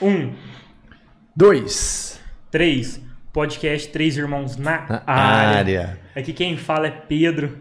Um, 0.00 0.32
Dois. 1.34 2.20
três. 2.50 3.00
Podcast 3.32 3.88
Três 3.90 4.16
Irmãos 4.16 4.56
na, 4.56 4.86
Na 4.88 5.02
área. 5.12 5.58
área. 5.58 5.98
Aqui 6.16 6.32
quem 6.32 6.56
fala 6.56 6.86
é 6.88 6.90
Pedro. 6.90 7.58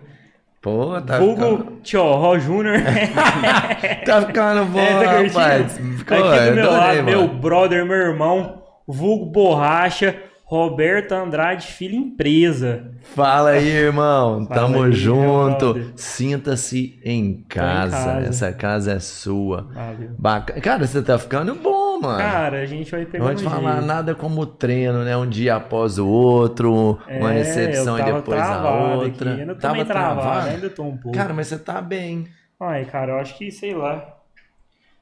Pô, 0.61 0.99
tá 1.01 1.19
ficando, 1.19 1.35
Vulgo 1.35 1.79
Tchorró 1.83 2.39
Júnior. 2.39 2.77
tá 4.05 4.21
ficando 4.25 4.65
bom, 4.65 4.79
É, 4.79 5.03
tá 5.03 5.21
rapaz. 5.21 5.77
Ficou, 5.97 6.17
Aqui 6.17 6.49
do 6.49 6.55
meu 6.55 6.71
adorei, 6.71 6.95
lado, 6.97 7.03
meu 7.03 7.21
mano. 7.27 7.39
brother, 7.39 7.85
meu 7.85 7.95
irmão, 7.97 8.63
Vulgo 8.87 9.25
Borracha, 9.27 10.15
Roberto 10.45 11.11
Andrade, 11.11 11.67
filho 11.67 11.95
empresa. 11.95 12.91
Fala 13.13 13.51
aí, 13.51 13.67
irmão. 13.67 14.45
Fala 14.47 14.61
Tamo 14.61 14.83
aí, 14.83 14.91
junto. 14.93 15.91
Sinta-se 15.95 16.99
em 17.03 17.19
em 17.29 17.43
casa. 17.47 17.91
casa. 17.91 18.27
Essa 18.27 18.51
casa 18.53 18.91
é 18.93 18.99
sua. 18.99 19.67
Valeu. 19.73 20.09
Bacana. 20.17 20.61
Cara, 20.61 20.87
você 20.87 21.01
tá 21.03 21.19
ficando 21.19 21.53
bom, 21.55 21.86
mano. 21.99 22.17
Cara, 22.19 22.61
a 22.61 22.65
gente 22.65 22.89
vai 22.91 23.05
pegar 23.05 23.19
Não 23.19 23.27
vou 23.27 23.35
te 23.35 23.43
falar 23.43 23.71
jeito. 23.73 23.85
nada 23.85 24.15
como 24.15 24.45
treino, 24.45 25.03
né? 25.03 25.15
Um 25.17 25.27
dia 25.27 25.55
após 25.55 25.97
o 25.97 26.07
outro, 26.07 26.99
uma 27.07 27.33
É, 27.33 27.37
recepção 27.37 27.97
eu 27.97 28.07
e 28.07 28.11
depois 28.13 28.41
a 28.41 28.69
outra. 28.95 29.33
Aqui. 29.33 29.41
Eu 29.41 29.47
Tava 29.47 29.59
também 29.59 29.85
travado, 29.85 30.21
travado? 30.21 30.49
ainda 30.49 30.69
tô 30.69 30.83
um 30.83 30.97
pouco. 30.97 31.17
Cara, 31.17 31.33
mas 31.33 31.47
você 31.47 31.57
tá 31.57 31.81
bem. 31.81 32.27
Ai, 32.59 32.85
cara, 32.85 33.13
eu 33.13 33.19
acho 33.19 33.37
que, 33.37 33.51
sei 33.51 33.75
lá. 33.75 34.13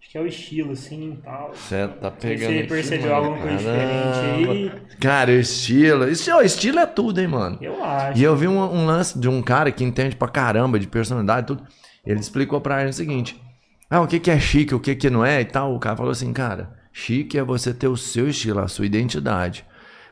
Acho 0.02 0.12
que 0.12 0.18
é 0.18 0.22
o 0.22 0.28
estilo, 0.28 0.74
assim, 0.74 1.14
e 1.14 1.16
tal. 1.24 1.52
Você 1.54 1.88
tá 1.88 2.12
pegando. 2.12 2.54
você 2.54 2.64
percebeu 2.64 3.16
alguma 3.16 3.38
coisa 3.40 3.58
diferente 3.58 4.20
aí, 4.36 4.72
Cara, 5.00 5.32
o 5.32 5.36
estilo. 5.36 6.08
Estilo, 6.08 6.42
estilo 6.42 6.80
é 6.80 6.86
tudo, 6.86 7.20
hein, 7.20 7.28
mano. 7.28 7.58
eu 7.62 7.84
acho. 7.84 8.20
E 8.20 8.24
eu 8.24 8.36
vi 8.36 8.48
um, 8.48 8.60
um 8.60 8.86
lance 8.86 9.18
de 9.18 9.28
um 9.28 9.42
cara 9.42 9.72
que 9.72 9.84
entende 9.84 10.16
pra 10.16 10.28
caramba 10.28 10.78
de 10.78 10.86
personalidade 10.88 11.42
e 11.42 11.46
tudo. 11.48 11.64
Ele 12.06 12.20
explicou 12.20 12.62
pra 12.62 12.82
ele 12.82 12.92
o 12.92 12.94
seguinte: 12.94 13.42
Ah, 13.90 14.00
o 14.02 14.08
que, 14.08 14.20
que 14.20 14.30
é 14.30 14.40
chique, 14.40 14.76
o 14.76 14.80
que, 14.80 14.94
que 14.96 15.10
não 15.10 15.26
é 15.26 15.42
e 15.42 15.46
tal. 15.46 15.74
O 15.74 15.80
cara 15.80 15.96
falou 15.96 16.12
assim, 16.12 16.32
cara, 16.32 16.70
chique 16.98 17.38
é 17.38 17.44
você 17.44 17.74
ter 17.74 17.90
o 17.90 17.98
seu 17.98 18.30
estilo, 18.30 18.60
a 18.62 18.70
sua 18.70 18.86
identidade. 18.86 19.66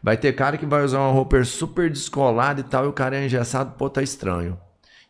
Vai 0.04 0.18
ter 0.18 0.34
cara 0.34 0.58
que 0.58 0.66
vai 0.66 0.84
usar 0.84 1.00
uma 1.00 1.14
roupa 1.14 1.42
super 1.46 1.90
descolada 1.90 2.60
e 2.60 2.64
tal, 2.64 2.84
e 2.84 2.88
o 2.90 2.94
cara 2.94 3.16
é 3.16 3.26
engessado, 3.26 3.76
pô, 3.78 3.90
tá 3.90 4.02
estranho. 4.04 4.60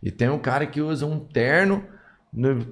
E 0.01 0.11
tem 0.11 0.29
um 0.29 0.37
cara 0.37 0.67
que 0.67 0.79
usa 0.81 1.07
um 1.07 1.19
terno, 1.19 1.83
no- 2.31 2.63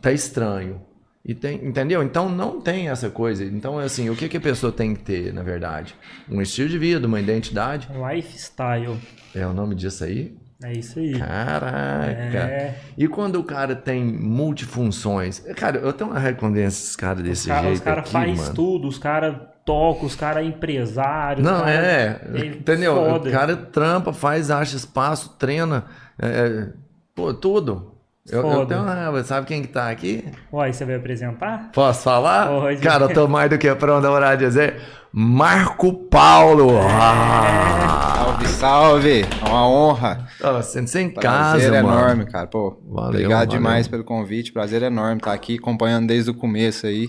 tá 0.00 0.12
estranho. 0.12 0.80
E 1.24 1.34
tem, 1.34 1.56
entendeu? 1.66 2.04
Então 2.04 2.28
não 2.28 2.60
tem 2.60 2.88
essa 2.88 3.10
coisa. 3.10 3.44
Então, 3.44 3.80
assim, 3.80 4.08
o 4.10 4.14
que, 4.14 4.28
que 4.28 4.36
a 4.36 4.40
pessoa 4.40 4.70
tem 4.70 4.94
que 4.94 5.02
ter, 5.02 5.34
na 5.34 5.42
verdade? 5.42 5.96
Um 6.30 6.40
estilo 6.40 6.68
de 6.68 6.78
vida, 6.78 7.04
uma 7.04 7.18
identidade. 7.18 7.88
Lifestyle. 8.14 8.96
É 9.34 9.44
o 9.44 9.52
nome 9.52 9.74
disso 9.74 10.04
aí? 10.04 10.36
É 10.62 10.72
isso 10.72 10.98
aí. 10.98 11.18
Caraca! 11.18 12.38
É. 12.38 12.74
E 12.96 13.06
quando 13.06 13.36
o 13.38 13.44
cara 13.44 13.76
tem 13.76 14.02
multifunções? 14.04 15.40
Cara, 15.54 15.78
eu 15.78 15.92
tenho 15.92 16.10
uma 16.10 16.18
vem 16.50 16.64
esses 16.64 16.96
caras 16.96 17.22
desse 17.22 17.48
Cara, 17.48 17.62
jeito 17.62 17.74
os 17.74 17.80
caras 17.80 18.10
mano. 18.40 18.54
tudo, 18.54 18.88
os 18.88 18.98
caras 18.98 19.36
tocam, 19.66 20.06
os 20.06 20.14
caras 20.14 20.44
é 20.44 20.46
empresário. 20.46 21.44
Não, 21.44 21.60
cara- 21.60 21.70
é, 21.72 22.20
entendeu? 22.46 22.94
foda. 22.94 23.28
O 23.28 23.32
cara 23.32 23.56
trampa, 23.56 24.12
faz, 24.12 24.50
acha 24.50 24.76
espaço, 24.76 25.36
treina, 25.38 25.84
é, 26.18 26.26
é, 26.28 26.68
pô, 27.14 27.34
tudo. 27.34 27.95
Eu, 28.30 28.44
eu 28.50 28.66
tenho 28.66 28.82
uma 28.82 28.94
raiva, 28.94 29.22
sabe 29.24 29.46
quem 29.46 29.62
que 29.62 29.68
tá 29.68 29.88
aqui? 29.88 30.24
Uai, 30.52 30.72
você 30.72 30.84
vai 30.84 30.96
apresentar? 30.96 31.70
Posso 31.72 32.02
falar? 32.02 32.48
Pode. 32.48 32.80
Cara, 32.80 33.04
eu 33.04 33.14
tô 33.14 33.28
mais 33.28 33.48
do 33.48 33.56
que 33.56 33.72
pronto 33.74 34.06
a 34.06 34.34
dizer. 34.34 34.80
Marco 35.12 35.92
Paulo! 36.08 36.76
É. 36.76 36.86
Ah! 36.90 38.16
Salve, 38.26 38.48
salve! 38.48 39.20
É 39.22 39.48
uma 39.48 39.68
honra. 39.68 40.26
Ó, 40.42 40.60
Sente-se 40.60 41.00
em 41.00 41.10
Prazer 41.10 41.70
casa, 41.70 41.82
mano. 41.82 41.98
enorme, 41.98 42.26
cara. 42.26 42.46
Pô, 42.46 42.76
Valeu, 42.86 43.10
obrigado 43.10 43.46
valeu. 43.46 43.46
demais 43.46 43.88
pelo 43.88 44.04
convite. 44.04 44.52
Prazer 44.52 44.82
enorme 44.82 45.18
estar 45.18 45.32
aqui 45.32 45.56
acompanhando 45.56 46.08
desde 46.08 46.30
o 46.30 46.34
começo 46.34 46.86
aí. 46.86 47.08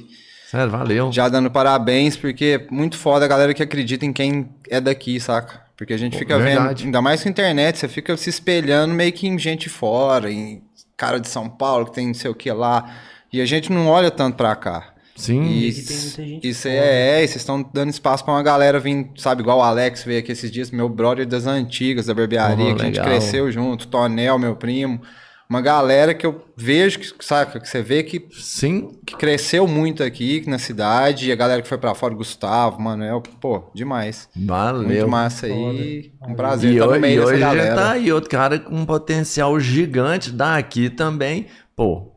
Sério, 0.50 0.72
valeu. 0.72 1.12
Já 1.12 1.28
dando 1.28 1.52
parabéns, 1.52 2.16
porque 2.16 2.62
é 2.62 2.74
muito 2.74 2.98
foda 2.98 3.26
a 3.26 3.28
galera 3.28 3.54
que 3.54 3.62
acredita 3.64 4.06
em 4.06 4.14
quem 4.14 4.50
é 4.70 4.80
daqui, 4.80 5.20
saca? 5.20 5.62
Porque 5.76 5.94
a 5.94 5.98
gente 5.98 6.14
Pô, 6.14 6.20
fica 6.20 6.38
verdade. 6.40 6.84
vendo, 6.84 6.86
ainda 6.86 7.02
mais 7.02 7.22
com 7.22 7.28
a 7.28 7.32
internet, 7.32 7.78
você 7.78 7.88
fica 7.88 8.16
se 8.16 8.30
espelhando 8.30 8.94
meio 8.94 9.12
que 9.12 9.28
em 9.28 9.38
gente 9.38 9.68
fora, 9.70 10.32
em 10.32 10.62
cara 10.98 11.20
de 11.20 11.30
São 11.30 11.48
Paulo 11.48 11.86
que 11.86 11.94
tem 11.94 12.08
não 12.08 12.14
sei 12.14 12.30
o 12.30 12.36
que 12.36 12.52
lá. 12.52 12.92
E 13.32 13.40
a 13.40 13.46
gente 13.46 13.72
não 13.72 13.88
olha 13.88 14.10
tanto 14.12 14.36
pra 14.36 14.56
cá. 14.56 14.94
Sim. 15.16 15.42
E 15.44 15.70
Aqui 15.70 15.82
tem 15.82 15.98
muita 15.98 16.24
gente 16.26 16.48
isso 16.50 16.68
é, 16.68 16.78
é, 16.78 17.24
e 17.24 17.28
vocês 17.28 17.38
estão 17.38 17.68
dando 17.74 17.90
espaço 17.90 18.24
pra 18.24 18.34
uma 18.34 18.44
galera 18.44 18.80
vir, 18.80 19.10
sabe, 19.18 19.42
igual 19.42 19.58
o 19.60 19.64
Alex 19.64 20.04
veio 20.04 20.20
aqui 20.20 20.32
esses 20.32 20.52
dias, 20.52 20.70
meu 20.70 20.88
brother 20.88 21.26
das 21.26 21.48
antigas, 21.48 22.06
da 22.06 22.14
barbearia, 22.14 22.74
Oh, 22.74 22.76
que 22.76 22.82
a 22.82 22.86
gente 22.86 22.96
legal. 23.00 23.06
cresceu 23.08 23.52
junto, 23.52 23.88
Tonel, 23.88 24.38
meu 24.38 24.56
primo. 24.56 25.02
Uma 25.50 25.62
galera 25.62 26.14
que 26.14 26.26
eu 26.26 26.44
vejo, 26.58 27.00
que, 27.00 27.26
saca, 27.26 27.60
que 27.60 27.70
você 27.70 27.82
vê 27.82 28.04
que, 28.04 28.28
Sim, 28.34 28.92
que 29.06 29.16
cresceu 29.16 29.66
muito 29.66 30.04
aqui 30.04 30.44
na 30.46 30.60
cidade, 30.60 31.30
e 31.30 31.32
a 31.32 31.36
galera 31.36 31.62
que 31.62 31.68
foi 31.70 31.78
pra 31.78 31.96
fora, 31.96 32.14
Gustavo, 32.14 32.82
Manuel, 32.82 33.24
pô, 33.40 33.64
demais. 33.74 34.28
valeu. 34.36 34.84
Muito 34.88 35.08
massa 35.08 35.46
aí. 35.46 36.12
Um 36.22 36.36
prazer 36.36 36.72
E, 36.72 36.74
estar 36.76 36.88
ho- 36.88 36.90
no 36.92 36.96
e 36.98 37.00
meio 37.00 37.20
dessa 37.22 37.32
hoje 37.32 37.40
já 37.40 37.48
galera. 37.56 37.76
tá 37.76 37.92
aí 37.92 38.12
outro 38.12 38.30
cara 38.30 38.60
com 38.60 38.76
um 38.76 38.86
potencial 38.86 39.58
gigante 39.60 40.32
daqui 40.32 40.90
também. 40.90 41.48
Pô, 41.76 42.12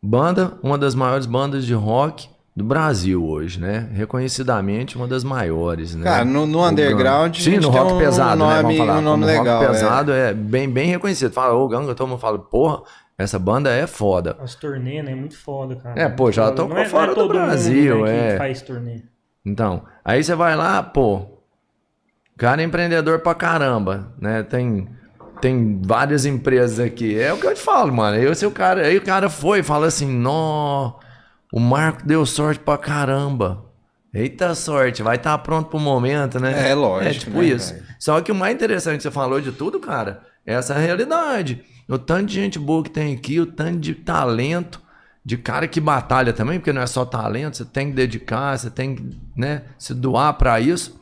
banda, 0.00 0.56
uma 0.62 0.78
das 0.78 0.94
maiores 0.94 1.26
bandas 1.26 1.66
de 1.66 1.74
rock 1.74 2.28
do 2.54 2.62
Brasil 2.64 3.24
hoje, 3.24 3.58
né? 3.60 3.88
Reconhecidamente 3.94 4.96
uma 4.96 5.08
das 5.08 5.24
maiores, 5.24 5.94
né? 5.94 6.04
Cara, 6.04 6.24
no, 6.24 6.46
no 6.46 6.62
underground, 6.66 7.34
Sim, 7.36 7.58
no 7.58 7.70
rock 7.70 7.94
um 7.94 7.98
pesado, 7.98 8.44
né? 8.44 8.46
nome, 8.46 8.62
Vamos 8.62 8.76
falar. 8.76 8.98
um 8.98 9.02
nome 9.02 9.24
Como 9.24 9.38
legal. 9.38 9.58
rock 9.60 9.64
é. 9.64 9.68
pesado 9.72 10.12
é, 10.12 10.34
bem, 10.34 10.68
bem 10.68 10.88
reconhecido. 10.90 11.32
Fala, 11.32 11.54
ô 11.54 11.66
Ganga, 11.66 11.94
todo 11.94 12.08
mundo 12.08 12.18
fala, 12.20 12.38
porra, 12.38 12.82
essa 13.16 13.38
banda 13.38 13.70
é 13.70 13.86
foda. 13.86 14.36
As 14.38 14.54
turnê, 14.54 15.02
né? 15.02 15.12
É 15.12 15.14
muito 15.14 15.36
foda, 15.38 15.76
cara. 15.76 15.98
É, 15.98 16.08
pô, 16.08 16.30
já 16.30 16.50
tocou 16.50 16.74
Não 16.74 16.82
é- 16.82 16.86
fora 16.86 17.12
é 17.12 17.14
do 17.14 17.14
todo 17.14 17.32
mundo, 17.34 17.44
Brasil, 17.46 18.04
né, 18.04 18.28
é. 18.28 18.32
Que 18.32 18.38
faz 18.38 18.60
turnê. 18.62 19.02
Então, 19.46 19.82
aí 20.04 20.22
você 20.22 20.34
vai 20.34 20.54
lá, 20.54 20.82
pô, 20.82 21.16
o 21.16 21.28
cara 22.36 22.60
é 22.60 22.64
empreendedor 22.64 23.20
pra 23.20 23.34
caramba, 23.34 24.12
né? 24.20 24.42
Tem, 24.42 24.88
tem 25.40 25.80
várias 25.82 26.26
empresas 26.26 26.78
aqui. 26.80 27.18
É 27.18 27.32
o 27.32 27.38
que 27.38 27.46
eu 27.46 27.54
te 27.54 27.60
falo, 27.60 27.92
mano. 27.92 28.16
Aí, 28.16 28.34
se 28.34 28.44
o 28.44 28.50
cara, 28.50 28.82
aí 28.82 28.98
o 28.98 29.02
cara 29.02 29.28
foi 29.30 29.60
e 29.60 29.62
fala 29.62 29.86
assim, 29.86 30.06
nó, 30.06 30.92
o 31.52 31.60
Marco 31.60 32.04
deu 32.06 32.24
sorte 32.26 32.58
pra 32.60 32.78
caramba. 32.78 33.66
Eita 34.12 34.54
sorte, 34.54 35.02
vai 35.02 35.16
estar 35.16 35.36
pronto 35.38 35.68
pro 35.70 35.78
momento, 35.78 36.40
né? 36.40 36.70
É, 36.70 36.74
lógico, 36.74 37.10
É 37.10 37.18
tipo 37.18 37.38
né, 37.38 37.44
isso. 37.46 37.72
velho? 37.74 37.86
Só 37.98 38.20
que 38.20 38.32
o 38.32 38.34
mais 38.34 38.54
interessante 38.54 38.96
que 38.96 39.02
você 39.04 39.10
falou 39.10 39.40
de 39.40 39.52
tudo, 39.52 39.78
cara, 39.78 40.22
é 40.46 40.54
essa 40.54 40.74
realidade. 40.74 41.62
O 41.88 41.98
tanto 41.98 42.26
de 42.26 42.34
gente 42.34 42.58
boa 42.58 42.82
que 42.82 42.90
tem 42.90 43.14
aqui, 43.14 43.38
o 43.38 43.46
tanto 43.46 43.78
de 43.78 43.94
talento, 43.94 44.80
de 45.24 45.36
cara 45.36 45.68
que 45.68 45.80
batalha 45.80 46.32
também, 46.32 46.58
porque 46.58 46.72
não 46.72 46.82
é 46.82 46.86
só 46.86 47.04
talento, 47.04 47.56
você 47.56 47.64
tem 47.64 47.88
que 47.90 47.94
dedicar, 47.94 48.58
você 48.58 48.70
tem 48.70 48.94
que 48.94 49.18
né, 49.36 49.62
se 49.78 49.94
doar 49.94 50.34
pra 50.34 50.58
isso. 50.60 51.00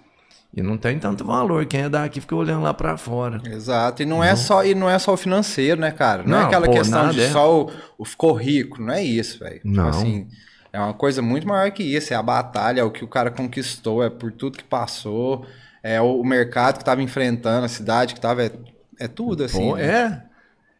E 0.54 0.62
não 0.62 0.76
tem 0.76 0.98
tanto 0.98 1.24
valor. 1.24 1.64
Quem 1.66 1.82
é 1.82 1.88
daqui 1.88 2.20
fica 2.20 2.34
olhando 2.34 2.62
lá 2.62 2.74
pra 2.74 2.96
fora. 2.96 3.40
Exato, 3.44 4.02
e 4.02 4.06
não 4.06 4.22
é 4.22 4.34
só 4.34 4.64
e 4.64 4.74
não 4.74 4.90
é 4.90 4.98
só 4.98 5.12
o 5.14 5.16
financeiro, 5.16 5.80
né, 5.80 5.92
cara? 5.92 6.24
Não, 6.24 6.38
é 6.38 6.40
Não, 6.40 6.46
aquela 6.46 6.66
pô, 6.66 6.72
questão 6.72 7.08
de 7.08 7.20
é. 7.20 7.30
só 7.30 7.62
o, 7.62 7.70
o 7.98 8.04
ficou 8.04 8.32
rico, 8.34 8.80
não 8.82 8.92
é 8.92 9.02
isso, 9.02 9.38
velho. 9.38 9.60
Tipo 9.60 9.68
Não. 9.68 9.88
assim, 9.88 10.28
é 10.72 10.78
uma 10.80 10.92
coisa 10.94 11.22
muito 11.22 11.46
maior 11.46 11.70
que 11.70 11.82
isso, 11.82 12.12
é 12.12 12.16
a 12.16 12.22
batalha, 12.22 12.80
é 12.80 12.84
o 12.84 12.90
que 12.90 13.04
o 13.04 13.08
cara 13.08 13.30
conquistou, 13.30 14.02
é 14.02 14.10
por 14.10 14.32
tudo 14.32 14.58
que 14.58 14.64
passou, 14.64 15.46
é 15.82 16.00
o, 16.00 16.20
o 16.20 16.24
mercado 16.26 16.78
que 16.78 16.84
tava 16.84 17.02
enfrentando, 17.02 17.64
a 17.64 17.68
cidade 17.68 18.14
que 18.14 18.20
tava, 18.20 18.44
é, 18.44 18.52
é 18.98 19.08
tudo 19.08 19.44
assim. 19.44 19.70
Pô, 19.70 19.76
né? 19.76 19.84
é. 19.86 20.30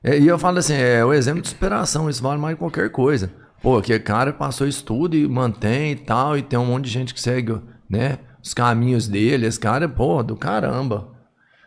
É, 0.02 0.18
E 0.18 0.26
eu 0.26 0.38
falo 0.38 0.58
assim, 0.58 0.74
é 0.74 1.04
o 1.04 1.12
exemplo 1.12 1.42
de 1.42 1.48
superação, 1.48 2.08
isso 2.08 2.22
vale 2.22 2.40
mais 2.40 2.54
que 2.54 2.58
qualquer 2.60 2.90
coisa. 2.90 3.30
Pô, 3.62 3.80
que 3.82 3.98
cara 3.98 4.32
passou 4.32 4.66
estudo 4.66 5.16
e 5.16 5.28
mantém 5.28 5.92
e 5.92 5.96
tal, 5.96 6.36
e 6.36 6.42
tem 6.42 6.58
um 6.58 6.64
monte 6.64 6.84
de 6.86 6.90
gente 6.90 7.12
que 7.12 7.20
segue, 7.20 7.60
né, 7.88 8.18
os 8.42 8.54
caminhos 8.54 9.08
dele, 9.08 9.46
esse 9.46 9.58
cara, 9.58 9.88
pô, 9.88 10.22
do 10.22 10.36
caramba. 10.36 11.08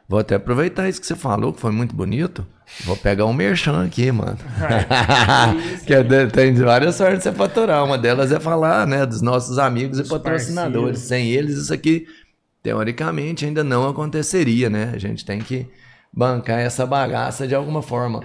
Vou 0.08 0.20
até 0.20 0.36
aproveitar 0.36 0.90
isso 0.90 1.00
que 1.00 1.08
você 1.08 1.16
falou, 1.16 1.54
que 1.54 1.62
foi 1.62 1.72
muito 1.72 1.96
bonito. 1.96 2.46
Vou 2.86 2.96
pegar 2.96 3.26
um 3.26 3.34
merchan 3.34 3.84
aqui, 3.86 4.12
mano. 4.12 4.38
que 5.86 5.94
é 5.94 6.04
tem 6.28 6.54
várias 6.54 6.96
sortes 6.96 7.20
de 7.20 7.24
você 7.24 7.32
faturar. 7.32 7.84
Uma 7.84 7.98
delas 7.98 8.32
é 8.32 8.40
falar, 8.40 8.86
né, 8.86 9.06
dos 9.06 9.22
nossos 9.22 9.58
amigos 9.58 10.00
e 10.00 10.04
patrocinadores. 10.04 11.00
Sem 11.00 11.32
eles, 11.32 11.58
isso 11.58 11.74
aqui, 11.74 12.06
teoricamente, 12.62 13.46
ainda 13.46 13.64
não 13.64 13.88
aconteceria, 13.88 14.70
né? 14.70 14.92
A 14.94 14.98
gente 14.98 15.26
tem 15.26 15.40
que 15.40 15.68
bancar 16.12 16.60
essa 16.60 16.86
bagaça 16.86 17.48
de 17.48 17.56
alguma 17.56 17.82
forma. 17.82 18.22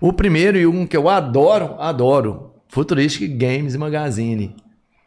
O 0.00 0.12
primeiro 0.12 0.58
e 0.58 0.66
um 0.66 0.86
que 0.86 0.96
eu 0.96 1.08
adoro, 1.08 1.76
adoro, 1.78 2.54
Futuristic 2.68 3.36
Games 3.36 3.76
Magazine. 3.76 4.56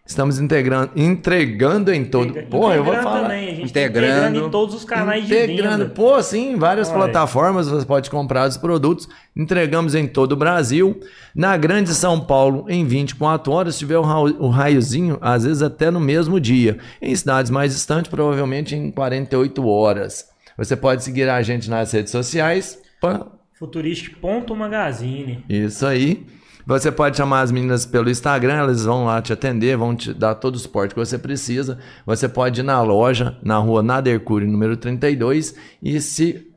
Estamos 0.08 0.40
integrando, 0.40 0.92
entregando 0.96 1.92
em 1.92 2.06
todo. 2.06 2.32
Pô, 2.44 2.72
eu 2.72 2.84
vou 2.84 2.94
Integrando 2.94 3.04
falar. 3.04 3.22
também, 3.24 3.44
a 3.50 3.56
gente 3.56 3.74
tá 3.74 3.80
Integrando. 3.82 4.08
integrando 4.14 4.48
em 4.48 4.50
todos 4.52 4.76
os 4.76 4.86
canais 4.86 5.26
de 5.26 5.34
Integrando, 5.34 5.78
venda. 5.86 5.90
pô, 5.96 6.22
sim, 6.22 6.52
em 6.52 6.56
várias 6.58 6.90
Olha. 6.90 6.98
plataformas 7.00 7.68
você 7.68 7.84
pode 7.88 8.12
comprar 8.12 8.48
os 8.48 8.56
produtos. 8.56 9.10
Entregamos 9.36 9.96
em 9.96 10.06
todo 10.06 10.34
o 10.34 10.36
Brasil. 10.36 11.00
Na 11.36 11.58
Grande 11.58 11.92
São 11.96 12.20
Paulo, 12.22 12.66
em 12.70 12.86
24 12.86 13.52
horas, 13.52 13.74
se 13.74 13.80
tiver 13.80 13.98
o 13.98 14.04
ra- 14.04 14.20
o 14.22 14.48
raiozinho, 14.48 15.18
às 15.20 15.44
vezes 15.44 15.64
até 15.64 15.90
no 15.90 16.00
mesmo 16.00 16.40
dia. 16.40 16.78
Em 17.02 17.16
cidades 17.16 17.50
mais 17.50 17.74
distantes, 17.74 18.10
provavelmente 18.12 18.76
em 18.76 18.92
48 18.92 19.68
horas. 19.68 20.30
Você 20.56 20.76
pode 20.76 21.04
seguir 21.04 21.28
a 21.28 21.42
gente 21.42 21.68
nas 21.68 21.92
redes 21.92 22.12
sociais. 22.12 22.78
Futuristic.magazine. 23.56 25.44
Isso 25.50 25.86
aí. 25.86 26.26
Você 26.66 26.92
pode 26.92 27.16
chamar 27.18 27.42
as 27.42 27.52
meninas 27.52 27.86
pelo 27.86 28.10
Instagram, 28.10 28.56
elas 28.56 28.84
vão 28.86 29.06
lá 29.06 29.22
te 29.22 29.32
atender, 29.32 29.78
vão 29.78 29.96
te 29.96 30.14
dar 30.14 30.34
todo 30.36 30.56
o 30.56 30.60
suporte 30.60 30.94
que 30.96 31.00
você 31.00 31.18
precisa. 31.18 31.78
Você 32.06 32.28
pode 32.28 32.62
ir 32.62 32.64
na 32.64 32.82
loja, 32.82 33.38
na 33.44 33.58
rua 33.58 33.84
Nadercure, 33.84 34.48
número 34.48 34.76
32, 34.76 35.54
e 35.82 36.02
se 36.02 36.48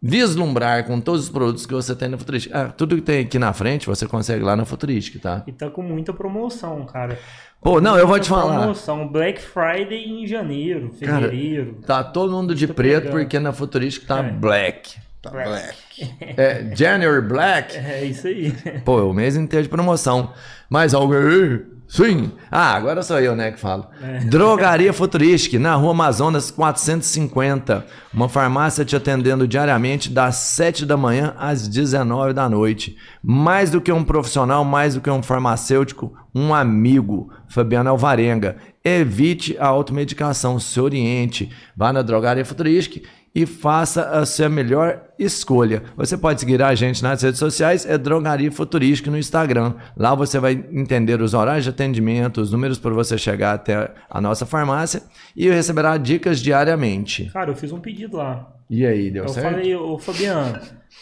vislumbrar 0.00 0.84
com 0.86 1.00
todos 1.00 1.22
os 1.24 1.28
produtos 1.30 1.64
que 1.66 1.72
você 1.72 1.94
tem 1.96 2.08
na 2.08 2.18
Futuristic. 2.18 2.52
Ah, 2.54 2.66
tudo 2.66 2.94
que 2.96 3.02
tem 3.02 3.24
aqui 3.24 3.38
na 3.38 3.52
frente 3.52 3.86
você 3.86 4.06
consegue 4.06 4.44
lá 4.44 4.54
na 4.54 4.64
Futuristic, 4.64 5.20
tá? 5.20 5.42
E 5.46 5.52
tá 5.52 5.70
com 5.70 5.82
muita 5.82 6.12
promoção, 6.12 6.84
cara. 6.84 7.18
Pô, 7.62 7.80
não, 7.80 7.96
eu 7.98 8.06
vou 8.06 8.20
te 8.20 8.28
falar. 8.28 8.58
Promoção 8.58 9.08
Black 9.08 9.40
Friday 9.40 10.04
em 10.06 10.26
janeiro, 10.26 10.90
Cara, 11.00 11.20
fevereiro. 11.22 11.78
Tá 11.86 12.04
todo 12.04 12.30
mundo 12.32 12.54
de 12.54 12.66
Tô 12.66 12.74
preto 12.74 13.04
pegando. 13.04 13.12
porque 13.18 13.38
na 13.40 13.52
Futuristic 13.52 14.06
tá 14.06 14.18
É. 14.18 14.30
black. 14.30 14.96
Tá 15.24 15.30
Black. 15.30 15.50
black. 15.50 16.34
É 16.36 16.74
January 16.74 17.26
Black. 17.26 17.76
É 17.76 18.04
isso 18.04 18.26
aí. 18.26 18.52
Pô, 18.84 18.98
é 18.98 19.02
o 19.02 19.12
mês 19.12 19.36
inteiro 19.36 19.62
de 19.62 19.68
promoção. 19.68 20.32
Mais 20.68 20.92
alguém? 20.92 21.62
Sim. 21.86 22.32
Ah, 22.50 22.74
agora 22.74 23.02
sou 23.02 23.20
eu, 23.20 23.36
né, 23.36 23.52
que 23.52 23.60
falo. 23.60 23.86
Drogaria 24.28 24.92
Futuristic, 24.92 25.60
na 25.60 25.74
rua 25.74 25.92
Amazonas 25.92 26.50
450. 26.50 27.86
Uma 28.12 28.28
farmácia 28.28 28.84
te 28.84 28.96
atendendo 28.96 29.46
diariamente 29.46 30.10
das 30.10 30.36
7 30.36 30.84
da 30.86 30.96
manhã 30.96 31.34
às 31.38 31.68
19 31.68 32.32
da 32.32 32.48
noite. 32.48 32.96
Mais 33.22 33.70
do 33.70 33.80
que 33.80 33.92
um 33.92 34.02
profissional, 34.02 34.64
mais 34.64 34.94
do 34.94 35.00
que 35.00 35.10
um 35.10 35.22
farmacêutico, 35.22 36.12
um 36.34 36.52
amigo. 36.54 37.30
Fabiano 37.48 37.90
Alvarenga. 37.90 38.56
Evite 38.84 39.56
a 39.60 39.66
automedicação, 39.68 40.58
se 40.58 40.80
oriente. 40.80 41.50
Vá 41.76 41.92
na 41.92 42.02
Drogaria 42.02 42.44
Futuristic 42.44 43.04
e 43.34 43.44
faça 43.46 44.10
a 44.10 44.24
sua 44.24 44.48
melhor 44.48 45.02
escolha. 45.18 45.82
Você 45.96 46.16
pode 46.16 46.38
seguir 46.40 46.62
a 46.62 46.74
gente 46.74 47.02
nas 47.02 47.20
redes 47.20 47.38
sociais, 47.38 47.84
é 47.84 47.98
Drogaria 47.98 48.52
Futurística 48.52 49.10
no 49.10 49.18
Instagram. 49.18 49.74
Lá 49.96 50.14
você 50.14 50.38
vai 50.38 50.52
entender 50.70 51.20
os 51.20 51.34
horários 51.34 51.64
de 51.64 51.70
atendimento, 51.70 52.40
os 52.40 52.52
números 52.52 52.78
para 52.78 52.94
você 52.94 53.18
chegar 53.18 53.54
até 53.54 53.90
a 54.08 54.20
nossa 54.20 54.46
farmácia 54.46 55.02
e 55.34 55.50
receberá 55.50 55.96
dicas 55.96 56.40
diariamente. 56.40 57.30
Cara, 57.32 57.50
eu 57.50 57.56
fiz 57.56 57.72
um 57.72 57.80
pedido 57.80 58.18
lá. 58.18 58.52
E 58.70 58.86
aí, 58.86 59.10
deu 59.10 59.24
eu 59.24 59.28
certo? 59.28 59.52
falei, 59.52 59.74
ô 59.74 59.98
Fabiano, 59.98 60.58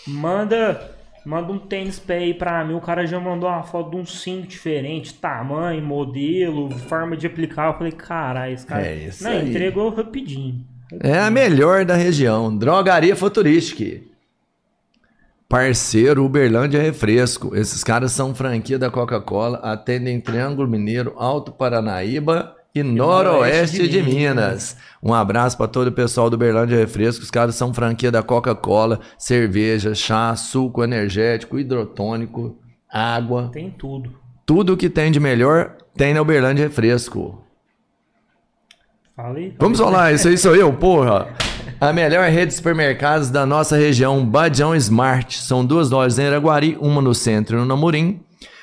manda, 0.07 0.91
manda 1.25 1.53
um 1.53 1.59
tênis 1.59 1.99
pé 1.99 2.19
aí 2.19 2.35
pra 2.35 2.65
mim. 2.65 2.75
O 2.75 2.81
cara 2.81 3.07
já 3.07 3.21
mandou 3.21 3.49
uma 3.49 3.63
foto 3.63 3.91
de 3.91 3.97
um 3.97 4.07
cinto 4.07 4.49
diferente, 4.49 5.15
tamanho, 5.15 5.83
modelo, 5.85 6.71
forma 6.71 7.17
de 7.17 7.27
aplicar. 7.27 7.69
Eu 7.73 7.75
falei, 7.79 7.93
caralho, 7.93 8.55
esse 8.55 8.67
cara. 8.67 8.87
É 8.87 8.95
isso 8.97 9.23
Não, 9.23 9.31
aí. 9.33 9.51
entregou 9.51 9.91
rapidinho. 9.91 10.65
É 11.01 11.19
a 11.19 11.31
melhor 11.31 11.85
da 11.85 11.95
região. 11.95 12.57
Drogaria 12.57 13.17
Futurística. 13.17 14.03
Parceiro 15.49 16.25
Uberlândia 16.25 16.81
Refresco. 16.81 17.55
Esses 17.55 17.85
caras 17.85 18.13
são 18.13 18.35
franquia 18.35 18.79
da 18.79 18.91
Coca-Cola, 18.91 19.59
atendem 19.59 20.21
Triângulo 20.21 20.67
Mineiro, 20.67 21.15
Alto 21.17 21.53
Paranaíba 21.53 22.57
e 22.75 22.83
Noroeste 22.83 23.87
de 23.87 24.03
Minas. 24.03 24.77
Um 25.03 25.13
abraço 25.13 25.59
para 25.59 25.69
todo 25.69 25.89
o 25.89 25.93
pessoal 25.93 26.31
do 26.31 26.35
Uberlândia 26.35 26.79
Refresco. 26.79 27.23
Os 27.23 27.31
caras 27.31 27.55
são 27.55 27.75
franquia 27.75 28.11
da 28.11 28.23
Coca-Cola, 28.23 29.01
cerveja, 29.19 29.95
chá, 29.95 30.35
suco 30.35 30.83
energético, 30.83 31.59
hidrotônico, 31.59 32.57
água. 32.91 33.51
Tem 33.53 33.71
tudo. 33.71 34.15
Tudo 34.47 34.77
que 34.77 34.89
tem 34.89 35.13
de 35.13 35.21
melhor 35.21 35.77
tem 35.95 36.15
na 36.15 36.23
Uberlândia 36.23 36.65
Refresco. 36.65 37.43
Falei. 39.15 39.55
Vamos 39.59 39.79
falar, 39.79 40.13
isso 40.15 40.29
aí 40.29 40.39
sou 40.39 40.57
eu, 40.57 40.73
porra. 40.73 41.29
A 41.79 41.93
melhor 41.93 42.29
rede 42.31 42.47
de 42.47 42.55
supermercados 42.55 43.29
da 43.29 43.45
nossa 43.45 43.77
região, 43.77 44.25
Badião 44.25 44.75
Smart. 44.75 45.39
São 45.43 45.65
duas 45.65 45.91
lojas 45.91 46.19
em 46.19 46.27
Araguari, 46.27 46.79
uma 46.81 47.03
no 47.03 47.15
centro 47.15 47.57
e 47.57 47.59
uma 47.59 47.65
no 47.65 47.69
Namorim. 47.75 48.21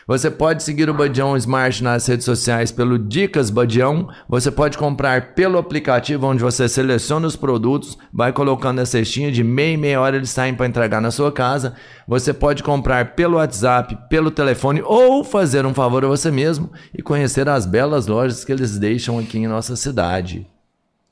Você 0.09 0.31
pode 0.31 0.63
seguir 0.63 0.89
o 0.89 0.93
Badião 0.95 1.37
Smart 1.37 1.83
nas 1.83 2.07
redes 2.07 2.25
sociais 2.25 2.71
pelo 2.71 2.97
Dicas 2.97 3.51
Badião. 3.51 4.09
Você 4.27 4.49
pode 4.49 4.75
comprar 4.75 5.35
pelo 5.35 5.59
aplicativo 5.59 6.25
onde 6.25 6.41
você 6.41 6.67
seleciona 6.67 7.27
os 7.27 7.35
produtos, 7.35 7.95
vai 8.11 8.33
colocando 8.33 8.79
a 8.79 8.87
cestinha 8.87 9.31
de 9.31 9.43
meia 9.43 9.75
e 9.75 9.77
meia 9.77 10.01
hora 10.01 10.15
eles 10.15 10.31
saem 10.31 10.55
para 10.55 10.65
entregar 10.65 10.99
na 10.99 11.11
sua 11.11 11.31
casa. 11.31 11.75
Você 12.07 12.33
pode 12.33 12.63
comprar 12.63 13.13
pelo 13.13 13.37
WhatsApp, 13.37 13.95
pelo 14.09 14.31
telefone 14.31 14.81
ou 14.83 15.23
fazer 15.23 15.63
um 15.63 15.75
favor 15.75 16.03
a 16.03 16.07
você 16.07 16.31
mesmo 16.31 16.71
e 16.91 17.03
conhecer 17.03 17.47
as 17.47 17.67
belas 17.67 18.07
lojas 18.07 18.43
que 18.43 18.51
eles 18.51 18.79
deixam 18.79 19.19
aqui 19.19 19.37
em 19.37 19.47
nossa 19.47 19.75
cidade. 19.75 20.47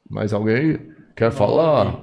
Mais 0.10 0.34
alguém 0.34 0.80
quer 1.16 1.32
falar? 1.32 1.94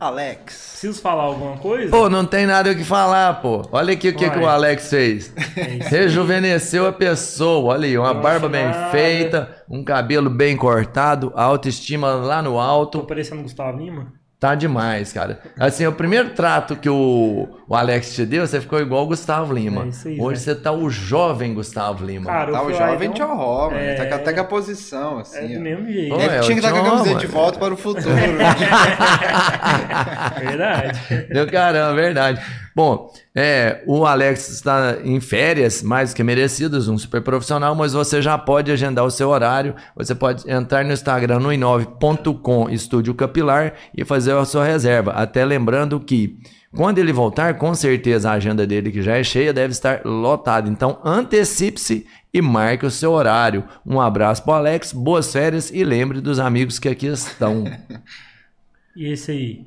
Alex. 0.00 0.70
Preciso 0.80 1.02
falar 1.02 1.24
alguma 1.24 1.58
coisa? 1.58 1.90
Pô, 1.90 2.08
não 2.08 2.24
tem 2.24 2.46
nada 2.46 2.70
o 2.72 2.74
que 2.74 2.82
falar, 2.84 3.42
pô. 3.42 3.68
Olha 3.70 3.92
aqui 3.92 4.08
o 4.08 4.16
que, 4.16 4.30
que 4.30 4.38
o 4.38 4.48
Alex 4.48 4.88
fez. 4.88 5.32
Rejuvenesceu 5.90 6.86
a 6.86 6.92
pessoa. 6.92 7.74
Olha 7.74 7.86
aí, 7.86 7.98
uma 7.98 8.08
Nossa, 8.14 8.20
barba 8.20 8.48
bem 8.48 8.64
nada. 8.64 8.90
feita, 8.90 9.64
um 9.68 9.84
cabelo 9.84 10.30
bem 10.30 10.56
cortado, 10.56 11.30
a 11.36 11.42
autoestima 11.44 12.14
lá 12.14 12.40
no 12.40 12.52
Tô 12.52 12.58
alto. 12.58 13.00
parecendo 13.04 13.42
Gustavo 13.42 13.76
Lima? 13.78 14.12
Tá 14.40 14.54
demais, 14.54 15.12
cara. 15.12 15.38
Assim, 15.58 15.86
o 15.86 15.92
primeiro 15.92 16.30
trato 16.30 16.74
que 16.74 16.88
o, 16.88 17.46
o 17.68 17.76
Alex 17.76 18.14
te 18.14 18.24
deu, 18.24 18.46
você 18.46 18.58
ficou 18.58 18.80
igual 18.80 19.02
o 19.04 19.08
Gustavo 19.08 19.52
Lima. 19.52 19.84
É 19.84 19.88
isso 19.88 20.08
aí, 20.08 20.18
Hoje 20.18 20.40
você 20.40 20.54
tá 20.54 20.72
o 20.72 20.88
jovem 20.88 21.52
Gustavo 21.52 22.06
Lima. 22.06 22.24
Cara, 22.24 22.50
Tá 22.50 22.62
o 22.62 22.72
jovem 22.72 23.10
um- 23.10 23.34
Ró, 23.36 23.66
mano. 23.68 23.78
É. 23.78 23.96
Tá 23.96 24.06
com- 24.06 24.14
até 24.14 24.32
com 24.32 24.40
a 24.40 24.44
posição, 24.44 25.18
É 25.18 25.20
assim. 25.20 25.48
do 25.48 25.58
ó. 25.58 25.62
mesmo 25.62 25.86
jeito. 25.92 26.14
Ele 26.14 26.22
é, 26.24 26.40
tinha 26.40 26.56
que 26.58 26.64
o 26.64 26.66
estar 26.66 26.72
com 26.72 26.78
a 26.78 26.90
camiseta 26.90 27.20
de 27.20 27.26
volta 27.26 27.58
para 27.58 27.74
o 27.74 27.76
futuro. 27.76 28.08
Verdade. 30.40 31.26
Deu 31.30 31.46
caramba, 31.50 31.94
verdade. 31.94 32.40
Bom, 32.74 33.12
é, 33.34 33.82
o 33.86 34.06
Alex 34.06 34.48
está 34.48 34.98
em 35.04 35.20
férias, 35.20 35.82
mais 35.82 36.14
que 36.14 36.22
merecidas, 36.22 36.88
um 36.88 36.96
super 36.96 37.20
profissional, 37.20 37.74
mas 37.74 37.92
você 37.92 38.22
já 38.22 38.38
pode 38.38 38.70
agendar 38.70 39.04
o 39.04 39.10
seu 39.10 39.28
horário. 39.28 39.74
Você 39.96 40.14
pode 40.14 40.48
entrar 40.50 40.84
no 40.84 40.92
Instagram 40.92 41.40
no 41.40 41.52
inove.com 41.52 42.70
Estúdio 42.70 43.14
Capilar 43.14 43.74
e 43.96 44.04
fazer 44.04 44.34
a 44.34 44.44
sua 44.44 44.64
reserva. 44.64 45.12
Até 45.12 45.44
lembrando 45.44 45.98
que 45.98 46.38
quando 46.74 46.98
ele 46.98 47.12
voltar, 47.12 47.58
com 47.58 47.74
certeza 47.74 48.30
a 48.30 48.34
agenda 48.34 48.64
dele, 48.64 48.92
que 48.92 49.02
já 49.02 49.16
é 49.16 49.24
cheia, 49.24 49.52
deve 49.52 49.72
estar 49.72 50.02
lotada. 50.04 50.68
Então 50.68 51.00
antecipe-se 51.04 52.06
e 52.32 52.40
marque 52.40 52.86
o 52.86 52.90
seu 52.90 53.10
horário. 53.10 53.64
Um 53.84 54.00
abraço 54.00 54.44
para 54.44 54.54
Alex, 54.54 54.92
boas 54.92 55.32
férias 55.32 55.70
e 55.72 55.82
lembre 55.82 56.20
dos 56.20 56.38
amigos 56.38 56.78
que 56.78 56.88
aqui 56.88 57.06
estão. 57.06 57.64
E 58.96 59.06
esse 59.06 59.30
aí? 59.30 59.64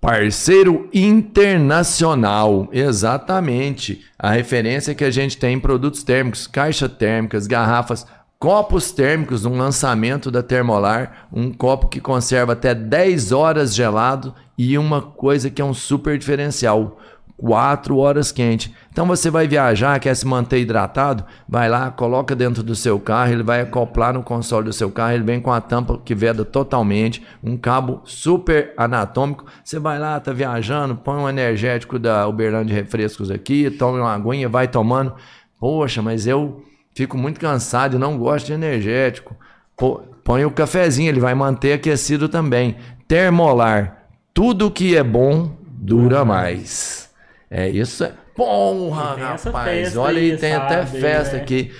Parceiro 0.00 0.88
internacional, 0.94 2.68
exatamente. 2.72 4.04
A 4.16 4.30
referência 4.30 4.94
que 4.94 5.02
a 5.02 5.10
gente 5.10 5.36
tem 5.36 5.54
em 5.54 5.60
produtos 5.60 6.04
térmicos, 6.04 6.46
caixa 6.46 6.88
térmicas, 6.88 7.48
garrafas, 7.48 8.06
copos 8.38 8.92
térmicos, 8.92 9.44
um 9.44 9.56
lançamento 9.56 10.30
da 10.30 10.40
Termolar, 10.42 11.26
um 11.32 11.52
copo 11.52 11.88
que 11.88 12.00
conserva 12.00 12.52
até 12.52 12.74
10 12.74 13.32
horas 13.32 13.74
gelado 13.74 14.32
e 14.56 14.78
uma 14.78 15.02
coisa 15.02 15.50
que 15.50 15.60
é 15.60 15.64
um 15.64 15.74
super 15.74 16.16
diferencial, 16.16 17.00
4 17.36 17.96
horas 17.98 18.30
quente. 18.30 18.72
Então 18.98 19.06
você 19.06 19.30
vai 19.30 19.46
viajar, 19.46 20.00
quer 20.00 20.12
se 20.16 20.26
manter 20.26 20.58
hidratado, 20.58 21.24
vai 21.48 21.68
lá, 21.68 21.88
coloca 21.88 22.34
dentro 22.34 22.64
do 22.64 22.74
seu 22.74 22.98
carro, 22.98 23.30
ele 23.30 23.44
vai 23.44 23.60
acoplar 23.60 24.12
no 24.12 24.24
console 24.24 24.64
do 24.64 24.72
seu 24.72 24.90
carro, 24.90 25.12
ele 25.12 25.22
vem 25.22 25.40
com 25.40 25.52
a 25.52 25.60
tampa 25.60 26.00
que 26.04 26.16
veda 26.16 26.44
totalmente, 26.44 27.24
um 27.40 27.56
cabo 27.56 28.02
super 28.04 28.74
anatômico. 28.76 29.46
Você 29.62 29.78
vai 29.78 30.00
lá, 30.00 30.18
tá 30.18 30.32
viajando, 30.32 30.96
põe 30.96 31.14
um 31.14 31.28
energético 31.28 31.96
da 31.96 32.26
Uberlândia 32.26 32.74
Refrescos 32.74 33.30
aqui, 33.30 33.70
toma 33.70 34.00
uma 34.00 34.12
aguinha, 34.12 34.48
vai 34.48 34.66
tomando. 34.66 35.14
Poxa, 35.60 36.02
mas 36.02 36.26
eu 36.26 36.64
fico 36.92 37.16
muito 37.16 37.38
cansado 37.38 37.94
e 37.94 38.00
não 38.00 38.18
gosto 38.18 38.46
de 38.46 38.52
energético. 38.52 39.36
Pô, 39.76 40.02
põe 40.24 40.44
o 40.44 40.50
cafezinho, 40.50 41.08
ele 41.08 41.20
vai 41.20 41.36
manter 41.36 41.74
aquecido 41.74 42.28
também. 42.28 42.74
Termolar, 43.06 44.08
tudo 44.34 44.72
que 44.72 44.96
é 44.96 45.04
bom 45.04 45.52
dura 45.62 46.24
mais. 46.24 47.08
É 47.48 47.68
isso. 47.68 48.04
Porra, 48.38 49.16
rapaz, 49.16 49.96
olha 49.96 50.20
aí, 50.20 50.36
tem 50.36 50.52
até 50.54 50.86
festa 50.86 51.36
aqui. 51.36 51.72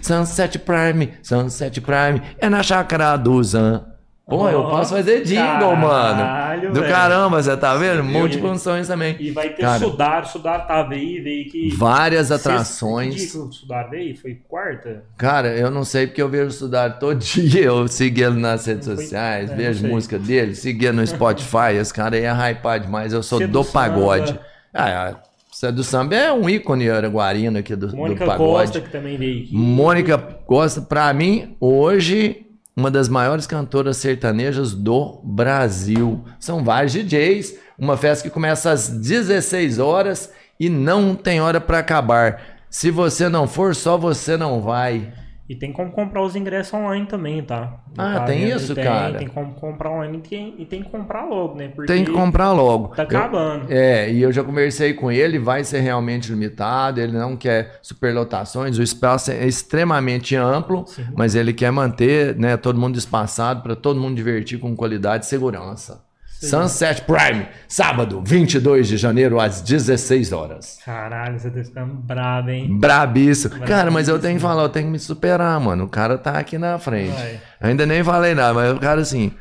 Sunset 0.00 0.58
Prime, 0.58 1.12
Sunset 1.22 1.80
Prime, 1.80 2.22
é 2.38 2.48
na 2.48 2.62
chácara 2.62 3.16
do 3.16 3.42
Zan. 3.42 3.84
Pô, 4.26 4.48
eu 4.48 4.60
Ó, 4.60 4.70
posso 4.70 4.94
fazer 4.94 5.22
jingle, 5.22 5.76
mano. 5.76 6.18
caralho, 6.18 6.72
Do 6.72 6.80
velho. 6.80 6.92
caramba, 6.94 7.42
você 7.42 7.54
tá 7.58 7.74
vendo? 7.76 8.02
viu? 8.02 8.04
Multifunções 8.20 8.88
também. 8.88 9.14
E 9.20 9.30
vai 9.30 9.50
ter 9.50 9.60
Cara, 9.60 9.78
Sudar, 9.78 10.24
Sudar 10.26 10.60
tava 10.60 10.94
aí, 10.94 11.20
veio 11.20 11.44
que. 11.50 11.68
Várias 11.76 12.32
atrações. 12.32 13.30
Que 13.32 13.36
o 13.36 13.52
Sudar 13.52 13.82
veio? 13.90 14.16
Foi 14.16 14.34
quarta? 14.48 15.04
Cara, 15.18 15.48
eu 15.48 15.70
não 15.70 15.84
sei 15.84 16.06
porque 16.06 16.22
eu 16.22 16.28
vejo 16.30 16.48
estudar 16.48 16.98
todo 16.98 17.18
dia. 17.22 17.64
Eu 17.64 17.86
sigo 17.86 18.18
ele 18.22 18.40
nas 18.40 18.64
redes 18.64 18.86
Foi- 18.86 18.96
sociais, 18.96 19.50
é, 19.50 19.54
vejo 19.54 19.86
música 19.86 20.18
dele, 20.18 20.54
ele 20.64 20.92
no 20.92 21.06
Spotify. 21.06 21.74
Esse 21.78 21.92
cara 21.92 22.16
aí 22.16 22.24
é 22.24 22.50
hypado 22.50 22.86
demais. 22.86 23.12
Eu 23.12 23.22
sou 23.22 23.38
Você 23.38 23.44
é 23.44 23.46
do 23.46 23.62
do 23.62 23.64
pagode. 23.66 24.38
Ah, 24.72 25.16
você 25.52 25.66
é 25.66 25.72
do 25.72 25.84
samba 25.84 26.16
é 26.16 26.32
um 26.32 26.48
ícone 26.48 26.88
araguarino 26.90 27.58
aqui 27.58 27.76
do, 27.76 27.88
do 27.88 27.96
Mônica 27.96 28.24
pagode. 28.24 28.48
Costa, 28.68 28.80
que 28.80 28.90
também 28.90 29.16
veio 29.18 29.44
aqui. 29.44 29.54
Mônica 29.54 30.16
Costa, 30.18 30.80
pra 30.80 31.12
mim, 31.12 31.56
hoje, 31.60 32.43
uma 32.76 32.90
das 32.90 33.08
maiores 33.08 33.46
cantoras 33.46 33.96
sertanejas 33.96 34.72
do 34.72 35.20
Brasil. 35.22 36.24
São 36.38 36.64
vários 36.64 36.92
DJs, 36.92 37.54
uma 37.78 37.96
festa 37.96 38.28
que 38.28 38.34
começa 38.34 38.70
às 38.70 38.88
16 38.88 39.78
horas 39.78 40.30
e 40.58 40.68
não 40.68 41.14
tem 41.14 41.40
hora 41.40 41.60
pra 41.60 41.78
acabar. 41.78 42.40
Se 42.68 42.90
você 42.90 43.28
não 43.28 43.46
for, 43.46 43.74
só 43.74 43.96
você 43.96 44.36
não 44.36 44.60
vai. 44.60 45.12
E 45.46 45.54
tem 45.54 45.72
como 45.72 45.92
comprar 45.92 46.22
os 46.22 46.34
ingressos 46.34 46.72
online 46.72 47.04
também, 47.04 47.42
tá? 47.42 47.80
No 47.94 48.02
Ah, 48.02 48.14
caso, 48.14 48.26
tem 48.26 48.48
isso, 48.48 48.74
tem, 48.74 48.82
cara? 48.84 49.18
Tem 49.18 49.28
como 49.28 49.52
comprar 49.54 49.90
online 49.90 50.16
e 50.16 50.20
tem, 50.22 50.54
e 50.58 50.64
tem 50.64 50.82
que 50.82 50.88
comprar 50.88 51.26
logo, 51.26 51.54
né? 51.54 51.68
Porque 51.68 51.92
Tem 51.92 52.02
que 52.02 52.10
comprar 52.12 52.52
logo. 52.52 52.88
Tá 52.94 53.02
Eu- 53.02 53.06
acabando. 53.08 53.66
É, 53.70 54.10
e 54.10 54.22
eu 54.22 54.32
já 54.32 54.42
conversei 54.42 54.94
com 54.94 55.12
ele, 55.12 55.38
vai 55.38 55.62
ser 55.62 55.80
realmente 55.80 56.30
limitado, 56.30 56.98
ele 56.98 57.12
não 57.12 57.36
quer 57.36 57.78
superlotações, 57.82 58.78
o 58.78 58.82
espaço 58.82 59.30
é 59.32 59.46
extremamente 59.46 60.34
amplo, 60.34 60.84
Sim. 60.86 61.04
mas 61.14 61.34
ele 61.34 61.52
quer 61.52 61.70
manter 61.70 62.34
né, 62.36 62.56
todo 62.56 62.80
mundo 62.80 62.96
espaçado 62.98 63.62
para 63.62 63.76
todo 63.76 64.00
mundo 64.00 64.16
divertir 64.16 64.58
com 64.58 64.74
qualidade 64.74 65.26
e 65.26 65.28
segurança. 65.28 66.02
Sunset 66.40 67.02
Prime, 67.02 67.48
sábado, 67.66 68.22
22 68.24 68.88
de 68.88 68.96
janeiro, 68.96 69.40
às 69.40 69.60
16 69.62 70.32
horas. 70.32 70.78
Caralho, 70.84 71.38
você 71.38 71.50
tá 71.50 71.64
ficando 71.64 71.94
brabo, 71.94 72.50
hein? 72.50 72.78
Brabíssimo. 72.78 73.60
Cara, 73.60 73.90
mas 73.90 74.08
eu 74.08 74.18
tenho 74.18 74.36
que 74.36 74.42
falar, 74.42 74.62
eu 74.62 74.68
tenho 74.68 74.86
que 74.86 74.92
me 74.92 74.98
superar, 74.98 75.58
mano. 75.58 75.84
O 75.84 75.88
cara 75.88 76.18
tá 76.18 76.38
aqui 76.38 76.58
na 76.58 76.78
frente. 76.78 77.14
Vai. 77.14 77.40
Ainda 77.60 77.86
nem 77.86 78.04
falei 78.04 78.34
nada, 78.34 78.52
mas 78.52 78.72
o 78.72 78.80
cara 78.80 79.00
assim. 79.00 79.32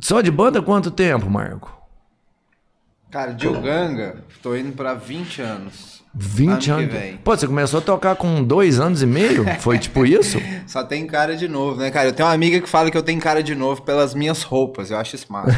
Só 0.00 0.20
de 0.20 0.30
banda 0.30 0.62
quanto 0.62 0.90
tempo, 0.90 1.28
Marco? 1.28 1.78
Cara, 3.10 3.32
de 3.32 3.48
Uganga, 3.48 4.18
tô 4.40 4.54
indo 4.56 4.72
pra 4.72 4.94
20 4.94 5.42
anos. 5.42 5.99
20 6.12 6.48
Ano 6.50 6.58
que 6.60 6.70
anos. 6.70 6.92
vem. 7.00 7.16
Pô, 7.18 7.36
você 7.36 7.46
começou 7.46 7.78
a 7.78 7.82
tocar 7.82 8.16
com 8.16 8.42
dois 8.42 8.80
anos 8.80 9.00
e 9.00 9.06
meio? 9.06 9.44
Foi 9.60 9.78
tipo 9.78 10.04
isso? 10.04 10.38
Só 10.66 10.82
tem 10.82 11.06
cara 11.06 11.36
de 11.36 11.46
novo, 11.46 11.78
né, 11.80 11.90
cara? 11.90 12.08
Eu 12.08 12.12
tenho 12.12 12.28
uma 12.28 12.34
amiga 12.34 12.60
que 12.60 12.68
fala 12.68 12.90
que 12.90 12.96
eu 12.96 13.02
tenho 13.02 13.20
cara 13.20 13.42
de 13.42 13.54
novo 13.54 13.82
pelas 13.82 14.12
minhas 14.14 14.42
roupas. 14.42 14.90
Eu 14.90 14.98
acho 14.98 15.14
isso 15.14 15.32
massa. 15.32 15.50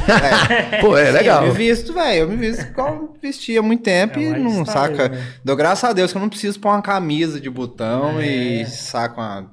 É. 0.72 0.80
Pô, 0.82 0.96
é 0.96 1.10
legal. 1.10 1.42
Eu 1.46 1.52
me 1.52 1.56
visto, 1.56 1.94
velho. 1.94 2.20
Eu 2.20 2.28
me 2.28 2.36
visto 2.36 2.62
igual 2.62 2.88
eu 2.94 3.16
vestia 3.22 3.60
há 3.60 3.62
muito 3.62 3.82
tempo 3.82 4.18
É 4.18 4.22
e 4.22 4.38
não 4.38 4.64
saca. 4.66 5.08
né? 5.08 5.26
Dou 5.42 5.56
graças 5.56 5.88
a 5.88 5.92
Deus 5.94 6.12
que 6.12 6.18
eu 6.18 6.22
não 6.22 6.28
preciso 6.28 6.60
pôr 6.60 6.68
uma 6.68 6.82
camisa 6.82 7.40
de 7.40 7.48
botão 7.48 8.20
É. 8.20 8.26
e 8.26 8.66
saco 8.66 9.20
uma. 9.20 9.46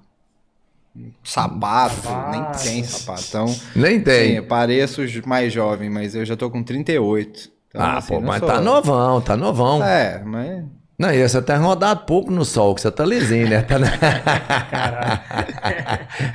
um 0.96 1.12
Sapato, 1.24 1.96
nem 2.32 2.44
tem 2.62 2.84
sapato. 2.84 3.24
Então, 3.30 3.46
Nem 3.76 4.00
sim, 4.00 4.04
tem. 4.04 4.36
eu 4.36 4.44
pareço 4.44 5.02
mais 5.26 5.54
jovem, 5.54 5.90
mas 5.90 6.14
eu 6.14 6.26
já 6.26 6.36
tô 6.36 6.50
com 6.50 6.62
38. 6.62 7.50
Então, 7.70 7.82
ah, 7.82 7.98
assim, 7.98 8.16
pô, 8.16 8.20
mas 8.20 8.40
sou- 8.40 8.48
tá 8.50 8.60
novão, 8.60 9.22
tá 9.22 9.38
novão. 9.38 9.82
É, 9.84 10.22
mas. 10.26 10.64
Não, 11.00 11.14
e 11.14 11.26
você 11.26 11.42
tá 11.42 11.56
rodado 11.56 12.02
pouco 12.02 12.30
no 12.30 12.44
sol, 12.44 12.76
que 12.76 12.82
você 12.82 12.92
tá 12.92 13.06
lisinho, 13.06 13.50
né? 13.50 13.62
Tá 13.62 13.80
na... 13.80 13.88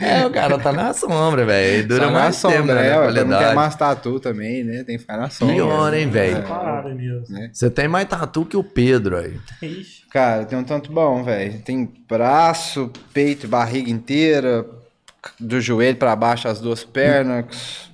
é, 0.00 0.27
o 0.27 0.31
cara 0.31 0.59
tá 0.59 0.72
na 0.72 0.94
sombra, 0.94 1.44
velho. 1.44 1.87
Dura 1.87 2.07
Só 2.07 2.11
na 2.11 2.18
mais 2.18 2.40
tempo, 2.40 2.57
sombra, 2.57 2.74
né? 2.77 2.87
é, 2.87 2.90
na 2.90 2.96
ué, 2.96 3.03
pra 3.03 3.05
não 3.05 3.12
qualidade. 3.12 3.44
ter 3.44 3.55
mais 3.55 3.77
tatu 3.77 4.18
também, 4.18 4.64
né? 4.64 4.83
Tem 4.83 4.96
que 4.96 5.00
ficar 5.00 5.18
na 5.18 5.29
sombra. 5.29 5.55
Pior, 5.55 5.92
hein, 5.92 6.07
né? 6.07 6.12
velho? 6.12 6.38
É. 6.38 6.94
Mesmo. 6.94 7.37
Você 7.53 7.68
tem 7.68 7.88
mais 7.88 8.09
tatu 8.09 8.46
que 8.46 8.57
o 8.57 8.64
Pedro 8.64 9.18
aí. 9.18 9.38
Ixi. 9.61 10.05
Cara, 10.11 10.46
tem 10.46 10.59
um 10.59 10.64
tanto 10.64 10.90
bom, 10.90 11.22
velho. 11.22 11.61
Tem 11.61 11.92
braço, 12.09 12.90
peito, 13.12 13.46
barriga 13.46 13.90
inteira, 13.90 14.64
do 15.38 15.61
joelho 15.61 15.98
pra 15.98 16.16
baixo 16.16 16.48
as 16.48 16.59
duas 16.59 16.83
pernas. 16.85 17.90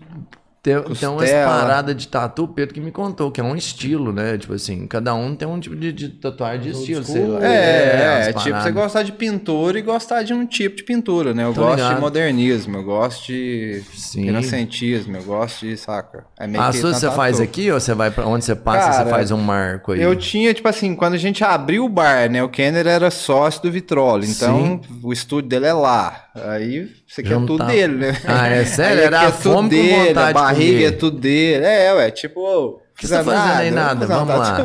Tem, 0.63 0.79
tem 0.83 1.09
umas 1.09 1.31
paradas 1.31 1.97
de 1.97 2.07
tatu, 2.07 2.47
Pedro 2.47 2.75
que 2.75 2.81
me 2.81 2.93
contou, 2.93 3.31
que 3.31 3.41
é 3.41 3.45
um 3.45 3.57
estilo, 3.57 4.13
né? 4.13 4.37
Tipo 4.37 4.53
assim, 4.53 4.87
cada 4.87 5.15
um 5.15 5.35
tem 5.35 5.49
um 5.49 5.59
tipo 5.59 5.75
de, 5.75 5.91
de 5.91 6.09
tatuagem 6.11 6.61
de 6.61 6.69
Old 6.69 6.81
estilo, 6.81 7.05
sei 7.05 7.27
lá. 7.27 7.43
É, 7.43 8.27
é, 8.29 8.31
umas 8.33 8.43
tipo, 8.43 8.61
você 8.61 8.71
gostar 8.71 9.03
de 9.03 9.13
pintura 9.13 9.79
e 9.79 9.83
gostar 9.83 10.23
de 10.23 10.35
um 10.35 10.45
tipo 10.45 10.77
de 10.77 10.83
pintura, 10.83 11.33
né? 11.33 11.45
Eu 11.45 11.55
Tô 11.55 11.63
gosto 11.63 11.77
ligado. 11.77 11.95
de 11.95 12.01
modernismo, 12.03 12.77
eu 12.77 12.85
gosto 12.85 13.27
de 13.29 13.83
Sim. 13.95 14.27
renascentismo, 14.27 15.17
eu 15.17 15.23
gosto 15.23 15.65
de, 15.67 15.79
saca? 15.79 16.27
É 16.39 16.47
meio 16.47 16.63
A 16.63 16.71
que 16.71 16.77
sua 16.77 16.93
você 16.93 17.07
tatu. 17.07 17.17
faz 17.17 17.41
aqui 17.41 17.71
ou 17.71 17.81
você 17.81 17.95
vai 17.95 18.11
pra 18.11 18.27
onde 18.27 18.45
você 18.45 18.55
passa, 18.55 18.91
Cara, 18.91 19.05
você 19.05 19.11
faz 19.11 19.31
um 19.31 19.39
marco 19.39 19.93
aí? 19.93 20.03
Eu 20.03 20.15
tinha, 20.15 20.53
tipo 20.53 20.69
assim, 20.69 20.95
quando 20.95 21.15
a 21.15 21.19
gente 21.19 21.43
abriu 21.43 21.87
o 21.87 21.89
bar, 21.89 22.31
né? 22.31 22.43
O 22.43 22.51
Kenner 22.51 22.87
era 22.87 23.11
sócio 23.11 23.63
do 23.63 23.73
Vitrolli, 23.73 24.29
então 24.29 24.79
o 25.03 25.11
estúdio 25.11 25.49
dele 25.49 25.67
é 25.67 25.73
lá. 25.73 26.27
Aí 26.35 27.00
você 27.11 27.25
quer 27.25 27.45
tudo 27.45 27.67
dele, 27.67 27.95
né? 27.95 28.17
Ah, 28.25 28.47
é 28.47 28.65
sério? 28.65 29.01
Aí 29.01 29.07
Era 29.07 29.33
fome 29.33 29.63
com 29.63 29.69
dele, 29.69 30.09
vontade 30.11 30.31
a 30.31 30.33
barriga 30.33 30.73
comer. 30.75 30.85
é 30.85 30.91
tudo 30.93 31.19
dele. 31.19 31.65
É, 31.65 31.93
ué, 31.95 32.11
tipo... 32.13 32.41
O 32.41 32.81
que 32.97 33.09
você 33.09 33.17
tá 33.17 33.25
fazendo 33.25 33.59
aí 33.59 33.71
nada? 33.73 34.07
Vamos 34.07 34.39
lá. 34.39 34.59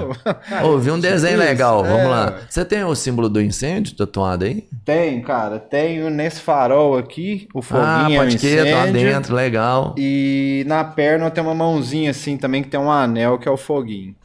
Ô, 0.63 0.77
vi 0.77 0.91
um 0.91 0.99
desenho 0.99 1.38
isso, 1.38 1.43
legal, 1.43 1.84
vamos 1.84 2.01
é. 2.01 2.08
lá. 2.08 2.39
Você 2.47 2.63
tem 2.63 2.84
o 2.84 2.93
símbolo 2.93 3.29
do 3.29 3.41
incêndio 3.41 3.95
tatuado 3.95 4.45
aí? 4.45 4.67
Tem, 4.84 5.21
cara. 5.23 5.58
Tenho 5.58 6.12
nesse 6.12 6.39
farol 6.39 6.97
aqui, 6.97 7.47
o 7.51 7.63
foguinho 7.63 7.88
ah, 7.88 8.12
é 8.12 8.17
o 8.17 8.21
pode 8.21 8.38
que, 8.38 8.55
tá 8.58 8.62
incêndio. 8.63 8.93
dentro, 8.93 9.36
legal. 9.36 9.95
E 9.97 10.63
na 10.67 10.84
perna 10.84 11.31
tem 11.31 11.43
uma 11.43 11.55
mãozinha 11.55 12.12
assim 12.12 12.38
também 12.38 12.62
que 12.62 12.69
tem 12.69 12.79
um 12.79 12.91
anel 12.91 13.39
que 13.39 13.47
é 13.47 13.51
o 13.51 13.58
foguinho. 13.58 14.15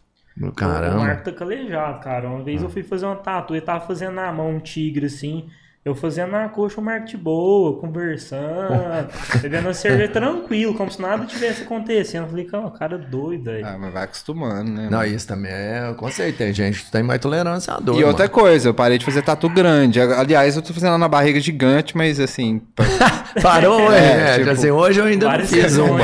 O 0.42 0.52
Caramba. 0.52 0.98
Marco 0.98 1.24
tá 1.24 1.32
calejado, 1.32 2.00
cara. 2.00 2.28
Uma 2.28 2.42
vez 2.42 2.62
eu 2.62 2.68
fui 2.68 2.82
fazer 2.82 3.06
uma 3.06 3.16
tatu, 3.16 3.54
ele 3.54 3.62
tava 3.62 3.86
fazendo 3.86 4.14
na 4.14 4.30
mão 4.30 4.50
um 4.50 4.60
tigre 4.60 5.06
assim. 5.06 5.46
Eu 5.82 5.94
fazendo 5.94 6.32
na 6.32 6.46
coxa 6.46 6.78
o 6.78 7.04
de 7.06 7.16
boa, 7.16 7.80
conversando, 7.80 9.08
bebendo 9.40 9.68
uma 9.68 9.72
cerveja 9.72 10.12
tranquilo, 10.12 10.74
como 10.74 10.90
se 10.90 11.00
nada 11.00 11.24
tivesse 11.24 11.62
acontecendo. 11.62 12.24
Eu 12.24 12.28
falei, 12.28 12.44
cara, 12.44 12.66
o 12.66 12.70
cara 12.70 12.94
é 12.96 12.98
doido 12.98 13.48
aí. 13.48 13.62
Ah, 13.64 13.78
mas 13.80 13.90
vai 13.90 14.04
acostumando, 14.04 14.70
né? 14.70 14.88
Não, 14.90 14.98
mano? 14.98 15.06
isso 15.06 15.26
também 15.26 15.50
é 15.50 15.94
conceito. 15.96 16.36
Tem 16.36 16.52
gente 16.52 16.84
que 16.84 16.90
tem 16.90 17.02
mais 17.02 17.18
tolerância 17.18 17.72
à 17.72 17.80
dor. 17.80 17.98
E 17.98 18.04
outra 18.04 18.24
mano. 18.26 18.30
coisa, 18.34 18.68
eu 18.68 18.74
parei 18.74 18.98
de 18.98 19.06
fazer 19.06 19.22
tatu 19.22 19.48
grande. 19.48 19.98
Aliás, 20.02 20.54
eu 20.54 20.60
tô 20.60 20.74
fazendo 20.74 20.90
ela 20.90 20.98
na 20.98 21.08
barriga 21.08 21.40
gigante, 21.40 21.96
mas 21.96 22.20
assim. 22.20 22.60
Parou 23.40 23.80
hoje, 23.80 23.96
É, 23.96 24.16
né? 24.16 24.38
tipo, 24.38 24.50
assim, 24.50 24.70
hoje 24.70 25.00
eu 25.00 25.06
ainda 25.06 25.38
não 25.38 25.46
fiz 25.46 25.48
sessões, 25.48 25.78
uma. 25.88 25.98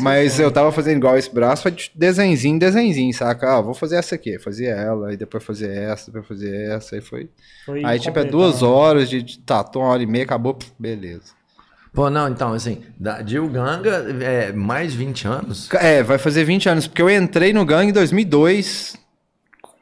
Mas 0.00 0.32
sessões. 0.32 0.38
eu 0.40 0.50
tava 0.50 0.70
fazendo 0.70 0.98
igual 0.98 1.16
esse 1.16 1.32
braço, 1.32 1.62
foi 1.62 1.70
de 1.70 1.90
desenzinho, 1.94 2.58
desenzinho, 2.58 3.14
saca? 3.14 3.56
Ah, 3.56 3.60
vou 3.62 3.72
fazer 3.72 3.96
essa 3.96 4.16
aqui. 4.16 4.38
Fazia 4.38 4.70
ela, 4.70 5.08
aí 5.08 5.16
depois 5.16 5.42
fazer 5.42 5.70
essa, 5.74 6.10
depois 6.10 6.26
fazer 6.26 6.72
essa, 6.72 6.96
aí 6.96 7.00
foi. 7.00 7.30
Foi 7.64 7.84
Aí, 7.84 7.98
tipo, 8.00 8.18
é 8.18 8.24
duas 8.24 8.62
horas 8.62 8.97
de 9.06 9.22
de 9.22 9.38
tatu, 9.40 9.78
uma 9.80 9.88
hora 9.88 10.02
e 10.02 10.06
meia, 10.06 10.24
acabou, 10.24 10.54
pff, 10.54 10.72
beleza. 10.78 11.36
Pô, 11.92 12.08
não, 12.10 12.28
então, 12.28 12.52
assim, 12.52 12.82
da, 12.98 13.22
de 13.22 13.38
Uganga, 13.38 14.06
é 14.22 14.52
mais 14.52 14.94
20 14.94 15.26
anos. 15.26 15.68
É, 15.74 16.02
vai 16.02 16.18
fazer 16.18 16.44
20 16.44 16.68
anos, 16.68 16.86
porque 16.86 17.02
eu 17.02 17.10
entrei 17.10 17.52
no 17.52 17.64
gangue 17.64 17.90
em 17.90 17.92
2002. 17.92 18.96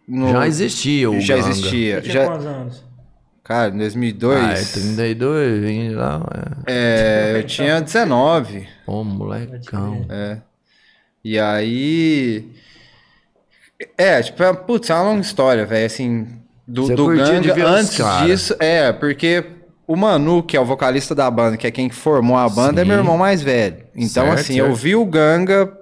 no- 0.09 0.31
Já 0.33 0.47
existia 0.47 1.11
o 1.11 1.21
Já 1.21 1.35
Uganga. 1.35 1.51
existia. 1.51 1.95
Você 1.97 2.01
tinha 2.03 2.13
Já, 2.15 2.27
quantos 2.27 2.47
anos? 2.47 2.85
cara, 3.45 3.75
em 3.75 3.79
2002. 3.79 4.39
Ah, 4.45 4.53
é 4.53 4.65
32, 4.65 5.61
20 5.63 5.95
lá. 5.95 6.23
É. 6.67 7.33
é, 7.35 7.39
eu 7.39 7.45
tinha 7.45 7.81
19. 7.83 8.67
Ô, 8.87 9.03
molecão. 9.05 10.07
É. 10.09 10.39
E 11.25 11.39
aí. 11.39 12.49
É, 13.99 14.23
tipo, 14.23 14.43
é, 14.43 14.53
putz, 14.55 14.89
é 14.89 14.95
uma 14.95 15.03
longa 15.03 15.21
história, 15.21 15.67
velho. 15.67 15.85
Assim, 15.87 16.27
do, 16.67 16.89
do 16.95 17.07
Ganga. 17.09 17.67
Antes 17.69 17.97
cara. 17.99 18.27
disso, 18.27 18.55
é, 18.59 18.93
porque 18.93 19.45
o 19.87 19.95
Manu, 19.97 20.43
que 20.43 20.57
é 20.57 20.61
o 20.61 20.65
vocalista 20.65 21.15
da 21.15 21.31
banda, 21.31 21.57
que 21.57 21.67
é 21.67 21.71
quem 21.71 21.89
formou 21.91 22.37
a 22.37 22.49
banda, 22.49 22.81
é 22.81 22.85
Sim. 22.85 22.89
meu 22.91 22.99
irmão 22.99 23.17
mais 23.17 23.41
velho. 23.43 23.85
Então, 23.95 24.25
Certo, 24.25 24.39
assim, 24.41 24.55
certo. 24.55 24.69
eu 24.69 24.75
vi 24.75 24.97
o 24.97 25.05
Ganga 25.07 25.73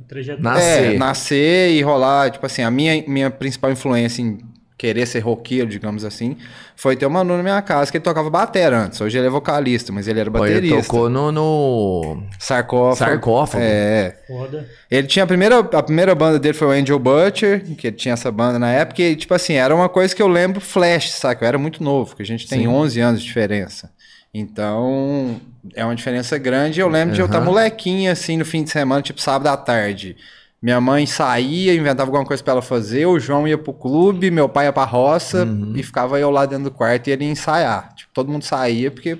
O 0.00 0.04
trajeto- 0.04 0.42
Nascer. 0.42 0.94
é, 0.94 0.98
nascer 0.98 1.70
e 1.72 1.82
rolar. 1.82 2.30
Tipo 2.30 2.46
assim, 2.46 2.62
a 2.62 2.70
minha, 2.70 3.04
minha 3.06 3.30
principal 3.30 3.70
influência 3.70 4.22
em 4.22 4.38
querer 4.80 5.04
ser 5.04 5.18
roqueiro, 5.18 5.68
digamos 5.68 6.06
assim, 6.06 6.38
foi 6.74 6.96
ter 6.96 7.04
o 7.04 7.10
Manu 7.10 7.36
na 7.36 7.42
minha 7.42 7.60
casa, 7.60 7.90
que 7.90 7.98
ele 7.98 8.02
tocava 8.04 8.30
batera 8.30 8.84
antes. 8.86 8.98
Hoje 8.98 9.18
ele 9.18 9.26
é 9.26 9.30
vocalista, 9.30 9.92
mas 9.92 10.08
ele 10.08 10.18
era 10.18 10.30
Pô, 10.30 10.46
ele 10.46 10.54
baterista. 10.54 10.82
tocou 10.90 11.10
no, 11.10 11.30
no 11.30 12.22
Sarcófago. 12.38 12.96
sarcófago. 13.10 13.62
É. 13.62 14.16
Foda. 14.26 14.66
Ele 14.90 15.06
tinha 15.06 15.24
a 15.24 15.26
primeira, 15.26 15.58
a 15.58 15.82
primeira 15.82 16.14
banda 16.14 16.38
dele 16.38 16.54
foi 16.54 16.66
o 16.68 16.70
Angel 16.70 16.98
Butcher, 16.98 17.62
que 17.76 17.88
ele 17.88 17.96
tinha 17.96 18.14
essa 18.14 18.32
banda 18.32 18.58
na 18.58 18.70
época, 18.70 19.02
e 19.02 19.14
tipo 19.14 19.34
assim, 19.34 19.52
era 19.52 19.74
uma 19.74 19.86
coisa 19.90 20.16
que 20.16 20.22
eu 20.22 20.28
lembro 20.28 20.62
flash, 20.62 21.10
saca? 21.10 21.44
Eu 21.44 21.48
era 21.48 21.58
muito 21.58 21.84
novo, 21.84 22.08
porque 22.12 22.22
a 22.22 22.26
gente 22.26 22.48
tem 22.48 22.60
Sim. 22.60 22.68
11 22.68 23.00
anos 23.00 23.20
de 23.20 23.26
diferença. 23.26 23.92
Então, 24.32 25.38
é 25.74 25.84
uma 25.84 25.94
diferença 25.94 26.38
grande. 26.38 26.80
Eu 26.80 26.88
lembro 26.88 27.14
de 27.14 27.20
eu 27.20 27.26
estar 27.26 27.38
Aham. 27.38 27.44
molequinha, 27.46 28.12
assim, 28.12 28.38
no 28.38 28.46
fim 28.46 28.64
de 28.64 28.70
semana, 28.70 29.02
tipo 29.02 29.20
sábado 29.20 29.48
à 29.48 29.56
tarde. 29.58 30.16
Minha 30.62 30.80
mãe 30.80 31.06
saía, 31.06 31.74
inventava 31.74 32.08
alguma 32.08 32.24
coisa 32.24 32.42
pra 32.42 32.52
ela 32.52 32.62
fazer, 32.62 33.06
o 33.06 33.18
João 33.18 33.48
ia 33.48 33.56
pro 33.56 33.72
clube, 33.72 34.30
meu 34.30 34.46
pai 34.48 34.66
ia 34.66 34.72
pra 34.72 34.84
roça, 34.84 35.44
Uhum. 35.44 35.72
e 35.74 35.82
ficava 35.82 36.20
eu 36.20 36.30
lá 36.30 36.44
dentro 36.44 36.64
do 36.64 36.70
quarto 36.70 37.08
e 37.08 37.12
ele 37.12 37.24
ia 37.24 37.30
ensaiar. 37.30 37.94
Tipo, 37.94 38.10
todo 38.12 38.30
mundo 38.30 38.44
saía, 38.44 38.90
porque 38.90 39.18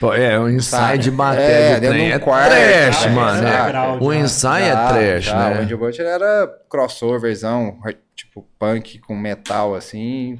Pô, 0.00 0.12
é, 0.14 0.38
o 0.40 0.48
ensaio 0.48 0.86
Sabe? 0.86 0.98
de 0.98 1.08
É, 1.10 1.12
bater 1.12 1.74
de 1.74 1.80
dentro 1.80 1.88
trem 1.90 2.06
de 2.08 2.12
um 2.12 2.16
é 2.16 2.18
quarto, 2.18 2.50
trash, 2.52 3.06
mano. 3.12 3.46
É, 3.46 3.50
é. 3.50 3.98
O 4.00 4.12
ensaio 4.14 4.64
é 4.64 4.70
trash, 4.88 5.32
né? 5.32 5.58
O 5.58 5.62
Angel 5.62 5.78
Butcher 5.78 6.06
era 6.06 6.50
crossoverzão, 6.70 7.78
tipo 8.16 8.44
punk 8.58 8.98
com 9.00 9.14
metal, 9.14 9.74
assim. 9.74 10.38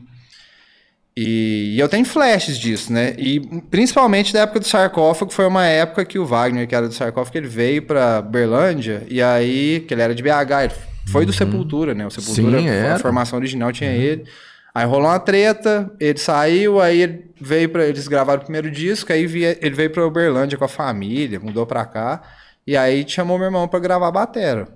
E, 1.17 1.75
e 1.75 1.81
eu 1.81 1.89
tenho 1.89 2.05
flashes 2.05 2.57
disso, 2.59 2.93
né? 2.93 3.15
E 3.19 3.41
principalmente 3.71 4.33
da 4.33 4.41
época 4.41 4.61
do 4.61 4.67
sarcófago, 4.67 5.33
foi 5.33 5.47
uma 5.47 5.67
época 5.67 6.05
que 6.05 6.19
o 6.19 6.25
Wagner, 6.25 6.67
que 6.67 6.75
era 6.75 6.89
do 6.89 6.95
sarcófago, 6.95 7.37
ele 7.37 7.49
veio 7.49 7.83
pra 7.83 8.23
Berlândia, 8.23 9.03
e 9.09 9.21
aí, 9.21 9.85
que 9.87 9.93
ele 9.93 10.03
era 10.03 10.15
de 10.15 10.23
BH, 10.23 10.65
ele 10.65 10.73
foi 11.11 11.27
do 11.27 11.33
Sepultura, 11.33 11.95
né? 11.95 12.07
O 12.07 12.11
Sepultura, 12.11 12.59
Uhum. 12.59 12.63
Sim, 12.63 12.69
a 12.95 12.99
formação 12.99 13.39
original 13.39 13.73
tinha 13.73 13.91
ele. 13.91 14.25
Aí 14.73 14.87
rolou 14.87 15.09
uma 15.09 15.19
treta, 15.19 15.91
ele 15.99 16.19
saiu, 16.19 16.81
aí 16.81 17.03
ele 17.03 17.25
veio 17.41 17.69
para 17.69 17.85
eles 17.87 18.07
gravaram 18.07 18.41
o 18.41 18.45
primeiro 18.45 18.71
disco, 18.71 19.13
aí 19.13 19.27
via- 19.27 19.59
ele 19.61 19.75
veio 19.75 19.91
pra 19.91 20.07
Uberlândia 20.07 20.57
com 20.57 20.65
a 20.65 20.69
família, 20.69 21.41
mudou 21.41 21.67
pra 21.67 21.85
cá, 21.85 22.23
e 22.65 22.77
aí 22.77 23.05
chamou 23.07 23.37
meu 23.37 23.47
irmão 23.47 23.67
pra 23.67 23.81
gravar 23.81 24.07
a 24.07 24.13
batera. 24.13 24.69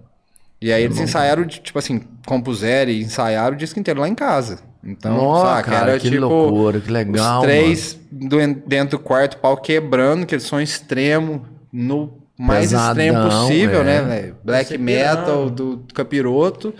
E 0.61 0.73
aí 0.73 0.83
eles 0.83 0.97
ensaiaram, 1.05 1.47
tipo 1.47 1.79
assim, 1.79 2.03
compuseram 2.27 2.91
e 2.91 3.03
ensaiaram 3.03 3.55
o 3.55 3.59
disco 3.59 3.79
inteiro 3.79 4.01
lá 4.01 4.09
em 4.09 4.15
casa. 4.17 4.59
Então, 4.87 5.17
Nossa, 5.17 5.57
saca, 5.57 5.71
cara, 5.71 5.91
era 5.93 6.01
que 6.01 6.11
tipo 6.11 6.21
loucura, 6.27 6.79
que 6.81 6.91
legal, 6.91 7.41
os 7.41 7.45
três 7.45 7.99
do- 8.11 8.39
dentro 8.67 8.99
do 8.99 9.03
quarto, 9.03 9.39
pau 9.39 9.57
quebrando, 9.57 10.25
aquele 10.25 10.41
som 10.43 10.61
extremo, 10.61 11.47
no 11.73 12.13
mais 12.39 12.71
Pesadão, 12.71 13.05
extremo 13.05 13.29
possível, 13.31 13.81
é. 13.81 13.85
né, 13.85 14.03
velho? 14.03 14.37
Black 14.45 14.77
metal 14.77 15.49
do, 15.49 15.77
do 15.77 15.95
capiroto. 15.95 16.75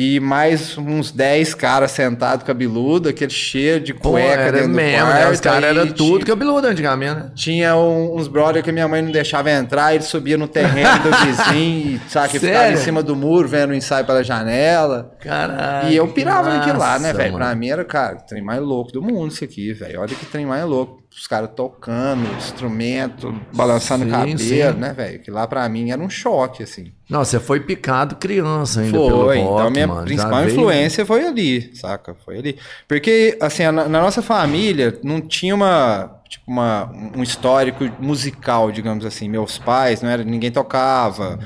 E 0.00 0.20
mais 0.20 0.78
uns 0.78 1.10
10 1.10 1.54
caras 1.54 1.90
sentados 1.90 2.44
cabeludo, 2.46 3.08
aquele 3.08 3.32
cheiro 3.32 3.82
de 3.82 3.92
Pô, 3.92 4.10
cueca 4.12 4.28
era 4.42 4.52
dentro 4.52 4.68
mesmo, 4.68 5.06
do 5.06 5.12
né? 5.12 5.18
quarto. 5.18 5.32
Os 5.34 5.40
caras 5.40 5.64
eram 5.64 5.86
tudo 5.88 6.24
cabeludo 6.24 6.68
antigamente, 6.68 7.14
né? 7.16 7.30
tinha 7.34 7.74
um- 7.76 8.14
uns 8.14 8.28
brother 8.28 8.62
que 8.62 8.70
minha 8.70 8.86
mãe 8.86 9.02
não 9.02 9.10
deixava 9.10 9.50
entrar, 9.50 9.92
ele 9.96 10.04
subia 10.04 10.38
no 10.38 10.46
terreno 10.46 11.00
do 11.02 11.10
vizinho 11.26 11.96
e, 11.96 12.00
sabe, 12.08 12.38
ficava 12.38 12.70
em 12.70 12.76
cima 12.76 13.02
do 13.02 13.16
muro 13.16 13.48
vendo 13.48 13.70
o 13.70 13.74
ensaio 13.74 14.04
pela 14.06 14.22
janela. 14.22 15.10
Caralho. 15.20 15.88
e 15.90 15.96
eu 15.96 16.06
pirava 16.06 16.48
naquilo 16.48 16.78
lá, 16.78 16.96
né, 17.00 17.12
velho? 17.12 17.34
Pra 17.34 17.52
mim 17.56 17.68
era, 17.68 17.84
cara, 17.84 18.18
o 18.18 18.24
trem 18.24 18.40
mais 18.40 18.60
louco 18.62 18.92
do 18.92 19.02
mundo 19.02 19.32
isso 19.32 19.42
aqui, 19.42 19.72
velho. 19.72 20.00
Olha 20.00 20.14
que 20.14 20.26
trem 20.26 20.46
mais 20.46 20.64
louco. 20.64 21.02
Os 21.18 21.26
caras 21.26 21.50
tocando, 21.56 22.24
instrumento, 22.36 23.34
balançando 23.52 24.04
Sim, 24.04 24.10
o 24.10 24.12
cabelo, 24.12 24.38
sim. 24.38 24.78
né, 24.78 24.92
velho? 24.92 25.18
Que 25.20 25.30
lá 25.32 25.48
pra 25.48 25.68
mim 25.68 25.90
era 25.90 26.00
um 26.00 26.08
choque, 26.08 26.62
assim. 26.62 26.92
Não, 27.10 27.24
você 27.24 27.40
foi 27.40 27.58
picado 27.58 28.14
criança 28.14 28.82
ainda 28.82 28.96
pelo 28.96 29.24
Foi, 29.24 29.38
rock, 29.40 29.52
então 29.54 29.70
minha 29.70 29.86
mano. 29.88 30.04
Principal 30.04 30.40
veio- 30.44 30.50
influência 30.52 31.04
foi 31.04 31.26
ali, 31.26 31.74
saca? 31.74 32.14
Foi 32.24 32.38
ali. 32.38 32.58
Porque, 32.86 33.36
assim, 33.40 33.64
na, 33.64 33.88
na 33.88 34.00
nossa 34.00 34.22
família 34.22 34.96
não 35.02 35.20
tinha 35.20 35.54
uma, 35.54 36.20
tipo, 36.28 36.44
uma, 36.48 36.88
um 37.16 37.22
histórico 37.22 37.84
musical, 37.98 38.70
digamos 38.70 39.04
assim. 39.04 39.28
Meus 39.28 39.58
pais, 39.58 40.00
não 40.02 40.10
era, 40.10 40.22
ninguém 40.22 40.52
tocava. 40.52 41.40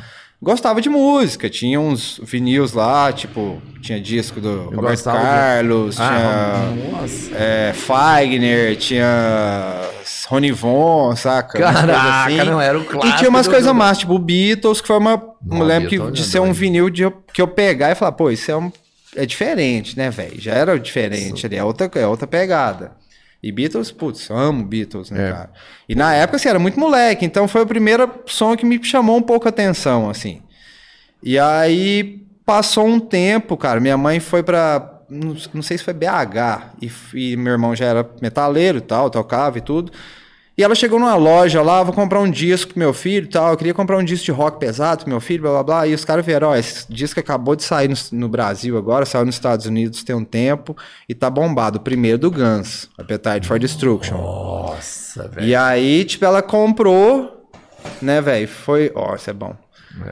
Gostava 0.45 0.81
de 0.81 0.89
música, 0.89 1.49
tinha 1.49 1.79
uns 1.79 2.21
vinis 2.25 2.73
lá, 2.73 3.13
tipo, 3.13 3.63
tinha 3.81 4.01
disco 4.01 4.41
do 4.41 4.49
Eu 4.49 4.65
Roberto 4.71 4.83
gostava 4.97 5.19
de- 5.19 5.25
Carlos, 5.25 6.01
Ah, 6.01 6.73
tinha 6.75 7.39
é, 7.39 7.73
Fagner, 7.73 8.77
tinha 8.77 9.83
Ronivon, 10.27 11.15
saca? 11.15 11.59
Umas 11.59 11.73
coisas 11.73 11.87
Caraca, 11.95 12.45
não 12.45 12.61
era 12.61 12.77
o 12.77 12.83
E 12.83 12.85
clássico. 12.87 13.19
tinha 13.19 13.31
umas 13.31 13.47
coisas 13.47 13.73
massas, 13.73 13.99
tipo 13.99 14.15
o 14.15 14.19
Beatles, 14.19 14.81
que 14.81 14.87
foi 14.89 14.99
uma. 14.99 15.23
Não, 15.45 15.59
eu 15.59 15.65
lembro 15.65 15.89
que, 15.89 15.97
Beatles 15.97 16.17
de 16.19 16.23
é 16.23 16.27
ser 16.33 16.41
um 16.41 16.53
vinil 16.53 16.91
de, 16.91 17.09
que 17.33 17.41
eu 17.41 17.47
pegar 17.47 17.93
e 17.93 17.95
falar, 17.95 18.11
pô, 18.13 18.29
isso 18.29 18.51
é, 18.51 18.57
um, 18.57 18.73
é 19.15 19.25
diferente, 19.25 19.97
né, 19.97 20.11
velho? 20.11 20.41
Já 20.41 20.55
era 20.55 20.77
diferente 20.79 21.47
ali, 21.47 21.57
é 21.57 21.63
outra, 21.63 21.89
é 21.95 22.07
outra 22.07 22.27
pegada. 22.27 22.93
E 23.43 23.51
Beatles, 23.51 23.91
putz, 23.91 24.31
amo 24.31 24.65
Beatles, 24.65 25.11
né, 25.11 25.29
É. 25.29 25.33
cara? 25.33 25.51
E 25.89 25.95
na 25.95 26.15
época, 26.15 26.37
assim, 26.37 26.49
era 26.49 26.59
muito 26.61 26.79
moleque, 26.79 27.25
então 27.27 27.49
foi 27.49 27.63
o 27.63 27.67
primeiro 27.67 28.09
som 28.27 28.57
que 28.57 28.65
me 28.65 28.83
chamou 28.85 29.17
um 29.17 29.23
pouco 29.23 29.47
a 29.47 29.51
atenção, 29.51 30.09
assim. 30.09 30.43
E 31.23 31.39
aí 31.39 32.25
passou 32.47 32.87
um 32.87 33.01
tempo, 33.01 33.57
cara. 33.57 33.81
Minha 33.81 33.97
mãe 33.97 34.21
foi 34.21 34.43
pra. 34.43 35.01
Não, 35.09 35.37
não 35.53 35.63
sei 35.63 35.77
se 35.77 35.85
foi 35.85 35.93
BH. 35.93 36.75
E, 36.81 36.91
e 37.15 37.37
meu 37.37 37.53
irmão 37.53 37.75
já 37.75 37.87
era 37.87 38.09
metaleiro 38.21 38.79
e 38.79 38.81
tal, 38.81 39.11
tocava 39.11 39.59
e 39.59 39.61
tudo. 39.61 39.93
E 40.57 40.63
ela 40.63 40.75
chegou 40.75 40.99
numa 40.99 41.15
loja 41.15 41.63
lá, 41.63 41.83
vou 41.83 41.95
comprar 41.95 42.21
um 42.21 42.31
disco 42.31 42.73
pro 42.73 42.79
meu 42.79 42.93
filho 42.93 43.25
e 43.25 43.29
tal. 43.29 43.51
Eu 43.51 43.57
queria 43.57 43.73
comprar 43.73 43.97
um 43.97 44.05
disco 44.05 44.27
de 44.27 44.33
rock 44.33 44.61
pesado 44.61 45.03
pro 45.03 45.11
meu 45.11 45.21
filho, 45.21 45.43
blá 45.43 45.51
blá 45.51 45.63
blá. 45.63 45.87
E 45.87 45.95
os 45.95 46.05
caras 46.05 46.27
vieram, 46.27 46.49
ó, 46.49 46.57
esse 46.57 46.85
disco 46.93 47.19
acabou 47.19 47.57
de 47.57 47.63
sair 47.63 47.89
no, 47.89 47.97
no 48.13 48.29
Brasil 48.29 48.77
agora, 48.77 49.07
saiu 49.07 49.25
nos 49.25 49.35
Estados 49.35 49.65
Unidos 49.65 50.05
tem 50.05 50.15
um 50.15 50.25
tempo 50.25 50.77
e 51.09 51.15
tá 51.15 51.31
bombado. 51.31 51.79
O 51.79 51.81
primeiro 51.81 52.19
do 52.19 52.31
Guns, 52.31 52.89
Appetite 52.99 53.47
for 53.47 53.59
Destruction. 53.59 54.17
Nossa, 54.17 55.27
velho. 55.29 55.47
E 55.47 55.57
aí, 55.57 56.05
tipo, 56.05 56.25
ela 56.25 56.43
comprou, 56.43 57.49
né, 58.03 58.21
velho? 58.21 58.47
Foi. 58.47 58.93
Ó, 58.95 59.15
isso 59.15 59.31
é 59.31 59.33
bom. 59.33 59.57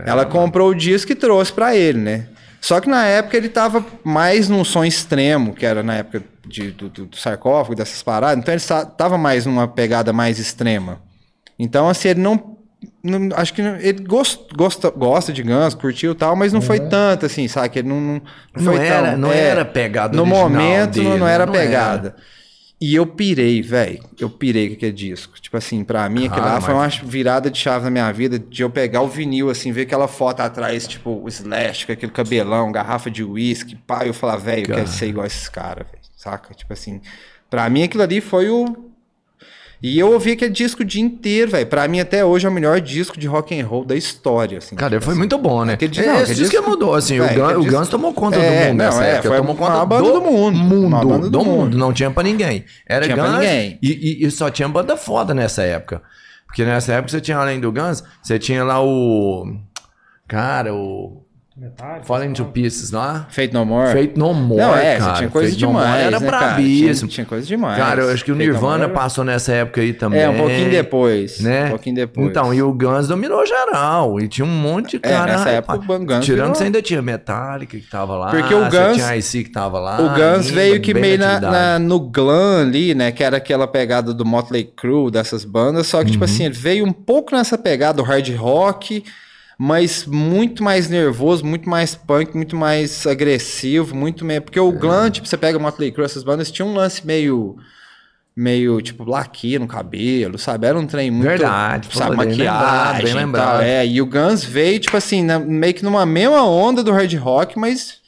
ela 0.06 0.24
comprou 0.24 0.70
o 0.70 0.74
disco 0.74 1.12
e 1.12 1.14
trouxe 1.14 1.52
pra 1.52 1.76
ele, 1.76 1.98
né? 1.98 2.26
Só 2.60 2.80
que 2.80 2.88
na 2.88 3.04
época 3.06 3.36
ele 3.36 3.48
tava 3.48 3.84
mais 4.04 4.48
num 4.48 4.64
som 4.64 4.84
extremo, 4.84 5.54
que 5.54 5.64
era 5.64 5.82
na 5.82 5.94
época 5.94 6.22
de- 6.46 6.70
do, 6.72 6.88
do- 6.88 7.16
sarcófago, 7.16 7.74
dessas 7.74 8.02
paradas. 8.02 8.38
Então 8.38 8.52
ele 8.52 8.62
tava 8.96 9.16
mais 9.16 9.46
numa 9.46 9.66
pegada 9.66 10.12
mais 10.12 10.38
extrema. 10.38 11.00
Então, 11.58 11.88
assim, 11.88 12.08
ele 12.08 12.20
não. 12.20 12.56
não- 13.04 13.36
acho 13.36 13.52
que 13.54 13.62
não- 13.62 13.76
ele 13.76 14.02
gost, 14.04 14.40
gosta, 14.56 14.90
gosta 14.90 15.32
de 15.32 15.42
Guns, 15.42 15.74
curtiu 15.74 16.12
e 16.12 16.14
tal, 16.14 16.34
mas 16.36 16.52
não 16.52 16.60
foi 16.62 16.80
tanto, 16.80 17.26
assim, 17.26 17.46
sabe? 17.48 17.68
Que 17.70 17.78
ele 17.80 17.88
não, 17.88 18.00
não, 18.00 18.14
não 18.14 18.22
Não 18.64 18.72
foi 18.74 18.86
era- 18.86 19.10
tão. 19.10 19.18
não 19.18 19.32
é, 19.32 19.38
era 19.38 19.64
pegada 19.64 20.16
No 20.16 20.24
momento 20.26 20.96
não- 20.96 21.04
dele, 21.10 21.18
não 21.18 21.28
era 21.28 21.44
não 21.46 21.52
pegada. 21.52 22.16
E 22.80 22.94
eu 22.94 23.06
pirei, 23.06 23.60
velho. 23.60 24.02
Eu 24.18 24.30
pirei 24.30 24.68
com 24.68 24.74
aquele 24.74 24.92
disco. 24.92 25.38
Tipo 25.38 25.56
assim, 25.58 25.84
pra 25.84 26.08
mim, 26.08 26.26
aquilo 26.26 26.42
Cara, 26.42 26.54
lá 26.54 26.60
foi 26.62 26.72
mas- 26.74 27.00
uma 27.02 27.08
virada 27.10 27.50
de 27.50 27.58
chave 27.58 27.84
na 27.84 27.90
minha 27.90 28.10
vida 28.10 28.38
de 28.38 28.62
eu 28.62 28.70
pegar 28.70 29.02
o 29.02 29.08
vinil, 29.08 29.50
assim, 29.50 29.70
ver 29.70 29.82
aquela 29.82 30.08
foto 30.08 30.40
atrás, 30.40 30.88
tipo, 30.88 31.10
o 31.22 31.28
Slash, 31.28 31.84
com 31.86 31.92
aquele 31.92 32.10
cabelão, 32.12 32.72
garrafa 32.72 33.10
de 33.10 33.22
uísque, 33.22 33.76
pá, 33.76 34.04
e 34.04 34.08
eu 34.08 34.14
falar, 34.14 34.36
velho, 34.36 34.62
eu 34.62 34.74
quero 34.74 34.88
ser 34.88 35.08
igual 35.08 35.26
esses 35.26 35.48
caras, 35.48 35.86
velho. 35.86 35.98
Saca? 36.16 36.54
Tipo 36.54 36.72
assim, 36.72 37.00
pra 37.50 37.68
mim 37.68 37.82
aquilo 37.82 38.02
ali 38.02 38.20
foi 38.20 38.48
o. 38.48 38.89
E 39.82 39.98
eu 39.98 40.12
ouvi 40.12 40.32
aquele 40.32 40.52
disco 40.52 40.82
o 40.82 40.84
dia 40.84 41.00
inteiro, 41.00 41.52
velho. 41.52 41.66
Pra 41.66 41.88
mim, 41.88 42.00
até 42.00 42.22
hoje, 42.22 42.46
é 42.46 42.50
o 42.50 42.52
melhor 42.52 42.80
disco 42.82 43.18
de 43.18 43.26
rock 43.26 43.58
and 43.58 43.66
roll 43.66 43.82
da 43.84 43.96
história, 43.96 44.58
assim. 44.58 44.76
Cara, 44.76 44.90
tipo 44.92 45.04
foi 45.04 45.12
assim. 45.12 45.18
muito 45.18 45.38
bom, 45.38 45.64
né? 45.64 45.72
Aquele 45.72 45.92
Esse 45.92 46.06
não, 46.06 46.18
aquele 46.18 46.34
disco 46.34 46.50
que 46.62 46.68
mudou, 46.68 46.94
assim. 46.94 47.18
Véi, 47.18 47.38
o, 47.38 47.60
Guns, 47.64 47.70
disco- 47.70 47.86
tomou 47.86 48.12
conta 48.12 48.36
É, 48.36 48.40
do 48.40 48.66
mundo 48.66 48.78
não, 48.78 48.84
nessa 48.84 49.04
é, 49.04 49.10
época. 49.12 49.28
foi 49.28 49.36
tomou 49.38 49.54
conta 49.56 49.86
banda 49.86 50.02
do 50.12 50.20
mundo. 50.20 50.58
Mundo, 50.58 51.00
do, 51.20 51.30
do 51.30 51.38
mundo. 51.38 51.50
mundo. 51.50 51.78
Não 51.78 51.92
tinha 51.94 52.10
pra 52.10 52.22
ninguém. 52.22 52.64
Era 52.86 53.04
Tinha 53.06 53.16
Guns 53.16 53.32
ninguém. 53.32 53.78
E, 53.82 54.18
e- 54.22 54.26
e 54.26 54.30
só 54.30 54.50
tinha 54.50 54.68
banda 54.68 54.96
foda 54.98 55.32
nessa 55.32 55.62
época. 55.62 56.02
Porque 56.46 56.62
nessa 56.64 56.92
época 56.92 57.08
você 57.12 57.20
tinha, 57.20 57.38
além 57.38 57.58
do 57.58 57.72
Guns, 57.72 58.04
você 58.22 58.38
tinha 58.38 58.62
lá 58.62 58.82
o... 58.84 59.46
Cara, 60.28 60.74
o... 60.74 61.22
Metallica, 61.60 62.04
Falling 62.04 62.32
to. 62.32 62.44
Pieces 62.46 62.90
lá. 62.90 63.26
Fate 63.30 63.52
No 63.52 63.64
More. 63.66 63.92
Fate 63.92 64.14
No 64.16 64.32
More, 64.32 64.60
Não, 64.62 64.74
é, 64.76 64.96
cara. 64.96 65.10
você 65.12 65.18
tinha 65.18 65.28
coisa 65.30 65.50
Fate 65.50 65.62
No 65.62 65.72
More 65.72 65.84
demais. 65.84 66.06
Era 66.06 66.20
né, 66.20 66.26
brabíssimo. 66.26 66.94
Tinha, 67.08 67.08
tinha 67.08 67.26
coisa 67.26 67.46
demais. 67.46 67.76
Cara, 67.78 68.00
eu 68.02 68.10
acho 68.12 68.24
que 68.24 68.32
o 68.32 68.34
Fate 68.34 68.46
No 68.46 68.52
Nirvana 68.52 68.78
More- 68.88 68.94
passou 68.94 69.24
nessa 69.24 69.52
época 69.52 69.80
aí 69.82 69.92
também. 69.92 70.20
É, 70.20 70.28
um 70.30 70.36
pouquinho 70.38 70.70
depois. 70.70 71.40
Né? 71.40 71.66
Um 71.66 71.70
pouquinho 71.70 71.94
depois. 71.96 72.26
Então, 72.26 72.54
e 72.54 72.62
o 72.62 72.72
Guns 72.72 73.08
dominou 73.08 73.44
geral. 73.44 74.18
E 74.20 74.26
tinha 74.26 74.44
um 74.44 74.48
monte 74.48 74.98
de 74.98 75.06
É, 75.06 75.10
cara. 75.10 75.32
nessa 75.32 75.50
época 75.50 75.74
o 75.74 75.98
Guns 75.98 76.24
Tirando 76.24 76.26
virou- 76.26 76.52
que 76.52 76.58
você 76.58 76.64
ainda 76.64 76.82
tinha 76.82 77.02
Metallica 77.02 77.78
que 77.78 77.90
tava 77.90 78.16
lá. 78.16 78.30
Porque 78.30 78.54
o 78.54 78.64
você 78.64 78.78
Guns- 78.78 78.96
tinha 78.96 79.16
IC 79.16 79.44
que 79.44 79.50
tava 79.50 79.78
lá. 79.78 80.00
O 80.00 80.08
Guns 80.08 80.48
ainda, 80.48 80.54
veio 80.54 80.80
que 80.80 80.94
meio 80.94 81.18
na, 81.18 81.40
na- 81.40 81.78
no 81.78 82.00
glam 82.00 82.62
ali, 82.62 82.94
né? 82.94 83.12
Que 83.12 83.22
era 83.22 83.36
aquela 83.36 83.66
pegada 83.68 84.14
do 84.14 84.24
Motley 84.24 84.64
Crue, 84.64 85.10
dessas 85.10 85.44
bandas. 85.44 85.86
Só 85.86 85.98
que, 85.98 86.06
Uhum. 86.06 86.10
tipo 86.12 86.24
assim, 86.24 86.44
ele 86.46 86.54
veio 86.54 86.86
um 86.86 86.92
pouco 86.92 87.34
nessa 87.36 87.58
pegada 87.58 87.98
do 87.98 88.02
hard 88.02 88.34
rock, 88.36 89.04
mas 89.62 90.06
muito 90.06 90.64
mais 90.64 90.88
nervoso, 90.88 91.44
muito 91.44 91.68
mais 91.68 91.94
punk, 91.94 92.34
muito 92.34 92.56
mais 92.56 93.06
agressivo, 93.06 93.94
muito 93.94 94.24
meio... 94.24 94.40
Porque 94.40 94.58
o 94.58 94.70
É. 94.70 94.72
glam, 94.72 95.10
tipo, 95.10 95.28
você 95.28 95.36
pega 95.36 95.58
Motley 95.58 95.92
Crue, 95.92 96.06
essas 96.06 96.24
bandas, 96.24 96.50
tinha 96.50 96.64
um 96.64 96.72
lance 96.72 97.06
meio... 97.06 97.58
Meio, 98.34 98.80
tipo, 98.80 99.04
laque 99.04 99.58
no 99.58 99.66
cabelo, 99.66 100.38
sabe? 100.38 100.66
Era 100.66 100.78
um 100.78 100.86
trem 100.86 101.10
muito... 101.10 101.28
Verdade, 101.28 101.88
sabe? 101.94 102.16
pô, 102.16 102.22
bem 102.24 102.32
lembrado, 102.36 102.94
Maquiagem 102.94 103.02
bem 103.02 103.10
e 103.10 103.14
tal, 103.14 103.22
lembrado. 103.26 103.60
É, 103.60 103.86
e 103.86 104.00
o 104.00 104.06
Guns 104.06 104.42
veio, 104.44 104.78
tipo 104.80 104.96
assim, 104.96 105.22
na- 105.22 105.38
meio 105.38 105.74
que 105.74 105.84
numa 105.84 106.06
mesma 106.06 106.42
onda 106.42 106.82
do 106.82 106.90
hard 106.90 107.12
rock, 107.16 107.58
mas 107.58 107.99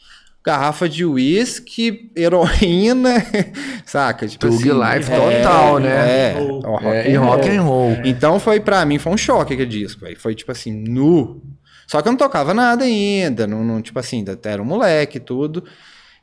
garrafa 0.44 0.88
de 0.88 1.05
uísque, 1.05 2.11
heroína, 2.16 3.24
saca? 3.87 4.26
Tipo 4.26 4.48
Tug 4.48 4.64
Life 4.64 5.11
total, 5.11 5.78
né? 5.78 6.31
É, 6.31 6.33
Roll. 6.38 6.59
o 6.59 6.61
rock 6.76 6.87
É, 6.87 7.02
and 7.02 7.09
e 7.11 7.14
rock 7.16 7.48
roll. 7.48 7.59
and 7.59 7.62
roll. 7.62 7.92
Então 8.05 8.40
foi 8.40 8.61
pra 8.61 8.85
mim, 8.85 8.98
foi 8.98 9.12
um 9.12 9.16
choque 9.16 9.55
aquele 9.55 9.68
disco. 9.68 10.05
Foi 10.18 10.35
tipo 10.35 10.50
assim, 10.52 10.72
nu. 10.72 11.40
Só 11.87 12.00
que 12.00 12.09
eu 12.09 12.12
não 12.12 12.16
tocava 12.18 12.55
nada 12.55 12.85
ainda, 12.85 13.46
não, 13.46 13.62
não- 13.64 13.83
tipo 13.83 13.98
assim, 13.98 14.18
ainda 14.18 14.38
era 14.44 14.62
um 14.62 14.64
moleque 14.64 15.18
e 15.18 15.20
tudo. 15.20 15.62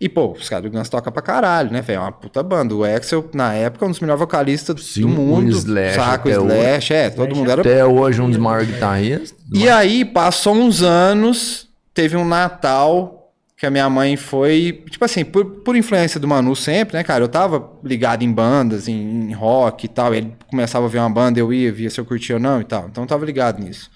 E, 0.02 0.08
pô, 0.08 0.32
os 0.32 0.48
caras 0.48 0.64
do 0.64 0.76
Guns 0.78 0.88
tocam 0.88 1.12
pra 1.12 1.22
caralho, 1.22 1.72
né, 1.74 1.82
velho? 1.82 1.98
É 1.98 2.00
uma 2.00 2.12
puta 2.14 2.42
banda. 2.42 2.74
O 2.74 2.86
Axel, 2.86 3.30
na 3.34 3.54
época, 3.54 3.84
é 3.84 3.88
um 3.88 3.92
dos 3.92 4.00
melhores 4.00 4.20
vocalistas 4.22 4.82
Sim, 4.82 5.02
do 5.02 5.08
o 5.08 5.10
mundo. 5.10 5.50
Slash 5.50 5.96
Saca, 5.96 6.30
o 6.42 6.46
até 6.46 6.56
Slash, 6.70 6.94
é, 6.94 7.10
todo 7.10 7.36
mundo 7.36 7.52
era 7.52 7.60
Até 7.62 7.86
hoje, 7.86 8.22
um 8.22 8.30
dos 8.30 8.38
maiores 8.38 8.70
guitarristas. 8.70 9.36
e 9.54 9.68
aí, 9.68 10.06
passou 10.06 10.54
uns 10.56 10.82
anos, 10.82 11.68
teve 11.94 12.16
um 12.16 12.24
Natal 12.26 13.19
que 13.60 13.66
a 13.66 13.70
minha 13.70 13.90
mãe 13.90 14.16
foi, 14.16 14.84
tipo 14.90 15.04
assim, 15.04 15.26
por, 15.26 15.44
por 15.46 15.76
influência 15.76 16.18
do 16.18 16.26
Manu 16.26 16.56
sempre, 16.56 16.96
né, 16.98 17.04
cara? 17.04 17.22
Eu 17.24 17.28
tava 17.28 17.72
ligado 17.84 18.24
em 18.24 18.32
bandas, 18.32 18.88
em, 18.88 19.30
em 19.30 19.34
rock 19.34 19.86
e 19.86 19.90
tal. 19.90 20.16
Ele 20.16 20.34
começava 20.50 20.86
a 20.86 20.90
ver 20.90 21.00
uma 21.00 21.10
banda, 21.10 21.40
eu 21.40 21.52
ia, 21.52 21.70
via 21.70 21.90
se 21.90 22.00
eu 22.00 22.06
curtia 22.06 22.38
ou 22.38 22.42
não 22.42 22.62
e 22.62 22.64
tal. 22.64 22.88
Então 22.90 23.04
eu 23.04 23.08
tava 23.08 23.26
ligado 23.26 23.62
nisso. 23.62 23.90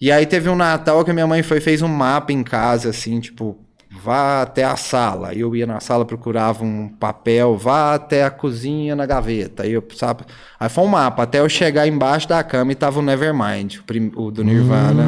E 0.00 0.12
aí 0.12 0.24
teve 0.26 0.48
um 0.48 0.54
Natal 0.54 1.04
que 1.04 1.10
a 1.10 1.14
minha 1.14 1.26
mãe 1.26 1.42
foi, 1.42 1.60
fez 1.60 1.82
um 1.82 1.88
mapa 1.88 2.32
em 2.32 2.44
casa, 2.44 2.90
assim, 2.90 3.18
tipo, 3.18 3.58
vá 4.00 4.42
até 4.42 4.62
a 4.62 4.76
sala. 4.76 5.34
Eu 5.34 5.56
ia 5.56 5.66
na 5.66 5.80
sala, 5.80 6.04
procurava 6.04 6.62
um 6.64 6.88
papel, 6.88 7.56
vá 7.58 7.94
até 7.94 8.22
a 8.22 8.30
cozinha 8.30 8.94
na 8.94 9.06
gaveta. 9.06 9.64
Aí 9.64 9.72
eu, 9.72 9.84
sabe? 9.96 10.22
Aí 10.58 10.68
foi 10.68 10.84
um 10.84 10.86
mapa, 10.86 11.24
até 11.24 11.40
eu 11.40 11.48
chegar 11.48 11.84
embaixo 11.88 12.28
da 12.28 12.44
cama 12.44 12.70
e 12.70 12.76
tava 12.76 13.00
o 13.00 13.02
Nevermind, 13.02 13.78
o, 13.78 13.82
prim- 13.82 14.12
o 14.14 14.30
do 14.30 14.44
Nirvana, 14.44 15.02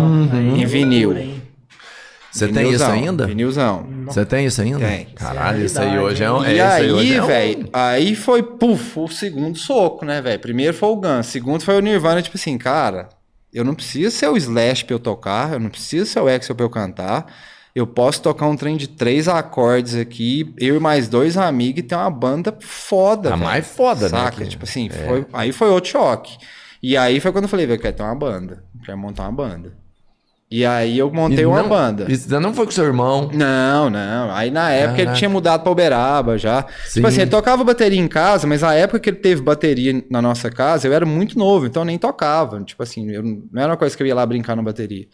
em 0.60 0.66
vinil. 0.66 1.12
Você 2.32 2.48
tem 2.48 2.70
isso 2.70 2.84
Vinilzão, 2.86 2.92
ainda? 2.92 3.30
Isso 3.30 4.04
Você 4.06 4.24
tem 4.24 4.46
isso 4.46 4.62
ainda? 4.62 4.78
Tem. 4.86 5.04
Caralho, 5.14 5.64
Isso 5.64 5.78
é 5.78 5.84
isso 5.84 5.92
aí 5.92 5.98
hoje 5.98 6.24
é 6.24 6.32
um. 6.32 6.44
E 6.46 6.58
é, 6.58 6.66
aí, 6.66 6.90
hoje 6.90 7.14
é 7.14 7.22
um- 7.22 7.26
velho, 7.26 7.68
aí 7.72 8.14
foi, 8.16 8.42
puf, 8.42 8.98
o 8.98 9.06
segundo 9.08 9.58
soco, 9.58 10.04
né, 10.04 10.22
velho? 10.22 10.40
Primeiro 10.40 10.72
foi 10.74 10.88
o 10.88 10.96
Guns, 10.96 11.26
segundo 11.26 11.62
foi 11.62 11.76
o 11.76 11.80
Nirvana, 11.80 12.22
tipo 12.22 12.36
assim, 12.38 12.56
cara, 12.56 13.10
eu 13.52 13.64
não 13.64 13.74
preciso 13.74 14.16
ser 14.16 14.28
o 14.28 14.36
Slash 14.36 14.84
pra 14.86 14.94
eu 14.94 14.98
tocar, 14.98 15.52
eu 15.52 15.60
não 15.60 15.68
preciso 15.68 16.10
ser 16.10 16.20
o 16.20 16.28
Axel 16.28 16.56
pra 16.56 16.64
eu 16.64 16.70
cantar. 16.70 17.26
Eu 17.74 17.86
posso 17.86 18.20
tocar 18.20 18.46
um 18.46 18.56
trem 18.56 18.76
de 18.76 18.86
três 18.86 19.28
acordes 19.28 19.94
aqui, 19.94 20.54
eu 20.58 20.76
e 20.76 20.78
mais 20.80 21.08
dois 21.08 21.38
amigos 21.38 21.80
e 21.80 21.82
ter 21.82 21.94
uma 21.94 22.10
banda 22.10 22.54
foda, 22.60 23.28
A 23.30 23.36
velho. 23.36 23.44
mais 23.44 23.66
foda, 23.66 24.02
né, 24.02 24.08
Saca? 24.10 24.44
Tipo 24.46 24.64
assim, 24.64 24.88
foi, 24.90 25.26
aí 25.32 25.52
foi 25.52 25.68
outro 25.70 25.90
choque. 25.90 26.36
E 26.82 26.96
aí 26.96 27.18
foi 27.20 27.30
quando 27.32 27.44
eu 27.44 27.48
falei, 27.48 27.66
velho, 27.66 27.78
eu 27.78 27.82
quero 27.82 27.96
ter 27.96 28.02
uma 28.02 28.14
banda. 28.14 28.62
eu 28.78 28.84
Quero 28.84 28.98
montar 28.98 29.22
uma 29.22 29.32
banda. 29.32 29.72
E 30.52 30.66
aí 30.66 30.98
eu 30.98 31.10
montei 31.10 31.46
uma 31.46 31.62
banda. 31.62 32.04
Isso 32.12 32.28
não 32.38 32.52
foi 32.52 32.66
com 32.66 32.72
seu 32.72 32.84
irmão. 32.84 33.30
Não, 33.32 33.88
não. 33.88 34.30
Aí 34.34 34.50
na 34.50 34.70
época 34.70 34.98
ele 34.98 35.04
Caraca. 35.06 35.18
tinha 35.18 35.30
mudado 35.30 35.62
pra 35.62 35.72
Uberaba 35.72 36.36
já. 36.36 36.66
Sim. 36.84 36.94
Tipo 36.96 37.06
assim, 37.06 37.22
ele 37.22 37.30
tocava 37.30 37.64
bateria 37.64 37.98
em 37.98 38.06
casa, 38.06 38.46
mas 38.46 38.60
na 38.60 38.74
época 38.74 39.00
que 39.00 39.08
ele 39.08 39.16
teve 39.16 39.40
bateria 39.40 40.04
na 40.10 40.20
nossa 40.20 40.50
casa, 40.50 40.86
eu 40.86 40.92
era 40.92 41.06
muito 41.06 41.38
novo, 41.38 41.64
então 41.64 41.80
eu 41.80 41.86
nem 41.86 41.96
tocava. 41.96 42.60
Tipo 42.64 42.82
assim, 42.82 43.10
eu 43.10 43.22
não 43.22 43.62
era 43.62 43.72
uma 43.72 43.78
coisa 43.78 43.96
que 43.96 44.02
eu 44.02 44.06
ia 44.06 44.14
lá 44.14 44.26
brincar 44.26 44.54
na 44.54 44.62
bateria. 44.62 45.06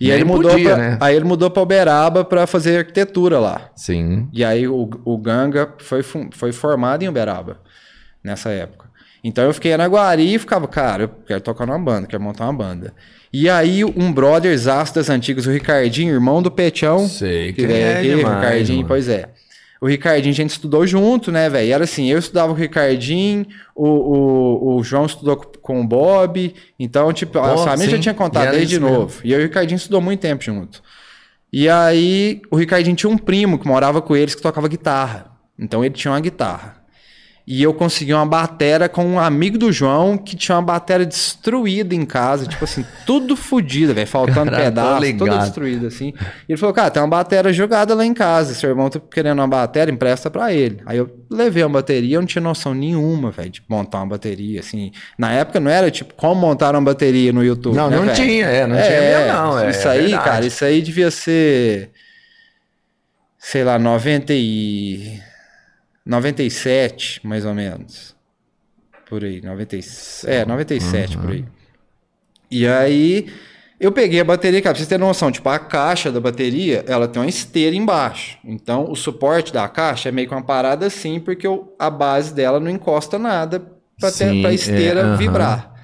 E 0.00 0.10
aí 0.10 0.16
ele 0.16 0.24
mudou 0.24 0.52
podia, 0.52 0.74
pra, 0.74 0.78
né? 0.78 0.98
aí 0.98 1.14
ele 1.14 1.26
mudou 1.26 1.50
pra 1.50 1.62
Uberaba 1.62 2.24
pra 2.24 2.46
fazer 2.46 2.78
arquitetura 2.78 3.38
lá. 3.38 3.70
Sim. 3.76 4.30
E 4.32 4.42
aí 4.42 4.66
o, 4.66 4.88
o 5.04 5.18
Ganga 5.18 5.74
foi, 5.76 6.02
foi 6.02 6.52
formado 6.52 7.02
em 7.02 7.08
Uberaba 7.08 7.58
nessa 8.24 8.48
época. 8.48 8.86
Então 9.22 9.44
eu 9.44 9.52
fiquei 9.52 9.76
na 9.76 9.86
Guari 9.86 10.34
e 10.34 10.38
ficava, 10.38 10.66
cara, 10.66 11.02
eu 11.02 11.08
quero 11.26 11.40
tocar 11.42 11.66
numa 11.66 11.78
banda, 11.78 12.06
quero 12.06 12.22
montar 12.22 12.44
uma 12.44 12.54
banda. 12.54 12.94
E 13.32 13.48
aí 13.48 13.84
um 13.84 14.12
brother 14.12 14.56
zaço 14.56 14.94
das 14.94 15.10
antigas, 15.10 15.46
o 15.46 15.50
Ricardinho, 15.50 16.14
irmão 16.14 16.40
do 16.40 16.50
Petião, 16.50 17.08
Sei 17.08 17.52
que 17.52 17.66
veio 17.66 17.84
é 17.84 17.98
aqui, 17.98 18.14
o 18.14 18.16
demais, 18.18 18.36
Ricardinho, 18.36 18.76
mano. 18.78 18.88
pois 18.88 19.08
é. 19.08 19.28
O 19.80 19.86
Ricardinho 19.86 20.32
a 20.32 20.36
gente 20.36 20.50
estudou 20.50 20.86
junto, 20.86 21.30
né, 21.30 21.50
velho? 21.50 21.72
Era 21.72 21.84
assim, 21.84 22.10
eu 22.10 22.18
estudava 22.18 22.48
com 22.48 22.58
o 22.58 22.60
Ricardinho, 22.60 23.46
o, 23.74 23.86
o, 23.86 24.76
o 24.76 24.82
João 24.82 25.04
estudou 25.04 25.36
com 25.36 25.82
o 25.82 25.86
Bob, 25.86 26.54
então, 26.78 27.12
tipo, 27.12 27.38
a 27.38 27.58
família 27.58 27.90
já 27.90 27.98
tinha 27.98 28.14
contado 28.14 28.52
desde 28.52 28.76
isso 28.76 28.82
mesmo. 28.82 28.98
novo. 28.98 29.20
E 29.22 29.32
eu 29.32 29.38
e 29.38 29.42
o 29.42 29.46
Ricardinho 29.46 29.76
estudou 29.76 30.00
muito 30.00 30.20
tempo 30.20 30.42
junto. 30.42 30.82
E 31.52 31.68
aí, 31.68 32.40
o 32.50 32.56
Ricardinho 32.56 32.96
tinha 32.96 33.10
um 33.10 33.18
primo 33.18 33.58
que 33.58 33.66
morava 33.66 34.00
com 34.00 34.16
eles 34.16 34.34
que 34.34 34.40
tocava 34.40 34.66
guitarra. 34.66 35.30
Então 35.58 35.84
ele 35.84 35.94
tinha 35.94 36.12
uma 36.12 36.20
guitarra. 36.20 36.76
E 37.48 37.62
eu 37.62 37.72
consegui 37.72 38.12
uma 38.12 38.26
batera 38.26 38.88
com 38.88 39.06
um 39.06 39.20
amigo 39.20 39.56
do 39.56 39.70
João 39.70 40.18
que 40.18 40.34
tinha 40.34 40.56
uma 40.56 40.62
batera 40.62 41.06
destruída 41.06 41.94
em 41.94 42.04
casa, 42.04 42.44
tipo 42.44 42.64
assim, 42.64 42.84
tudo 43.06 43.36
fodido, 43.36 43.94
velho, 43.94 44.04
faltando 44.04 44.50
Cara, 44.50 44.64
pedaço, 44.64 44.88
toda 44.94 45.06
ligado. 45.06 45.40
destruída 45.44 45.86
assim. 45.86 46.12
E 46.48 46.52
ele 46.52 46.56
falou: 46.56 46.74
"Cara, 46.74 46.90
tem 46.90 47.00
uma 47.00 47.08
batera 47.08 47.52
jogada 47.52 47.94
lá 47.94 48.04
em 48.04 48.12
casa, 48.12 48.52
seu 48.52 48.68
irmão 48.68 48.90
tá 48.90 48.98
querendo 48.98 49.38
uma 49.38 49.46
batera, 49.46 49.88
empresta 49.92 50.28
pra 50.28 50.52
ele". 50.52 50.80
Aí 50.84 50.98
eu 50.98 51.08
levei 51.30 51.62
uma 51.62 51.68
bateria, 51.74 52.16
eu 52.16 52.20
não 52.20 52.26
tinha 52.26 52.42
noção 52.42 52.74
nenhuma, 52.74 53.30
velho, 53.30 53.50
de 53.50 53.62
montar 53.68 53.98
uma 53.98 54.06
bateria 54.08 54.58
assim. 54.58 54.90
Na 55.16 55.30
época 55.30 55.60
não 55.60 55.70
era 55.70 55.88
tipo 55.88 56.14
como 56.14 56.40
montar 56.40 56.74
uma 56.74 56.82
bateria 56.82 57.32
no 57.32 57.44
YouTube, 57.44 57.76
Não, 57.76 57.88
né, 57.88 57.96
não 57.96 58.06
velho? 58.06 58.16
tinha, 58.16 58.46
é, 58.46 58.66
não 58.66 58.76
tinha 58.76 59.00
mesmo, 59.00 59.32
não, 59.32 59.58
é, 59.60 59.70
Isso 59.70 59.86
é 59.86 59.90
aí, 59.92 60.00
verdade. 60.08 60.24
cara, 60.24 60.46
isso 60.46 60.64
aí 60.64 60.82
devia 60.82 61.12
ser 61.12 61.90
sei 63.38 63.62
lá, 63.62 63.78
90 63.78 64.32
e 64.34 65.20
97, 66.06 67.20
mais 67.26 67.44
ou 67.44 67.52
menos. 67.52 68.14
Por 69.08 69.24
aí, 69.24 69.40
90 69.42 69.76
e... 69.76 69.80
é, 70.26 70.44
97 70.46 71.18
por 71.18 71.30
aí. 71.30 71.44
E 72.50 72.66
aí 72.66 73.26
eu 73.78 73.92
peguei 73.92 74.20
a 74.20 74.24
bateria, 74.24 74.62
cara, 74.62 74.72
pra 74.72 74.78
vocês 74.78 74.88
terem 74.88 75.04
noção, 75.06 75.30
tipo, 75.30 75.48
a 75.48 75.58
caixa 75.58 76.10
da 76.10 76.20
bateria, 76.20 76.84
ela 76.88 77.06
tem 77.06 77.20
uma 77.20 77.28
esteira 77.28 77.74
embaixo. 77.76 78.38
Então, 78.44 78.90
o 78.90 78.96
suporte 78.96 79.52
da 79.52 79.68
caixa 79.68 80.08
é 80.08 80.12
meio 80.12 80.28
que 80.28 80.34
uma 80.34 80.42
parada 80.42 80.86
assim, 80.86 81.20
porque 81.20 81.46
o- 81.46 81.74
a 81.78 81.90
base 81.90 82.32
dela 82.32 82.58
não 82.58 82.70
encosta 82.70 83.18
nada 83.18 83.60
pra, 84.00 84.10
ter, 84.10 84.30
Sim, 84.30 84.42
pra 84.42 84.50
é, 84.50 84.54
esteira 84.54 85.02
aham. 85.02 85.16
vibrar. 85.16 85.75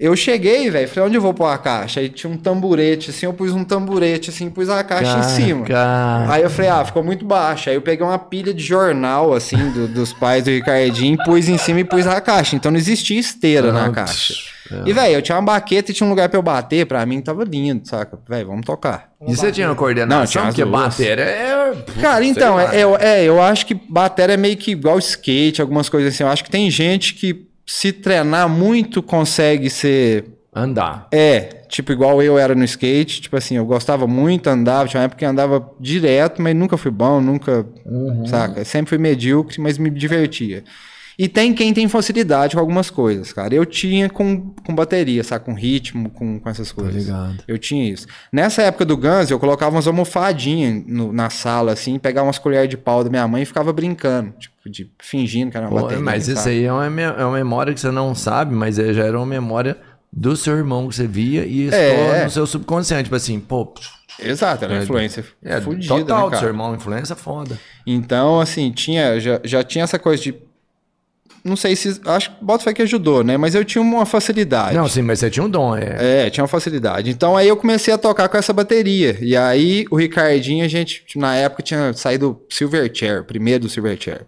Eu 0.00 0.16
cheguei, 0.16 0.70
velho, 0.70 0.88
falei, 0.88 1.08
onde 1.08 1.16
eu 1.18 1.20
vou 1.20 1.34
pôr 1.34 1.44
a 1.44 1.58
caixa? 1.58 2.00
Aí 2.00 2.08
tinha 2.08 2.32
um 2.32 2.36
tamburete, 2.38 3.10
assim, 3.10 3.26
eu 3.26 3.34
pus 3.34 3.52
um 3.52 3.62
tamburete, 3.62 4.30
assim, 4.30 4.48
pus 4.48 4.70
a 4.70 4.82
caixa 4.82 5.18
em 5.18 5.22
cima. 5.24 5.66
Cara, 5.66 6.32
Aí 6.32 6.42
eu 6.42 6.48
falei, 6.48 6.70
ah, 6.70 6.82
ficou 6.82 7.04
muito 7.04 7.22
baixo. 7.22 7.68
Aí 7.68 7.76
eu 7.76 7.82
peguei 7.82 8.04
uma 8.06 8.18
pilha 8.18 8.54
de 8.54 8.62
jornal, 8.62 9.34
assim, 9.34 9.58
do- 9.72 9.86
dos 9.86 10.10
pais 10.14 10.42
do 10.44 10.50
Ricardinho, 10.50 11.18
pus 11.22 11.50
em 11.50 11.58
cima 11.58 11.80
e 11.80 11.84
pus 11.84 12.06
a 12.06 12.18
caixa. 12.18 12.56
Então 12.56 12.70
não 12.72 12.78
existia 12.78 13.20
esteira 13.20 13.70
na 13.72 13.90
caixa. 13.90 14.32
E, 14.86 14.92
velho, 14.92 15.14
eu 15.16 15.20
tinha 15.22 15.36
uma 15.36 15.42
baqueta 15.42 15.90
e 15.90 15.94
tinha 15.94 16.06
um 16.06 16.10
lugar 16.10 16.28
pra 16.30 16.38
eu 16.38 16.42
bater, 16.42 16.86
pra 16.86 17.04
mim 17.04 17.20
tava 17.20 17.44
lindo, 17.44 17.86
saca? 17.86 18.18
Velho, 18.26 18.46
vamos 18.46 18.64
tocar. 18.64 19.10
E 19.26 19.34
você 19.36 19.52
tinha 19.52 19.66
uma 19.66 19.72
Não, 19.72 19.76
coordenação? 19.76 20.26
tinha 20.26 20.44
porque 20.44 20.64
duas. 20.64 20.80
bateria 20.96 21.24
é. 21.24 21.72
Cara, 22.00 22.24
então, 22.24 22.58
é, 22.58 22.78
eu- 22.78 22.96
é, 22.96 23.22
eu 23.24 23.42
acho 23.42 23.66
que 23.66 23.74
bateria 23.74 24.34
é 24.34 24.36
meio 24.38 24.56
que 24.56 24.70
igual 24.70 24.98
skate, 24.98 25.60
algumas 25.60 25.88
coisas 25.90 26.14
assim. 26.14 26.22
Eu 26.22 26.30
acho 26.30 26.42
que 26.44 26.50
tem 26.50 26.70
gente 26.70 27.14
que, 27.14 27.49
se 27.72 27.92
treinar 27.92 28.48
muito, 28.48 29.00
consegue 29.00 29.70
ser 29.70 30.24
Andar. 30.52 31.06
É, 31.12 31.62
tipo, 31.68 31.92
igual 31.92 32.20
eu 32.20 32.36
era 32.36 32.56
no 32.56 32.64
skate, 32.64 33.20
tipo 33.20 33.36
assim, 33.36 33.56
eu 33.56 33.64
gostava 33.64 34.08
muito, 34.08 34.48
andava, 34.48 34.88
tinha 34.88 34.98
uma 35.00 35.04
época 35.04 35.20
que 35.20 35.24
andava 35.24 35.72
direto, 35.78 36.42
mas 36.42 36.56
nunca 36.56 36.76
fui 36.76 36.90
bom, 36.90 37.20
nunca, 37.20 37.64
saca? 38.26 38.64
Sempre 38.64 38.88
fui 38.88 38.98
medíocre, 38.98 39.60
mas 39.60 39.78
me 39.78 39.88
divertia. 39.88 40.64
E 41.18 41.28
tem 41.28 41.52
quem 41.52 41.72
tem 41.74 41.86
facilidade 41.88 42.54
com 42.54 42.60
algumas 42.60 42.88
coisas, 42.90 43.32
cara. 43.32 43.54
Eu 43.54 43.66
tinha 43.66 44.08
com, 44.08 44.54
com 44.64 44.74
bateria, 44.74 45.22
sabe? 45.22 45.44
Com 45.44 45.52
ritmo, 45.54 46.08
com, 46.10 46.38
com 46.40 46.48
essas 46.48 46.72
coisas. 46.72 46.94
ligado. 47.04 47.42
Eu 47.46 47.58
tinha 47.58 47.90
isso. 47.92 48.06
Nessa 48.32 48.62
época 48.62 48.84
do 48.84 48.96
Guns, 48.96 49.30
eu 49.30 49.38
colocava 49.38 49.76
umas 49.76 49.86
almofadinhas 49.86 50.82
no- 50.86 51.12
na 51.12 51.28
sala, 51.30 51.72
assim, 51.72 51.98
pegava 51.98 52.26
umas 52.26 52.38
colheres 52.38 52.68
de 52.68 52.76
pau 52.76 53.04
da 53.04 53.10
minha 53.10 53.26
mãe 53.28 53.42
e 53.42 53.46
ficava 53.46 53.72
brincando, 53.72 54.32
tipo, 54.38 54.54
de, 54.70 54.90
fingindo 55.00 55.50
que 55.50 55.56
era 55.56 55.66
uma 55.66 55.74
Pô, 55.76 55.82
bateria. 55.82 56.02
mas 56.02 56.28
isso 56.28 56.48
aí 56.48 56.64
é 56.64 56.72
uma, 56.72 56.86
é 56.86 57.24
uma 57.24 57.36
memória 57.36 57.74
que 57.74 57.80
você 57.80 57.90
não 57.90 58.14
sabe, 58.14 58.54
mas 58.54 58.78
é- 58.78 58.92
já 58.94 59.04
era 59.04 59.16
uma 59.18 59.26
memória 59.26 59.76
do 60.12 60.36
seu 60.36 60.56
irmão 60.56 60.88
que 60.88 60.94
você 60.96 61.06
via 61.06 61.44
e 61.44 61.64
estou 61.66 61.78
É. 61.78 62.24
no 62.24 62.30
seu 62.30 62.46
subconsciente. 62.46 63.04
Tipo 63.04 63.16
assim, 63.16 63.38
pô. 63.38 63.72
Exato, 64.18 64.64
era 64.64 64.74
uma 64.74 64.82
influência 64.82 65.24
É, 65.42 65.60
fudida, 65.60 65.94
total 65.94 66.18
né, 66.18 66.24
do 66.24 66.30
cara? 66.30 66.40
seu 66.40 66.48
irmão, 66.48 66.74
influência 66.74 67.14
foda. 67.16 67.58
Então, 67.86 68.40
assim, 68.40 68.70
tinha, 68.70 69.18
já, 69.20 69.40
já 69.44 69.62
tinha 69.62 69.84
essa 69.84 69.98
coisa 69.98 70.22
de. 70.22 70.34
Não 71.44 71.56
sei 71.56 71.74
se. 71.74 72.00
Acho 72.04 72.30
que 72.30 72.44
Bota 72.44 72.64
foi 72.64 72.74
que 72.74 72.82
ajudou, 72.82 73.24
né? 73.24 73.36
Mas 73.36 73.54
eu 73.54 73.64
tinha 73.64 73.80
uma 73.80 74.04
facilidade. 74.04 74.76
Não, 74.76 74.88
sim, 74.88 75.02
mas 75.02 75.18
você 75.18 75.30
tinha 75.30 75.44
um 75.44 75.48
dom, 75.48 75.76
é. 75.76 76.26
É, 76.26 76.30
tinha 76.30 76.44
uma 76.44 76.48
facilidade. 76.48 77.10
Então 77.10 77.36
aí 77.36 77.48
eu 77.48 77.56
comecei 77.56 77.92
a 77.92 77.98
tocar 77.98 78.28
com 78.28 78.36
essa 78.36 78.52
bateria. 78.52 79.16
E 79.20 79.36
aí 79.36 79.86
o 79.90 79.96
Ricardinho, 79.96 80.64
a 80.64 80.68
gente, 80.68 81.04
na 81.16 81.34
época, 81.36 81.62
tinha 81.62 81.92
saído 81.94 82.32
do 82.32 82.54
Silverchair, 82.54 83.24
primeiro 83.24 83.64
do 83.64 83.70
Silverchair. 83.70 84.26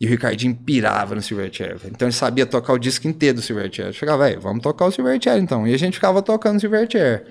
E 0.00 0.06
o 0.06 0.08
Ricardinho 0.08 0.54
pirava 0.54 1.14
no 1.14 1.22
Silverchair. 1.22 1.76
Então 1.86 2.08
ele 2.08 2.14
sabia 2.14 2.44
tocar 2.44 2.72
o 2.72 2.78
disco 2.78 3.06
inteiro 3.06 3.36
do 3.36 3.42
Silverchair. 3.42 3.88
Eu 3.88 3.94
ficava, 3.94 4.24
velho, 4.24 4.40
vamos 4.40 4.62
tocar 4.62 4.86
o 4.86 4.92
Silverchair 4.92 5.40
então. 5.40 5.66
E 5.66 5.74
a 5.74 5.78
gente 5.78 5.94
ficava 5.94 6.20
tocando 6.22 6.60
Silverchair. 6.60 7.24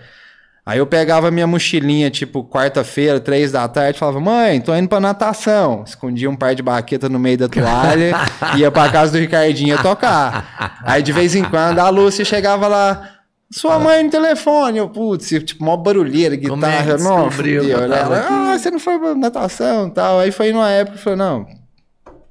Aí 0.64 0.78
eu 0.78 0.86
pegava 0.86 1.32
minha 1.32 1.48
mochilinha, 1.48 2.12
tipo, 2.12 2.44
quarta-feira, 2.44 3.20
três 3.20 3.52
da 3.52 3.68
tarde, 3.68 3.98
falava, 3.98 4.20
mãe, 4.20 4.62
tô 4.62 4.76
indo 4.76 4.88
pra 4.88 5.00
natação. 5.00 5.84
Escondia 5.86 6.30
um 6.30 6.36
par 6.36 6.54
de 6.54 6.62
baqueta 6.62 7.10
no 7.10 7.18
meio 7.18 7.38
da 7.40 7.50
toalha, 7.50 8.14
ia 8.56 8.70
pra 8.70 8.88
casa 8.90 9.12
do 9.12 9.18
Ricardinho 9.18 9.82
tocar. 9.82 10.80
Aí 10.84 11.02
de 11.02 11.12
vez 11.12 11.34
em 11.36 11.44
quando 11.44 11.80
a 11.80 11.90
Lúcia 11.90 12.24
chegava 12.24 12.68
lá, 12.68 13.10
sua 13.52 13.80
mãe 13.80 14.04
no 14.04 14.12
telefone, 14.12 14.78
eu, 14.78 14.88
putz, 14.88 15.30
tipo, 15.44 15.64
mó 15.66 15.76
barulheira, 15.76 16.38
Como 16.38 16.64
é 16.66 16.70
guitarra, 16.70 16.98
não, 17.00 17.28
descobriu 17.28 17.62
fudeu, 17.64 17.82
Ela, 17.84 18.26
Ah, 18.30 18.58
você 18.60 18.70
não 18.70 18.80
foi 18.80 19.00
pra 19.00 19.16
natação 19.16 19.88
e 19.88 19.92
tal. 19.92 20.20
Aí 20.20 20.32
foi 20.32 20.52
numa 20.54 20.70
época 20.70 20.98
que 20.98 21.04
falou, 21.04 21.18
não, 21.18 21.48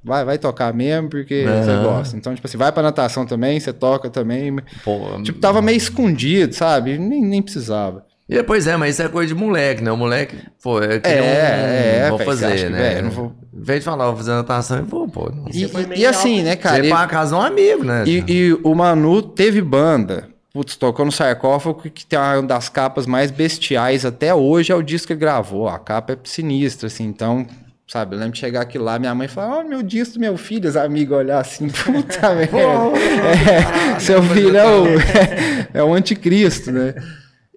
vai, 0.01 0.23
vai 0.23 0.37
tocar 0.37 0.73
mesmo, 0.73 1.09
porque 1.09 1.43
você 1.45 1.83
gosta. 1.83 2.15
Então, 2.15 2.33
tipo 2.33 2.47
assim, 2.47 2.57
vai 2.57 2.71
pra 2.71 2.81
natação 2.81 3.25
também, 3.25 3.59
você 3.59 3.73
toca 3.73 4.09
também. 4.09 4.55
Pô, 4.85 5.21
Tipo, 5.21 5.37
tava 5.39 5.61
meio 5.61 5.77
escondido, 5.77 6.55
sabe? 6.55 6.97
Nem, 6.97 7.21
nem 7.21 7.41
precisava. 7.41 8.09
E, 8.33 8.41
pois 8.43 8.65
é, 8.65 8.77
mas 8.77 8.93
isso 8.95 9.03
é 9.03 9.09
coisa 9.09 9.33
de 9.33 9.39
moleque, 9.39 9.83
né? 9.83 9.91
O 9.91 9.97
moleque, 9.97 10.37
pô, 10.63 10.79
eu 10.79 11.01
queria 11.01 11.19
É, 11.21 12.01
é, 12.03 12.05
um, 12.05 12.09
vou 12.09 12.17
você 12.17 12.23
acha 12.23 12.31
fazer, 12.53 12.65
que, 12.67 12.69
né? 12.71 13.01
não 13.01 13.09
vou- 13.09 13.33
Em 13.53 13.61
vez 13.61 13.79
de 13.79 13.85
falar, 13.85 14.05
vou 14.07 14.15
fazer 14.15 14.31
natação, 14.31 14.77
eu 14.77 14.85
vou, 14.85 15.05
pô. 15.07 15.29
Não. 15.29 15.45
E, 15.53 15.65
e- 15.65 15.99
e 15.99 16.05
assim, 16.05 16.41
né, 16.41 16.51
Você 16.51 16.57
cara? 16.57 16.85
ia 16.85 16.95
pra 16.95 17.07
casa 17.07 17.35
um 17.35 17.41
amigo, 17.41 17.83
né? 17.83 18.05
E, 18.07 18.23
e 18.27 18.53
o 18.63 18.73
Manu 18.73 19.21
teve 19.21 19.61
banda. 19.61 20.29
Putz, 20.53 20.75
tocou 20.77 21.05
no 21.05 21.11
sarcófago 21.11 21.81
que 21.89 22.05
tem 22.05 22.17
uma 22.19 22.41
das 22.43 22.69
capas 22.69 23.05
mais 23.05 23.31
bestiais 23.31 24.05
até 24.05 24.33
hoje 24.33 24.71
é 24.71 24.75
o 24.75 24.81
disco 24.81 25.07
que 25.07 25.13
ele 25.13 25.19
gravou. 25.19 25.67
A 25.67 25.77
capa 25.77 26.13
é 26.13 26.17
sinistra, 26.23 26.87
assim, 26.87 27.05
então, 27.05 27.45
sabe, 27.87 28.15
eu 28.15 28.19
lembro 28.19 28.33
de 28.33 28.39
chegar 28.39 28.61
aqui 28.61 28.77
lá, 28.77 28.97
minha 28.99 29.13
mãe 29.15 29.27
falar, 29.27 29.59
ó, 29.59 29.63
meu 29.63 29.81
disco 29.83 30.19
meu 30.19 30.37
filho, 30.37 30.69
os 30.69 30.75
amigos 30.77 31.17
olhar 31.17 31.39
assim, 31.39 31.67
puta 31.83 32.33
merda. 32.33 32.57
É, 32.57 33.99
seu 33.99 34.21
filho 34.23 34.55
é 34.57 34.65
o, 34.65 34.85
é 35.79 35.83
o 35.83 35.93
anticristo, 35.93 36.71
né? 36.71 36.95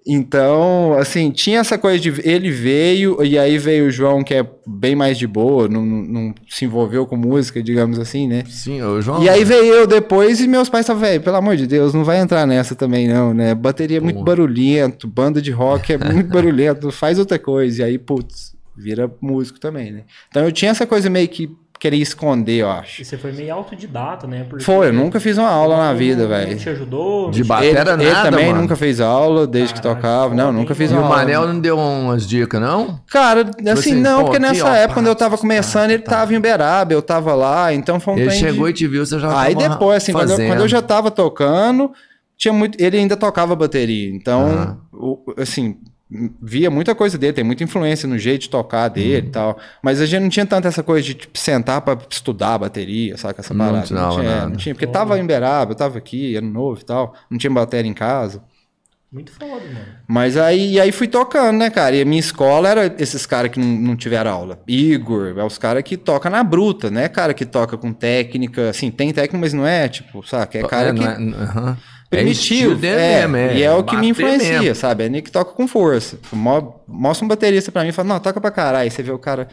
Então, 0.07 0.93
assim, 0.99 1.31
tinha 1.31 1.59
essa 1.59 1.79
coisa 1.79 1.99
de 1.99 2.21
ele 2.23 2.51
veio, 2.51 3.23
e 3.23 3.39
aí 3.39 3.57
veio 3.57 3.87
o 3.87 3.91
João, 3.91 4.23
que 4.23 4.35
é 4.35 4.47
bem 4.67 4.95
mais 4.95 5.17
de 5.17 5.25
boa, 5.25 5.67
não, 5.67 5.83
não 5.83 6.35
se 6.47 6.63
envolveu 6.63 7.07
com 7.07 7.15
música, 7.15 7.61
digamos 7.63 7.97
assim, 7.97 8.27
né? 8.27 8.43
Sim, 8.47 8.83
o 8.83 9.01
João. 9.01 9.23
E 9.23 9.27
aí 9.27 9.43
veio 9.43 9.73
eu 9.73 9.87
depois 9.87 10.39
e 10.39 10.47
meus 10.47 10.69
pais 10.69 10.83
estavam, 10.83 11.01
velho, 11.01 11.21
pelo 11.21 11.37
amor 11.37 11.55
de 11.55 11.65
Deus, 11.65 11.91
não 11.91 12.03
vai 12.03 12.19
entrar 12.19 12.45
nessa 12.45 12.75
também 12.75 13.07
não, 13.07 13.33
né? 13.33 13.55
Bateria 13.55 13.97
é 13.97 13.99
muito 13.99 14.23
barulhento, 14.23 15.07
banda 15.07 15.41
de 15.41 15.49
rock 15.49 15.93
é 15.93 15.97
muito 15.97 16.29
barulhento, 16.31 16.91
faz 16.91 17.17
outra 17.17 17.39
coisa. 17.39 17.81
E 17.81 17.85
aí, 17.85 17.97
putz, 17.97 18.55
vira 18.77 19.11
músico 19.19 19.59
também, 19.59 19.91
né? 19.91 20.03
Então 20.29 20.43
eu 20.43 20.51
tinha 20.51 20.69
essa 20.69 20.85
coisa 20.85 21.09
meio 21.09 21.27
que 21.27 21.49
queria 21.85 22.01
esconder, 22.01 22.61
eu 22.61 22.69
acho. 22.71 23.01
E 23.01 23.05
você 23.05 23.15
foi 23.17 23.31
meio 23.31 23.53
autodidata, 23.53 24.25
né? 24.25 24.45
Porque 24.49 24.63
Foi, 24.63 24.87
eu 24.87 24.93
nunca 24.93 25.19
fiz 25.19 25.37
uma 25.37 25.47
aula 25.49 25.77
na 25.77 25.93
vida, 25.93 26.27
velho. 26.27 26.57
te 26.57 26.69
ajudou? 26.69 27.29
De 27.29 27.43
bater 27.43 27.67
Ele, 27.67 27.77
era 27.77 27.93
ele 27.93 28.11
nada, 28.11 28.31
também 28.31 28.47
mano. 28.47 28.61
nunca 28.61 28.75
fez 28.75 28.99
aula 28.99 29.45
desde 29.45 29.73
que 29.75 29.81
Caralho, 29.81 30.01
tocava. 30.01 30.33
Não, 30.33 30.51
nunca 30.51 30.73
fiz 30.73 30.89
E 30.89 30.93
uma 30.93 31.01
o 31.01 31.05
aula. 31.05 31.15
Manel 31.17 31.47
não 31.47 31.59
deu 31.59 31.77
umas 31.77 32.27
dicas, 32.27 32.59
não? 32.59 32.99
Cara, 33.11 33.41
assim, 33.41 33.69
assim, 33.69 33.95
não, 33.95 34.19
pô, 34.19 34.31
porque 34.31 34.37
aqui, 34.43 34.45
nessa 34.53 34.67
ó, 34.69 34.73
época, 34.73 34.93
quando 34.95 35.07
eu 35.07 35.15
tava 35.15 35.35
tá, 35.35 35.41
começando, 35.41 35.91
ele 35.91 36.01
tá. 36.03 36.11
tava 36.11 36.33
em 36.33 36.37
Uberaba, 36.37 36.93
eu 36.93 37.01
tava 37.01 37.35
lá, 37.35 37.73
então 37.73 37.99
foi 37.99 38.13
um 38.15 38.17
Ele 38.17 38.25
trem 38.27 38.39
de- 38.39 38.45
chegou 38.45 38.67
e 38.67 38.73
te 38.73 38.87
viu, 38.87 39.05
você 39.05 39.19
já 39.19 39.39
Aí 39.39 39.53
tava 39.55 39.69
depois, 39.69 39.97
assim, 39.97 40.11
quando 40.11 40.31
eu, 40.31 40.37
quando 40.47 40.59
eu 40.61 40.67
já 40.67 40.81
tava 40.81 41.11
tocando, 41.11 41.91
tinha 42.37 42.53
muito. 42.53 42.81
Ele 42.81 42.97
ainda 42.97 43.15
tocava 43.15 43.55
bateria. 43.55 44.09
Então, 44.13 44.79
o- 44.91 45.19
assim, 45.37 45.77
via 46.41 46.69
muita 46.69 46.93
coisa 46.93 47.17
dele, 47.17 47.33
tem 47.33 47.43
muita 47.43 47.63
influência 47.63 48.07
no 48.07 48.17
jeito 48.17 48.41
de 48.43 48.49
tocar 48.49 48.87
dele 48.89 49.21
Uhum. 49.21 49.27
e 49.27 49.31
tal. 49.31 49.59
Mas 49.81 49.99
a 49.99 50.05
gente 50.05 50.21
não 50.21 50.29
tinha 50.29 50.45
tanta 50.45 50.67
essa 50.67 50.83
coisa 50.83 51.05
de 51.05 51.13
tipo, 51.15 51.37
sentar 51.37 51.81
pra 51.81 51.97
estudar 52.09 52.53
a 52.53 52.57
bateria, 52.59 53.17
sabe? 53.17 53.35
Essa 53.39 53.53
Não 53.53 53.65
parada. 53.65 53.85
tinha 53.87 54.09
tinha, 54.09 54.23
nada. 54.23 54.49
não 54.49 54.55
tinha, 54.55 54.75
porque 54.75 54.85
tava 54.87 55.17
em 55.19 55.25
Beraba, 55.25 55.71
eu 55.71 55.75
tava 55.75 55.97
aqui, 55.97 56.35
era 56.37 56.45
novo 56.45 56.79
e 56.79 56.85
tal. 56.85 57.15
Não 57.29 57.37
tinha 57.37 57.51
bateria 57.51 57.89
em 57.89 57.93
casa. 57.93 58.43
Muito 59.11 59.31
foda, 59.31 59.49
mano. 59.65 59.85
Mas 60.07 60.35
aí, 60.35 60.77
aí 60.79 60.91
fui 60.91 61.07
tocando, 61.07 61.57
né, 61.57 61.69
cara? 61.69 61.95
E 61.95 62.01
a 62.01 62.05
minha 62.05 62.19
escola 62.19 62.67
era 62.67 62.95
esses 62.99 63.25
caras 63.25 63.49
que 63.49 63.57
não, 63.59 63.67
não 63.67 63.95
tiveram 63.95 64.29
aula. 64.29 64.61
Igor, 64.67 65.33
é 65.37 65.43
os 65.43 65.57
caras 65.57 65.83
que 65.83 65.95
tocam 65.95 66.29
na 66.31 66.43
bruta, 66.43 66.91
né? 66.91 67.07
Cara 67.07 67.33
que 67.33 67.45
toca 67.45 67.77
com 67.77 67.93
técnica, 67.93 68.69
assim, 68.71 68.91
tem 68.91 69.13
técnica, 69.13 69.37
mas 69.37 69.53
não 69.53 69.65
é, 69.65 69.87
tipo, 69.87 70.21
saca? 70.27 70.57
É 70.57 70.63
cara 70.63 70.89
É, 70.89 70.93
que 70.93 70.99
não 70.99 71.71
é- 71.71 71.77
É 72.19 72.23
estilo 72.23 72.75
dele 72.75 73.01
é, 73.01 73.27
mesmo, 73.27 73.37
é 73.37 73.57
e 73.57 73.63
é 73.63 73.71
o 73.73 73.83
que 73.83 73.95
me 73.97 74.09
influencia, 74.09 74.59
mesmo. 74.61 74.75
sabe? 74.75 75.03
É 75.05 75.21
que 75.21 75.31
toca 75.31 75.51
com 75.53 75.67
força. 75.67 76.17
Mo- 76.31 76.81
Mostra 76.87 77.25
um 77.25 77.27
baterista 77.27 77.71
pra 77.71 77.83
mim 77.83 77.89
e 77.89 77.91
fala, 77.91 78.07
não, 78.09 78.19
toca 78.19 78.39
pra 78.41 78.51
caralho. 78.51 78.83
Aí 78.83 78.91
você 78.91 79.01
vê 79.03 79.11
o 79.11 79.19
cara 79.19 79.47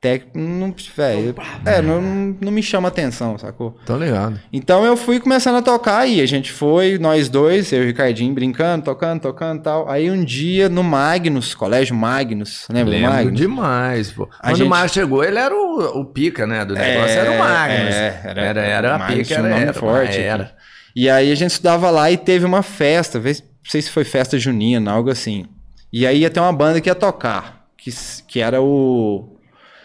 técnico, 0.00 0.38
não, 0.38 0.74
velho, 0.94 1.34
é, 1.64 1.80
não, 1.80 1.98
não 2.38 2.52
me 2.52 2.62
chama 2.62 2.88
atenção, 2.88 3.38
sacou? 3.38 3.74
Tô 3.86 3.96
ligado. 3.96 4.38
Então 4.52 4.84
eu 4.84 4.98
fui 4.98 5.18
começando 5.18 5.56
a 5.56 5.62
tocar 5.62 6.06
e 6.06 6.20
a 6.20 6.26
gente 6.26 6.52
foi, 6.52 6.98
nós 6.98 7.30
dois, 7.30 7.72
eu 7.72 7.80
e 7.80 7.84
o 7.84 7.86
Ricardinho, 7.86 8.34
brincando, 8.34 8.84
tocando, 8.84 9.22
tocando 9.22 9.60
e 9.60 9.62
tal. 9.62 9.90
Aí 9.90 10.10
um 10.10 10.22
dia 10.22 10.68
no 10.68 10.82
Magnus, 10.84 11.54
Colégio 11.54 11.96
Magnus, 11.96 12.66
lembra 12.68 12.92
do 12.92 12.98
Lembro 13.00 13.12
Magnus? 13.14 13.40
demais, 13.40 14.12
pô. 14.12 14.24
A 14.38 14.48
Quando 14.48 14.56
gente- 14.58 14.66
o 14.66 14.70
Marcos 14.70 14.92
chegou, 14.92 15.24
ele 15.24 15.38
era 15.38 15.54
o, 15.54 16.00
o 16.00 16.04
pica, 16.04 16.46
né? 16.46 16.66
Do 16.66 16.74
negócio 16.74 17.18
era 17.18 17.30
o 17.30 17.38
Magnus. 17.38 17.94
É, 17.94 18.20
era, 18.24 18.40
era, 18.42 18.60
era 18.62 18.94
a 18.96 18.98
Magnus 18.98 19.26
pica, 19.28 19.40
um 19.40 19.44
era, 19.46 19.54
nome 19.54 19.62
era, 19.62 19.72
forte. 19.72 20.18
era. 20.20 20.52
E 20.94 21.08
aí 21.10 21.30
a 21.32 21.34
gente 21.34 21.50
estudava 21.52 21.90
lá 21.90 22.10
e 22.10 22.16
teve 22.16 22.44
uma 22.44 22.62
festa, 22.62 23.18
não 23.18 23.32
sei 23.64 23.82
se 23.82 23.90
foi 23.90 24.04
festa 24.04 24.38
junina, 24.38 24.90
algo 24.92 25.10
assim. 25.10 25.46
E 25.92 26.06
aí 26.06 26.20
ia 26.20 26.30
ter 26.30 26.40
uma 26.40 26.52
banda 26.52 26.80
que 26.80 26.88
ia 26.88 26.94
tocar, 26.94 27.66
que, 27.76 27.90
que 28.28 28.40
era 28.40 28.60
o... 28.62 29.30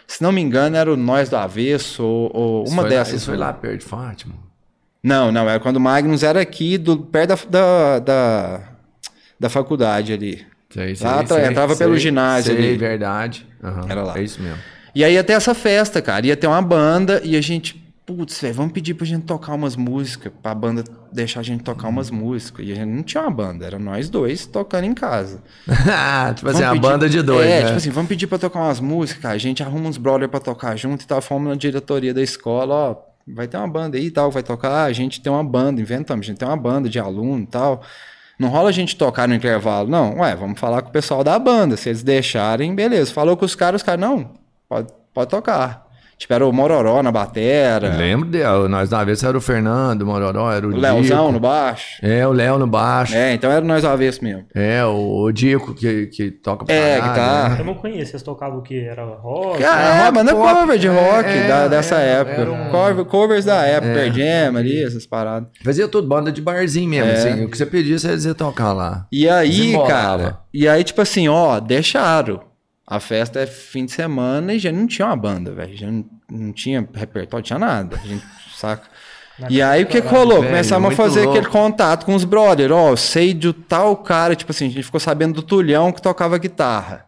Se 0.07 0.21
não 0.23 0.31
me 0.31 0.41
engano, 0.41 0.75
era 0.75 0.91
o 0.91 0.97
Nós 0.97 1.29
do 1.29 1.37
Avesso, 1.37 2.03
ou, 2.03 2.31
ou 2.33 2.67
uma 2.67 2.81
foi 2.81 2.83
lá- 2.83 2.89
dessas. 2.89 3.13
Isso 3.15 3.25
foi 3.27 3.37
lá 3.37 3.53
perto 3.53 3.79
de 3.79 3.85
Fátima. 3.85 4.33
Não, 5.03 5.31
não, 5.31 5.47
era 5.47 5.59
quando 5.59 5.77
o 5.77 5.79
Magnus 5.79 6.23
era 6.23 6.41
aqui, 6.41 6.77
do, 6.77 6.97
perto 6.97 7.47
da, 7.47 7.99
da, 7.99 7.99
da, 7.99 8.61
da 9.39 9.49
faculdade 9.49 10.11
ali. 10.13 10.45
Sei, 10.71 10.95
sei, 10.95 11.07
Lá 11.07 11.25
sei, 11.25 11.45
entrava 11.45 11.73
sei, 11.75 11.85
pelo 11.85 11.97
ginásio 11.97 12.53
sei, 12.55 12.69
ali. 12.69 12.77
verdade. 12.77 13.47
Aham, 13.63 13.85
Era 13.87 14.03
lá. 14.03 14.17
É 14.17 14.23
isso 14.23 14.41
mesmo. 14.41 14.57
E 14.93 15.03
aí 15.03 15.13
ia 15.13 15.23
ter 15.23 15.33
essa 15.33 15.53
festa, 15.53 16.01
cara. 16.01 16.25
Ia 16.25 16.35
ter 16.35 16.47
uma 16.47 16.61
banda 16.61 17.21
e 17.23 17.35
a 17.37 17.41
gente, 17.41 17.81
putz, 18.15 18.41
velho, 18.41 18.53
vamos 18.55 18.71
pedir 18.73 18.95
pra 18.95 19.05
gente 19.05 19.23
tocar 19.25 19.53
umas 19.53 19.75
músicas, 19.75 20.31
pra 20.41 20.55
banda 20.55 20.83
deixar 21.11 21.41
a 21.41 21.43
gente 21.43 21.63
tocar 21.63 21.87
umas 21.89 22.09
músicas. 22.09 22.65
E 22.67 22.71
a 22.71 22.75
gente 22.75 22.87
não 22.89 23.03
tinha 23.03 23.21
uma 23.21 23.29
banda, 23.29 23.65
era 23.67 23.77
nós 23.77 24.09
dois 24.09 24.47
tocando 24.47 24.85
em 24.85 24.95
casa. 24.95 25.43
tipo 26.35 26.49
assim, 26.49 26.59
Vamos 26.59 26.61
a 26.61 26.69
pedir- 26.71 26.81
banda 26.81 27.07
de 27.07 27.21
dois, 27.21 27.45
É, 27.47 27.59
né? 27.59 27.65
tipo 27.65 27.77
assim, 27.77 27.89
vamos 27.91 28.09
pedir 28.09 28.25
pra 28.25 28.39
tocar 28.39 28.61
umas 28.61 28.79
músicas. 28.79 29.25
A 29.25 29.37
gente 29.37 29.61
arruma 29.61 29.87
uns 29.87 29.97
brother 29.97 30.27
pra 30.27 30.39
tocar 30.39 30.75
junto 30.75 31.03
e 31.03 31.07
tal. 31.07 31.21
Fomos 31.21 31.47
na 31.49 31.55
diretoria 31.55 32.13
da 32.13 32.21
escola, 32.21 32.73
ó. 32.73 32.95
Vai 33.27 33.47
ter 33.47 33.57
uma 33.57 33.67
banda 33.67 33.95
aí 33.95 34.05
e 34.07 34.11
tal, 34.11 34.31
vai 34.31 34.41
tocar. 34.41 34.85
A 34.85 34.91
gente 34.91 35.21
tem 35.21 35.31
uma 35.31 35.43
banda, 35.43 35.79
inventamos, 35.79 36.25
a 36.25 36.27
gente 36.27 36.39
tem 36.39 36.47
uma 36.47 36.57
banda 36.57 36.89
de 36.89 36.97
aluno 36.99 37.43
e 37.43 37.47
tal. 37.47 37.83
Não 38.39 38.49
rola 38.49 38.69
a 38.69 38.71
gente 38.71 38.95
tocar 38.95 39.27
no 39.27 39.35
intervalo, 39.35 39.87
não. 39.87 40.17
Ué, 40.19 40.35
vamos 40.35 40.59
falar 40.59 40.81
com 40.81 40.89
o 40.89 40.91
pessoal 40.91 41.23
da 41.23 41.37
banda. 41.37 41.77
Se 41.77 41.89
eles 41.89 42.01
deixarem, 42.01 42.73
beleza. 42.73 43.13
Falou 43.13 43.37
com 43.37 43.45
os 43.45 43.53
caras, 43.53 43.81
os 43.81 43.85
caras, 43.85 43.99
não, 44.01 44.31
pode, 44.67 44.87
pode 45.13 45.29
tocar. 45.29 45.88
Tipo, 46.19 46.33
era 46.33 46.45
o 46.45 46.51
Mororó 46.51 47.01
na 47.01 47.13
batera, 47.13 47.95
Lembro 47.95 48.27
dele, 48.27 48.67
nós 48.67 48.89
na 48.89 49.03
vez 49.05 49.23
era 49.23 49.37
o 49.37 49.39
Fernando, 49.39 50.01
o 50.01 50.05
Mororó, 50.05 50.51
era 50.51 50.67
o, 50.67 50.69
o 50.69 50.75
Leozão 50.75 51.19
Dico. 51.27 51.31
no 51.31 51.39
baixo. 51.39 51.85
É, 52.03 52.27
o 52.27 52.33
Léo 52.33 52.57
no 52.59 52.67
baixo. 52.67 53.15
É, 53.15 53.31
É, 53.31 53.33
então 53.35 53.49
era 53.49 53.61
nós 53.63 53.85
avesso 53.85 54.21
mesmo. 54.21 54.43
o, 54.93 55.23
o 55.23 55.31
Dico 55.31 55.73
que, 55.73 56.07
que 56.07 56.29
toca 56.29 56.65
pra 56.65 56.75
É, 56.75 56.97
caralho, 56.99 57.13
guitarra. 57.13 57.49
né? 57.49 57.61
Eu 57.61 57.65
não 57.65 57.73
conheço, 57.73 58.11
vocês 58.11 58.21
tocavam 58.21 58.59
o 58.59 58.61
que? 58.61 58.77
Era 58.79 59.05
rock? 59.05 59.63
Ah, 59.63 59.81
é, 59.81 59.87
é, 59.99 60.01
rock 60.03 60.13
manda 60.13 60.35
pop. 60.35 60.53
cover 60.59 60.77
de 60.77 60.87
rock 60.89 61.29
É, 61.29 61.47
da- 61.47 61.63
é, 61.63 61.69
dessa 61.69 61.95
é, 62.01 62.11
época. 62.19 62.41
era 62.41 62.51
um- 62.51 62.69
Cover- 62.69 63.05
covers 63.05 63.45
da 63.45 63.65
época, 63.65 63.99
É. 63.99 64.11
Jam 64.11 64.57
ali, 64.57 64.83
essas 64.83 65.05
paradas. 65.07 65.47
Fazia 65.63 65.87
tudo, 65.87 66.05
banda 66.05 66.33
de 66.33 66.41
barzinho 66.41 66.89
mesmo, 66.89 67.09
É. 67.09 67.13
assim. 67.13 67.45
O 67.45 67.49
que 67.49 67.57
você 67.57 67.65
pedia, 67.65 67.97
você 67.97 68.13
ia 68.27 68.35
tocar 68.35 68.73
lá. 68.73 69.05
E 69.09 69.29
aí, 69.29 69.49
Desembolava. 69.49 69.89
cara, 69.89 70.37
e 70.53 70.67
aí, 70.67 70.83
tipo 70.83 71.01
assim, 71.01 71.29
ó, 71.29 71.61
deixaram. 71.61 72.41
A 72.89 72.99
festa 72.99 73.39
é 73.39 73.45
fim 73.45 73.85
de 73.85 73.91
semana 73.91 74.53
e 74.53 74.57
já 74.59 74.71
não 74.71 74.87
tinha 74.87 75.05
uma 75.07 75.15
banda, 75.15 75.51
velho. 75.51 75.77
Já 75.77 75.91
não, 75.91 76.03
não 76.31 76.51
tinha 76.51 76.87
repertório, 76.93 77.45
tinha 77.45 77.59
nada. 77.59 77.99
A 78.03 78.07
gente, 78.07 78.25
saca? 78.55 78.87
E 79.49 79.61
aí, 79.61 79.83
o 79.83 79.87
que 79.87 79.99
rolou? 79.99 80.37
Começamos 80.43 80.91
a 80.91 80.95
fazer 80.95 81.21
louco. 81.21 81.37
aquele 81.37 81.51
contato 81.51 82.05
com 82.05 82.15
os 82.15 82.23
brothers. 82.25 82.71
Ó, 82.71 82.89
eu 82.89 82.97
sei 82.97 83.33
de 83.33 83.53
tal 83.53 83.95
cara, 83.97 84.35
tipo 84.35 84.51
assim, 84.51 84.65
a 84.65 84.69
gente 84.69 84.83
ficou 84.83 84.99
sabendo 84.99 85.35
do 85.35 85.43
Tulhão 85.43 85.91
que 85.91 86.01
tocava 86.01 86.37
guitarra. 86.39 87.05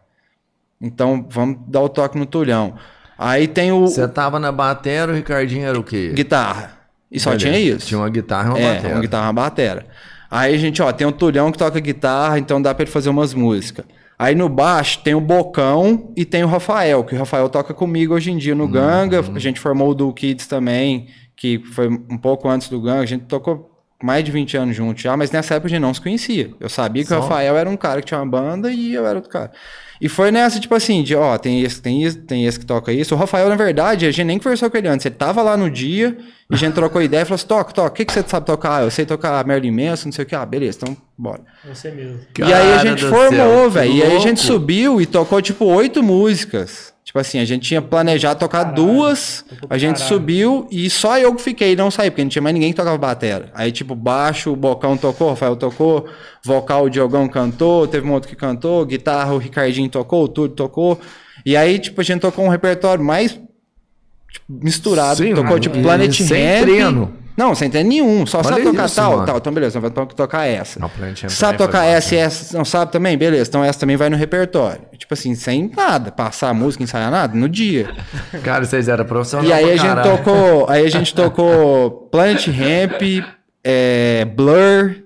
Então, 0.80 1.26
vamos 1.28 1.58
dar 1.66 1.80
o 1.80 1.88
toque 1.88 2.16
no 2.16 2.26
Tulhão. 2.26 2.74
Aí 3.18 3.46
tem 3.48 3.70
o 3.72 3.80
Você 3.86 4.06
tava 4.08 4.38
na 4.38 4.50
batera, 4.52 5.12
o 5.12 5.14
Ricardinho 5.14 5.66
era 5.66 5.78
o 5.78 5.84
quê? 5.84 6.12
guitarra. 6.14 6.78
E 7.10 7.20
só 7.20 7.30
Beleza. 7.30 7.46
tinha 7.46 7.58
isso. 7.76 7.86
Tinha 7.88 7.98
uma 8.00 8.08
guitarra 8.08 8.48
e 8.48 8.50
uma 8.52 8.58
É, 8.58 8.74
batera. 8.76 8.94
uma 8.94 9.00
guitarra, 9.00 9.26
uma 9.26 9.32
batera. 9.32 9.86
Aí 10.30 10.54
a 10.54 10.58
gente, 10.58 10.80
ó, 10.80 10.90
tem 10.92 11.06
o 11.06 11.12
Tulhão 11.12 11.52
que 11.52 11.58
toca 11.58 11.78
guitarra, 11.80 12.38
então 12.38 12.62
dá 12.62 12.72
pra 12.74 12.84
ele 12.84 12.90
fazer 12.90 13.10
umas 13.10 13.34
músicas. 13.34 13.84
Aí 14.22 14.36
no 14.36 14.48
baixo 14.48 15.00
tem 15.00 15.16
o 15.16 15.20
Bocão 15.20 16.12
e 16.16 16.24
tem 16.24 16.44
o 16.44 16.46
Rafael, 16.46 17.02
que 17.02 17.12
o 17.12 17.18
Rafael 17.18 17.48
toca 17.48 17.74
comigo 17.74 18.14
hoje 18.14 18.30
em 18.30 18.38
dia 18.38 18.54
no 18.54 18.68
Ganga. 18.68 19.18
A 19.34 19.38
gente 19.40 19.58
formou 19.58 19.90
o 19.90 19.94
Do 19.96 20.12
Kids 20.12 20.46
também, 20.46 21.08
que 21.34 21.58
foi 21.72 21.88
um 21.88 22.16
pouco 22.16 22.48
antes 22.48 22.68
do 22.68 22.80
Ganga. 22.80 23.02
A 23.02 23.06
gente 23.06 23.24
tocou 23.24 23.68
mais 24.00 24.22
de 24.22 24.30
20 24.30 24.56
anos 24.56 24.76
juntos 24.76 25.02
já, 25.02 25.16
mas 25.16 25.32
nessa 25.32 25.54
época 25.54 25.66
a 25.66 25.70
gente 25.70 25.80
não 25.80 25.92
se 25.92 26.00
conhecia. 26.00 26.52
Eu 26.60 26.68
sabia 26.68 27.02
que 27.02 27.08
Só? 27.08 27.18
o 27.18 27.20
Rafael 27.20 27.56
era 27.56 27.68
um 27.68 27.76
cara 27.76 28.00
que 28.00 28.06
tinha 28.06 28.20
uma 28.20 28.30
banda 28.30 28.70
e 28.70 28.94
eu 28.94 29.04
era 29.04 29.16
outro 29.16 29.28
cara. 29.28 29.50
E 30.00 30.08
foi 30.08 30.30
nessa, 30.30 30.60
tipo 30.60 30.74
assim, 30.76 31.02
de 31.02 31.16
ó, 31.16 31.36
tem 31.36 31.60
esse, 31.60 31.82
tem 31.82 32.04
esse, 32.04 32.18
tem 32.18 32.46
esse 32.46 32.60
que 32.60 32.66
toca 32.66 32.92
isso. 32.92 33.16
O 33.16 33.18
Rafael, 33.18 33.48
na 33.48 33.56
verdade, 33.56 34.06
a 34.06 34.10
gente 34.12 34.24
nem 34.24 34.38
conversou 34.38 34.70
com 34.70 34.76
ele 34.76 34.86
antes. 34.86 35.04
Ele 35.04 35.16
tava 35.16 35.42
lá 35.42 35.56
no 35.56 35.68
dia 35.68 36.16
e 36.52 36.54
a 36.54 36.58
gente 36.58 36.74
trocou 36.74 37.00
ideia 37.00 37.22
e 37.22 37.24
falou 37.24 37.36
assim: 37.36 37.46
toca, 37.46 37.72
toca, 37.72 37.88
o 37.88 37.92
que, 37.92 38.04
que 38.04 38.12
você 38.12 38.22
sabe 38.26 38.44
tocar? 38.44 38.76
Ah, 38.76 38.82
eu 38.82 38.90
sei 38.90 39.06
tocar 39.06 39.42
Merlin 39.46 39.70
Manson, 39.70 40.08
não 40.08 40.12
sei 40.12 40.22
o 40.22 40.28
que. 40.28 40.34
Ah, 40.34 40.44
beleza, 40.44 40.80
então 40.82 40.94
bora. 41.16 41.40
Você 41.66 41.90
mesmo. 41.90 42.20
e 42.38 42.42
aí 42.42 42.52
a 42.52 42.76
Cara 42.76 42.88
gente 42.90 43.06
formou, 43.06 43.70
velho. 43.70 43.90
E 43.90 44.02
aí 44.02 44.16
a 44.16 44.18
gente 44.18 44.40
subiu 44.42 45.00
e 45.00 45.06
tocou, 45.06 45.40
tipo, 45.40 45.64
oito 45.64 46.02
músicas. 46.02 46.92
Tipo 47.02 47.18
assim, 47.18 47.38
a 47.38 47.44
gente 47.46 47.66
tinha 47.66 47.80
planejado 47.80 48.38
tocar 48.38 48.64
Caralho, 48.64 48.76
duas, 48.76 49.44
a 49.68 49.78
gente 49.78 49.96
caralho. 49.96 50.14
subiu 50.14 50.68
e 50.70 50.88
só 50.90 51.18
eu 51.18 51.34
que 51.34 51.42
fiquei, 51.42 51.74
não 51.74 51.90
saí, 51.90 52.10
porque 52.10 52.22
não 52.22 52.28
tinha 52.28 52.42
mais 52.42 52.52
ninguém 52.52 52.70
que 52.70 52.76
tocava 52.76 52.98
batera. 52.98 53.50
Aí, 53.54 53.72
tipo, 53.72 53.94
baixo, 53.94 54.52
o 54.52 54.56
Bocão 54.56 54.96
tocou, 54.96 55.28
o 55.28 55.30
Rafael 55.30 55.56
tocou, 55.56 56.06
vocal, 56.44 56.84
o 56.84 56.90
Diogão 56.90 57.26
cantou, 57.28 57.88
teve 57.88 58.06
um 58.06 58.12
outro 58.12 58.28
que 58.28 58.36
cantou, 58.36 58.84
guitarra, 58.84 59.32
o 59.32 59.38
Ricardinho 59.38 59.88
tocou, 59.88 60.24
o 60.24 60.28
Túlio 60.28 60.54
tocou. 60.54 61.00
E 61.44 61.56
aí, 61.56 61.78
tipo, 61.78 62.00
a 62.00 62.04
gente 62.04 62.20
tocou 62.20 62.44
um 62.44 62.48
repertório 62.48 63.02
mais 63.02 63.38
tipo, 64.32 64.46
misturado. 64.48 65.16
Sim, 65.16 65.30
tocou, 65.30 65.44
mano, 65.44 65.60
tipo, 65.60 65.76
e 65.78 65.82
Planet 65.82 66.12
sem 66.22 66.46
Ramp. 66.56 66.62
treino. 66.62 67.12
Não, 67.34 67.54
sem 67.54 67.70
treino 67.70 67.88
nenhum, 67.88 68.26
só 68.26 68.38
Olha 68.38 68.48
sabe 68.48 68.62
tocar 68.62 68.84
isso, 68.84 68.94
tal, 68.96 69.12
mano. 69.12 69.26
tal. 69.26 69.36
Então, 69.38 69.52
beleza, 69.54 69.80
vamos 69.80 69.94
to- 69.94 70.14
tocar 70.14 70.46
essa. 70.46 70.78
Não, 70.78 70.88
Planet 70.90 71.22
Ramp 71.22 71.30
Sabe 71.32 71.56
tocar 71.56 71.84
essa 71.86 72.14
e 72.14 72.18
essa? 72.18 72.56
Não 72.58 72.64
sabe 72.64 72.92
também? 72.92 73.16
Beleza, 73.16 73.48
então 73.48 73.64
essa 73.64 73.80
também 73.80 73.96
vai 73.96 74.10
no 74.10 74.16
repertório. 74.18 74.82
Tipo 74.98 75.14
assim, 75.14 75.34
sem 75.34 75.70
nada, 75.74 76.12
passar 76.12 76.50
a 76.50 76.54
música, 76.54 76.84
ensaiar 76.84 77.10
nada, 77.10 77.34
no 77.34 77.48
dia. 77.48 77.90
Cara, 78.44 78.64
vocês 78.66 78.86
eram 78.86 79.04
profissionais. 79.06 79.48
E 79.48 79.52
aí 79.52 79.70
a 79.72 79.76
gente 79.76 80.02
tocou, 80.02 80.68
aí 80.68 80.84
a 80.84 80.90
gente 80.90 81.14
tocou 81.14 81.90
Planet 82.12 82.46
Ramp, 82.48 83.24
é, 83.64 84.26
Blur, 84.26 84.96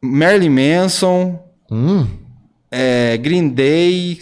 Marilyn 0.00 0.50
Manson, 0.50 1.42
Hum, 1.70 2.06
é, 2.70 3.16
Green 3.16 3.48
Day. 3.48 4.20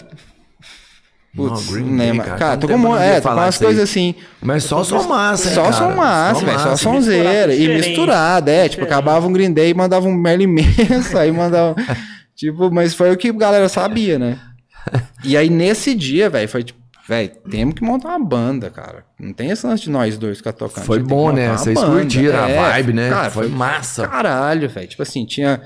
Não, 1.37 1.49
Putz, 1.49 1.71
Green 1.71 1.85
não 1.85 1.97
Day, 1.97 2.17
cara, 2.19 2.39
Cara, 2.39 2.57
não 2.69 2.77
um- 2.77 2.93
pra 2.95 3.05
é, 3.05 3.09
tocou 3.17 3.23
falar 3.23 3.43
umas 3.47 3.59
coisas 3.59 3.83
assim. 3.83 4.15
mas 4.41 4.63
só 4.65 4.85
som 4.85 5.03
massa, 5.03 5.49
hein, 5.49 5.55
Só 5.55 5.73
som 5.73 5.91
massa, 5.91 6.45
velho. 6.45 6.61
Só 6.61 6.77
sonzeira. 6.77 7.55
E 7.55 7.69
misturado, 7.69 8.49
é. 8.51 8.69
Tipo, 8.69 8.85
acabava 8.85 9.27
um 9.27 9.33
Green 9.33 9.53
Day 9.53 9.71
e 9.71 9.75
mandava 9.75 10.07
um 10.07 10.15
Merlin 10.15 10.47
Manson, 10.47 11.19
aí 11.19 11.33
mandava. 11.33 11.75
tipo, 12.37 12.71
mas 12.71 12.95
foi 12.95 13.11
o 13.13 13.17
que 13.17 13.31
a 13.31 13.33
galera 13.33 13.69
sabia, 13.69 14.19
né? 14.19 14.39
E 15.25 15.37
aí 15.37 15.51
nesse 15.51 15.95
dia, 15.95 16.31
velho, 16.31 16.49
foi 16.49 16.63
tipo, 16.63 16.79
velho, 17.09 17.31
temos 17.51 17.75
que 17.75 17.83
montar 17.83 18.11
uma 18.11 18.25
banda, 18.25 18.71
cara. 18.71 19.05
Não 19.19 19.33
tem 19.33 19.51
esse 19.51 19.67
lance 19.67 19.83
de 19.85 19.91
nós 19.91 20.17
dois 20.17 20.37
ficar 20.39 20.53
tocando. 20.53 20.85
Foi 20.85 20.99
a 20.99 21.03
bom, 21.03 21.33
né? 21.33 21.51
Vocês 21.57 21.83
curtiram 21.83 22.45
a 22.45 22.49
É, 22.49 22.71
vibe, 22.73 22.93
né? 22.93 23.11
Cara, 23.11 23.31
foi 23.31 23.49
foi 23.49 23.57
massa. 23.57 24.07
caralho, 24.07 24.69
velho. 24.69 24.87
Tipo 24.87 25.03
assim, 25.03 25.25
tinha. 25.27 25.61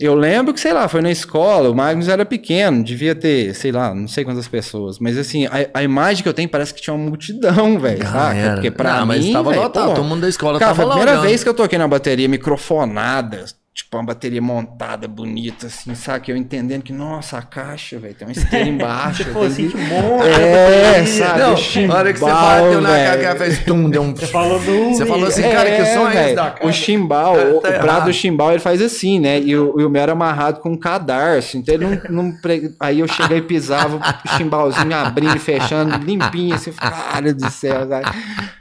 Eu 0.00 0.14
lembro 0.14 0.54
que, 0.54 0.60
sei 0.60 0.72
lá, 0.72 0.88
foi 0.88 1.02
na 1.02 1.10
escola, 1.10 1.68
o 1.68 1.74
Magnus 1.74 2.08
era 2.08 2.24
pequeno, 2.24 2.82
devia 2.82 3.14
ter, 3.14 3.54
sei 3.54 3.70
lá, 3.70 3.94
não 3.94 4.08
sei 4.08 4.24
quantas 4.24 4.48
pessoas. 4.48 4.98
Mas 4.98 5.18
assim, 5.18 5.44
a, 5.44 5.68
a 5.74 5.82
imagem 5.82 6.22
que 6.22 6.28
eu 6.28 6.32
tenho 6.32 6.48
parece 6.48 6.72
que 6.72 6.80
tinha 6.80 6.94
uma 6.94 7.06
multidão, 7.06 7.78
velho, 7.78 8.02
saca? 8.02 8.12
Galera. 8.34 8.54
Porque 8.54 8.70
pra 8.70 8.94
Não, 8.94 9.00
mim. 9.02 9.06
mas 9.08 9.30
tava 9.30 9.50
véi, 9.50 9.58
lotado, 9.60 9.88
pô, 9.88 9.94
todo 9.96 10.04
mundo 10.04 10.22
da 10.22 10.28
escola 10.30 10.58
Cara, 10.58 10.70
tava 10.74 10.82
foi 10.82 10.90
a 10.90 10.96
primeira 10.96 11.20
vez 11.20 11.42
que 11.42 11.48
eu 11.50 11.54
toquei 11.54 11.78
na 11.78 11.86
bateria 11.86 12.26
microfonada. 12.28 13.44
Tipo, 13.80 13.96
uma 13.96 14.04
bateria 14.04 14.42
montada, 14.42 15.08
bonita, 15.08 15.66
assim, 15.68 15.94
sabe? 15.94 16.30
Eu 16.30 16.36
entendendo 16.36 16.82
que, 16.82 16.92
nossa, 16.92 17.38
a 17.38 17.42
caixa, 17.42 17.98
velho, 17.98 18.14
tem 18.14 18.28
uma 18.28 18.32
esteira 18.32 18.68
embaixo. 18.68 19.24
Tipo 19.24 19.42
assim, 19.42 19.68
que- 19.68 19.76
monstro. 19.76 20.28
É, 20.30 21.06
sabe? 21.06 21.40
Não, 21.40 21.56
chimbal, 21.56 21.96
hora 21.96 22.12
que 22.12 22.18
você 22.18 22.30
bateu 22.30 22.80
na 22.82 22.90
velho. 22.90 23.22
cara, 23.22 23.38
fez 23.38 23.58
tum, 23.64 23.88
deu 23.88 24.02
um... 24.02 24.14
Você 24.14 24.26
falou 24.26 24.58
do. 24.60 24.90
Você 24.94 25.06
falou 25.06 25.26
assim, 25.26 25.42
cara, 25.42 25.70
que 25.70 25.84
som 25.86 26.06
é 26.08 26.12
esse 26.12 26.14
velho. 26.22 26.36
da 26.36 26.50
cara? 26.50 26.66
O 26.68 26.72
chimbal, 26.72 27.36
Tá- 27.36 27.44
o, 27.44 27.60
tá 27.60 27.68
o 27.68 27.80
prato 27.80 28.04
do 28.04 28.12
chimbal, 28.12 28.50
ele 28.50 28.58
faz 28.60 28.82
assim, 28.82 29.18
né? 29.18 29.40
E 29.40 29.56
o, 29.56 29.80
e 29.80 29.84
o 29.84 29.88
meu 29.90 30.02
era 30.02 30.12
amarrado 30.12 30.60
com 30.60 30.70
um 30.70 30.76
cadarço. 30.76 31.56
Então 31.56 31.74
ele 31.74 31.86
não. 32.10 32.24
não 32.24 32.32
pre- 32.32 32.74
Aí 32.78 33.00
eu 33.00 33.08
cheguei 33.08 33.38
e 33.38 33.42
pisava 33.42 33.96
o 33.96 34.36
chimbalzinho 34.36 34.94
abrindo 34.94 35.36
e 35.36 35.38
fechando, 35.38 35.96
limpinho, 36.04 36.54
assim, 36.54 36.72
cara 36.72 37.32
do 37.32 37.50
céu, 37.50 37.88
sabe? 37.88 38.06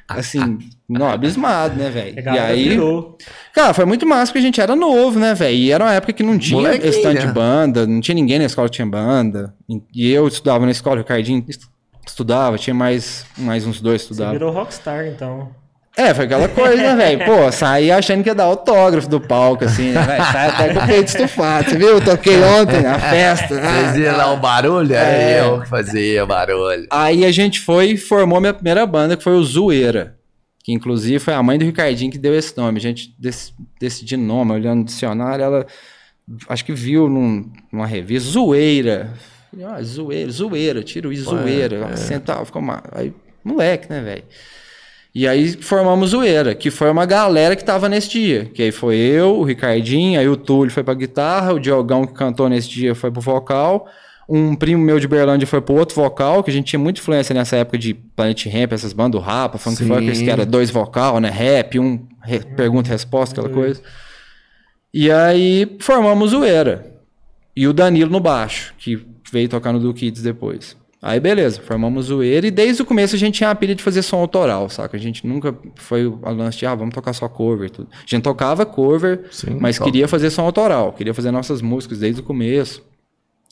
Assim, 0.08 0.58
não, 0.90 1.10
abismado, 1.10 1.76
né, 1.76 1.90
velho? 1.90 2.20
E 2.20 2.40
aí. 2.40 2.70
pirou. 2.70 3.18
Cara, 3.54 3.74
foi 3.74 3.86
muito 3.86 4.06
massa 4.08 4.28
porque 4.32 4.40
a 4.40 4.42
gente 4.42 4.60
era 4.60 4.76
novo, 4.76 5.20
né, 5.20 5.34
velho? 5.36 5.56
E 5.56 5.72
era 5.72 5.84
uma 5.84 5.94
época 5.94 6.14
que 6.14 6.24
não 6.24 6.38
tinha 6.38 6.78
de 6.80 7.26
né? 7.26 7.32
banda, 7.32 7.86
não 7.86 8.02
tinha 8.02 8.16
ninguém 8.16 8.40
na 8.40 8.46
escola 8.46 8.68
que 8.68 8.76
tinha 8.76 8.88
banda. 8.88 9.54
E 9.94 10.12
eu 10.12 10.28
estudava 10.28 10.66
na 10.66 10.72
escola, 10.72 10.96
o 10.96 11.00
Ricardinho 11.00 11.46
est- 11.48 11.62
estudava, 12.06 12.58
tinha 12.58 12.74
mais, 12.74 13.26
mais 13.38 13.66
uns 13.68 13.80
dois 13.80 14.02
Você 14.02 14.06
estudavam. 14.08 14.34
virou 14.34 14.52
rockstar, 14.52 15.06
então. 15.08 15.50
É, 15.98 16.14
foi 16.14 16.26
aquela 16.26 16.48
coisa, 16.48 16.78
né, 16.78 16.96
velho? 16.96 17.26
Pô, 17.26 17.52
saí 17.52 17.92
achando 17.92 18.24
que 18.24 18.30
ia 18.30 18.36
dar 18.36 18.46
autógrafo 18.46 19.10
do 19.10 19.20
palco, 19.20 19.66
assim, 19.66 19.92
né, 19.92 20.02
velho? 20.02 20.24
Sai 20.24 20.48
até 20.48 20.74
com 20.74 20.80
o 20.80 20.88
peito 20.88 21.08
estufado. 21.08 21.70
Você 21.70 21.78
viu? 21.78 21.90
Eu 21.90 22.02
toquei 22.02 22.42
ontem 22.42 22.82
na 22.82 22.98
festa. 22.98 23.60
Ah, 23.62 23.86
Fazia 23.88 24.14
lá 24.16 24.32
o 24.32 24.38
barulho, 24.38 24.94
É. 24.96 25.34
era 25.34 25.46
eu 25.48 25.60
que 25.62 25.68
fazia 25.68 26.26
barulho. 26.26 26.88
Aí 26.90 27.26
a 27.26 27.32
gente 27.32 27.60
foi 27.60 27.88
e 27.92 27.98
formou 27.98 28.40
minha 28.40 28.54
primeira 28.54 28.86
banda, 28.86 29.18
que 29.18 29.24
foi 29.24 29.34
o 29.34 29.44
Zoeira. 29.44 30.16
Que 30.70 30.74
inclusive 30.76 31.18
foi 31.18 31.34
a 31.34 31.42
mãe 31.42 31.58
do 31.58 31.66
Ricardinho 31.66 32.12
que 32.12 32.18
deu 32.20 32.36
esse 32.38 32.56
nome. 32.56 32.78
A 32.78 32.82
gente 32.82 33.12
dec 33.18 33.36
decidiu 33.80 34.20
nome, 34.20 34.52
olhando 34.52 34.80
no 34.80 34.84
dicionário, 34.86 35.44
ela 35.44 35.66
acho 36.48 36.64
que 36.64 36.72
viu 36.74 37.10
num- 37.10 37.52
numa 37.72 37.88
revista, 37.88 38.30
Zoeira. 38.30 39.12
Ah, 39.66 39.82
zoeira, 39.82 40.30
zoeira, 40.32 40.84
tira 40.84 41.08
o 41.08 41.12
i, 41.12 41.18
zoeira. 41.18 41.88
Acento, 41.88 42.32
ah, 42.32 42.46
ficou 42.46 42.62
mal. 42.62 42.84
Aí, 42.92 43.12
moleque, 43.44 43.90
né, 43.90 44.00
velho? 44.00 44.24
E 45.16 45.28
aí 45.28 45.54
formamos 45.54 46.12
Zoeira, 46.12 46.54
que 46.54 46.70
foi 46.70 46.92
uma 46.92 47.04
galera 47.08 47.56
que 47.56 47.64
tava 47.66 47.90
nesse 47.90 48.10
dia. 48.12 48.46
Que 48.46 48.62
aí 48.62 48.72
foi 48.72 48.96
eu, 48.96 49.38
o 49.40 49.44
Ricardinho, 49.44 50.20
aí 50.20 50.30
o 50.30 50.38
Túlio 50.38 50.72
foi 50.72 50.84
pra 50.84 50.94
guitarra, 50.94 51.52
o 51.52 51.60
Diogão 51.60 52.06
que 52.06 52.14
cantou 52.14 52.48
nesse 52.48 52.70
dia 52.70 52.94
foi 52.94 53.10
pro 53.10 53.20
vocal. 53.22 53.88
Um 54.32 54.56
primo 54.56 54.84
meu 54.84 55.00
de 55.00 55.08
Berlândia 55.08 55.48
foi 55.48 55.60
pro 55.60 55.74
outro 55.74 55.96
vocal, 55.96 56.44
que 56.44 56.52
a 56.52 56.54
gente 56.54 56.68
tinha 56.68 56.80
muita 56.80 57.00
influência 57.00 57.34
nessa 57.34 57.56
época 57.58 57.80
de 57.80 57.96
Planet 57.96 58.46
Ramp, 58.46 58.74
essas 58.74 58.94
bandas, 58.94 59.20
o 59.20 59.24
Rapa, 59.24 59.58
Funk 59.58 59.78
Sim. 59.78 59.88
Funkers, 59.88 60.22
que 60.22 60.30
era 60.30 60.46
dois 60.46 60.70
vocal, 60.70 61.20
né? 61.20 61.30
Rap, 61.30 61.80
um 61.80 62.06
re- 62.22 62.42
pergunta 62.56 62.90
e 62.90 62.92
resposta, 62.92 63.42
aquela 63.42 63.52
coisa. 63.54 63.82
E 64.94 65.12
aí 65.12 65.78
formamos 65.80 66.32
Zoeira. 66.32 66.86
E 67.56 67.68
o 67.68 67.74
Danilo 67.74 68.12
no 68.12 68.20
baixo, 68.20 68.74
que 68.78 69.04
veio 69.32 69.50
tocar 69.50 69.74
no 69.74 69.80
Do 69.80 69.94
Kids 69.94 70.22
depois. 70.22 70.78
Aí 71.02 71.20
beleza, 71.20 71.62
formamos 71.62 72.08
Zoeira 72.08 72.46
e 72.46 72.52
desde 72.52 72.82
o 72.82 72.86
começo 72.86 73.16
a 73.16 73.18
gente 73.18 73.36
tinha 73.36 73.50
a 73.50 73.56
pilha 73.56 73.74
de 73.74 73.82
fazer 73.82 74.02
som 74.02 74.18
autoral, 74.18 74.70
saca? 74.70 74.98
A 74.98 75.00
gente 75.00 75.26
nunca 75.26 75.56
foi 75.76 76.06
o 76.06 76.20
lance 76.26 76.58
de, 76.58 76.66
ah, 76.66 76.76
vamos 76.76 76.94
tocar 76.94 77.14
só 77.14 77.28
cover 77.30 77.68
e 77.68 77.70
tudo. 77.72 77.88
A 77.94 78.06
gente 78.06 78.22
tocava 78.22 78.66
cover, 78.66 79.24
Sim, 79.32 79.58
mas 79.60 79.78
top. 79.78 79.90
queria 79.90 80.08
fazer 80.10 80.30
som 80.30 80.42
autoral, 80.44 80.92
queria 80.94 81.14
fazer 81.14 81.32
nossas 81.32 81.62
músicas 81.62 82.00
desde 82.00 82.20
o 82.22 82.24
começo. 82.24 82.84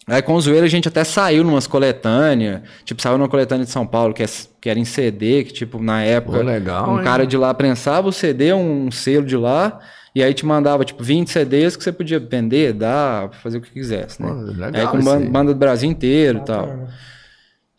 Aí 0.08 0.22
com 0.22 0.34
o 0.36 0.42
Zoeira 0.42 0.66
a 0.66 0.70
gente 0.70 0.88
até 0.88 1.04
saiu 1.04 1.44
numas 1.44 1.68
coletâneas, 1.68 2.62
tipo, 2.86 3.02
saiu 3.02 3.18
numa 3.18 3.28
coletânea 3.28 3.66
de 3.66 3.72
São 3.72 3.86
Paulo, 3.86 4.14
que, 4.14 4.24
é- 4.24 4.30
que 4.62 4.70
era 4.70 4.80
em 4.80 4.86
CD, 4.86 5.44
que 5.44 5.52
tipo, 5.54 5.82
na 5.84 6.02
época, 6.02 6.38
Pô, 6.38 6.44
legal, 6.44 6.90
um 6.90 6.98
hein? 7.00 7.04
cara 7.04 7.28
de 7.28 7.36
lá 7.36 7.54
prensava 7.54 8.08
o 8.08 8.12
CD, 8.14 8.54
um 8.54 8.90
selo 8.90 9.26
de 9.26 9.36
lá, 9.36 9.80
e 10.16 10.24
aí 10.24 10.34
te 10.34 10.46
mandava, 10.46 10.86
tipo, 10.86 11.04
20 11.04 11.30
CDs 11.30 11.76
que 11.76 11.84
você 11.84 11.92
podia 11.92 12.20
vender, 12.20 12.72
dar, 12.74 13.32
fazer 13.44 13.58
o 13.58 13.62
que 13.62 13.70
quisesse, 13.70 14.22
né? 14.22 14.30
Pô, 14.30 14.34
legal 14.36 14.72
aí 14.76 14.88
com 14.88 14.98
isso 15.00 15.10
ban- 15.10 15.18
aí. 15.18 15.30
banda 15.30 15.54
do 15.54 15.60
Brasil 15.60 15.90
inteiro 15.90 16.40
e 16.40 16.46
tal. 16.46 16.88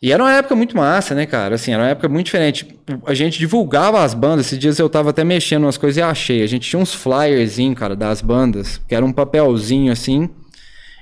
E 0.01 0.13
era 0.13 0.23
uma 0.23 0.31
época 0.31 0.55
muito 0.55 0.77
massa, 0.77 1.13
né, 1.13 1.25
cara? 1.25 1.55
Assim, 1.55 1.73
era 1.73 1.83
uma 1.83 1.89
época 1.89 2.07
muito 2.07 2.27
diferente. 2.27 2.65
A 3.05 3.13
gente 3.13 3.37
divulgava 3.37 4.01
as 4.01 4.13
bandas. 4.13 4.45
Esses 4.45 4.57
dias 4.57 4.79
eu 4.79 4.87
tava 4.87 5.09
até 5.09 5.25
mexendo 5.25 5.63
umas 5.63 5.77
coisas 5.77 5.97
e 5.97 6.01
achei. 6.01 6.41
A 6.41 6.47
gente 6.47 6.69
tinha 6.69 6.79
uns 6.81 6.93
flyerzinhos, 6.93 7.77
cara, 7.77 7.97
das 7.97 8.21
bandas, 8.21 8.79
que 8.87 8.95
era 8.95 9.03
um 9.03 9.11
papelzinho 9.11 9.91
assim, 9.91 10.29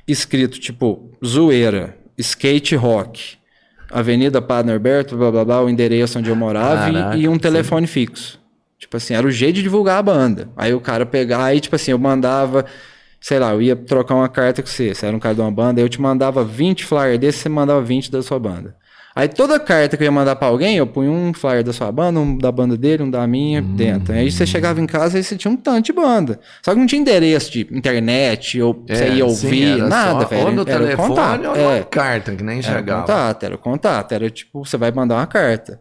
escrito 0.08 0.60
tipo, 0.60 1.12
zoeira, 1.26 1.98
skate 2.18 2.76
rock, 2.76 3.38
Avenida 3.92 4.42
Padre 4.42 4.72
Norberto, 4.72 5.16
blá 5.18 5.32
blá 5.32 5.46
blá, 5.46 5.64
o 5.64 5.70
endereço 5.70 6.20
onde 6.20 6.30
eu 6.30 6.36
morava 6.36 6.90
e- 6.90 6.94
Caraca, 6.94 7.18
e, 7.18 7.28
um 7.28 7.34
sim. 7.34 7.40
telefone 7.40 7.88
fixo. 7.88 8.40
Tipo 8.78 8.98
assim, 8.98 9.14
era 9.14 9.26
o 9.26 9.32
jeito 9.32 9.56
de 9.56 9.64
divulgar 9.64 9.98
a 9.98 10.04
banda. 10.04 10.50
Aí 10.56 10.74
o 10.74 10.80
cara 10.80 11.06
pegava, 11.06 11.46
aí 11.46 11.60
tipo 11.60 11.76
assim, 11.76 11.92
eu 11.92 11.98
mandava, 11.98 12.66
sei 13.20 13.40
lá, 13.40 13.52
eu 13.54 13.62
ia 13.62 13.76
trocar 13.76 14.16
uma 14.16 14.30
carta 14.30 14.62
com 14.62 14.68
você, 14.68 14.94
você 14.94 15.06
era 15.06 15.16
um 15.16 15.20
cara 15.20 15.34
de 15.36 15.42
uma 15.42 15.52
banda, 15.52 15.80
aí 15.82 15.86
eu 15.86 15.90
te 15.90 16.00
mandava 16.02 16.44
20 16.44 16.86
flyers 16.86 17.20
desse, 17.20 17.40
você 17.40 17.50
mandava 17.50 17.82
20 17.82 18.12
da 18.12 18.22
sua 18.22 18.38
banda. 18.40 18.76
Aí 19.20 19.28
toda 19.28 19.60
carta 19.60 19.98
que 19.98 20.04
eu 20.04 20.06
ia 20.06 20.12
mandar 20.12 20.36
pra 20.36 20.48
alguém, 20.48 20.78
eu 20.78 20.86
punha 20.86 21.10
um 21.10 21.34
flyer 21.34 21.64
da 21.64 21.74
sua 21.74 21.92
banda, 21.92 22.20
um 22.20 22.38
da 22.38 22.52
banda 22.52 22.78
dele, 22.78 23.02
um 23.02 23.10
da 23.10 23.26
minha 23.26 23.62
Hum. 23.62 23.76
dentro. 23.76 24.14
Aí 24.14 24.32
você 24.32 24.46
chegava 24.46 24.80
em 24.80 24.86
casa 24.86 25.18
e 25.18 25.24
você 25.24 25.36
tinha 25.36 25.52
um 25.52 25.58
tanto 25.58 25.86
de 25.88 25.94
banda. 25.94 26.40
Só 26.64 26.74
que 26.74 26.80
não 26.80 26.86
tinha 26.86 27.02
endereço 27.02 27.52
de 27.52 27.62
internet, 27.72 28.62
ou 28.62 28.84
você 28.88 29.06
ia 29.06 29.10
É, 29.10 29.16
sim, 29.16 29.22
ouvir, 29.24 29.72
era 29.80 29.88
nada, 29.88 30.22
só 30.22 30.28
velho. 30.28 30.46
Ou 30.46 30.52
no 30.52 30.62
era 30.62 30.80
telefone 30.80 31.08
contato. 31.10 31.46
ou 31.48 31.56
é. 31.72 31.84
carta, 31.84 32.36
que 32.36 32.44
nem 32.44 32.60
Era 32.60 32.70
o 32.70 32.76
chegava. 32.76 33.02
contato, 33.02 33.44
era 33.44 33.56
o 33.56 33.58
contato. 33.58 34.12
Era 34.12 34.30
tipo, 34.30 34.64
você 34.64 34.78
vai 34.78 34.92
mandar 34.92 35.16
uma 35.16 35.26
carta. 35.28 35.80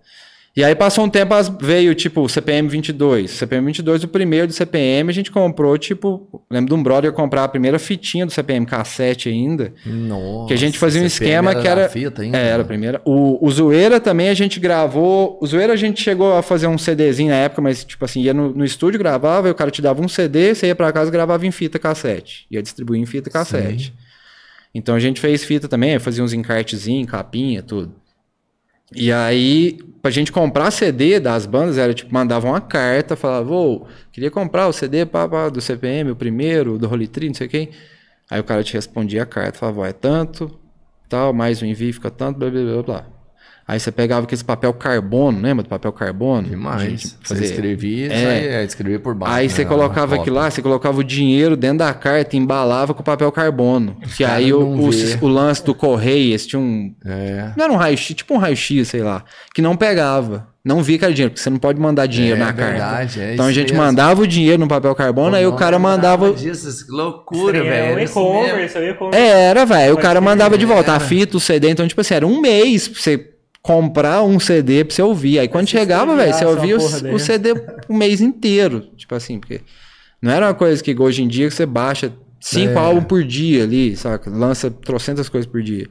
E 0.56 0.64
aí 0.64 0.74
passou 0.74 1.04
um 1.04 1.10
tempo, 1.10 1.34
veio 1.60 1.94
tipo 1.94 2.22
o 2.22 2.28
CPM 2.30 2.66
22. 2.66 3.30
CPM 3.30 3.66
22, 3.66 4.04
o 4.04 4.08
primeiro 4.08 4.46
do 4.46 4.54
CPM, 4.54 5.10
a 5.10 5.12
gente 5.12 5.30
comprou, 5.30 5.76
tipo, 5.76 6.42
lembro 6.50 6.74
de 6.74 6.80
um 6.80 6.82
brother 6.82 7.12
comprar 7.12 7.44
a 7.44 7.48
primeira 7.48 7.78
fitinha 7.78 8.24
do 8.24 8.32
CPM 8.32 8.64
cassete 8.64 9.28
ainda. 9.28 9.74
Nossa, 9.84 10.48
Que 10.48 10.54
a 10.54 10.56
gente 10.56 10.78
fazia 10.78 11.02
um 11.02 11.04
esquema 11.04 11.50
era 11.50 11.60
que 11.60 11.68
era. 11.68 11.88
Fita 11.90 12.22
ainda, 12.22 12.38
é, 12.38 12.46
era 12.46 12.54
a 12.54 12.58
né? 12.58 12.64
primeira. 12.64 13.02
O, 13.04 13.46
o 13.46 13.50
Zoeira 13.50 14.00
também 14.00 14.30
a 14.30 14.34
gente 14.34 14.58
gravou. 14.58 15.38
O 15.42 15.46
Zoeira 15.46 15.74
a 15.74 15.76
gente 15.76 16.02
chegou 16.02 16.34
a 16.34 16.40
fazer 16.40 16.68
um 16.68 16.78
CDzinho 16.78 17.28
na 17.28 17.36
época, 17.36 17.60
mas 17.60 17.84
tipo 17.84 18.02
assim, 18.06 18.22
ia 18.22 18.32
no, 18.32 18.48
no 18.54 18.64
estúdio, 18.64 18.98
gravava, 18.98 19.48
e 19.48 19.50
o 19.50 19.54
cara 19.54 19.70
te 19.70 19.82
dava 19.82 20.00
um 20.00 20.08
CD, 20.08 20.54
você 20.54 20.68
ia 20.68 20.74
pra 20.74 20.90
casa 20.90 21.10
e 21.10 21.12
gravava 21.12 21.46
em 21.46 21.50
fita 21.50 21.78
cassete. 21.78 22.46
Ia 22.50 22.62
distribuir 22.62 22.98
em 22.98 23.04
fita 23.04 23.28
cassete. 23.28 23.92
Então 24.74 24.94
a 24.94 25.00
gente 25.00 25.20
fez 25.20 25.44
fita 25.44 25.68
também, 25.68 25.98
fazia 25.98 26.24
uns 26.24 26.32
encartezinhos, 26.32 27.10
capinha, 27.10 27.62
tudo. 27.62 27.92
E 28.94 29.12
aí, 29.12 29.78
pra 30.00 30.10
gente 30.10 30.30
comprar 30.30 30.70
CD 30.70 31.18
das 31.18 31.46
bandas, 31.46 31.78
era 31.78 31.92
tipo, 31.92 32.12
mandava 32.14 32.46
uma 32.46 32.60
carta, 32.60 33.16
falava, 33.16 33.52
ô, 33.52 33.86
queria 34.12 34.30
comprar 34.30 34.68
o 34.68 34.72
CD 34.72 35.04
pá, 35.04 35.28
pá, 35.28 35.48
do 35.48 35.60
CPM, 35.60 36.12
o 36.12 36.16
primeiro, 36.16 36.78
do 36.78 36.88
Holy 36.88 37.08
Tree, 37.08 37.28
não 37.28 37.34
sei 37.34 37.48
quem. 37.48 37.70
Aí 38.30 38.40
o 38.40 38.44
cara 38.44 38.62
te 38.62 38.74
respondia 38.74 39.22
a 39.24 39.26
carta, 39.26 39.58
falava, 39.58 39.88
é 39.88 39.92
tanto, 39.92 40.58
tal, 41.08 41.32
mais 41.32 41.62
o 41.62 41.66
envio 41.66 41.92
fica 41.92 42.10
tanto, 42.10 42.38
blá, 42.38 42.50
blá, 42.50 42.62
blá, 42.62 42.82
blá. 42.82 43.15
Aí 43.68 43.80
você 43.80 43.90
pegava 43.90 44.24
aquele 44.24 44.44
papel 44.44 44.72
carbono, 44.72 45.40
lembra 45.42 45.64
do 45.64 45.68
papel 45.68 45.92
carbono? 45.92 46.48
Demais. 46.48 47.16
Você 47.22 47.34
fazer- 47.34 47.44
escrevia, 47.46 48.12
É. 48.12 48.40
saía, 48.40 48.62
escrevia 48.64 49.00
por 49.00 49.12
baixo. 49.14 49.34
Aí 49.34 49.48
né, 49.48 49.52
você 49.52 49.64
colocava 49.64 50.14
aquilo 50.14 50.36
lá, 50.36 50.48
você 50.48 50.62
colocava 50.62 51.00
o 51.00 51.02
dinheiro 51.04 51.56
dentro 51.56 51.78
da 51.78 51.92
carta 51.92 52.36
e 52.36 52.38
embalava 52.38 52.94
com 52.94 53.02
papel 53.02 53.32
carbono. 53.32 53.96
Que 54.16 54.22
aí 54.24 54.52
o, 54.52 54.60
o, 54.60 54.90
o 55.20 55.26
lance 55.28 55.64
do 55.64 55.74
correio, 55.74 56.32
esse 56.32 56.46
tinha 56.46 56.60
um. 56.60 56.94
É. 57.04 57.50
Não 57.56 57.64
era 57.64 57.72
um 57.72 57.76
raio-x, 57.76 58.14
tipo 58.14 58.34
um 58.34 58.38
raio-x, 58.38 58.86
sei 58.86 59.02
lá. 59.02 59.24
Que 59.52 59.60
não 59.60 59.76
pegava. 59.76 60.46
Não 60.64 60.82
via 60.82 60.98
que 60.98 61.04
era 61.04 61.14
dinheiro, 61.14 61.30
porque 61.32 61.42
você 61.42 61.50
não 61.50 61.58
pode 61.58 61.80
mandar 61.80 62.06
dinheiro 62.06 62.36
É 62.36 62.44
na 62.44 62.52
carta. 62.52 62.70
verdade, 62.72 63.20
é 63.20 63.34
então 63.34 63.46
a 63.46 63.52
gente 63.52 63.72
mesmo. 63.72 63.84
mandava 63.84 64.20
o 64.22 64.26
dinheiro 64.26 64.58
no 64.58 64.66
papel 64.68 64.92
carbono, 64.96 65.34
aí 65.36 65.46
o 65.46 65.52
cara 65.54 65.78
mandava. 65.78 66.32
Disso, 66.32 66.86
que 66.86 66.90
loucura, 66.92 67.58
É, 67.58 67.62
velho. 67.94 68.10
o 68.14 68.44
era. 68.44 69.16
É, 69.16 69.28
era, 69.44 69.64
velho. 69.64 69.94
O 69.94 69.96
cara 69.96 70.18
crer, 70.20 70.22
mandava 70.22 70.58
de 70.58 70.66
volta 70.66 70.92
a 70.92 71.00
fita, 71.00 71.36
o 71.36 71.40
CD. 71.40 71.68
Então, 71.70 71.86
tipo 71.86 72.00
assim, 72.00 72.14
era 72.14 72.26
um 72.26 72.40
mês 72.40 72.88
pra 72.88 73.00
você 73.00 73.35
comprar 73.66 74.22
um 74.22 74.38
CD 74.38 74.84
pra 74.84 74.94
você 74.94 75.02
ouvir. 75.02 75.40
Aí 75.40 75.48
quando 75.48 75.66
chegava, 75.66 76.14
velho, 76.14 76.32
você 76.32 76.44
ouvia 76.44 76.78
o, 76.78 77.14
o. 77.14 77.18
CD 77.18 77.52
o 77.88 77.94
mês 77.94 78.20
inteiro. 78.20 78.84
Tipo 78.96 79.16
assim, 79.16 79.40
porque 79.40 79.60
não 80.22 80.30
era 80.30 80.46
uma 80.46 80.54
coisa 80.54 80.82
que 80.82 80.94
hoje 80.96 81.22
em 81.24 81.28
dia 81.28 81.48
que 81.48 81.54
você 81.54 81.66
baixa 81.66 82.12
cinco 82.40 82.74
É. 82.74 82.78
álbuns 82.78 83.04
por 83.06 83.24
dia 83.24 83.64
ali, 83.64 83.96
saca? 83.96 84.30
Lança 84.30 84.70
trocentas 84.70 85.28
coisas 85.28 85.50
por 85.50 85.60
dia. 85.62 85.88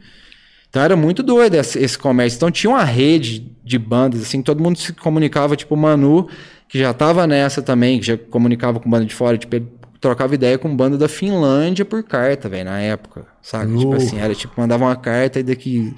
Então 0.70 0.82
era 0.82 0.96
muito 0.96 1.22
doido 1.22 1.56
esse, 1.56 1.78
esse 1.78 1.98
comércio. 1.98 2.38
Então 2.38 2.50
tinha 2.50 2.70
uma 2.72 2.84
rede 2.84 3.52
de 3.62 3.78
bandas, 3.78 4.22
assim, 4.22 4.42
todo 4.42 4.64
mundo 4.64 4.78
se 4.78 4.94
comunicava, 4.94 5.56
tipo 5.58 5.76
o 5.76 5.78
Manu, 5.78 6.30
que 6.70 6.80
já 6.80 6.94
tava 6.94 7.28
nessa 7.28 7.62
também, 7.62 8.00
que 8.00 8.06
já 8.06 8.18
comunicava 8.18 8.80
com 8.80 8.90
banda 8.90 9.06
de 9.06 9.14
fora, 9.14 9.38
tipo, 9.38 9.54
ele 9.54 9.68
trocava 10.00 10.34
ideia 10.34 10.58
com 10.58 10.74
banda 10.76 10.98
da 10.98 11.08
Finlândia 11.10 11.84
por 11.84 12.04
carta, 12.04 12.48
velho, 12.48 12.66
na 12.66 12.80
época, 12.80 13.26
saca? 13.42 13.68
Tipo 13.68 13.96
assim, 13.96 14.20
era 14.20 14.34
tipo, 14.34 14.54
mandava 14.58 14.86
uma 14.86 14.96
carta 14.96 15.40
e 15.40 15.44
daqui 15.44 15.94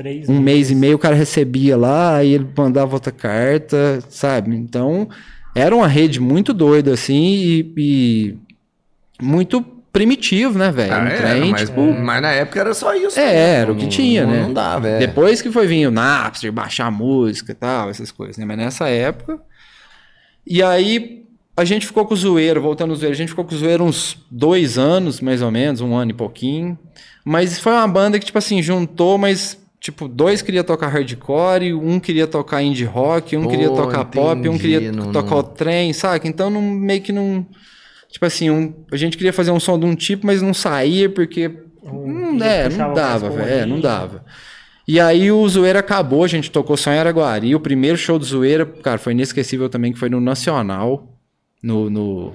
Três 0.00 0.30
um 0.30 0.40
meses. 0.40 0.44
mês 0.44 0.70
e 0.70 0.74
meio 0.74 0.96
o 0.96 0.98
cara 0.98 1.14
recebia 1.14 1.76
lá, 1.76 2.16
aí 2.16 2.32
ele 2.32 2.48
mandava 2.56 2.94
outra 2.94 3.12
carta, 3.12 4.02
sabe? 4.08 4.56
Então, 4.56 5.06
era 5.54 5.76
uma 5.76 5.86
rede 5.86 6.18
muito 6.18 6.54
doida, 6.54 6.94
assim, 6.94 7.34
e, 7.34 7.74
e 7.76 8.38
muito 9.20 9.60
primitivo, 9.92 10.58
né, 10.58 10.72
velho? 10.72 10.94
Ah, 10.94 11.00
um 11.00 11.06
era, 11.06 11.16
trem, 11.18 11.50
mas, 11.50 11.68
tipo. 11.68 11.82
mas 11.82 12.22
na 12.22 12.30
época 12.30 12.60
era 12.60 12.72
só 12.72 12.94
isso. 12.94 13.20
É, 13.20 13.26
né? 13.26 13.54
era 13.60 13.72
o 13.72 13.76
que 13.76 13.88
tinha, 13.88 14.24
não, 14.24 14.32
né? 14.32 14.42
Não 14.44 14.54
dava, 14.54 14.88
é. 14.88 14.98
Depois 15.00 15.42
que 15.42 15.52
foi 15.52 15.66
vir 15.66 15.86
o 15.86 15.90
Napster, 15.90 16.50
baixar 16.50 16.90
música 16.90 17.52
e 17.52 17.54
tal, 17.54 17.90
essas 17.90 18.10
coisas, 18.10 18.38
né? 18.38 18.46
Mas 18.46 18.56
nessa 18.56 18.88
época. 18.88 19.38
E 20.46 20.62
aí 20.62 21.26
a 21.54 21.64
gente 21.66 21.86
ficou 21.86 22.06
com 22.06 22.14
o 22.14 22.16
Zoeiro, 22.16 22.62
voltando 22.62 22.92
ao 22.92 22.96
Zoeiro, 22.96 23.12
a 23.12 23.18
gente 23.18 23.28
ficou 23.28 23.44
com 23.44 23.54
o 23.54 23.58
Zoeiro 23.58 23.84
uns 23.84 24.16
dois 24.30 24.78
anos, 24.78 25.20
mais 25.20 25.42
ou 25.42 25.50
menos, 25.50 25.82
um 25.82 25.94
ano 25.94 26.12
e 26.12 26.14
pouquinho. 26.14 26.78
Mas 27.22 27.58
foi 27.58 27.72
uma 27.72 27.86
banda 27.86 28.18
que, 28.18 28.24
tipo 28.24 28.38
assim, 28.38 28.62
juntou, 28.62 29.18
mas. 29.18 29.59
Tipo, 29.80 30.06
dois 30.06 30.42
queria 30.42 30.62
tocar 30.62 30.88
hardcore, 30.88 31.72
um 31.72 31.98
queria 31.98 32.26
tocar 32.26 32.62
indie 32.62 32.84
rock, 32.84 33.34
um 33.36 33.44
Pô, 33.44 33.48
queria 33.48 33.70
tocar 33.70 34.04
pop, 34.04 34.36
um 34.36 34.54
entendi, 34.54 34.58
queria 34.60 34.92
não- 34.92 35.10
tocar 35.10 35.30
não- 35.30 35.38
o 35.38 35.42
trem, 35.42 35.92
saca? 35.94 36.28
Então 36.28 36.50
não, 36.50 36.60
meio 36.60 37.00
que 37.00 37.12
não. 37.12 37.46
Tipo 38.10 38.26
assim, 38.26 38.50
um, 38.50 38.74
a 38.92 38.96
gente 38.96 39.16
queria 39.16 39.32
fazer 39.32 39.50
um 39.52 39.58
som 39.60 39.78
de 39.78 39.86
um 39.86 39.94
tipo, 39.94 40.26
mas 40.26 40.42
não 40.42 40.52
saía 40.52 41.08
porque. 41.08 41.50
Não, 41.82 42.38
já 42.38 42.44
é, 42.46 42.64
puxava 42.64 42.88
não 42.88 42.94
dava, 42.94 43.26
um 43.30 43.36
velho. 43.36 43.48
É, 43.50 43.64
não 43.66 43.80
dava. 43.80 44.24
E 44.86 45.00
aí 45.00 45.32
o 45.32 45.48
Zoeira 45.48 45.78
acabou, 45.78 46.24
a 46.24 46.28
gente 46.28 46.50
tocou 46.50 46.76
só 46.76 46.92
em 46.92 46.98
Araguari. 46.98 47.54
O 47.54 47.60
primeiro 47.60 47.96
show 47.96 48.18
do 48.18 48.24
Zoeira, 48.24 48.66
cara, 48.66 48.98
foi 48.98 49.12
inesquecível 49.12 49.68
também, 49.70 49.92
que 49.92 49.98
foi 49.98 50.10
no 50.10 50.20
Nacional, 50.20 51.16
no, 51.62 51.88
no, 51.88 52.32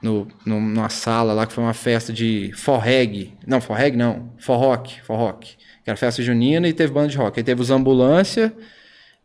no, 0.00 0.26
no- 0.46 0.60
numa 0.60 0.88
sala 0.88 1.34
lá, 1.34 1.46
que 1.46 1.52
foi 1.52 1.62
uma 1.64 1.74
festa 1.74 2.10
de 2.10 2.52
forreg. 2.54 3.34
Não, 3.46 3.60
forreg 3.60 3.96
não, 3.98 4.32
forrock, 4.38 5.02
forrock. 5.02 5.56
Que 5.90 5.92
era 5.92 5.96
festa 5.96 6.22
junina 6.22 6.68
e 6.68 6.72
teve 6.72 6.92
banda 6.92 7.08
de 7.08 7.16
rock. 7.16 7.40
Aí 7.40 7.44
teve 7.44 7.60
os 7.60 7.70
Ambulância 7.70 8.54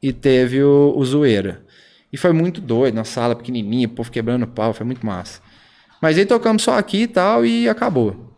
e 0.01 0.11
teve 0.11 0.63
o, 0.63 0.93
o 0.95 1.05
Zoeira. 1.05 1.63
E 2.11 2.18
foi 2.18 2.34
muito 2.34 2.59
doido, 2.59 2.95
na 2.95 3.03
sala 3.03 3.36
pequenininha, 3.36 3.88
o 3.88 3.91
povo 3.91 4.09
quebrando 4.09 4.47
pau, 4.47 4.74
foi 4.74 4.86
muito 4.86 5.05
massa. 5.05 5.41
Mas 6.01 6.18
aí 6.18 6.26
tocamos 6.26 6.63
só 6.63 6.78
aqui 6.78 7.03
e 7.03 7.07
tal 7.07 7.45
e 7.45 7.70
acabou. 7.70 8.34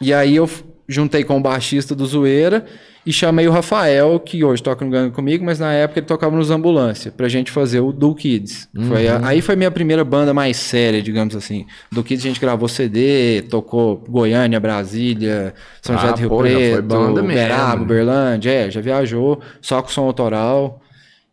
E 0.00 0.12
aí 0.12 0.36
eu 0.36 0.46
juntei 0.88 1.22
com 1.22 1.36
o 1.36 1.40
baixista 1.40 1.94
do 1.94 2.06
Zoeira 2.06 2.64
e 3.04 3.12
chamei 3.12 3.46
o 3.46 3.50
Rafael, 3.50 4.18
que 4.20 4.42
hoje 4.42 4.62
toca 4.62 4.84
no 4.84 4.90
Ganga 4.90 5.10
comigo, 5.14 5.44
mas 5.44 5.58
na 5.58 5.72
época 5.72 6.00
ele 6.00 6.06
tocava 6.06 6.34
nos 6.36 6.50
Ambulância, 6.50 7.10
pra 7.10 7.28
gente 7.28 7.50
fazer 7.50 7.80
o 7.80 7.92
Do 7.92 8.14
Kids. 8.14 8.68
Foi 8.88 9.06
a- 9.08 9.20
aí 9.26 9.40
foi 9.40 9.54
minha 9.56 9.70
primeira 9.70 10.04
banda 10.04 10.32
mais 10.34 10.56
séria, 10.56 11.00
digamos 11.02 11.34
assim. 11.36 11.66
Do 11.92 12.02
Kids 12.02 12.24
a 12.24 12.28
gente 12.28 12.40
gravou 12.40 12.68
CD, 12.68 13.42
tocou 13.50 14.02
Goiânia, 14.08 14.58
Brasília, 14.60 15.54
São 15.82 15.94
Ah, 15.94 15.98
José 15.98 16.12
do 16.12 16.18
Rio 16.20 16.28
pô, 16.28 16.38
Preto, 16.38 16.82
Uberaba, 17.22 17.76
né? 17.76 17.82
Uberlândia, 17.82 18.50
é, 18.50 18.70
já 18.70 18.80
viajou, 18.80 19.40
só 19.60 19.80
com 19.82 19.88
som 19.88 20.02
autoral. 20.04 20.80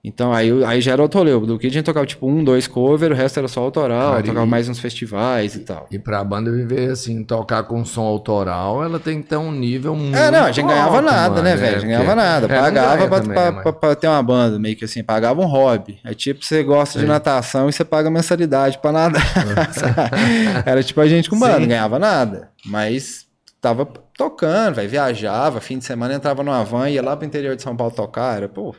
Então 0.08 0.32
aí, 0.32 0.64
aí 0.64 0.80
já 0.82 0.92
era 0.94 1.02
autoral. 1.02 1.40
Do 1.42 1.58
Kids 1.58 1.74
a 1.74 1.80
gente 1.80 1.86
tocava 1.86 2.06
tipo 2.06 2.28
um, 2.30 2.44
dois 2.44 2.68
cover, 2.68 3.12
o 3.12 3.16
resto 3.16 3.40
era 3.40 3.48
só 3.48 3.62
autoral, 3.62 4.12
Cara, 4.14 4.24
tocava 4.24 4.46
e- 4.46 4.50
mais 4.50 4.68
nos 4.70 4.78
festivais 4.80 5.56
e 5.56 5.60
tal. 5.62 5.88
E 5.90 5.98
pra 5.98 6.24
banda 6.24 6.52
viver 6.52 6.92
assim, 6.92 7.24
tocar 7.24 7.64
com 7.64 7.84
som 7.84 8.04
autoral, 8.04 8.84
ela 8.84 9.00
tem 9.00 9.22
que 9.22 9.30
ter 9.30 9.38
um 9.38 9.52
nível 9.52 9.96
muito 9.96 10.16
É, 10.16 10.30
não, 10.30 10.46
a 10.46 10.52
gente 10.52 10.66
ganhava 10.68 10.98
alto, 10.98 11.06
nada, 11.06 11.30
mano, 11.30 11.44
né, 11.44 11.52
é, 11.54 11.56
velho? 11.56 11.76
A 11.76 11.80
gente 11.80 11.90
ganhava 11.90 12.16
nada. 12.16 12.46
É, 12.46 12.60
Pagava 12.60 12.96
ganha 12.98 13.08
pra, 13.10 13.20
também, 13.22 13.34
pra- 13.36 13.52
mas- 13.52 13.64
pra- 13.64 13.74
pra 13.74 13.96
ter 13.96 14.08
uma 14.08 14.22
banda, 14.22 14.60
meio 14.60 14.76
que 14.76 14.86
assim, 14.86 15.04
pagava 15.04 15.42
um 15.42 15.46
hobby. 15.48 15.98
É 16.04 16.14
tipo, 16.14 16.46
você 16.46 16.62
gosta 16.64 17.00
de 17.00 17.06
natação 17.06 17.68
e 17.68 17.74
você 17.74 17.84
paga 17.84 18.10
mensalidade 18.12 18.78
pra 18.78 18.92
nadar. 18.92 19.24
Era 20.66 20.84
tipo 20.84 21.00
a 21.02 21.08
gente 21.08 21.30
com 21.30 21.40
banda, 21.40 21.56
Sim. 21.56 21.62
não 21.62 21.68
ganhava 21.68 22.00
nada. 22.00 22.50
Mas 22.66 23.26
tava 23.62 23.88
tocando, 24.18 24.76
vai 24.76 24.88
viajava, 24.88 25.60
fim 25.60 25.78
de 25.78 25.86
semana 25.86 26.14
entrava 26.14 26.44
numa 26.44 26.64
van, 26.64 26.90
ia 26.90 27.02
lá 27.02 27.16
pro 27.16 27.26
interior 27.26 27.56
de 27.56 27.62
São 27.64 27.76
Paulo 27.76 27.94
tocar. 27.94 28.38
Era, 28.38 28.48
Pô, 28.48 28.76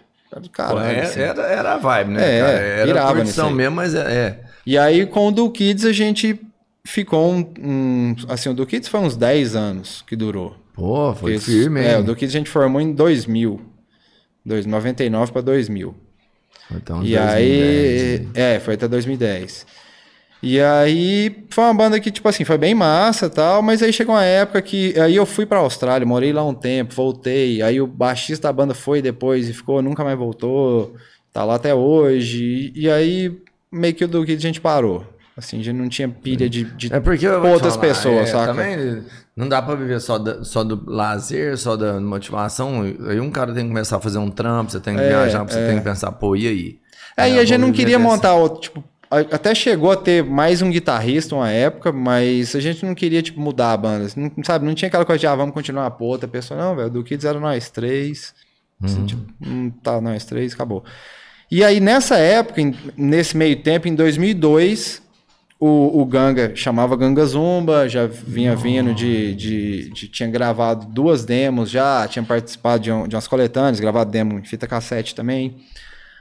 caralho. 0.52 0.80
é- 0.98 1.00
assim. 1.02 1.20
era, 1.20 1.42
era 1.42 1.74
a 1.74 1.76
vibe, 1.78 2.10
né, 2.12 2.38
É, 2.38 2.40
cara? 2.40 2.52
Era 2.58 2.86
pirava 2.86 3.14
curtição 3.16 3.50
mesmo, 3.50 3.76
mas 3.76 3.94
é... 3.94 4.00
é. 4.00 4.40
E 4.66 4.76
aí, 4.76 5.06
com 5.06 5.28
o 5.28 5.32
Do 5.32 5.50
Kids, 5.50 5.84
a 5.84 5.92
gente 5.92 6.40
ficou 6.84 7.32
um, 7.32 7.52
um- 7.60 8.16
Assim, 8.28 8.48
o 8.48 8.54
Do 8.54 8.66
Kids 8.66 8.88
foi 8.88 9.00
uns 9.00 9.16
10 9.16 9.54
anos 9.54 10.02
que 10.06 10.16
durou. 10.16 10.56
Pô, 10.74 11.14
foi 11.14 11.34
Isso. 11.34 11.46
firme, 11.46 11.80
hein? 11.80 11.88
É, 11.88 11.98
o 11.98 12.02
Do 12.02 12.14
Kids 12.16 12.34
a 12.34 12.38
gente 12.38 12.50
formou 12.50 12.80
em 12.80 12.92
2000. 12.92 13.60
Dois- 14.44 14.66
99 14.66 15.32
para 15.32 15.42
2000. 15.42 15.94
Então, 16.70 16.96
e 17.04 17.14
2010, 17.16 17.24
aí. 17.32 18.28
É, 18.34 18.58
foi 18.60 18.74
até 18.74 18.88
2010. 18.88 19.66
E 20.48 20.60
aí 20.60 21.44
foi 21.50 21.64
uma 21.64 21.74
banda 21.74 21.98
que, 21.98 22.10
tipo 22.10 22.28
assim, 22.28 22.44
foi 22.44 22.56
bem 22.56 22.72
massa 22.74 23.26
e 23.26 23.30
tal, 23.30 23.62
mas 23.62 23.82
aí 23.82 23.92
chegou 23.92 24.14
uma 24.14 24.22
época 24.24 24.62
que. 24.62 24.98
Aí 25.00 25.16
eu 25.16 25.26
fui 25.26 25.44
pra 25.44 25.58
Austrália, 25.58 26.06
morei 26.06 26.32
lá 26.32 26.44
um 26.44 26.54
tempo, 26.54 26.94
voltei. 26.94 27.62
Aí 27.62 27.80
o 27.80 27.86
baixista 27.86 28.46
da 28.48 28.52
banda 28.52 28.72
foi 28.74 29.02
depois 29.02 29.48
e 29.48 29.52
ficou, 29.52 29.82
nunca 29.82 30.04
mais 30.04 30.16
voltou. 30.16 30.94
Tá 31.32 31.44
lá 31.44 31.56
até 31.56 31.74
hoje. 31.74 32.72
E, 32.74 32.82
e 32.82 32.90
aí 32.90 33.36
meio 33.72 33.92
que 33.94 34.04
o 34.04 34.08
do 34.08 34.24
Kids 34.24 34.44
a 34.44 34.48
gente 34.48 34.60
parou. 34.60 35.04
Assim, 35.36 35.58
a 35.60 35.62
gente 35.64 35.76
não 35.76 35.88
tinha 35.88 36.08
pilha 36.08 36.48
de, 36.48 36.64
de 36.64 36.94
É 36.94 36.98
porque 37.00 37.28
outras 37.28 37.74
falar, 37.74 37.86
pessoas, 37.88 38.28
é, 38.28 38.32
saca? 38.32 38.54
Também 38.54 39.02
não 39.36 39.46
dá 39.48 39.60
pra 39.60 39.74
viver 39.74 40.00
só, 40.00 40.16
da- 40.16 40.42
só 40.44 40.64
do 40.64 40.82
lazer, 40.90 41.58
só 41.58 41.76
da 41.76 42.00
motivação. 42.00 42.82
Aí 43.08 43.20
um 43.20 43.30
cara 43.30 43.52
tem 43.52 43.64
que 43.64 43.68
começar 43.68 43.96
a 43.96 44.00
fazer 44.00 44.16
um 44.18 44.30
trampo, 44.30 44.70
você 44.70 44.80
tem 44.80 44.94
que 44.94 45.02
É, 45.02 45.08
viajar, 45.08 45.42
você 45.42 45.58
é. 45.58 45.66
tem 45.66 45.76
que 45.78 45.84
pensar, 45.84 46.12
pô, 46.12 46.34
e 46.36 46.46
aí? 46.48 46.78
Aí 47.16 47.36
É, 47.36 47.40
a 47.40 47.44
gente 47.44 47.58
não 47.58 47.72
queria 47.72 47.98
montar 47.98 48.34
outro, 48.34 48.60
tipo, 48.60 48.84
até 49.10 49.54
chegou 49.54 49.92
a 49.92 49.96
ter 49.96 50.24
mais 50.24 50.60
um 50.62 50.70
guitarrista 50.70 51.34
uma 51.34 51.50
época, 51.50 51.92
mas 51.92 52.54
a 52.56 52.60
gente 52.60 52.84
não 52.84 52.94
queria, 52.94 53.22
tipo, 53.22 53.40
mudar 53.40 53.72
a 53.72 53.76
banda. 53.76 54.08
Não, 54.16 54.30
sabe, 54.44 54.64
não 54.66 54.74
tinha 54.74 54.88
aquela 54.88 55.04
coisa 55.04 55.20
de, 55.20 55.26
ah, 55.26 55.34
vamos 55.34 55.54
continuar 55.54 55.90
pô, 55.92 56.06
outra 56.06 56.28
pessoa. 56.28 56.58
Não, 56.60 56.74
velho, 56.76 56.90
do 56.90 57.04
Kids 57.04 57.24
era 57.24 57.38
nós 57.38 57.70
três. 57.70 58.34
Assim, 58.82 59.06
tipo, 59.06 59.22
hum, 59.44 59.70
tá, 59.82 60.00
nós 60.00 60.24
três, 60.24 60.52
acabou. 60.52 60.84
E 61.50 61.62
aí, 61.64 61.78
nessa 61.80 62.16
época, 62.18 62.60
nesse 62.96 63.36
meio 63.36 63.56
tempo, 63.62 63.86
em 63.88 63.94
2002, 63.94 65.00
o, 65.58 66.02
o 66.02 66.04
Ganga 66.04 66.54
chamava 66.54 66.96
Ganga 66.96 67.24
Zumba, 67.24 67.88
já 67.88 68.06
vinha 68.06 68.54
vindo 68.56 68.92
de, 68.92 69.34
de, 69.34 69.90
de- 69.90 70.08
Tinha 70.08 70.28
gravado 70.28 70.86
duas 70.92 71.24
demos 71.24 71.70
já, 71.70 72.06
tinha 72.08 72.22
participado 72.24 72.82
de, 72.82 72.92
um- 72.92 73.08
de 73.08 73.14
umas 73.14 73.26
coletâneas, 73.28 73.80
gravado 73.80 74.10
demo 74.10 74.38
em 74.38 74.44
fita 74.44 74.66
cassete 74.66 75.14
também. 75.14 75.56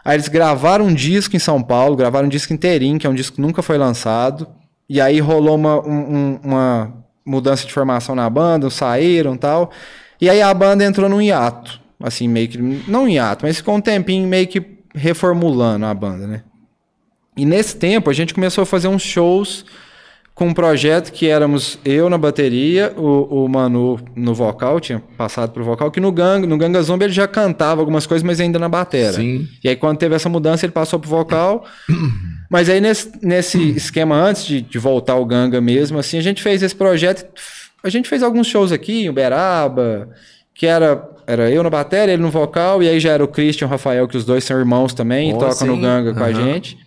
Aí 0.05 0.15
eles 0.15 0.27
gravaram 0.27 0.85
um 0.85 0.93
disco 0.93 1.35
em 1.35 1.39
São 1.39 1.61
Paulo, 1.63 1.95
gravaram 1.95 2.27
um 2.27 2.29
disco 2.29 2.53
inteirinho, 2.53 2.99
que 2.99 3.07
é 3.07 3.09
um 3.09 3.13
disco 3.15 3.37
que 3.37 3.41
nunca 3.41 3.63
foi 3.63 3.75
lançado. 3.77 4.47
E 4.87 5.01
aí 5.01 5.19
rolou 5.19 5.55
uma, 5.55 5.79
um- 5.85 6.15
um- 6.15 6.39
uma 6.43 6.93
mudança 7.25 7.65
de 7.65 7.73
formação 7.73 8.13
na 8.13 8.29
banda, 8.29 8.69
saíram 8.69 9.35
tal. 9.35 9.71
E 10.21 10.29
aí 10.29 10.41
a 10.43 10.53
banda 10.53 10.85
entrou 10.85 11.09
num 11.09 11.19
hiato. 11.21 11.81
Assim, 11.99 12.27
meio 12.27 12.47
que. 12.47 12.57
Não 12.87 13.09
hiato, 13.09 13.45
mas 13.47 13.57
ficou 13.57 13.73
um 13.75 13.81
tempinho 13.81 14.27
meio 14.27 14.45
que 14.47 14.63
reformulando 14.93 15.85
a 15.87 15.93
banda, 15.93 16.27
né? 16.27 16.43
E 17.35 17.43
nesse 17.45 17.75
tempo 17.75 18.09
a 18.09 18.13
gente 18.13 18.33
começou 18.33 18.61
a 18.61 18.65
fazer 18.65 18.87
uns 18.87 19.01
shows 19.01 19.65
com 20.35 20.47
um 20.47 20.53
projeto 20.53 21.13
que 21.13 21.29
éramos 21.29 21.79
eu 21.85 22.09
na 22.09 22.17
bateria, 22.17 22.93
o, 22.97 23.45
o 23.45 23.47
Manu 23.47 23.97
no 24.13 24.33
vocal, 24.33 24.81
tinha 24.81 25.01
passado 25.17 25.51
pro 25.51 25.63
vocal, 25.63 25.89
que 25.89 26.01
no 26.01 26.11
Gang, 26.11 26.45
no 26.45 26.57
Ganga 26.57 26.81
Zombie 26.83 27.05
ele 27.05 27.13
já 27.13 27.25
cantava 27.25 27.81
algumas 27.81 28.05
coisas, 28.05 28.21
mas 28.21 28.41
ainda 28.41 28.59
na 28.59 28.67
batera. 28.67 29.13
Sim. 29.13 29.47
E 29.63 29.69
aí 29.69 29.77
quando 29.77 29.97
teve 29.97 30.13
essa 30.13 30.27
mudança 30.27 30.65
ele 30.65 30.73
passou 30.73 30.99
pro 30.99 31.09
vocal. 31.09 31.63
mas 32.51 32.69
aí 32.69 32.81
nesse, 32.81 33.13
nesse 33.23 33.71
esquema 33.71 34.13
antes 34.13 34.45
de, 34.45 34.61
de 34.61 34.77
voltar 34.77 35.13
ao 35.13 35.25
Ganga 35.25 35.61
mesmo, 35.61 35.97
assim, 35.97 36.17
a 36.17 36.21
gente 36.21 36.43
fez 36.43 36.61
esse 36.61 36.75
projeto, 36.75 37.25
a 37.81 37.89
gente 37.89 38.09
fez 38.09 38.21
alguns 38.21 38.47
shows 38.47 38.73
aqui 38.73 39.05
em 39.05 39.09
Uberaba, 39.09 40.09
que 40.53 40.67
era 40.67 41.11
era 41.27 41.49
eu 41.49 41.63
na 41.63 41.71
bateria, 41.71 42.13
ele 42.13 42.21
no 42.21 42.29
vocal, 42.29 42.83
e 42.83 42.89
aí 42.89 42.99
já 42.99 43.11
era 43.11 43.23
o 43.23 43.27
Christian 43.27 43.65
e 43.65 43.67
o 43.67 43.71
Rafael, 43.71 44.07
que 44.07 44.15
os 44.15 44.23
dois 44.23 44.43
são 44.43 44.59
irmãos 44.59 44.93
também, 44.93 45.33
Oh, 45.33 45.37
e 45.37 45.39
tocam 45.39 45.67
no 45.67 45.75
sim. 45.75 45.81
Ganga 45.81 46.13
com 46.13 46.23
a 46.23 46.31
gente. 46.31 46.84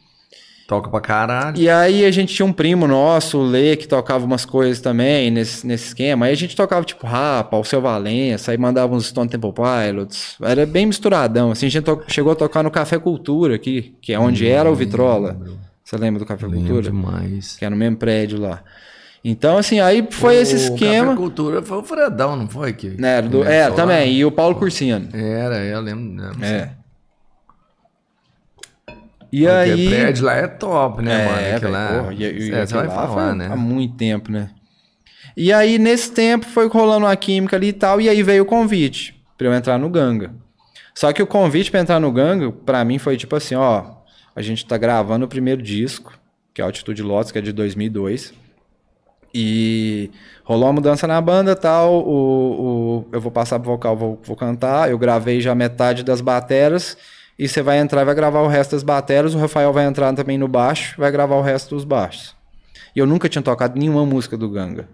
Toca 0.69 0.91
pra 0.91 1.01
caralho. 1.01 1.57
E 1.59 1.67
aí 1.71 2.05
a 2.05 2.11
gente 2.11 2.35
tinha 2.35 2.45
um 2.45 2.53
primo 2.53 2.87
nosso, 2.87 3.39
o 3.39 3.43
Lê, 3.43 3.75
que 3.75 3.89
tocava 3.89 4.27
umas 4.27 4.45
coisas 4.45 4.83
também 4.83 5.31
nesse, 5.31 5.67
nesse 5.67 5.87
esquema. 5.89 6.27
Aí 6.27 6.33
a 6.33 6.37
gente 6.37 6.55
tocava 6.55 6.85
tipo 6.85 7.07
Rapa, 7.07 7.57
o 7.57 7.65
Seu 7.65 7.81
Valença, 7.81 8.51
aí 8.53 8.59
mandava 8.59 8.95
uns 8.95 9.07
Stone 9.07 9.31
Temple 9.31 9.51
Pilots. 9.55 10.37
Era 10.43 10.67
bem 10.67 10.85
misturadão. 10.85 11.51
Assim, 11.53 11.65
a 11.65 11.71
gente 11.71 11.87
chegou 12.09 12.33
a 12.33 12.37
tocar 12.37 12.63
no 12.63 12.71
Café 12.71 12.99
Cultura 12.99 13.55
aqui, 13.55 13.95
que 14.03 14.13
é 14.13 14.21
onde 14.21 14.47
era 14.47 14.71
o 14.71 14.75
Vitrola. 14.75 15.41
Você 15.83 15.97
lembra 15.97 16.19
do 16.19 16.27
Café 16.27 16.45
Lembro 16.47 16.61
Cultura? 16.61 16.83
demais. 16.83 17.57
Que 17.57 17.65
era 17.65 17.71
no 17.75 17.79
mesmo 17.79 17.97
prédio 17.97 18.39
lá. 18.39 18.63
Então, 19.25 19.57
assim, 19.57 19.81
aí 19.81 20.07
foi 20.11 20.37
esse 20.37 20.55
O 20.55 20.57
esquema. 20.59 21.07
Café 21.07 21.17
Cultura 21.17 21.63
foi 21.63 21.79
o 21.79 21.83
Fredão, 21.83 22.37
não 22.37 22.47
foi? 22.47 22.75
Que 22.75 22.91
Né, 22.91 23.17
era 23.17 23.27
do- 23.27 23.43
é, 23.43 23.71
também. 23.71 24.13
E 24.13 24.23
o 24.25 24.31
Paulo 24.31 24.55
Curciano. 24.55 25.09
Era, 25.15 25.57
eu 25.65 25.81
lembro. 25.81 26.23
lembro 26.23 26.45
É. 26.45 26.73
E 29.31 29.41
Porque 29.47 29.53
aí. 29.71 29.89
prédio 29.89 30.25
lá 30.25 30.35
é 30.37 30.47
top, 30.47 31.03
né, 31.03 31.27
mano? 31.27 31.39
É, 31.41 31.55
Aquilo 31.55 31.73
velho, 31.73 31.73
lá, 31.73 32.03
porra, 32.03 32.15
e- 32.15 32.23
e- 32.23 32.53
é, 32.55 32.67
você 32.67 32.75
vai 32.75 32.89
falar, 32.89 33.09
foi 33.29 33.35
né? 33.37 33.49
Há 33.53 33.57
muito 33.57 33.95
tempo, 33.97 34.33
né? 34.33 34.51
E 35.37 35.53
aí, 35.53 35.79
nesse 35.79 36.11
tempo, 36.13 36.47
foi 36.47 36.67
rolando 36.69 37.05
uma 37.07 37.15
química 37.17 37.55
ali 37.57 37.69
e 37.69 37.73
tal, 37.73 38.01
e 38.01 38.09
aí 38.09 38.23
veio 38.23 38.43
o 38.43 38.47
convite 38.47 39.15
pra 39.37 39.47
eu 39.47 39.55
entrar 39.55 39.79
no 39.79 39.89
Ganga. 39.91 40.33
Só 40.95 41.13
que 41.13 41.23
o 41.23 41.27
convite 41.27 41.71
pra 41.71 41.81
entrar 41.81 42.01
no 42.01 42.11
Ganga, 42.11 42.51
pra 42.51 42.85
mim, 42.85 42.99
foi 42.99 43.17
tipo 43.17 43.37
assim, 43.37 43.55
ó, 43.55 43.85
a 44.35 44.43
gente 44.43 44.67
tá 44.67 44.77
gravando 44.77 45.27
o 45.27 45.29
primeiro 45.29 45.63
disco, 45.63 46.13
que 46.53 46.61
é 46.61 46.65
Altitude 46.65 47.03
Lotus, 47.03 47.31
que 47.31 47.39
é 47.39 47.43
de 47.43 47.53
2002, 47.53 48.33
e 49.33 50.11
rolou 50.43 50.67
uma 50.67 50.73
mudança 50.73 51.07
na 51.07 51.21
banda 51.21 51.55
tal, 51.55 52.03
o, 52.05 53.01
o- 53.01 53.09
eu 53.13 53.21
vou 53.21 53.31
passar 53.31 53.61
pro 53.61 53.71
vocal, 53.73 53.97
vou, 53.97 54.21
vou 54.25 54.35
cantar, 54.35 54.91
eu 54.91 54.99
gravei 54.99 55.41
já 55.41 55.55
metade 55.55 56.03
das 56.03 56.21
bateras, 56.21 56.97
e 57.39 57.47
você 57.49 57.63
vai 57.63 57.79
entrar 57.79 58.03
e 58.03 58.05
vai 58.05 58.15
gravar 58.15 58.41
o 58.41 58.49
resto 58.49 58.73
das 58.73 58.83
bateras, 58.83 59.35
o 59.35 59.39
Rafael 59.39 59.73
vai 59.73 59.85
entrar 59.85 60.13
também 60.13 60.37
no 60.37 60.49
baixo, 60.49 60.95
vai 60.99 61.11
gravar 61.13 61.37
o 61.37 61.43
resto 61.43 61.75
dos 61.75 61.85
baixos. 61.85 62.35
E 62.97 62.99
eu 62.99 63.07
nunca 63.07 63.29
tinha 63.29 63.43
tocado 63.43 63.79
nenhuma 63.79 64.05
música 64.05 64.37
do 64.37 64.49
Ganga. 64.49 64.89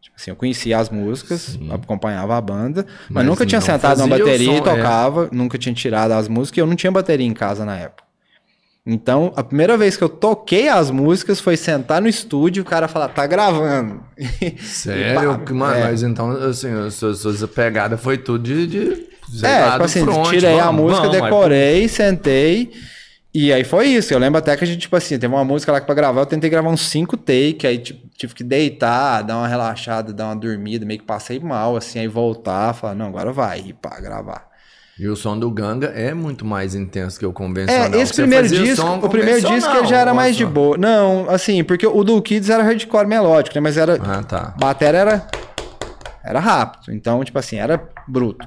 Tipo 0.00 0.14
assim, 0.16 0.30
eu 0.30 0.36
conhecia 0.36 0.78
as 0.78 0.90
músicas, 0.90 1.58
acompanhava 1.70 2.36
a 2.36 2.40
banda, 2.40 2.86
mas, 2.86 3.10
Mas 3.10 3.26
nunca 3.26 3.44
tinha 3.44 3.60
sentado 3.60 3.98
na 3.98 4.06
bateria 4.06 4.52
e 4.52 4.56
som, 4.56 4.58
é. 4.58 4.60
tocava, 4.60 5.28
nunca 5.32 5.58
tinha 5.58 5.74
tirado 5.74 6.12
as 6.12 6.28
músicas 6.28 6.58
e 6.58 6.60
eu 6.60 6.66
não 6.66 6.76
tinha 6.76 6.92
bateria 6.92 7.26
em 7.26 7.34
casa 7.34 7.64
na 7.64 7.76
época. 7.76 8.08
Então, 8.86 9.32
a 9.36 9.42
primeira 9.42 9.76
vez 9.76 9.96
que 9.96 10.04
eu 10.04 10.08
toquei 10.08 10.68
as 10.68 10.90
músicas 10.90 11.40
foi 11.40 11.56
sentar 11.58 12.00
no 12.00 12.08
estúdio 12.08 12.60
e 12.60 12.62
o 12.62 12.64
cara 12.64 12.88
falar, 12.88 13.08
tá 13.08 13.26
gravando. 13.26 14.00
Sério? 14.62 15.42
E, 15.46 15.52
Mano, 15.52 15.74
é. 15.74 15.84
mas 15.84 16.02
então, 16.02 16.30
assim, 16.30 16.72
a 16.72 16.90
sua, 16.90 17.14
sua 17.14 17.48
pegada 17.48 17.98
foi 17.98 18.16
tudo 18.16 18.44
de. 18.44 18.66
de 18.66 19.17
É, 19.42 19.70
tipo 19.70 19.84
assim, 19.84 20.04
front, 20.04 20.30
tirei 20.30 20.58
a 20.58 20.66
vamos, 20.66 20.82
música, 20.82 21.08
vamos, 21.08 21.22
decorei, 21.22 21.88
sentei. 21.88 22.72
E 23.34 23.52
aí 23.52 23.62
foi 23.62 23.88
isso. 23.88 24.12
Eu 24.12 24.18
lembro 24.18 24.38
até 24.38 24.56
que 24.56 24.64
a 24.64 24.66
gente, 24.66 24.80
tipo 24.80 24.96
assim, 24.96 25.18
teve 25.18 25.32
uma 25.32 25.44
música 25.44 25.70
lá 25.70 25.80
que 25.80 25.86
pra 25.86 25.94
gravar, 25.94 26.20
eu 26.22 26.26
tentei 26.26 26.48
gravar 26.48 26.70
uns 26.70 26.80
cinco 26.88 27.16
take, 27.16 27.66
aí 27.66 27.78
tipo, 27.78 28.08
tive 28.16 28.34
que 28.34 28.42
deitar, 28.42 29.22
dar 29.22 29.36
uma 29.36 29.48
relaxada, 29.48 30.12
dar 30.12 30.26
uma 30.26 30.36
dormida, 30.36 30.84
meio 30.84 30.98
que 30.98 31.06
passei 31.06 31.38
mal, 31.38 31.76
assim, 31.76 31.98
aí 31.98 32.08
voltar, 32.08 32.72
falar, 32.74 32.94
não, 32.94 33.06
agora 33.06 33.32
vai, 33.32 33.64
e 33.66 33.72
pá, 33.72 34.00
gravar. 34.00 34.48
E 34.98 35.06
o 35.06 35.14
som 35.14 35.38
do 35.38 35.48
Ganga 35.48 35.86
é 35.94 36.12
muito 36.12 36.44
mais 36.44 36.74
intenso 36.74 37.20
que 37.20 37.24
o 37.24 37.32
convencional. 37.32 37.92
É, 37.92 38.02
esse 38.02 38.14
Você 38.14 38.22
primeiro 38.22 38.48
disco, 38.48 38.76
som 38.84 38.98
o 38.98 39.08
primeiro 39.08 39.40
disco 39.40 39.70
ele 39.76 39.86
já 39.86 39.98
era 39.98 40.12
mais 40.12 40.34
de 40.34 40.44
boa. 40.44 40.76
Não, 40.76 41.30
assim, 41.30 41.62
porque 41.62 41.86
o 41.86 42.02
do 42.02 42.20
Kids 42.20 42.50
era 42.50 42.64
hardcore 42.64 43.06
melódico, 43.06 43.54
né? 43.54 43.60
Mas 43.60 43.76
era. 43.76 43.96
Ah, 44.02 44.24
tá. 44.24 44.54
Bateria 44.58 44.98
era. 44.98 45.26
Era 46.24 46.40
rápido. 46.40 46.92
Então, 46.92 47.22
tipo 47.22 47.38
assim, 47.38 47.58
era 47.58 47.80
bruto. 48.08 48.44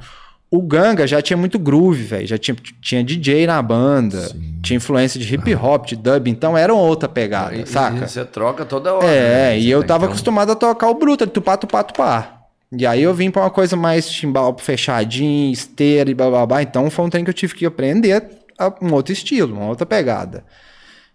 O 0.52 0.62
Ganga 0.62 1.08
já 1.08 1.22
tinha 1.22 1.38
muito 1.38 1.58
groove, 1.58 2.04
velho. 2.04 2.28
Já 2.28 2.38
tinha, 2.38 2.56
tinha 2.82 3.02
DJ 3.04 3.48
na 3.48 3.62
banda. 3.62 4.30
Tinha 4.62 4.76
influência 4.76 5.18
de 5.18 5.34
hip 5.34 5.56
hop, 5.56 5.86
de 5.88 5.96
dub. 5.96 6.28
Então 6.28 6.58
era 6.58 6.74
uma 6.74 6.84
outra 6.84 7.08
pegada, 7.08 7.56
E- 7.56 7.66
saca? 7.66 8.04
E 8.04 8.10
você 8.10 8.26
troca 8.26 8.66
toda 8.66 8.94
hora. 8.94 9.08
É, 9.08 9.52
né? 9.52 9.60
e 9.60 9.72
eu 9.72 9.82
tava 9.82 10.06
um- 10.06 10.10
acostumado 10.10 10.52
a 10.52 10.56
tocar 10.56 10.90
o 10.90 10.94
bruto, 10.94 11.26
tupá, 11.26 11.56
tupá, 11.56 11.82
tupá. 11.84 12.38
E 12.70 12.86
aí 12.86 13.02
eu 13.02 13.14
vim 13.14 13.32
pra 13.32 13.44
uma 13.44 13.50
coisa 13.50 13.78
mais 13.78 14.10
timbal 14.10 14.56
fechadinho, 14.60 15.52
esteira 15.54 16.12
e 16.12 16.14
bababá. 16.14 16.62
Então 16.62 16.90
foi 16.90 17.06
um 17.06 17.10
trem 17.10 17.24
que 17.24 17.30
eu 17.30 17.34
tive 17.34 17.56
que 17.56 17.66
aprender 17.66 18.22
a- 18.60 18.74
um 18.82 18.94
outro 18.94 19.14
estilo, 19.14 19.56
uma 19.56 19.68
outra 19.68 19.86
pegada. 19.86 20.44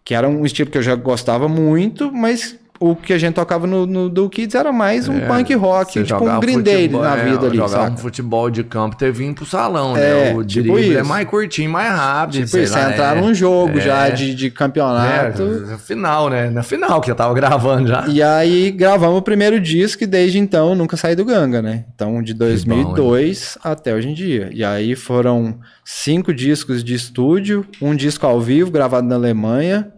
Que 0.03 0.15
era 0.15 0.27
um 0.29 0.47
estilo 0.47 0.71
que 0.71 0.79
eu 0.79 0.83
já 0.83 0.95
gostava 0.95 1.47
muito, 1.49 2.11
mas 2.11 2.57
o 2.79 2.95
que 2.95 3.13
a 3.13 3.19
gente 3.19 3.35
tocava 3.35 3.67
no, 3.67 3.87
no 3.87 4.09
Do 4.09 4.29
Kids 4.29 4.55
era 4.55 4.73
mais 4.73 5.09
um 5.09 5.17
É, 5.17 5.21
punk 5.27 5.55
rock, 5.55 6.05
tipo 6.05 6.25
um 6.25 6.41
Green 6.41 6.61
Day 6.61 6.89
na 6.89 7.17
é, 7.17 7.25
vida 7.25 7.47
ali, 7.47 7.57
Jogar 7.57 7.91
um 7.91 7.97
futebol 7.97 8.51
de 8.51 8.63
campo, 8.65 8.97
ter 8.97 9.11
vindo 9.13 9.37
pro 9.37 9.47
salão, 9.47 9.97
É, 9.97 10.33
né? 10.33 10.35
O 10.35 10.45
tipo 10.45 10.79
é 10.79 10.83
isso. 10.83 11.05
mais 11.05 11.27
curtinho, 11.29 11.71
mais 11.71 11.91
rápido. 11.93 12.45
Tipo 12.45 12.59
isso, 12.59 12.75
lá, 12.75 12.83
você 12.85 12.93
entrar 12.93 13.17
é. 13.17 13.21
num 13.21 13.33
jogo 13.35 13.79
É. 13.79 13.81
já 13.81 14.09
de, 14.11 14.35
de 14.35 14.51
campeonato. 14.51 15.43
É, 15.73 15.79
final, 15.79 16.29
né? 16.29 16.51
Na 16.51 16.63
final 16.63 17.01
que 17.01 17.11
eu 17.11 17.15
tava 17.15 17.33
gravando 17.35 17.89
já. 17.89 18.07
E 18.09 18.23
aí 18.23 18.71
gravamos 18.71 19.19
o 19.19 19.23
primeiro 19.23 19.59
disco 19.61 20.05
e 20.05 20.07
desde 20.07 20.39
então 20.39 20.75
nunca 20.75 20.97
saí 20.97 21.15
do 21.17 21.25
Ganga, 21.25 21.63
né? 21.63 21.85
Então 21.95 22.23
de 22.23 22.35
2002 22.35 23.59
até 23.63 23.95
hoje 23.95 24.09
em 24.09 24.15
dia. 24.15 24.51
E 24.53 24.63
aí 24.65 24.95
foram 24.95 25.59
cinco 25.85 26.33
discos 26.33 26.83
de 26.85 26.95
estúdio, 26.95 27.65
um 27.81 27.95
disco 27.95 28.27
ao 28.27 28.41
vivo 28.41 28.71
gravado 28.71 29.07
na 29.07 29.15
Alemanha, 29.15 29.89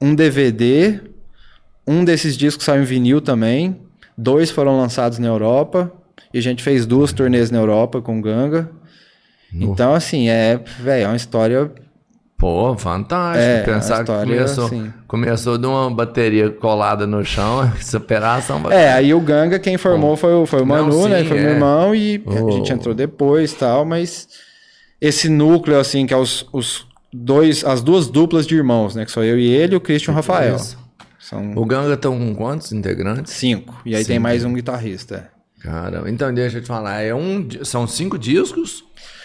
um 0.00 0.14
DVD, 0.14 1.00
um 1.88 2.04
desses 2.04 2.36
discos 2.36 2.64
saiu 2.64 2.82
em 2.82 2.84
vinil 2.84 3.20
também, 3.20 3.76
dois 4.16 4.50
foram 4.50 4.76
lançados 4.78 5.18
na 5.18 5.26
Europa 5.28 5.90
e 6.34 6.38
a 6.38 6.42
gente 6.42 6.62
fez 6.62 6.84
duas 6.86 7.12
turnês 7.12 7.50
na 7.50 7.58
Europa 7.58 8.00
com 8.02 8.18
o 8.18 8.22
Ganga. 8.22 8.70
Então 9.52 9.94
assim, 9.94 10.28
é, 10.28 10.60
velho, 10.80 11.04
é 11.04 11.06
uma 11.06 11.16
história 11.16 11.70
Pô, 12.36 12.76
fantástico. 12.76 13.42
É, 13.44 13.62
Pensar 13.64 13.94
a 13.94 13.96
que 13.96 14.02
história, 14.12 14.36
começou, 14.36 14.66
assim. 14.66 14.92
começou 15.08 15.58
de 15.58 15.66
uma 15.66 15.90
bateria 15.90 16.48
colada 16.50 17.04
no 17.04 17.24
chão, 17.24 17.68
superação. 17.82 18.70
É, 18.70 18.92
aí 18.92 19.12
o 19.12 19.20
Ganga, 19.20 19.58
quem 19.58 19.76
formou 19.76 20.14
foi, 20.16 20.32
o- 20.34 20.46
foi 20.46 20.60
o 20.62 20.64
Não, 20.66 20.84
Manu, 20.84 21.08
né? 21.08 21.22
sim, 21.22 21.28
Foi 21.28 21.36
é. 21.36 21.40
meu 21.42 21.50
irmão 21.54 21.92
e 21.94 22.22
a 22.24 22.30
Oh. 22.44 22.52
gente 22.52 22.72
entrou 22.72 22.94
depois 22.94 23.50
e 23.50 23.56
tal, 23.56 23.84
mas 23.84 24.28
esse 25.00 25.28
núcleo, 25.28 25.80
assim, 25.80 26.06
que 26.06 26.14
é 26.14 26.16
os, 26.16 26.46
os 26.52 26.86
dois, 27.12 27.64
as 27.64 27.82
duas 27.82 28.06
duplas 28.06 28.46
de 28.46 28.54
irmãos, 28.54 28.94
né? 28.94 29.04
Que 29.04 29.10
sou 29.10 29.24
eu 29.24 29.36
e 29.36 29.46
ele 29.48 29.74
e 29.74 29.76
o 29.76 29.80
Christian 29.80 30.14
Rafael. 30.14 30.54
Isso. 30.54 30.78
São 31.28 31.52
O 31.56 31.64
Ganga 31.66 31.94
estão 31.94 32.16
com 32.18 32.34
quantos 32.34 32.72
integrantes? 32.72 33.32
cinco. 33.32 33.80
E 33.84 33.94
aí 33.94 34.04
tem 34.04 34.18
mais 34.18 34.44
um 34.44 34.52
guitarrista. 34.54 35.30
Cara, 35.60 36.04
então 36.08 36.32
deixa 36.32 36.58
eu 36.58 36.62
te 36.62 36.68
falar, 36.68 37.02
é 37.02 37.14
um, 37.14 37.46
são 37.64 37.86
cinco 37.86 38.16
discos? 38.18 38.84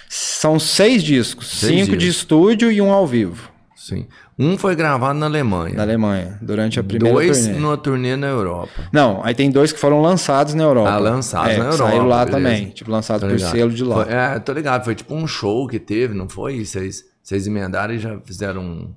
São 0.10 0.60
seis 0.60 1.04
discos. 1.04 1.60
Seis 1.60 1.72
cinco 1.86 1.91
de 1.97 2.06
discos. 2.06 2.18
estúdio 2.24 2.72
e 2.72 2.82
um 2.82 2.91
ao 2.91 3.06
vivo. 3.08 3.51
Sim. 3.76 4.08
Um 4.39 4.58
foi 4.58 4.76
gravado 4.76 5.18
na 5.20 5.26
Alemanha. 5.28 5.76
Na 5.76 5.84
Alemanha, 5.84 6.39
durante 6.41 6.80
a 6.80 6.84
primeira 6.84 7.14
Dois 7.16 7.45
turnê. 7.45 7.60
numa 7.60 7.78
turnê 7.78 8.16
na 8.16 8.28
Europa. 8.28 8.88
Não, 8.91 9.22
aí 9.24 9.36
tem 9.36 9.51
dois 9.51 9.72
que 9.72 9.80
foram 9.80 10.01
lançados 10.01 10.54
na 10.56 10.64
Europa. 10.64 10.89
Ah, 10.89 10.97
lançados 10.97 11.54
É, 11.54 11.58
na 11.58 11.66
Europa, 11.66 11.84
Saíram 11.89 12.08
lá 12.08 12.26
beleza. 12.26 12.38
também. 12.38 12.70
Tipo, 12.72 12.91
lançados 12.91 13.30
por 13.30 13.39
selo 13.39 13.72
de 13.72 13.84
lá. 13.84 14.04
Foi- 14.06 14.14
é, 14.14 14.39
tô 14.39 14.54
ligado. 14.54 14.84
Foi 14.86 14.95
tipo 14.95 15.14
um 15.14 15.28
show 15.28 15.68
que 15.68 15.80
teve, 15.80 16.14
não 16.16 16.28
foi? 16.30 16.64
Vocês, 16.66 17.04
vocês 17.22 17.45
emendaram 17.45 17.93
e 17.93 17.99
já 17.99 18.20
fizeram 18.22 18.62
um, 18.62 18.93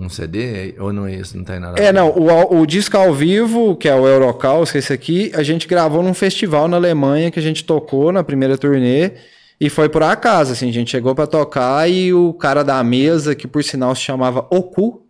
um 0.00 0.08
CD? 0.08 0.74
Ou 0.78 0.92
não 0.92 1.06
é 1.06 1.14
isso? 1.14 1.36
Não 1.36 1.44
tem 1.44 1.60
nada 1.60 1.80
É, 1.80 1.92
não, 1.92 2.10
o, 2.10 2.60
o 2.60 2.66
disco 2.66 2.96
ao 2.96 3.12
vivo, 3.12 3.76
que 3.76 3.88
é 3.88 3.94
o 3.94 4.06
Eurocaus, 4.06 4.70
que 4.70 4.78
é 4.78 4.80
esse 4.80 4.92
aqui, 4.92 5.30
a 5.34 5.42
gente 5.42 5.68
gravou 5.68 6.02
num 6.02 6.14
festival 6.14 6.66
na 6.68 6.76
Alemanha 6.76 7.30
que 7.30 7.38
a 7.38 7.42
gente 7.42 7.64
tocou 7.64 8.12
na 8.12 8.24
primeira 8.24 8.56
turnê 8.56 9.12
e 9.60 9.68
foi 9.68 9.90
por 9.90 10.02
acaso, 10.02 10.52
assim, 10.52 10.70
a 10.70 10.72
gente 10.72 10.90
chegou 10.90 11.14
pra 11.14 11.26
tocar 11.26 11.88
e 11.88 12.14
o 12.14 12.32
cara 12.32 12.64
da 12.64 12.82
mesa, 12.82 13.34
que 13.34 13.46
por 13.46 13.62
sinal 13.62 13.94
se 13.94 14.00
chamava 14.00 14.46
Oku, 14.50 15.02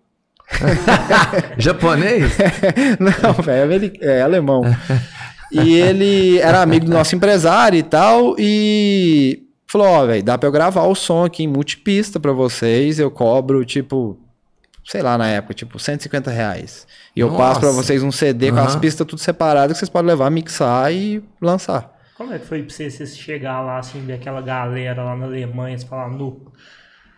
Japonês? 1.57 2.33
não, 2.99 3.33
velho, 3.35 3.73
ele 3.73 3.93
é 4.01 4.23
alemão. 4.23 4.63
E 5.53 5.75
ele 5.75 6.39
era 6.39 6.63
amigo 6.63 6.87
do 6.87 6.91
nosso 6.91 7.15
empresário 7.15 7.79
e 7.79 7.83
tal, 7.85 8.35
e 8.39 9.45
falou, 9.69 9.87
ó, 9.87 10.07
velho, 10.07 10.23
dá 10.25 10.37
pra 10.37 10.49
eu 10.49 10.53
gravar 10.53 10.83
o 10.83 10.97
som 10.97 11.25
aqui 11.25 11.45
em 11.45 11.49
multipista 11.49 12.19
pra 12.19 12.33
vocês, 12.33 12.99
eu 12.99 13.09
cobro, 13.09 13.65
tipo, 13.65 14.19
sei 14.91 15.03
lá, 15.03 15.17
na 15.17 15.29
época, 15.29 15.55
tipo, 15.55 15.79
150 15.79 16.33
reais. 16.33 16.85
E 17.15 17.21
eu 17.21 17.29
Nossa. 17.29 17.39
passo 17.39 17.61
pra 17.61 17.71
vocês 17.71 18.03
um 18.03 18.11
CD 18.11 18.51
com 18.51 18.59
as 18.59 18.75
pistas 18.75 19.07
tudo 19.07 19.21
separadas 19.21 19.75
que 19.75 19.79
vocês 19.79 19.89
podem 19.89 20.09
levar, 20.09 20.29
mixar 20.31 20.93
e 20.93 21.23
lançar. 21.41 21.97
Como 22.17 22.35
é 22.35 22.41
que 22.41 22.47
foi 22.47 22.65
pra 22.65 22.75
você, 22.75 22.91
você 22.91 23.07
chegar 23.07 23.61
lá, 23.61 23.79
assim, 23.79 24.01
ver 24.05 24.15
aquela 24.15 24.41
galera 24.41 25.05
lá 25.05 25.17
na 25.17 25.27
Alemanha, 25.27 25.79
você 25.79 25.87
falar, 25.87 26.11
nu, 26.11 26.45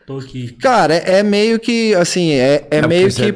tô 0.06 0.18
aqui. 0.18 0.52
Cara, 0.52 0.94
é, 0.94 1.20
é 1.20 1.22
meio 1.22 1.58
que, 1.58 1.94
assim, 1.94 2.32
é, 2.32 2.68
é, 2.70 2.76
É 2.76 2.86
meio 2.86 3.08
que... 3.08 3.32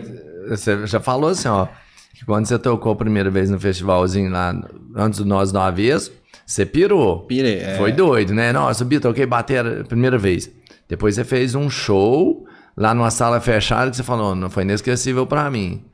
Você, 0.51 0.77
você 0.77 0.87
já 0.87 1.01
falou 1.01 1.31
assim, 1.31 1.49
ó. 1.49 1.67
Que 2.15 2.27
quando 2.27 2.45
você 2.45 2.59
tocou 2.59 2.93
a 2.93 2.97
primeira 2.97 3.31
vez 3.31 3.49
no 3.49 3.59
festivalzinho 3.59 4.31
lá, 4.31 4.55
antes 4.95 5.19
do 5.19 5.25
Nós 5.25 5.51
do 5.51 5.59
Avesso, 5.59 6.13
você 6.45 6.67
pirou. 6.67 7.21
Pirei, 7.21 7.61
é. 7.61 7.79
Foi 7.79 7.91
doido, 7.91 8.35
né? 8.35 8.53
Nossa, 8.53 8.81
subi, 8.81 9.01
toquei 9.01 9.25
bateria 9.25 9.83
primeira 9.85 10.19
vez. 10.19 10.51
Depois 10.87 11.15
você 11.15 11.25
fez 11.25 11.55
um 11.55 11.71
show 11.71 12.47
lá 12.77 12.95
numa 12.95 13.11
sala 13.11 13.41
fechada 13.41 13.91
que 13.91 13.97
você 13.97 14.03
falou, 14.03 14.35
não 14.35 14.51
foi 14.51 14.63
inesquecível 14.65 15.27
pra 15.27 15.51
mim. 15.51 15.85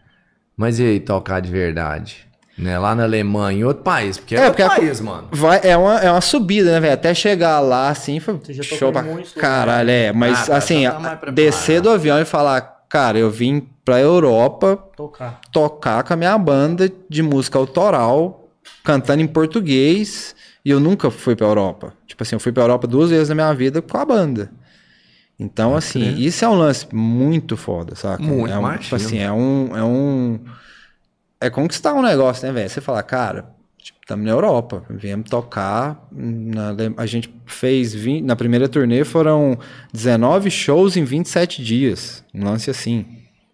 Mas 0.56 0.78
e 0.78 0.84
aí, 0.84 1.00
tocar 1.00 1.40
de 1.40 1.50
verdade? 1.50 2.26
Né? 2.58 2.78
Lá 2.78 2.94
na 2.94 3.04
Alemanha, 3.04 3.60
em 3.60 3.64
outro 3.64 3.82
país. 3.82 4.18
Porque 4.18 4.34
é, 4.34 4.38
É, 4.38 4.46
outro 4.48 4.62
porque 4.62 4.62
a- 4.62 4.76
país, 4.76 5.00
mano. 5.00 5.28
Vai, 5.32 5.60
é, 5.64 5.76
uma, 5.76 5.98
é 5.98 6.10
uma 6.10 6.20
subida, 6.20 6.70
né, 6.72 6.80
velho? 6.80 6.92
Até 6.92 7.14
chegar 7.14 7.60
lá, 7.60 7.88
assim, 7.88 8.20
foi 8.20 8.34
Você 8.34 8.52
já 8.52 8.62
tocou 8.62 8.78
show 8.78 8.92
pra 8.92 9.02
muitos 9.02 9.32
caralho, 9.32 9.90
é. 9.90 10.12
Mas, 10.12 10.42
Ah, 10.42 10.46
tá, 10.52 10.56
assim, 10.58 10.84
tá 10.84 11.18
a- 11.26 11.30
descer 11.30 11.80
do 11.80 11.88
avião 11.90 12.20
e 12.20 12.24
falar, 12.26 12.60
cara, 12.90 13.18
eu 13.18 13.30
vim 13.30 13.66
pra 13.84 13.98
Europa 13.98 14.76
Tocar. 14.94 15.40
tocar 15.50 16.04
com 16.04 16.12
a 16.12 16.16
minha 16.16 16.36
banda 16.36 16.92
de 17.08 17.22
música 17.22 17.58
autoral, 17.58 18.48
cantando 18.84 19.22
em 19.22 19.26
português, 19.26 20.36
e 20.64 20.70
eu 20.70 20.78
nunca 20.78 21.10
fui 21.10 21.34
pra 21.34 21.46
Europa. 21.46 21.94
Tipo 22.06 22.22
assim, 22.22 22.36
eu 22.36 22.40
fui 22.40 22.52
pra 22.52 22.62
Europa 22.64 22.86
duas 22.86 23.08
vezes 23.10 23.30
na 23.30 23.34
minha 23.34 23.52
vida 23.54 23.80
com 23.80 23.96
a 23.96 24.04
banda. 24.04 24.50
Então, 25.42 25.74
assim, 25.74 26.14
isso 26.14 26.44
é 26.44 26.48
um 26.48 26.54
lance 26.54 26.86
muito 26.92 27.56
foda, 27.56 27.96
saca? 27.96 28.22
Muito, 28.22 28.52
é 28.52 28.58
um, 28.58 28.78
tipo 28.78 28.94
assim, 28.94 29.18
é 29.18 29.32
um, 29.32 29.76
é 29.76 29.82
um... 29.82 30.38
É 31.40 31.50
conquistar 31.50 31.94
um 31.94 32.02
negócio, 32.02 32.46
né, 32.46 32.52
velho? 32.52 32.70
Você 32.70 32.80
fala, 32.80 33.02
cara, 33.02 33.46
tipo, 33.76 33.98
estamos 34.00 34.24
na 34.24 34.30
Europa, 34.30 34.84
viemos 34.88 35.28
tocar, 35.28 36.06
na 36.12 36.72
a 36.96 37.06
gente 37.06 37.34
fez, 37.44 37.92
20 37.92 38.22
na 38.22 38.36
primeira 38.36 38.68
turnê 38.68 39.04
foram 39.04 39.58
19 39.92 40.48
shows 40.48 40.96
em 40.96 41.02
27 41.02 41.64
dias, 41.64 42.24
um 42.32 42.44
lance 42.44 42.70
assim. 42.70 43.04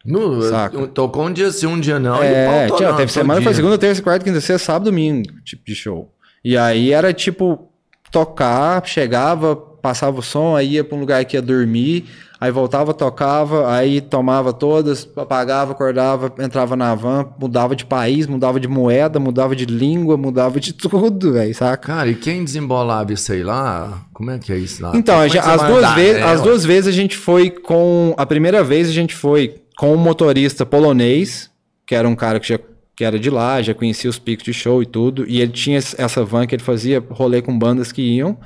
No, 0.04 0.42
Saca. 0.42 0.86
tocou 0.88 1.26
um 1.26 1.32
dia 1.32 1.50
sim, 1.50 1.66
um 1.66 1.80
dia 1.80 1.98
não. 1.98 2.22
e 2.22 2.26
É, 2.26 2.46
pau 2.46 2.76
tinha, 2.76 2.88
torando 2.88 2.96
teve 2.98 3.12
semana, 3.12 3.40
foi 3.40 3.54
segunda, 3.54 3.78
terça, 3.78 4.02
quarta, 4.02 4.24
quinta, 4.24 4.40
sexta, 4.40 4.66
sábado, 4.66 4.84
domingo, 4.84 5.26
tipo 5.42 5.64
de 5.64 5.74
show. 5.74 6.12
E 6.44 6.56
aí 6.56 6.92
era 6.92 7.14
tipo 7.14 7.70
tocar, 8.10 8.84
chegava, 8.86 9.56
passava 9.88 10.18
o 10.18 10.22
som, 10.22 10.54
aí 10.54 10.74
ia 10.74 10.84
pra 10.84 10.94
um 10.94 11.00
lugar 11.00 11.24
que 11.24 11.34
ia 11.34 11.40
dormir, 11.40 12.04
aí 12.38 12.50
voltava, 12.50 12.92
tocava, 12.92 13.72
aí 13.72 14.02
tomava 14.02 14.52
todas, 14.52 15.08
apagava, 15.16 15.72
acordava, 15.72 16.30
entrava 16.40 16.76
na 16.76 16.94
van, 16.94 17.26
mudava 17.40 17.74
de 17.74 17.86
país, 17.86 18.26
mudava 18.26 18.60
de 18.60 18.68
moeda, 18.68 19.18
mudava 19.18 19.56
de 19.56 19.64
língua, 19.64 20.18
mudava 20.18 20.60
de 20.60 20.74
tudo, 20.76 21.32
velho, 21.32 21.54
saca? 21.54 21.86
Cara, 21.86 22.10
e 22.10 22.14
quem 22.14 22.44
desembolava 22.44 23.14
isso 23.14 23.32
aí 23.32 23.42
lá? 23.42 24.02
Como 24.12 24.30
é 24.30 24.38
que 24.38 24.52
é 24.52 24.58
isso 24.58 24.82
lá? 24.82 24.92
Então, 24.94 25.22
é 25.22 25.26
as, 25.26 25.62
duas 25.62 25.94
vezes, 25.94 26.16
É, 26.16 26.22
as 26.22 26.42
duas 26.42 26.64
vezes 26.66 26.88
a 26.88 26.92
gente 26.92 27.16
foi 27.16 27.48
com. 27.48 28.14
A 28.18 28.26
primeira 28.26 28.62
vez 28.62 28.90
a 28.90 28.92
gente 28.92 29.14
foi 29.14 29.62
com 29.78 29.94
um 29.94 29.96
motorista 29.96 30.66
polonês, 30.66 31.50
que 31.86 31.94
era 31.94 32.06
um 32.06 32.14
cara 32.14 32.38
que 32.38 32.48
já 32.48 32.58
que 32.94 33.04
era 33.04 33.16
de 33.16 33.30
lá, 33.30 33.62
já 33.62 33.72
conhecia 33.72 34.10
os 34.10 34.18
picos 34.18 34.44
de 34.44 34.52
show 34.52 34.82
e 34.82 34.86
tudo. 34.86 35.24
E 35.28 35.40
ele 35.40 35.52
tinha 35.52 35.78
essa 35.78 36.24
van 36.24 36.48
que 36.48 36.56
ele 36.56 36.64
fazia 36.64 37.02
rolê 37.10 37.40
com 37.40 37.56
bandas 37.56 37.92
que 37.92 38.02
iam. 38.02 38.36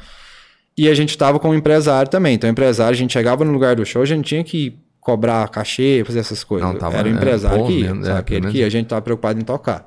E 0.76 0.88
a 0.88 0.94
gente 0.94 1.16
tava 1.18 1.38
com 1.38 1.50
um 1.50 1.54
empresário 1.54 2.10
também. 2.10 2.34
Então, 2.34 2.48
o 2.48 2.52
empresário, 2.52 2.92
a 2.92 2.96
gente 2.96 3.12
chegava 3.12 3.44
no 3.44 3.52
lugar 3.52 3.76
do 3.76 3.84
show, 3.84 4.02
a 4.02 4.06
gente 4.06 4.24
tinha 4.26 4.42
que 4.44 4.76
cobrar 5.00 5.46
cachê, 5.48 6.02
fazer 6.06 6.20
essas 6.20 6.42
coisas. 6.44 6.68
Não, 6.68 6.78
tava- 6.78 6.96
era 6.96 7.08
o 7.08 7.10
empresário 7.10 7.58
bom 7.58 7.66
que 7.66 7.72
ia, 7.80 7.86
mesmo, 7.88 8.02
é, 8.02 8.06
sabe? 8.06 8.22
pelo 8.22 8.36
Ele 8.36 8.40
menos 8.46 8.56
que 8.56 8.64
a 8.64 8.68
gente 8.70 8.86
tava 8.86 9.02
preocupado 9.02 9.38
em 9.40 9.44
tocar. 9.44 9.84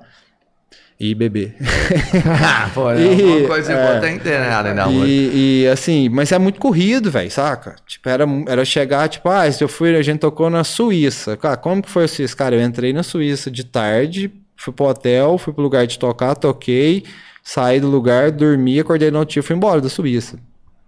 E 0.99 1.13
beber. 1.13 1.55
Pô, 2.73 2.89
é 2.91 3.01
E- 3.01 3.23
uma 3.41 3.47
coisa 3.47 3.73
é. 3.73 4.13
né, 4.39 4.49
além 4.53 4.75
da 4.75 4.85
música. 4.87 5.05
E, 5.07 5.63
e, 5.63 5.67
assim, 5.67 6.07
mas 6.07 6.31
é 6.31 6.39
muito 6.39 6.59
corrido, 6.59 7.11
velho, 7.11 7.29
saca? 7.29 7.75
Tipo, 7.85 8.07
era, 8.07 8.25
era 8.47 8.63
chegar, 8.63 9.09
tipo, 9.09 9.27
ah, 9.27 9.51
se 9.51 9.61
eu 9.63 9.67
fui, 9.67 9.93
a 9.95 10.01
gente 10.01 10.19
tocou 10.19 10.49
na 10.49 10.63
Suíça. 10.63 11.35
Cara, 11.35 11.57
como 11.57 11.81
que 11.81 11.89
foi 11.89 12.05
a 12.05 12.07
Suíça? 12.07 12.35
Cara, 12.35 12.55
eu 12.55 12.61
entrei 12.61 12.93
na 12.93 13.03
Suíça 13.03 13.51
de 13.51 13.65
tarde, 13.65 14.31
fui 14.55 14.71
pro 14.73 14.85
hotel, 14.85 15.37
fui 15.37 15.51
pro 15.53 15.61
lugar 15.63 15.85
de 15.85 15.99
tocar, 15.99 16.33
toquei, 16.35 17.03
saí 17.43 17.79
do 17.81 17.87
lugar, 17.89 18.31
dormi, 18.31 18.79
acordei 18.79 19.11
no 19.11 19.19
outro 19.19 19.33
dia 19.33 19.43
fui 19.43 19.55
embora 19.55 19.81
da 19.81 19.89
Suíça. 19.89 20.39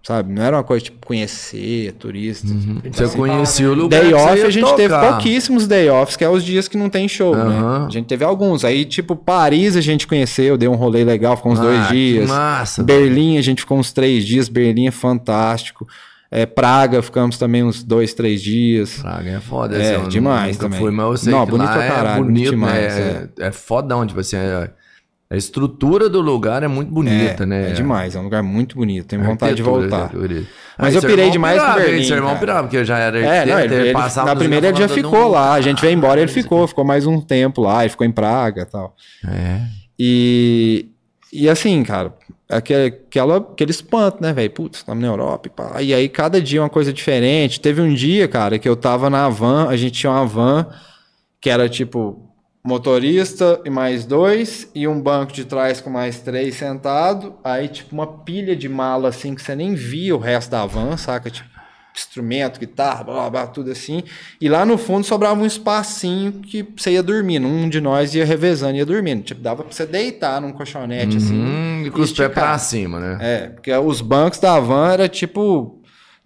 Sabe? 0.02 0.32
Não 0.32 0.42
era 0.42 0.56
uma 0.56 0.64
coisa 0.64 0.84
tipo 0.86 1.04
conhecer, 1.06 1.92
turista. 1.98 2.46
Você 2.92 3.08
conhecia 3.16 3.70
o 3.70 3.74
lugar 3.74 4.00
Day 4.00 4.14
off 4.14 4.42
a 4.42 4.48
gente 4.50 4.74
teve 4.74 4.94
tocar. 4.94 5.12
pouquíssimos 5.12 5.66
day 5.66 5.90
offs, 5.90 6.16
que 6.16 6.24
é 6.24 6.28
os 6.30 6.42
dias 6.42 6.66
que 6.66 6.78
não 6.78 6.88
tem 6.88 7.06
show, 7.06 7.34
né? 7.36 7.42
Aham. 7.58 7.86
A 7.86 7.90
gente 7.90 8.06
teve 8.06 8.24
alguns. 8.24 8.64
Aí, 8.64 8.84
tipo, 8.86 9.14
Paris 9.14 9.76
a 9.76 9.80
gente 9.82 10.06
conheceu, 10.06 10.56
deu 10.56 10.72
um 10.72 10.76
rolê 10.76 11.04
legal, 11.04 11.36
ficou 11.36 11.52
uns 11.52 11.58
Ah, 11.60 11.62
dois 11.62 11.88
dias. 11.88 12.28
massa. 12.28 12.82
Berlim 12.82 13.36
a 13.36 13.42
gente 13.42 13.60
ficou 13.60 13.76
uns 13.78 13.92
três 13.92 14.24
dias, 14.24 14.48
Berlim 14.48 14.86
é 14.86 14.90
fantástico. 14.90 15.86
É, 16.30 16.46
Praga 16.46 17.02
ficamos 17.02 17.36
também 17.36 17.64
uns 17.64 17.82
dois, 17.82 18.14
três 18.14 18.40
dias. 18.40 18.98
Praga 19.00 19.30
é 19.30 19.40
foda. 19.40 19.76
É, 19.76 19.96
assim, 19.96 20.08
demais 20.08 20.52
nunca 20.56 20.66
também. 20.66 20.80
Fui, 20.80 20.90
mas 20.90 21.06
eu 21.06 21.16
sei 21.16 21.32
Não, 21.32 21.44
que 21.44 21.50
bonito 21.50 21.66
lá 21.68 21.74
pra 21.74 21.86
caralho, 21.88 22.20
é 22.20 22.24
bonito 22.24 22.50
demais, 22.50 22.94
né? 22.94 23.28
É, 23.40 23.46
é 23.48 23.52
fodão, 23.52 24.06
tipo 24.06 24.20
assim, 24.20 24.36
é- 24.36 24.70
a 25.30 25.36
estrutura 25.36 26.08
do 26.08 26.20
lugar 26.22 26.62
é 26.62 26.68
muito 26.68 26.90
bonita, 26.90 27.42
é, 27.42 27.46
né? 27.46 27.70
é 27.70 27.72
demais, 27.72 28.16
é 28.16 28.18
um 28.18 28.22
lugar 28.22 28.42
muito 28.42 28.76
bonito, 28.76 29.06
tenho 29.06 29.22
vontade 29.22 29.56
de 29.56 29.62
voltar. 29.62 30.04
arquitetura. 30.04 30.44
Mas 30.78 30.94
eu 30.94 31.02
pirei 31.02 31.30
demais 31.30 31.58
com 31.58 31.64
pirava, 31.66 31.80
hein? 31.80 31.86
Berlim, 31.90 32.04
Seu 32.04 32.16
irmão 32.16 32.38
pirava, 32.38 32.62
porque 32.62 32.76
eu 32.78 32.84
já 32.84 32.98
era 32.98 33.18
É, 33.18 33.44
não, 33.44 33.60
ele, 33.60 33.74
ele- 33.74 33.92
na 33.92 34.36
primeira 34.36 34.68
ele 34.68 34.78
já 34.78 34.88
ficou 34.88 35.28
lá, 35.28 35.52
a 35.52 35.60
gente 35.60 35.82
veio 35.82 35.92
embora, 35.92 36.20
ele 36.20 36.30
ficou, 36.30 36.66
ficou 36.66 36.84
mais 36.84 37.04
um 37.06 37.20
tempo 37.20 37.60
lá, 37.60 37.82
ele 37.82 37.90
ficou 37.90 38.06
em 38.06 38.12
Praga 38.12 38.62
e 38.62 38.64
tal. 38.64 38.96
É. 39.26 39.60
E, 39.98 40.86
e 41.32 41.48
assim, 41.48 41.82
cara, 41.82 42.14
aquele, 42.48 42.86
aquela, 42.86 43.36
aquele 43.36 43.70
espanto, 43.70 44.22
né, 44.22 44.32
velho? 44.32 44.50
Putz, 44.50 44.78
estamos 44.78 45.02
na 45.02 45.08
Europa 45.08 45.48
e 45.48 45.50
pá. 45.50 45.82
E 45.82 45.92
aí, 45.92 46.08
cada 46.08 46.40
dia 46.40 46.62
uma 46.62 46.70
coisa 46.70 46.92
diferente. 46.92 47.60
Teve 47.60 47.82
um 47.82 47.92
dia, 47.92 48.26
cara, 48.28 48.58
que 48.58 48.68
eu 48.68 48.76
tava 48.76 49.10
na 49.10 49.28
van, 49.28 49.68
a 49.68 49.76
gente 49.76 49.92
tinha 49.92 50.12
uma 50.12 50.24
van 50.24 50.66
que 51.40 51.50
era 51.50 51.68
tipo 51.68 52.27
motorista 52.68 53.60
e 53.64 53.70
mais 53.70 54.04
dois, 54.04 54.70
e 54.74 54.86
um 54.86 55.00
banco 55.00 55.32
de 55.32 55.44
trás 55.44 55.80
com 55.80 55.90
mais 55.90 56.20
três 56.20 56.54
sentado. 56.54 57.34
Aí, 57.42 57.68
tipo, 57.68 57.94
uma 57.94 58.06
pilha 58.06 58.54
de 58.54 58.68
mala 58.68 59.08
assim 59.08 59.34
que 59.34 59.42
você 59.42 59.56
nem 59.56 59.74
via 59.74 60.14
o 60.14 60.18
resto 60.18 60.50
da 60.50 60.64
van, 60.66 60.96
saca? 60.96 61.30
Tipo, 61.30 61.48
instrumento, 61.96 62.60
guitarra, 62.60 63.04
blá, 63.04 63.14
blá, 63.14 63.30
blá, 63.30 63.46
tudo 63.46 63.70
assim. 63.70 64.02
E 64.40 64.48
lá 64.48 64.64
no 64.64 64.78
fundo 64.78 65.04
sobrava 65.04 65.40
um 65.40 65.46
espacinho 65.46 66.32
que 66.32 66.66
você 66.76 66.92
ia 66.92 67.02
dormindo. 67.02 67.46
Um 67.46 67.68
de 67.68 67.80
nós 67.80 68.14
ia 68.14 68.24
revezando, 68.24 68.76
ia 68.76 68.86
dormindo. 68.86 69.22
Tipo, 69.22 69.40
dava 69.40 69.64
pra 69.64 69.72
você 69.72 69.86
deitar 69.86 70.40
num 70.40 70.52
colchonete 70.52 71.16
assim. 71.16 71.34
Hum, 71.34 71.82
e 71.86 71.90
com 71.90 72.00
os 72.00 72.12
pés 72.12 72.32
pra 72.32 72.56
cima, 72.58 73.00
né? 73.00 73.18
É, 73.20 73.48
porque 73.48 73.72
os 73.72 74.00
bancos 74.00 74.38
da 74.38 74.58
van 74.60 74.92
era 74.92 75.08
tipo. 75.08 75.77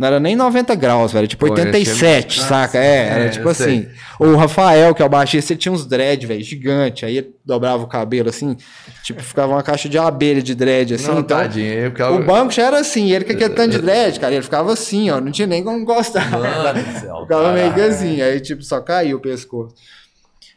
Não 0.02 0.08
era 0.08 0.18
nem 0.18 0.34
90 0.34 0.74
graus, 0.74 1.12
velho. 1.12 1.28
Tipo 1.28 1.46
Pô, 1.46 1.52
eu 1.56 1.64
87, 1.64 2.26
achei- 2.40 2.42
saca? 2.48 2.76
É, 2.76 3.06
era 3.06 3.24
É, 3.26 3.28
tipo 3.28 3.54
sei. 3.54 3.66
assim. 3.66 3.88
O 4.18 4.34
Rafael, 4.34 4.92
que 4.96 5.00
é 5.00 5.04
o 5.04 5.08
baixista, 5.08 5.52
ele 5.52 5.60
tinha 5.60 5.70
uns 5.70 5.86
dread, 5.86 6.26
velho, 6.26 6.42
gigante. 6.42 7.06
Aí 7.06 7.18
ele 7.18 7.30
dobrava 7.44 7.84
o 7.84 7.86
cabelo 7.86 8.28
assim, 8.28 8.56
tipo, 9.04 9.22
ficava 9.22 9.52
uma 9.52 9.62
caixa 9.62 9.88
de 9.88 9.96
abelha 9.96 10.42
de 10.42 10.56
dread, 10.56 10.94
assim. 10.94 11.06
Não, 11.06 11.20
então, 11.20 11.38
tadinho, 11.38 11.84
ficava- 11.92 12.16
o 12.16 12.24
banco 12.24 12.50
já 12.52 12.64
era 12.66 12.80
assim, 12.80 13.12
ele 13.12 13.24
com 13.24 13.32
aquele 13.32 13.50
tanto 13.54 13.70
de 13.70 13.78
dread, 13.78 14.18
cara, 14.18 14.34
ele 14.34 14.42
ficava 14.42 14.72
assim, 14.72 15.08
ó. 15.08 15.20
Não 15.20 15.30
tinha 15.30 15.46
nem 15.46 15.62
como 15.62 15.84
gostar. 15.84 16.28
Mano 16.32 16.82
céu, 17.00 17.22
ficava 17.22 17.52
meio 17.52 17.68
que 17.72 17.74
caralho. 17.76 17.94
assim, 17.94 18.20
aí 18.20 18.40
tipo, 18.40 18.62
só 18.64 18.80
caiu 18.80 19.18
o 19.18 19.20
pescoço. 19.20 19.72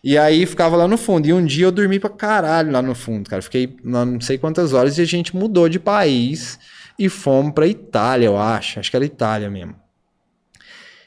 E 0.03 0.17
aí 0.17 0.45
ficava 0.47 0.75
lá 0.75 0.87
no 0.87 0.97
fundo. 0.97 1.27
E 1.27 1.33
um 1.33 1.43
dia 1.45 1.65
eu 1.65 1.71
dormi 1.71 1.99
pra 1.99 2.09
caralho 2.09 2.71
lá 2.71 2.81
no 2.81 2.93
fundo, 2.95 3.29
cara. 3.29 3.41
Fiquei 3.43 3.75
não 3.83 4.19
sei 4.21 4.37
quantas 4.39 4.73
horas 4.73 4.97
e 4.97 5.01
a 5.01 5.05
gente 5.05 5.35
mudou 5.35 5.67
de 5.69 5.79
país 5.79 6.59
e 6.97 7.09
fomos 7.09 7.53
pra 7.53 7.67
Itália, 7.67 8.25
eu 8.25 8.37
acho. 8.37 8.79
Acho 8.79 8.89
que 8.89 8.95
era 8.95 9.05
Itália 9.05 9.49
mesmo. 9.49 9.75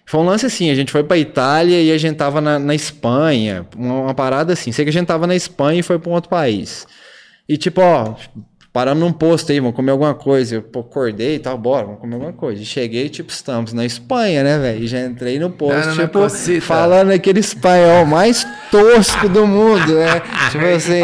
Foi 0.07 0.21
um 0.21 0.25
lance 0.25 0.47
assim, 0.47 0.71
a 0.71 0.75
gente 0.75 0.91
foi 0.91 1.05
pra 1.05 1.19
Itália 1.19 1.83
e 1.83 1.93
a 1.93 1.99
gente 1.99 2.17
tava 2.17 2.41
na, 2.41 2.59
na 2.59 2.75
Espanha, 2.75 3.67
uma, 3.77 4.01
uma 4.01 4.15
parada 4.15 4.55
assim. 4.55 4.73
Sei 4.73 4.85
que 4.85 4.89
a 4.89 4.93
gente 4.93 5.07
tava 5.07 5.27
na 5.27 5.37
Espanha 5.37 5.81
e 5.81 5.83
foi 5.83 5.99
pra 5.99 6.11
um 6.11 6.15
outro 6.15 6.31
país. 6.31 6.87
E 7.47 7.59
tipo, 7.59 7.83
ó, 7.83 8.15
paramos 8.79 9.03
num 9.03 9.13
posto 9.13 9.51
aí, 9.51 9.59
vamos 9.59 9.75
comer 9.75 9.91
alguma 9.91 10.15
coisa. 10.15 10.55
Eu 10.55 10.63
pô, 10.63 10.79
acordei 10.79 11.35
e 11.35 11.39
tal, 11.41 11.59
bora, 11.59 11.85
vamos 11.85 12.01
comer 12.01 12.15
alguma 12.15 12.33
coisa. 12.33 12.63
E 12.63 12.65
cheguei, 12.65 13.09
tipo, 13.09 13.33
estamos 13.33 13.73
na 13.73 13.85
Espanha, 13.85 14.45
né, 14.45 14.57
velho? 14.57 14.85
E 14.85 14.87
já 14.87 15.01
entrei 15.01 15.37
no 15.37 15.51
posto, 15.51 15.97
na 15.97 16.07
tipo, 16.07 16.61
falando 16.61 17.11
aquele 17.11 17.41
espanhol 17.41 18.07
mais 18.07 18.47
tosco 18.71 19.29
do 19.29 19.49
mundo, 19.49 19.95
né? 19.95 20.23
tipo 20.53 20.65
assim, 20.65 21.03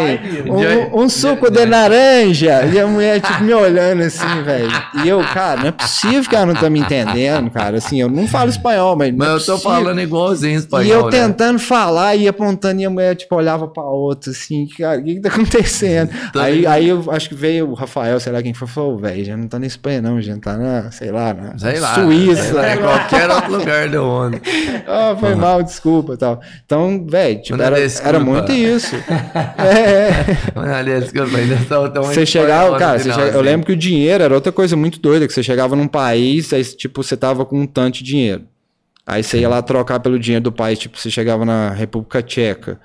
um, 0.93 1.03
um 1.03 1.09
suco 1.09 1.51
de 1.51 1.65
laranja. 1.65 2.65
E 2.65 2.79
a 2.79 2.87
mulher, 2.87 3.19
tipo, 3.19 3.43
me 3.43 3.53
olhando 3.53 4.03
assim, 4.03 4.43
velho. 4.45 4.71
E 5.03 5.09
eu, 5.09 5.19
cara, 5.33 5.59
não 5.59 5.67
é 5.67 5.71
possível 5.71 6.29
que 6.29 6.35
ela 6.35 6.45
não 6.45 6.53
tá 6.53 6.69
me 6.69 6.79
entendendo, 6.79 7.51
cara. 7.51 7.79
Assim, 7.79 7.99
eu 7.99 8.07
não 8.09 8.25
falo 8.25 8.49
espanhol, 8.49 8.95
mas. 8.95 9.11
não 9.11 9.17
Mas 9.17 9.27
é 9.27 9.51
eu 9.51 9.55
tô 9.57 9.61
falando 9.61 9.99
igualzinho 9.99 10.57
espanhol, 10.57 10.85
E 10.85 10.89
eu 10.89 11.05
né? 11.07 11.11
tentando 11.11 11.59
falar 11.59 12.15
e 12.15 12.25
apontando 12.25 12.79
e 12.79 12.85
a 12.85 12.89
mulher, 12.89 13.15
tipo, 13.15 13.35
olhava 13.35 13.67
pra 13.67 13.83
outra, 13.83 14.31
assim, 14.31 14.65
cara, 14.77 15.01
o 15.01 15.03
que 15.03 15.15
que 15.15 15.19
tá 15.19 15.27
acontecendo? 15.27 16.09
Tá 16.31 16.43
aí, 16.43 16.65
aí 16.65 16.87
eu 16.87 17.03
acho 17.11 17.27
que 17.27 17.35
veio 17.35 17.64
o 17.65 17.73
Rafael, 17.73 18.19
sei 18.19 18.31
lá 18.31 18.41
quem 18.41 18.53
foi, 18.53 18.67
falou, 18.67 18.97
velho, 18.97 19.23
já 19.25 19.35
não 19.35 19.47
tá 19.47 19.59
na 19.59 19.65
Espanha 19.65 20.01
não, 20.01 20.21
já 20.21 20.37
tá 20.37 20.57
na, 20.57 20.91
sei 20.91 21.11
lá, 21.11 21.33
na 21.33 21.57
Sei 21.57 21.79
lá. 21.79 21.95
Suíça. 21.95 22.59
É 22.59 22.77
qualquer 22.77 23.29
outro 23.29 23.57
lugar 23.57 23.89
do 23.89 24.03
mundo. 24.03 24.41
Ah, 24.87 25.15
foi 25.19 25.33
mal, 25.35 25.63
desculpa 25.63 26.13
e 26.13 26.17
tal. 26.17 26.39
Então, 26.63 27.05
velho, 27.07 27.41
tipo, 27.41 27.61
era, 27.61 27.77
era 27.79 28.19
muito 28.19 28.51
isso. 28.51 28.95
é, 29.57 30.99
desculpa, 30.99 31.37
ainda 31.37 31.57
tão 31.91 32.03
Você 32.03 32.25
chegava, 32.25 32.77
cara, 32.77 32.99
você 32.99 33.03
final, 33.03 33.19
chega- 33.19 33.31
eu 33.31 33.39
assim. 33.39 33.49
lembro 33.49 33.65
que 33.65 33.73
o 33.73 33.77
dinheiro 33.77 34.23
era 34.23 34.33
outra 34.33 34.51
coisa 34.51 34.75
muito 34.75 34.99
doida, 34.99 35.27
que 35.27 35.33
você 35.33 35.43
chegava 35.43 35.75
num 35.75 35.87
país, 35.87 36.53
aí, 36.53 36.63
tipo, 36.63 37.03
você 37.03 37.17
tava 37.17 37.45
com 37.45 37.59
um 37.59 37.65
tanto 37.67 37.95
de 37.95 38.03
dinheiro. 38.03 38.43
Aí 39.05 39.23
você 39.23 39.39
ia 39.39 39.49
lá 39.49 39.61
trocar 39.61 39.99
pelo 39.99 40.17
dinheiro 40.19 40.43
do 40.43 40.51
país, 40.51 40.79
tipo, 40.79 40.97
você 40.97 41.09
chegava 41.11 41.45
na 41.45 41.69
República 41.71 42.21
Tcheca. 42.23 42.79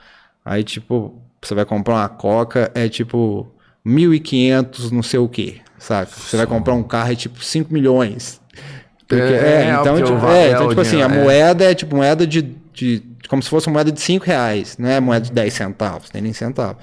Aí, 0.44 0.62
tipo, 0.64 1.14
você 1.40 1.54
vai 1.54 1.64
comprar 1.64 1.94
uma 1.94 2.08
coca, 2.08 2.70
é 2.74 2.88
tipo 2.88 3.50
1.500 3.86 4.90
não 4.90 5.02
sei 5.02 5.18
o 5.20 5.28
quê, 5.28 5.56
saca? 5.78 6.10
Você 6.10 6.36
vai 6.36 6.46
comprar 6.46 6.74
um 6.74 6.82
carro, 6.82 7.12
é 7.12 7.14
tipo 7.16 7.42
5 7.42 7.72
milhões. 7.72 8.40
Porque, 9.08 9.22
É, 9.22 9.26
é, 9.26 9.62
é, 9.66 9.76
então, 9.80 9.96
tipo, 9.96 10.26
é, 10.28 10.50
então, 10.50 10.62
é 10.62 10.66
o 10.66 10.68
tipo 10.68 10.80
assim, 10.80 11.02
a 11.02 11.06
é. 11.06 11.08
moeda 11.08 11.64
é 11.64 11.74
tipo 11.74 11.96
moeda 11.96 12.26
de, 12.26 12.42
de. 12.72 13.02
Como 13.28 13.42
se 13.42 13.48
fosse 13.48 13.66
uma 13.66 13.74
moeda 13.74 13.90
de 13.90 14.00
5 14.00 14.24
reais, 14.24 14.76
não 14.78 14.88
é 14.88 15.00
moeda 15.00 15.26
de 15.26 15.32
10 15.32 15.52
centavos, 15.52 16.08
nem 16.12 16.22
nem 16.22 16.32
centavo. 16.32 16.78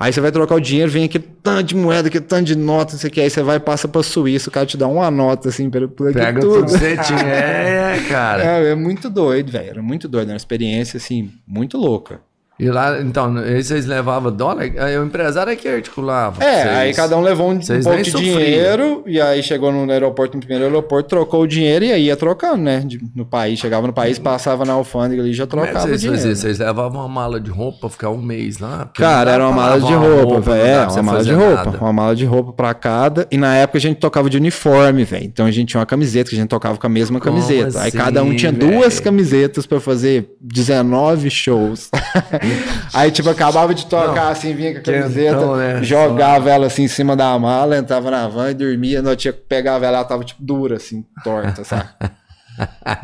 Aí 0.00 0.12
você 0.12 0.20
vai 0.20 0.30
trocar 0.30 0.54
o 0.54 0.60
dinheiro, 0.60 0.88
vem 0.90 1.04
aquele 1.04 1.24
tanto 1.42 1.64
de 1.64 1.76
moeda, 1.76 2.06
aquele 2.06 2.24
tanto 2.24 2.44
de 2.44 2.56
nota, 2.56 2.92
não 2.92 3.00
sei 3.00 3.10
o 3.10 3.12
que. 3.12 3.20
Aí 3.20 3.28
você 3.28 3.42
vai 3.42 3.56
e 3.56 3.60
passa 3.60 3.88
pra 3.88 4.00
Suíça, 4.00 4.48
o 4.48 4.52
cara 4.52 4.64
te 4.64 4.76
dá 4.76 4.86
uma 4.86 5.10
nota, 5.10 5.48
assim, 5.48 5.68
pelo, 5.68 5.88
por 5.88 6.08
aqui 6.10 6.18
Pega 6.18 6.40
tudo. 6.40 6.66
tudo 6.66 6.78
que 6.78 7.02
tinha. 7.02 7.18
É, 7.26 8.00
cara. 8.08 8.44
É, 8.44 8.70
é 8.70 8.74
muito 8.76 9.10
doido, 9.10 9.50
velho. 9.50 9.70
Era 9.70 9.82
muito 9.82 10.06
doido. 10.06 10.28
Era 10.28 10.34
uma 10.34 10.36
experiência, 10.36 10.98
assim, 10.98 11.32
muito 11.44 11.76
louca. 11.76 12.20
E 12.60 12.68
lá, 12.70 13.00
então, 13.00 13.36
aí 13.36 13.62
vocês 13.62 13.86
levavam 13.86 14.32
dólar? 14.32 14.68
Aí 14.78 14.98
o 14.98 15.04
empresário 15.04 15.52
é 15.52 15.54
que 15.56 15.68
articulava. 15.68 16.42
É, 16.42 16.62
Vocês- 16.62 16.76
aí 16.76 16.94
cada 16.94 17.16
um 17.16 17.20
levou 17.20 17.48
um, 17.50 17.52
um 17.52 17.62
vocês 17.62 17.84
pouco 17.84 18.02
de 18.02 18.10
dinheiro, 18.10 19.04
e 19.06 19.20
aí 19.20 19.42
chegou 19.44 19.70
no 19.70 19.88
aeroporto, 19.92 20.34
no 20.36 20.40
primeiro 20.40 20.64
aeroporto, 20.64 21.08
trocou 21.08 21.42
o 21.42 21.46
dinheiro 21.46 21.84
e 21.84 21.92
aí 21.92 22.04
ia 22.06 22.16
trocando, 22.16 22.56
né? 22.62 22.80
de- 22.80 22.98
no 23.14 23.24
país. 23.24 23.60
Chegava 23.60 23.86
no 23.86 23.92
país, 23.92 24.18
passava 24.18 24.64
na 24.64 24.72
alfândega 24.72 25.22
ali 25.22 25.30
e 25.30 25.34
já 25.34 25.46
Como 25.46 25.62
é 25.62 25.66
trocava 25.66 25.86
vocês 25.86 26.00
dinheiro. 26.00 26.20
faziam? 26.20 26.34
Vocês 26.36 26.58
levavam 26.58 27.00
uma 27.00 27.08
mala 27.08 27.40
de 27.40 27.48
roupa 27.50 27.78
pra 27.80 27.88
ficar 27.90 28.10
um 28.10 28.20
mês 28.20 28.58
lá? 28.58 28.90
Cara, 28.92 29.30
era 29.30 29.46
uma 29.46 29.52
mala 29.54 29.80
de 29.80 29.92
roupa, 29.94 30.34
não 30.34 30.40
velho. 30.40 30.66
É, 30.66 30.86
uma 30.88 31.02
mala 31.02 31.22
de 31.24 31.32
roupa. 31.32 31.64
nada. 31.64 31.78
Uma 31.78 31.92
mala 31.92 32.16
de 32.16 32.24
roupa 32.24 32.52
pra 32.52 32.74
cada. 32.74 33.26
E 33.30 33.36
na 33.38 33.54
época 33.54 33.78
a 33.78 33.80
gente 33.80 33.98
tocava 34.00 34.28
de 34.28 34.36
uniforme, 34.36 35.04
velho. 35.04 35.24
Então 35.24 35.46
a 35.46 35.50
gente 35.52 35.68
tinha 35.68 35.78
uma 35.78 35.86
camiseta, 35.86 36.28
que 36.30 36.34
a 36.34 36.38
gente 36.40 36.48
tocava 36.48 36.76
com 36.76 36.86
a 36.86 36.90
mesma 36.90 37.20
Como 37.20 37.36
camiseta. 37.36 37.80
Aí 37.82 37.88
assim, 37.88 37.96
cada 37.98 38.22
um 38.24 38.34
tinha 38.34 38.50
velho? 38.50 38.72
duas 38.72 38.98
camisetas 38.98 39.64
pra 39.64 39.78
fazer 39.78 40.30
19 40.40 41.30
shows. 41.30 41.88
Aí, 42.92 43.10
tipo, 43.10 43.28
acabava 43.28 43.74
de 43.74 43.86
tocar 43.86 44.30
assim, 44.30 44.54
vinha 44.54 44.72
com 44.72 44.78
a 44.78 44.82
camiseta, 44.82 45.56
né? 45.56 45.82
jogava 45.82 46.50
ela 46.50 46.66
assim 46.66 46.84
em 46.84 46.88
cima 46.88 47.16
da 47.16 47.38
mala, 47.38 47.76
entrava 47.76 48.10
na 48.10 48.28
van 48.28 48.50
e 48.50 48.54
dormia. 48.54 49.02
Não 49.02 49.14
tinha 49.16 49.32
que 49.32 49.40
pegava 49.40 49.86
ela, 49.86 49.98
ela 49.98 50.04
tava 50.06 50.24
tipo 50.24 50.42
dura, 50.42 50.76
assim, 50.76 51.04
torta, 51.24 51.64
sabe? 51.64 51.88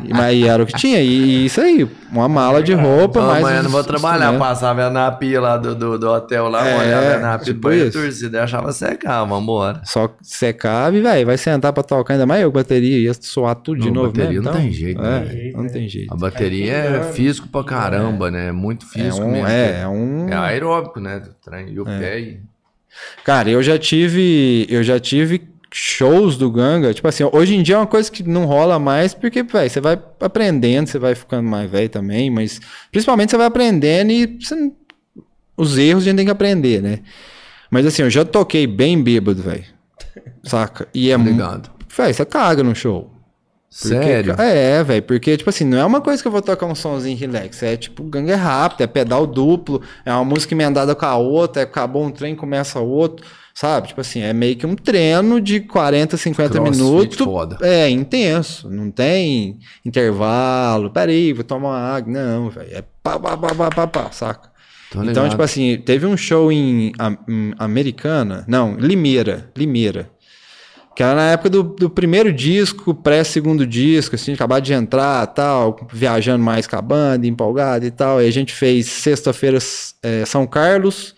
Mas 0.09 0.43
era 0.43 0.61
o 0.61 0.65
que 0.65 0.73
tinha. 0.73 1.01
E, 1.01 1.45
isso 1.45 1.61
aí, 1.61 1.87
uma 2.11 2.27
mala 2.27 2.61
de 2.61 2.73
roupa, 2.73 3.19
Não, 3.19 3.27
mais 3.27 3.39
amanhã 3.43 3.57
os 3.59 3.63
não 3.65 3.71
vou 3.71 3.83
trabalhar, 3.83 4.37
passava 4.37 4.89
na 4.89 5.11
pia 5.11 5.39
lá 5.41 5.57
do, 5.57 5.75
do, 5.75 5.97
do 5.97 6.09
hotel 6.09 6.47
lá, 6.49 6.67
É, 6.67 6.77
olhava 6.77 7.19
na 7.19 7.37
pia, 7.37 7.45
tipo 7.53 7.69
torcida, 7.91 8.39
deixava 8.39 8.71
secar, 8.71 9.23
vambora. 9.25 9.81
Só 9.85 10.09
secava 10.21 10.95
e, 10.97 11.01
velho, 11.01 11.25
vai 11.25 11.37
sentar 11.37 11.71
pra 11.73 11.83
tocar, 11.83 12.13
ainda 12.13 12.25
mais 12.25 12.41
eu, 12.41 12.51
bateria, 12.51 12.97
ia 12.97 13.13
suar 13.13 13.55
tudo 13.55 13.79
de 13.81 13.87
Não, 13.87 13.93
novo. 14.03 14.07
bateria 14.07 14.29
mesmo, 14.29 14.43
não 14.43 14.51
então, 14.51 14.61
tem 14.61 14.71
jeito, 14.71 15.01
é, 15.01 15.19
né? 15.19 15.51
Não 15.55 15.67
tem 15.69 15.87
jeito. 15.89 16.13
A 16.13 16.17
bateria 16.17 16.73
é 16.73 16.91
fica- 16.93 17.03
físico 17.13 17.47
pra 17.47 17.63
caramba, 17.63 18.29
né? 18.31 18.47
É 18.47 18.51
muito 18.51 18.85
É 18.85 18.89
físico 18.89 19.25
um, 19.25 19.31
mesmo. 19.31 19.47
é, 19.47 19.81
é 19.81 19.87
um. 19.87 20.29
É 20.29 20.35
aeróbico, 20.35 20.99
né? 20.99 21.19
do 21.19 21.29
trem. 21.43 21.69
E 21.71 21.79
o 21.79 21.85
pé 21.85 22.19
e... 22.19 22.39
Cara, 23.23 23.49
eu 23.49 23.61
já 23.61 23.77
tive. 23.77 24.65
Eu 24.69 24.81
já 24.83 24.99
tive 24.99 25.41
shows 25.77 26.37
do 26.37 26.49
Ganga. 26.49 26.93
Tipo 26.93 27.09
assim, 27.09 27.25
hoje 27.33 27.53
em 27.53 27.61
dia 27.61 27.75
é 27.75 27.77
uma 27.77 27.85
coisa 27.85 28.09
que 28.09 28.23
não 28.23 28.45
rola 28.45 28.79
mais, 28.79 29.13
porque, 29.13 29.43
velho, 29.43 29.69
você 29.69 29.81
vai 29.81 30.01
aprendendo, 30.21 30.87
você 30.87 30.97
vai 30.97 31.13
ficando 31.13 31.49
mais 31.49 31.69
velho 31.69 31.89
também, 31.89 32.29
mas 32.29 32.61
principalmente 32.89 33.31
você 33.31 33.37
vai 33.37 33.47
aprendendo 33.47 34.09
e 34.09 34.37
você 34.39 34.71
os 35.57 35.77
erros 35.77 36.03
a 36.03 36.05
gente 36.05 36.17
tem 36.17 36.25
que 36.25 36.31
aprender, 36.31 36.81
né? 36.81 36.99
Mas 37.69 37.85
assim, 37.85 38.03
eu 38.03 38.09
já 38.09 38.23
toquei 38.23 38.65
bem 38.65 39.01
bêbado, 39.03 39.41
velho. 39.41 39.65
Saca? 40.43 40.87
E 40.93 41.11
é 41.11 41.17
muito. 41.17 41.33
Ligado. 41.33 41.69
Velho, 41.89 42.13
você 42.13 42.25
caga 42.25 42.63
no 42.63 42.73
show. 42.73 43.11
Porque, 43.81 43.95
Sério? 43.95 44.35
É, 44.39 44.81
velho, 44.81 45.03
porque, 45.03 45.35
tipo 45.35 45.49
assim, 45.49 45.65
não 45.65 45.77
é 45.77 45.83
uma 45.83 45.99
coisa 45.99 46.21
que 46.21 46.27
eu 46.27 46.31
vou 46.31 46.41
tocar 46.41 46.65
um 46.65 46.75
somzinho 46.75 47.17
relax. 47.17 47.61
É 47.63 47.75
tipo, 47.75 48.01
gangue 48.03 48.31
é 48.31 48.35
rápido, 48.35 48.81
é 48.81 48.87
pedal 48.87 49.27
duplo, 49.27 49.81
é 50.05 50.13
uma 50.13 50.23
música 50.23 50.53
emendada 50.53 50.95
com 50.95 51.05
a 51.05 51.17
outra, 51.17 51.63
é, 51.63 51.65
acabou 51.65 52.05
um 52.05 52.11
trem, 52.11 52.33
começa 52.33 52.79
outro, 52.79 53.25
sabe? 53.55 53.87
Tipo 53.87 54.01
assim, 54.01 54.21
é 54.21 54.33
meio 54.33 54.55
que 54.57 54.65
um 54.67 54.75
treino 54.75 55.39
de 55.41 55.61
40, 55.61 56.17
50 56.17 56.49
Crossfit 56.59 56.77
minutos. 56.77 57.17
foda. 57.17 57.57
É, 57.61 57.89
intenso. 57.89 58.69
Não 58.69 58.91
tem 58.91 59.57
intervalo. 59.83 60.91
Peraí, 60.91 61.33
vou 61.33 61.43
tomar 61.43 61.69
uma 61.69 61.79
água. 61.95 62.11
Não, 62.13 62.49
velho. 62.49 62.69
É 62.71 62.83
pá, 63.01 63.17
pá, 63.19 63.37
pá, 63.37 63.55
pá, 63.55 63.69
pá, 63.69 63.87
pá, 63.87 64.11
saca? 64.11 64.49
Tô 64.91 64.99
Então, 65.01 65.03
ligado. 65.23 65.29
tipo 65.31 65.41
assim, 65.41 65.77
teve 65.83 66.05
um 66.05 66.15
show 66.17 66.51
em, 66.51 66.91
em 67.27 67.53
Americana, 67.57 68.43
não, 68.47 68.75
Limeira, 68.75 69.49
Limeira. 69.57 70.09
Que 70.95 71.03
era 71.03 71.13
na 71.15 71.31
época 71.31 71.49
do, 71.49 71.61
do 71.63 71.89
primeiro 71.89 72.31
disco, 72.31 72.93
pré-segundo 72.93 73.67
disco, 73.67 74.15
assim, 74.15 74.31
acabado 74.33 74.63
de 74.63 74.71
entrar 74.71 75.27
tal, 75.27 75.75
viajando 75.91 76.41
mais 76.41 76.67
com 76.67 76.77
a 76.77 76.81
banda, 76.81 77.27
empolgado 77.27 77.85
e 77.85 77.91
tal. 77.91 78.19
Aí 78.19 78.27
a 78.27 78.31
gente 78.31 78.53
fez 78.53 78.85
sexta-feira 78.85 79.57
eh, 80.03 80.23
São 80.25 80.47
Carlos, 80.47 81.13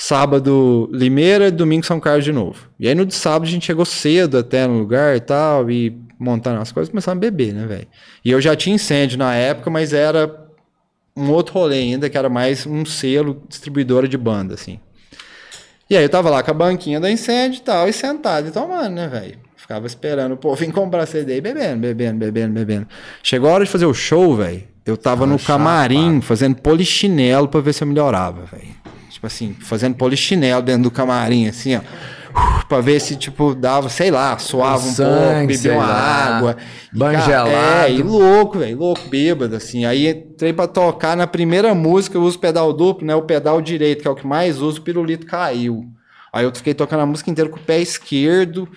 sábado 0.00 0.88
Limeira, 0.92 1.50
domingo 1.50 1.84
São 1.84 1.98
Carlos 1.98 2.24
de 2.24 2.30
novo. 2.32 2.70
E 2.78 2.86
aí 2.86 2.94
no 2.94 3.04
de 3.04 3.14
sábado 3.14 3.48
a 3.48 3.50
gente 3.50 3.66
chegou 3.66 3.84
cedo 3.84 4.38
até 4.38 4.64
no 4.64 4.78
lugar 4.78 5.16
e 5.16 5.20
tal, 5.20 5.68
e 5.68 5.98
montando 6.16 6.60
as 6.60 6.70
coisas, 6.70 6.88
começamos 6.88 7.18
a 7.18 7.20
beber, 7.20 7.52
né, 7.52 7.66
velho? 7.66 7.88
E 8.24 8.30
eu 8.30 8.40
já 8.40 8.54
tinha 8.54 8.76
incêndio 8.76 9.18
na 9.18 9.34
época, 9.34 9.68
mas 9.68 9.92
era 9.92 10.46
um 11.16 11.30
outro 11.30 11.54
rolê 11.54 11.78
ainda, 11.78 12.08
que 12.08 12.16
era 12.16 12.28
mais 12.28 12.64
um 12.64 12.84
selo 12.84 13.42
distribuidora 13.48 14.06
de 14.06 14.16
banda, 14.16 14.54
assim. 14.54 14.78
E 15.90 15.96
aí 15.96 16.04
eu 16.04 16.08
tava 16.08 16.30
lá 16.30 16.44
com 16.44 16.50
a 16.52 16.54
banquinha 16.54 17.00
da 17.00 17.10
incêndio 17.10 17.58
e 17.58 17.62
tal, 17.62 17.88
e 17.88 17.92
sentado 17.92 18.48
e 18.48 18.50
tomando, 18.52 18.94
né, 18.94 19.08
velho? 19.08 19.38
Ficava 19.56 19.86
esperando 19.86 20.32
o 20.32 20.36
povo 20.36 20.54
vir 20.54 20.72
comprar 20.72 21.06
CD 21.06 21.38
e 21.38 21.40
bebendo, 21.40 21.80
bebendo, 21.80 22.18
bebendo, 22.18 22.54
bebendo. 22.54 22.86
Chegou 23.22 23.50
a 23.50 23.54
hora 23.54 23.64
de 23.64 23.70
fazer 23.70 23.86
o 23.86 23.92
show, 23.92 24.36
velho. 24.36 24.62
Eu 24.86 24.96
tava 24.96 25.26
no 25.26 25.38
camarim 25.38 26.20
fazendo 26.20 26.56
polichinelo 26.56 27.48
pra 27.48 27.60
ver 27.60 27.72
se 27.72 27.82
eu 27.82 27.88
melhorava, 27.88 28.44
velho. 28.44 28.78
Tipo 29.18 29.26
assim, 29.26 29.56
fazendo 29.58 29.96
polichinelo 29.96 30.62
dentro 30.62 30.84
do 30.84 30.92
camarim, 30.92 31.48
assim, 31.48 31.74
ó. 31.74 31.80
Pra 32.68 32.80
ver 32.80 33.00
se, 33.00 33.16
tipo, 33.16 33.52
dava, 33.52 33.88
sei 33.88 34.12
lá, 34.12 34.38
suava 34.38 34.86
um 34.86 34.92
Sangue, 34.92 35.10
pouco, 35.10 35.46
bebia 35.48 35.72
uma 35.72 35.86
lá, 35.86 36.36
água. 36.36 36.56
E, 36.94 36.96
banho 36.96 37.18
cara, 37.18 37.26
gelado. 37.26 37.50
É, 37.50 37.92
e 37.92 38.00
louco, 38.00 38.60
velho, 38.60 38.78
louco, 38.78 39.08
bêbado, 39.08 39.56
assim. 39.56 39.84
Aí 39.84 40.06
entrei 40.06 40.52
pra 40.52 40.68
tocar, 40.68 41.16
na 41.16 41.26
primeira 41.26 41.74
música 41.74 42.16
eu 42.16 42.22
uso 42.22 42.38
pedal 42.38 42.72
duplo, 42.72 43.04
né? 43.04 43.16
O 43.16 43.22
pedal 43.22 43.60
direito, 43.60 44.02
que 44.02 44.06
é 44.06 44.10
o 44.10 44.14
que 44.14 44.24
mais 44.24 44.62
uso, 44.62 44.78
o 44.78 44.82
pirulito 44.82 45.26
caiu. 45.26 45.84
Aí 46.32 46.44
eu 46.44 46.54
fiquei 46.54 46.74
tocando 46.74 47.00
a 47.00 47.06
música 47.06 47.28
inteira 47.28 47.50
com 47.50 47.56
o 47.56 47.62
pé 47.62 47.80
esquerdo. 47.80 48.68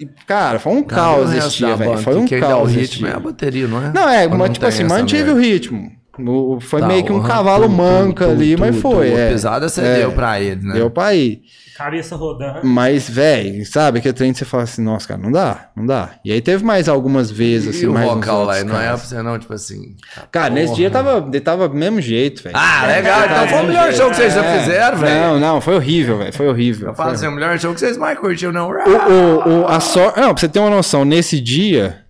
E, 0.00 0.06
cara, 0.26 0.58
foi 0.58 0.72
um 0.72 0.78
o 0.78 0.84
caos 0.84 1.34
esse 1.34 1.58
dia, 1.58 1.76
velho. 1.76 1.98
Foi 1.98 2.14
um 2.16 2.24
o 2.24 2.40
caos 2.40 2.70
esse 2.70 2.80
ritmo 2.80 3.08
é 3.08 3.12
a 3.12 3.20
bateria, 3.20 3.68
não 3.68 3.84
é? 3.84 3.92
Não, 3.92 4.08
é, 4.08 4.26
mas, 4.26 4.52
tipo 4.52 4.64
assim, 4.64 4.84
mantive 4.84 5.32
o 5.32 5.38
ritmo. 5.38 5.92
O- 6.18 6.58
Foi 6.60 6.80
Tá, 6.80 6.86
meio 6.86 7.02
que 7.04 7.10
um 7.12 7.16
uhum, 7.16 7.22
cavalo 7.22 7.64
tum, 7.64 7.74
manca 7.74 8.26
ali, 8.28 8.56
mas 8.56 8.76
foi. 8.76 9.12
É. 9.12 9.28
pesada 9.30 9.68
você 9.68 9.80
É. 9.80 9.94
deu 10.00 10.12
pra 10.12 10.40
ele, 10.40 10.66
né? 10.66 10.74
Deu 10.74 10.90
pra 10.90 11.14
ir. 11.14 11.40
Cabeça 11.76 12.14
rodando. 12.16 12.60
Mas, 12.62 13.08
velho, 13.08 13.64
sabe, 13.64 13.98
aquele 13.98 14.12
trem 14.12 14.30
que 14.30 14.38
você 14.38 14.44
fala 14.44 14.64
assim, 14.64 14.82
nossa, 14.82 15.08
cara, 15.08 15.18
não 15.20 15.32
dá, 15.32 15.70
não 15.74 15.86
dá. 15.86 16.10
E 16.22 16.30
aí 16.30 16.40
teve 16.42 16.62
mais 16.62 16.86
algumas 16.86 17.30
vezes, 17.30 17.74
assim, 17.74 17.86
e 17.86 17.88
o 17.88 17.94
mais 17.94 18.06
uns 18.06 18.14
vocal 18.14 18.44
lá, 18.44 18.62
não 18.62 18.78
é 18.78 18.88
pra 18.88 18.96
você 18.98 19.22
não, 19.22 19.38
tipo 19.38 19.54
assim... 19.54 19.96
Cara, 20.30 20.50
nesse 20.50 20.74
dia 20.74 20.90
tava, 20.90 21.26
ele 21.26 21.40
tava 21.40 21.66
do 21.66 21.74
mesmo 21.74 21.98
jeito, 22.02 22.42
velho. 22.42 22.54
Ah, 22.56 22.86
legal, 22.86 23.24
então 23.24 23.48
foi 23.48 23.62
o 23.62 23.66
melhor 23.66 23.92
show 23.94 24.10
que 24.10 24.16
vocês 24.16 24.34
já 24.34 24.44
É. 24.44 24.58
fizeram, 24.60 24.98
velho. 24.98 25.20
Não, 25.20 25.40
não, 25.40 25.60
foi 25.62 25.74
horrível, 25.76 26.18
velho, 26.18 26.32
foi 26.34 26.46
horrível. 26.46 26.88
Eu 26.88 26.94
falo 26.94 27.08
Foi 27.08 27.16
assim, 27.16 27.26
o 27.26 27.32
melhor 27.32 27.58
show 27.58 27.72
que 27.72 27.80
vocês 27.80 27.96
mais 27.96 28.18
curtiram, 28.18 28.52
não. 28.52 28.68
o, 28.68 28.72
o, 28.74 29.62
o- 29.62 29.66
a 29.66 29.80
sor... 29.80 30.12
Não, 30.14 30.34
pra 30.34 30.40
você 30.40 30.48
ter 30.48 30.58
uma 30.60 30.70
noção, 30.70 31.06
nesse 31.06 31.40
dia, 31.40 32.00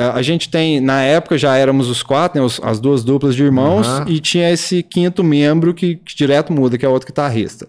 a 0.00 0.14
a 0.14 0.22
gente 0.22 0.48
tem, 0.50 0.80
na 0.80 1.02
época 1.02 1.38
já 1.38 1.56
éramos 1.56 1.88
os 1.88 2.02
quatro, 2.02 2.40
né, 2.40 2.44
os- 2.44 2.60
as 2.62 2.80
duas 2.80 3.04
duplas 3.04 3.34
de 3.34 3.44
irmãos, 3.44 3.86
Aham. 3.86 4.04
e 4.08 4.18
tinha 4.20 4.50
esse 4.50 4.82
quinto 4.82 5.22
membro 5.22 5.72
que, 5.72 5.96
que 5.96 6.16
direto 6.16 6.52
muda, 6.52 6.76
que 6.76 6.84
é 6.84 6.88
o 6.88 6.92
outro 6.92 7.06
guitarrista. 7.06 7.68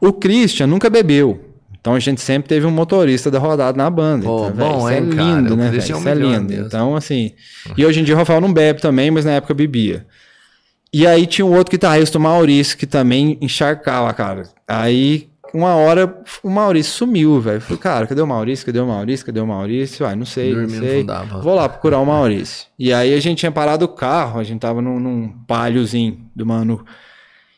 O 0.00 0.12
Christian 0.12 0.66
nunca 0.66 0.88
bebeu. 0.90 1.50
Então 1.80 1.94
a 1.94 1.98
gente 2.00 2.20
sempre 2.20 2.48
teve 2.48 2.64
um 2.66 2.70
motorista 2.70 3.30
da 3.30 3.38
rodada 3.38 3.76
na 3.76 3.90
banda. 3.90 4.24
Pô, 4.24 4.48
então, 4.48 4.56
bom, 4.56 4.78
isso 4.78 4.88
é 4.88 5.00
cara? 5.02 5.22
lindo, 5.40 5.52
O 5.52 5.56
né? 5.56 5.66
É 5.66 5.70
um 5.70 5.76
Isso 5.76 6.08
é 6.08 6.14
lindo. 6.14 6.48
mesmo. 6.48 6.66
Então, 6.66 6.96
assim. 6.96 7.32
E 7.76 7.84
hoje 7.84 8.00
em 8.00 8.04
dia 8.04 8.14
o 8.14 8.18
Rafael 8.18 8.40
não 8.40 8.50
bebe 8.52 8.80
também, 8.80 9.10
mas 9.10 9.24
na 9.26 9.32
época 9.32 9.52
bebia. 9.52 10.06
E 10.92 11.06
aí 11.06 11.26
tinha 11.26 11.44
um 11.44 11.54
outro 11.54 11.72
guitarrista, 11.72 12.16
o 12.16 12.20
Maurício, 12.20 12.78
que 12.78 12.86
também 12.86 13.36
encharcava, 13.40 14.12
cara. 14.14 14.44
Aí, 14.66 15.28
uma 15.54 15.76
hora, 15.76 16.20
o 16.42 16.50
Maurício 16.50 16.92
sumiu, 16.92 17.40
velho. 17.40 17.60
Falei, 17.60 17.78
cara, 17.78 18.06
cadê 18.06 18.20
o 18.20 18.26
Maurício? 18.26 18.66
Cadê 18.66 18.80
o 18.80 18.86
Maurício? 18.86 19.24
Cadê 19.24 19.40
o 19.40 19.46
Maurício? 19.46 20.04
Ai, 20.04 20.16
não 20.16 20.26
sei, 20.26 20.52
Dormindo 20.52 20.80
não 20.80 20.88
sei. 20.88 20.98
não 20.98 21.06
dava. 21.06 21.40
Vou 21.40 21.54
lá 21.54 21.68
procurar 21.68 22.00
o 22.00 22.04
Maurício. 22.06 22.66
E 22.78 22.92
aí 22.92 23.14
a 23.14 23.20
gente 23.20 23.38
tinha 23.38 23.52
parado 23.52 23.84
o 23.84 23.88
carro, 23.88 24.40
a 24.40 24.44
gente 24.44 24.60
tava 24.60 24.82
num, 24.82 24.98
num 24.98 25.28
palhozinho 25.46 26.20
do 26.34 26.44
Manu. 26.44 26.84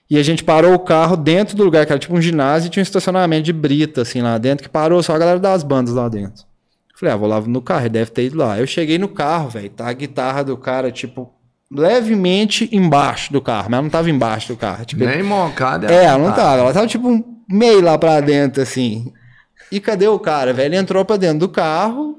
E 0.09 0.19
a 0.19 0.23
gente 0.23 0.45
parou 0.45 0.75
o 0.75 0.79
carro 0.79 1.17
dentro 1.17 1.57
do 1.57 1.65
lugar, 1.65 1.85
que 1.85 1.93
era 1.93 1.99
tipo 1.99 2.15
um 2.15 2.21
ginásio, 2.21 2.69
e 2.69 2.71
tinha 2.71 2.81
um 2.81 2.85
estacionamento 2.85 3.43
de 3.43 3.53
brita, 3.53 4.03
assim, 4.03 4.23
lá 4.23 4.39
dentro, 4.39 4.63
que 4.63 4.69
parou 4.69 5.03
só 5.03 5.15
a 5.15 5.19
galera 5.19 5.41
das 5.41 5.65
bandas 5.65 5.95
lá 5.95 6.09
dentro. 6.09 6.45
Falei, 6.95 7.13
ah, 7.13 7.17
vou 7.17 7.29
lá 7.29 7.41
no 7.41 7.61
carro, 7.61 7.83
ele 7.83 7.91
deve 7.91 8.11
ter 8.11 8.25
ido 8.27 8.39
lá. 8.39 8.59
Eu 8.59 8.67
cheguei 8.67 8.99
no 8.99 9.09
carro, 9.09 9.51
velho, 9.51 9.69
tá 9.69 9.89
a 9.89 9.93
guitarra 9.93 10.43
do 10.45 10.57
cara, 10.57 10.91
tipo, 10.91 11.31
levemente 11.71 12.69
embaixo 12.73 13.33
do 13.33 13.41
carro, 13.41 13.65
mas 13.71 13.75
ela 13.75 13.83
não 13.83 13.91
tava 13.91 14.11
embaixo 14.11 14.49
do 14.53 14.57
carro. 14.57 14.85
Tipo, 14.85 15.05
Nem 15.05 15.23
mocada. 15.23 15.93
é, 15.93 16.05
ela 16.05 16.19
não 16.19 16.33
tava. 16.33 16.61
Ela 16.63 16.73
tava 16.73 16.87
tipo 16.87 17.09
um 17.09 17.23
meio 17.51 17.81
lá 17.81 17.97
pra 17.99 18.21
dentro, 18.21 18.63
assim. 18.63 19.13
E 19.71 19.81
cadê 19.81 20.07
o 20.07 20.19
cara, 20.19 20.53
velho? 20.53 20.67
Ele 20.69 20.77
entrou 20.77 21.05
pra 21.05 21.17
dentro 21.17 21.41
do 21.41 21.49
carro. 21.49 22.15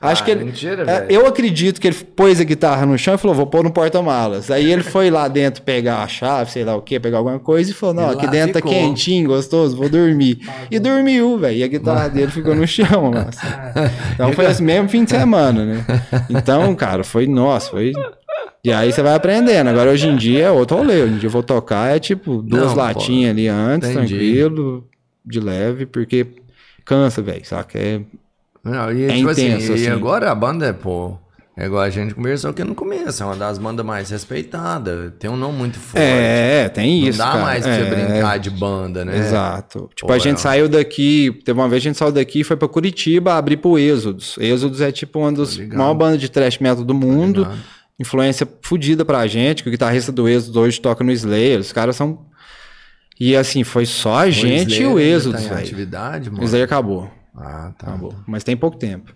Acho 0.00 0.22
Ah, 0.22 0.24
que 0.24 0.30
ele. 0.32 0.44
mentira, 0.44 0.84
é, 0.90 1.06
eu 1.08 1.26
acredito 1.28 1.80
que 1.80 1.86
ele 1.86 1.94
pôs 1.94 2.40
a 2.40 2.44
guitarra 2.44 2.84
no 2.84 2.98
chão 2.98 3.14
e 3.14 3.18
falou: 3.18 3.36
vou 3.36 3.46
pôr 3.46 3.62
no 3.62 3.70
porta-malas. 3.70 4.50
Aí 4.50 4.70
ele 4.72 4.82
foi 4.82 5.10
lá 5.10 5.28
dentro 5.28 5.62
pegar 5.62 5.98
a 6.02 6.08
chave, 6.08 6.50
sei 6.50 6.64
lá 6.64 6.74
o 6.74 6.82
que, 6.82 6.98
pegar 6.98 7.18
alguma 7.18 7.38
coisa 7.38 7.70
e 7.70 7.74
falou: 7.74 7.94
não, 7.94 8.10
E 8.10 8.14
aqui 8.14 8.26
dentro 8.26 8.54
ficou. 8.56 8.72
tá 8.72 8.76
quentinho, 8.78 9.28
gostoso, 9.28 9.76
vou 9.76 9.88
dormir. 9.88 10.40
E 10.72 10.80
dormiu, 10.80 11.38
velho. 11.38 11.56
E 11.56 11.62
a 11.62 11.68
guitarra 11.68 12.08
dele 12.08 12.32
ficou 12.32 12.52
no 12.52 12.66
chão 12.66 13.12
assim. 13.28 13.46
Então 14.14 14.32
foi 14.32 14.46
esse 14.46 14.62
mesmo 14.62 14.88
fim 14.88 15.04
de 15.04 15.10
semana, 15.10 15.64
né? 15.64 15.84
Então, 16.28 16.74
cara, 16.74 17.04
foi, 17.04 17.28
nossa, 17.28 17.70
foi. 17.70 17.92
E 18.64 18.72
aí 18.72 18.92
você 18.92 19.02
vai 19.02 19.14
aprendendo. 19.14 19.68
Agora 19.68 19.90
hoje 19.90 20.06
em 20.08 20.16
dia 20.16 20.44
é 20.46 20.50
outro 20.50 20.76
rolê. 20.76 21.02
Hoje 21.02 21.14
em 21.14 21.18
dia 21.18 21.26
eu 21.26 21.30
vou 21.32 21.42
tocar, 21.42 21.94
é 21.94 21.98
tipo 21.98 22.40
duas 22.42 22.66
Não, 22.68 22.74
pô, 22.74 22.80
latinhas 22.80 23.30
ali 23.30 23.48
antes, 23.48 23.90
entendi. 23.90 24.14
tranquilo, 24.16 24.86
de 25.26 25.40
leve, 25.40 25.84
porque 25.86 26.26
cansa, 26.84 27.20
velho, 27.20 27.44
saca? 27.44 27.76
É, 27.78 28.00
Não, 28.64 28.92
e, 28.92 29.04
É 29.04 29.16
tipo 29.16 29.28
assim, 29.30 29.48
intenso, 29.48 29.72
e 29.72 29.74
assim. 29.74 29.88
agora 29.88 30.30
a 30.30 30.34
banda 30.34 30.66
é, 30.66 30.72
pô. 30.72 31.16
É 31.54 31.66
igual 31.66 31.82
a 31.82 31.90
gente 31.90 32.14
conversou 32.14 32.50
aqui 32.50 32.64
no 32.64 32.74
começo, 32.74 33.22
é 33.22 33.26
uma 33.26 33.36
das 33.36 33.58
bandas 33.58 33.84
mais 33.84 34.08
respeitadas. 34.08 35.12
Tem 35.18 35.28
um 35.28 35.36
nome 35.36 35.58
muito 35.58 35.78
forte. 35.78 36.02
é, 36.02 36.68
tem 36.70 37.02
Não 37.02 37.08
isso. 37.08 37.18
dá 37.18 37.26
cara. 37.26 37.42
mais 37.42 37.62
pra 37.64 37.74
você 37.74 37.80
É, 37.82 37.90
brincar 38.06 38.38
de 38.38 38.48
banda, 38.50 39.04
né? 39.04 39.18
Exato. 39.18 39.90
Tipo, 39.94 40.06
Pô, 40.06 40.12
a 40.14 40.18
gente 40.18 40.36
é. 40.36 40.40
saiu 40.40 40.66
daqui, 40.68 41.42
teve 41.44 41.58
uma 41.60 41.68
vez 41.68 41.82
a 41.82 41.84
gente 41.84 41.98
saiu 41.98 42.10
daqui 42.12 42.40
e 42.40 42.44
foi 42.44 42.56
pra 42.56 42.68
Curitiba 42.68 43.34
abrir 43.34 43.58
pro 43.58 43.78
Êxodos. 43.78 44.36
Êxodos 44.38 44.80
é 44.80 44.90
tipo 44.90 45.18
uma 45.18 45.30
das 45.32 45.58
maiores 45.58 45.98
bandas 45.98 46.20
de 46.20 46.30
thrash 46.30 46.58
metal 46.58 46.84
do 46.84 46.94
mundo. 46.94 47.46
Influência 48.02 48.46
fodida 48.62 49.04
pra 49.04 49.26
gente, 49.26 49.62
que 49.62 49.68
o 49.68 49.72
guitarrista 49.72 50.10
do 50.12 50.28
Êxodos 50.28 50.56
hoje 50.56 50.80
toca 50.80 51.02
no 51.02 51.12
Slayer. 51.12 51.60
Os 51.60 51.72
caras 51.72 51.96
são. 51.96 52.26
E 53.18 53.36
assim, 53.36 53.62
foi 53.64 53.86
só 53.86 54.16
a 54.18 54.30
gente 54.30 54.82
e 54.82 54.84
o 54.84 54.98
Slayer 54.98 55.16
Êxodos, 55.16 55.46
tá 55.46 55.58
atividade, 55.58 56.28
O 56.28 56.32
mano. 56.32 56.44
Slayer 56.44 56.64
acabou. 56.66 57.10
Ah, 57.36 57.72
tá. 57.78 57.86
Acabou. 57.88 58.14
Mas 58.26 58.42
tem 58.44 58.56
pouco 58.56 58.76
tempo. 58.76 59.14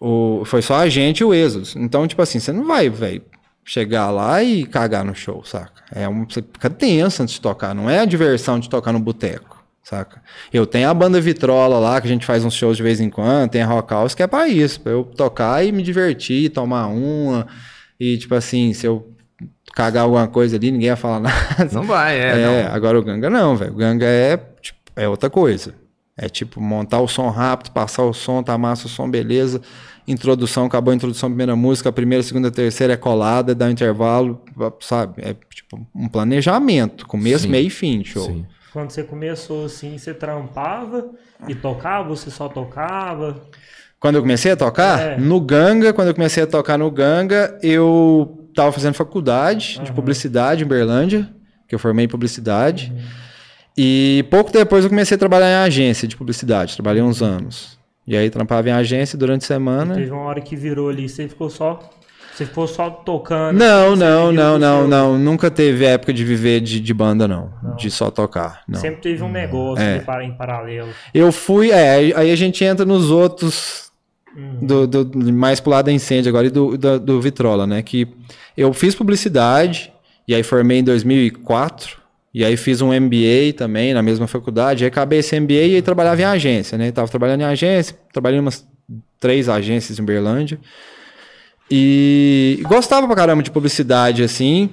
O, 0.00 0.42
foi 0.44 0.60
só 0.60 0.76
a 0.76 0.88
gente 0.88 1.20
e 1.20 1.24
o 1.24 1.32
Êxodos. 1.32 1.74
Então, 1.76 2.06
tipo 2.06 2.20
assim, 2.20 2.38
você 2.38 2.52
não 2.52 2.66
vai, 2.66 2.90
velho, 2.90 3.22
chegar 3.64 4.10
lá 4.10 4.42
e 4.42 4.66
cagar 4.66 5.04
no 5.04 5.14
show, 5.14 5.42
saca? 5.44 5.82
É 5.92 6.08
um, 6.08 6.26
você 6.28 6.42
fica 6.42 6.68
tenso 6.68 7.22
antes 7.22 7.36
de 7.36 7.40
tocar. 7.40 7.74
Não 7.74 7.88
é 7.88 8.00
a 8.00 8.04
diversão 8.04 8.58
de 8.58 8.68
tocar 8.68 8.92
no 8.92 8.98
boteco. 8.98 9.64
saca? 9.82 10.20
Eu 10.52 10.66
tenho 10.66 10.88
a 10.90 10.94
banda 10.94 11.20
Vitrola 11.20 11.78
lá, 11.78 12.00
que 12.00 12.08
a 12.08 12.10
gente 12.10 12.26
faz 12.26 12.44
uns 12.44 12.54
shows 12.54 12.76
de 12.76 12.82
vez 12.82 13.00
em 13.00 13.08
quando, 13.08 13.50
tem 13.50 13.62
a 13.62 13.66
Rock 13.66 13.92
House, 13.92 14.14
que 14.14 14.22
é 14.22 14.26
pra 14.26 14.48
isso, 14.48 14.80
pra 14.80 14.92
eu 14.92 15.04
tocar 15.04 15.64
e 15.64 15.70
me 15.72 15.82
divertir, 15.82 16.50
tomar 16.50 16.88
uma, 16.88 17.46
e 17.98 18.18
tipo 18.18 18.34
assim, 18.34 18.72
se 18.72 18.86
eu 18.86 19.14
cagar 19.74 20.04
alguma 20.04 20.26
coisa 20.28 20.56
ali, 20.56 20.70
ninguém 20.70 20.88
ia 20.88 20.96
falar 20.96 21.20
nada. 21.20 21.68
Não 21.72 21.82
vai, 21.82 22.18
é. 22.18 22.40
É, 22.40 22.64
não. 22.64 22.74
agora 22.74 22.98
o 22.98 23.02
Ganga 23.02 23.28
não, 23.28 23.56
velho. 23.56 23.72
O 23.72 23.76
Ganga 23.76 24.06
é, 24.06 24.36
tipo, 24.60 24.78
é 24.94 25.08
outra 25.08 25.28
coisa. 25.28 25.74
É 26.16 26.28
tipo 26.28 26.60
montar 26.60 27.00
o 27.00 27.08
som 27.08 27.28
rápido, 27.28 27.72
passar 27.72 28.04
o 28.04 28.14
som, 28.14 28.42
tá 28.42 28.56
massa 28.56 28.86
o 28.86 28.90
som, 28.90 29.08
beleza. 29.08 29.60
Introdução, 30.08 30.64
acabou 30.64 30.92
a 30.92 30.94
introdução, 30.94 31.28
primeira 31.28 31.54
música, 31.54 31.88
a 31.88 31.92
primeira, 31.92 32.22
segunda, 32.22 32.50
terceira 32.50 32.94
é 32.94 32.96
colada, 32.96 33.54
dá 33.54 33.66
um 33.66 33.70
intervalo, 33.70 34.40
sabe? 34.80 35.14
É 35.18 35.34
tipo 35.50 35.84
um 35.94 36.08
planejamento, 36.08 37.06
começo, 37.06 37.44
Sim. 37.44 37.50
meio 37.50 37.66
e 37.66 37.70
fim, 37.70 38.04
show. 38.04 38.24
Sim. 38.24 38.46
Quando 38.72 38.90
você 38.90 39.02
começou 39.02 39.64
assim, 39.64 39.98
você 39.98 40.14
trampava 40.14 41.10
e 41.48 41.54
tocava, 41.54 42.08
você 42.08 42.30
só 42.30 42.48
tocava? 42.48 43.42
Quando 44.00 44.16
eu 44.16 44.20
comecei 44.22 44.52
a 44.52 44.56
tocar, 44.56 45.00
É. 45.00 45.16
no 45.16 45.40
Ganga, 45.40 45.92
quando 45.92 46.08
eu 46.08 46.14
comecei 46.14 46.42
a 46.42 46.46
tocar 46.46 46.78
no 46.78 46.90
Ganga, 46.90 47.58
eu 47.62 48.48
tava 48.54 48.70
fazendo 48.72 48.94
faculdade 48.94 49.80
de 49.82 49.92
publicidade 49.92 50.64
em 50.64 50.66
Berlândia, 50.66 51.28
que 51.68 51.74
eu 51.74 51.78
formei 51.78 52.04
em 52.04 52.08
publicidade. 52.08 52.92
E 53.76 54.24
pouco 54.30 54.50
depois 54.52 54.84
eu 54.84 54.90
comecei 54.90 55.14
a 55.16 55.18
trabalhar 55.18 55.50
em 55.50 55.66
agência 55.66 56.06
de 56.08 56.16
publicidade, 56.16 56.74
trabalhei 56.74 57.02
uns 57.02 57.22
anos. 57.22 57.76
E 58.06 58.16
aí 58.16 58.30
trampava 58.30 58.68
em 58.68 58.72
agência 58.72 59.18
durante 59.18 59.42
a 59.42 59.46
semana. 59.46 59.94
Teve 59.94 60.10
uma 60.10 60.22
hora 60.22 60.40
que 60.40 60.54
virou 60.54 60.88
ali, 60.88 61.08
você 61.08 61.26
ficou 61.28 61.50
só. 61.50 61.80
Você 62.32 62.44
ficou 62.44 62.66
só 62.68 62.90
tocando. 62.90 63.58
Não, 63.58 63.96
não, 63.96 64.30
não, 64.30 64.58
não, 64.58 64.80
seu- 64.80 64.88
não. 64.88 65.18
Nunca 65.18 65.50
teve 65.50 65.86
época 65.86 66.12
de 66.12 66.22
viver 66.22 66.60
de, 66.60 66.78
de 66.80 66.94
banda, 66.94 67.26
não. 67.26 67.50
De 67.76 67.90
só 67.90 68.10
tocar. 68.10 68.60
Não. 68.68 68.78
Sempre 68.78 69.00
teve 69.00 69.22
um 69.22 69.30
negócio 69.32 69.82
É. 69.82 70.02
em 70.22 70.32
paralelo. 70.36 70.90
Eu 71.14 71.32
fui, 71.32 71.70
é, 71.70 72.12
aí 72.14 72.30
a 72.30 72.36
gente 72.36 72.62
entra 72.62 72.84
nos 72.84 73.10
outros 73.10 73.85
Uhum. 74.36 74.58
do, 74.66 74.86
do- 74.86 75.32
mais 75.32 75.60
pro 75.60 75.70
lado 75.70 75.86
da 75.86 75.92
incêndio 75.92 76.28
agora 76.28 76.46
e 76.46 76.50
do, 76.50 76.76
do, 76.76 77.00
do 77.00 77.20
Vitrola, 77.20 77.66
né? 77.66 77.82
Que 77.82 78.06
eu 78.56 78.72
fiz 78.72 78.94
publicidade 78.94 79.90
e 80.28 80.34
aí 80.34 80.42
formei 80.42 80.78
em 80.78 80.84
2004 80.84 81.96
e 82.34 82.44
aí 82.44 82.56
fiz 82.56 82.82
um 82.82 82.88
MBA 82.88 83.54
também 83.56 83.94
na 83.94 84.02
mesma 84.02 84.26
faculdade. 84.26 84.84
Aí 84.84 84.88
acabei 84.88 85.20
esse 85.20 85.38
MBA 85.40 85.54
e 85.54 85.74
aí 85.76 85.82
trabalhava 85.82 86.20
em 86.20 86.24
agência, 86.24 86.76
né? 86.76 86.92
Tava 86.92 87.08
trabalhando 87.08 87.40
em 87.40 87.44
agência, 87.44 87.96
trabalhei 88.12 88.38
em 88.38 88.42
umas 88.42 88.66
três 89.18 89.48
agências 89.48 89.98
em 89.98 90.04
Berlândia 90.04 90.58
e 91.70 92.60
gostava 92.64 93.06
pra 93.06 93.16
caramba 93.16 93.42
de 93.42 93.50
publicidade 93.50 94.22
assim. 94.22 94.70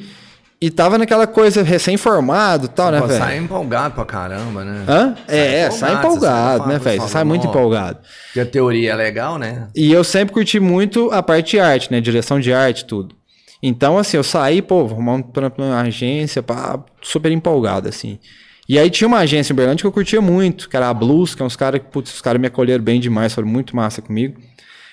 E 0.64 0.72
tava 0.72 0.98
naquela 0.98 1.28
coisa 1.28 1.62
recém-formado 1.62 2.68
e 2.68 2.70
tal, 2.70 2.90
né, 2.90 3.02
velho? 3.02 3.20
sai 3.20 3.38
empolgado 3.38 3.96
pra 3.96 4.06
caramba, 4.06 4.64
né? 4.64 4.86
Hã? 4.88 5.14
Sai 5.14 5.38
É, 5.38 5.56
é, 5.56 5.70
sai 5.70 5.92
empolgado, 5.92 6.16
empolgado, 6.16 6.58
sai 6.60 6.68
né, 6.70 6.80
velho? 6.80 6.92
Você 6.94 6.98
falar, 7.00 7.10
sai 7.10 7.24
muito 7.26 7.48
empolgado. 7.48 8.00
Porque 8.28 8.40
a 8.40 8.46
teoria 8.46 8.94
é 8.94 8.96
legal, 8.96 9.38
né? 9.38 9.68
E 9.76 9.92
eu 9.92 10.06
sempre 10.06 10.34
curti 10.34 10.62
muito 10.62 11.12
a 11.12 11.22
parte 11.22 11.52
de 11.52 11.60
arte, 11.60 11.92
né? 11.92 12.00
Direção 12.00 12.40
de 12.40 12.54
arte, 12.54 12.86
tudo. 12.86 13.14
Então, 13.62 13.98
assim, 13.98 14.16
eu 14.16 14.24
saí, 14.24 14.62
pô, 14.62 14.86
vou 14.86 14.94
arrumar 14.94 15.16
um 15.16 15.22
trampo 15.22 15.62
numa 15.62 15.82
agência, 15.82 16.42
pá, 16.42 16.80
super 17.02 17.30
empolgado, 17.30 17.90
assim. 17.90 18.18
E 18.70 18.80
aí 18.80 18.90
tinha 18.90 19.10
uma 19.10 19.18
agência 19.18 19.52
em 19.52 19.56
Uberlândia 19.56 19.84
que 19.84 19.88
eu 19.88 19.92
curtia 19.92 20.22
muito, 20.22 20.70
que 20.70 20.78
era 20.78 20.88
a 20.88 20.94
Blues, 20.94 21.36
que 21.36 21.42
é 21.42 21.46
uns 21.46 21.58
caras 21.58 21.82
que, 21.82 21.88
putz, 21.88 22.14
os 22.14 22.22
caras 22.22 22.40
me 22.40 22.48
acolheram 22.48 22.82
bem 22.82 23.02
demais, 23.02 23.34
foram 23.34 23.50
muito 23.50 23.76
massa 23.76 24.02
comigo. 24.02 24.40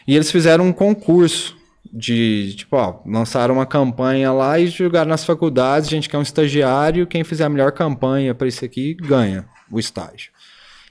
E 0.05 0.17
eles 0.17 0.33
fizeram 0.33 0.67
um 0.67 0.73
concurso 0.73 1.60
de, 1.93 2.55
tipo, 2.57 2.77
ó, 2.77 3.01
lançaram 3.05 3.55
uma 3.55 3.67
campanha 3.67 4.33
lá 4.33 4.59
e 4.59 4.69
jogaram 4.69 5.09
nas 5.09 5.25
faculdades, 5.25 5.89
a 5.89 5.91
gente 5.91 6.09
quer 6.09 6.19
um 6.19 6.23
estagiário, 6.23 7.07
quem 7.07 7.25
fizer 7.25 7.45
a 7.45 7.49
melhor 7.49 7.73
campanha 7.73 8.35
pra 8.35 8.47
isso 8.47 8.65
aqui 8.65 8.95
ganha 8.95 9.45
o 9.71 9.79
estágio. 9.79 10.31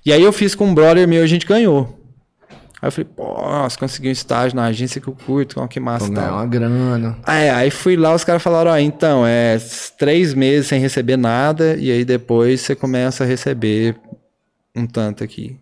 E 0.05 0.11
aí 0.11 0.21
eu 0.23 0.31
fiz 0.31 0.55
com 0.55 0.67
um 0.67 0.73
brother 0.73 1.07
meu, 1.07 1.23
a 1.23 1.27
gente 1.27 1.45
ganhou. 1.45 1.97
Aí 2.81 2.87
eu 2.87 2.91
falei, 2.91 3.09
pô, 3.13 3.35
consegui 3.77 4.07
um 4.07 4.11
estágio 4.11 4.55
na 4.55 4.65
agência 4.65 5.01
que 5.01 5.07
eu 5.07 5.13
curto, 5.25 5.67
que 5.67 5.79
massa 5.81 6.05
Vou 6.05 6.15
ganhar 6.15 6.27
tal. 6.27 6.37
uma 6.37 6.45
grana. 6.45 7.17
É, 7.27 7.49
aí 7.49 7.69
fui 7.69 7.97
lá, 7.97 8.15
os 8.15 8.23
caras 8.23 8.41
falaram, 8.41 8.71
ó, 8.71 8.77
então, 8.77 9.27
é 9.27 9.57
três 9.97 10.33
meses 10.33 10.67
sem 10.67 10.79
receber 10.79 11.17
nada, 11.17 11.75
e 11.75 11.91
aí 11.91 12.05
depois 12.05 12.61
você 12.61 12.75
começa 12.75 13.25
a 13.25 13.27
receber 13.27 13.97
um 14.73 14.87
tanto 14.87 15.23
aqui. 15.25 15.57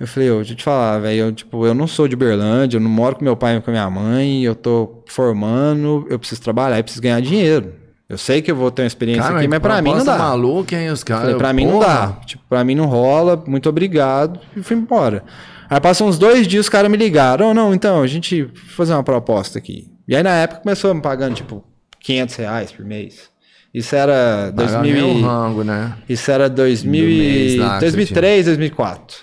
Eu 0.00 0.06
falei, 0.08 0.30
ô, 0.30 0.36
deixa 0.36 0.52
eu 0.52 0.56
te 0.56 0.64
falar, 0.64 0.98
velho, 0.98 1.18
eu, 1.20 1.32
tipo, 1.32 1.66
eu 1.66 1.74
não 1.74 1.86
sou 1.86 2.08
de 2.08 2.16
Berlândia, 2.16 2.76
eu 2.76 2.80
não 2.80 2.90
moro 2.90 3.16
com 3.16 3.24
meu 3.24 3.36
pai 3.36 3.56
e 3.56 3.60
com 3.60 3.70
minha 3.70 3.88
mãe, 3.88 4.42
eu 4.44 4.54
tô 4.54 5.02
formando, 5.06 6.06
eu 6.10 6.18
preciso 6.18 6.42
trabalhar, 6.42 6.78
eu 6.78 6.82
preciso 6.82 7.02
ganhar 7.02 7.20
dinheiro. 7.20 7.72
Eu 8.08 8.18
sei 8.18 8.42
que 8.42 8.50
eu 8.50 8.56
vou 8.56 8.70
ter 8.70 8.82
uma 8.82 8.86
experiência 8.88 9.22
Cara, 9.22 9.38
aqui, 9.38 9.48
mas 9.48 9.58
pra 9.60 9.80
mim 9.80 9.94
não 9.94 10.04
dá. 10.04 10.18
maluca, 10.18 10.76
hein, 10.76 10.90
os 10.90 11.02
caras. 11.02 11.22
Falei, 11.22 11.36
pra 11.36 11.52
mim 11.52 11.66
não 11.66 11.78
dá. 11.78 12.18
Tipo, 12.26 12.42
pra 12.48 12.62
mim 12.62 12.74
não 12.74 12.84
rola, 12.86 13.42
muito 13.46 13.68
obrigado. 13.68 14.38
E 14.54 14.62
fui 14.62 14.76
embora. 14.76 15.24
Aí 15.70 15.80
passou 15.80 16.06
uns 16.06 16.18
dois 16.18 16.46
dias, 16.46 16.66
os 16.66 16.68
caras 16.68 16.90
me 16.90 16.96
ligaram. 16.98 17.50
Oh, 17.50 17.54
não, 17.54 17.72
então, 17.72 18.02
a 18.02 18.06
gente 18.06 18.42
vai 18.42 18.52
fazer 18.76 18.92
uma 18.92 19.02
proposta 19.02 19.58
aqui. 19.58 19.88
E 20.06 20.14
aí 20.14 20.22
na 20.22 20.34
época 20.34 20.60
começou 20.60 20.92
me 20.94 21.00
pagando, 21.00 21.34
tipo, 21.34 21.64
500 22.00 22.36
reais 22.36 22.70
por 22.72 22.84
mês. 22.84 23.30
Isso 23.72 23.96
era 23.96 24.52
Pagar 24.54 24.82
2000 24.82 24.92
meio 25.06 25.18
e- 25.18 25.22
rango, 25.22 25.64
né? 25.64 25.94
Isso 26.08 26.30
era 26.30 26.48
2000 26.48 27.04
Do 27.06 27.10
e- 27.10 27.18
mês 27.18 27.56
lá 27.56 27.68
que 27.70 27.74
você 27.76 27.80
2003, 27.86 28.44
2004. 28.44 29.16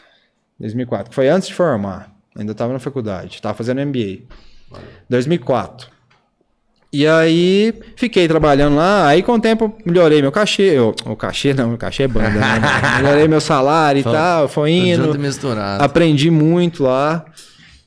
2004. 0.62 1.10
que 1.10 1.16
Foi 1.16 1.28
antes 1.28 1.50
de 1.50 1.54
formar. 1.54 2.12
Ainda 2.38 2.54
estava 2.54 2.72
na 2.72 2.80
faculdade. 2.80 3.36
Estava 3.36 3.54
fazendo 3.54 3.86
MBA. 3.86 4.20
2004. 5.10 5.90
E 6.94 7.08
aí, 7.08 7.74
fiquei 7.96 8.28
trabalhando 8.28 8.76
lá. 8.76 9.08
Aí, 9.08 9.24
com 9.24 9.34
o 9.34 9.40
tempo, 9.40 9.74
melhorei 9.86 10.22
meu 10.22 10.32
cachê. 10.32 10.64
Eu, 10.78 10.94
o 11.06 11.16
cachê 11.16 11.54
não, 11.54 11.74
o 11.74 11.78
cachê 11.78 12.04
é 12.04 12.08
banda. 12.08 12.30
Né? 12.30 12.62
melhorei 13.02 13.28
meu 13.28 13.40
salário 13.40 14.02
e 14.02 14.04
tal. 14.04 14.50
Foi 14.50 14.72
indo. 14.72 15.18
misturado. 15.18 15.84
Aprendi 15.84 16.30
muito 16.30 16.84
lá. 16.84 17.26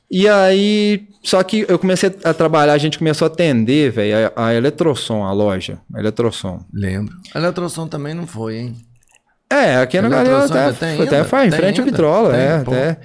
E 0.09 0.27
aí, 0.27 1.07
só 1.23 1.43
que 1.43 1.65
eu 1.67 1.77
comecei 1.77 2.15
a 2.23 2.33
trabalhar, 2.33 2.73
a 2.73 2.77
gente 2.77 2.97
começou 2.97 3.25
a 3.25 3.29
atender, 3.29 3.91
velho, 3.91 4.31
a, 4.35 4.47
a 4.47 4.53
Eletrosom, 4.55 5.23
a 5.23 5.31
loja. 5.31 5.79
A 5.93 5.99
Eletrosom. 5.99 6.63
Lembro. 6.73 7.15
A 7.33 7.39
Eletrosom 7.39 7.87
também 7.87 8.13
não 8.13 8.25
foi, 8.25 8.57
hein? 8.57 8.75
É, 9.55 9.77
aqui 9.77 9.99
na 10.01 10.09
galera 10.09 10.45
até, 10.45 11.01
até 11.01 11.23
faz 11.23 11.53
em 11.53 11.57
frente 11.57 11.79
ao? 11.79 11.85
Vitrola, 11.85 12.35
é, 12.35 12.59
pô. 12.63 12.71
até. 12.71 12.97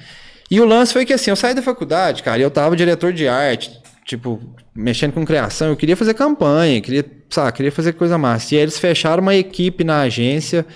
E 0.51 0.61
o 0.61 0.65
lance 0.65 0.93
foi 0.93 1.07
que 1.07 1.13
assim, 1.13 1.31
eu 1.31 1.37
saí 1.37 1.55
da 1.55 1.63
faculdade, 1.63 2.23
cara, 2.23 2.39
e 2.39 2.43
eu 2.43 2.51
tava 2.51 2.75
diretor 2.75 3.13
de 3.13 3.29
arte, 3.29 3.71
tipo, 4.05 4.41
mexendo 4.75 5.13
com 5.13 5.25
criação, 5.25 5.69
eu 5.69 5.77
queria 5.77 5.97
fazer 5.97 6.15
campanha, 6.15 6.81
queria, 6.81 7.05
sabe, 7.29 7.53
queria 7.53 7.71
fazer 7.71 7.93
coisa 7.93 8.19
massa. 8.19 8.55
E 8.55 8.59
aí 8.59 8.63
eles 8.65 8.79
fecharam 8.79 9.23
uma 9.23 9.35
equipe 9.35 9.85
na 9.85 10.01
agência 10.01 10.67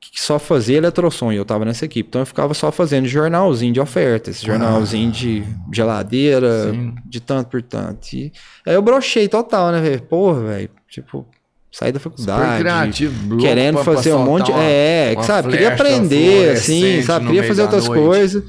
que 0.00 0.20
só 0.20 0.38
fazia 0.38 0.78
eletrosom, 0.78 1.32
e 1.32 1.36
eu 1.36 1.44
tava 1.44 1.64
nessa 1.64 1.84
equipe. 1.84 2.08
Então 2.08 2.22
eu 2.22 2.26
ficava 2.26 2.52
só 2.54 2.70
fazendo 2.70 3.06
jornalzinho 3.06 3.72
de 3.72 3.80
oferta, 3.80 4.30
esse 4.30 4.44
jornalzinho 4.44 5.10
de 5.10 5.44
geladeira, 5.72 6.70
Sim. 6.70 6.94
de 7.04 7.20
tanto 7.20 7.48
por 7.48 7.62
tanto. 7.62 8.12
E 8.12 8.32
aí 8.66 8.74
eu 8.74 8.82
brochei 8.82 9.26
total, 9.28 9.72
né, 9.72 9.80
velho? 9.80 10.02
Porra, 10.02 10.40
velho, 10.40 10.70
tipo, 10.88 11.26
saí 11.70 11.92
da 11.92 12.00
faculdade 12.00 12.60
criativo, 12.60 13.36
querendo 13.38 13.78
fazer 13.84 14.12
um 14.14 14.24
monte. 14.24 14.50
uma- 14.50 14.62
é, 14.62 15.12
uma 15.14 15.22
sabe? 15.22 15.50
Queria 15.50 15.68
aprender, 15.74 16.50
assim, 16.52 17.02
sabe? 17.02 17.26
Queria 17.26 17.44
fazer 17.44 17.62
outras 17.62 17.86
noite. 17.86 18.02
coisas. 18.02 18.42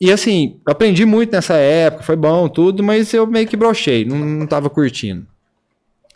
E 0.00 0.10
assim, 0.10 0.56
aprendi 0.66 1.04
muito 1.04 1.30
nessa 1.32 1.54
época, 1.54 2.02
foi 2.02 2.16
bom, 2.16 2.48
tudo, 2.48 2.82
mas 2.82 3.12
eu 3.12 3.26
meio 3.26 3.46
que 3.46 3.56
brochei, 3.56 4.04
não, 4.04 4.16
não 4.16 4.46
tava 4.46 4.70
curtindo. 4.70 5.26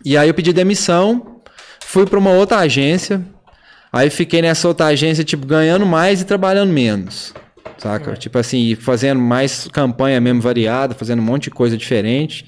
E 0.04 0.16
aí 0.16 0.28
eu 0.28 0.34
pedi 0.34 0.52
demissão, 0.52 1.38
fui 1.84 2.06
para 2.06 2.18
uma 2.18 2.30
outra 2.30 2.58
agência, 2.58 3.22
aí 3.92 4.08
fiquei 4.10 4.40
nessa 4.40 4.66
outra 4.68 4.86
agência, 4.86 5.22
tipo, 5.22 5.46
ganhando 5.46 5.84
mais 5.84 6.20
e 6.22 6.24
trabalhando 6.24 6.72
menos. 6.72 7.32
Saca? 7.76 8.14
Tipo 8.14 8.38
assim, 8.38 8.74
fazendo 8.74 9.20
mais 9.20 9.68
campanha 9.68 10.20
mesmo 10.20 10.40
variada, 10.40 10.94
fazendo 10.94 11.20
um 11.20 11.24
monte 11.24 11.44
de 11.44 11.50
coisa 11.50 11.76
diferente. 11.76 12.46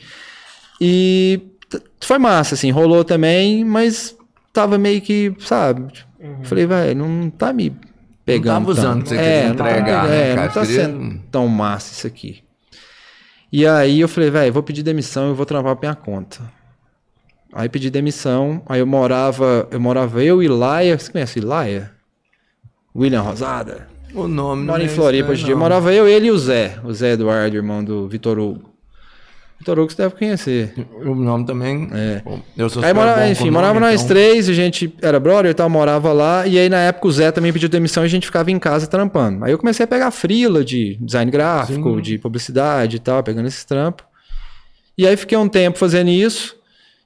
E 0.80 1.40
foi 2.00 2.18
massa, 2.18 2.54
assim, 2.54 2.70
rolou 2.70 3.04
também, 3.04 3.64
mas 3.64 4.16
tava 4.52 4.78
meio 4.78 5.00
que, 5.00 5.34
sabe? 5.40 5.92
Falei, 6.44 6.66
vai, 6.66 6.94
não 6.94 7.28
tá 7.30 7.52
me 7.52 7.74
pegando. 8.24 8.54
tava 8.60 8.70
usando 8.70 8.98
tanto. 9.04 9.08
que 9.10 9.14
você 9.16 9.48
não 9.48 9.54
tá 9.56 9.70
entregar, 9.70 10.08
né, 10.08 10.30
É, 10.32 10.34
cara? 10.34 10.46
não 10.46 10.54
tá 10.54 10.60
Queria- 10.62 10.84
sendo 10.84 11.20
tão 11.30 11.46
massa 11.48 11.92
isso 11.92 12.06
aqui. 12.06 12.42
E 13.52 13.66
aí 13.66 14.00
eu 14.00 14.08
falei, 14.08 14.30
velho, 14.30 14.52
vou 14.52 14.62
pedir 14.62 14.82
demissão 14.82 15.30
e 15.30 15.34
vou 15.34 15.46
trabalhar 15.46 15.76
pra 15.76 15.88
minha 15.90 15.94
conta. 15.96 16.40
Aí 17.52 17.68
pedi 17.68 17.88
demissão, 17.90 18.60
aí 18.68 18.80
eu 18.80 18.86
morava, 18.86 19.66
eu 19.70 19.80
morava 19.80 20.22
eu 20.22 20.42
e 20.42 20.48
Laia, 20.48 20.98
você 20.98 21.10
conhece 21.10 21.40
Laia? 21.40 21.92
William 22.94 23.20
Rosada? 23.22 23.88
O 24.14 24.26
nome 24.26 24.64
Mora 24.64 24.78
não 24.78 24.84
em 24.84 24.88
é 24.88 24.94
Floripa 24.94 25.30
hoje 25.30 25.42
em 25.42 25.44
dia. 25.46 25.54
não. 25.54 25.60
Morava 25.60 25.92
eu, 25.92 26.08
ele 26.08 26.26
e 26.26 26.30
o 26.30 26.38
Zé. 26.38 26.78
O 26.84 26.92
Zé 26.92 27.12
Eduardo, 27.12 27.56
irmão 27.56 27.84
do 27.84 28.08
Vitor 28.08 28.38
Hugo. 28.38 28.74
Vitor 29.58 29.78
Hugo 29.78 29.90
você 29.90 29.96
deve 30.02 30.14
conhecer. 30.14 30.74
O 31.04 31.14
nome 31.14 31.46
também. 31.46 31.88
É. 31.92 32.22
Eu 32.56 32.68
sou 32.68 32.84
Aí 32.84 32.92
com 32.92 33.30
enfim, 33.30 33.50
morava 33.50 33.80
nós 33.80 34.02
então- 34.02 34.08
três, 34.08 34.48
a 34.48 34.52
gente 34.52 34.94
era 35.00 35.18
brother 35.18 35.50
e 35.50 35.54
tal, 35.54 35.68
morava 35.70 36.12
lá. 36.12 36.46
E 36.46 36.58
aí 36.58 36.68
na 36.68 36.78
época 36.80 37.08
o 37.08 37.12
Zé 37.12 37.32
também 37.32 37.52
pediu 37.52 37.68
demissão 37.68 38.02
e 38.02 38.06
a 38.06 38.08
gente 38.08 38.26
ficava 38.26 38.50
em 38.50 38.58
casa 38.58 38.86
trampando. 38.86 39.44
Aí 39.44 39.50
eu 39.52 39.58
comecei 39.58 39.84
a 39.84 39.86
pegar 39.86 40.10
frila 40.10 40.64
de 40.64 40.96
design 41.00 41.30
gráfico, 41.30 41.96
Sim. 41.96 42.00
de 42.02 42.18
publicidade 42.18 42.96
e 42.96 43.00
tal, 43.00 43.22
pegando 43.22 43.48
esses 43.48 43.64
trampos. 43.64 44.06
E 44.96 45.06
aí 45.06 45.16
fiquei 45.16 45.36
um 45.38 45.48
tempo 45.48 45.78
fazendo 45.78 46.10
isso. 46.10 46.54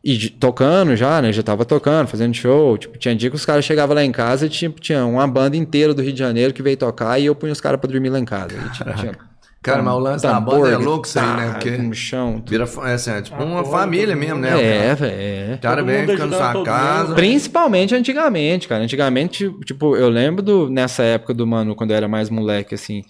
E 0.03 0.17
de- 0.17 0.31
tocando 0.31 0.97
já, 0.97 1.21
né? 1.21 1.31
Já 1.31 1.43
tava 1.43 1.63
tocando, 1.65 2.09
fazendo 2.09 2.33
show. 2.35 2.79
Tipo, 2.79 2.97
tinha 2.97 3.15
dia 3.15 3.29
que 3.29 3.37
os 3.37 3.45
caras 3.45 3.65
chegavam 3.67 3.95
lá 3.95 4.03
em 4.03 4.11
casa 4.11 4.47
e 4.47 4.49
tipo, 4.49 4.81
tinha 4.81 5.05
uma 5.05 5.27
banda 5.29 5.57
inteira 5.59 5.93
do 5.93 6.01
Rio 6.03 6.13
de 6.13 6.19
Janeiro 6.19 6.55
que 6.55 6.63
veio 6.63 6.77
tocar 6.77 7.19
e 7.19 7.27
eu 7.27 7.35
punha 7.35 7.53
os 7.53 7.61
caras 7.61 7.79
pra 7.79 7.91
dormir 7.91 8.09
lá 8.09 8.19
em 8.19 8.25
casa. 8.25 8.55
E, 8.55 8.71
tipo, 8.71 8.93
tinha 8.95 9.13
Cara, 9.63 9.83
mas 9.83 9.95
o 9.95 9.99
lance 9.99 10.23
da 10.23 10.35
tambor, 10.35 10.61
banda 10.61 10.71
é 10.73 10.77
louco 10.79 11.07
isso 11.07 11.19
aí, 11.19 11.27
né? 11.27 11.33
guitarra, 11.33 11.53
Porque 11.53 11.71
no 11.77 11.95
chão. 11.95 12.43
vira 12.49 12.65
é, 12.65 12.93
assim, 12.95 13.11
é 13.11 13.21
tipo 13.21 13.37
Ah, 13.43 13.45
uma 13.45 13.63
família 13.65 14.15
todo 14.15 14.19
mesmo, 14.19 14.39
né? 14.39 14.49
É, 14.49 14.81
cara? 14.81 14.95
velho. 14.95 15.15
é. 15.21 15.55
O 15.55 15.59
cara 15.61 15.83
vem 15.83 16.07
ficando 16.07 16.35
sua 16.35 16.65
casa. 16.65 17.05
mundo. 17.09 17.15
Principalmente 17.15 17.95
antigamente, 17.95 18.67
cara. 18.67 18.83
Antigamente, 18.83 19.53
tipo, 19.67 19.97
eu 19.97 20.09
lembro 20.09 20.43
do, 20.43 20.71
nessa 20.71 21.03
época 21.03 21.35
do 21.35 21.47
Manu, 21.47 21.75
quando 21.75 21.91
eu 21.91 21.97
era 21.99 22.09
mais 22.09 22.31
moleque, 22.31 22.75
assim, 22.75 23.03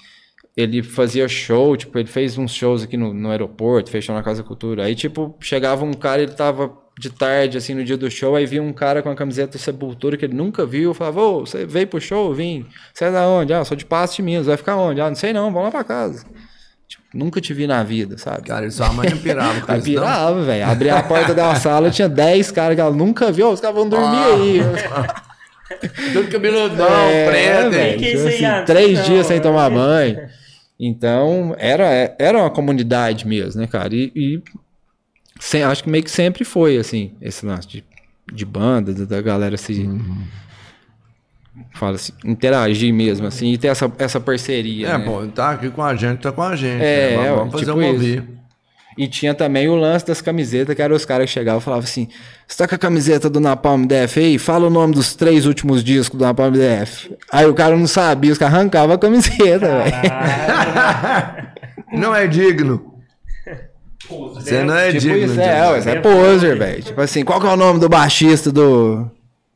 ele 0.57 0.83
fazia 0.83 1.29
show, 1.29 1.77
tipo, 1.77 1.97
ele 1.97 2.09
fez 2.09 2.37
uns 2.37 2.53
shows 2.53 2.83
aqui 2.83 2.97
no, 2.97 3.15
no 3.15 3.31
aeroporto, 3.31 3.89
fez 3.89 4.05
show 4.05 4.15
na 4.15 4.23
Casa 4.23 4.43
Cultura. 4.43 4.85
Aí, 4.87 4.97
tipo, 4.97 5.37
chegava 5.41 5.85
um 5.85 5.93
cara, 5.93 6.21
ele 6.21 6.33
tava 6.33 6.73
de 6.99 7.09
tarde, 7.11 7.57
assim, 7.57 7.75
no 7.75 7.83
dia 7.83 7.97
do 7.97 8.11
show, 8.11 8.37
aí 8.37 8.45
via 8.45 8.63
um 8.63 8.73
cara 8.75 9.01
com 9.03 9.09
a 9.09 9.15
camiseta 9.15 9.57
do 9.57 9.61
Sepultura 9.61 10.19
que 10.19 10.25
ele 10.27 10.35
nunca 10.35 10.67
viu, 10.67 10.93
falava, 10.93 11.23
ô, 11.23 11.47
você 11.47 11.65
veio 11.65 11.87
pro 11.87 11.99
show? 12.01 12.35
Vim. 12.35 12.67
Você 12.93 13.07
é 13.07 13.11
da 13.11 13.27
onde? 13.27 13.55
Ah, 13.55 13.65
sou 13.65 13.77
de 13.77 13.87
Passo 13.87 14.17
de 14.17 14.23
Minas, 14.23 14.47
vai 14.47 14.57
ficar 14.57 14.77
onde? 14.77 15.01
Ah, 15.01 15.09
não 15.09 15.15
sei 15.15 15.33
não, 15.33 15.45
vamos 15.51 15.63
lá 15.63 15.71
pra 15.71 15.85
casa. 15.85 16.27
Nunca 17.13 17.41
te 17.41 17.53
vi 17.53 17.67
na 17.67 17.83
vida, 17.83 18.17
sabe? 18.19 18.43
Cara, 18.43 18.63
ele 18.63 18.71
sua 18.71 18.93
mãe 18.93 19.09
não 19.11 19.19
pirava 19.19 19.61
com 19.63 19.73
isso, 19.75 19.83
pirava, 19.85 20.43
velho. 20.45 20.67
Abria 20.67 20.95
a 20.97 21.03
porta 21.03 21.35
da 21.35 21.55
sala, 21.57 21.91
tinha 21.91 22.09
10 22.09 22.51
caras 22.53 22.75
que 22.77 22.81
ela 22.81 22.93
nunca 22.95 23.33
viu. 23.33 23.51
Os 23.51 23.61
caras 23.61 23.77
vão 23.77 23.89
dormir 23.89 24.07
Ah. 24.07 24.35
aí. 24.35 24.61
Tudo 26.13 26.29
cabeludão, 26.31 26.87
É, 26.89 27.27
preto. 27.71 28.03
isso 28.05 28.27
aí, 28.27 28.45
Assim, 28.45 28.65
três 28.65 28.99
não, 28.99 29.05
dias 29.07 29.27
sem 29.27 29.37
é. 29.37 29.41
tomar 29.41 29.71
banho. 29.75 30.19
Então, 30.79 31.55
era, 31.59 32.15
era 32.19 32.39
uma 32.39 32.51
comunidade 32.51 33.27
mesmo, 33.27 33.61
né, 33.61 33.67
cara? 33.67 33.95
E, 33.95 34.11
e 34.17 34.43
sem- 35.39 35.63
acho 35.63 35.85
que 35.85 35.91
meio 35.91 36.03
que 36.03 36.11
sempre 36.11 36.45
foi, 36.45 36.77
assim, 36.77 37.13
esse 37.21 37.45
lance 37.47 37.69
de, 37.69 37.85
de 38.33 38.45
banda, 38.45 38.93
da, 38.93 39.05
da 39.05 39.21
galera 39.23 39.57
se. 39.57 39.89
Fala 41.75 41.97
assim, 41.97 42.13
interagir 42.25 42.93
mesmo, 42.93 43.27
assim, 43.27 43.53
e 43.53 43.59
ter 43.59 43.69
essa, 43.69 43.91
essa 43.99 44.21
parceria. 44.21 44.89
É, 44.89 44.99
né? 44.99 45.05
pô, 45.05 45.27
tá 45.27 45.51
aqui 45.51 45.71
com 45.71 45.83
a 45.83 45.95
gente, 45.95 46.19
tá 46.21 46.33
com 46.33 46.43
a 46.43 46.57
gente. 46.57 46.83
É, 46.83 47.17
né? 47.17 47.17
Vamos, 47.17 47.37
vamos 47.39 47.53
fazer 47.53 47.65
tipo 47.67 47.79
um 47.79 47.83
isso. 47.83 47.93
ouvir. 47.93 48.41
E 48.99 49.07
tinha 49.09 49.33
também 49.33 49.69
o 49.69 49.77
lance 49.77 50.05
das 50.05 50.21
camisetas, 50.21 50.75
que 50.75 50.83
eram 50.83 50.95
os 50.95 51.05
caras 51.05 51.27
que 51.27 51.33
chegavam 51.33 51.61
e 51.61 51.63
falavam 51.63 51.85
assim: 51.85 52.09
Você 52.47 52.59
tá 52.59 52.69
com 52.69 52.75
a 52.75 52.79
camiseta 52.79 53.31
do 53.31 53.41
Napalm 53.41 53.87
DF 53.87 54.21
aí? 54.21 54.39
Fala 54.39 54.67
o 54.67 54.71
nome 54.71 54.95
dos 54.95 55.15
três 55.15 55.47
últimos 55.47 55.83
discos 55.83 56.19
do 56.19 56.25
Napalm 56.25 56.53
DF. 56.53 57.17
Aí 57.33 57.47
o 57.47 57.55
cara 57.55 57.77
não 57.77 57.87
sabia, 57.87 58.33
os 58.33 58.37
caras 58.37 58.55
arrancavam 58.55 58.95
a 58.97 58.99
camiseta, 58.99 59.85
velho. 59.85 59.93
Não 61.93 62.15
é 62.15 62.27
digno. 62.27 62.95
Você 64.35 64.63
não 64.65 64.75
é 64.75 64.89
Tipo 64.89 65.01
digno. 65.01 65.33
isso, 65.33 65.41
é, 65.41 65.71
ué, 65.71 65.81
você 65.81 65.91
é 65.91 66.01
poser, 66.01 66.59
velho. 66.59 66.83
Tipo 66.83 67.01
assim, 67.01 67.25
qual 67.25 67.41
que 67.41 67.47
é 67.47 67.51
o 67.51 67.57
nome 67.57 67.79
do 67.81 67.89
baixista 67.89 68.51
do. 68.51 69.09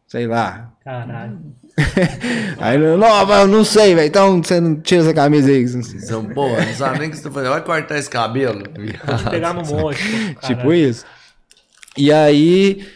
Sei 0.06 0.26
lá. 0.26 0.70
Caralho. 0.84 1.38
Aí, 2.58 2.78
não, 2.78 2.96
não, 2.96 3.26
mas 3.26 3.40
eu 3.40 3.48
não 3.48 3.64
sei, 3.64 3.94
velho. 3.94 4.06
Então 4.06 4.42
você 4.42 4.60
não 4.60 4.76
tira 4.76 5.02
essa 5.02 5.12
camisa 5.12 5.50
aí. 5.50 5.66
São, 5.66 6.24
porra, 6.24 6.64
não 6.64 6.74
sabe 6.74 7.00
nem 7.00 7.08
o 7.08 7.10
que 7.10 7.16
você 7.16 7.24
tá 7.24 7.30
fazendo. 7.30 7.50
Vai 7.50 7.62
cortar 7.62 7.98
esse 7.98 8.08
cabelo. 8.08 8.62
Vou 9.04 9.16
te 9.18 9.30
pegar 9.30 9.52
no 9.52 9.64
monte. 9.64 10.36
Tipo 10.42 10.72
isso. 10.72 11.04
E 11.96 12.12
aí, 12.12 12.86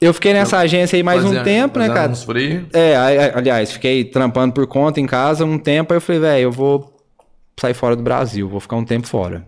eu 0.00 0.14
fiquei 0.14 0.32
nessa 0.32 0.58
agência 0.58 0.96
aí 0.96 1.02
mais 1.02 1.24
um 1.24 1.28
Fazendo- 1.28 1.44
tempo, 1.44 1.78
né, 1.78 1.88
cara? 1.88 2.10
Uns 2.10 2.24
free. 2.24 2.66
É, 2.72 2.96
aliás, 3.34 3.72
fiquei 3.72 4.04
trampando 4.04 4.54
por 4.54 4.66
conta 4.66 5.00
em 5.00 5.06
casa 5.06 5.44
um 5.44 5.58
tempo, 5.58 5.92
aí 5.92 5.96
eu 5.96 6.00
falei, 6.00 6.20
velho, 6.20 6.42
eu 6.44 6.52
vou 6.52 6.96
sair 7.60 7.74
fora 7.74 7.94
do 7.94 8.02
Brasil, 8.02 8.48
vou 8.48 8.60
ficar 8.60 8.76
um 8.76 8.84
tempo 8.84 9.06
fora. 9.06 9.46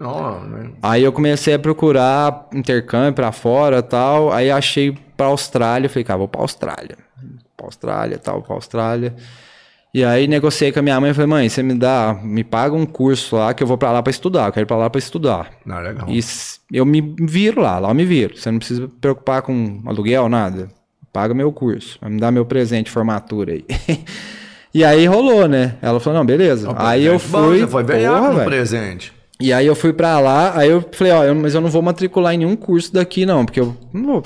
Né? 0.00 0.70
Aí 0.82 1.02
eu 1.02 1.12
comecei 1.12 1.54
a 1.54 1.58
procurar 1.58 2.48
intercâmbio 2.52 3.12
pra 3.14 3.32
fora 3.32 3.82
tal, 3.82 4.32
aí 4.32 4.50
achei 4.50 4.96
pra 5.16 5.26
Austrália, 5.26 5.88
falei, 5.88 6.04
cara, 6.04 6.18
vou 6.18 6.28
pra 6.28 6.40
Austrália. 6.40 6.96
Pra 7.58 7.66
Austrália, 7.66 8.18
tal, 8.18 8.40
pra 8.40 8.54
Austrália. 8.54 9.16
E 9.92 10.04
aí 10.04 10.28
negociei 10.28 10.70
com 10.70 10.78
a 10.78 10.82
minha 10.82 11.00
mãe, 11.00 11.12
falei, 11.12 11.26
mãe, 11.26 11.48
você 11.48 11.60
me 11.60 11.74
dá, 11.74 12.16
me 12.22 12.44
paga 12.44 12.72
um 12.76 12.86
curso 12.86 13.34
lá 13.34 13.52
que 13.52 13.60
eu 13.62 13.66
vou 13.66 13.76
pra 13.76 13.90
lá 13.90 14.00
pra 14.00 14.12
estudar, 14.12 14.46
eu 14.46 14.52
quero 14.52 14.64
ir 14.64 14.66
pra 14.66 14.76
lá 14.76 14.88
pra 14.88 14.98
estudar. 15.00 15.50
Não, 15.66 15.80
legal. 15.80 16.06
E 16.08 16.20
eu 16.72 16.86
me 16.86 17.00
viro 17.20 17.60
lá, 17.60 17.80
lá 17.80 17.88
eu 17.90 17.94
me 17.94 18.04
viro. 18.04 18.36
Você 18.36 18.48
não 18.50 18.58
precisa 18.58 18.88
preocupar 19.00 19.42
com 19.42 19.82
aluguel, 19.86 20.28
nada. 20.28 20.68
Paga 21.12 21.34
meu 21.34 21.50
curso. 21.50 21.98
Vai 22.00 22.10
me 22.10 22.20
dar 22.20 22.30
meu 22.30 22.46
presente 22.46 22.86
de 22.86 22.92
formatura 22.92 23.54
aí. 23.54 23.64
e 24.72 24.84
aí 24.84 25.04
rolou, 25.06 25.48
né? 25.48 25.74
Ela 25.82 25.98
falou, 25.98 26.20
não, 26.20 26.26
beleza. 26.26 26.72
Aí 26.76 27.04
eu 27.04 27.14
presente 27.18 27.32
bom, 27.32 27.44
fui. 27.48 27.58
Você 27.58 27.66
foi 27.66 27.82
Porra, 27.84 27.96
velhaco 27.98 28.32
no 28.34 28.44
presente. 28.44 29.12
E 29.40 29.52
aí 29.52 29.66
eu 29.66 29.74
fui 29.74 29.92
pra 29.92 30.20
lá, 30.20 30.56
aí 30.56 30.68
eu 30.68 30.84
falei, 30.92 31.12
ó, 31.12 31.24
eu- 31.24 31.34
mas 31.34 31.54
eu 31.54 31.60
não 31.60 31.70
vou 31.70 31.80
matricular 31.82 32.34
em 32.34 32.38
nenhum 32.38 32.56
curso 32.56 32.92
daqui, 32.92 33.24
não, 33.24 33.44
porque 33.44 33.60
eu, 33.60 33.74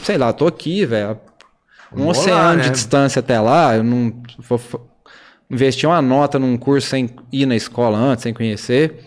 sei 0.03 0.19
lá, 0.19 0.33
tô 0.33 0.47
aqui, 0.47 0.85
velho. 0.85 1.19
Um 1.95 2.03
Vou 2.03 2.11
oceano 2.11 2.57
lá, 2.57 2.57
de 2.57 2.69
né? 2.69 2.71
distância 2.71 3.21
até 3.21 3.39
lá, 3.41 3.77
eu 3.77 3.85
não 3.85 4.13
vou 4.39 4.61
investir 5.51 5.89
uma 5.89 6.01
nota 6.01 6.39
num 6.39 6.57
curso 6.57 6.89
sem 6.89 7.11
ir 7.31 7.47
na 7.47 7.55
escola 7.55 7.99
antes, 7.99 8.23
sem 8.23 8.33
conhecer. 8.33 9.05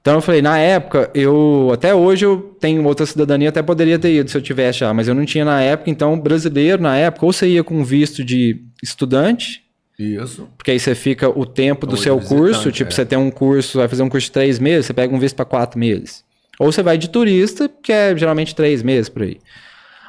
Então 0.00 0.14
eu 0.16 0.20
falei, 0.20 0.42
na 0.42 0.58
época, 0.58 1.10
eu 1.14 1.70
até 1.72 1.94
hoje 1.94 2.26
eu 2.26 2.54
tenho 2.60 2.84
outra 2.84 3.06
cidadania, 3.06 3.48
até 3.48 3.62
poderia 3.62 3.98
ter 3.98 4.14
ido 4.14 4.30
se 4.30 4.36
eu 4.36 4.42
tivesse 4.42 4.80
já, 4.80 4.92
mas 4.92 5.08
eu 5.08 5.14
não 5.14 5.24
tinha 5.24 5.46
na 5.46 5.62
época, 5.62 5.90
então 5.90 6.20
brasileiro 6.20 6.82
na 6.82 6.94
época, 6.94 7.24
ou 7.24 7.32
você 7.32 7.48
ia 7.48 7.64
com 7.64 7.82
visto 7.82 8.22
de 8.22 8.62
estudante, 8.82 9.62
Isso. 9.98 10.46
porque 10.58 10.72
aí 10.72 10.78
você 10.78 10.94
fica 10.94 11.28
o 11.28 11.46
tempo 11.46 11.86
do 11.86 11.92
Ou 11.92 11.96
de 11.96 12.02
seu 12.02 12.20
curso, 12.20 12.70
tipo, 12.70 12.90
é. 12.90 12.94
você 12.94 13.06
tem 13.06 13.18
um 13.18 13.30
curso, 13.30 13.78
vai 13.78 13.88
fazer 13.88 14.02
um 14.02 14.10
curso 14.10 14.26
de 14.26 14.32
três 14.32 14.58
meses, 14.58 14.84
você 14.84 14.92
pega 14.92 15.14
um 15.14 15.18
visto 15.18 15.36
para 15.36 15.46
quatro 15.46 15.78
meses. 15.78 16.22
Ou 16.60 16.70
você 16.70 16.82
vai 16.82 16.98
de 16.98 17.08
turista, 17.08 17.66
que 17.82 17.90
é 17.90 18.14
geralmente 18.14 18.54
três 18.54 18.82
meses 18.82 19.08
por 19.08 19.22
aí. 19.22 19.38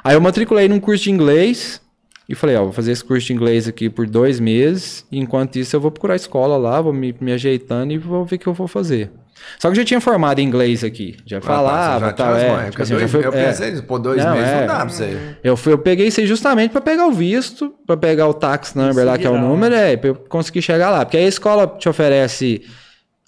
Aí 0.04 0.14
eu 0.14 0.20
matriculei 0.20 0.68
num 0.68 0.78
curso 0.78 1.04
de 1.04 1.10
inglês 1.10 1.80
e 2.28 2.34
falei, 2.34 2.56
ó, 2.56 2.64
vou 2.64 2.72
fazer 2.72 2.92
esse 2.92 3.04
curso 3.04 3.26
de 3.26 3.32
inglês 3.32 3.68
aqui 3.68 3.88
por 3.88 4.06
dois 4.08 4.40
meses, 4.40 5.06
e 5.12 5.18
enquanto 5.18 5.56
isso 5.56 5.74
eu 5.76 5.80
vou 5.80 5.90
procurar 5.90 6.16
escola 6.16 6.56
lá, 6.56 6.80
vou 6.80 6.92
me, 6.92 7.14
me 7.20 7.32
ajeitando 7.32 7.92
e 7.92 7.98
vou 7.98 8.24
ver 8.24 8.36
o 8.36 8.38
que 8.38 8.46
eu 8.46 8.54
vou 8.54 8.66
fazer. 8.66 9.10
Só 9.58 9.68
que 9.68 9.72
eu 9.72 9.76
já 9.76 9.84
tinha 9.84 10.00
formado 10.00 10.38
em 10.40 10.44
inglês 10.44 10.82
aqui, 10.82 11.16
já 11.26 11.40
falava, 11.42 12.06
já 12.06 12.12
tal, 12.14 12.36
é, 12.36 12.50
umas 12.50 12.70
tipo 12.70 12.82
assim, 12.82 12.92
dois, 12.94 13.02
já 13.02 13.08
fui- 13.08 13.26
Eu 13.26 13.32
é. 13.34 13.44
pensei 13.46 13.82
pô, 13.82 13.98
dois 13.98 14.24
Não, 14.24 14.32
meses 14.32 14.48
é. 14.48 14.60
não 14.60 14.66
dá 14.66 14.76
pra 14.76 14.88
você. 14.88 15.36
Eu, 15.44 15.56
fui, 15.56 15.72
eu 15.74 15.78
peguei 15.78 16.06
isso 16.08 16.20
aí 16.20 16.26
justamente 16.26 16.70
para 16.72 16.80
pegar 16.80 17.06
o 17.06 17.12
visto, 17.12 17.72
para 17.86 17.96
pegar 17.98 18.26
o 18.28 18.34
tax 18.34 18.74
number 18.74 19.04
lá, 19.04 19.18
que 19.18 19.26
é 19.26 19.30
o 19.30 19.38
número, 19.38 19.74
é, 19.74 19.96
pra 19.96 20.08
eu 20.08 20.14
conseguir 20.14 20.62
chegar 20.62 20.90
lá. 20.90 21.04
Porque 21.04 21.18
aí 21.18 21.26
a 21.26 21.28
escola 21.28 21.66
te 21.78 21.86
oferece, 21.88 22.62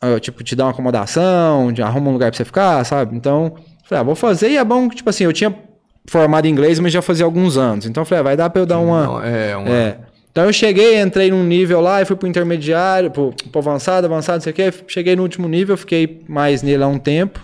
ah, 0.01 0.19
tipo, 0.19 0.43
te 0.43 0.57
dá 0.57 0.65
uma 0.65 0.71
acomodação, 0.71 1.73
te 1.73 1.83
arruma 1.83 2.09
um 2.09 2.15
lugar 2.15 2.31
para 2.31 2.39
você 2.39 2.45
ficar, 2.45 2.83
sabe? 2.85 3.15
Então, 3.15 3.55
falei, 3.85 4.01
ah, 4.01 4.03
vou 4.05 4.15
fazer 4.17 4.51
e 4.51 4.57
é 4.57 4.65
bom 4.65 4.89
que, 4.89 4.97
tipo 4.97 5.11
assim, 5.11 5.25
eu 5.25 5.33
tinha 5.33 5.55
formado 6.09 6.47
em 6.47 6.51
inglês, 6.51 6.81
mas 6.81 6.93
já 6.93 7.01
fazia 7.03 7.25
alguns 7.25 7.57
anos. 7.57 7.87
Então, 7.87 8.05
falei, 8.05 8.21
ah, 8.21 8.23
vai 8.25 8.37
dar 8.37 8.51
para 8.51 8.63
eu 8.63 8.67
dar 8.67 8.79
uma. 8.81 9.05
Não, 9.05 9.23
é, 9.23 9.57
uma... 9.57 9.69
É. 9.71 9.99
Então 10.31 10.45
eu 10.47 10.53
cheguei, 10.53 11.01
entrei 11.01 11.31
num 11.31 11.43
nível 11.43 11.81
lá 11.81 12.01
e 12.01 12.05
fui 12.05 12.15
pro 12.15 12.29
intermediário, 12.29 13.11
pro, 13.11 13.33
pro 13.51 13.59
avançado, 13.61 14.07
avançado, 14.07 14.37
não 14.37 14.43
sei 14.43 14.53
o 14.53 14.55
quê. 14.55 14.73
Cheguei 14.87 15.17
no 15.17 15.23
último 15.23 15.49
nível, 15.49 15.77
fiquei 15.77 16.23
mais 16.29 16.63
nele 16.63 16.83
há 16.83 16.87
um 16.87 16.99
tempo. 16.99 17.41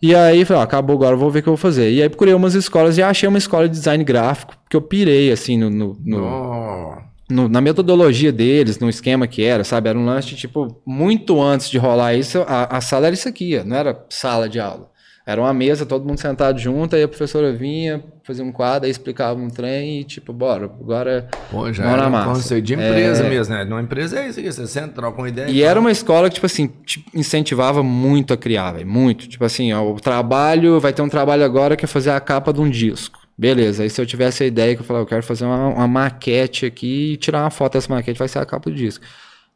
E 0.00 0.14
aí 0.14 0.44
falei, 0.44 0.60
ó, 0.60 0.64
acabou 0.64 0.94
agora, 0.94 1.16
vou 1.16 1.30
ver 1.30 1.40
o 1.40 1.42
que 1.42 1.48
eu 1.48 1.52
vou 1.54 1.56
fazer. 1.56 1.90
E 1.90 2.00
aí 2.00 2.08
procurei 2.08 2.32
umas 2.32 2.54
escolas 2.54 2.96
e 2.98 3.02
achei 3.02 3.28
uma 3.28 3.38
escola 3.38 3.68
de 3.68 3.74
design 3.76 4.04
gráfico, 4.04 4.56
porque 4.62 4.76
eu 4.76 4.80
pirei, 4.82 5.32
assim, 5.32 5.58
no, 5.58 5.68
no- 5.68 5.98
no- 6.04 7.02
no- 7.28 7.48
na 7.48 7.60
metodologia 7.60 8.30
deles, 8.30 8.78
no 8.78 8.88
esquema 8.88 9.26
que 9.26 9.42
era, 9.42 9.64
sabe? 9.64 9.88
Era 9.88 9.98
um 9.98 10.04
lance, 10.06 10.28
de, 10.28 10.36
tipo, 10.36 10.80
muito 10.86 11.42
antes 11.42 11.68
de 11.68 11.76
rolar 11.78 12.14
isso, 12.14 12.44
a, 12.46 12.76
a 12.76 12.80
sala 12.80 13.06
era 13.06 13.14
isso 13.14 13.28
aqui, 13.28 13.58
ó, 13.60 13.64
não 13.64 13.76
era 13.76 14.06
sala 14.08 14.48
de 14.48 14.60
aula. 14.60 14.88
Era 15.30 15.42
uma 15.42 15.52
mesa, 15.52 15.84
todo 15.84 16.06
mundo 16.06 16.18
sentado 16.18 16.58
junto, 16.58 16.96
aí 16.96 17.02
a 17.02 17.08
professora 17.08 17.52
vinha, 17.52 18.02
fazia 18.24 18.42
um 18.42 18.50
quadro, 18.50 18.86
aí 18.86 18.90
explicava 18.90 19.38
um 19.38 19.50
trem 19.50 20.00
e, 20.00 20.04
tipo, 20.04 20.32
bora, 20.32 20.64
agora... 20.64 21.28
pô, 21.50 21.70
já 21.70 21.84
era 21.84 21.96
na 22.00 22.08
um 22.08 22.10
massa. 22.10 22.28
conceito 22.30 22.64
de 22.64 22.72
empresa 22.72 23.26
É. 23.26 23.28
mesmo, 23.28 23.54
né? 23.54 23.62
Numa 23.62 23.82
empresa 23.82 24.20
é 24.20 24.28
isso 24.30 24.40
aqui, 24.40 24.50
você 24.50 24.66
senta, 24.66 24.88
troca 24.88 25.20
uma 25.20 25.28
ideia. 25.28 25.50
E 25.50 25.62
era 25.62 25.78
uma 25.78 25.90
escola 25.90 26.30
que, 26.30 26.36
tipo 26.36 26.46
assim, 26.46 26.68
te 26.82 27.04
incentivava 27.14 27.82
muito 27.82 28.32
a 28.32 28.38
criar, 28.38 28.72
velho. 28.72 28.86
Muito. 28.88 29.28
Tipo 29.28 29.44
assim, 29.44 29.70
ó, 29.70 29.82
o 29.92 30.00
trabalho, 30.00 30.80
vai 30.80 30.94
ter 30.94 31.02
um 31.02 31.10
trabalho 31.10 31.44
agora 31.44 31.76
que 31.76 31.84
é 31.84 31.88
fazer 31.88 32.08
a 32.08 32.20
capa 32.20 32.50
de 32.50 32.62
um 32.62 32.70
disco. 32.70 33.18
Beleza, 33.36 33.82
aí 33.82 33.90
se 33.90 34.00
eu 34.00 34.06
tivesse 34.06 34.44
a 34.44 34.46
ideia 34.46 34.74
que 34.74 34.80
eu 34.80 34.86
falava, 34.86 35.02
eu 35.04 35.08
quero 35.08 35.22
fazer 35.22 35.44
uma, 35.44 35.68
uma 35.68 35.86
maquete 35.86 36.64
aqui 36.64 37.12
e 37.12 37.16
tirar 37.18 37.42
uma 37.42 37.50
foto 37.50 37.74
dessa 37.74 37.92
maquete, 37.92 38.18
vai 38.18 38.28
ser 38.28 38.38
a 38.38 38.46
capa 38.46 38.70
do 38.70 38.74
disco. 38.74 39.04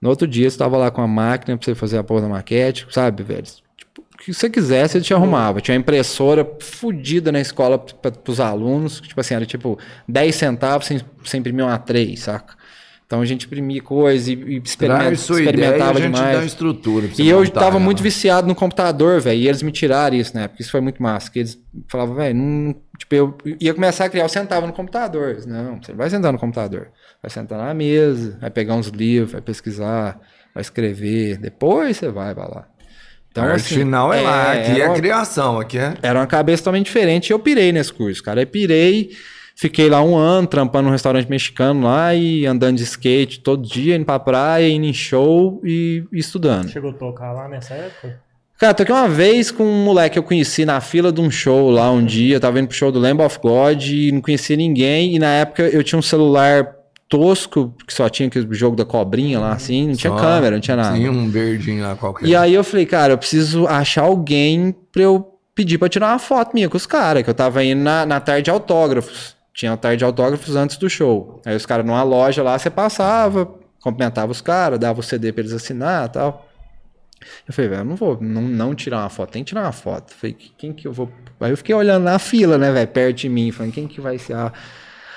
No 0.03 0.11
outro 0.11 0.29
dia, 0.29 0.51
você 0.51 0.59
tava 0.59 0.77
lá 0.77 0.91
com 0.91 1.01
a 1.01 1.09
máquina 1.09 1.57
pra 1.57 1.65
você 1.65 1.75
fazer 1.75 1.97
a 1.97 2.05
porra 2.05 2.21
da 2.21 2.29
maquete, 2.29 2.87
sabe, 2.91 3.23
velho? 3.23 3.45
O 4.23 4.25
que 4.27 4.33
você 4.35 4.49
quisesse, 4.49 4.97
ele 4.99 5.05
te 5.05 5.13
arrumava. 5.13 5.61
Tinha 5.61 5.75
uma 5.77 5.81
impressora 5.81 6.49
fodida 6.61 7.33
na 7.33 7.41
escola 7.41 7.79
pra, 7.79 8.11
pros 8.11 8.39
alunos, 8.41 9.01
que, 9.01 9.09
tipo 9.09 9.21
assim, 9.21 9.35
era 9.35 9.45
tipo 9.45 9.79
10 10.09 10.35
centavos, 10.35 10.87
você, 10.87 11.01
você 11.25 11.37
imprimia 11.37 11.65
uma 11.67 11.79
3, 11.79 12.19
saca? 12.21 12.55
Então 13.05 13.21
a 13.21 13.27
gente 13.27 13.45
imprimia 13.45 13.83
coisa 13.83 14.33
e, 14.33 14.35
e 14.35 14.63
experiment- 14.65 15.01
Traz 15.03 15.21
sua 15.21 15.43
ideia 15.43 15.45
e 15.45 15.49
a 15.49 15.53
experimentava 15.67 16.01
gente 16.01 16.15
demais. 16.15 16.45
estrutura 16.47 17.09
pra 17.09 17.23
E 17.25 17.29
eu 17.29 17.41
montar 17.41 17.61
tava 17.61 17.77
ela. 17.77 17.81
muito 17.81 18.03
viciado 18.03 18.47
no 18.49 18.55
computador, 18.55 19.21
velho. 19.21 19.39
E 19.39 19.49
eles 19.49 19.63
me 19.63 19.71
tiraram 19.71 20.17
isso, 20.17 20.35
né? 20.35 20.49
Porque 20.49 20.63
isso 20.63 20.71
foi 20.73 20.81
muito 20.81 21.03
massa. 21.03 21.31
Que 21.31 21.41
eles 21.41 21.59
falavam, 21.89 22.15
velho. 22.15 22.75
Tipo, 22.97 23.15
eu 23.15 23.39
ia 23.61 23.75
começar 23.75 24.07
a 24.07 24.09
criar, 24.09 24.25
eu 24.25 24.29
sentava 24.31 24.67
no 24.67 24.73
computador. 24.73 25.29
Eles, 25.31 25.45
não, 25.45 25.79
você 25.83 25.93
não 25.93 25.99
vai 25.99 26.09
sentar 26.09 26.33
no 26.33 26.39
computador. 26.39 26.89
Vai 27.21 27.29
sentar 27.31 27.59
na 27.59 27.75
mesa, 27.75 28.39
vai 28.41 28.49
pegar 28.51 28.77
uns 28.77 28.87
livros, 28.87 29.33
vai 29.33 29.43
pesquisar, 29.43 30.19
vai 30.55 30.63
escrever. 30.63 31.37
Depois 31.37 31.99
você 31.99 32.09
vai, 32.09 32.33
vai 32.33 32.49
lá. 32.49 32.67
Então, 33.33 33.45
a 33.45 33.47
arte 33.49 33.65
assim, 33.65 33.75
final 33.77 34.13
é, 34.13 34.21
lá, 34.21 34.53
aqui 34.53 34.81
é 34.81 34.87
uma- 34.87 34.95
criação, 34.95 35.59
aqui 35.59 35.79
é. 35.79 35.95
era 36.03 36.19
uma 36.21 36.27
cabeça 36.27 36.63
totalmente 36.63 36.85
diferente 36.87 37.31
e 37.31 37.33
eu 37.33 37.39
pirei 37.39 37.73
nesse 37.73 37.91
curso, 37.93 38.23
cara. 38.23 38.43
Eu 38.43 38.47
pirei, 38.47 39.11
fiquei 39.57 39.89
lá 39.89 40.03
um 40.03 40.15
ano 40.15 40.47
trampando 40.47 40.85
num 40.85 40.93
restaurante 40.93 41.29
mexicano 41.31 41.83
lá 41.83 42.15
e 42.15 42.45
andando 42.45 42.77
de 42.77 42.83
skate 42.83 43.41
todo 43.41 43.67
dia, 43.67 43.97
indo 43.97 44.05
pra 44.05 44.19
praia, 44.19 44.69
indo 44.69 44.85
em 44.85 44.93
show 44.93 45.63
e, 45.65 46.05
e 46.13 46.19
estudando. 46.19 46.69
Chegou 46.69 46.91
a 46.91 46.95
tocar 46.95 47.33
lá 47.33 47.49
nessa 47.49 47.73
época? 47.73 48.21
Cara, 48.59 48.75
toquei 48.75 48.95
uma 48.95 49.09
vez 49.09 49.51
com 49.51 49.65
um 49.65 49.83
moleque 49.83 50.13
que 50.13 50.19
eu 50.19 50.23
conheci 50.23 50.65
na 50.65 50.81
fila 50.81 51.11
de 51.11 51.21
um 51.21 51.31
show 51.31 51.69
lá 51.71 51.91
um 51.91 52.05
dia. 52.05 52.37
Eu 52.37 52.41
tava 52.41 52.61
indo 52.61 52.69
pro 52.69 52.77
show 52.77 52.93
do 52.93 53.01
Lamb 53.01 53.21
of 53.23 53.39
God 53.43 53.83
e 53.89 54.13
não 54.13 54.21
conhecia 54.21 54.57
ninguém. 54.57 55.17
E 55.17 55.19
na 55.19 55.33
época 55.33 55.63
eu 55.65 55.83
tinha 55.83 55.99
um 55.99 56.03
celular 56.03 56.73
tosco, 57.13 57.75
que 57.87 57.93
só 57.93 58.09
tinha 58.09 58.27
aquele 58.27 58.49
jogo 58.55 58.75
da 58.75 58.87
cobrinha 58.87 59.39
lá, 59.39 59.53
assim. 59.53 59.89
Não 59.89 59.95
tinha 59.95 60.11
Só- 60.15 60.19
câmera, 60.19 60.57
não 60.57 60.61
tinha 60.63 60.79
nada. 60.79 60.97
Tinha 60.97 61.13
um 61.13 61.29
verdinho 61.29 61.83
lá 61.85 61.95
qualquer. 61.95 62.27
E 62.27 62.35
aí 62.35 62.55
eu 62.55 62.65
falei, 62.65 62.87
cara, 62.87 63.13
eu 63.13 63.19
preciso 63.19 63.67
achar 63.67 64.05
alguém 64.05 64.75
pra 64.91 65.03
eu 65.03 65.39
pedir 65.55 65.77
pra 65.77 65.91
tirar 65.91 66.09
uma 66.09 66.19
foto 66.19 66.55
minha 66.55 66.71
com 66.71 66.77
os 66.79 66.87
caras, 66.87 67.23
que 67.23 67.29
eu 67.29 67.35
tava 67.35 67.63
indo 67.63 67.83
na, 67.83 68.07
na 68.07 68.19
tarde 68.19 68.45
de 68.45 68.51
autógrafos. 68.51 69.37
Tinha 69.53 69.75
a 69.75 69.77
tarde 69.77 69.99
de 69.99 70.05
autógrafos 70.07 70.57
antes 70.57 70.79
do 70.79 70.89
show. 70.89 71.43
Aí 71.45 71.55
os 71.55 71.67
caras 71.67 71.85
numa 71.85 72.03
loja 72.03 72.43
lá, 72.43 72.59
você 72.59 72.71
passava, 72.71 73.47
cumprimentava 73.83 74.33
os 74.33 74.41
caras, 74.41 74.79
dava 74.79 75.01
o 75.01 75.03
CD 75.03 75.33
pra 75.35 75.43
eles 75.43 75.53
assinar 75.53 76.07
e 76.07 76.13
tal. 76.13 76.49
Eu 77.47 77.53
falei, 77.53 77.71
velho, 77.71 77.85
não 77.85 77.95
vou 77.95 78.17
não, 78.23 78.41
não 78.41 78.75
tirar 78.75 79.01
uma 79.01 79.11
foto, 79.11 79.33
tem 79.33 79.45
que 79.45 79.49
tirar 79.51 79.65
uma 79.65 79.73
foto. 79.73 80.13
Eu 80.13 80.17
falei, 80.17 80.37
quem 80.57 80.73
que 80.73 80.89
eu 80.89 80.93
vou. 80.95 81.13
Aí 81.39 81.51
eu 81.51 81.57
fiquei 81.59 81.75
olhando 81.75 82.05
na 82.05 82.19
fila, 82.19 82.57
né, 82.57 82.73
velho, 82.73 82.89
perto 82.89 83.19
de 83.19 83.29
mim, 83.29 83.51
falando, 83.53 83.73
quem 83.73 83.87
que 83.87 84.01
vai 84.01 84.17
ser 84.17 84.33
a. 84.33 84.51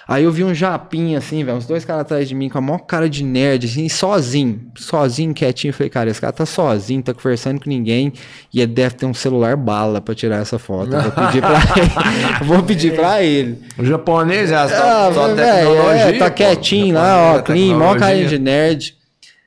Aí 0.07 0.23
eu 0.23 0.32
vi 0.32 0.44
um 0.44 0.53
japinha, 0.53 1.18
assim, 1.18 1.44
velho, 1.44 1.57
uns 1.57 1.65
dois 1.65 1.84
caras 1.84 2.02
atrás 2.03 2.30
de 2.30 2.36
mim 2.36 2.48
com 2.48 2.60
a 2.60 2.61
maior 2.61 2.77
cara 2.80 3.10
de 3.10 3.23
nerd, 3.23 3.65
assim, 3.65 3.90
sozinho, 3.90 4.61
sozinho, 4.77 5.34
quietinho. 5.34 5.69
Eu 5.72 5.73
falei, 5.73 5.90
cara, 5.90 6.10
esse 6.11 6.22
cara 6.22 6.32
tá 6.32 6.45
sozinho, 6.45 7.02
tá 7.02 7.11
conversando 7.14 7.60
com 7.60 7.68
ninguém 7.69 8.14
e 8.53 8.61
ele 8.61 8.72
deve 8.72 8.94
ter 8.95 9.07
um 9.07 9.14
celular 9.15 9.56
bala 9.57 9.99
pra 9.99 10.14
tirar 10.14 10.38
essa 10.41 10.60
foto. 10.60 10.94
Eu 10.95 11.02
vou 11.02 11.11
pedir 11.11 11.41
pra 11.41 11.57
ele. 11.82 12.45
Vou 12.45 12.64
pedir 12.64 12.95
pra 12.95 13.23
ele. 13.23 13.60
O 13.80 13.84
japonês 13.84 14.52
é 14.52 14.56
Ah, 14.56 14.68
só, 14.69 15.14
só 15.14 15.34
velho, 15.34 15.69
tecnologia. 15.69 16.02
é, 16.02 16.14
tá 16.19 16.30
pô. 16.30 16.36
quietinho 16.36 16.94
lá, 16.94 17.34
ó, 17.38 17.41
clean, 17.41 17.76
maior 17.76 17.98
carinha 17.98 18.27
de 18.27 18.38
nerd. 18.38 18.95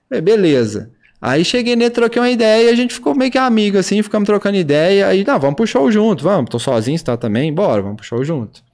Falei, 0.09 0.22
beleza. 0.22 0.90
Aí 1.22 1.44
cheguei 1.44 1.76
nele, 1.76 1.90
troquei 1.90 2.20
uma 2.20 2.30
ideia 2.30 2.68
e 2.68 2.72
a 2.72 2.76
gente 2.76 2.94
ficou 2.94 3.14
meio 3.14 3.30
que 3.30 3.39
amigo, 3.39 3.78
assim, 3.78 4.02
ficamos 4.02 4.26
trocando 4.26 4.56
ideia. 4.56 5.06
Aí, 5.06 5.24
não, 5.24 5.39
vamos 5.39 5.56
pro 5.56 5.66
show 5.66 5.90
junto, 5.90 6.22
vamos. 6.24 6.51
Tô 6.51 6.59
sozinho, 6.59 6.98
você 6.98 7.05
tá 7.05 7.16
também? 7.16 7.52
Bora, 7.52 7.80
vamos 7.82 7.97
pro 7.97 8.05
show 8.06 8.24
junto. 8.24 8.66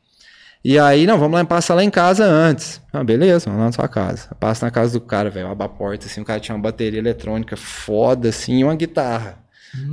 E 0.65 0.78
aí, 0.78 1.07
não, 1.07 1.19
vamos 1.19 1.39
lá 1.39 1.45
passar 1.45 1.74
lá 1.74 1.85
em 1.85 1.91
casa 1.91 2.24
antes. 2.24 2.81
Ah, 2.93 3.05
beleza, 3.05 3.45
vamos 3.47 3.59
lá 3.61 3.66
na 3.66 3.73
sua 3.73 3.86
casa. 3.89 4.28
Eu 4.31 4.36
passo 4.36 4.65
na 4.65 4.70
casa 4.70 4.99
do 4.99 5.01
cara, 5.05 5.28
velho, 5.28 5.49
abro 5.49 5.66
a 5.66 5.69
porta, 5.69 6.07
assim, 6.07 6.23
o 6.23 6.24
cara 6.24 6.41
tinha 6.41 6.55
uma 6.57 6.62
bateria 6.62 6.99
eletrônica 6.99 7.55
foda, 7.57 8.31
assim, 8.31 8.61
e 8.61 8.65
uma 8.65 8.74
guitarra. 8.74 9.39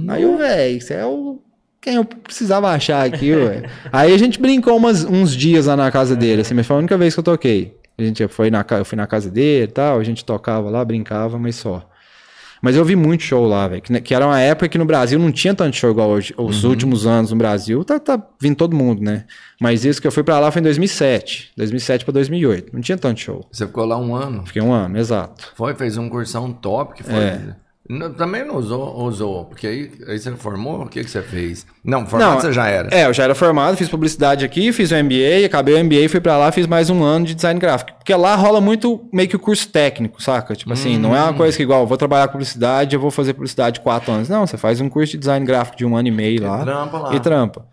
Aí 0.08 0.22
eu, 0.24 0.38
velho, 0.38 0.78
isso 0.78 0.94
é 0.94 1.06
o. 1.06 1.42
Quem 1.82 1.96
eu 1.96 2.06
precisava 2.06 2.70
achar 2.70 3.04
aqui, 3.06 3.34
ué. 3.34 3.64
Aí 3.92 4.14
a 4.14 4.18
gente 4.18 4.40
brincou 4.40 4.78
umas- 4.78 5.04
uns 5.04 5.36
dias 5.36 5.66
lá 5.66 5.76
na 5.76 5.92
casa 5.92 6.16
dele, 6.16 6.42
assim, 6.42 6.54
mas 6.54 6.66
foi 6.68 6.76
a 6.76 6.80
única 6.80 6.98
vez 6.98 7.14
que 7.16 7.20
eu 7.20 7.24
toquei. 7.24 7.76
A 7.98 8.04
gente 8.04 8.26
foi 8.28 8.50
na, 8.52 8.64
eu 8.78 8.86
fui 8.86 8.96
na 8.96 9.08
casa 9.08 9.30
dele 9.30 9.64
e 9.66 9.68
tal, 9.74 10.00
a 10.00 10.04
gente 10.04 10.24
tocava 10.24 10.70
lá, 10.70 10.86
brincava, 10.86 11.38
mas 11.40 11.56
só. 11.56 11.88
Mas 12.62 12.76
eu 12.76 12.86
vi 12.86 12.96
muito 12.96 13.24
show 13.24 13.46
lá, 13.48 13.68
velho. 13.68 13.82
Que, 13.82 14.02
que 14.02 14.14
era 14.14 14.26
uma 14.26 14.40
época 14.40 14.70
que 14.70 14.78
no 14.78 14.86
Brasil 14.86 15.18
não 15.18 15.32
tinha 15.32 15.54
tanto 15.56 15.76
show 15.76 15.90
igual 15.90 16.10
hoje. 16.10 16.34
Os 16.38 16.64
últimos 16.64 17.08
anos 17.08 17.32
no 17.32 17.38
Brasil, 17.38 17.84
tá, 17.84 18.00
tá 18.00 18.22
vindo 18.40 18.56
todo 18.56 18.76
mundo, 18.76 19.02
né? 19.02 19.26
Mas 19.60 19.84
isso 19.84 20.00
que 20.00 20.08
eu 20.08 20.12
fui 20.12 20.24
pra 20.24 20.40
lá 20.40 20.52
foi 20.52 20.60
em 20.60 20.64
2007. 20.64 21.52
2007 21.58 22.06
pra 22.06 22.12
2008. 22.14 22.74
Não 22.74 22.82
tinha 22.82 22.98
tanto 22.98 23.20
show. 23.20 23.48
Você 23.52 23.66
ficou 23.66 23.86
lá 23.86 23.98
um 23.98 24.16
ano. 24.16 24.46
Fiquei 24.46 24.62
um 24.62 24.72
ano, 24.72 24.98
exato. 24.98 25.52
Foi, 25.56 25.74
fez 25.74 25.98
um 25.98 26.08
cursão 26.08 26.54
top 26.54 26.96
que 26.96 27.04
foi. 27.04 27.16
É. 27.16 27.56
Não, 27.90 28.14
também 28.14 28.46
não 28.46 28.56
usou, 28.56 28.96
usou, 29.02 29.46
porque 29.46 29.66
aí, 29.66 29.92
aí 30.08 30.18
você 30.18 30.32
formou, 30.34 30.84
o 30.84 30.88
que, 30.88 31.04
que 31.04 31.10
você 31.10 31.22
fez? 31.22 31.66
Não, 31.84 32.06
formado 32.06 32.40
você 32.40 32.54
já 32.54 32.68
era. 32.68 32.88
É, 32.96 33.06
eu 33.08 33.14
já 33.14 33.24
era 33.24 33.36
formado, 33.36 33.76
fiz 33.76 33.90
publicidade 33.90 34.46
aqui, 34.46 34.72
fiz 34.72 34.92
o 34.92 34.96
MBA, 34.96 35.46
acabei 35.46 35.74
o 35.74 35.84
MBA, 35.84 36.08
fui 36.08 36.22
pra 36.22 36.38
lá, 36.38 36.52
fiz 36.52 36.68
mais 36.68 36.90
um 36.90 37.04
ano 37.04 37.26
de 37.26 37.34
design 37.34 37.60
gráfico. 37.60 37.94
Porque 37.98 38.14
lá 38.14 38.36
rola 38.36 38.62
muito 38.62 39.10
meio 39.12 39.28
que 39.28 39.36
o 39.36 39.40
curso 39.40 39.68
técnico, 39.68 40.22
saca? 40.22 40.56
Tipo 40.56 40.72
assim, 40.72 40.98
não 40.98 41.16
é 41.16 41.22
uma 41.22 41.34
coisa 41.34 41.58
que 41.58 41.64
igual, 41.64 41.86
vou 41.88 41.98
trabalhar 41.98 42.28
com 42.28 42.34
publicidade, 42.34 42.96
eu 42.96 43.02
vou 43.02 43.12
fazer 43.12 43.34
publicidade 43.34 43.80
quatro 43.80 44.12
anos. 44.12 44.30
Não, 44.30 44.46
você 44.46 44.58
faz 44.58 44.80
um 44.80 44.88
curso 44.88 45.14
de 45.14 45.18
design 45.18 45.46
gráfico 45.46 45.76
de 45.76 45.86
um 45.86 45.98
ano 45.98 46.08
e 46.08 46.12
meio 46.12 46.44
lá. 46.44 46.64
trampa 46.64 46.98
lá. 47.00 47.16
E 47.16 47.20
trampa. 47.20 47.66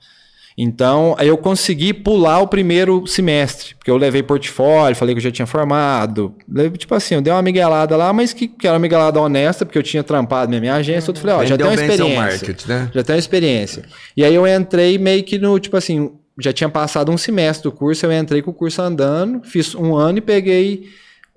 Então, 0.60 1.14
aí 1.18 1.28
eu 1.28 1.38
consegui 1.38 1.94
pular 1.94 2.40
o 2.40 2.48
primeiro 2.48 3.06
semestre, 3.06 3.76
porque 3.76 3.88
eu 3.88 3.96
levei 3.96 4.24
portfólio, 4.24 4.96
falei 4.96 5.14
que 5.14 5.20
eu 5.20 5.22
já 5.22 5.30
tinha 5.30 5.46
formado. 5.46 6.34
Tipo 6.76 6.96
assim, 6.96 7.14
eu 7.14 7.20
dei 7.22 7.32
uma 7.32 7.42
miguelada 7.42 7.96
lá, 7.96 8.12
mas 8.12 8.32
que, 8.32 8.48
que 8.48 8.66
era 8.66 8.74
uma 8.74 8.80
miguelada 8.80 9.20
honesta, 9.20 9.64
porque 9.64 9.78
eu 9.78 9.82
tinha 9.84 10.02
trampado 10.02 10.48
minha, 10.48 10.60
minha 10.60 10.74
agência. 10.74 11.12
Eu 11.12 11.14
falei, 11.14 11.36
ó, 11.36 11.44
já 11.44 11.56
Vendeu 11.56 11.68
tenho 11.68 11.78
uma 11.80 11.86
experiência. 11.92 12.20
market, 12.22 12.66
né? 12.66 12.90
Já 12.92 13.02
tenho 13.04 13.18
experiência. 13.20 13.84
E 14.16 14.24
aí 14.24 14.34
eu 14.34 14.44
entrei 14.48 14.98
meio 14.98 15.22
que 15.22 15.38
no, 15.38 15.56
tipo 15.60 15.76
assim, 15.76 16.10
já 16.40 16.52
tinha 16.52 16.68
passado 16.68 17.12
um 17.12 17.16
semestre 17.16 17.62
do 17.62 17.72
curso, 17.72 18.04
eu 18.04 18.12
entrei 18.12 18.42
com 18.42 18.50
o 18.50 18.54
curso 18.54 18.82
andando, 18.82 19.40
fiz 19.44 19.76
um 19.76 19.94
ano 19.94 20.18
e 20.18 20.20
peguei 20.20 20.88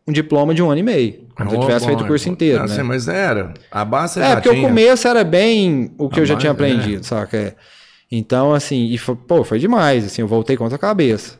um 0.07 0.11
diploma 0.11 0.51
de 0.55 0.63
um 0.63 0.71
ano 0.71 0.79
e 0.79 0.83
meio. 0.83 1.27
Como 1.35 1.47
se 1.47 1.55
eu 1.55 1.59
Oh, 1.59 1.65
tivesse 1.65 1.81
bom, 1.85 1.89
feito 1.89 2.03
o 2.03 2.07
curso 2.07 2.27
é, 2.27 2.31
inteiro, 2.31 2.63
assim, 2.63 2.77
né? 2.77 2.83
Mas 2.83 3.07
era. 3.07 3.53
A 3.71 3.85
base 3.85 4.15
você 4.15 4.19
É, 4.21 4.23
já 4.29 4.35
porque 4.37 4.49
tinha. 4.49 4.63
o 4.63 4.67
começo 4.67 5.07
era 5.07 5.23
bem 5.23 5.91
o 5.99 6.09
que 6.09 6.19
A 6.19 6.23
eu 6.23 6.25
já 6.25 6.35
tinha 6.35 6.49
é. 6.49 6.53
aprendido, 6.53 7.05
saca? 7.05 7.37
É. 7.37 7.55
Então, 8.11 8.53
assim, 8.53 8.85
e 8.91 8.97
foi, 8.97 9.15
pô, 9.15 9.43
foi 9.43 9.57
demais, 9.59 10.05
assim, 10.05 10.21
eu 10.21 10.27
voltei 10.27 10.57
contra 10.57 10.75
a 10.75 10.79
cabeça. 10.79 11.39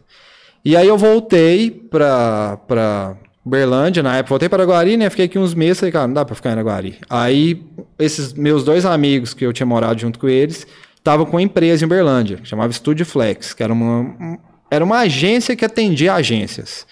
E 0.64 0.78
aí 0.78 0.88
eu 0.88 0.98
voltei 0.98 1.70
pra, 1.72 2.58
pra 2.68 3.18
Berlândia, 3.46 4.02
na 4.04 4.18
época, 4.18 4.30
voltei 4.30 4.48
para 4.48 4.64
Guari, 4.64 4.96
né? 4.96 5.10
Fiquei 5.10 5.26
aqui 5.26 5.38
uns 5.40 5.54
meses, 5.54 5.80
falei, 5.80 5.92
cara, 5.92 6.08
não 6.08 6.14
dá 6.14 6.24
pra 6.24 6.36
ficar 6.36 6.58
em 6.58 6.62
Guari. 6.64 6.98
Aí, 7.10 7.62
esses 8.00 8.34
meus 8.34 8.64
dois 8.64 8.86
amigos, 8.86 9.34
que 9.34 9.46
eu 9.46 9.52
tinha 9.52 9.66
morado 9.66 10.00
junto 10.00 10.18
com 10.20 10.30
eles, 10.30 10.66
estavam 10.96 11.26
com 11.26 11.34
uma 11.38 11.42
empresa 11.42 11.84
em 11.84 11.88
Berlândia, 11.88 12.38
que 12.38 12.48
chamava 12.48 12.72
Studio 12.72 13.06
Flex, 13.06 13.54
que 13.54 13.64
era 13.64 13.74
uma, 13.74 14.00
um- 14.02 14.38
era 14.70 14.86
uma 14.86 15.00
agência 15.00 15.56
que 15.56 15.66
atendia 15.66 16.14
agências. 16.14 16.86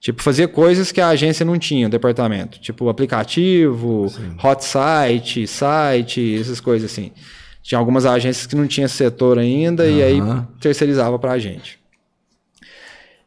Tipo, 0.00 0.22
fazia 0.22 0.46
coisas 0.46 0.92
que 0.92 1.00
a 1.00 1.08
agência 1.08 1.44
não 1.44 1.58
tinha, 1.58 1.88
o 1.88 1.90
departamento. 1.90 2.60
Tipo, 2.60 2.88
aplicativo, 2.88 4.06
hot 4.42 4.64
site, 4.64 5.46
site, 5.46 6.38
essas 6.40 6.60
coisas 6.60 6.90
assim. 6.90 7.10
Tinha 7.66 7.80
algumas 7.80 8.06
agências 8.06 8.46
que 8.46 8.54
não 8.54 8.68
tinha 8.68 8.86
setor 8.86 9.40
ainda 9.40 9.88
e 9.88 10.00
aí 10.00 10.20
terceirizava 10.60 11.18
pra 11.18 11.36
gente. 11.36 11.80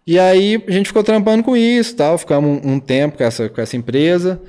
E 0.07 0.17
aí 0.17 0.63
a 0.65 0.71
gente 0.71 0.87
ficou 0.87 1.03
trampando 1.03 1.43
com 1.43 1.57
isso, 1.57 1.93
tal, 1.97 2.17
ficamos 2.17 2.63
um, 2.63 2.75
um 2.75 2.79
tempo 2.79 3.17
com 3.17 3.23
essa, 3.25 3.49
com 3.49 3.59
essa 3.59 3.75
empresa. 3.75 4.41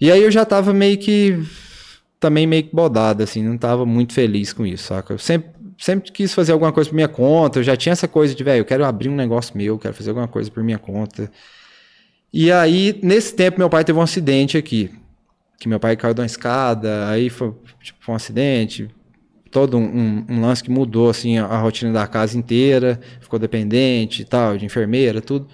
E 0.00 0.10
aí 0.10 0.20
eu 0.20 0.32
já 0.32 0.44
tava 0.44 0.72
meio 0.72 0.98
que 0.98 1.40
também 2.18 2.44
meio 2.44 2.64
que 2.64 2.74
bodado 2.74 3.22
assim, 3.22 3.40
não 3.40 3.56
tava 3.56 3.86
muito 3.86 4.12
feliz 4.14 4.52
com 4.52 4.66
isso, 4.66 4.88
saca? 4.88 5.14
Eu 5.14 5.18
sempre 5.18 5.50
sempre 5.78 6.10
quis 6.10 6.34
fazer 6.34 6.50
alguma 6.50 6.72
coisa 6.72 6.90
por 6.90 6.96
minha 6.96 7.06
conta, 7.06 7.60
eu 7.60 7.62
já 7.62 7.76
tinha 7.76 7.92
essa 7.92 8.08
coisa 8.08 8.34
de, 8.34 8.42
velho, 8.42 8.62
eu 8.62 8.64
quero 8.64 8.84
abrir 8.84 9.08
um 9.08 9.14
negócio 9.14 9.56
meu, 9.56 9.78
quero 9.78 9.94
fazer 9.94 10.10
alguma 10.10 10.26
coisa 10.26 10.50
por 10.50 10.64
minha 10.64 10.78
conta. 10.78 11.30
E 12.32 12.50
aí, 12.50 12.98
nesse 13.00 13.32
tempo, 13.32 13.58
meu 13.58 13.70
pai 13.70 13.84
teve 13.84 13.96
um 13.98 14.02
acidente 14.02 14.58
aqui. 14.58 14.90
Que 15.60 15.68
meu 15.68 15.78
pai 15.78 15.96
caiu 15.96 16.14
de 16.14 16.20
uma 16.20 16.26
escada, 16.26 17.08
aí 17.08 17.30
foi 17.30 17.54
tipo, 17.80 17.98
foi 18.00 18.12
um 18.12 18.16
acidente, 18.16 18.90
todo 19.56 19.78
um, 19.78 20.24
um- 20.28 20.40
lance 20.42 20.62
que 20.62 20.70
mudou 20.70 21.08
assim 21.08 21.38
a, 21.38 21.46
a 21.46 21.58
rotina 21.58 21.90
da 21.90 22.06
casa 22.06 22.36
inteira, 22.36 23.00
ficou 23.20 23.38
dependente 23.38 24.20
e 24.20 24.24
tal, 24.26 24.58
de 24.58 24.66
enfermeira, 24.66 25.22
tudo. 25.22 25.46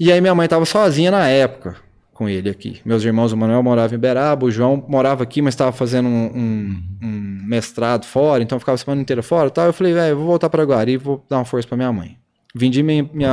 E 0.00 0.10
aí 0.10 0.18
minha 0.18 0.34
mãe 0.34 0.46
estava 0.46 0.64
sozinha 0.64 1.10
na 1.10 1.28
época 1.28 1.76
com 2.14 2.26
ele 2.26 2.48
aqui. 2.48 2.80
Meus 2.86 3.04
irmãos, 3.04 3.30
o 3.32 3.36
Manuel 3.36 3.62
morava 3.62 3.94
em 3.94 3.98
Beraba, 3.98 4.46
o 4.46 4.50
João 4.50 4.82
morava 4.88 5.22
aqui, 5.24 5.42
mas 5.42 5.52
estava 5.52 5.72
fazendo 5.72 6.08
um, 6.08 6.24
um- 6.34 6.82
um 7.02 7.40
mestrado 7.46 8.06
fora, 8.06 8.42
então 8.42 8.58
ficava 8.58 8.74
a 8.74 8.78
semana 8.78 9.02
inteira 9.02 9.22
fora 9.22 9.50
tal. 9.50 9.66
Eu 9.66 9.72
falei, 9.74 9.92
velho, 9.92 10.16
vou 10.16 10.26
voltar 10.26 10.48
para 10.48 10.64
Guari 10.64 10.92
e 10.92 10.96
vou 10.96 11.22
dar 11.28 11.36
uma 11.36 11.44
força 11.44 11.68
para 11.68 11.76
minha 11.76 11.92
mãe. 11.92 12.16
Vendi 12.54 12.82
minha, 12.82 13.02
minha, 13.12 13.30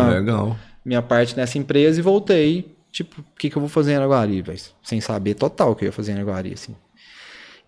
minha 0.84 1.02
parte 1.02 1.38
nessa 1.38 1.58
empresa 1.58 2.00
e 2.00 2.04
voltei. 2.04 2.76
Tipo, 2.92 3.22
o 3.22 3.26
que, 3.40 3.50
que 3.50 3.56
eu 3.56 3.62
vou 3.62 3.70
fazer 3.70 3.94
em 3.94 3.96
Araguari, 3.96 4.42
velho? 4.42 4.60
Sem 4.84 5.00
saber 5.02 5.34
total 5.36 5.72
o 5.72 5.76
que 5.76 5.86
eu 5.86 5.88
ia 5.88 5.92
fazer 5.94 6.12
em 6.12 6.16
Araguari, 6.16 6.54
assim. 6.54 6.76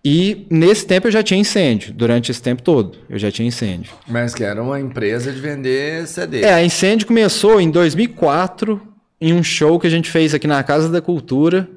E 0.04 0.46
nesse 0.50 0.86
tempo 0.86 1.08
eu 1.08 1.10
já 1.10 1.22
tinha 1.22 1.40
incêndio. 1.40 1.92
Durante 1.92 2.30
esse 2.30 2.40
tempo 2.40 2.62
todo, 2.62 2.98
eu 3.10 3.18
já 3.18 3.30
tinha 3.30 3.48
incêndio. 3.48 3.92
Mas 4.06 4.34
que 4.34 4.44
era 4.44 4.62
uma 4.62 4.80
empresa 4.80 5.32
de 5.32 5.40
vender 5.40 6.06
CD. 6.06 6.42
É, 6.42 6.54
a 6.54 6.64
incêndio 6.64 7.06
começou 7.06 7.60
em 7.60 7.70
2004, 7.70 8.80
em 9.20 9.32
um 9.32 9.42
show 9.42 9.78
que 9.78 9.86
a 9.86 9.90
gente 9.90 10.08
fez 10.10 10.34
aqui 10.34 10.46
na 10.46 10.62
Casa 10.62 10.88
da 10.88 11.02
Cultura, 11.02 11.68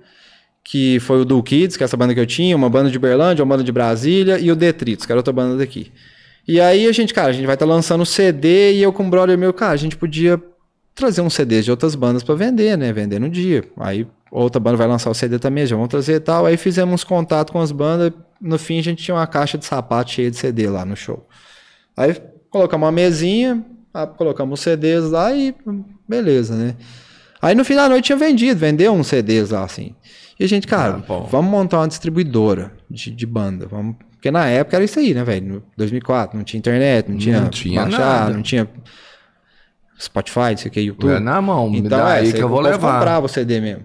que 0.64 1.00
foi 1.00 1.22
o 1.22 1.26
Do 1.26 1.42
Kids, 1.42 1.76
que 1.76 1.84
é 1.84 1.86
essa 1.86 1.98
banda 1.98 2.14
que 2.14 2.20
eu 2.20 2.26
tinha, 2.26 2.56
uma 2.56 2.70
banda 2.70 2.92
de 2.92 3.00
Berlândia, 3.00 3.44
uma 3.44 3.50
banda 3.56 3.64
de 3.64 3.72
Brasília, 3.72 4.38
e 4.40 4.52
o 4.52 4.56
Detritos, 4.56 5.06
que 5.06 5.12
era 5.12 5.20
outra 5.20 5.34
banda 5.34 5.58
daqui. 5.58 5.92
E 6.48 6.60
aí 6.60 6.88
a 6.88 6.92
gente, 6.92 7.14
cara, 7.14 7.30
a 7.30 7.34
gente 7.34 7.46
vai 7.46 7.56
estar 7.56 7.66
lançando 7.66 8.02
o 8.02 8.06
CD, 8.06 8.74
e 8.74 8.82
eu 8.82 8.94
com 8.94 9.04
um 9.04 9.10
brother 9.10 9.38
meu, 9.38 9.54
cara, 9.54 9.74
a 9.74 9.78
gente 9.78 9.98
podia 9.98 10.42
trazer 11.02 11.22
uns 11.22 11.34
CDs 11.34 11.66
de 11.66 11.72
outras 11.72 11.96
bandas 11.96 12.24
para 12.24 12.36
vender, 12.36 12.78
né? 12.78 12.94
Vender 12.94 13.20
no 13.20 13.30
dia. 13.30 13.64
Aí 13.78 14.08
outra 14.32 14.60
banda 14.60 14.78
vai 14.78 14.88
lançar 14.88 15.10
o 15.10 15.14
CD 15.14 15.38
também, 15.38 15.66
já 15.66 15.76
vamos 15.76 15.90
trazer 15.90 16.16
e 16.16 16.20
tal. 16.20 16.46
Aí 16.46 16.56
fizemos 16.56 16.94
uns 16.94 17.04
contatos 17.04 17.52
com 17.52 17.60
as 17.60 17.72
bandas, 17.72 18.12
no 18.40 18.58
fim 18.58 18.80
a 18.80 18.84
gente 18.84 19.04
tinha 19.04 19.16
uma 19.16 19.28
caixa 19.28 19.58
de 19.58 19.66
sapato 19.66 20.12
cheia 20.12 20.32
de 20.32 20.38
CD 20.38 20.70
lá 20.70 20.86
no 20.86 20.96
show. 20.96 21.28
Aí 21.98 22.16
colocamos 22.50 22.86
uma 22.86 22.92
mesinha, 22.92 23.64
colocamos 24.18 24.60
os 24.60 24.64
CDs 24.64 25.10
lá 25.12 25.34
e 25.34 25.54
beleza, 26.08 26.56
né? 26.56 26.76
Aí 27.42 27.56
no 27.56 27.66
final 27.66 27.86
da 27.86 27.90
noite 27.90 28.06
tinha 28.06 28.18
vendido, 28.18 28.60
vendeu 28.60 28.94
uns 28.94 29.08
CDs 29.08 29.50
lá 29.50 29.64
assim. 29.64 29.96
E 30.40 30.44
a 30.44 30.48
gente, 30.48 30.66
cara, 30.66 31.04
Ah, 31.08 31.20
vamos 31.30 31.52
montar 31.52 31.80
uma 31.80 31.88
distribuidora 31.88 32.72
de, 32.90 33.12
de 33.12 33.26
banda. 33.26 33.68
Vamos 33.68 33.96
Porque 34.14 34.32
na 34.32 34.46
época 34.48 34.78
era 34.78 34.84
isso 34.86 35.00
aí, 35.00 35.14
né, 35.14 35.24
velho? 35.24 35.48
No 35.48 35.64
2004, 35.78 36.38
não 36.38 36.44
tinha 36.44 36.60
internet, 36.60 37.10
não 37.10 37.18
tinha, 37.18 37.42
Não 37.42 37.50
tinha 37.50 37.82
baixar, 37.82 38.30
não 38.32 38.42
tinha 38.42 38.68
Spotify, 40.02 40.52
não 40.52 40.58
sei 40.58 40.70
o 40.70 40.72
que, 40.72 40.82
YouTube. 40.82 41.12
É 41.14 41.20
na 41.20 41.42
mão, 41.42 41.70
me 41.70 41.80
Então, 41.80 42.00
dá 42.00 42.16
é, 42.16 42.20
aí 42.22 42.34
que 42.34 42.42
eu 42.42 42.50
vou 42.50 42.60
levar. 42.62 42.96
comprava 42.96 43.26
o 43.26 43.30
CD 43.30 43.60
mesmo. 43.62 43.84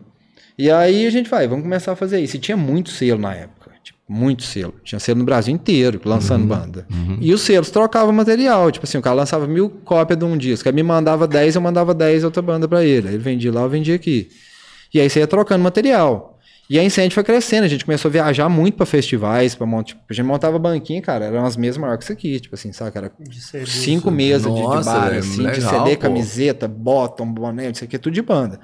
E 0.58 0.70
aí 0.70 1.06
a 1.06 1.10
gente 1.10 1.28
vai, 1.28 1.46
vamos 1.46 1.64
começar 1.64 1.92
a 1.92 1.96
fazer 1.96 2.18
isso. 2.20 2.36
E 2.36 2.38
tinha 2.38 2.56
muito 2.56 2.90
selo 2.90 3.20
na 3.20 3.34
época. 3.34 3.70
Tipo, 3.82 3.98
muito 4.08 4.42
selo. 4.42 4.74
Tinha 4.82 4.98
selo 4.98 5.18
no 5.18 5.24
Brasil 5.24 5.52
inteiro, 5.54 6.00
lançando 6.04 6.42
Uhum. 6.42 6.46
banda. 6.48 6.86
E 7.20 7.32
os 7.34 7.42
selos 7.42 7.70
trocavam 7.70 8.12
material. 8.12 8.70
Tipo 8.72 8.86
assim, 8.86 8.96
o 8.98 9.02
cara 9.02 9.14
lançava 9.16 9.46
mil 9.46 9.68
cópias 9.84 10.18
de 10.18 10.24
um 10.24 10.36
disco. 10.36 10.68
Aí 10.68 10.74
me 10.74 10.82
mandava 10.82 11.26
10, 11.28 11.56
eu 11.56 11.60
mandava 11.60 11.92
10 11.92 12.24
outra 12.24 12.40
banda 12.40 12.66
pra 12.66 12.82
ele. 12.84 13.08
Aí 13.08 13.14
ele 13.14 13.22
vendia 13.22 13.52
lá, 13.52 13.62
eu 13.62 13.68
vendia 13.68 13.94
aqui. 13.94 14.28
E 14.94 14.98
aí 15.00 15.10
você 15.10 15.18
ia 15.20 15.26
trocando 15.26 15.62
material. 15.62 16.35
E 16.68 16.78
a 16.80 16.82
Incêndio 16.82 17.14
foi 17.14 17.22
crescendo, 17.22 17.62
a 17.64 17.68
gente 17.68 17.84
começou 17.84 18.08
a 18.08 18.12
viajar 18.12 18.48
muito 18.48 18.76
pra 18.76 18.84
festivais, 18.84 19.54
pra 19.54 19.64
mont... 19.66 19.86
tipo, 19.86 20.00
a 20.10 20.12
gente 20.12 20.26
montava 20.26 20.58
banquinha, 20.58 21.00
cara, 21.00 21.26
eram 21.26 21.44
as 21.46 21.56
mesmas 21.56 21.78
maiores 21.78 21.98
que 21.98 22.04
isso 22.04 22.12
aqui, 22.12 22.40
tipo 22.40 22.54
assim, 22.56 22.72
saca? 22.72 22.98
Era 22.98 23.12
De 23.20 23.40
CD. 23.40 23.66
cinco 23.66 24.10
mesas 24.10 24.52
de, 24.52 24.60
de 24.60 24.84
bar, 24.84 25.14
é 25.14 25.18
assim, 25.18 25.36
de 25.36 25.42
legal, 25.42 25.70
CD, 25.84 25.96
pô. 25.96 26.02
camiseta, 26.02 26.66
bottom, 26.66 27.32
boné, 27.32 27.70
isso 27.70 27.84
aqui 27.84 27.94
é 27.94 27.98
tudo 28.00 28.14
de 28.14 28.22
banda. 28.22 28.58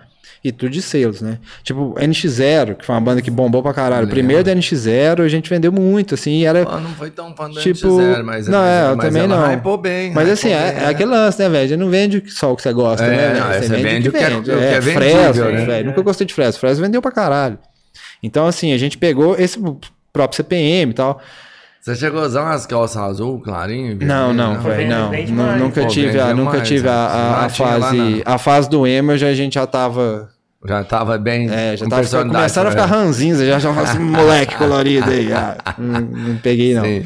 E 0.45 0.51
tudo 0.51 0.70
de 0.70 0.83
selos, 0.83 1.23
né? 1.23 1.39
Tipo, 1.62 1.95
NX0, 1.95 2.74
que 2.74 2.85
foi 2.85 2.93
uma 2.97 3.01
banda 3.01 3.23
que 3.23 3.31
bombou 3.31 3.62
pra 3.62 3.73
caralho. 3.73 4.07
O 4.07 4.11
primeiro 4.11 4.43
do 4.43 4.51
NX0 4.51 5.20
a 5.24 5.29
gente 5.29 5.49
vendeu 5.49 5.70
muito, 5.70 6.15
assim, 6.16 6.41
e 6.41 6.45
era. 6.45 6.62
Ah, 6.69 6.81
não 6.81 6.91
foi 6.91 7.11
tão 7.12 7.33
fã 7.37 7.49
do 7.49 7.61
Tipo, 7.61 7.87
NX0, 7.87 8.23
mas, 8.24 8.49
não, 8.49 8.59
mas, 8.59 8.69
é, 8.69 8.91
eu 8.91 8.97
mas 8.97 9.07
também 9.07 9.23
ela 9.23 9.37
não. 9.47 9.53
hypou 9.55 9.79
bem. 9.79 10.12
Mas 10.12 10.29
assim, 10.29 10.49
bem, 10.49 10.57
é, 10.57 10.79
é 10.83 10.87
aquele 10.87 11.11
lance, 11.11 11.39
né, 11.41 11.49
velho? 11.49 11.69
Você 11.69 11.77
não 11.77 11.89
vende 11.89 12.24
só 12.27 12.53
o 12.53 12.57
que 12.57 12.62
você 12.62 12.73
gosta, 12.73 13.05
É, 13.05 13.11
né? 13.35 13.39
não, 13.41 13.47
você 13.53 13.77
vende 13.77 14.09
o 14.09 14.12
que 14.12 14.19
é- 14.19 14.41
que 14.41 14.51
é 14.51 14.81
vendível, 14.81 14.95
Fresno, 14.95 15.45
né? 15.53 15.65
velho. 15.65 15.87
Nunca 15.87 16.03
gostei 16.03 16.27
de 16.27 16.35
Fresno. 16.35 16.59
Fresno 16.61 16.83
vendeu 16.85 17.01
pra 17.01 17.12
caralho. 17.12 17.57
Então, 18.23 18.47
assim, 18.47 18.73
a 18.73 18.78
gente 18.78 18.97
pegou 18.99 19.36
esse 19.39 19.59
próprio 20.12 20.36
CPM 20.36 20.93
e 20.93 20.94
tal. 20.94 21.20
Você 21.81 21.97
chegou 21.97 22.23
a 22.23 22.27
usar 22.27 22.43
umas 22.43 22.65
calças 22.65 22.97
azul, 23.03 23.40
clarinho? 23.40 23.99
Não, 24.01 24.32
não, 24.32 24.61
velho, 24.61 24.89
não. 24.89 25.11
Vende 25.11 25.32
Nu- 25.32 25.43
demais. 25.43 25.61
Nunca 25.62 25.81
Pô, 25.82 25.86
tive, 25.89 26.20
a, 26.20 26.28
nunca 26.32 26.51
demais, 26.53 26.69
tive 26.69 26.89
a, 26.89 26.93
né? 26.93 26.99
a- 26.99 27.44
a 27.44 27.49
fase, 27.49 28.23
a 28.24 28.39
fase 28.39 28.70
do 28.70 28.86
emo, 28.86 29.16
já 29.19 29.27
a 29.27 29.35
gente 29.35 29.55
já 29.55 29.66
tava, 29.66 30.28
Já 30.65 30.85
tava 30.85 31.19
bem. 31.19 31.51
é, 31.51 31.77
já 31.77 31.85
com 31.85 31.90
tava 31.90 32.03
personalidade, 32.03 32.39
começando 32.39 32.66
a 32.69 32.70
ficar 32.70 32.86
né? 32.86 32.93
ranzinza, 32.94 33.44
já 33.44 33.59
já 33.59 33.82
esse 33.82 33.99
moleque 33.99 34.55
colorido 34.55 35.11
aí. 35.11 35.32
Ah, 35.32 35.57
não, 35.77 36.01
não 36.03 36.36
peguei 36.36 36.73
não. 36.74 36.85
Sim. 36.85 37.05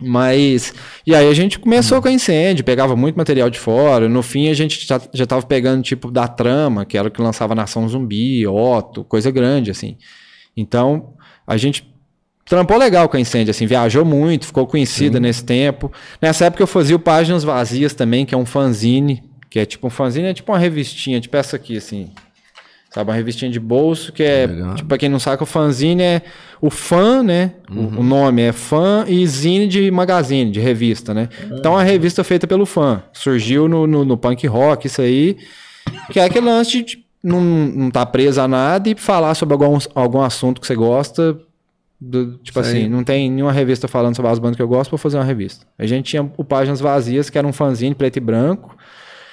Mas, 0.00 0.72
e 1.06 1.14
aí 1.14 1.28
a 1.28 1.34
gente 1.34 1.58
começou 1.58 2.00
com 2.00 2.08
a 2.08 2.12
incêndio, 2.12 2.64
pegava 2.64 2.96
muito 2.96 3.16
material 3.16 3.50
de 3.50 3.58
fora. 3.58 4.08
No 4.08 4.22
fim, 4.22 4.48
a 4.48 4.54
gente 4.54 4.86
já, 4.86 5.00
já 5.12 5.26
tava 5.26 5.44
pegando, 5.44 5.82
tipo, 5.82 6.10
da 6.10 6.26
trama, 6.26 6.86
que 6.86 6.96
era 6.96 7.08
o 7.08 7.10
que 7.10 7.20
lançava 7.20 7.54
Nação 7.54 7.86
Zumbi, 7.86 8.46
Otto, 8.46 9.04
coisa 9.04 9.30
grande, 9.30 9.70
assim. 9.70 9.98
Então, 10.56 11.12
a 11.46 11.56
gente 11.58 11.86
trampou 12.46 12.78
legal 12.78 13.08
com 13.08 13.16
a 13.16 13.20
incêndio, 13.20 13.50
assim, 13.50 13.66
viajou 13.66 14.04
muito, 14.04 14.46
ficou 14.46 14.66
conhecida 14.66 15.20
nesse 15.20 15.44
tempo. 15.44 15.92
Nessa 16.20 16.46
época 16.46 16.62
eu 16.62 16.66
fazia 16.66 16.96
o 16.96 16.98
Páginas 16.98 17.44
Vazias 17.44 17.94
também, 17.94 18.24
que 18.24 18.34
é 18.34 18.38
um 18.38 18.46
fanzine, 18.46 19.22
que 19.50 19.58
é 19.58 19.66
tipo 19.66 19.86
um 19.86 19.90
fanzine, 19.90 20.28
é 20.28 20.34
tipo 20.34 20.50
uma 20.50 20.58
revistinha, 20.58 21.20
tipo 21.20 21.36
essa 21.36 21.56
aqui, 21.56 21.76
assim. 21.76 22.10
Sabe, 22.92 23.08
uma 23.10 23.16
revistinha 23.16 23.48
de 23.50 23.60
bolso, 23.60 24.12
que 24.12 24.20
é, 24.22 24.46
Legal. 24.46 24.74
tipo, 24.74 24.88
pra 24.88 24.98
quem 24.98 25.08
não 25.08 25.20
sabe, 25.20 25.40
o 25.40 25.46
fanzine 25.46 26.02
é 26.02 26.22
o 26.60 26.68
fã, 26.70 27.22
né? 27.22 27.52
O- 27.70 27.74
Uhum. 27.74 28.00
O, 28.00 28.02
nome 28.02 28.42
é 28.42 28.50
fã 28.52 29.04
e 29.06 29.24
zine 29.28 29.68
de 29.68 29.90
magazine, 29.92 30.50
de 30.50 30.58
revista, 30.58 31.14
né? 31.14 31.28
Uhum. 31.48 31.56
Então, 31.58 31.76
a 31.78 31.84
revista 31.84 32.24
feita 32.24 32.48
pelo 32.48 32.66
fã. 32.66 33.00
Surgiu 33.12 33.68
no, 33.68 33.86
no, 33.86 34.04
no 34.04 34.16
punk 34.16 34.44
rock, 34.48 34.88
isso 34.88 35.00
aí, 35.00 35.36
que 36.10 36.18
é 36.18 36.24
aquele 36.24 36.46
lance 36.46 36.82
de 36.82 37.04
não, 37.22 37.40
não 37.40 37.90
tá 37.92 38.04
preso 38.04 38.40
a 38.40 38.48
nada 38.48 38.88
e 38.90 38.94
falar 38.96 39.34
sobre 39.34 39.52
algum, 39.54 39.78
algum 39.94 40.20
assunto 40.20 40.60
que 40.60 40.66
você 40.66 40.74
gosta. 40.74 41.38
do- 42.00 42.38
tipo 42.38 42.60
Sei. 42.64 42.72
assim, 42.80 42.88
não 42.88 43.04
tem 43.04 43.30
nenhuma 43.30 43.52
revista 43.52 43.86
falando 43.86 44.16
sobre 44.16 44.32
as 44.32 44.38
bandas 44.38 44.56
que 44.56 44.62
eu 44.62 44.66
gosto, 44.68 44.90
vou 44.90 44.98
fazer 44.98 45.18
uma 45.18 45.24
revista. 45.24 45.64
A 45.78 45.84
gente 45.86 46.06
tinha 46.06 46.28
o 46.36 46.42
Páginas 46.42 46.80
Vazias, 46.80 47.28
que 47.30 47.36
era 47.38 47.46
um 47.46 47.52
fanzine 47.52 47.94
preto 47.94 48.16
e 48.16 48.20
branco, 48.20 48.74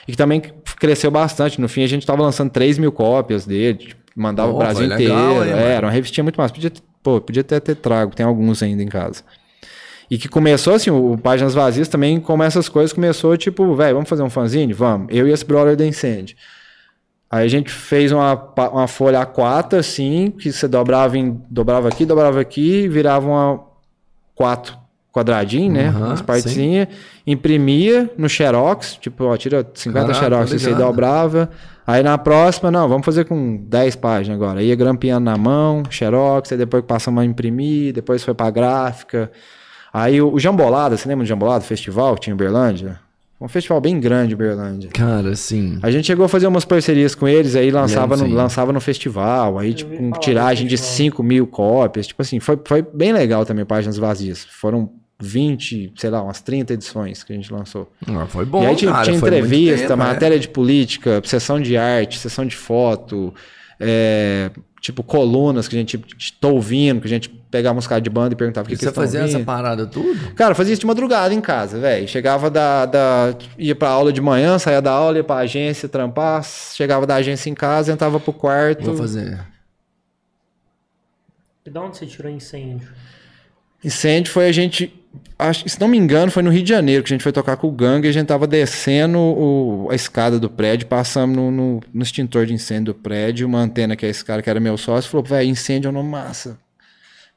e 0.06 0.12
que 0.12 0.18
também 0.18 0.42
cresceu 0.80 1.12
bastante. 1.12 1.60
No 1.60 1.68
fim, 1.68 1.84
a 1.84 1.88
gente 1.88 2.06
tava 2.06 2.22
lançando 2.22 2.50
3 2.52 2.78
mil 2.78 2.92
cópias 2.92 3.46
dele, 3.46 3.78
tipo, 3.78 4.02
mandava 4.16 4.52
o 4.52 4.58
Brasil 4.58 4.88
legal, 4.88 5.42
inteiro. 5.42 5.46
hein, 5.46 5.64
é, 5.64 5.74
era 5.74 5.86
uma 5.88 5.92
revistinha 5.92 6.24
muito 6.24 6.38
massa. 6.38 6.54
Podia, 6.54 6.72
pô, 7.04 7.22
podia 7.22 7.42
até 7.42 7.60
ter 7.60 7.76
trago, 7.76 8.16
tem 8.16 8.26
alguns 8.26 8.64
ainda 8.64 8.82
em 8.82 8.88
casa. 8.88 9.24
E 10.10 10.18
que 10.18 10.30
começou 10.30 10.74
assim, 10.74 10.90
o 10.90 11.18
Páginas 11.18 11.54
Vazias 11.54 11.90
também, 11.90 12.20
como 12.20 12.42
essas 12.42 12.70
coisas, 12.70 12.94
começou 12.94 13.36
tipo, 13.36 13.76
velho, 13.76 13.96
vamos 13.96 14.10
fazer 14.10 14.24
um 14.24 14.30
fanzine? 14.30 14.72
Vamos. 14.72 15.08
Eu 15.10 15.28
e 15.28 15.32
esse 15.32 15.44
brother 15.44 15.76
da 15.76 15.86
Incêndio. 15.86 16.38
Aí 17.30 17.46
a 17.46 17.50
gente 17.50 17.70
fez 17.70 18.14
uma, 18.14 18.34
uma 18.72 18.88
folha 18.88 19.26
A4, 19.26 19.78
assim, 19.78 20.32
que 20.32 20.50
você 20.52 20.66
dobrava, 20.66 21.18
em, 21.18 21.42
dobrava 21.50 21.90
aqui, 21.90 22.06
dobrava 22.06 22.40
aqui, 22.40 22.88
virava 22.88 23.28
uma 23.28 23.64
quatro 24.34 24.78
quadradinho, 25.18 25.72
né? 25.74 25.88
Aham, 25.88 26.08
Umas 26.08 26.22
partezinhas, 26.22 26.88
imprimia 27.26 28.10
no 28.18 28.30
Xerox, 28.30 28.98
tipo, 29.02 29.26
ó, 29.26 29.36
tira 29.38 29.66
50 29.74 30.08
Caraca, 30.08 30.20
Xerox, 30.24 30.52
e 30.54 30.60
você 30.60 30.70
ligado. 30.70 30.86
dobrava. 30.88 31.50
Aí 31.86 32.04
na 32.04 32.18
próxima, 32.18 32.70
não, 32.70 32.88
vamos 32.90 33.06
fazer 33.06 33.26
com 33.26 33.58
10 33.58 33.96
páginas 33.96 34.36
agora. 34.40 34.62
Ia 34.62 34.76
grampeando 34.76 35.26
na 35.26 35.38
mão, 35.38 35.84
Xerox, 35.90 36.52
aí 36.52 36.58
depois 36.58 36.84
passamos 36.86 37.22
a 37.22 37.26
imprimir, 37.26 37.94
depois 37.94 38.24
foi 38.24 38.34
pra 38.34 38.50
gráfica. 38.50 39.32
Aí 39.94 40.22
o, 40.22 40.34
o 40.34 40.40
Jambolada, 40.40 40.98
você 40.98 41.08
lembra 41.08 41.26
do 41.26 41.28
Jambolada, 41.28 41.64
festival 41.64 42.16
que 42.16 42.22
tinha 42.22 42.32
em 42.34 42.36
Uberlândia? 42.36 43.00
Um 43.40 43.48
festival 43.48 43.80
bem 43.80 44.00
grande 44.00 44.32
em 44.32 44.36
Uberlândia. 44.36 44.90
Cara, 44.92 45.36
sim. 45.36 45.78
A 45.84 45.92
gente 45.92 46.08
chegou 46.08 46.26
a 46.26 46.30
fazer 46.30 46.48
umas 46.48 46.66
parcerias 46.66 47.14
com 47.14 47.28
eles, 47.28 47.56
aí 47.56 47.70
lançava, 47.70 48.18
no, 48.18 48.28
lançava 48.28 48.74
no 48.74 48.82
festival, 48.82 49.60
aí 49.60 49.74
tipo, 49.76 49.92
ouvi 49.92 50.04
com 50.04 50.10
falar 50.10 50.22
tiragem 50.22 50.68
de 50.68 50.76
festival. 50.76 50.98
5 50.98 51.24
mil 51.24 51.48
cópias, 51.48 52.08
tipo 52.08 52.22
assim, 52.22 52.40
foi, 52.40 52.60
foi 52.66 52.82
bem 52.82 53.14
legal 53.14 53.46
também, 53.46 53.64
páginas 53.64 53.98
vazias. 53.98 54.44
Foram 54.44 54.90
20, 55.20 55.94
sei 55.96 56.10
lá, 56.10 56.22
umas 56.22 56.42
30 56.42 56.74
edições 56.74 57.24
que 57.24 57.34
a 57.34 57.36
gente 57.36 57.52
lançou. 57.52 57.92
Ah, 58.08 58.26
foi 58.28 58.46
bom, 58.46 58.64
e 58.64 58.68
aí 58.68 58.76
tinha, 58.76 58.92
cara. 58.92 59.04
tinha 59.04 59.18
entrevista, 59.18 59.88
tempo, 59.88 59.94
é. 59.94 59.96
matéria 59.96 60.40
de 60.40 60.48
política, 60.48 61.22
sessão 61.26 61.60
de 61.60 61.76
arte, 61.76 62.20
sessão 62.20 62.46
de 62.46 62.56
foto, 62.56 63.34
é, 63.80 64.52
tipo 64.80 65.02
colunas 65.04 65.68
que 65.68 65.76
a 65.76 65.80
gente 65.80 65.98
tô 66.40 66.52
ouvindo, 66.52 67.02
que 67.02 67.08
a 67.08 67.10
gente 67.10 67.30
pegava 67.30 67.80
uns 67.80 67.88
caras 67.88 68.04
de 68.04 68.10
banda 68.10 68.34
e 68.34 68.38
perguntava 68.38 68.66
o 68.66 68.70
que, 68.70 68.76
E 68.76 68.78
que 68.78 68.84
você 68.84 68.92
fazia 68.92 69.22
essa 69.22 69.34
ouvindo. 69.34 69.46
parada 69.46 69.88
tudo? 69.88 70.34
Cara, 70.36 70.54
fazia 70.54 70.74
isso 70.74 70.82
de 70.82 70.86
madrugada 70.86 71.34
em 71.34 71.42
casa, 71.42 71.80
velho. 71.80 72.08
Chegava 72.08 72.50
da, 72.50 72.86
da. 72.86 73.36
ia 73.58 73.74
pra 73.76 73.90
aula 73.90 74.14
de 74.14 74.22
manhã, 74.22 74.60
saía 74.60 74.82
da 74.82 74.92
aula, 74.92 75.18
ia 75.18 75.24
pra 75.24 75.38
agência 75.38 75.90
trampar, 75.90 76.44
chegava 76.44 77.08
da 77.08 77.16
agência 77.16 77.50
em 77.50 77.56
casa, 77.56 77.92
entrava 77.92 78.20
pro 78.20 78.34
quarto. 78.34 78.84
Vou 78.84 78.98
fazer. 78.98 79.40
E 81.66 81.70
de 81.70 81.80
onde 81.80 81.98
você 81.98 82.06
tirou 82.06 82.32
incêndio? 82.32 82.88
Incêndio 83.84 84.32
foi 84.32 84.48
a 84.48 84.52
gente. 84.52 84.94
Acho, 85.40 85.68
se 85.70 85.80
não 85.80 85.88
me 85.88 85.98
engano, 85.98 86.32
foi 86.32 86.42
no 86.44 86.50
Rio 86.50 86.64
de 86.64 86.70
Janeiro 86.70 87.04
que 87.04 87.12
a 87.12 87.16
gente 87.16 87.24
foi 87.24 87.32
tocar 87.32 87.58
com 87.58 87.68
o 87.68 87.72
gangue 87.72 88.08
e 88.08 88.10
a 88.10 88.14
gente 88.14 88.28
tava 88.28 88.48
descendo 88.48 89.18
o- 89.20 89.88
a 89.92 89.96
escada 89.96 90.40
do 90.40 90.50
prédio, 90.50 90.88
passamos 90.88 91.36
no, 91.36 91.52
no- 91.52 91.80
no 91.94 92.04
extintor 92.04 92.46
de 92.46 92.54
incêndio 92.54 92.94
do 92.94 93.00
prédio, 93.00 93.48
uma 93.48 93.60
antena 93.60 93.96
que 93.96 94.06
é 94.06 94.10
esse 94.10 94.24
cara 94.26 94.42
que 94.42 94.50
era 94.50 94.60
meu 94.60 94.78
sócio, 94.78 95.10
falou, 95.10 95.26
velho, 95.26 95.50
incêndio 95.50 95.88
é 95.88 95.92
um 95.92 95.94
nome 95.94 96.10
massa. 96.10 96.58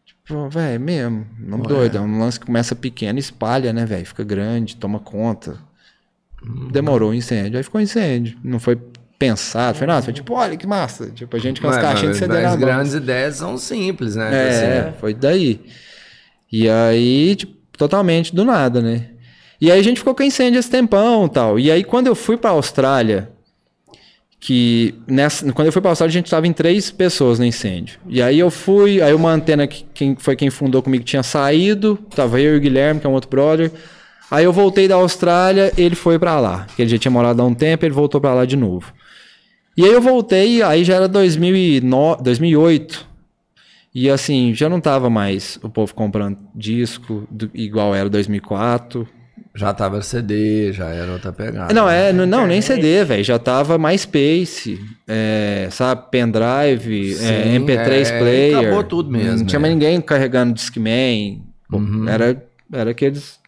Tipo, 0.05 0.49
velho, 0.49 0.75
é 0.75 0.79
mesmo, 0.79 1.27
Ué. 1.53 1.59
doido, 1.69 1.99
é 1.99 2.01
um 2.01 2.19
lance 2.19 2.39
que 2.41 2.47
começa 2.47 2.75
pequeno 2.75 3.19
e 3.19 3.21
espalha, 3.21 3.73
né, 3.73 3.85
velho? 3.85 4.07
Fica 4.07 4.25
grande, 4.25 4.77
toma 4.77 4.99
conta. 4.99 5.59
Demorou 6.73 7.11
o 7.11 7.15
incêndio, 7.15 7.59
aí 7.59 7.63
ficou 7.63 7.81
incêndio. 7.81 8.39
Não 8.43 8.59
foi 8.59 8.79
pensado, 9.19 9.77
foi 9.77 9.87
nada, 9.87 10.01
foi 10.03 10.15
tipo, 10.15 10.33
olha 10.33 10.57
que 10.57 10.67
massa. 10.67 11.11
Tipo, 11.11 11.37
a 11.37 11.39
gente 11.39 11.61
com 11.61 11.69
as 11.69 11.77
caixinhas 11.77 12.13
de 12.15 12.19
CD 12.21 12.45
As 12.45 12.57
grandes 12.57 12.95
ideias 12.95 13.37
são 13.37 13.59
simples, 13.59 14.17
né? 14.17 14.31
É, 14.33 14.49
Assim, 14.89 14.99
foi 14.99 15.13
daí. 15.13 15.61
E 16.51 16.69
aí, 16.69 17.37
tipo, 17.37 17.60
totalmente 17.81 18.35
do 18.35 18.45
nada, 18.45 18.83
né? 18.83 19.07
E 19.59 19.73
aí 19.73 19.81
a 19.81 19.83
gente 19.83 19.97
ficou 19.97 20.15
com 20.15 20.23
incêndio 20.23 20.59
esse 20.61 20.69
tempão 20.69 21.27
tal. 21.27 21.59
E 21.59 21.71
aí 21.71 21.83
quando 21.83 22.09
eu 22.09 22.15
fui 22.15 22.37
pra 22.37 22.51
Austrália, 22.51 23.31
que 24.39 24.95
nessa, 25.07 25.51
quando 25.51 25.67
eu 25.67 25.73
fui 25.73 25.81
pra 25.81 25.91
Austrália 25.91 26.11
a 26.11 26.13
gente 26.13 26.31
tava 26.31 26.47
em 26.47 26.53
três 26.53 26.91
pessoas 26.91 27.39
no 27.39 27.45
incêndio. 27.47 27.99
E 28.07 28.21
aí 28.21 28.39
eu 28.39 28.51
fui, 28.51 29.01
aí 29.01 29.15
uma 29.15 29.31
antena 29.31 29.67
que 29.67 29.87
quem 29.95 30.15
foi 30.15 30.37
quem 30.37 30.51
fundou 30.51 30.83
comigo 30.83 31.05
tinha 31.05 31.23
saído, 31.23 31.99
tava 32.15 32.39
eu 32.39 32.55
e 32.55 32.59
o 32.59 32.61
Guilherme, 32.61 33.01
que 33.01 33.07
é 33.07 33.11
um 33.11 33.15
outro 33.15 33.31
brother. 33.31 33.73
Aí 34.31 34.45
eu 34.45 34.53
voltei 34.53 34.87
da 34.87 34.97
Austrália, 34.97 35.73
ele 35.79 35.95
foi 35.95 36.19
pra 36.19 36.39
lá. 36.39 36.67
Ele 36.79 36.91
já 36.91 36.99
tinha 36.99 37.11
morado 37.11 37.41
há 37.41 37.45
um 37.47 37.55
tempo, 37.55 37.87
ele 37.87 37.95
voltou 37.95 38.21
pra 38.21 38.35
lá 38.35 38.45
de 38.45 38.57
novo. 38.57 38.93
E 39.75 39.85
aí 39.85 39.93
eu 39.93 40.03
voltei, 40.03 40.63
aí 40.63 40.85
já 40.85 40.97
era 40.97 41.09
2009, 41.09 42.23
2008. 42.23 43.10
E 43.95 44.09
assim, 44.09 44.55
já 44.55 44.69
não 44.69 44.81
tava 44.81 45.11
mais 45.11 45.59
o 45.63 45.69
povo 45.69 45.95
comprando 45.95 46.39
disco 46.55 47.27
do- 47.31 47.51
igual 47.55 47.95
era 47.95 48.09
2004. 48.09 49.07
Já 49.53 49.75
tava 49.75 50.01
CD, 50.01 50.73
já 50.73 50.87
era 50.91 51.11
outra 51.11 51.33
pegada. 51.33 51.75
Não, 51.75 51.91
é, 51.91 52.13
não, 52.13 52.25
não, 52.25 52.47
nem. 52.47 52.61
CD, 52.61 53.05
velho. 53.05 53.25
Já 53.25 53.37
tava 53.37 53.77
MySpace, 53.79 54.79
é, 55.09 55.67
sabe, 55.73 56.05
pendrive, 56.09 57.15
é, 57.15 57.17
Sim, 57.17 57.59
MP3 57.59 58.07
é, 58.13 58.19
player. 58.21 58.59
acabou 58.59 58.85
tudo 58.85 59.11
mesmo, 59.11 59.39
Não 59.39 59.47
tinha 59.47 59.59
é. 59.59 59.61
mais 59.61 59.75
ninguém 59.75 60.01
carregando 60.01 60.55
Discman. 60.55 61.43
Uhum. 61.73 62.09
Era, 62.09 62.41
era 62.73 62.91
aqueles 62.93 63.40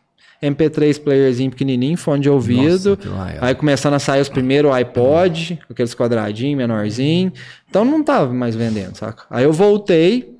MP3 0.43 1.01
playerzinho 1.01 1.51
pequenininho, 1.51 1.97
fone 1.97 2.21
de 2.21 2.29
ouvido. 2.29 2.99
Nossa. 3.05 3.39
Aí 3.41 3.55
começando 3.55 3.95
a 3.95 3.99
sair 4.01 4.21
os 4.21 4.29
primeiros 4.29 4.73
iPod, 4.73 5.59
aqueles 5.71 5.95
quadradinhos 5.95 6.59
menorzinhos. 6.59 7.39
Então 7.71 7.85
não 7.85 8.03
tava 8.03 8.33
mais 8.35 8.57
vendendo, 8.57 8.97
saca? 8.97 9.23
Aí 9.31 9.45
eu 9.45 9.53
voltei. 9.53 10.37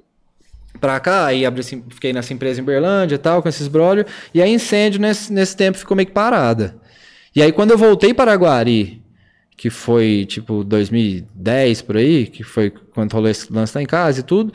pra 0.81 0.99
cá, 0.99 1.27
aí 1.27 1.47
abri, 1.47 1.63
fiquei 1.63 2.13
nessa 2.13 2.33
empresa 2.33 2.61
em 2.61 2.65
Berlândia 2.65 3.15
e 3.15 3.19
tal, 3.19 3.41
com 3.41 3.49
esses 3.49 3.69
brothers, 3.69 4.11
e 4.35 4.43
aí 4.43 4.53
incêndio 4.53 5.01
nesse, 5.01 5.33
nesse 5.33 5.57
tempo 5.57 5.79
ficou 5.79 5.97
meio 5.97 6.07
que 6.09 6.13
parada. 6.13 6.75
E 7.35 7.41
aí 7.41 7.53
quando 7.53 7.71
eu 7.71 7.79
voltei 7.79 8.13
para 8.13 8.35
Guari, 8.35 9.01
que 9.57 9.71
foi 9.71 10.27
tipo 10.29 10.65
2010 10.65 11.83
por 11.83 11.97
aí, 11.97 12.27
que 12.27 12.43
foi 12.43 12.71
quando 12.71 13.13
rolou 13.13 13.31
esse 13.31 13.53
lance 13.53 13.77
lá 13.77 13.83
em 13.83 13.87
casa 13.87 14.21
e 14.21 14.23
tudo, 14.25 14.53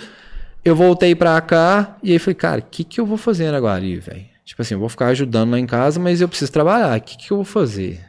eu 0.66 0.76
voltei 0.76 1.16
pra 1.16 1.40
cá 1.40 1.98
e 2.04 2.12
aí 2.12 2.20
falei, 2.20 2.36
cara, 2.36 2.60
o 2.60 2.64
que 2.70 2.84
que 2.84 3.00
eu 3.00 3.06
vou 3.06 3.18
fazer 3.18 3.50
na 3.52 3.60
Guari, 3.60 3.96
velho? 3.98 4.37
Tipo 4.48 4.62
assim, 4.62 4.76
eu 4.76 4.80
vou 4.80 4.88
ficar 4.88 5.08
ajudando 5.08 5.52
lá 5.52 5.60
em 5.60 5.66
casa, 5.66 6.00
mas 6.00 6.22
eu 6.22 6.28
preciso 6.30 6.54
trabalhar, 6.54 6.98
o 6.98 7.02
que 7.02 7.18
que 7.18 7.32
eu 7.32 7.38
vou 7.38 7.44
fazer? 7.44 8.00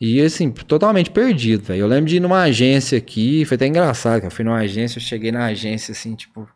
E 0.00 0.20
assim, 0.20 0.50
totalmente 0.50 1.08
perdido, 1.08 1.62
velho. 1.62 1.82
Eu 1.82 1.86
lembro 1.86 2.10
de 2.10 2.16
ir 2.16 2.20
numa 2.20 2.42
agência 2.42 2.98
aqui, 2.98 3.44
foi 3.44 3.54
até 3.54 3.64
engraçado, 3.68 4.14
cara. 4.14 4.26
Eu 4.26 4.30
fui 4.32 4.44
numa 4.44 4.58
agência, 4.58 4.98
eu 4.98 5.02
cheguei 5.02 5.30
na 5.30 5.46
agência 5.46 5.92
assim, 5.92 6.16
tipo, 6.16 6.48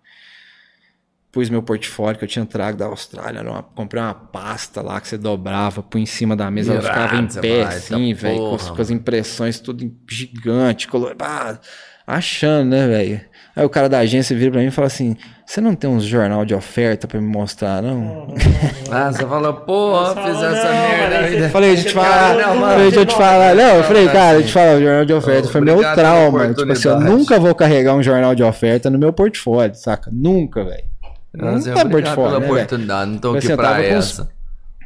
pus 1.31 1.49
meu 1.49 1.63
portfólio 1.63 2.19
que 2.19 2.25
eu 2.25 2.29
tinha 2.29 2.45
trago 2.45 2.77
da 2.77 2.87
Austrália, 2.87 3.45
comprei 3.77 4.03
uma 4.03 4.13
pasta 4.13 4.83
lá 4.83 5.01
que 5.01 5.07
você 5.07 5.17
dobrava, 5.17 5.85
põe 5.85 6.03
em 6.03 6.07
cima 6.07 6.35
da 6.35 6.51
mesa, 6.51 6.73
ela 6.73 6.83
Irado, 6.83 7.01
ficava 7.01 7.23
em 7.23 7.41
pé, 7.41 7.63
assim, 7.63 8.13
tá 8.13 8.21
velho, 8.23 8.39
com, 8.39 8.75
com 8.75 8.83
as 8.83 8.91
impressões 8.91 9.61
tudo 9.61 9.89
gigante, 10.11 10.89
color... 10.89 11.15
ah, 11.21 11.61
achando, 12.09 12.71
né, 12.71 12.89
velho? 12.89 13.30
Aí 13.57 13.65
o 13.65 13.69
cara 13.69 13.89
da 13.89 13.99
agência 13.99 14.37
vira 14.37 14.53
pra 14.53 14.61
mim 14.61 14.69
e 14.69 14.71
fala 14.71 14.87
assim: 14.87 15.17
Você 15.45 15.61
não 15.61 15.75
tem 15.75 15.91
uns 15.91 16.05
jornal 16.05 16.45
de 16.45 16.55
oferta 16.55 17.09
pra 17.09 17.21
me 17.21 17.27
mostrar, 17.27 17.83
não? 17.83 18.35
Ah, 18.93 19.13
você 19.13 19.25
falou, 19.25 19.53
porra, 19.55 20.17
fiz 20.17 20.37
essa 20.43 20.65
não, 20.65 20.89
merda. 20.89 21.41
mas 21.43 21.53
Falei, 21.53 21.69
deixa 21.75 21.83
eu 21.83 21.91
te 21.91 21.95
falar, 21.95 22.09
Cara, 22.09 22.33
não, 22.35 22.41
não, 22.41 22.49
mano, 22.49 22.61
mano, 22.67 22.81
deixa 22.83 23.01
eu 23.01 23.07
te 23.07 23.15
falar. 23.17 23.55
Não, 23.55 23.77
eu 23.77 23.85
falei, 23.85 24.07
Cara, 24.07 24.19
cara, 24.19 24.31
assim. 24.31 24.39
deixa 24.43 24.43
eu 24.43 24.47
te 24.49 24.53
falar, 24.53 24.77
o 24.77 24.81
jornal 24.83 25.05
de 25.05 25.13
oferta 25.13 25.49
foi 25.49 25.61
meu 25.61 25.79
trauma. 25.95 26.55
Tipo 26.55 26.73
assim, 26.73 26.89
eu 26.89 27.01
nunca 27.01 27.39
vou 27.39 27.55
carregar 27.55 27.95
um 27.95 28.03
jornal 28.03 28.35
de 28.35 28.43
oferta 28.43 28.91
no 28.91 28.99
meu 28.99 29.13
portfólio, 29.13 29.75
saca? 29.77 30.11
Nunca, 30.13 30.65
velho. 30.65 30.85
Não 31.33 31.53
Nossa, 31.53 31.73
tem 31.73 31.83
obrigado 31.83 31.91
portfólio, 32.17 32.31
pela 32.31 32.41
né, 32.41 32.47
oportunidade, 32.53 33.11
não 33.13 33.19
tô 33.19 33.29
Tipo 33.29 33.39
aqui 33.39 33.47
assim, 33.47 33.57
pra 33.57 33.69
tava 33.69 33.83
com 33.85 33.95
uns- 33.95 34.11
essa. 34.11 34.31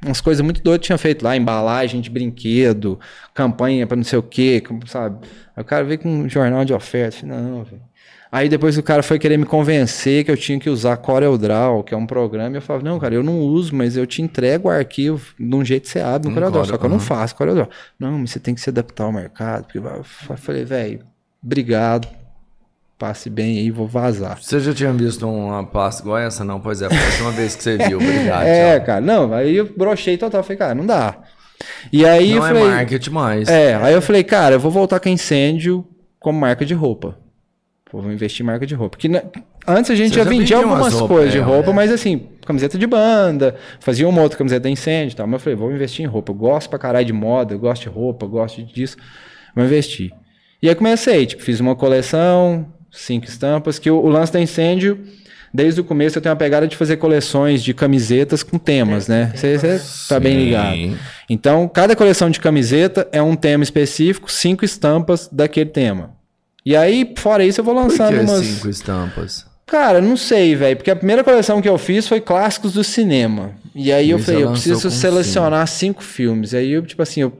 umas 0.05 0.21
coisas 0.21 0.45
muito 0.45 0.63
doidas 0.63 0.81
que 0.83 0.87
tinha 0.87 0.99
feito 0.99 1.23
lá, 1.25 1.35
embalagem 1.35 2.03
de 2.03 2.11
brinquedo, 2.11 3.01
campanha 3.33 3.87
pra 3.87 3.97
não 3.97 4.05
sei 4.05 4.19
o 4.19 4.23
quê, 4.23 4.63
sabe? 4.87 5.17
Aí 5.57 5.63
o 5.63 5.65
cara 5.65 5.83
veio 5.85 5.99
com 6.01 6.09
um 6.11 6.29
jornal 6.29 6.63
de 6.67 6.75
oferta, 6.75 7.17
eu 7.17 7.21
falei, 7.29 7.37
não, 7.43 7.65
velho. 7.65 7.81
Aí 8.35 8.49
depois 8.49 8.77
o 8.77 8.83
cara 8.83 9.01
foi 9.01 9.17
querer 9.17 9.37
me 9.37 9.47
convencer 9.47 10.25
que 10.25 10.31
eu 10.33 10.37
tinha 10.37 10.59
que 10.59 10.69
usar 10.69 10.97
CorelDRAW, 10.97 11.85
que 11.85 11.95
é 11.95 11.97
um 11.97 12.05
programa, 12.05 12.57
e 12.57 12.59
eu 12.59 12.61
falava, 12.61 12.85
não, 12.85 12.99
cara, 12.99 13.15
eu 13.15 13.23
não 13.23 13.39
uso, 13.39 13.73
mas 13.73 13.97
eu 13.97 14.05
te 14.09 14.23
entrego 14.23 14.67
o 14.67 14.71
arquivo 14.73 15.25
de 15.39 15.55
um 15.55 15.65
jeito 15.65 15.85
que 15.85 15.91
você 15.91 16.01
abre 16.01 16.27
no 16.27 16.33
Um 16.33 16.35
CorelDRAW, 16.35 16.63
Corel, 16.63 16.75
só 16.75 16.77
que 16.77 16.85
eu 16.85 16.91
não 16.91 16.99
faço 16.99 17.37
CorelDRAW. 17.37 17.69
Não, 17.97 18.19
mas 18.19 18.33
você 18.33 18.41
tem 18.41 18.53
que 18.53 18.61
se 18.61 18.69
adaptar 18.71 19.05
ao 19.05 19.13
mercado. 19.13 19.67
Porque 19.67 19.79
eu 19.79 20.37
falei, 20.37 20.65
velho, 20.65 21.07
obrigado, 21.41 22.09
passe 22.99 23.31
bem 23.31 23.59
aí, 23.59 23.71
vou 23.71 23.87
vazar. 23.87 24.43
Você 24.43 24.59
já 24.59 24.75
tinha 24.75 24.93
visto 24.93 25.29
uma 25.29 25.65
pasta 25.65 26.03
igual 26.03 26.19
essa? 26.19 26.43
Não, 26.43 26.59
pois 26.59 26.83
é, 26.83 26.89
foi 26.89 26.99
a 26.99 27.07
última 27.07 27.31
vez 27.31 27.55
que 27.55 27.63
você 27.63 27.77
viu, 27.87 27.99
obrigado. 27.99 28.47
É, 28.47 28.79
tchau. 28.79 28.87
cara, 28.87 29.01
não, 29.01 29.33
aí 29.33 29.55
eu 29.55 29.73
brochei 29.77 30.19
total, 30.19 30.43
falei, 30.43 30.59
cara, 30.59 30.75
não 30.75 30.85
dá. 30.85 31.19
E 31.93 32.05
aí 32.05 32.33
eu 32.33 32.41
Não 32.41 32.47
é 32.49 32.53
falei, 32.53 32.69
marketing 32.69 33.11
mais. 33.11 33.49
É, 33.49 33.77
aí 33.77 33.95
eu 33.95 34.03
falei, 34.03 34.25
cara, 34.25 34.57
eu 34.57 34.61
vou 34.61 34.73
voltar 34.73 34.99
com 34.99 35.09
incêndio 35.09 35.87
como 36.19 36.41
marca 36.41 36.67
de 36.67 36.75
roupa. 36.75 37.23
Pô, 37.95 38.01
vou 38.03 38.11
investir 38.11 38.43
em 38.43 38.47
marca 38.47 38.67
de 38.67 38.75
roupa. 38.75 38.97
Porque 38.97 39.07
na- 39.09 39.23
antes 39.69 39.89
a 39.89 39.95
gente 39.95 40.09
Você 40.09 40.17
já 40.17 40.25
vendia 40.25 40.39
vendia 40.41 40.59
umas 40.59 40.69
algumas 40.73 40.93
roupas, 40.95 41.17
coisas 41.17 41.33
de 41.33 41.39
é, 41.39 41.43
roupa, 41.43 41.71
é. 41.71 41.73
mas 41.73 41.93
assim, 41.93 42.27
camiseta 42.45 42.77
de 42.77 42.89
banda, 42.89 43.55
fazia 43.79 44.09
uma 44.09 44.21
outra 44.21 44.37
camiseta 44.37 44.65
da 44.65 44.69
incêndio 44.69 45.13
e 45.13 45.17
tal. 45.17 45.29
Mas 45.29 45.35
eu 45.35 45.39
falei, 45.39 45.57
vou 45.57 45.71
investir 45.73 46.05
em 46.05 46.09
roupa. 46.09 46.33
Eu 46.33 46.35
gosto 46.35 46.69
pra 46.69 46.77
caralho 46.77 47.07
de 47.07 47.13
moda, 47.13 47.55
eu 47.55 47.59
gosto 47.61 47.83
de 47.83 47.89
roupa, 47.89 48.27
gosto 48.27 48.65
disso. 48.65 48.97
Vou 49.55 49.65
investir. 49.65 50.11
E 50.61 50.69
aí 50.69 50.75
comecei, 50.75 51.25
tipo, 51.25 51.41
fiz 51.41 51.61
uma 51.61 51.77
coleção, 51.77 52.67
cinco 52.91 53.27
estampas, 53.27 53.79
que 53.79 53.89
o, 53.89 53.97
o 53.97 54.09
lance 54.09 54.33
da 54.33 54.41
incêndio, 54.41 54.99
desde 55.53 55.81
o 55.81 55.85
começo 55.85 56.19
eu 56.19 56.23
tenho 56.23 56.33
uma 56.33 56.39
pegada 56.39 56.67
de 56.67 56.77
fazer 56.77 56.97
coleções 56.97 57.63
de 57.63 57.73
camisetas 57.73 58.43
com 58.43 58.59
temas, 58.59 59.07
né? 59.07 59.31
Você 59.37 59.81
tá 60.09 60.19
bem 60.19 60.37
ligado. 60.47 60.99
Então, 61.31 61.69
cada 61.69 61.95
coleção 61.95 62.29
de 62.29 62.41
camiseta 62.41 63.07
é 63.13 63.23
um 63.23 63.37
tema 63.37 63.63
específico, 63.63 64.29
cinco 64.33 64.65
estampas 64.65 65.29
daquele 65.31 65.71
tema. 65.71 66.14
E 66.65 66.75
aí, 66.75 67.13
fora 67.17 67.45
isso, 67.45 67.61
eu 67.61 67.65
vou 67.65 67.75
Por 67.75 67.83
lançando 67.83 68.15
que 68.17 68.21
umas. 68.25 68.45
cinco 68.47 68.69
estampas? 68.69 69.47
Cara, 69.67 70.01
não 70.01 70.17
sei, 70.17 70.55
velho. 70.55 70.77
Porque 70.77 70.91
a 70.91 70.97
primeira 70.97 71.23
coleção 71.25 71.61
que 71.61 71.69
eu 71.69 71.77
fiz 71.79 72.07
foi 72.07 72.21
clássicos 72.21 72.75
do 72.75 72.85
cinema. 72.85 73.53
E 73.75 73.93
aí 73.93 74.11
eu 74.11 74.19
E 74.19 74.21
você 74.23 74.27
falei, 74.33 74.45
eu 74.45 74.51
preciso 74.53 74.91
selecionar 74.91 75.67
cinco 75.67 76.03
filmes. 76.03 76.55
Aí 76.55 76.71
eu, 76.73 76.83
tipo 76.83 77.03
assim, 77.03 77.23
eu. 77.23 77.33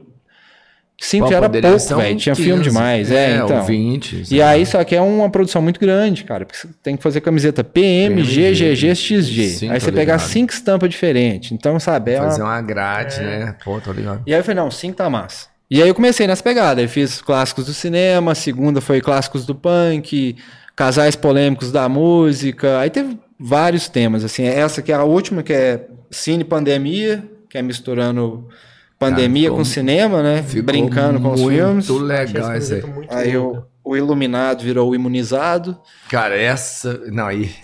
Cinco 0.99 1.31
era 1.31 1.49
pouco, 1.49 1.95
velho. 1.97 2.17
Tinha 2.17 2.35
15. 2.35 2.47
filme 2.47 2.63
demais. 2.63 3.11
É, 3.11 3.43
ou 3.43 3.49
então. 3.49 3.65
20. 3.65 4.25
sei 4.25 4.37
E 4.37 4.41
lá. 4.41 4.49
aí, 4.49 4.65
só 4.65 4.83
que 4.83 4.95
é 4.95 5.01
uma 5.01 5.29
produção 5.29 5.61
muito 5.61 5.79
grande, 5.79 6.23
cara. 6.23 6.45
Porque 6.45 6.57
você 6.57 6.69
tem 6.81 6.95
que 6.95 7.03
fazer 7.03 7.19
camiseta 7.19 7.63
PM, 7.63 8.23
G, 8.23 8.51
GG, 8.53 8.95
XG. 8.95 9.47
Sim, 9.49 9.69
aí 9.71 9.79
você 9.79 9.91
pegar 9.91 10.15
ligado. 10.15 10.27
cinco 10.29 10.53
estampas 10.53 10.89
diferentes. 10.89 11.51
Então, 11.51 11.79
sabe, 11.79 12.13
é 12.13 12.19
uma 12.19 12.29
Fazer 12.29 12.43
uma 12.43 12.61
grade, 12.61 13.19
né? 13.21 13.55
Pô, 13.63 13.79
tô 13.81 13.91
ligado. 13.91 14.21
e 14.25 14.33
aí 14.33 14.39
eu 14.39 14.43
falei, 14.43 14.55
não, 14.63 14.71
cinco 14.71 14.95
tá 14.95 15.09
massa. 15.09 15.47
E 15.69 15.81
aí 15.81 15.87
eu 15.87 15.95
comecei 15.95 16.27
nessa 16.27 16.43
pegada. 16.43 16.81
Eu 16.81 16.89
fiz 16.89 17.21
clássicos 17.21 17.65
do 17.65 17.73
cinema, 17.73 18.31
a 18.33 18.35
segunda 18.35 18.81
foi 18.81 19.01
clássicos 19.01 19.45
do 19.45 19.55
punk, 19.55 20.35
casais 20.75 21.15
polêmicos 21.15 21.71
da 21.71 21.89
música. 21.89 22.79
Aí 22.79 22.89
teve 22.89 23.17
vários 23.39 23.87
temas, 23.87 24.23
assim. 24.23 24.43
Essa 24.43 24.81
que 24.81 24.91
é 24.91 24.95
a 24.95 25.03
última, 25.03 25.41
que 25.43 25.53
é 25.53 25.87
Cine 26.11 26.43
Pandemia, 26.43 27.23
que 27.49 27.57
é 27.57 27.61
misturando 27.61 28.47
pandemia 28.99 29.43
ficou- 29.49 29.57
com 29.57 29.65
cinema, 29.65 30.21
né? 30.21 30.41
Brincando 30.61 31.19
com 31.19 31.31
os 31.33 31.41
filmes. 31.57 31.89
Muito 31.89 32.03
legal 32.03 32.57
isso 32.57 32.73
aí. 32.73 32.81
O, 33.85 33.95
iluminado 33.95 34.61
virou 34.63 34.89
o 34.89 34.95
imunizado. 34.95 35.77
Cara, 36.09 36.35
essa. 36.37 36.99
Não, 37.11 37.27
aí. 37.27 37.51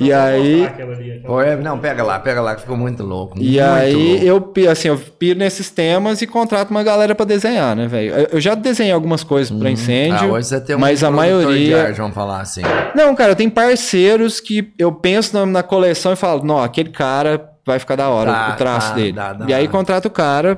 E 0.00 0.10
Não, 0.10 0.16
aí. 0.20 0.64
aquela 0.64 0.92
ali, 0.94 1.12
aquela 1.12 1.44
é- 1.44 1.56
Não, 1.56 1.76
pega 1.80 2.04
lá, 2.04 2.20
pega 2.20 2.40
lá, 2.40 2.54
que 2.54 2.60
ficou 2.60 2.76
muito 2.76 3.02
louco. 3.02 3.36
E 3.36 3.42
muito 3.58 3.62
aí 3.64 4.24
louco. 4.30 4.60
eu, 4.60 4.70
assim, 4.70 4.86
eu 4.86 4.96
piro 4.96 5.40
nesses 5.40 5.70
temas 5.70 6.22
e 6.22 6.26
contrato 6.28 6.70
uma 6.70 6.84
galera 6.84 7.16
pra 7.16 7.26
desenhar, 7.26 7.74
né, 7.74 7.88
velho? 7.88 8.14
Eu- 8.30 8.40
já 8.40 8.54
desenhei 8.54 8.92
algumas 8.92 9.24
coisas 9.24 9.56
pra 9.58 9.68
incêndio, 9.68 10.28
Ah, 10.28 10.32
hoje 10.34 10.46
você 10.46 10.60
tem 10.60 10.76
um 10.76 10.78
mas 10.78 11.02
a 11.02 11.10
maioria... 11.10 11.82
arte, 11.86 11.96
vamos 11.96 12.14
falar 12.14 12.40
assim. 12.42 12.62
Não, 12.94 13.12
cara, 13.16 13.32
eu 13.32 13.36
tenho 13.36 13.50
parceiros 13.50 14.38
que 14.38 14.72
eu 14.78 14.92
penso 14.92 15.36
na, 15.36 15.44
na 15.44 15.62
coleção 15.64 16.12
e 16.12 16.16
falo, 16.16 16.44
não, 16.44 16.62
aquele 16.62 16.90
cara 16.90 17.50
vai 17.66 17.80
ficar 17.80 17.96
da 17.96 18.08
hora, 18.08 18.32
Tá, 18.32 18.50
o 18.52 18.56
traço 18.56 18.88
tá, 18.90 18.94
dele. 18.94 19.12
dá, 19.12 19.32
dá. 19.32 19.46
E 19.48 19.52
aí 19.52 19.66
contrata 19.66 20.06
o 20.06 20.10
cara 20.12 20.56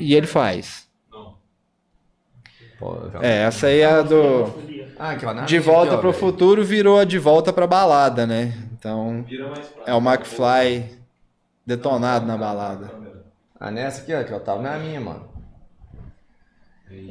e 0.00 0.14
ele 0.14 0.26
faz. 0.26 0.87
É, 3.20 3.42
essa 3.44 3.66
aí 3.68 3.80
é 3.80 3.86
a 3.86 4.02
do... 4.02 4.52
Ah, 4.98 5.14
De 5.44 5.58
Volta 5.58 5.96
pro 5.98 6.10
velho. 6.10 6.20
Futuro 6.20 6.64
virou 6.64 6.98
a 6.98 7.04
De 7.04 7.18
Volta 7.18 7.52
pra 7.52 7.66
Balada, 7.66 8.26
né? 8.26 8.52
Então, 8.72 9.24
é 9.86 9.94
o 9.94 9.98
McFly 9.98 10.96
detonado 11.66 12.26
na 12.26 12.36
balada. 12.36 12.90
Ah, 13.60 13.70
nessa 13.70 14.02
aqui, 14.02 14.14
ó, 14.14 14.22
que 14.22 14.32
eu 14.32 14.40
tava 14.40 14.62
na 14.62 14.78
minha, 14.78 15.00
mano. 15.00 15.26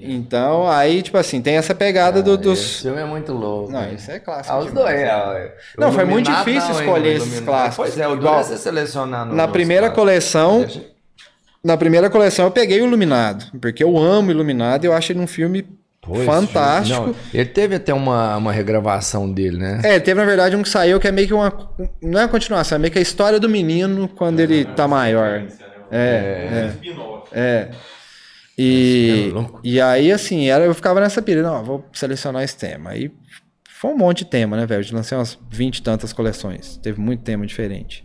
Então, 0.02 0.68
aí, 0.68 1.03
tipo 1.03 1.18
assim, 1.18 1.39
tem 1.41 1.56
essa 1.56 1.76
pegada 1.76 2.23
do- 2.23 2.34
Ah, 2.34 2.38
dos... 2.38 2.60
Esse 2.60 2.81
filme 2.84 2.99
é 2.99 3.06
muito 3.06 3.31
louco. 3.31 3.72
Não, 3.72 3.91
isso 3.94 4.10
é 4.10 4.19
clássico. 4.19 4.56
Ah, 4.56 4.60
os 4.60 4.68
demais. 4.68 4.85
dois, 4.88 4.99
é. 5.02 5.57
Não, 5.77 5.89
O 5.89 5.91
foi 5.91 6.06
muito 6.06 6.31
difícil 6.31 6.73
não, 6.73 6.80
escolher 6.81 7.14
o 7.14 7.18
esses 7.18 7.39
clássicos. 7.41 7.76
Pois 7.76 7.98
é, 7.99 8.07
o 8.07 8.15
Igual- 8.15 8.35
duro 8.35 8.39
é 8.39 8.44
você 8.44 8.57
selecionar 8.57 9.26
no, 9.26 9.35
Na 9.35 9.48
primeira 9.48 9.88
clássicos. 9.88 10.02
coleção, 10.03 10.60
Deixa- 10.61 10.81
na 11.63 11.77
primeira 11.77 12.09
coleção 12.09 12.45
eu 12.45 12.51
peguei 12.51 12.81
o 12.81 12.85
Iluminado, 12.85 13.45
porque 13.59 13.84
eu 13.84 13.97
amo 13.97 14.31
Iluminado 14.31 14.84
e 14.84 14.88
eu 14.88 14.93
acho 14.93 15.11
ele 15.11 15.19
um 15.19 15.27
filme 15.27 15.65
esse 16.15 16.25
fantástico. 16.25 17.07
não, 17.07 17.15
ele 17.34 17.49
teve 17.49 17.75
até 17.75 17.93
uma, 17.93 18.38
uma 18.38 18.51
regravação 18.51 19.31
dele, 19.31 19.57
né? 19.57 19.81
É, 19.84 19.99
teve 19.99 20.19
na 20.19 20.25
verdade 20.25 20.55
um 20.55 20.63
que 20.63 20.69
saiu 20.69 20.99
que 20.99 21.07
é 21.07 21.11
meio 21.11 21.27
que 21.27 21.34
uma. 21.34 21.51
Não 22.01 22.19
é 22.19 22.23
uma 22.23 22.29
continuação, 22.29 22.77
é 22.77 22.79
meio 22.79 22.91
que 22.91 22.99
a 22.99 23.01
história 23.01 23.39
do 23.39 23.49
menino 23.49 24.07
quando 24.07 24.39
ele 24.39 24.63
tá 24.63 24.88
maior. 24.88 25.45
É, 25.91 26.71
é. 26.71 26.73
É. 27.34 27.69
E, 28.57 29.29
é 29.29 29.34
louco. 29.34 29.59
e 29.63 29.79
aí, 29.79 30.11
assim, 30.11 30.49
era, 30.49 30.63
eu 30.63 30.73
ficava 30.73 30.99
nessa 30.99 31.21
pilha, 31.21 31.43
não, 31.43 31.63
vou 31.63 31.85
selecionar 31.93 32.43
esse 32.43 32.57
tema. 32.57 32.91
Aí 32.91 33.11
foi 33.69 33.91
um 33.91 33.97
monte 33.97 34.19
de 34.19 34.25
tema, 34.25 34.57
né, 34.57 34.65
velho? 34.65 34.84
Eu 34.89 34.95
lancei 34.95 35.17
umas 35.17 35.38
20 35.51 35.77
e 35.77 35.81
tantas 35.84 36.11
coleções. 36.11 36.77
Teve 36.77 36.99
muito 36.99 37.21
tema 37.21 37.45
diferente. 37.45 38.03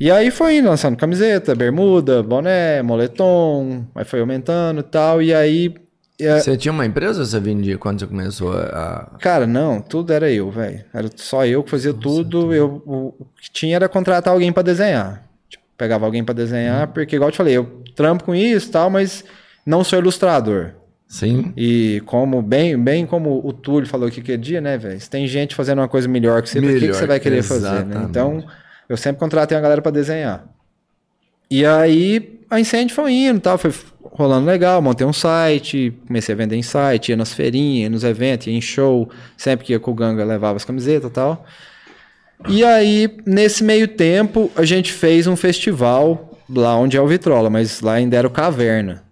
E 0.00 0.10
aí 0.10 0.30
foi 0.30 0.58
indo, 0.58 0.68
lançando 0.68 0.96
camiseta, 0.96 1.54
bermuda, 1.54 2.22
boné, 2.22 2.82
moletom, 2.82 3.84
aí 3.94 4.04
foi 4.04 4.20
aumentando 4.20 4.80
e 4.80 4.84
tal. 4.84 5.20
E 5.20 5.34
aí. 5.34 5.74
é, 6.20 6.38
Você 6.38 6.56
tinha 6.56 6.72
uma 6.72 6.86
empresa 6.86 7.20
ou 7.20 7.26
você 7.26 7.40
vendia 7.40 7.76
quando 7.76 7.98
você 8.00 8.06
começou 8.06 8.52
a. 8.52 9.16
Cara, 9.20 9.46
não, 9.46 9.80
tudo 9.80 10.12
era 10.12 10.30
eu, 10.30 10.50
velho. 10.50 10.84
Era 10.94 11.10
só 11.16 11.44
eu 11.44 11.64
que 11.64 11.70
fazia 11.70 11.92
tudo. 11.92 12.54
Eu, 12.54 12.82
o, 12.86 13.14
o 13.18 13.26
que 13.40 13.50
tinha 13.50 13.76
era 13.76 13.88
contratar 13.88 14.32
alguém 14.32 14.52
pra 14.52 14.62
desenhar. 14.62 15.24
Tipo, 15.48 15.64
pegava 15.76 16.04
alguém 16.06 16.22
pra 16.22 16.34
desenhar, 16.34 16.88
porque, 16.88 17.16
igual 17.16 17.28
eu 17.28 17.32
te 17.32 17.38
falei, 17.38 17.56
eu 17.56 17.82
trampo 17.96 18.24
com 18.24 18.34
isso 18.34 18.68
e 18.68 18.70
tal, 18.70 18.88
mas 18.90 19.24
não 19.66 19.82
sou 19.82 19.98
ilustrador. 19.98 20.74
Sim. 21.08 21.52
E 21.56 22.02
como 22.04 22.40
bem, 22.42 22.78
bem 22.78 23.06
como 23.06 23.40
o 23.44 23.52
Túlio 23.52 23.88
falou 23.88 24.06
aqui 24.08 24.20
aquele 24.20 24.36
dia, 24.38 24.60
né, 24.60 24.76
velho? 24.76 25.00
Se 25.00 25.08
tem 25.08 25.26
gente 25.26 25.54
fazendo 25.54 25.78
uma 25.78 25.88
coisa 25.88 26.06
melhor 26.06 26.42
que 26.42 26.50
você, 26.50 26.60
por 26.60 26.66
que, 26.68 26.74
que 26.74 26.80
Melhor, 26.82 26.94
você 26.94 27.06
vai 27.06 27.18
querer 27.18 27.42
fazer, 27.42 27.62
né? 27.66 27.80
exatamente. 27.80 28.10
Então, 28.10 28.44
eu 28.88 28.96
sempre 28.96 29.20
contratei 29.20 29.56
uma 29.56 29.62
galera 29.62 29.82
pra 29.82 29.90
desenhar. 29.90 30.44
E 31.50 31.64
aí, 31.64 32.40
a 32.50 32.60
incêndio 32.60 32.94
foi 32.94 33.12
indo 33.12 33.38
e 33.38 33.40
tal, 33.40 33.56
foi 33.58 33.72
rolando 34.02 34.46
legal, 34.46 34.82
montei 34.82 35.06
um 35.06 35.12
site, 35.12 35.92
comecei 36.06 36.34
a 36.34 36.36
vender 36.38 36.56
em 36.56 36.62
site, 36.62 37.08
ia 37.10 37.16
nas 37.16 37.32
feirinhas, 37.32 37.82
ia 37.84 37.90
nos 37.90 38.04
eventos, 38.04 38.46
ia 38.46 38.52
em 38.54 38.60
show, 38.60 39.08
sempre 39.36 39.64
que 39.66 39.72
ia 39.72 39.80
com 39.80 39.90
o 39.90 39.94
Ganga 39.94 40.24
levava 40.24 40.56
as 40.56 40.64
camisetas 40.64 41.10
e 41.10 41.12
tal. 41.14 41.44
E 42.48 42.64
aí, 42.64 43.16
nesse 43.26 43.64
meio 43.64 43.88
tempo, 43.88 44.50
a 44.54 44.64
gente 44.64 44.92
fez 44.92 45.26
um 45.26 45.34
festival 45.36 46.38
lá 46.48 46.76
onde 46.76 46.96
é 46.96 47.00
o 47.00 47.06
Vitrola, 47.06 47.50
mas 47.50 47.80
lá 47.80 47.94
ainda 47.94 48.16
era 48.16 48.26
o 48.26 48.30
Caverna. 48.30 49.02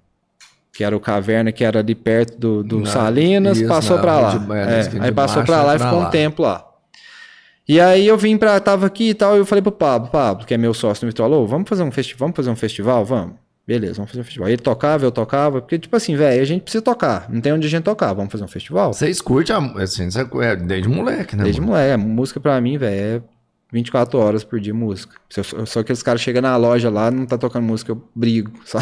Que 0.73 0.85
era 0.85 0.95
o 0.95 1.01
Caverna, 1.01 1.51
que 1.53 1.65
era 1.65 1.79
ali 1.81 1.95
perto 1.95 2.39
do, 2.39 2.63
do 2.63 2.81
Na- 2.81 2.87
Salinas, 2.91 3.59
isso, 3.59 3.67
passou 3.69 3.97
na 3.97 4.03
pra 4.03 4.21
lá. 4.21 4.47
é, 4.59 4.81
aí 5.01 5.13
passou 5.13 5.43
pra 5.43 5.63
lá 5.63 5.75
e 5.75 5.79
ficou 5.79 5.99
lá. 6.01 6.07
um 6.09 6.11
tempo 6.11 6.43
lá. 6.43 6.66
E 7.69 7.81
aí 7.81 8.07
eu 8.07 8.17
vim 8.17 8.37
pra. 8.37 8.61
Tava 8.61 8.87
aqui 8.87 9.11
e 9.11 9.15
tal, 9.15 9.35
e 9.37 9.39
eu 9.39 9.47
falei 9.47 9.63
pro 9.63 9.73
Pablo, 9.73 10.09
Pablo, 10.11 10.47
que 10.47 10.55
é 10.55 10.57
meu 10.57 10.73
sócio 10.73 11.05
no 11.05 11.11
Vitrola, 11.11 11.37
ô, 11.37 11.47
vamos 11.47 11.69
fazer 11.69 11.83
um 11.83 11.91
festival, 11.91 12.19
vamos 12.21 12.37
fazer 12.37 12.51
um 12.51 12.57
festival? 12.57 13.05
Vamos. 13.05 13.35
Beleza, 13.67 13.95
vamos 13.95 14.11
fazer 14.13 14.21
um 14.21 14.25
festival. 14.25 14.49
Ele 14.49 14.59
tocava, 14.59 15.05
eu 15.05 15.11
tocava, 15.11 15.61
porque, 15.61 15.77
tipo 15.77 15.97
assim, 15.97 16.15
velho, 16.15 16.41
a 16.41 16.45
gente 16.45 16.63
precisa 16.63 16.83
tocar. 16.83 17.27
Não 17.29 17.41
tem 17.41 17.53
onde 17.53 17.67
a 17.67 17.71
gente 17.71 17.83
tocar. 17.83 18.13
Vamos 18.13 18.31
fazer 18.31 18.45
um 18.45 18.49
festival? 18.49 18.93
Vocês 18.93 19.21
curtem, 19.21 19.57
a- 19.57 19.83
assim, 19.83 20.09
é 20.43 20.57
desde 20.57 20.89
moleque, 20.89 21.35
né? 21.35 21.43
Desde 21.43 21.61
mano? 21.61 21.73
moleque. 21.73 21.97
Música 22.05 22.39
pra 22.39 22.61
mim, 22.61 22.79
velho, 22.79 23.17
é 23.17 23.23
24 23.73 24.17
horas 24.21 24.45
por 24.45 24.61
dia 24.61 24.73
música. 24.73 25.17
Só 25.67 25.83
que 25.83 25.93
os 25.93 26.01
caras 26.01 26.21
chegam 26.21 26.43
na 26.43 26.57
loja 26.57 26.89
lá, 26.89 27.11
não 27.11 27.27
tá 27.27 27.37
tocando 27.37 27.65
música, 27.65 27.91
eu 27.91 28.01
brigo. 28.15 28.53
Só... 28.65 28.79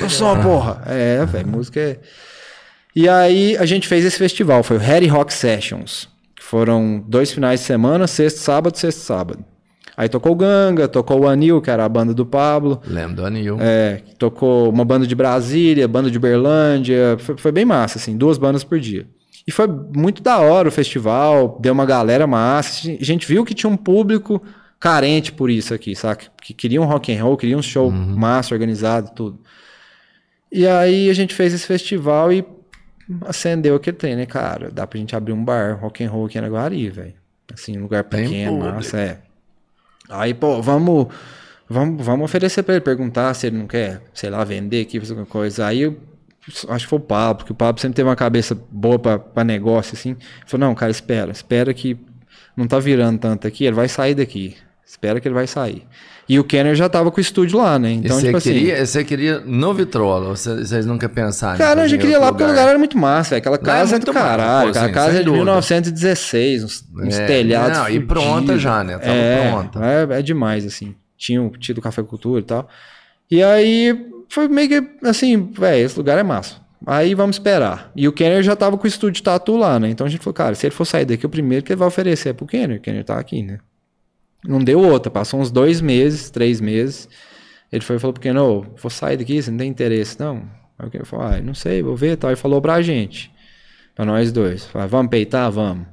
eu 0.00 0.10
sou 0.10 0.32
uma 0.34 0.42
porra. 0.42 0.82
É, 0.86 1.24
velho, 1.24 1.46
música 1.46 1.78
é. 1.78 2.00
E 2.96 3.08
aí 3.08 3.56
a 3.56 3.64
gente 3.64 3.86
fez 3.86 4.04
esse 4.04 4.18
festival, 4.18 4.64
foi 4.64 4.78
o 4.78 4.80
Harry 4.80 5.06
Rock 5.06 5.32
Sessions. 5.32 6.08
Foram 6.52 7.02
dois 7.08 7.32
finais 7.32 7.60
de 7.60 7.66
semana, 7.66 8.06
sexta, 8.06 8.38
sábado, 8.38 8.76
sexta, 8.76 9.00
sábado. 9.00 9.42
Aí 9.96 10.06
tocou 10.06 10.32
o 10.32 10.34
Ganga, 10.34 10.86
tocou 10.86 11.20
o 11.20 11.26
Anil, 11.26 11.62
que 11.62 11.70
era 11.70 11.82
a 11.82 11.88
banda 11.88 12.12
do 12.12 12.26
Pablo. 12.26 12.78
Lembro 12.86 13.16
do 13.16 13.24
Anil. 13.24 13.56
É, 13.58 14.02
tocou 14.18 14.68
uma 14.68 14.84
banda 14.84 15.06
de 15.06 15.14
Brasília, 15.14 15.88
banda 15.88 16.10
de 16.10 16.18
Berlândia, 16.18 17.16
foi, 17.20 17.38
foi 17.38 17.52
bem 17.52 17.64
massa, 17.64 17.96
assim, 17.96 18.18
duas 18.18 18.36
bandas 18.36 18.62
por 18.62 18.78
dia. 18.78 19.06
E 19.46 19.50
foi 19.50 19.66
muito 19.66 20.22
da 20.22 20.40
hora 20.40 20.68
o 20.68 20.70
festival, 20.70 21.58
deu 21.58 21.72
uma 21.72 21.86
galera 21.86 22.26
massa, 22.26 22.86
a 23.00 23.02
gente 23.02 23.26
viu 23.26 23.46
que 23.46 23.54
tinha 23.54 23.70
um 23.70 23.76
público 23.76 24.42
carente 24.78 25.32
por 25.32 25.48
isso 25.48 25.72
aqui, 25.72 25.96
saca? 25.96 26.26
Que 26.42 26.52
queria 26.52 26.82
um 26.82 26.84
rock 26.84 27.16
and 27.16 27.24
roll, 27.24 27.38
queria 27.38 27.56
um 27.56 27.62
show 27.62 27.90
massa, 27.90 28.52
organizado, 28.52 29.10
tudo. 29.16 29.40
E 30.52 30.66
aí 30.66 31.08
a 31.08 31.14
gente 31.14 31.32
fez 31.32 31.54
esse 31.54 31.66
festival 31.66 32.30
e 32.30 32.44
acendeu 33.22 33.74
aquele 33.76 33.96
trem, 33.96 34.16
né, 34.16 34.26
cara? 34.26 34.70
Dá 34.70 34.86
pra 34.86 34.98
gente 34.98 35.14
abrir 35.14 35.32
um 35.32 35.44
bar 35.44 35.78
rock 35.80 36.04
and 36.04 36.10
roll 36.10 36.26
aqui 36.26 36.40
na 36.40 36.48
Guari, 36.48 36.90
velho. 36.90 37.14
Assim, 37.52 37.76
um 37.78 37.82
lugar 37.82 38.04
Tem 38.04 38.24
pequeno, 38.24 38.58
massa, 38.58 38.98
é. 38.98 39.18
Aí, 40.08 40.34
pô, 40.34 40.60
vamos, 40.62 41.08
vamos, 41.68 42.04
vamos 42.04 42.24
oferecer 42.24 42.62
pra 42.62 42.74
ele, 42.74 42.84
perguntar 42.84 43.32
se 43.34 43.46
ele 43.46 43.58
não 43.58 43.66
quer, 43.66 44.02
sei 44.14 44.30
lá, 44.30 44.42
vender 44.44 44.82
aqui, 44.82 44.98
fazer 44.98 45.12
alguma 45.12 45.26
coisa. 45.26 45.66
Aí 45.66 45.82
eu 45.82 46.00
acho 46.68 46.86
que 46.86 46.90
foi 46.90 46.98
o 46.98 47.02
Pablo, 47.02 47.36
porque 47.36 47.52
o 47.52 47.56
Pablo 47.56 47.80
sempre 47.80 47.96
teve 47.96 48.08
uma 48.08 48.16
cabeça 48.16 48.56
boa 48.70 48.98
pra, 48.98 49.18
pra 49.18 49.44
negócio, 49.44 49.94
assim. 49.94 50.10
Ele 50.10 50.46
falou, 50.46 50.68
não, 50.68 50.74
cara, 50.74 50.90
espera, 50.90 51.30
espera 51.30 51.72
que 51.72 51.96
não 52.56 52.66
tá 52.66 52.78
virando 52.78 53.18
tanto 53.18 53.46
aqui, 53.46 53.64
ele 53.64 53.76
vai 53.76 53.88
sair 53.88 54.14
daqui. 54.14 54.56
Espera 54.84 55.20
que 55.20 55.28
ele 55.28 55.34
vai 55.34 55.46
sair. 55.46 55.86
E 56.28 56.38
o 56.38 56.44
Kenner 56.44 56.74
já 56.74 56.88
tava 56.88 57.10
com 57.10 57.18
o 57.18 57.20
estúdio 57.20 57.58
lá, 57.58 57.78
né? 57.78 57.92
Então, 57.92 58.16
você 58.16 58.26
tipo 58.26 58.36
assim. 58.38 58.52
queria, 58.52 58.86
você 58.86 59.04
queria 59.04 59.40
no 59.40 59.74
Vitrola, 59.74 60.28
você- 60.36 60.64
vocês 60.64 60.86
nunca 60.86 61.08
pensaram? 61.08 61.58
Cara, 61.58 61.86
já 61.88 61.96
em 61.96 61.98
queria 61.98 62.18
lá 62.18 62.28
porque 62.30 62.44
o 62.44 62.46
lugar 62.46 62.68
era 62.68 62.78
muito 62.78 62.96
massa. 62.96 63.36
Aquela 63.36 63.56
é 63.56 63.58
casa 63.58 63.96
é, 63.96 63.98
do 63.98 64.06
muito 64.06 64.14
massa, 64.14 64.28
caralho. 64.28 64.62
pô, 64.62 64.68
Aquela 64.70 64.84
assim, 64.86 64.94
casa 64.94 65.10
é 65.16 65.18
de 65.18 65.24
dúvida. 65.24 65.44
1916, 65.44 66.64
uns, 66.64 66.84
uns 66.94 67.18
É, 67.18 67.26
telhados. 67.26 67.76
não, 67.78 67.88
e 67.88 68.00
pronta 68.00 68.58
já, 68.58 68.82
né? 68.84 68.98
Tava 68.98 69.12
é, 69.12 69.50
pronta. 69.50 69.80
É, 69.84 70.18
é 70.18 70.22
demais, 70.22 70.64
assim. 70.64 70.94
Tinham 71.18 71.50
tido 71.50 71.80
café 71.82 72.02
cultura 72.02 72.40
e 72.40 72.44
tal. 72.44 72.68
E 73.30 73.42
aí 73.42 74.06
foi 74.28 74.48
meio 74.48 74.68
que 74.68 75.06
assim, 75.06 75.50
velho, 75.52 75.84
esse 75.86 75.96
lugar 75.96 76.18
é 76.18 76.22
massa. 76.22 76.56
Aí 76.86 77.14
vamos 77.14 77.36
esperar. 77.36 77.90
E 77.94 78.08
o 78.08 78.12
Kenner 78.12 78.42
já 78.42 78.56
tava 78.56 78.76
com 78.76 78.84
o 78.84 78.88
estúdio 78.88 79.22
tatu 79.22 79.56
lá, 79.56 79.78
né? 79.78 79.88
Então 79.88 80.06
a 80.06 80.10
gente 80.10 80.20
falou, 80.22 80.34
cara, 80.34 80.54
se 80.54 80.66
ele 80.66 80.74
for 80.74 80.84
sair 80.84 81.04
daqui, 81.04 81.24
o 81.24 81.28
primeiro 81.28 81.64
que 81.64 81.72
ele 81.72 81.78
vai 81.78 81.86
oferecer 81.88 82.30
é 82.30 82.32
pro 82.32 82.46
Kenner. 82.46 82.78
O 82.78 82.80
Kenner 82.80 83.04
tá 83.04 83.18
aqui, 83.18 83.42
né? 83.42 83.58
Não 84.44 84.58
deu 84.58 84.80
outra, 84.80 85.10
passou 85.10 85.40
uns 85.40 85.50
dois 85.50 85.80
meses, 85.80 86.30
três 86.30 86.60
meses. 86.60 87.08
Ele 87.70 87.82
foi 87.82 87.96
e 87.96 87.98
falou 87.98 88.14
Kenner, 88.14 88.42
ô, 88.42 88.62
vou 88.76 88.90
sair 88.90 89.16
daqui, 89.16 89.40
você 89.40 89.50
não 89.50 89.58
tem 89.58 89.70
interesse, 89.70 90.18
não? 90.18 90.42
Aí 90.78 90.90
Kenner 90.90 91.06
falou, 91.06 91.26
ah, 91.26 91.40
não 91.40 91.54
sei, 91.54 91.82
vou 91.82 91.96
ver 91.96 92.16
tal. 92.16 92.30
Ele 92.30 92.36
falou 92.36 92.60
pra 92.60 92.82
gente, 92.82 93.30
pra 93.94 94.04
nós 94.04 94.32
dois. 94.32 94.66
Falou, 94.66 94.88
vamos 94.88 95.10
peitar? 95.10 95.50
Vamos. 95.50 95.86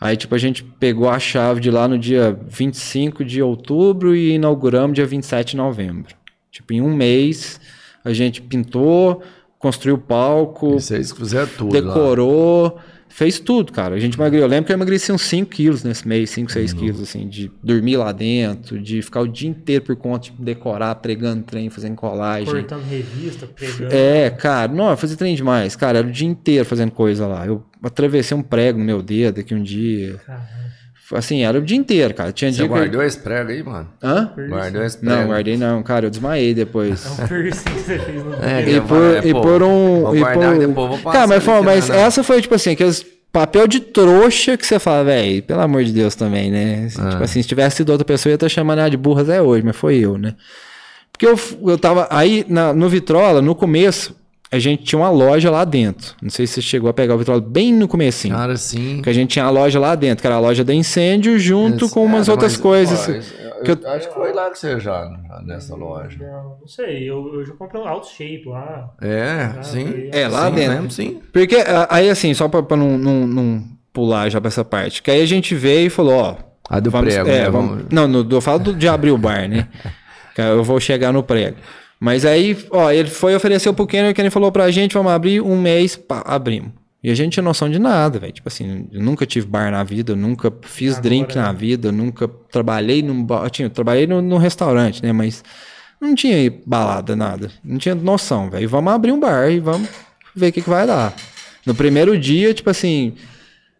Aí, 0.00 0.16
tipo, 0.16 0.34
a 0.34 0.38
gente 0.38 0.62
pegou 0.62 1.08
a 1.08 1.18
chave 1.18 1.60
de 1.60 1.70
lá 1.70 1.88
no 1.88 1.98
dia 1.98 2.38
25 2.48 3.24
de 3.24 3.40
outubro 3.40 4.14
e 4.14 4.32
inauguramos 4.34 4.94
dia 4.94 5.06
27 5.06 5.52
de 5.52 5.56
novembro. 5.56 6.14
Tipo, 6.50 6.74
em 6.74 6.82
um 6.82 6.94
mês, 6.94 7.58
a 8.04 8.12
gente 8.12 8.42
pintou, 8.42 9.22
construiu 9.58 9.94
o 9.94 9.98
palco, 9.98 10.72
vocês 10.72 11.12
fizeram 11.12 11.48
tudo 11.56 11.72
lá. 11.80 11.94
Fez 13.16 13.40
tudo, 13.40 13.72
cara. 13.72 13.94
A 13.94 13.98
gente 13.98 14.14
emagreceu. 14.18 14.44
Eu 14.44 14.48
lembro 14.50 14.66
que 14.66 14.72
eu 14.72 14.76
emagreci 14.76 15.10
uns 15.10 15.22
5 15.22 15.50
quilos 15.50 15.82
nesse 15.82 16.06
mês, 16.06 16.28
5, 16.30 16.52
6 16.52 16.72
Uhum. 16.72 16.78
quilos, 16.78 17.00
assim, 17.00 17.26
de 17.26 17.50
dormir 17.62 17.96
lá 17.96 18.12
dentro, 18.12 18.78
de 18.78 19.00
ficar 19.00 19.20
o 19.22 19.26
dia 19.26 19.48
inteiro 19.48 19.82
por 19.84 19.96
conta, 19.96 20.26
tipo, 20.26 20.42
decorar, 20.42 20.94
pregando 20.96 21.42
trem, 21.42 21.70
fazendo 21.70 21.96
colagem. 21.96 22.44
Cortando 22.52 22.84
revista, 22.84 23.46
pregando. 23.46 23.94
É, 23.94 24.28
cara, 24.28 24.70
não, 24.70 24.90
eu 24.90 24.96
fazia 24.98 25.16
trem 25.16 25.34
demais, 25.34 25.74
cara, 25.74 25.98
era 25.98 26.06
o 26.06 26.12
dia 26.12 26.28
inteiro 26.28 26.64
fazendo 26.66 26.90
coisa 26.90 27.26
lá. 27.26 27.46
Eu 27.46 27.64
atravessei 27.82 28.36
um 28.36 28.42
prego 28.42 28.78
no 28.78 28.84
meu 28.84 29.00
dedo 29.02 29.40
aqui 29.40 29.54
um 29.54 29.62
dia. 29.62 30.16
Caralho. 30.26 30.65
Assim, 31.12 31.44
era 31.44 31.56
o 31.58 31.62
dia 31.62 31.76
inteiro, 31.76 32.12
cara. 32.14 32.32
Tinha 32.32 32.50
Você 32.50 32.56
dia 32.58 32.66
que 32.66 32.72
guardou 32.74 33.02
esse 33.02 33.18
prego 33.18 33.50
aí, 33.50 33.62
mano? 33.62 33.88
Hã? 34.02 34.32
Guardou 34.48 34.82
esse 34.84 34.98
prego? 34.98 35.14
Não, 35.14 35.26
guardei 35.28 35.56
não, 35.56 35.82
cara, 35.82 36.06
eu 36.06 36.10
desmaiei 36.10 36.52
depois. 36.52 37.06
É 37.06 37.22
um 37.22 37.28
piercing 37.28 37.64
que 37.64 37.70
você 37.80 37.98
fez 37.98 38.24
no 38.24 38.34
É. 38.42 38.64
E 38.68 38.74
eu 38.74 38.82
por, 38.82 38.88
vou- 38.98 39.14
é, 39.16 39.18
e 39.28 39.32
pô, 39.32 39.40
por 39.40 39.62
um. 39.62 40.00
vou 40.02 40.16
e 40.16 40.18
guardar 40.18 40.50
por- 40.54 40.56
e 40.62 40.66
depois 40.66 40.88
vou 40.88 40.98
passar 40.98 41.12
Cara, 41.12 41.26
mas, 41.28 41.44
que 41.44 41.50
mas 41.50 41.88
não 41.88 41.94
é 41.94 41.98
nada. 41.98 42.08
essa 42.08 42.22
foi, 42.24 42.42
tipo 42.42 42.54
assim, 42.54 42.70
aqueles 42.72 43.06
papel 43.32 43.68
de 43.68 43.80
trouxa 43.80 44.56
que 44.56 44.66
você 44.66 44.78
fala, 44.78 45.04
velho, 45.04 45.42
pelo 45.42 45.60
amor 45.60 45.84
de 45.84 45.92
Deus 45.92 46.14
também, 46.16 46.50
né? 46.50 46.88
Ah. 46.98 47.10
Tipo 47.10 47.22
assim, 47.22 47.42
se 47.42 47.48
tivesse 47.48 47.76
sido 47.76 47.90
outra 47.90 48.04
pessoa, 48.04 48.30
eu 48.30 48.32
ia 48.32 48.36
estar 48.36 48.48
chamando 48.48 48.78
ela 48.80 48.90
de 48.90 48.96
burra 48.96 49.22
até 49.22 49.40
hoje, 49.42 49.62
mas 49.64 49.76
foi 49.76 49.96
eu, 49.98 50.16
né? 50.18 50.34
Porque 51.12 51.26
eu, 51.26 51.38
eu 51.70 51.78
tava. 51.78 52.08
Aí, 52.10 52.44
na- 52.48 52.72
no 52.74 52.88
Vitrola, 52.88 53.40
no 53.40 53.54
começo, 53.54 54.16
a 54.50 54.58
gente 54.58 54.84
tinha 54.84 54.98
uma 54.98 55.10
loja 55.10 55.50
lá 55.50 55.64
dentro. 55.64 56.14
Não 56.22 56.30
sei 56.30 56.46
se 56.46 56.54
você 56.54 56.62
chegou 56.62 56.88
a 56.88 56.94
pegar 56.94 57.14
o 57.14 57.18
Vitrola 57.18 57.40
bem 57.40 57.72
no 57.72 57.88
comecinho. 57.88 58.34
Cara, 58.34 58.56
sim. 58.56 59.00
Que 59.02 59.10
a 59.10 59.12
gente 59.12 59.30
tinha 59.30 59.44
a 59.44 59.50
loja 59.50 59.78
lá 59.80 59.94
dentro, 59.94 60.20
que 60.22 60.26
era 60.26 60.36
a 60.36 60.40
loja 60.40 60.62
da 60.64 60.72
incêndio, 60.74 61.38
junto 61.38 61.88
com 61.88 62.04
umas 62.04 62.28
Era, 62.28 62.32
outras 62.32 62.52
mas, 62.52 62.60
coisas. 62.60 63.08
ó, 63.08 63.12
eu- 63.12 63.46
que 63.76 63.84
eu 63.86 63.90
acho 63.90 64.08
que 64.08 64.14
foi 64.14 64.32
lá 64.32 64.50
que 64.50 64.58
você 64.58 64.78
já, 64.78 65.10
nessa 65.44 65.74
loja. 65.74 66.16
Não, 66.20 66.56
não 66.60 66.66
sei. 66.68 67.10
Eu, 67.10 67.34
eu 67.34 67.44
já 67.44 67.54
comprei 67.54 67.80
um 67.82 67.88
Auto 67.88 68.06
Shape 68.08 68.44
lá. 68.46 68.90
É, 69.02 69.50
Ah, 69.58 69.62
sim. 69.62 69.86
foi- 69.86 70.10
É, 70.12 70.28
lá 70.28 70.48
sim, 70.48 70.54
dentro. 70.54 70.74
Mesmo, 70.74 70.90
sim. 70.90 71.20
Porque 71.32 71.56
aí, 71.88 72.08
assim, 72.08 72.32
só 72.34 72.48
pra, 72.48 72.62
pra 72.62 72.76
não, 72.76 72.96
não, 72.96 73.26
não 73.26 73.64
pular 73.92 74.28
já 74.30 74.40
pra 74.40 74.48
essa 74.48 74.64
parte. 74.64 75.02
Que 75.02 75.10
aí 75.10 75.22
a 75.22 75.26
gente 75.26 75.54
veio 75.54 75.86
e 75.86 75.90
falou, 75.90 76.14
ó. 76.14 76.36
A 76.68 76.80
do 76.80 76.90
vamos, 76.90 77.12
prego, 77.14 77.28
é, 77.28 77.32
né? 77.42 77.50
vamos- 77.50 77.70
Vamos- 77.70 77.84
Não, 77.92 78.06
no, 78.08 78.28
eu 78.30 78.40
falo 78.40 78.58
do, 78.58 78.74
de 78.74 78.86
abrir 78.88 79.10
o 79.10 79.18
bar, 79.18 79.48
né? 79.48 79.68
Que 80.34 80.42
eu 80.42 80.62
vou 80.62 80.78
chegar 80.78 81.12
no 81.12 81.22
prego. 81.22 81.56
Mas 82.06 82.24
aí, 82.24 82.56
ó, 82.70 82.88
ele 82.92 83.10
foi 83.10 83.34
oferecer 83.34 83.72
pro 83.72 83.84
Kenner, 83.84 84.12
o 84.12 84.14
Kenner 84.14 84.30
falou 84.30 84.52
pra 84.52 84.70
gente, 84.70 84.94
vamos 84.94 85.10
abrir 85.10 85.40
um 85.40 85.60
mês, 85.60 85.96
pá, 85.96 86.22
abrimos. 86.24 86.70
E 87.02 87.10
a 87.10 87.16
gente 87.16 87.32
tinha 87.32 87.42
noção 87.42 87.68
de 87.68 87.80
nada, 87.80 88.20
velho. 88.20 88.32
Tipo 88.32 88.46
assim, 88.46 88.86
eu 88.92 89.02
nunca 89.02 89.26
tive 89.26 89.44
bar 89.44 89.72
na 89.72 89.82
vida, 89.82 90.12
eu 90.12 90.16
nunca 90.16 90.52
fiz 90.62 90.92
Agora, 90.92 91.02
drink 91.02 91.34
na 91.34 91.52
vida, 91.52 91.88
eu 91.88 91.92
nunca 91.92 92.28
trabalhei 92.28 93.02
num 93.02 93.24
bar. 93.24 93.50
Tinha, 93.50 93.68
trabalhei 93.68 94.06
no, 94.06 94.22
no 94.22 94.36
restaurante, 94.36 95.02
né? 95.02 95.12
Mas 95.12 95.42
não 96.00 96.14
tinha 96.14 96.48
balada, 96.64 97.16
nada. 97.16 97.50
Não 97.64 97.76
tinha 97.76 97.96
noção, 97.96 98.50
velho. 98.50 98.68
Vamos 98.68 98.92
abrir 98.92 99.10
um 99.10 99.18
bar 99.18 99.50
e 99.50 99.58
vamos 99.58 99.88
ver 100.32 100.50
o 100.50 100.52
que, 100.52 100.62
que 100.62 100.70
vai 100.70 100.86
dar. 100.86 101.12
No 101.66 101.74
primeiro 101.74 102.16
dia, 102.16 102.54
tipo 102.54 102.70
assim, 102.70 103.14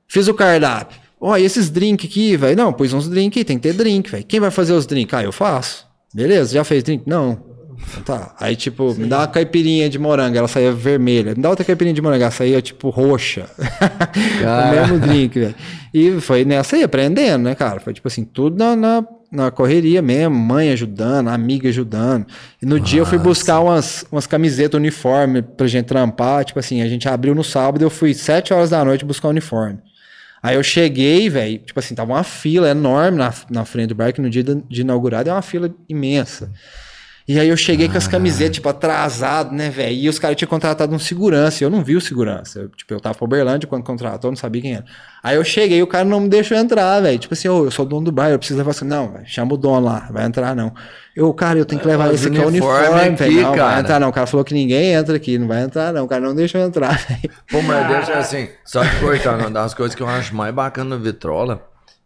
fiz 0.09 0.27
o 0.27 0.35
cardápio. 0.35 0.99
Ó, 1.21 1.37
e 1.37 1.45
esses 1.45 1.71
drinks 1.71 2.11
aqui, 2.11 2.37
velho? 2.37 2.57
Não, 2.57 2.73
pus 2.73 2.93
uns 2.93 3.09
drinks 3.09 3.39
aí, 3.39 3.45
tem 3.45 3.57
que 3.57 3.69
ter 3.69 3.73
drink, 3.73 4.11
velho. 4.11 4.25
Quem 4.25 4.41
vai 4.41 4.51
fazer 4.51 4.73
os 4.73 4.85
drinks? 4.85 5.15
Ah, 5.15 5.23
eu 5.23 5.31
faço. 5.31 5.87
Beleza, 6.13 6.55
já 6.55 6.65
fez 6.65 6.83
drink? 6.83 7.05
Não. 7.07 7.56
Tá. 8.05 8.35
Aí, 8.41 8.57
tipo, 8.57 8.95
me 8.95 9.07
dá 9.07 9.21
uma 9.21 9.27
caipirinha 9.27 9.89
de 9.89 9.99
morango, 9.99 10.37
ela 10.37 10.49
saía 10.49 10.73
vermelha. 10.73 11.35
Me 11.35 11.43
dá 11.43 11.51
outra 11.51 11.65
caipirinha 11.65 11.95
de 11.95 12.03
morango, 12.03 12.23
ela 12.23 12.31
saía, 12.31 12.61
tipo, 12.63 12.91
roxa. 12.91 13.47
o 13.59 14.71
mesmo 14.71 14.99
drink, 14.99 15.39
velho. 15.39 15.55
E 15.93 16.21
foi 16.21 16.45
nessa 16.45 16.77
aí, 16.77 16.83
aprendendo, 16.83 17.45
né, 17.45 17.55
cara? 17.55 17.81
Foi, 17.81 17.93
tipo 17.93 18.07
assim, 18.09 18.25
tudo 18.25 18.57
na, 18.57 18.77
na, 18.77 19.05
na 19.31 19.51
correria 19.51 20.03
mesmo. 20.03 20.35
Mãe 20.35 20.71
ajudando, 20.71 21.29
amiga 21.29 21.69
ajudando. 21.69 22.27
E 22.61 22.67
no 22.67 22.79
dia 22.79 23.01
eu 23.01 23.07
fui 23.07 23.19
buscar 23.19 23.61
umas, 23.61 24.05
umas 24.11 24.27
camisetas 24.27 24.79
uniforme 24.79 25.43
pra 25.43 25.67
gente 25.67 25.87
trampar. 25.87 26.45
Tipo 26.45 26.59
assim, 26.59 26.83
a 26.83 26.89
gente 26.89 27.09
abriu 27.09 27.35
no 27.35 27.45
sábado, 27.45 27.83
eu 27.83 27.91
fui 27.91 28.15
sete 28.15 28.53
horas 28.53 28.71
da 28.71 28.85
noite 28.85 29.05
buscar 29.05 29.29
o 29.29 29.31
uniforme. 29.31 29.79
Aí 30.43 30.55
eu 30.55 30.63
cheguei, 30.63 31.29
velho, 31.29 31.59
tipo 31.59 31.81
assim, 31.81 31.95
tava 31.95 32.13
uma 32.13 32.23
fila 32.23 32.69
enorme 32.69 33.19
na, 33.19 33.35
na 33.51 33.65
frente 33.65 33.89
do 33.89 33.95
bar, 33.95 34.13
que 34.13 34.21
no 34.21 34.31
dia 34.31 34.45
de, 34.45 34.63
de 34.69 34.83
inaugurado 34.83 35.29
é 35.29 35.33
uma 35.33 35.43
fila 35.43 35.75
imensa. 35.89 36.53
E 37.29 37.41
aí 37.41 37.49
eu 37.49 37.57
cheguei 37.57 37.89
com 37.89 37.99
as 37.99 38.07
camisetas, 38.07 38.55
tipo, 38.55 38.69
atrasado, 38.69 39.53
né, 39.53 39.69
velho? 39.69 39.97
E 39.97 40.09
os 40.09 40.17
caras 40.17 40.37
tinham 40.37 40.49
contratado 40.49 40.95
um 40.95 40.99
segurança, 40.99 41.63
e 41.63 41.67
eu 41.67 41.71
não 41.71 41.83
vi 41.83 41.97
o 41.97 42.01
segurança. 42.01 42.61
Eu, 42.61 42.69
tipo, 42.69 42.95
eu 42.95 43.01
tava 43.01 43.17
pra 43.17 43.25
Uberlândia 43.25 43.67
quando 43.67 43.83
contratou, 43.83 44.31
não 44.31 44.37
sabia 44.37 44.63
quem 44.63 44.75
era. 44.75 44.85
Aí 45.25 45.35
eu 45.35 45.43
cheguei, 45.43 45.83
o 45.83 45.89
cara 45.89 46.05
não 46.05 46.21
me 46.21 46.29
deixou 46.29 46.57
entrar, 46.57 47.01
velho. 47.01 47.19
Tipo 47.19 47.35
assim, 47.35 47.49
ô, 47.49 47.65
eu 47.65 47.71
sou 47.73 47.85
o 47.85 47.89
dono 47.89 48.05
do 48.05 48.13
bar, 48.13 48.31
eu 48.31 48.39
preciso 48.39 48.59
levar 48.59 48.73
você. 48.73 48.85
Não, 48.85 49.13
velho, 49.13 49.27
chama 49.27 49.55
o 49.55 49.57
dono 49.57 49.85
lá, 49.85 50.09
vai 50.13 50.25
entrar 50.25 50.55
não. 50.55 50.73
Eu, 51.17 51.35
cara, 51.35 51.59
eu 51.59 51.65
tenho 51.65 51.81
que 51.81 51.89
levar 51.89 52.15
esse 52.15 52.29
aqui, 52.29 52.39
é 52.39 52.45
o 52.45 52.47
uniforme 52.47 53.17
velho. 53.17 53.43
Não, 53.43 53.49
vai 53.51 53.59
cara. 53.59 53.81
entrar 53.81 53.99
não. 53.99 54.09
O 54.09 54.13
cara 54.13 54.27
falou 54.29 54.45
que 54.45 54.55
ninguém 54.55 54.93
entra 54.93 55.17
aqui, 55.17 55.37
não 55.37 55.49
vai 55.49 55.63
entrar 55.65 55.93
não. 55.93 56.05
O 56.05 56.09
cara 56.09 56.23
não 56.23 56.35
deixou 56.35 56.61
eu 56.61 56.69
entrar, 56.69 56.97
velho. 57.09 57.35
Pô, 57.51 57.61
mas 57.61 57.89
deixa 57.89 58.13
assim, 58.19 58.49
só 58.65 58.85
que 58.85 59.01
cortando, 59.01 59.41
uma 59.41 59.51
das 59.51 59.75
coisas 59.75 59.97
que 59.97 60.03
eu 60.03 60.09
acho 60.09 60.33
mais 60.33 60.55
bacana 60.55 60.97
no 60.97 61.03
Vitrola 61.03 61.61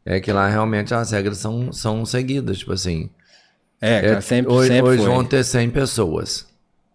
é 0.07 0.19
que 0.19 0.33
lá 0.33 0.49
realmente 0.49 0.95
as 0.95 1.11
regras 1.11 1.37
são, 1.37 1.71
são 1.71 2.07
seguidas, 2.07 2.61
tipo 2.61 2.73
assim. 2.73 3.11
É, 3.81 4.01
cara, 4.01 4.19
é, 4.19 4.21
sempre, 4.21 4.53
hoje 4.53 4.69
sempre 4.69 4.91
hoje 4.91 5.03
foi. 5.03 5.09
vão 5.15 5.25
ter 5.25 5.43
100 5.45 5.71
pessoas. 5.71 6.51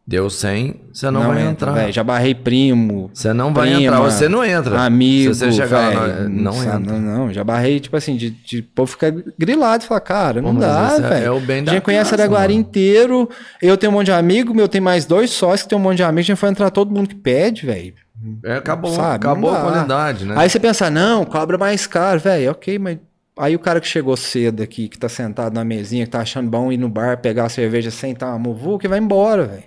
Deu 0.07 0.29
100, 0.29 0.81
você 0.93 1.09
não, 1.09 1.21
vai 1.23 1.37
entra, 1.41 1.49
entrar. 1.49 1.71
velho. 1.71 1.91
Já 1.91 2.03
barrei 2.03 2.35
primo. 2.35 3.09
Você 3.11 3.33
não 3.33 3.51
vai 3.51 3.69
prima, 3.71 3.81
entrar, 3.81 3.99
você 4.01 4.29
não 4.29 4.45
entra. 4.45 4.79
Amigo, 4.81 5.33
Se 5.33 5.39
você 5.39 5.51
chegar 5.51 5.95
lá, 5.95 6.05
velho, 6.05 6.29
não 6.29 6.53
sabe, 6.53 6.83
entra. 6.83 6.99
Não, 6.99 7.17
não, 7.25 7.33
já 7.33 7.43
barrei, 7.43 7.79
tipo 7.79 7.97
assim, 7.97 8.15
de, 8.15 8.29
de 8.29 8.61
povo 8.61 8.91
ficar 8.91 9.11
grilado 9.35 9.83
e 9.83 9.87
falar, 9.87 10.01
cara, 10.01 10.43
não 10.43 10.53
Pô, 10.53 10.61
dá, 10.61 10.93
é- 10.95 11.01
velho. 11.01 11.25
é 11.25 11.31
o 11.31 11.39
bem 11.39 11.63
a 11.67 11.71
gente 11.71 11.81
conhece 11.81 12.11
casa, 12.11 12.21
Araguari 12.21 12.53
mano. 12.53 12.67
inteiro, 12.67 13.27
eu 13.59 13.75
tenho 13.77 13.91
um 13.91 13.95
monte 13.95 14.05
de 14.05 14.11
amigo, 14.11 14.53
meu 14.53 14.67
tem 14.67 14.79
mais 14.79 15.05
dois 15.07 15.31
sócios 15.31 15.63
que 15.63 15.69
tem 15.69 15.77
um 15.77 15.81
monte 15.81 15.97
de 15.97 16.03
amigos, 16.03 16.27
a 16.27 16.33
gente 16.33 16.37
foi 16.37 16.49
entrar 16.49 16.69
todo 16.69 16.91
mundo 16.93 17.09
que 17.09 17.15
pede, 17.15 17.65
velho. 17.65 17.95
É, 18.43 18.57
acabou, 18.57 18.91
Sabe, 18.93 19.15
acabou 19.15 19.51
não 19.53 19.57
a 19.59 19.61
qualidade, 19.71 20.23
né? 20.25 20.35
Aí 20.37 20.47
você 20.47 20.59
pensa, 20.59 20.87
não, 20.91 21.25
cobra 21.25 21.57
mais 21.57 21.87
caro, 21.87 22.19
velho, 22.19 22.51
ok, 22.51 22.77
mas 22.77 22.99
aí 23.37 23.55
o 23.55 23.59
cara 23.59 23.79
que 23.81 23.87
chegou 23.87 24.15
cedo 24.17 24.61
aqui, 24.63 24.87
que 24.87 24.97
tá 24.97 25.09
sentado 25.09 25.53
na 25.53 25.63
mesinha, 25.63 26.05
que 26.05 26.11
tá 26.11 26.21
achando 26.21 26.49
bom 26.49 26.71
ir 26.71 26.77
no 26.77 26.89
bar, 26.89 27.17
pegar 27.21 27.45
a 27.45 27.49
cerveja, 27.49 27.91
sentar 27.91 28.29
uma 28.29 28.39
muvuca 28.39 28.85
e 28.85 28.89
vai 28.89 28.99
embora, 28.99 29.45
velho. 29.45 29.63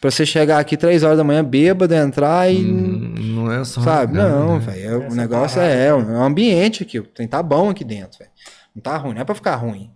Pra 0.00 0.10
você 0.10 0.24
chegar 0.24 0.58
aqui 0.58 0.76
três 0.78 1.02
horas 1.02 1.18
da 1.18 1.24
manhã, 1.24 1.44
bêbado, 1.44 1.94
entrar 1.94 2.50
e... 2.50 2.56
Hum, 2.64 3.14
Não 3.18 3.52
é 3.52 3.62
só. 3.64 3.82
Sabe? 3.82 4.14
Não, 4.16 4.54
né? 4.54 4.58
velho. 4.58 4.88
é- 4.90 4.96
O 4.96 5.02
Essa 5.04 5.16
negócio 5.16 5.56
parada. 5.60 5.74
é, 5.74 5.86
é 5.88 5.94
um 5.94 6.22
ambiente 6.22 6.82
aqui. 6.82 7.00
Tem 7.02 7.28
tá 7.28 7.42
bom 7.42 7.68
aqui 7.68 7.84
dentro, 7.84 8.18
velho. 8.18 8.30
Não 8.74 8.82
tá 8.82 8.96
ruim, 8.96 9.14
não 9.14 9.20
é 9.20 9.24
pra 9.24 9.34
ficar 9.34 9.56
ruim. 9.56 9.90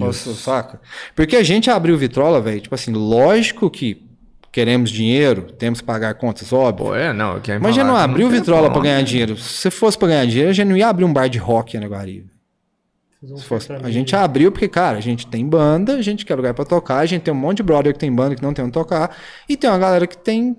Posso, 0.00 0.34
saca? 0.34 0.80
Porque 1.14 1.36
a 1.36 1.44
gente 1.44 1.70
abriu 1.70 1.96
Vitrola, 1.96 2.40
velho. 2.40 2.60
Tipo 2.60 2.74
assim, 2.74 2.90
lógico 2.92 3.70
que 3.70 4.04
queremos 4.56 4.88
dinheiro, 4.90 5.42
temos 5.42 5.82
que 5.82 5.86
pagar 5.86 6.14
contas, 6.14 6.50
óbvio. 6.50 6.86
Pô, 6.86 6.94
é, 6.94 7.12
não. 7.12 7.38
Quem 7.40 7.58
Mas 7.58 7.72
a 7.72 7.74
gente 7.74 7.86
não 7.86 7.94
abriu 7.94 8.30
Vitrola 8.30 8.72
pra 8.72 8.80
ganhar 8.80 9.02
dinheiro. 9.02 9.36
Se 9.36 9.70
fosse 9.70 9.98
pra 9.98 10.08
ganhar 10.08 10.24
dinheiro, 10.24 10.48
a 10.48 10.52
gente 10.54 10.66
não 10.68 10.76
ia 10.78 10.88
abrir 10.88 11.04
um 11.04 11.12
bar 11.12 11.28
de 11.28 11.36
rock 11.36 11.76
em 11.76 11.80
um 11.80 11.82
Se 13.36 13.44
fosse- 13.44 13.70
A 13.70 13.90
gente 13.90 14.16
abriu 14.16 14.50
porque, 14.50 14.66
cara, 14.66 14.96
a 14.96 15.00
gente 15.02 15.26
tem 15.26 15.46
banda, 15.46 15.96
a 15.96 16.00
gente 16.00 16.24
quer 16.24 16.36
lugar 16.36 16.54
pra 16.54 16.64
tocar, 16.64 17.00
a 17.00 17.06
gente 17.06 17.20
tem 17.20 17.34
um 17.34 17.36
monte 17.36 17.58
de 17.58 17.64
brother 17.64 17.92
que 17.92 17.98
tem 17.98 18.10
banda 18.10 18.34
que 18.34 18.42
não 18.42 18.54
tem 18.54 18.64
onde 18.64 18.72
tocar, 18.72 19.14
e 19.46 19.58
tem 19.58 19.68
uma 19.68 19.78
galera 19.78 20.06
que 20.06 20.16
tem 20.16 20.56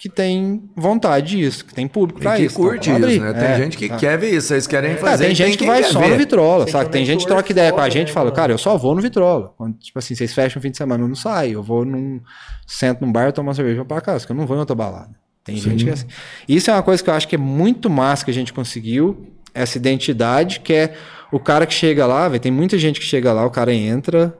que 0.00 0.08
tem 0.08 0.62
vontade 0.74 1.36
disso, 1.36 1.62
que 1.62 1.74
tem 1.74 1.86
público 1.86 2.20
pra 2.20 2.36
que 2.36 2.44
isso. 2.44 2.54
curte 2.56 2.88
então, 2.88 3.06
isso, 3.06 3.20
né? 3.20 3.34
Tem 3.34 3.48
É, 3.48 3.56
gente 3.58 3.76
que 3.76 3.86
tá. 3.86 3.96
quer 3.98 4.16
ver 4.16 4.30
isso. 4.34 4.48
Vocês 4.48 4.66
querem 4.66 4.92
É, 4.92 4.96
fazer. 4.96 5.24
tem 5.24 5.32
e 5.32 5.36
gente 5.36 5.58
que 5.58 5.66
vai 5.66 5.82
só 5.84 6.00
ver. 6.00 6.08
no 6.08 6.16
Vitrola, 6.16 6.64
Tem 6.64 6.72
sabe? 6.72 6.88
Tem 6.90 7.04
gente 7.04 7.18
que 7.18 7.24
que 7.26 7.28
troca 7.30 7.52
ideia 7.52 7.70
com 7.70 7.80
a 7.80 7.90
gente 7.90 8.06
e 8.08 8.10
né, 8.10 8.14
fala, 8.14 8.32
cara, 8.32 8.50
eu 8.50 8.56
só 8.56 8.78
vou 8.78 8.94
no 8.94 9.02
Vitrola. 9.02 9.52
Quando, 9.58 9.76
tipo 9.76 9.98
assim, 9.98 10.14
vocês 10.14 10.32
fecham 10.32 10.58
um 10.58 10.62
fim 10.62 10.70
de 10.70 10.78
semana, 10.78 11.04
eu 11.04 11.08
não 11.08 11.14
saio. 11.14 11.52
Eu 11.58 11.62
vou 11.62 11.84
num. 11.84 12.18
Sento 12.66 13.04
num 13.04 13.12
bar, 13.12 13.30
tomo 13.30 13.48
uma 13.50 13.54
cerveja 13.54 13.84
pra 13.84 14.00
casa, 14.00 14.20
porque 14.20 14.32
eu 14.32 14.36
não 14.36 14.46
vou 14.46 14.56
em 14.56 14.60
outra 14.60 14.74
balada. 14.74 15.10
Tem 15.44 15.56
gente 15.56 15.84
que 15.84 15.90
é 15.90 15.92
assim. 15.92 16.06
Isso 16.48 16.70
é 16.70 16.72
uma 16.72 16.82
coisa 16.82 17.04
que 17.04 17.10
eu 17.10 17.14
acho 17.14 17.28
que 17.28 17.34
é 17.34 17.38
muito 17.38 17.90
massa 17.90 18.24
que 18.24 18.30
a 18.30 18.34
gente 18.34 18.54
conseguiu, 18.54 19.26
essa 19.52 19.76
identidade, 19.76 20.60
que 20.60 20.72
é 20.72 20.94
o 21.30 21.38
cara 21.38 21.66
que 21.66 21.74
chega 21.74 22.06
lá, 22.06 22.26
velho. 22.26 22.40
Tem 22.40 22.50
muita 22.50 22.78
gente 22.78 22.98
que 23.00 23.04
chega 23.06 23.34
lá, 23.34 23.44
o 23.44 23.50
cara 23.50 23.74
entra. 23.74 24.34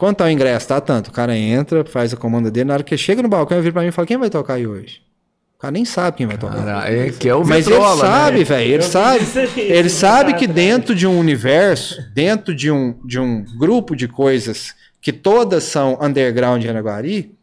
Quanto 0.00 0.16
tá 0.16 0.24
o 0.24 0.30
ingresso? 0.30 0.66
Tá 0.66 0.80
tanto. 0.80 1.08
O 1.08 1.12
cara 1.12 1.36
entra, 1.36 1.84
faz 1.84 2.14
a 2.14 2.16
comanda 2.16 2.50
dele. 2.50 2.64
Na 2.64 2.72
hora 2.72 2.82
que 2.82 2.96
chega 2.96 3.20
no 3.20 3.28
balcão, 3.28 3.58
ele 3.58 3.64
vira 3.64 3.74
pra 3.74 3.82
mim 3.82 3.88
e 3.88 3.92
fala: 3.92 4.06
quem 4.06 4.16
vai 4.16 4.30
tocar 4.30 4.54
aí 4.54 4.66
hoje? 4.66 5.02
O 5.58 5.60
cara 5.60 5.72
nem 5.72 5.84
sabe 5.84 6.16
quem 6.16 6.26
vai 6.26 6.38
tocar. 6.38 6.56
Cara, 6.56 6.90
é 6.90 7.10
que 7.10 7.28
é 7.28 7.34
o 7.34 7.44
Mas 7.46 7.66
Vitrola, 7.66 7.90
ele 7.90 8.00
sabe, 8.00 8.38
né? 8.38 8.44
velho. 8.44 8.72
Ele 8.72 8.82
sabe. 8.82 9.26
Ele 9.58 9.90
sabe 9.90 10.30
que 10.32 10.46
atrás. 10.46 10.54
dentro 10.54 10.94
de 10.94 11.06
um 11.06 11.18
universo, 11.18 12.02
dentro 12.14 12.54
de 12.54 12.70
um, 12.70 12.98
de 13.04 13.20
um 13.20 13.44
grupo 13.58 13.94
de 13.94 14.08
coisas 14.08 14.74
que 15.02 15.12
todas 15.12 15.64
são 15.64 15.98
underground 16.00 16.64
em 16.64 16.68
Araguari, 16.70 17.34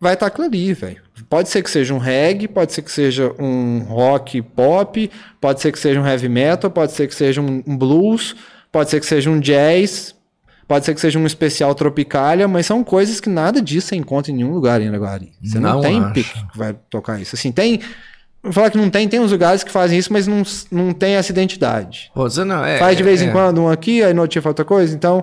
vai 0.00 0.14
estar 0.14 0.28
aquilo 0.28 0.46
ali, 0.46 0.72
velho. 0.72 1.02
Pode 1.28 1.50
ser 1.50 1.62
que 1.62 1.70
seja 1.70 1.92
um 1.92 1.98
reggae, 1.98 2.48
pode 2.48 2.72
ser 2.72 2.80
que 2.80 2.90
seja 2.90 3.34
um 3.38 3.80
rock 3.80 4.40
pop, 4.40 5.10
pode 5.38 5.60
ser 5.60 5.70
que 5.70 5.78
seja 5.78 6.00
um 6.00 6.06
heavy 6.06 6.30
metal, 6.30 6.70
pode 6.70 6.92
ser 6.92 7.06
que 7.06 7.14
seja 7.14 7.42
um, 7.42 7.62
um 7.66 7.76
blues, 7.76 8.34
pode 8.72 8.88
ser 8.88 8.98
que 8.98 9.04
seja 9.04 9.28
um 9.28 9.38
jazz, 9.38 10.14
pode 10.72 10.86
ser 10.86 10.94
que 10.94 11.02
seja 11.02 11.18
um 11.18 11.26
especial 11.26 11.74
tropicália, 11.74 12.48
mas 12.48 12.64
são 12.64 12.82
coisas 12.82 13.20
que 13.20 13.28
nada 13.28 13.60
disso 13.60 13.88
você 13.88 13.96
encontra 13.96 14.32
em 14.32 14.36
nenhum 14.36 14.54
lugar 14.54 14.80
em 14.80 14.88
Araguari. 14.88 15.30
Você 15.44 15.60
não, 15.60 15.74
Não 15.74 15.80
tem 15.82 16.00
acho. 16.00 16.14
pique 16.14 16.46
que 16.50 16.56
vai 16.56 16.74
tocar 16.88 17.20
isso. 17.20 17.36
Assim, 17.36 17.52
tem. 17.52 17.78
Vou 18.42 18.54
falar 18.54 18.70
que 18.70 18.78
não 18.78 18.88
tem, 18.88 19.06
tem 19.06 19.20
uns 19.20 19.30
lugares 19.30 19.62
que 19.62 19.70
fazem 19.70 19.98
isso, 19.98 20.10
mas 20.10 20.26
não, 20.26 20.42
não 20.70 20.94
tem 20.94 21.16
essa 21.16 21.30
identidade. 21.30 22.10
Não, 22.46 22.64
é, 22.64 22.78
Faz 22.78 22.96
de 22.96 23.02
vez 23.02 23.20
é, 23.20 23.26
em 23.26 23.28
é. 23.28 23.32
quando 23.32 23.60
um 23.60 23.68
aqui, 23.68 24.02
aí 24.02 24.14
no 24.14 24.22
outro 24.22 24.32
dia 24.32 24.40
faz 24.40 24.52
outra 24.52 24.64
coisa. 24.64 24.94
Então, 24.94 25.22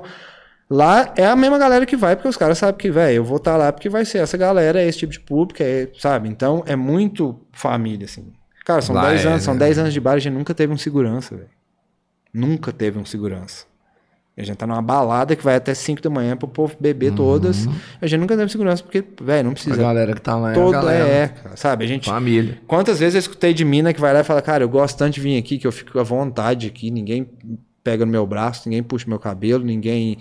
lá 0.69 1.11
é 1.17 1.25
a 1.25 1.35
mesma 1.35 1.57
galera 1.57 1.83
que 1.83 1.97
vai, 1.97 2.15
porque 2.15 2.29
os 2.29 2.37
caras 2.37 2.59
sabem 2.59 2.77
que, 2.77 2.91
velho, 2.91 3.15
eu 3.15 3.23
vou 3.23 3.37
estar 3.37 3.57
lá 3.57 3.73
porque 3.73 3.89
vai 3.89 4.05
ser 4.05 4.19
essa 4.19 4.37
galera, 4.37 4.79
é 4.79 4.87
esse 4.87 4.99
tipo 4.99 5.11
de 5.11 5.19
público, 5.19 5.63
é, 5.63 5.89
sabe? 5.97 6.29
Então, 6.29 6.63
é 6.67 6.75
muito 6.75 7.41
família, 7.51 8.05
assim. 8.05 8.31
Cara, 8.63 8.83
são 8.83 8.93
Lá 8.93 9.09
10 9.09 9.25
é, 9.25 9.27
anos, 9.29 9.43
são 9.43 9.55
né? 9.55 9.61
10 9.61 9.79
anos 9.79 9.93
de 9.93 9.99
bar, 9.99 10.13
a 10.13 10.19
gente 10.19 10.33
nunca 10.33 10.53
teve 10.53 10.71
um 10.71 10.77
segurança, 10.77 11.35
velho. 11.35 11.49
Nunca 12.31 12.71
teve 12.71 12.99
um 12.99 13.05
segurança. 13.05 13.68
A 14.39 14.45
gente 14.45 14.55
tá 14.55 14.65
numa 14.65 14.81
balada 14.81 15.35
que 15.35 15.43
vai 15.43 15.55
até 15.55 15.73
5 15.73 16.01
da 16.01 16.09
manhã 16.09 16.37
pro 16.37 16.47
povo 16.47 16.73
beber 16.79 17.11
todas. 17.13 17.67
A 18.01 18.07
gente 18.07 18.21
nunca 18.21 18.37
teve 18.37 18.49
segurança, 18.49 18.81
porque, 18.81 19.03
velho, 19.21 19.43
não 19.43 19.51
A 19.51 19.53
precisa. 19.53 19.75
galera 19.75 20.13
que 20.13 20.21
tá 20.21 20.37
lá 20.37 20.49
é 20.49 20.51
a 20.53 20.55
Todo 20.55 20.71
galera. 20.71 21.07
é, 21.07 21.27
cara, 21.27 21.57
sabe? 21.57 21.83
A 21.83 21.87
gente, 21.87 22.05
Família. 22.09 22.57
Quantas 22.65 22.99
vezes 22.99 23.15
eu 23.15 23.19
escutei 23.19 23.53
de 23.53 23.65
mina 23.65 23.93
que 23.93 23.99
vai 23.99 24.13
lá 24.13 24.21
e 24.21 24.23
fala, 24.23 24.41
cara, 24.41 24.63
eu 24.63 24.69
gosto 24.69 24.97
tanto 24.97 25.15
de 25.15 25.19
vir 25.21 25.37
aqui 25.37 25.57
que 25.57 25.67
eu 25.67 25.71
fico 25.73 25.99
à 25.99 26.03
vontade 26.03 26.67
aqui, 26.67 26.89
ninguém 26.89 27.29
pega 27.83 28.05
no 28.05 28.11
meu 28.11 28.25
braço, 28.25 28.69
ninguém 28.69 28.81
puxa 28.81 29.05
meu 29.09 29.19
cabelo, 29.19 29.63
ninguém, 29.65 30.17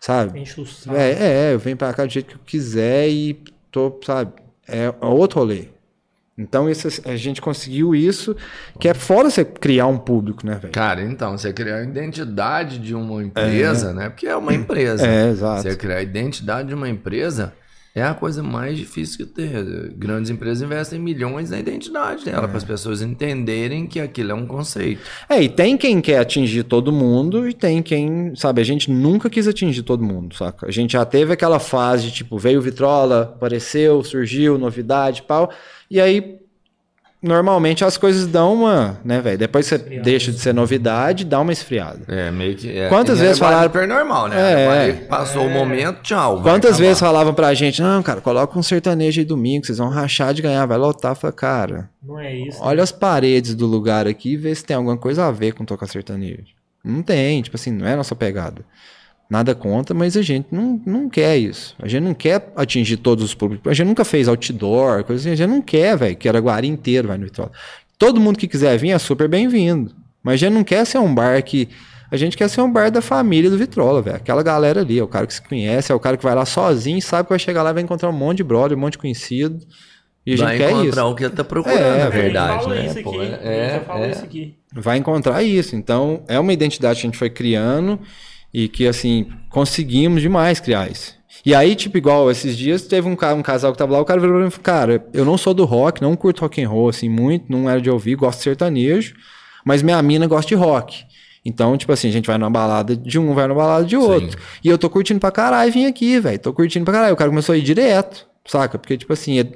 sabe? 0.00 0.40
Enche 0.40 0.60
o 0.60 0.66
saco. 0.66 0.96
É, 0.96 1.50
é, 1.50 1.54
eu 1.54 1.58
venho 1.60 1.76
pra 1.76 1.92
cá 1.92 2.04
do 2.04 2.10
jeito 2.12 2.26
que 2.26 2.34
eu 2.34 2.40
quiser 2.44 3.08
e 3.08 3.40
tô, 3.70 4.00
sabe? 4.04 4.32
É 4.66 4.92
outro 5.00 5.38
rolê. 5.40 5.66
Então 6.38 6.70
isso, 6.70 6.88
a 7.04 7.16
gente 7.16 7.40
conseguiu 7.40 7.94
isso, 7.94 8.34
que 8.78 8.88
é 8.88 8.94
fora 8.94 9.28
você 9.28 9.44
criar 9.44 9.86
um 9.86 9.98
público, 9.98 10.46
né, 10.46 10.54
velho? 10.54 10.72
Cara, 10.72 11.02
então, 11.02 11.36
você 11.36 11.52
criar 11.52 11.76
a 11.76 11.82
identidade 11.82 12.78
de 12.78 12.94
uma 12.94 13.22
empresa, 13.22 13.92
né? 13.92 14.08
Porque 14.08 14.26
é 14.26 14.36
uma 14.36 14.54
empresa. 14.54 15.06
É, 15.06 15.28
exato. 15.28 15.62
Você 15.62 15.76
criar 15.76 15.96
a 15.96 16.02
identidade 16.02 16.68
de 16.68 16.74
uma 16.74 16.88
empresa 16.88 17.52
é 17.94 18.04
a 18.04 18.14
coisa 18.14 18.42
mais 18.42 18.78
difícil 18.78 19.18
que 19.18 19.26
ter. 19.26 19.92
Grandes 19.96 20.30
empresas 20.30 20.62
investem 20.62 20.98
milhões 20.98 21.50
na 21.50 21.58
identidade 21.58 22.24
dela, 22.24 22.46
para 22.46 22.56
as 22.56 22.64
pessoas 22.64 23.02
entenderem 23.02 23.86
que 23.86 23.98
aquilo 23.98 24.30
é 24.30 24.34
um 24.34 24.46
conceito. 24.46 25.02
É, 25.28 25.42
e 25.42 25.48
tem 25.48 25.76
quem 25.76 26.00
quer 26.00 26.18
atingir 26.18 26.62
todo 26.62 26.92
mundo 26.92 27.48
e 27.48 27.52
tem 27.52 27.82
quem, 27.82 28.32
sabe, 28.36 28.60
a 28.60 28.64
gente 28.64 28.90
nunca 28.90 29.28
quis 29.28 29.48
atingir 29.48 29.82
todo 29.82 30.04
mundo, 30.04 30.36
saca? 30.36 30.68
A 30.68 30.70
gente 30.70 30.92
já 30.92 31.04
teve 31.04 31.32
aquela 31.32 31.58
fase 31.58 32.04
de 32.04 32.12
tipo, 32.12 32.38
veio 32.38 32.60
o 32.60 32.62
Vitrola, 32.62 33.22
apareceu, 33.34 34.04
surgiu, 34.04 34.56
novidade, 34.56 35.22
pau, 35.22 35.50
e 35.90 36.00
aí 36.00 36.38
normalmente 37.22 37.84
as 37.84 37.98
coisas 37.98 38.26
dão 38.26 38.54
uma, 38.54 38.98
né, 39.04 39.20
velho? 39.20 39.36
Depois 39.36 39.66
você 39.66 39.74
Esfriada. 39.74 40.02
deixa 40.02 40.32
de 40.32 40.38
ser 40.38 40.54
novidade, 40.54 41.24
dá 41.24 41.38
uma 41.40 41.52
esfriada. 41.52 42.00
É, 42.08 42.30
meio 42.30 42.56
que. 42.56 42.70
É, 42.78 42.88
Quantas 42.88 43.18
e 43.18 43.22
vezes 43.22 43.36
é 43.36 43.40
falaram- 43.40 43.64
super 43.64 43.86
normal, 43.86 44.28
né? 44.28 44.88
É. 44.88 44.92
Passou 44.92 45.46
o 45.46 45.50
momento, 45.50 46.00
tchau. 46.02 46.40
Quantas 46.42 46.78
vezes 46.78 46.98
falavam 46.98 47.34
pra 47.34 47.52
gente, 47.52 47.82
não, 47.82 48.02
cara, 48.02 48.20
coloca 48.22 48.58
um 48.58 48.62
sertanejo 48.62 49.20
aí 49.20 49.24
domingo, 49.26 49.66
vocês 49.66 49.76
vão 49.78 49.90
rachar 49.90 50.32
de 50.32 50.40
ganhar, 50.40 50.64
vai 50.64 50.78
lotar. 50.78 51.14
Fala, 51.14 51.32
cara, 51.32 51.90
Não 52.02 52.18
é 52.18 52.34
isso. 52.34 52.58
olha 52.62 52.82
as 52.82 52.90
paredes 52.92 53.54
do 53.54 53.66
lugar 53.66 54.06
aqui 54.06 54.32
e 54.32 54.36
vê 54.38 54.54
se 54.54 54.64
tem 54.64 54.76
alguma 54.76 54.96
coisa 54.96 55.26
a 55.26 55.30
ver 55.30 55.52
com 55.52 55.64
tocar 55.64 55.86
sertanejo. 55.88 56.54
Não 56.82 57.02
tem, 57.02 57.42
tipo 57.42 57.56
assim, 57.56 57.70
não 57.70 57.86
é 57.86 57.92
a 57.92 57.96
nossa 57.98 58.16
pegada. 58.16 58.62
Nada 59.30 59.54
contra, 59.54 59.94
mas 59.94 60.16
a 60.16 60.22
gente 60.22 60.48
não, 60.50 60.82
não 60.84 61.08
quer 61.08 61.38
isso. 61.38 61.76
A 61.78 61.86
gente 61.86 62.02
não 62.02 62.12
quer 62.14 62.52
atingir 62.56 62.96
todos 62.96 63.24
os 63.24 63.32
públicos. 63.32 63.70
A 63.70 63.72
gente 63.72 63.86
nunca 63.86 64.04
fez 64.04 64.26
outdoor, 64.26 65.04
coisa 65.04 65.22
assim. 65.22 65.30
A 65.30 65.36
gente 65.36 65.48
não 65.48 65.62
quer, 65.62 65.96
velho, 65.96 66.16
que 66.16 66.28
Araguari 66.28 66.66
inteiro 66.66 67.06
vai 67.06 67.16
no 67.16 67.26
Vitrola. 67.26 67.52
Todo 67.96 68.20
mundo 68.20 68.36
que 68.36 68.48
quiser 68.48 68.76
vir 68.76 68.90
é 68.90 68.98
super 68.98 69.28
bem-vindo. 69.28 69.94
Mas 70.20 70.34
a 70.34 70.36
gente 70.38 70.52
não 70.54 70.64
quer 70.64 70.84
ser 70.84 70.98
um 70.98 71.14
bar 71.14 71.40
que. 71.44 71.68
A 72.10 72.16
gente 72.16 72.36
quer 72.36 72.48
ser 72.50 72.60
um 72.60 72.72
bar 72.72 72.90
da 72.90 73.00
família 73.00 73.48
do 73.48 73.56
Vitrola, 73.56 74.02
velho. 74.02 74.16
Aquela 74.16 74.42
galera 74.42 74.80
ali, 74.80 74.98
é 74.98 75.02
o 75.02 75.06
cara 75.06 75.28
que 75.28 75.34
se 75.34 75.40
conhece, 75.40 75.92
é 75.92 75.94
o 75.94 76.00
cara 76.00 76.16
que 76.16 76.24
vai 76.24 76.34
lá 76.34 76.44
sozinho 76.44 76.98
e 76.98 77.02
sabe 77.02 77.28
que 77.28 77.30
vai 77.30 77.38
chegar 77.38 77.62
lá 77.62 77.70
e 77.70 77.74
vai 77.74 77.82
encontrar 77.84 78.08
um 78.08 78.12
monte 78.12 78.38
de 78.38 78.42
brother, 78.44 78.76
um 78.76 78.80
monte 78.80 78.94
de 78.94 78.98
conhecido. 78.98 79.60
E 80.26 80.32
a 80.32 80.36
gente 80.36 80.44
Vai 80.44 80.58
quer 80.58 80.70
encontrar 80.72 81.02
isso. 81.02 81.10
o 81.10 81.14
que 81.14 81.24
ele 81.24 81.34
tá 81.34 81.44
procurando, 81.44 81.80
É, 81.80 82.00
é, 82.00 82.10
verdade, 82.10 82.68
né? 82.68 82.86
isso 82.86 82.98
aqui. 82.98 83.02
Pô, 83.04 83.22
é, 83.22 83.70
já 83.78 83.80
falou 83.80 84.04
é. 84.04 84.10
isso 84.10 84.24
aqui. 84.24 84.54
vai 84.74 84.98
encontrar 84.98 85.42
isso. 85.44 85.76
Então, 85.76 86.22
é 86.28 86.38
uma 86.38 86.52
identidade 86.52 87.00
que 87.00 87.06
a 87.06 87.08
gente 87.08 87.18
foi 87.18 87.30
criando 87.30 87.98
e 88.52 88.68
que, 88.68 88.86
assim, 88.86 89.26
conseguimos 89.48 90.22
demais 90.22 90.60
criar 90.60 90.90
isso. 90.90 91.18
E 91.44 91.54
aí, 91.54 91.74
tipo, 91.74 91.96
igual 91.96 92.30
esses 92.30 92.56
dias, 92.56 92.82
teve 92.82 93.08
um, 93.08 93.12
um 93.12 93.42
casal 93.42 93.72
que 93.72 93.78
tava 93.78 93.92
lá, 93.94 94.00
o 94.00 94.04
cara 94.04 94.20
virou 94.20 94.34
pra 94.36 94.42
mim 94.42 94.48
e 94.48 94.50
falou, 94.50 94.62
cara, 94.64 95.06
eu 95.14 95.24
não 95.24 95.38
sou 95.38 95.54
do 95.54 95.64
rock, 95.64 96.02
não 96.02 96.14
curto 96.14 96.40
rock 96.42 96.62
and 96.62 96.68
roll, 96.68 96.88
assim, 96.88 97.08
muito, 97.08 97.46
não 97.48 97.68
era 97.68 97.80
de 97.80 97.88
ouvir, 97.90 98.14
gosto 98.14 98.38
de 98.38 98.44
sertanejo, 98.44 99.14
mas 99.64 99.82
minha 99.82 100.00
mina 100.02 100.26
gosta 100.26 100.48
de 100.48 100.54
rock. 100.54 101.04
Então, 101.44 101.74
tipo 101.78 101.90
assim, 101.92 102.08
a 102.08 102.12
gente 102.12 102.26
vai 102.26 102.36
numa 102.36 102.50
balada 102.50 102.94
de 102.94 103.18
um, 103.18 103.32
vai 103.32 103.46
numa 103.48 103.58
balada 103.58 103.86
de 103.86 103.96
outro. 103.96 104.38
E 104.62 104.68
eu 104.68 104.76
tô 104.76 104.90
curtindo 104.90 105.18
pra 105.18 105.30
caralho 105.30 105.72
vim 105.72 105.86
aqui, 105.86 106.20
velho. 106.20 106.38
Tô 106.38 106.52
curtindo 106.52 106.84
pra 106.84 106.92
caralho. 106.92 107.14
O 107.14 107.16
cara 107.16 107.30
começou 107.30 107.54
a 107.54 107.56
ir 107.58 107.62
direto, 107.62 108.26
saca? 108.46 108.78
Porque, 108.78 108.98
tipo 108.98 109.10
assim, 109.14 109.40
é- 109.40 109.46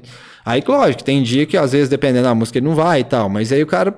aí, 0.46 0.62
lógico, 0.66 1.04
tem 1.04 1.22
dia 1.22 1.44
que 1.44 1.58
às 1.58 1.72
vezes, 1.72 1.90
dependendo 1.90 2.24
da 2.24 2.34
música, 2.34 2.58
ele 2.58 2.66
não 2.66 2.74
vai 2.74 3.00
e 3.00 3.04
tal. 3.04 3.28
Mas 3.28 3.52
aí 3.52 3.62
o 3.62 3.66
cara, 3.66 3.94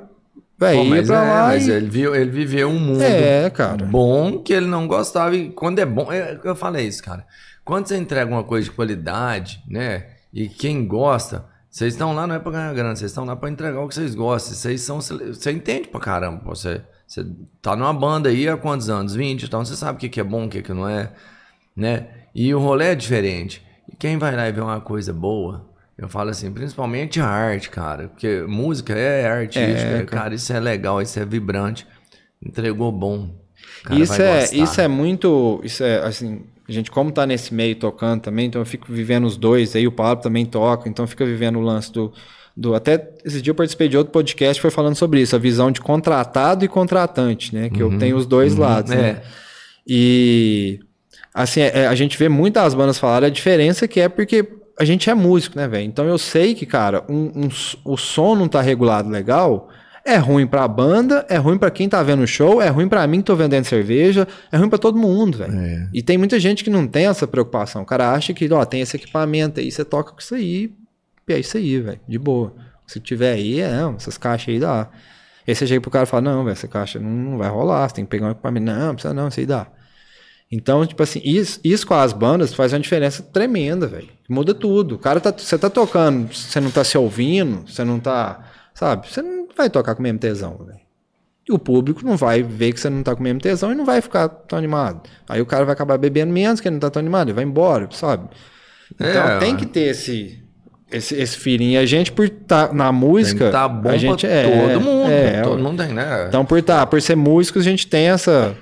velho, 0.58 0.78
Pô, 0.78 0.84
mas 0.84 1.06
pra 1.06 1.24
é, 1.24 1.28
lá 1.28 1.46
mas 1.48 1.66
e... 1.66 1.70
ele, 1.70 1.86
viu, 1.88 2.14
ele 2.14 2.30
viveu 2.30 2.68
um 2.68 2.78
mundo 2.78 3.02
É, 3.02 3.50
bom 3.90 4.38
que 4.38 4.52
ele 4.52 4.66
não 4.66 4.86
gostava. 4.86 5.34
E 5.36 5.50
quando 5.50 5.78
é 5.78 5.86
bom, 5.86 6.10
é, 6.10 6.38
eu 6.42 6.56
falei 6.56 6.86
isso, 6.86 7.02
cara. 7.02 7.26
Quando 7.64 7.88
você 7.88 7.96
entrega 7.96 8.30
uma 8.30 8.44
coisa 8.44 8.68
de 8.68 8.74
qualidade, 8.74 9.62
né? 9.68 10.06
E 10.32 10.48
quem 10.48 10.86
gosta, 10.86 11.46
vocês 11.68 11.94
estão 11.94 12.14
lá 12.14 12.26
não 12.26 12.34
é 12.36 12.38
pra 12.38 12.52
ganhar 12.52 12.72
grana, 12.72 12.94
vocês 12.94 13.10
estão 13.10 13.24
lá 13.24 13.34
pra 13.34 13.50
entregar 13.50 13.80
o 13.80 13.88
que 13.88 13.94
vocês 13.94 14.14
gostam. 14.14 14.54
Vocês 14.54 14.80
são. 14.80 15.00
Você 15.00 15.50
entende 15.50 15.88
pra 15.88 16.00
caramba, 16.00 16.40
você. 16.44 16.82
Você 17.06 17.24
tá 17.62 17.76
numa 17.76 17.92
banda 17.92 18.28
aí 18.28 18.48
há 18.48 18.56
quantos 18.56 18.88
anos? 18.88 19.14
20, 19.14 19.44
então 19.44 19.64
você 19.64 19.76
sabe 19.76 19.96
o 19.96 20.00
que, 20.00 20.08
que 20.08 20.20
é 20.20 20.24
bom, 20.24 20.46
o 20.46 20.48
que, 20.48 20.62
que 20.62 20.72
não 20.72 20.88
é, 20.88 21.12
né? 21.76 22.08
E 22.34 22.54
o 22.54 22.58
rolê 22.58 22.86
é 22.86 22.94
diferente. 22.94 23.64
E 23.90 23.96
quem 23.96 24.18
vai 24.18 24.34
lá 24.34 24.48
e 24.48 24.52
ver 24.52 24.62
uma 24.62 24.80
coisa 24.80 25.12
boa, 25.12 25.65
eu 25.98 26.08
falo 26.08 26.30
assim, 26.30 26.50
principalmente 26.52 27.20
a 27.20 27.26
arte, 27.26 27.70
cara. 27.70 28.08
Porque 28.08 28.42
música 28.46 28.92
é 28.94 29.26
artística, 29.26 29.98
É, 29.98 30.04
cara. 30.04 30.34
isso 30.34 30.52
é 30.52 30.60
legal, 30.60 31.00
isso 31.00 31.18
é 31.18 31.24
vibrante. 31.24 31.86
Entregou 32.44 32.92
bom. 32.92 33.34
Cara 33.84 34.00
isso 34.00 34.20
é, 34.20 34.40
gostar. 34.40 34.56
isso 34.56 34.80
é 34.80 34.88
muito. 34.88 35.60
Isso 35.64 35.82
é 35.84 35.98
assim. 36.04 36.42
A 36.68 36.72
gente, 36.72 36.90
como 36.90 37.12
tá 37.12 37.24
nesse 37.24 37.54
meio 37.54 37.76
tocando 37.76 38.20
também, 38.22 38.46
então 38.46 38.60
eu 38.60 38.66
fico 38.66 38.92
vivendo 38.92 39.24
os 39.24 39.36
dois, 39.36 39.76
aí 39.76 39.86
o 39.86 39.92
Pablo 39.92 40.22
também 40.22 40.44
toca, 40.44 40.88
então 40.88 41.06
fica 41.06 41.24
vivendo 41.24 41.56
o 41.58 41.62
lance 41.62 41.92
do. 41.92 42.12
do 42.56 42.74
até 42.74 43.08
esse 43.24 43.40
dia 43.40 43.52
eu 43.52 43.54
participei 43.54 43.88
de 43.88 43.96
outro 43.96 44.12
podcast 44.12 44.56
que 44.56 44.62
foi 44.62 44.70
falando 44.70 44.96
sobre 44.96 45.20
isso, 45.20 45.34
a 45.36 45.38
visão 45.38 45.70
de 45.70 45.80
contratado 45.80 46.64
e 46.64 46.68
contratante, 46.68 47.54
né? 47.54 47.70
Que 47.70 47.80
eu 47.82 47.96
tenho 47.98 48.16
os 48.16 48.26
dois 48.26 48.56
lados, 48.56 48.90
É. 48.90 48.96
né? 48.96 49.22
E 49.86 50.80
assim, 51.32 51.60
é, 51.60 51.86
a 51.86 51.94
gente 51.94 52.18
vê 52.18 52.28
muitas 52.28 52.74
bandas 52.74 52.98
falarem 52.98 53.28
a 53.28 53.30
diferença 53.30 53.86
que 53.86 54.00
é 54.00 54.08
porque 54.08 54.42
a 54.78 54.84
gente 54.84 55.08
é 55.08 55.14
músico, 55.14 55.56
né, 55.56 55.66
velho? 55.66 55.86
Então 55.86 56.04
eu 56.04 56.18
sei 56.18 56.54
que, 56.54 56.66
cara, 56.66 57.04
um, 57.08 57.32
um 57.34 57.48
o 57.84 57.96
som 57.96 58.34
não 58.34 58.48
tá 58.48 58.60
regulado 58.60 59.08
legal, 59.08 59.68
é 60.04 60.16
ruim 60.16 60.46
pra 60.46 60.68
banda, 60.68 61.26
é 61.28 61.36
ruim 61.36 61.58
pra 61.58 61.70
quem 61.70 61.88
tá 61.88 62.02
vendo 62.02 62.22
o 62.22 62.26
show, 62.26 62.62
é 62.62 62.68
ruim 62.68 62.88
pra 62.88 63.06
mim 63.06 63.18
que 63.18 63.24
tô 63.24 63.34
vendendo 63.34 63.64
cerveja, 63.64 64.28
é 64.52 64.56
ruim 64.56 64.68
pra 64.68 64.78
todo 64.78 64.98
mundo, 64.98 65.38
velho. 65.38 65.58
É. 65.58 65.88
E 65.92 66.02
tem 66.02 66.16
muita 66.16 66.38
gente 66.38 66.62
que 66.62 66.70
não 66.70 66.86
tem 66.86 67.06
essa 67.06 67.26
preocupação. 67.26 67.82
O 67.82 67.86
cara 67.86 68.12
acha 68.12 68.32
que, 68.32 68.52
ó, 68.52 68.64
tem 68.64 68.80
esse 68.80 68.96
equipamento 68.96 69.58
aí, 69.58 69.70
você 69.70 69.84
toca 69.84 70.12
com 70.12 70.20
isso 70.20 70.34
aí, 70.34 70.72
e 71.28 71.32
é 71.32 71.38
isso 71.40 71.56
aí, 71.56 71.80
velho, 71.80 72.00
de 72.06 72.18
boa. 72.18 72.54
Se 72.86 73.00
tiver 73.00 73.32
aí, 73.32 73.60
é, 73.60 73.68
não, 73.68 73.96
essas 73.96 74.16
caixas 74.16 74.54
aí 74.54 74.60
dá. 74.60 74.88
Aí 75.46 75.54
você 75.54 75.66
chega 75.66 75.80
pro 75.80 75.90
cara 75.90 76.04
e 76.04 76.06
fala, 76.06 76.22
não, 76.22 76.44
velho, 76.44 76.52
essa 76.52 76.68
caixa 76.68 77.00
não, 77.00 77.10
não 77.10 77.38
vai 77.38 77.48
rolar, 77.48 77.88
você 77.88 77.96
tem 77.96 78.04
que 78.04 78.10
pegar 78.10 78.26
um 78.26 78.30
equipamento. 78.30 78.66
Não, 78.66 78.86
não 78.86 78.94
precisa 78.94 79.14
não, 79.14 79.28
isso 79.28 79.40
aí 79.40 79.46
dá. 79.46 79.66
Então, 80.50 80.86
tipo 80.86 81.02
assim, 81.02 81.20
isso, 81.24 81.58
isso 81.64 81.86
com 81.86 81.94
as 81.94 82.12
bandas 82.12 82.54
faz 82.54 82.72
uma 82.72 82.78
diferença 82.80 83.22
tremenda, 83.22 83.86
velho. 83.86 84.08
Muda 84.28 84.54
tudo. 84.54 84.94
O 84.94 84.98
cara 84.98 85.20
tá, 85.20 85.32
você 85.36 85.58
tá 85.58 85.68
tocando, 85.68 86.32
você 86.32 86.60
não 86.60 86.70
tá 86.70 86.84
se 86.84 86.96
ouvindo, 86.96 87.68
você 87.68 87.82
não 87.84 87.98
tá, 87.98 88.44
sabe? 88.72 89.08
Você 89.10 89.22
não 89.22 89.48
vai 89.56 89.68
tocar 89.68 89.94
com 89.94 90.00
o 90.00 90.02
mesmo 90.04 90.18
tesão, 90.20 90.56
velho. 90.64 90.80
E 91.48 91.52
o 91.52 91.58
público 91.58 92.04
não 92.04 92.16
vai 92.16 92.42
ver 92.42 92.72
que 92.72 92.80
você 92.80 92.90
não 92.90 93.02
tá 93.02 93.14
com 93.14 93.20
o 93.20 93.24
mesmo 93.24 93.40
tesão 93.40 93.72
e 93.72 93.74
não 93.74 93.84
vai 93.84 94.00
ficar 94.00 94.28
tão 94.28 94.58
animado. 94.58 95.08
Aí 95.28 95.40
o 95.40 95.46
cara 95.46 95.64
vai 95.64 95.72
acabar 95.74 95.96
bebendo 95.98 96.32
menos, 96.32 96.60
que 96.60 96.68
ele 96.68 96.74
não 96.74 96.80
tá 96.80 96.90
tão 96.90 97.00
animado, 97.00 97.28
ele 97.28 97.34
vai 97.34 97.44
embora, 97.44 97.88
sabe? 97.92 98.28
Então 98.94 99.06
É, 99.06 99.38
tem 99.38 99.56
que 99.56 99.66
ter 99.66 99.88
esse 99.90 100.42
esse, 100.90 101.14
esse 101.16 101.36
feeling. 101.36 101.72
E 101.72 101.76
a 101.76 101.86
gente 101.86 102.12
por 102.12 102.26
estar 102.26 102.72
na 102.72 102.92
música, 102.92 103.50
tá 103.50 103.68
bom 103.68 103.88
a 103.90 103.96
gente 103.96 104.26
pra 104.26 104.34
é, 104.36 104.72
todo 104.72 104.80
mundo. 104.80 105.10
é, 105.10 105.42
todo 105.42 105.62
mundo 105.62 105.82
tem, 105.84 105.92
né? 105.92 106.26
então, 106.28 106.44
por, 106.44 106.62
tá, 106.62 106.86
por 106.86 107.00
ser 107.02 107.16
músicos, 107.16 107.62
a 107.66 107.70
gente 107.70 107.86
tem 107.86 108.08
essa, 108.08 108.56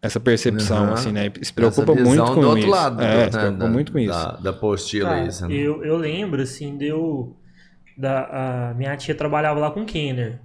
essa 0.00 0.20
percepção, 0.20 0.86
Uhum. 0.86 0.92
assim, 0.92 1.12
né? 1.12 1.30
E 1.40 1.44
Se 1.44 1.52
preocupa 1.52 1.92
Essa 1.92 2.02
muito 2.04 2.24
com 2.34 2.40
do 2.40 2.46
outro 2.48 2.58
isso. 2.60 2.70
lado. 2.70 3.02
é, 3.02 3.16
né, 3.16 3.24
se 3.24 3.38
preocupa 3.38 3.64
da, 3.64 3.70
muito 3.70 3.92
com 3.92 3.98
isso. 3.98 4.12
Da, 4.12 4.32
da 4.32 4.50
apostila 4.50 5.08
Cara, 5.10 5.26
isso. 5.26 5.46
né? 5.48 5.54
eu, 5.54 5.84
eu 5.84 5.96
lembro, 5.96 6.42
assim, 6.42 6.76
deu. 6.76 7.36
Da, 7.96 8.70
a 8.70 8.74
minha 8.74 8.96
tia 8.96 9.14
trabalhava 9.14 9.58
lá 9.58 9.70
com 9.72 9.84
Kenner. 9.84 10.40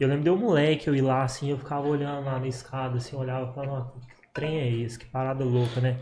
Eu 0.00 0.08
lembro 0.08 0.22
de 0.24 0.30
eu 0.30 0.36
moleque, 0.38 0.88
eu 0.88 0.94
ir 0.94 1.02
lá, 1.02 1.22
assim, 1.22 1.50
eu 1.50 1.58
ficava 1.58 1.86
olhando 1.86 2.24
lá 2.24 2.38
na 2.38 2.46
escada, 2.48 2.96
assim, 2.96 3.14
eu 3.14 3.20
olhava 3.20 3.50
e 3.50 3.54
falava, 3.54 3.72
"Nossa, 3.78 3.92
que 3.92 4.32
trem 4.32 4.58
é 4.58 4.68
esse? 4.70 4.98
Que 4.98 5.04
parada 5.06 5.44
louca, 5.44 5.80
né? 5.80 5.96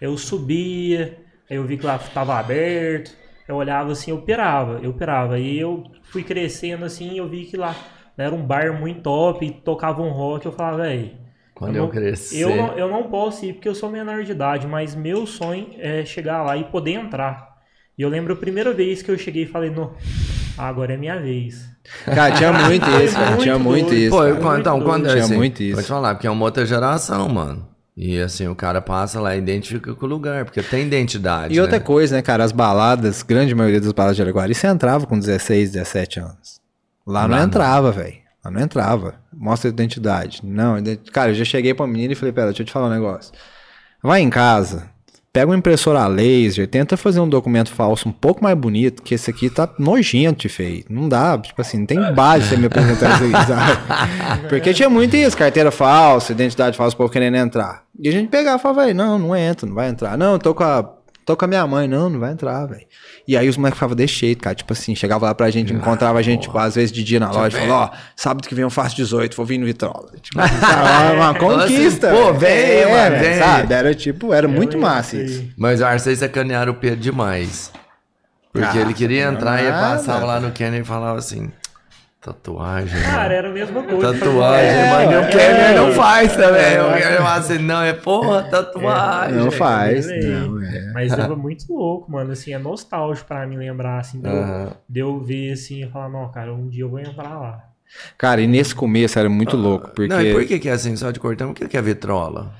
Eu 0.00 0.16
subia, 0.16 1.18
aí 1.50 1.56
eu 1.56 1.64
vi 1.66 1.76
que 1.76 1.84
lá 1.84 1.98
tava 1.98 2.38
aberto, 2.38 3.12
eu 3.48 3.56
olhava 3.56 3.90
assim, 3.92 4.12
eu 4.12 4.22
pirava, 4.22 4.78
eu 4.80 4.92
pirava. 4.94 5.34
Aí 5.34 5.58
eu 5.58 5.82
fui 6.04 6.22
crescendo 6.22 6.84
assim, 6.84 7.18
eu 7.18 7.28
vi 7.28 7.46
que 7.46 7.56
lá 7.56 7.74
era 8.16 8.32
um 8.34 8.46
bar 8.46 8.78
muito 8.78 9.02
top, 9.02 9.44
e 9.44 9.50
tocava 9.50 10.00
um 10.02 10.10
rock, 10.10 10.46
eu 10.46 10.52
falava, 10.52 10.78
velho. 10.84 11.23
Quando 11.54 11.76
eu, 11.76 11.82
não- 11.84 11.90
crescer. 11.90 12.40
Eu 12.40 12.56
não, 12.56 12.72
eu 12.78 12.88
não 12.88 13.04
posso 13.04 13.44
ir 13.46 13.52
porque 13.54 13.68
eu 13.68 13.74
sou 13.74 13.88
menor 13.90 14.24
de 14.24 14.32
idade, 14.32 14.66
mas 14.66 14.94
meu 14.94 15.26
sonho 15.26 15.68
é 15.78 16.04
chegar 16.04 16.42
lá 16.42 16.56
e 16.56 16.64
poder 16.64 16.92
entrar. 16.92 17.54
E 17.96 18.02
eu 18.02 18.08
lembro 18.08 18.32
a 18.32 18.36
primeira 18.36 18.72
vez 18.72 19.02
que 19.02 19.10
eu 19.10 19.16
cheguei 19.16 19.44
e 19.44 19.46
falei, 19.46 19.70
não, 19.70 19.94
agora 20.58 20.94
é 20.94 20.96
minha 20.96 21.16
vez. 21.20 21.64
Cara, 22.06 22.34
tinha 22.34 22.52
muito 22.66 22.90
isso, 22.90 23.14
cara. 23.14 23.36
Tinha 23.36 23.58
muito 23.58 23.94
isso. 23.94 24.10
Pô, 24.16 24.24
eu, 24.24 24.38
quando- 24.38 24.60
então, 24.60 24.74
muito 24.78 24.86
quando 24.88 25.02
doido. 25.04 25.18
assim, 25.18 25.26
Tinha 25.28 25.38
muito 25.38 25.62
isso. 25.62 25.74
Vou 25.76 25.82
te 25.84 25.88
falar, 25.88 26.14
porque 26.14 26.26
é 26.26 26.30
uma 26.30 26.44
outra 26.44 26.66
geração, 26.66 27.28
mano. 27.28 27.68
E 27.96 28.18
assim, 28.18 28.48
o 28.48 28.56
cara 28.56 28.82
passa 28.82 29.20
lá 29.20 29.36
e 29.36 29.38
identifica 29.38 29.94
com 29.94 30.04
o 30.04 30.08
lugar, 30.08 30.44
porque 30.44 30.60
tem 30.60 30.84
identidade. 30.84 31.54
E 31.54 31.60
outra 31.60 31.78
né? 31.78 31.84
coisa, 31.84 32.16
né, 32.16 32.22
cara? 32.22 32.42
As 32.42 32.50
baladas, 32.50 33.22
grande 33.22 33.54
maioria 33.54 33.80
das 33.80 33.92
baladas 33.92 34.16
de 34.16 34.22
Araguari, 34.22 34.52
você 34.52 34.66
entrava 34.66 35.06
com 35.06 35.16
16, 35.16 35.70
17 35.70 36.18
anos. 36.18 36.60
Lá 37.06 37.22
não 37.28 37.36
Lá 37.36 37.38
não. 37.42 37.46
entrava, 37.46 37.92
velho. 37.92 38.23
Lá 38.44 38.50
não 38.50 38.60
entrava. 38.60 39.14
Mostra 39.32 39.70
a 39.70 39.72
identidade. 39.72 40.40
Não, 40.44 40.78
ident- 40.78 41.10
cara, 41.10 41.30
eu 41.30 41.34
já 41.34 41.44
cheguei 41.44 41.72
pra 41.74 41.86
menina 41.86 42.12
e 42.12 42.16
falei, 42.16 42.32
pera, 42.32 42.48
deixa 42.48 42.62
eu 42.62 42.66
te 42.66 42.72
falar 42.72 42.88
um 42.88 42.90
negócio. 42.90 43.32
Vai 44.02 44.20
em 44.20 44.28
casa, 44.28 44.84
pega 45.32 45.46
uma 45.50 45.56
impressora 45.56 46.00
a 46.02 46.06
laser, 46.06 46.68
tenta 46.68 46.96
fazer 46.96 47.20
um 47.20 47.28
documento 47.28 47.72
falso 47.72 48.08
um 48.08 48.12
pouco 48.12 48.44
mais 48.44 48.56
bonito, 48.56 49.02
que 49.02 49.14
esse 49.14 49.30
aqui 49.30 49.48
tá 49.48 49.68
nojento, 49.78 50.46
feio. 50.48 50.84
Não 50.90 51.08
dá, 51.08 51.38
tipo 51.38 51.60
assim, 51.60 51.78
não 51.78 51.86
tem 51.86 52.12
base 52.12 52.48
você 52.48 52.56
me 52.56 52.66
apresentar 52.66 53.14
isso 53.14 53.24
aí, 53.24 53.32
sabe? 53.46 54.46
Porque 54.48 54.74
tinha 54.74 54.90
muito 54.90 55.16
isso, 55.16 55.36
carteira 55.36 55.70
falsa, 55.70 56.32
identidade 56.32 56.76
falsa, 56.76 56.94
o 56.94 56.98
povo 56.98 57.10
querendo 57.10 57.36
entrar. 57.36 57.82
E 57.98 58.08
a 58.08 58.12
gente 58.12 58.28
pegava 58.28 58.58
e 58.58 58.62
falava, 58.62 58.92
não, 58.92 59.18
não 59.18 59.34
entra, 59.34 59.66
não 59.66 59.74
vai 59.74 59.88
entrar. 59.88 60.18
Não, 60.18 60.34
eu 60.34 60.38
tô 60.38 60.54
com 60.54 60.62
a, 60.64 60.88
tô 61.24 61.36
com 61.36 61.44
a 61.44 61.48
minha 61.48 61.66
mãe, 61.66 61.88
não, 61.88 62.08
não 62.10 62.20
vai 62.20 62.32
entrar, 62.32 62.66
velho. 62.66 62.84
E 63.26 63.36
aí 63.36 63.48
os 63.48 63.56
moleques 63.56 63.78
falavam 63.78 63.96
desse 63.96 64.14
jeito, 64.14 64.42
cara, 64.42 64.54
tipo 64.54 64.72
assim, 64.72 64.94
chegava 64.94 65.26
lá 65.26 65.34
pra 65.34 65.50
gente, 65.50 65.72
encontrava 65.72 66.18
a 66.18 66.22
gente, 66.22 66.42
tipo, 66.42 66.58
às 66.58 66.74
vezes 66.74 66.92
de 66.92 67.02
dia 67.02 67.18
na 67.18 67.30
loja, 67.30 67.58
falava, 67.58 67.92
ó, 67.94 67.98
sábado 68.14 68.46
que 68.46 68.54
vem 68.54 68.62
eu 68.62 68.70
faço 68.70 68.94
18, 68.96 69.34
vou 69.36 69.46
vir 69.46 69.58
no 69.58 69.66
Vitrola. 69.66 70.10
Tipo, 70.20 70.40
assim, 70.40 70.60
cara, 70.60 71.12
uma 71.14 71.34
conquista. 71.34 72.10
Pô, 72.10 72.32
vem, 72.34 72.50
é, 72.50 72.86
mano, 73.10 73.16
vem. 73.22 73.38
sabe? 73.38 73.72
Era 73.74 73.94
tipo, 73.94 74.32
era 74.32 74.46
muito 74.48 74.74
lembro 74.74 74.88
massa 74.88 75.16
disso 75.16 75.40
isso. 75.42 75.52
Mas 75.56 75.80
eu 75.80 75.86
que 75.98 76.02
vocês 76.02 76.18
sacanearam 76.18 76.72
o 76.72 76.76
Pedro 76.76 77.00
demais. 77.00 77.70
Porque 78.52 78.78
Ah, 78.78 78.80
ele 78.82 78.94
queria 78.94 79.24
entrar 79.24 79.60
e 79.62 79.68
nada. 79.68 79.96
passava 79.96 80.24
lá 80.24 80.38
no 80.38 80.52
Kenner 80.52 80.80
e 80.80 80.84
falava 80.84 81.18
assim: 81.18 81.50
tatuagem. 82.24 83.02
Cara, 83.02 83.22
mano. 83.22 83.32
era 83.34 83.48
a 83.50 83.52
mesma 83.52 83.82
coisa. 83.82 84.14
Tatuagem, 84.14 84.70
É, 84.70 84.90
mas 84.90 85.12
é. 85.12 85.18
o 85.18 85.30
Kenner 85.30 85.76
não 85.76 85.92
faz 85.92 86.34
também. 86.34 86.80
O 86.80 86.92
Kenner 86.94 87.16
fala 87.18 87.34
assim: 87.36 87.58
não, 87.58 87.82
é 87.82 87.92
porra, 87.92 88.42
tatuagem. 88.44 89.38
Não 89.38 89.50
faz. 89.50 90.06
Não, 90.06 90.62
é. 90.62 90.92
Mas 90.94 91.12
era 91.12 91.36
muito 91.36 91.70
louco, 91.70 92.10
mano. 92.10 92.32
Assim, 92.32 92.54
é 92.54 92.58
nostálgico 92.58 93.28
pra 93.28 93.46
mim 93.46 93.56
lembrar, 93.56 93.98
assim, 93.98 94.20
de 94.20 94.28
eu, 94.28 94.72
de 94.88 95.00
eu 95.00 95.20
ver 95.20 95.52
assim 95.52 95.84
e 95.84 95.90
falar, 95.90 96.08
não, 96.08 96.30
cara, 96.32 96.54
um 96.54 96.66
dia 96.66 96.84
eu 96.84 96.88
vou 96.88 96.98
entrar 96.98 97.38
lá. 97.38 97.58
Cara, 98.16 98.40
e 98.40 98.46
nesse 98.46 98.74
começo 98.74 99.18
era 99.18 99.28
muito 99.28 99.56
louco, 99.56 99.90
porque... 99.94 100.08
Não, 100.08 100.20
e 100.20 100.32
por 100.32 100.44
que, 100.44 100.58
que 100.58 100.68
é 100.68 100.72
assim, 100.72 100.96
só 100.96 101.10
de 101.10 101.20
cortar? 101.20 101.46
Por 101.46 101.54
que, 101.54 101.68
que 101.68 101.76
é 101.76 101.82
vitrola? 101.82 102.52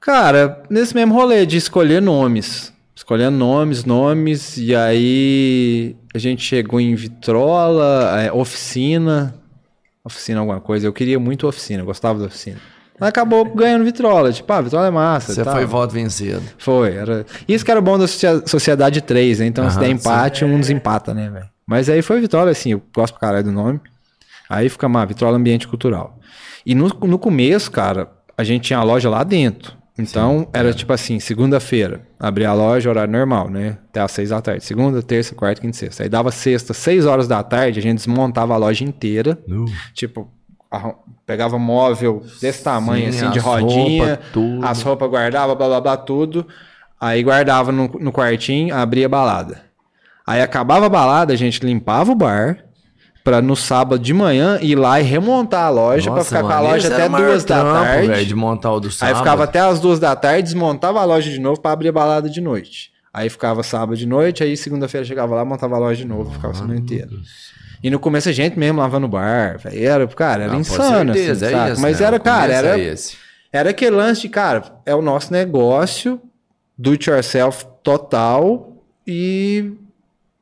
Cara, 0.00 0.62
nesse 0.68 0.94
mesmo 0.94 1.14
rolê 1.14 1.46
de 1.46 1.56
escolher 1.56 2.02
nomes. 2.02 2.73
Escolhendo 2.94 3.36
nomes, 3.36 3.84
nomes, 3.84 4.56
e 4.56 4.74
aí 4.74 5.96
a 6.14 6.18
gente 6.18 6.42
chegou 6.42 6.80
em 6.80 6.94
Vitrola, 6.94 8.20
é, 8.20 8.32
oficina. 8.32 9.34
Oficina 10.04 10.40
alguma 10.40 10.60
coisa. 10.60 10.86
Eu 10.86 10.92
queria 10.92 11.18
muito 11.18 11.46
oficina, 11.48 11.82
gostava 11.82 12.18
da 12.20 12.26
oficina. 12.26 12.58
Mas 12.98 13.08
acabou 13.08 13.44
ganhando 13.44 13.84
Vitrola. 13.84 14.32
Tipo, 14.32 14.52
ah, 14.52 14.60
Vitrola 14.60 14.86
é 14.86 14.90
massa. 14.90 15.34
Você 15.34 15.42
foi 15.42 15.64
voto 15.64 15.92
vencido. 15.92 16.42
Foi, 16.56 16.94
era. 16.94 17.26
Isso 17.48 17.64
que 17.64 17.70
era 17.70 17.80
bom 17.80 17.98
da 17.98 18.06
Sociedade 18.06 19.00
3, 19.00 19.40
né? 19.40 19.46
Então, 19.46 19.68
se 19.68 19.76
Aham, 19.76 19.80
der 19.80 19.90
empate, 19.90 20.44
um 20.44 20.60
desempata, 20.60 21.12
né, 21.12 21.28
velho? 21.28 21.48
Mas 21.66 21.88
aí 21.88 22.02
foi 22.02 22.20
Vitrola, 22.20 22.50
assim, 22.50 22.72
eu 22.72 22.82
gosto 22.94 23.14
pra 23.14 23.28
caralho 23.28 23.44
do 23.44 23.52
nome. 23.52 23.80
Aí 24.48 24.68
fica 24.68 24.86
uma 24.86 25.04
Vitrola 25.04 25.36
Ambiente 25.36 25.66
Cultural. 25.66 26.18
E 26.64 26.74
no, 26.74 26.88
no 26.88 27.18
começo, 27.18 27.70
cara, 27.70 28.08
a 28.36 28.44
gente 28.44 28.64
tinha 28.64 28.78
a 28.78 28.82
loja 28.82 29.08
lá 29.08 29.24
dentro. 29.24 29.76
Então, 29.96 30.48
era 30.52 30.74
tipo 30.74 30.92
assim, 30.92 31.20
segunda-feira, 31.20 32.00
abria 32.18 32.50
a 32.50 32.52
loja, 32.52 32.90
horário 32.90 33.12
normal, 33.12 33.48
né? 33.48 33.78
Até 33.90 34.00
às 34.00 34.10
seis 34.10 34.30
da 34.30 34.40
tarde. 34.40 34.64
Segunda, 34.64 35.00
terça, 35.00 35.34
quarta, 35.36 35.60
quinta 35.60 35.76
e 35.76 35.78
sexta. 35.78 36.02
Aí 36.02 36.08
dava 36.08 36.32
sexta, 36.32 36.74
seis 36.74 37.06
horas 37.06 37.28
da 37.28 37.42
tarde, 37.44 37.78
a 37.78 37.82
gente 37.82 37.98
desmontava 37.98 38.54
a 38.54 38.56
loja 38.56 38.82
inteira. 38.82 39.38
Tipo, 39.94 40.28
pegava 41.24 41.58
móvel 41.60 42.24
desse 42.40 42.64
tamanho, 42.64 43.12
Sim, 43.12 43.18
assim, 43.20 43.30
de 43.30 43.38
rodinha. 43.38 44.04
roupas, 44.06 44.26
tudo. 44.32 44.66
As 44.66 44.82
roupas 44.82 45.08
guardava, 45.10 45.54
blá 45.54 45.68
blá 45.68 45.80
blá, 45.80 45.96
tudo. 45.96 46.44
Aí 47.00 47.22
guardava 47.22 47.70
no, 47.70 47.86
no 48.00 48.12
quartinho, 48.12 48.74
abria 48.74 49.06
a 49.06 49.08
balada. 49.08 49.62
Aí 50.26 50.40
acabava 50.40 50.86
a 50.86 50.88
balada, 50.88 51.32
a 51.32 51.36
gente 51.36 51.64
limpava 51.64 52.10
o 52.10 52.16
bar. 52.16 52.63
Pra 53.24 53.40
no 53.40 53.56
sábado 53.56 53.98
de 54.02 54.12
manhã 54.12 54.58
ir 54.60 54.76
lá 54.76 55.00
e 55.00 55.02
remontar 55.02 55.64
a 55.64 55.70
loja 55.70 56.10
Nossa, 56.10 56.24
ficar 56.26 56.42
com 56.42 56.46
a 56.48 56.56
mano, 56.56 56.68
loja 56.68 56.88
até 56.88 57.08
duas 57.08 57.42
da 57.42 57.60
trampo, 57.60 57.72
tarde. 57.80 58.06
velho, 58.08 58.26
de 58.26 58.34
montar 58.34 58.72
o 58.72 58.80
do 58.80 58.90
sábado. 58.90 59.14
Aí 59.14 59.18
ficava 59.18 59.44
até 59.44 59.60
as 59.60 59.80
duas 59.80 59.98
da 59.98 60.14
tarde, 60.14 60.42
desmontava 60.42 61.00
a 61.00 61.04
loja 61.06 61.30
de 61.30 61.40
novo 61.40 61.58
pra 61.58 61.72
abrir 61.72 61.88
a 61.88 61.92
balada 61.92 62.28
de 62.28 62.40
noite. 62.42 62.92
Aí 63.14 63.30
ficava 63.30 63.62
sábado 63.62 63.96
de 63.96 64.04
noite, 64.06 64.42
aí 64.44 64.54
segunda-feira 64.58 65.06
chegava 65.06 65.34
lá, 65.34 65.42
montava 65.42 65.74
a 65.74 65.78
loja 65.78 65.96
de 65.96 66.04
novo, 66.06 66.32
ficava 66.32 66.52
a 66.52 66.56
semana 66.56 66.76
inteira. 66.78 67.08
E 67.82 67.88
no 67.88 67.98
começo 67.98 68.28
a 68.28 68.32
gente 68.32 68.58
mesmo 68.58 68.78
lavando 68.80 69.08
bar, 69.08 69.58
velho, 69.58 69.86
era, 69.86 70.06
cara, 70.08 70.42
era 70.44 70.52
Ah, 70.52 70.54
com 70.56 70.60
insano, 70.60 71.14
certeza, 71.14 71.46
assim, 71.46 71.54
é 71.56 71.72
isso, 71.72 71.80
Mas 71.80 72.00
né? 72.00 72.06
era, 72.06 72.18
cara, 72.20 72.52
era, 72.52 72.78
é 72.80 72.94
era 73.52 73.70
aquele 73.70 73.96
lance 73.96 74.20
de, 74.22 74.28
cara, 74.28 74.64
é 74.84 74.94
o 74.94 75.00
nosso 75.00 75.32
negócio, 75.32 76.20
do 76.76 76.90
it 76.90 77.08
yourself 77.08 77.64
total, 77.82 78.82
e 79.06 79.72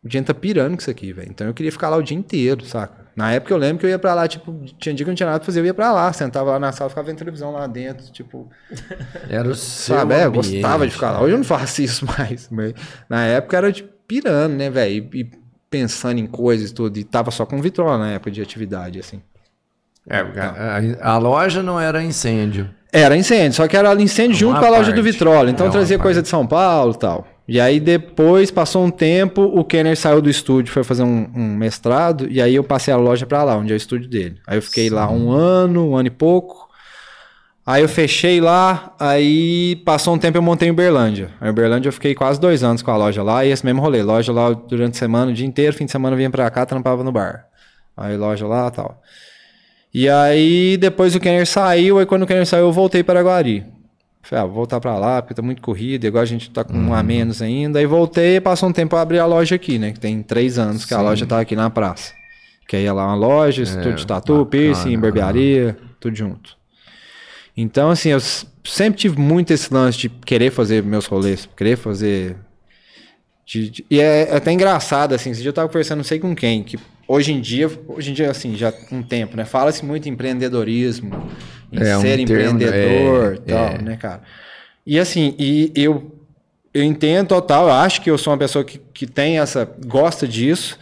a 0.05 0.09
gente 0.09 0.27
tá 0.27 0.35
pirando 0.35 0.73
com 0.75 0.81
isso 0.81 0.91
aqui, 0.91 1.13
velho. 1.13 1.29
Então 1.31 1.47
eu 1.47 1.55
queria 1.55 1.71
ficar 1.73 1.89
lá 1.89 1.97
o 1.97 2.03
dia 2.03 2.17
inteiro, 2.17 2.65
saca? 2.65 3.03
Na 3.15 3.31
época 3.33 3.53
eu 3.53 3.59
lembro 3.59 3.79
que 3.79 3.87
eu 3.87 3.91
ia 3.91 3.99
pra 3.99 4.15
lá, 4.15 4.27
tipo, 4.27 4.53
tinha 4.79 4.95
dia 4.95 5.05
que 5.05 5.11
não 5.11 5.15
tinha 5.15 5.27
nada 5.27 5.39
pra 5.39 5.47
fazer, 5.47 5.61
eu 5.61 5.67
ia 5.67 5.75
pra 5.75 5.93
lá, 5.93 6.11
sentava 6.13 6.51
lá 6.53 6.59
na 6.59 6.73
sala, 6.73 6.89
ficava 6.89 7.07
vendo 7.07 7.19
televisão 7.19 7.53
lá 7.53 7.67
dentro, 7.67 8.11
tipo, 8.11 8.49
Era 9.29 9.49
o 9.49 9.55
seu 9.55 9.97
sabe? 9.97 10.15
É, 10.15 10.25
eu 10.25 10.29
ambiente. 10.29 10.53
gostava 10.55 10.87
de 10.87 10.93
ficar 10.95 11.11
lá. 11.13 11.21
Hoje 11.21 11.35
eu 11.35 11.39
não 11.39 11.45
faço 11.45 11.83
isso 11.83 12.07
mais, 12.19 12.49
mas 12.51 12.73
na 13.09 13.25
época 13.27 13.57
era 13.57 13.71
tipo 13.71 13.91
pirando, 14.09 14.55
né, 14.55 14.71
velho? 14.71 15.09
E, 15.15 15.21
e 15.21 15.31
pensando 15.71 16.19
em 16.19 16.27
coisas 16.27 16.71
e 16.71 16.75
tudo, 16.75 16.99
e 16.99 17.05
tava 17.05 17.31
só 17.31 17.45
com 17.47 17.61
vitrola 17.61 17.97
na 17.99 18.11
época 18.13 18.31
de 18.31 18.41
atividade, 18.43 18.99
assim. 18.99 19.23
É, 20.09 20.25
porque 20.25 20.41
a, 20.41 20.79
a- 21.05 21.13
a 21.15 21.19
loja 21.19 21.63
não 21.63 21.79
era 21.79 22.03
incêndio. 22.03 22.69
Era 22.93 23.17
incêndio, 23.17 23.55
só 23.55 23.69
que 23.69 23.77
era 23.77 23.95
incêndio 24.03 24.37
junto 24.37 24.59
com 24.59 24.67
a 24.67 24.69
loja 24.71 24.91
do 24.91 24.97
parte. 24.97 25.13
Vitrola. 25.13 25.51
Então 25.51 25.65
É, 25.65 25.69
eu 25.69 25.73
trazia 25.73 25.97
uma 25.97 26.03
coisa 26.03 26.19
parte. 26.21 26.25
de 26.25 26.31
São 26.31 26.47
Paulo 26.47 26.93
e 26.95 26.99
tal. 26.99 27.27
E 27.47 27.61
aí 27.61 27.81
depois, 27.81 28.51
passou 28.51 28.85
um 28.85 28.91
tempo, 28.91 29.43
o 29.43 29.65
Kenner 29.65 29.97
saiu 29.97 30.23
do 30.23 30.31
estúdio, 30.31 30.73
foi 30.73 30.85
fazer 30.85 31.03
um, 31.03 31.29
um 31.35 31.57
mestrado, 31.57 32.31
e 32.31 32.41
aí 32.41 32.55
eu 32.55 32.63
passei 32.63 32.95
a 32.95 32.97
loja 32.97 33.27
pra 33.27 33.43
lá, 33.43 33.57
onde 33.57 33.73
é 33.73 33.75
o 33.75 33.77
estúdio 33.77 34.09
dele. 34.09 34.37
Aí 34.47 34.59
eu 34.59 34.63
fiquei 34.63 34.89
lá 34.89 35.11
um 35.11 35.31
ano, 35.31 35.91
um 35.91 35.97
ano 35.97 36.07
e 36.07 36.11
pouco. 36.11 36.71
Aí 37.65 37.83
eu 37.83 37.89
fechei 37.89 38.41
lá, 38.41 38.95
aí 38.99 39.77
passou 39.85 40.15
um 40.15 40.19
tempo 40.19 40.37
eu 40.39 40.43
montei 40.43 40.69
em 40.69 40.73
Uberlândia. 40.73 41.31
Aí 41.41 41.49
em 41.49 41.51
Uberlândia 41.51 41.89
eu 41.89 41.93
fiquei 41.93 42.15
quase 42.15 42.41
dois 42.41 42.63
anos 42.63 42.83
com 42.83 42.91
a 42.91 42.97
loja 42.97 43.23
lá, 43.23 43.45
e 43.45 43.51
esse 43.51 43.65
mesmo 43.65 43.81
rolê. 43.81 44.03
Loja 44.03 44.33
lá 44.33 44.53
durante 44.53 44.95
a 44.97 44.99
semana, 44.99 45.31
o 45.31 45.35
dia 45.35 45.47
inteiro, 45.47 45.77
fim 45.77 45.85
de 45.85 45.93
semana 45.93 46.15
eu 46.15 46.19
vinha 46.19 46.31
pra 46.31 46.49
cá, 46.51 46.65
trampava 46.65 47.03
no 47.05 47.13
bar. 47.13 47.47
Aí 47.97 48.17
loja 48.17 48.47
lá 48.47 48.69
e 48.69 48.71
tal. 48.71 49.03
E 49.95 50.09
aí, 50.09 50.77
depois 50.79 51.15
o 51.15 51.21
Kenner 51.21 51.47
saiu, 51.47 51.99
aí 51.99 52.07
quando 52.07 52.23
o 52.23 52.27
Kenner 52.27 52.47
saiu, 52.47 52.65
eu 52.65 52.73
voltei 52.73 53.03
para 53.03 53.21
Araguari. 53.21 53.65
Falei, 54.23 54.45
ah, 54.45 54.47
vou 54.47 54.55
voltar 54.55 54.81
para 54.81 54.97
lá, 54.97 55.21
porque 55.21 55.35
tá 55.35 55.43
muito 55.43 55.61
corrido, 55.61 56.05
igual 56.07 56.23
a 56.23 56.27
gente 56.27 56.49
tá 56.51 56.63
com 56.63 56.79
um 56.79 56.95
a 56.95 57.03
menos 57.03 57.43
ainda. 57.43 57.79
Aí 57.81 57.87
voltei, 57.87 58.41
passou 58.41 58.69
um 58.69 58.73
tempo 58.73 58.95
eu 58.95 59.01
abri 59.01 59.19
a 59.19 59.27
loja 59.27 59.57
aqui, 59.57 59.79
né? 59.79 59.93
Que 59.93 59.99
tem 60.01 60.23
três 60.23 60.59
anos 60.59 60.85
que 60.85 60.95
a 60.95 61.01
loja 61.01 61.27
tá 61.27 61.41
aqui 61.41 61.57
na 61.57 61.69
praça. 61.69 62.13
Que 62.69 62.77
aí 62.77 62.85
é 62.85 62.93
lá 62.93 63.05
uma 63.07 63.17
loja, 63.17 63.63
estúdio 63.63 63.95
de 63.95 64.07
tatu, 64.07 64.33
bacana, 64.45 64.51
piercing, 64.51 64.99
barbearia, 64.99 65.77
tudo 65.99 66.17
junto. 66.17 66.57
Então, 67.57 67.91
assim, 67.91 68.11
eu 68.11 68.21
sempre 68.65 68.99
tive 69.01 69.19
muito 69.21 69.51
esse 69.53 69.73
lance 69.75 69.99
de 69.99 70.09
querer 70.09 70.51
fazer 70.51 70.83
meus 70.83 71.07
rolês, 71.07 71.47
querer 71.57 71.77
fazer 71.77 72.37
de- 73.45 73.69
de- 73.71 73.85
e 73.91 74.01
é, 74.01 74.31
é 74.31 74.37
até 74.37 74.53
engraçado, 74.53 75.15
assim, 75.15 75.31
esse 75.31 75.43
dia 75.43 75.49
eu 75.51 75.53
tava 75.53 75.69
conversando, 75.69 75.99
não 75.99 76.05
sei 76.05 76.19
com 76.19 76.35
quem, 76.35 76.63
que 76.63 76.79
hoje 77.07 77.33
em 77.33 77.41
dia, 77.41 77.71
hoje 77.89 78.11
em 78.13 78.15
dia, 78.15 78.31
assim, 78.31 78.55
já 78.57 78.71
há 78.71 78.95
um 78.95 79.03
tempo, 79.03 79.37
né? 79.37 79.45
Fala-se 79.45 79.85
muito 79.85 80.09
em 80.09 80.13
empreendedorismo, 80.13 81.11
em 81.73 81.83
É, 81.83 81.97
um 81.97 82.01
ser 82.01 82.17
termo, 82.19 82.23
empreendedor 82.23 83.33
é, 83.33 83.35
e 83.35 83.39
tal, 83.39 83.67
é. 83.67 83.79
né, 83.79 83.97
cara? 83.97 84.23
E 84.87 84.99
assim, 84.99 85.35
e 85.39 85.73
eu, 85.75 86.13
eu 86.75 86.83
entendo 86.83 87.29
total, 87.29 87.67
eu 87.69 87.73
acho 87.73 88.01
que 88.03 88.11
eu 88.11 88.19
sou 88.19 88.33
uma 88.33 88.39
pessoa 88.39 88.65
que, 88.65 88.79
que 88.93 89.07
tem 89.07 89.39
essa, 89.39 89.69
gosta 89.87 90.27
disso, 90.27 90.79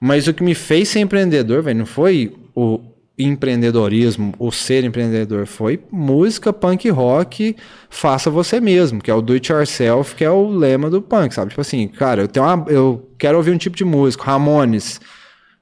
mas 0.00 0.26
o 0.26 0.34
que 0.34 0.42
me 0.42 0.54
fez 0.54 0.88
ser 0.88 1.00
empreendedor, 1.00 1.62
velho, 1.62 1.78
não 1.78 1.86
foi 1.86 2.34
o 2.54 2.80
empreendedorismo, 3.18 4.34
o 4.38 4.52
ser 4.52 4.84
empreendedor, 4.84 5.46
foi 5.46 5.80
música, 5.90 6.52
punk 6.52 6.88
rock, 6.90 7.56
faça 7.88 8.30
você 8.30 8.60
mesmo, 8.60 9.00
que 9.00 9.10
é 9.10 9.14
o 9.14 9.22
do 9.22 9.32
it 9.32 9.50
yourself, 9.50 10.14
que 10.14 10.24
é 10.24 10.30
o 10.30 10.48
lema 10.48 10.90
do 10.90 11.00
punk, 11.00 11.32
sabe? 11.32 11.50
Tipo 11.50 11.62
assim, 11.62 11.88
cara, 11.88 12.22
eu 12.22 12.28
tenho 12.28 12.44
uma, 12.44 12.66
eu 12.68 13.10
quero 13.18 13.38
ouvir 13.38 13.52
um 13.52 13.58
tipo 13.58 13.76
de 13.76 13.84
música, 13.84 14.24
Ramones. 14.24 15.00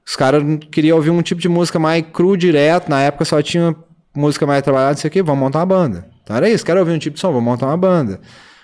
Os 0.05 0.15
caras 0.15 0.43
queriam 0.69 0.97
ouvir 0.97 1.09
um 1.09 1.21
tipo 1.21 1.39
de 1.39 1.47
música 1.47 1.79
mais 1.79 2.03
cru 2.11 2.35
direto, 2.35 2.89
na 2.89 3.01
época 3.01 3.25
só 3.25 3.41
tinha 3.41 3.75
música 4.15 4.45
mais 4.45 4.61
trabalhada, 4.63 4.97
isso 4.97 5.07
aqui, 5.07 5.21
vamos 5.21 5.39
montar 5.39 5.59
uma 5.59 5.65
banda. 5.65 6.07
Então 6.23 6.35
era 6.35 6.49
isso, 6.49 6.65
quero 6.65 6.79
ouvir 6.79 6.93
um 6.93 6.99
tipo 6.99 7.15
de 7.15 7.21
som, 7.21 7.31
vou 7.31 7.41
montar 7.41 7.67
uma 7.67 7.77
banda. 7.77 8.19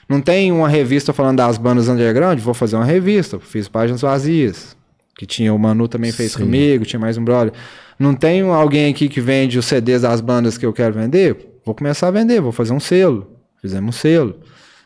Não 0.07 0.19
tem 0.19 0.51
uma 0.51 0.67
revista 0.67 1.13
falando 1.13 1.37
das 1.37 1.57
bandas 1.57 1.87
underground, 1.87 2.39
vou 2.39 2.53
fazer 2.53 2.75
uma 2.75 2.85
revista, 2.85 3.39
fiz 3.39 3.67
páginas 3.67 4.01
vazias. 4.01 4.75
Que 5.17 5.25
tinha 5.25 5.53
o 5.53 5.59
Manu 5.59 5.87
também 5.87 6.11
fez 6.11 6.31
Sim. 6.33 6.39
comigo, 6.39 6.83
tinha 6.85 6.99
mais 6.99 7.17
um 7.17 7.23
brother. 7.23 7.53
Não 7.99 8.15
tem 8.15 8.41
alguém 8.41 8.91
aqui 8.91 9.07
que 9.07 9.21
vende 9.21 9.59
os 9.59 9.65
CDs 9.65 10.01
das 10.01 10.19
bandas 10.19 10.57
que 10.57 10.65
eu 10.65 10.73
quero 10.73 10.93
vender? 10.93 11.59
Vou 11.63 11.75
começar 11.75 12.07
a 12.07 12.11
vender, 12.11 12.41
vou 12.41 12.51
fazer 12.51 12.73
um 12.73 12.79
selo. 12.79 13.37
Fizemos 13.61 13.95
um 13.95 13.97
selo. 13.97 14.39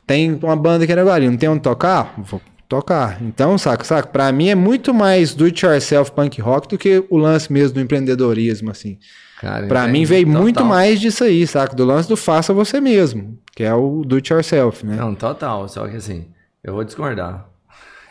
Tem 0.05 0.37
uma 0.43 0.55
banda 0.55 0.83
aqui 0.83 0.93
agora, 0.93 1.23
não 1.29 1.37
tem 1.37 1.47
onde 1.47 1.61
tocar? 1.61 2.13
Vou 2.17 2.41
tocar. 2.67 3.21
Então, 3.21 3.57
saca, 3.57 3.83
saca? 3.83 4.07
Pra 4.09 4.31
mim 4.31 4.49
é 4.49 4.55
muito 4.55 4.93
mais 4.93 5.33
do 5.33 5.45
it 5.45 5.65
yourself 5.65 6.11
punk 6.11 6.41
rock 6.41 6.67
do 6.67 6.77
que 6.77 7.03
o 7.09 7.17
lance 7.17 7.51
mesmo 7.51 7.75
do 7.75 7.81
empreendedorismo, 7.81 8.69
assim. 8.69 8.97
Entende? 9.37 9.91
mim 9.91 10.05
veio 10.05 10.25
Total. 10.25 10.41
muito 10.41 10.65
mais 10.65 10.99
disso 10.99 11.23
aí, 11.23 11.45
saca? 11.45 11.75
Do 11.75 11.85
lance 11.85 12.07
do 12.07 12.15
faça 12.15 12.53
você 12.53 12.79
mesmo, 12.79 13.37
que 13.55 13.63
é 13.63 13.73
o 13.73 14.03
do 14.05 14.15
it 14.15 14.31
yourself, 14.31 14.85
né? 14.85 14.95
Não, 14.95 15.13
total. 15.13 15.67
Só 15.67 15.87
que 15.87 15.97
assim, 15.97 16.27
eu 16.63 16.73
vou 16.73 16.83
discordar. 16.83 17.47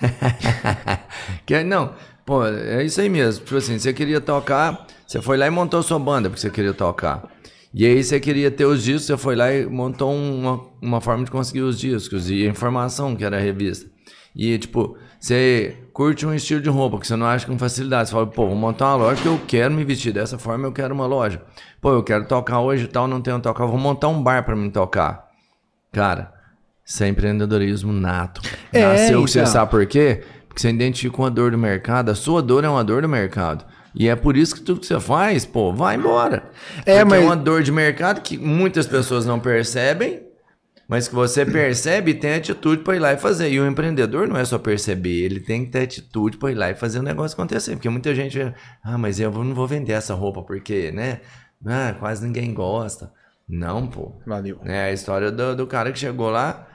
que, 1.46 1.62
não, 1.64 1.92
pô, 2.26 2.44
é 2.46 2.84
isso 2.84 3.00
aí 3.00 3.08
mesmo. 3.08 3.44
Tipo 3.44 3.56
assim, 3.56 3.78
você 3.78 3.92
queria 3.92 4.20
tocar, 4.20 4.86
você 5.06 5.20
foi 5.22 5.36
lá 5.36 5.46
e 5.46 5.50
montou 5.50 5.82
sua 5.82 5.98
banda 5.98 6.28
porque 6.28 6.40
você 6.40 6.50
queria 6.50 6.74
tocar. 6.74 7.22
E 7.72 7.84
aí 7.84 8.04
você 8.04 8.20
queria 8.20 8.50
ter 8.50 8.66
os 8.66 8.84
discos, 8.84 9.06
você 9.06 9.16
foi 9.16 9.34
lá 9.34 9.52
e 9.52 9.66
montou 9.66 10.14
uma, 10.14 10.60
uma 10.80 11.00
forma 11.00 11.24
de 11.24 11.30
conseguir 11.30 11.62
os 11.62 11.78
discos 11.78 12.30
e 12.30 12.46
a 12.46 12.50
informação, 12.50 13.16
que 13.16 13.24
era 13.24 13.36
a 13.36 13.40
revista. 13.40 13.90
E, 14.36 14.58
tipo, 14.58 14.96
você 15.20 15.76
curte 15.92 16.26
um 16.26 16.34
estilo 16.34 16.60
de 16.60 16.68
roupa 16.68 16.98
que 16.98 17.06
você 17.06 17.14
não 17.14 17.26
acha 17.26 17.46
com 17.46 17.56
facilidade. 17.58 18.08
Você 18.08 18.14
fala, 18.14 18.26
pô, 18.26 18.46
vou 18.48 18.56
montar 18.56 18.88
uma 18.88 18.96
loja 19.06 19.22
que 19.22 19.28
eu 19.28 19.40
quero 19.46 19.72
me 19.72 19.84
vestir 19.84 20.12
dessa 20.12 20.36
forma, 20.38 20.66
eu 20.66 20.72
quero 20.72 20.92
uma 20.92 21.06
loja. 21.06 21.40
Pô, 21.80 21.92
eu 21.92 22.02
quero 22.02 22.26
tocar 22.26 22.60
hoje 22.60 22.84
e 22.84 22.88
tal, 22.88 23.06
não 23.06 23.20
tenho 23.20 23.38
tocar, 23.40 23.64
vou 23.66 23.78
montar 23.78 24.08
um 24.08 24.22
bar 24.22 24.42
pra 24.44 24.56
mim 24.56 24.70
tocar. 24.70 25.28
Cara, 25.92 26.32
isso 26.84 27.02
é 27.04 27.08
empreendedorismo 27.08 27.92
nato. 27.92 28.40
É, 28.72 28.84
Nasceu, 28.84 29.20
você 29.20 29.40
então. 29.40 29.52
sabe 29.52 29.70
por 29.70 29.86
quê? 29.86 30.24
Porque 30.48 30.60
você 30.60 30.68
identifica 30.70 31.16
uma 31.16 31.30
dor 31.30 31.52
do 31.52 31.58
mercado, 31.58 32.10
a 32.10 32.14
sua 32.14 32.42
dor 32.42 32.64
é 32.64 32.68
uma 32.68 32.82
dor 32.84 33.02
do 33.02 33.08
mercado. 33.08 33.64
E 33.94 34.08
é 34.08 34.16
por 34.16 34.36
isso 34.36 34.56
que 34.56 34.60
tudo 34.60 34.80
que 34.80 34.86
você 34.86 34.98
faz, 34.98 35.46
pô, 35.46 35.72
vai 35.72 35.94
embora. 35.94 36.50
É, 36.84 36.98
Porque 36.98 37.04
mas- 37.04 37.22
é 37.22 37.24
uma 37.24 37.36
dor 37.36 37.62
de 37.62 37.70
mercado 37.70 38.20
que 38.20 38.36
muitas 38.36 38.86
pessoas 38.88 39.24
não 39.24 39.38
percebem, 39.38 40.20
mas 40.88 41.08
que 41.08 41.14
você 41.14 41.44
percebe 41.46 42.10
e 42.12 42.14
tem 42.14 42.34
atitude 42.34 42.82
para 42.82 42.96
ir 42.96 42.98
lá 42.98 43.12
e 43.12 43.16
fazer. 43.16 43.50
E 43.50 43.58
o 43.60 43.66
empreendedor 43.66 44.28
não 44.28 44.36
é 44.36 44.44
só 44.44 44.58
perceber, 44.58 45.22
ele 45.24 45.40
tem 45.40 45.64
que 45.64 45.70
ter 45.70 45.82
atitude 45.82 46.36
para 46.36 46.50
ir 46.52 46.54
lá 46.54 46.70
e 46.70 46.74
fazer 46.74 46.98
o 46.98 47.02
negócio 47.02 47.34
acontecer. 47.34 47.72
Porque 47.72 47.88
muita 47.88 48.14
gente, 48.14 48.40
ah, 48.82 48.98
mas 48.98 49.18
eu 49.20 49.30
não 49.30 49.54
vou 49.54 49.66
vender 49.66 49.92
essa 49.92 50.14
roupa 50.14 50.42
porque, 50.42 50.90
né? 50.92 51.20
Ah, 51.66 51.94
quase 51.98 52.24
ninguém 52.26 52.52
gosta. 52.52 53.12
Não, 53.48 53.86
pô. 53.86 54.12
Valeu. 54.26 54.58
É 54.64 54.84
a 54.84 54.92
história 54.92 55.30
do, 55.30 55.54
do 55.56 55.66
cara 55.66 55.92
que 55.92 55.98
chegou 55.98 56.30
lá 56.30 56.66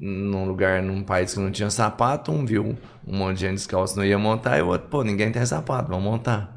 num 0.00 0.44
lugar, 0.46 0.82
num 0.82 1.02
país 1.02 1.34
que 1.34 1.40
não 1.40 1.50
tinha 1.50 1.68
sapato, 1.70 2.30
um 2.32 2.44
viu 2.46 2.76
um 3.06 3.16
monte 3.16 3.34
de 3.38 3.40
gente 3.42 3.54
descalço 3.56 3.96
não 3.96 4.04
ia 4.04 4.16
montar 4.18 4.58
e 4.58 4.62
o 4.62 4.68
outro, 4.68 4.88
pô, 4.88 5.02
ninguém 5.02 5.30
tem 5.32 5.44
sapato, 5.44 5.88
vamos 5.88 6.04
montar. 6.04 6.50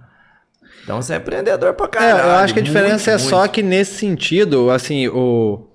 Então 0.84 1.02
você 1.02 1.14
é 1.14 1.18
empreendedor 1.18 1.74
pra 1.74 1.86
É, 1.88 1.90
caralho. 1.90 2.20
eu 2.28 2.32
acho 2.36 2.54
que 2.54 2.60
a 2.60 2.64
diferença 2.64 3.12
muito, 3.12 3.24
é 3.26 3.30
só 3.30 3.40
muito. 3.40 3.52
que 3.54 3.64
nesse 3.64 3.96
sentido, 3.96 4.70
assim, 4.70 5.08
o. 5.08 5.68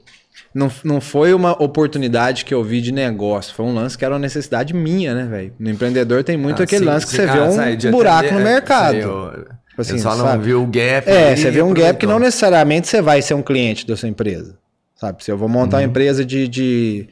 Não, 0.55 0.71
não 0.83 1.01
foi 1.01 1.33
uma 1.33 1.53
oportunidade 1.63 2.45
que 2.45 2.53
eu 2.53 2.63
vi 2.65 2.81
de 2.81 2.93
negócio, 2.93 3.55
foi 3.55 3.65
um 3.67 3.75
lance 3.75 3.97
que 3.97 4.05
era 4.05 4.15
uma 4.15 4.21
necessidade 4.21 4.75
minha, 4.75 5.15
né, 5.15 5.25
velho? 5.25 5.53
No 5.59 5.71
empreendedor 5.71 6.25
tem 6.25 6.37
muito 6.37 6.61
Ah, 6.61 6.65
aquele 6.65 6.81
sim, 6.85 6.91
lance 6.91 7.07
que 7.07 7.13
sim. 7.13 7.19
você 7.19 7.27
vê 7.27 7.39
Ah, 7.39 7.45
um 7.45 7.53
sai 7.53 7.77
buraco 7.77 8.27
atender- 8.27 8.35
no 8.35 8.41
é, 8.49 8.53
mercado. 8.53 8.91
sei, 8.93 9.05
eu- 9.05 9.47
Tipo 9.71 9.83
assim, 9.83 9.99
só 9.99 10.17
não 10.17 10.25
sabe? 10.25 10.45
viu 10.45 10.63
o 10.63 10.67
gap. 10.67 11.09
É, 11.09 11.37
você 11.37 11.51
vê 11.51 11.63
um 11.63 11.73
gap 11.73 11.99
que 11.99 12.07
não 12.07 12.19
necessariamente 12.19 12.89
você 12.89 13.01
vai 13.01 13.23
ser 13.23 13.35
um 13.35 13.43
cliente 13.43 13.87
da 13.87 13.97
sua 13.97 14.09
empresa. 14.09 14.59
Sabe? 14.97 15.23
Se 15.25 15.31
eu 15.31 15.39
vou 15.39 15.49
montar 15.49 15.77
Uhum. 15.79 15.85
uma 15.85 15.89
empresa 15.89 16.25
de, 16.25 16.47
de, 16.49 17.09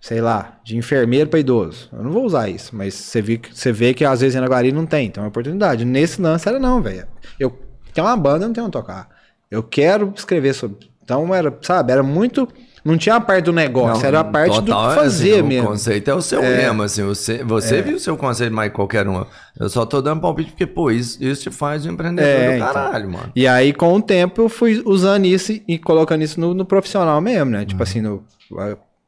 sei 0.00 0.20
lá, 0.20 0.58
de 0.64 0.76
enfermeiro 0.76 1.28
para 1.28 1.38
idoso. 1.40 1.88
Eu 1.92 2.02
não 2.04 2.10
vou 2.12 2.24
usar 2.24 2.48
isso, 2.48 2.74
mas 2.74 2.94
você 2.94 3.20
vê, 3.20 3.36
que- 3.36 3.54
você 3.54 3.70
vê 3.72 3.92
que 3.92 4.04
às 4.04 4.20
vezes 4.20 4.34
em 4.34 4.38
Araguari 4.38 4.72
não 4.72 4.86
tem, 4.86 5.08
então 5.08 5.22
é 5.22 5.24
uma 5.24 5.28
oportunidade. 5.28 5.84
Nesse 5.84 6.22
lance 6.22 6.48
era 6.48 6.58
não, 6.58 6.80
velho. 6.80 7.06
Eu 7.38 7.58
tenho 7.92 8.06
uma 8.06 8.16
banda, 8.16 8.44
eu 8.44 8.48
não 8.48 8.54
tenho 8.54 8.64
onde 8.66 8.72
tocar. 8.72 9.08
Eu 9.50 9.62
quero 9.62 10.12
escrever 10.16 10.54
sobre. 10.54 10.88
Então 11.08 11.34
era, 11.34 11.56
sabe, 11.62 11.90
era 11.90 12.02
muito. 12.02 12.46
Não 12.84 12.98
tinha 12.98 13.14
a 13.14 13.20
parte 13.20 13.46
do 13.46 13.52
negócio, 13.52 14.02
Não, 14.02 14.08
era 14.08 14.20
a 14.20 14.24
parte 14.24 14.56
total, 14.56 14.86
do 14.86 14.92
é 14.92 14.94
fazer 14.94 15.32
assim, 15.32 15.42
mesmo. 15.42 15.66
O 15.66 15.70
conceito 15.70 16.10
é 16.10 16.14
o 16.14 16.20
seu 16.20 16.42
mesmo, 16.42 16.82
assim. 16.82 17.02
Você, 17.02 17.42
você 17.42 17.80
viu 17.82 17.96
o 17.96 17.98
seu 17.98 18.14
conceito 18.14 18.52
mais 18.52 18.70
que 18.70 18.76
qualquer 18.76 19.08
um. 19.08 19.24
Eu 19.58 19.68
só 19.70 19.86
tô 19.86 20.02
dando 20.02 20.20
palpite 20.20 20.50
porque, 20.50 20.66
pô, 20.66 20.90
isso, 20.90 21.22
isso 21.22 21.44
te 21.44 21.50
faz 21.50 21.86
um 21.86 21.92
empreendedor 21.92 22.28
É, 22.30 22.50
do 22.50 22.56
então. 22.56 22.72
caralho, 22.72 23.10
mano. 23.10 23.32
E 23.34 23.48
aí, 23.48 23.72
com 23.72 23.94
o 23.94 24.02
tempo, 24.02 24.42
eu 24.42 24.48
fui 24.50 24.82
usando 24.84 25.24
isso 25.24 25.58
e 25.66 25.78
colocando 25.78 26.22
isso 26.22 26.38
no, 26.38 26.52
no 26.52 26.64
profissional 26.66 27.20
mesmo, 27.22 27.50
né? 27.50 27.60
Uhum. 27.60 27.64
Tipo 27.64 27.82
assim, 27.82 28.02
no, 28.02 28.22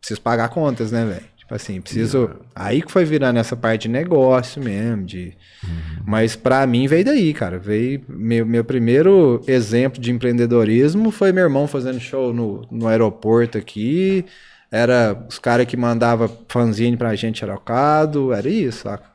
preciso 0.01 0.22
pagar 0.22 0.48
contas, 0.48 0.90
né, 0.90 1.05
velho? 1.05 1.24
Tipo 1.51 1.55
assim, 1.56 1.81
preciso. 1.81 2.31
Aí 2.55 2.81
que 2.81 2.93
foi 2.93 3.05
virando 3.05 3.40
essa 3.40 3.56
parte 3.56 3.82
de 3.82 3.89
negócio 3.89 4.62
mesmo, 4.62 5.05
de. 5.05 5.36
Uhum. 5.64 6.02
Mas 6.06 6.36
pra 6.36 6.64
mim 6.64 6.86
veio 6.86 7.05
daí, 7.05 7.35
cara. 7.35 7.59
Veio. 7.59 8.02
Meu, 8.09 8.47
meu 8.47 8.64
primeiro 8.64 9.43
exemplo 9.48 10.01
de 10.01 10.12
empreendedorismo 10.12 11.10
foi 11.10 11.32
meu 11.32 11.43
irmão 11.43 11.66
fazendo 11.66 11.98
show 11.98 12.32
no, 12.32 12.62
no 12.70 12.86
aeroporto 12.86 13.59
aqui. 13.59 14.24
Era 14.70 15.27
os 15.28 15.40
caras 15.40 15.66
que 15.66 15.77
mandava 15.77 16.31
fanzine 16.48 16.97
pra 16.97 17.16
gente 17.16 17.44
araucado, 17.44 18.32
era 18.32 18.48
isso, 18.48 18.85
saca? 18.85 19.10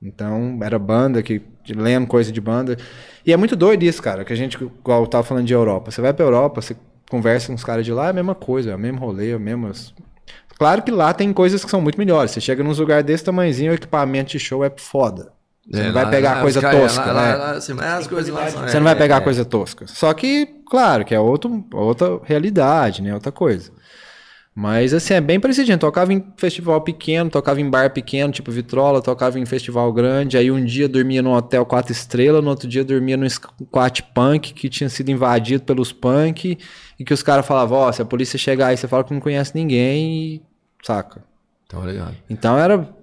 Então, 0.00 0.58
era 0.62 0.78
banda 0.78 1.22
que 1.22 1.42
lendo 1.68 2.06
coisa 2.06 2.32
de 2.32 2.40
banda. 2.40 2.78
E 3.26 3.34
é 3.34 3.36
muito 3.36 3.54
doido 3.54 3.82
isso, 3.82 4.02
cara, 4.02 4.24
que 4.24 4.32
a 4.32 4.36
gente, 4.36 4.56
igual 4.56 5.02
eu 5.02 5.06
tava 5.06 5.24
falando 5.24 5.44
de 5.44 5.52
Europa. 5.52 5.90
Você 5.90 6.00
vai 6.00 6.14
pra 6.14 6.24
Europa, 6.24 6.62
você 6.62 6.74
conversa 7.10 7.48
com 7.48 7.54
os 7.54 7.64
caras 7.64 7.84
de 7.84 7.92
lá, 7.92 8.06
é 8.06 8.10
a 8.10 8.14
mesma 8.14 8.34
coisa, 8.34 8.70
é 8.70 8.74
o 8.74 8.78
mesmo 8.78 8.98
rolê, 8.98 9.32
é 9.32 9.36
o 9.36 9.40
mesmo. 9.40 9.70
Claro 10.58 10.82
que 10.82 10.90
lá 10.90 11.12
tem 11.12 11.32
coisas 11.32 11.64
que 11.64 11.70
são 11.70 11.80
muito 11.80 11.98
melhores. 11.98 12.30
Você 12.30 12.40
chega 12.40 12.64
num 12.64 12.72
lugar 12.72 13.02
desse 13.02 13.24
tamanhozinho, 13.24 13.72
o 13.72 13.74
equipamento 13.74 14.30
de 14.32 14.38
show 14.38 14.64
é 14.64 14.72
foda. 14.74 15.32
Você 15.70 15.80
É, 15.80 15.84
não 15.86 15.92
vai 15.92 16.04
lá- 16.04 16.10
pegar 16.10 16.34
lá 16.36 16.40
coisa 16.42 16.58
os 16.60 16.62
caras- 16.62 16.80
tosca, 16.94 17.12
lá- 17.12 17.22
né? 17.26 17.34
lá, 17.36 17.50
assim, 17.52 17.76
as 17.80 18.06
coisas 18.06 18.32
lá 18.34 18.48
são- 18.48 18.62
Você 18.68 18.76
não 18.76 18.84
vai 18.84 18.92
é, 18.92 18.96
pegar 18.96 19.16
é. 19.16 19.20
coisa 19.20 19.44
tosca. 19.44 19.86
Só 19.88 20.14
que, 20.14 20.46
claro, 20.70 21.04
que 21.04 21.12
é 21.14 21.18
outro, 21.20 21.64
outra 21.72 22.20
realidade, 22.22 23.02
né? 23.02 23.12
Outra 23.12 23.32
coisa. 23.32 23.72
Mas, 24.58 24.94
assim, 24.94 25.12
é 25.12 25.20
bem 25.20 25.38
gente 25.52 25.76
tocava 25.76 26.14
em 26.14 26.24
festival 26.38 26.80
pequeno, 26.80 27.28
tocava 27.28 27.60
em 27.60 27.68
bar 27.68 27.92
pequeno, 27.92 28.32
tipo 28.32 28.50
Vitrola, 28.50 29.02
tocava 29.02 29.38
em 29.38 29.44
festival 29.44 29.92
grande. 29.92 30.38
Aí 30.38 30.50
um 30.50 30.64
dia 30.64 30.88
dormia 30.88 31.20
num 31.20 31.34
hotel 31.34 31.66
quatro 31.66 31.92
estrelas, 31.92 32.42
no 32.42 32.48
outro 32.48 32.66
dia 32.66 32.82
dormia 32.82 33.18
num 33.18 33.28
squat 33.28 34.02
punk 34.14 34.54
que 34.54 34.70
tinha 34.70 34.88
sido 34.88 35.10
invadido 35.10 35.62
pelos 35.62 35.92
punk. 35.92 36.56
E 36.98 37.04
que 37.04 37.12
os 37.12 37.22
caras 37.22 37.46
falavam, 37.46 37.76
ó, 37.76 37.92
se 37.92 38.00
a 38.00 38.06
polícia 38.06 38.38
chegar 38.38 38.68
aí, 38.68 38.78
você 38.78 38.88
fala 38.88 39.04
que 39.04 39.12
não 39.12 39.20
conhece 39.20 39.52
ninguém 39.54 40.36
e... 40.36 40.42
Saca? 40.82 41.22
Tá 41.68 41.78
ligado. 41.80 42.16
Então 42.30 42.58
era... 42.58 42.95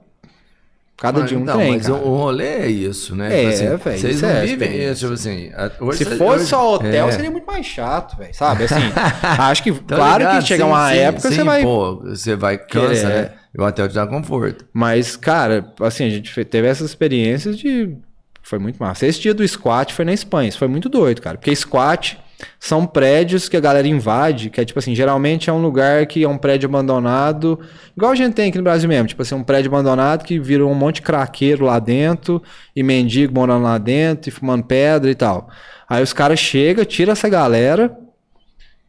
Cada 1.03 1.19
Mas, 1.19 1.27
dia 1.30 1.38
um 1.38 1.41
então, 1.41 1.57
trem, 1.57 1.71
mas 1.73 1.81
cara. 1.81 1.93
o 1.95 2.15
rolê 2.15 2.45
é 2.47 2.67
isso, 2.67 3.13
né? 3.13 3.27
É, 3.27 3.38
Tipo 3.41 3.49
assim, 3.49 3.65
velho, 3.65 3.80
Vocês 3.99 4.15
isso 4.15 4.25
não 4.25 4.31
é 4.31 4.45
vivem 4.45 4.84
isso, 4.89 5.01
tipo 5.01 5.13
assim. 5.13 5.51
hoje 5.81 5.97
Se 5.97 6.05
fosse 6.05 6.23
hoje- 6.23 6.45
só 6.45 6.75
hotel, 6.75 7.09
é. 7.09 7.11
seria 7.11 7.30
muito 7.30 7.45
mais 7.45 7.65
chato, 7.65 8.17
velho. 8.17 8.34
Sabe? 8.34 8.63
Assim, 8.63 8.75
acho 9.38 9.63
que, 9.63 9.73
Tá 9.73 9.95
claro 9.97 10.19
ligado? 10.19 10.41
que 10.41 10.47
chega 10.47 10.63
Sim, 10.63 10.69
uma 10.69 10.89
sim, 10.91 10.97
época 10.97 11.27
sim, 11.30 11.35
você 11.35 11.43
vai. 11.43 11.61
Pô, 11.61 11.95
você 12.05 12.35
vai, 12.38 12.57
cansa, 12.57 13.09
né? 13.09 13.15
é. 13.17 13.34
E 13.53 13.61
o 13.61 13.65
hotel 13.65 13.89
te 13.89 13.95
dá 13.95 14.07
conforto. 14.07 14.65
Mas, 14.71 15.17
cara, 15.17 15.73
assim, 15.81 16.05
a 16.05 16.09
gente 16.09 16.45
teve 16.45 16.67
essas 16.69 16.89
experiências 16.91 17.57
de. 17.57 17.97
Foi 18.41 18.57
muito 18.57 18.77
massa. 18.77 19.05
Esse 19.05 19.19
dia 19.19 19.34
do 19.34 19.45
squat 19.45 19.93
foi 19.93 20.05
na 20.05 20.13
Espanha. 20.13 20.47
Isso 20.47 20.57
foi 20.57 20.69
muito 20.69 20.88
doido, 20.88 21.21
cara. 21.21 21.38
Porque 21.38 21.53
squat 21.53 22.17
são 22.59 22.85
prédios 22.85 23.47
que 23.47 23.57
a 23.57 23.59
galera 23.59 23.87
invade, 23.87 24.49
que 24.49 24.61
é 24.61 24.65
tipo 24.65 24.79
assim, 24.79 24.95
geralmente 24.95 25.49
é 25.49 25.53
um 25.53 25.61
lugar 25.61 26.05
que 26.05 26.23
é 26.23 26.27
um 26.27 26.37
prédio 26.37 26.67
abandonado, 26.67 27.59
igual 27.95 28.11
a 28.11 28.15
gente 28.15 28.33
tem 28.33 28.49
aqui 28.49 28.57
no 28.57 28.63
Brasil 28.63 28.87
mesmo, 28.89 29.07
tipo 29.07 29.21
assim, 29.21 29.35
um 29.35 29.43
prédio 29.43 29.69
abandonado 29.69 30.23
que 30.23 30.39
virou 30.39 30.71
um 30.71 30.75
monte 30.75 30.95
de 30.95 31.03
craqueiro 31.03 31.65
lá 31.65 31.79
dentro, 31.79 32.41
e 32.75 32.83
mendigo 32.83 33.33
morando 33.33 33.63
lá 33.63 33.77
dentro, 33.77 34.29
e 34.29 34.31
fumando 34.31 34.63
pedra 34.63 35.09
e 35.09 35.15
tal. 35.15 35.49
Aí 35.89 36.01
os 36.01 36.13
caras 36.13 36.39
chegam, 36.39 36.83
tiram 36.85 37.13
essa 37.13 37.29
galera 37.29 37.95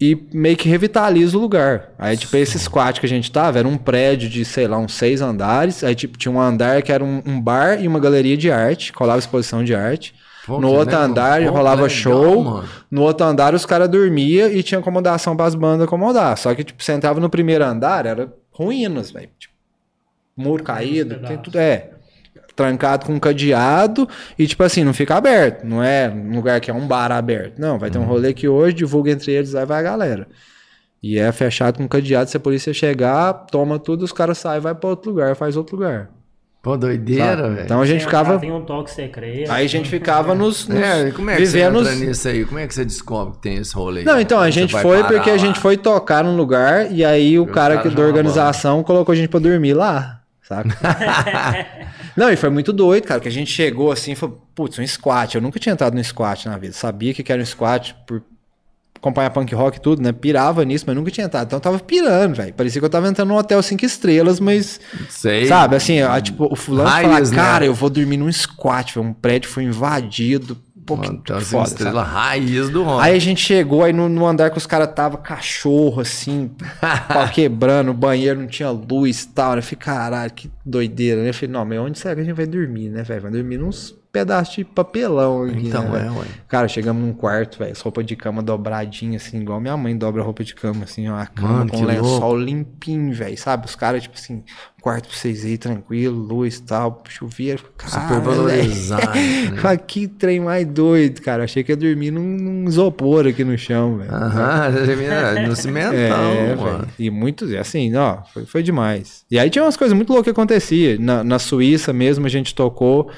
e 0.01 0.27
meio 0.33 0.57
que 0.57 0.69
revitaliza 0.69 1.37
o 1.37 1.41
lugar. 1.41 1.91
Aí, 1.99 2.17
tipo, 2.17 2.37
esse 2.37 2.59
squat 2.59 2.99
que 2.99 3.07
a 3.07 3.09
gente 3.09 3.31
tava 3.31 3.59
era 3.59 3.69
um 3.69 3.77
prédio 3.77 4.29
de, 4.29 4.45
sei 4.45 4.67
lá, 4.67 4.77
uns 4.79 4.95
seis 4.95 5.21
andares. 5.21 5.85
Aí, 5.85 5.95
tipo, 5.95 6.19
tinha 6.19 6.33
um 6.33 6.41
andar 6.41 6.83
que 6.83 6.93
era 6.93 7.05
um, 7.05 7.23
um 7.25 7.41
bar 7.41 7.81
e 7.81 7.87
uma 7.87 8.01
galeria 8.01 8.37
de 8.37 8.51
arte, 8.51 8.93
colava 8.93 9.19
exposição 9.19 9.63
de 9.63 9.75
arte. 9.75 10.15
Pô, 10.47 10.61
no 10.61 10.69
outro 10.71 10.87
legal. 10.95 11.03
andar 11.03 11.43
Pô, 11.43 11.51
rolava 11.51 11.83
legal, 11.83 11.89
show. 11.91 12.43
mano. 12.45 12.69
No 12.91 13.03
outro 13.03 13.27
andar 13.27 13.55
os 13.55 13.65
caras 13.65 13.89
dormiam 13.89 14.49
e 14.49 14.63
tinha 14.63 14.79
acomodação 14.79 15.37
para 15.37 15.47
as 15.47 15.55
bandas 15.55 15.87
acomodar. 15.87 16.37
Só 16.37 16.55
que, 16.55 16.63
tipo, 16.65 16.83
você 16.83 16.93
entrava 16.93 17.19
no 17.21 17.31
primeiro 17.31 17.65
andar, 17.65 18.05
era 18.07 18.33
ruínas, 18.51 19.11
velho. 19.11 19.31
Tipo, 19.39 19.55
muro 20.37 20.63
caído, 20.63 21.19
tem 21.27 21.39
tudo. 21.39 21.59
É. 21.59 21.91
Trancado 22.57 23.07
com 23.07 23.15
um 23.15 23.19
cadeado 23.19 24.09
e, 24.39 24.47
tipo 24.47 24.63
assim, 24.63 24.85
não 24.85 24.95
fica 24.95 25.17
aberto. 25.17 25.65
Não 25.67 25.83
é 25.83 26.09
um 26.09 26.37
lugar 26.37 26.61
que 26.61 26.71
é 26.71 26.75
um 26.75 26.87
bar 26.87 27.11
aberto. 27.11 27.59
Não, 27.59 27.79
vai 27.81 27.91
ter 27.91 27.99
Uhum. 27.99 28.05
um 28.05 28.07
rolê 28.07 28.33
que 28.33 28.47
hoje 28.47 28.75
divulga 28.77 29.11
entre 29.11 29.33
eles, 29.33 29.55
aí 29.57 29.67
vai 29.67 29.81
a 29.81 29.83
galera. 29.83 30.29
E 31.03 31.19
é 31.19 31.31
fechado 31.33 31.79
com 31.79 31.89
cadeado. 31.89 32.31
Se 32.31 32.37
a 32.37 32.41
polícia 32.41 32.73
chegar, 32.73 33.33
toma 33.51 33.79
tudo, 33.79 34.05
os 34.05 34.13
caras 34.13 34.39
saem, 34.39 34.61
vai 34.61 34.75
para 34.75 34.89
outro 34.89 35.11
lugar, 35.11 35.35
faz 35.35 35.57
outro 35.57 35.77
lugar. 35.77 36.11
Pô, 36.65 36.77
doideira, 36.79 37.51
velho. 37.51 37.63
Então 37.65 37.81
a 37.83 37.85
gente 37.87 38.01
Você 38.01 38.07
ficava. 38.07 38.39
Tem 38.39 38.51
um 38.51 38.65
toque 38.65 38.91
secreto. 38.91 39.53
Aí 39.53 39.67
a 39.67 39.69
gente 39.69 39.89
ficava 39.89 40.35
nos. 40.35 40.67
nos 40.67 40.79
É, 40.81 41.11
como 41.11 41.29
é 41.31 41.37
que 41.37 41.45
você 41.47 41.53
vivendo 41.59 41.79
entra 41.81 41.93
os- 41.93 42.01
nisso 42.01 42.27
aí? 42.29 42.45
Como 42.47 42.59
é 42.59 42.67
que 42.67 42.75
você 42.75 42.85
descobre 42.87 43.35
que 43.35 43.43
tem 43.43 43.57
esse 43.59 43.75
rolê? 43.75 44.03
Não, 44.03 44.19
então, 44.19 44.41
a 44.41 44.47
Você 44.47 44.53
gente 44.53 44.73
foi 44.73 45.05
porque 45.05 45.29
a 45.29 45.35
lá? 45.35 45.39
gente 45.39 45.61
foi 45.61 45.77
tocar 45.77 46.25
num 46.25 46.35
lugar 46.35 46.91
e 46.91 47.05
aí 47.05 47.39
o 47.39 47.47
cara 47.47 47.77
já 47.83 47.91
da 47.91 48.03
organização 48.03 48.83
colocou 48.83 49.13
a 49.13 49.17
gente 49.17 49.29
pra 49.29 49.39
dormir 49.39 49.75
lá, 49.75 50.23
saca? 50.43 50.71
Não, 52.17 52.31
e 52.31 52.37
foi 52.37 52.49
muito 52.49 52.73
doido, 52.73 53.05
cara, 53.07 53.21
que 53.21 53.29
a 53.29 53.31
gente 53.31 53.51
chegou 53.51 53.93
assim 53.93 54.13
e 54.13 54.15
falou, 54.15 54.41
putz, 54.55 54.79
um 54.79 54.87
squat. 54.87 55.35
Eu 55.35 55.43
nunca 55.43 55.59
tinha 55.59 55.73
entrado 55.73 55.95
no 55.95 56.03
squat 56.03 56.47
na 56.47 56.57
vida. 56.57 56.73
Sabia 56.73 57.13
que 57.13 57.31
era 57.31 57.43
um 57.43 57.45
squat 57.45 57.95
por 58.07 58.23
acompanhar 59.05 59.31
punk 59.31 59.55
rock 59.55 59.77
e 59.77 59.81
tudo, 59.81 60.03
né? 60.03 60.13
Pirava 60.13 60.65
nisso, 60.65 60.85
mas 60.87 60.97
nunca 60.97 61.11
tinha 61.11 61.27
entrado. 61.27 61.47
Então 61.47 61.59
eu 61.59 61.61
tava 61.61 61.79
pirando, 61.79 62.35
velho. 62.35 62.55
Parecia 62.55 62.81
que 62.81 62.85
eu 62.85 62.91
tava 62.91 63.07
entrando 63.07 63.29
num 63.29 63.37
hotel 63.37 63.63
cinco 63.63 63.85
estrelas, 63.85 64.41
mas 64.41 64.81
Sei. 65.11 65.47
Sabe, 65.47 65.77
assim, 65.77 66.01
a, 66.01 66.21
tipo, 66.21 66.49
o 66.51 66.57
fulano 66.57 66.89
fala, 66.89 67.21
né? 67.21 67.37
cara, 67.37 67.67
eu 67.67 67.75
vou 67.75 67.91
dormir 67.91 68.17
num 68.17 68.33
squat, 68.33 68.95
velho, 68.95 69.07
um 69.07 69.13
prédio 69.13 69.51
foi 69.51 69.65
invadido. 69.65 70.57
Pô, 70.87 70.99
que, 70.99 71.07
Mano, 71.07 71.23
que 71.23 71.23
então, 71.33 71.37
assim, 71.39 71.51
foda, 71.51 71.69
estrela 71.69 72.05
sabe? 72.05 72.15
raiz 72.15 72.69
do 72.69 72.83
rock. 72.83 73.03
Aí 73.03 73.17
a 73.17 73.19
gente 73.19 73.41
chegou 73.41 73.83
aí 73.85 73.93
no, 73.93 74.07
no 74.07 74.27
andar 74.27 74.51
que 74.51 74.59
os 74.59 74.67
caras 74.67 74.93
tava 74.95 75.17
cachorro, 75.17 76.03
assim, 76.03 76.51
pau 77.09 77.27
quebrando, 77.29 77.91
o 77.91 77.95
banheiro 77.95 78.41
não 78.41 78.47
tinha 78.47 78.71
luz 78.71 79.23
e 79.23 79.29
tal. 79.29 79.53
né? 79.53 79.59
Eu 79.59 79.63
falei, 79.63 79.77
caralho, 79.79 80.33
que 80.33 80.51
doideira, 80.65 81.23
né? 81.23 81.31
Eu 81.31 81.35
falei, 81.35 81.51
não, 81.51 81.65
mas 81.65 81.79
onde 81.79 81.99
será 81.99 82.15
que 82.15 82.21
a 82.21 82.25
gente 82.25 82.37
vai 82.37 82.47
dormir, 82.47 82.91
né, 82.91 83.03
velho? 83.03 83.23
Vai 83.23 83.31
dormir 83.31 83.57
nos 83.57 83.95
pedaços 84.15 84.55
de 84.55 84.65
papelão 84.65 85.43
aqui, 85.43 85.67
Então, 85.67 85.91
né, 85.91 86.07
é, 86.07 86.11
ué. 86.11 86.25
Cara, 86.47 86.69
chegamos 86.69 87.03
num 87.03 87.13
quarto, 87.13 87.59
velho, 87.59 87.73
as 87.73 87.81
roupas 87.81 88.07
de 88.07 88.15
cama 88.15 88.45
dobradinhas, 88.45 89.27
assim, 89.27 89.41
igual 89.41 89.61
minha 89.61 89.77
mãe 89.77 89.99
dobra 89.99 90.23
roupa 90.23 90.45
de 90.45 90.55
cama, 90.55 90.85
assim, 90.85 91.09
ó, 91.09 91.17
a 91.17 91.27
cama 91.27 91.49
Mano, 91.49 91.71
com 91.73 91.85
lençol 91.85 92.39
limpinho, 92.39 93.13
velho, 93.13 93.37
sabe? 93.37 93.67
Os 93.67 93.75
caras, 93.75 94.05
tipo 94.05 94.15
assim, 94.17 94.45
quarto 94.81 95.09
pra 95.09 95.17
vocês 95.17 95.45
aí, 95.45 95.59
tranquilo, 95.59 96.17
luz 96.17 96.59
e 96.59 96.63
tal, 96.63 97.03
chuveiro. 97.09 97.65
Super 97.85 97.91
Caralho, 97.91 98.23
valorizado. 98.23 99.03
né? 99.07 99.77
Que 99.85 100.07
trem 100.07 100.39
mais 100.39 100.65
doido, 100.65 101.21
cara. 101.21 101.43
Achei 101.43 101.65
que 101.65 101.73
ia 101.73 101.77
dormir 101.77 102.13
num, 102.13 102.23
num 102.23 102.69
isopor 102.69 103.27
aqui 103.27 103.43
no 103.43 103.59
chão, 103.59 103.99
velho. 103.99 104.15
Aham, 104.15 104.71
no 105.49 105.57
cimentão, 105.57 105.93
É, 105.93 106.55
mano. 106.55 106.87
E 106.97 107.11
muitos, 107.11 107.53
assim, 107.55 107.93
ó, 107.97 108.19
foi, 108.33 108.47
foi 108.47 108.63
demais. 108.63 109.25
E 109.29 109.39
aí 109.41 109.51
tinha 109.51 109.65
umas 109.65 109.77
coisas 109.77 109.95
muito 109.97 110.11
loucas 110.11 110.27
que 110.27 110.31
acontecia. 110.31 110.97
Na, 111.01 111.25
na 111.25 111.39
Suíça 111.41 111.93
mesmo 111.93 112.27
a 112.27 112.29
gente 112.31 112.55
tocou. 112.55 113.11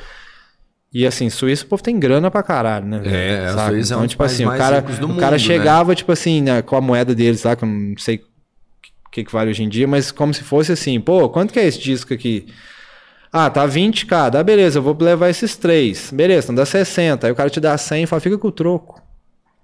E 0.99 1.07
assim, 1.07 1.29
Suíça 1.29 1.63
o 1.63 1.67
povo 1.67 1.83
tem 1.83 2.01
grana 2.01 2.31
pra 2.31 2.43
caralho, 2.43 2.87
né? 2.87 3.03
É, 3.05 3.49
a? 3.49 3.69
Suíça 3.69 3.93
é 3.93 3.97
um 3.99 3.99
então, 3.99 4.01
dos 4.01 4.11
tipo 4.13 4.23
países 4.23 4.41
assim, 4.41 4.47
o 4.47 4.57
cara, 4.57 4.83
o 4.83 5.09
mundo, 5.09 5.21
cara 5.21 5.33
né? 5.33 5.39
chegava, 5.39 5.95
tipo 5.95 6.11
assim, 6.11 6.41
né, 6.41 6.63
com 6.63 6.75
a 6.75 6.81
moeda 6.81 7.15
deles 7.15 7.43
lá, 7.43 7.55
que 7.55 7.65
eu 7.65 7.69
não 7.69 7.95
sei 7.99 8.17
o 8.17 9.11
que, 9.11 9.23
que 9.23 9.31
vale 9.31 9.51
hoje 9.51 9.63
em 9.63 9.69
dia, 9.69 9.87
mas 9.87 10.11
como 10.11 10.33
se 10.33 10.43
fosse 10.43 10.73
assim, 10.73 10.99
pô, 10.99 11.29
quanto 11.29 11.53
que 11.53 11.61
é 11.61 11.67
esse 11.67 11.79
disco 11.79 12.15
aqui? 12.15 12.47
Ah, 13.31 13.51
tá 13.51 13.69
20k, 13.69 14.31
dá 14.31 14.43
beleza, 14.43 14.79
eu 14.79 14.83
vou 14.83 14.97
levar 14.99 15.29
esses 15.29 15.55
três. 15.55 16.11
Beleza, 16.11 16.47
então 16.47 16.55
dá 16.55 16.65
60. 16.65 17.27
Aí 17.27 17.31
o 17.31 17.37
cara 17.37 17.51
te 17.51 17.61
dá 17.61 17.77
100 17.77 18.05
e 18.05 18.07
fala, 18.07 18.21
fica 18.21 18.39
com 18.39 18.49
o 18.49 18.53
troco. 18.53 19.03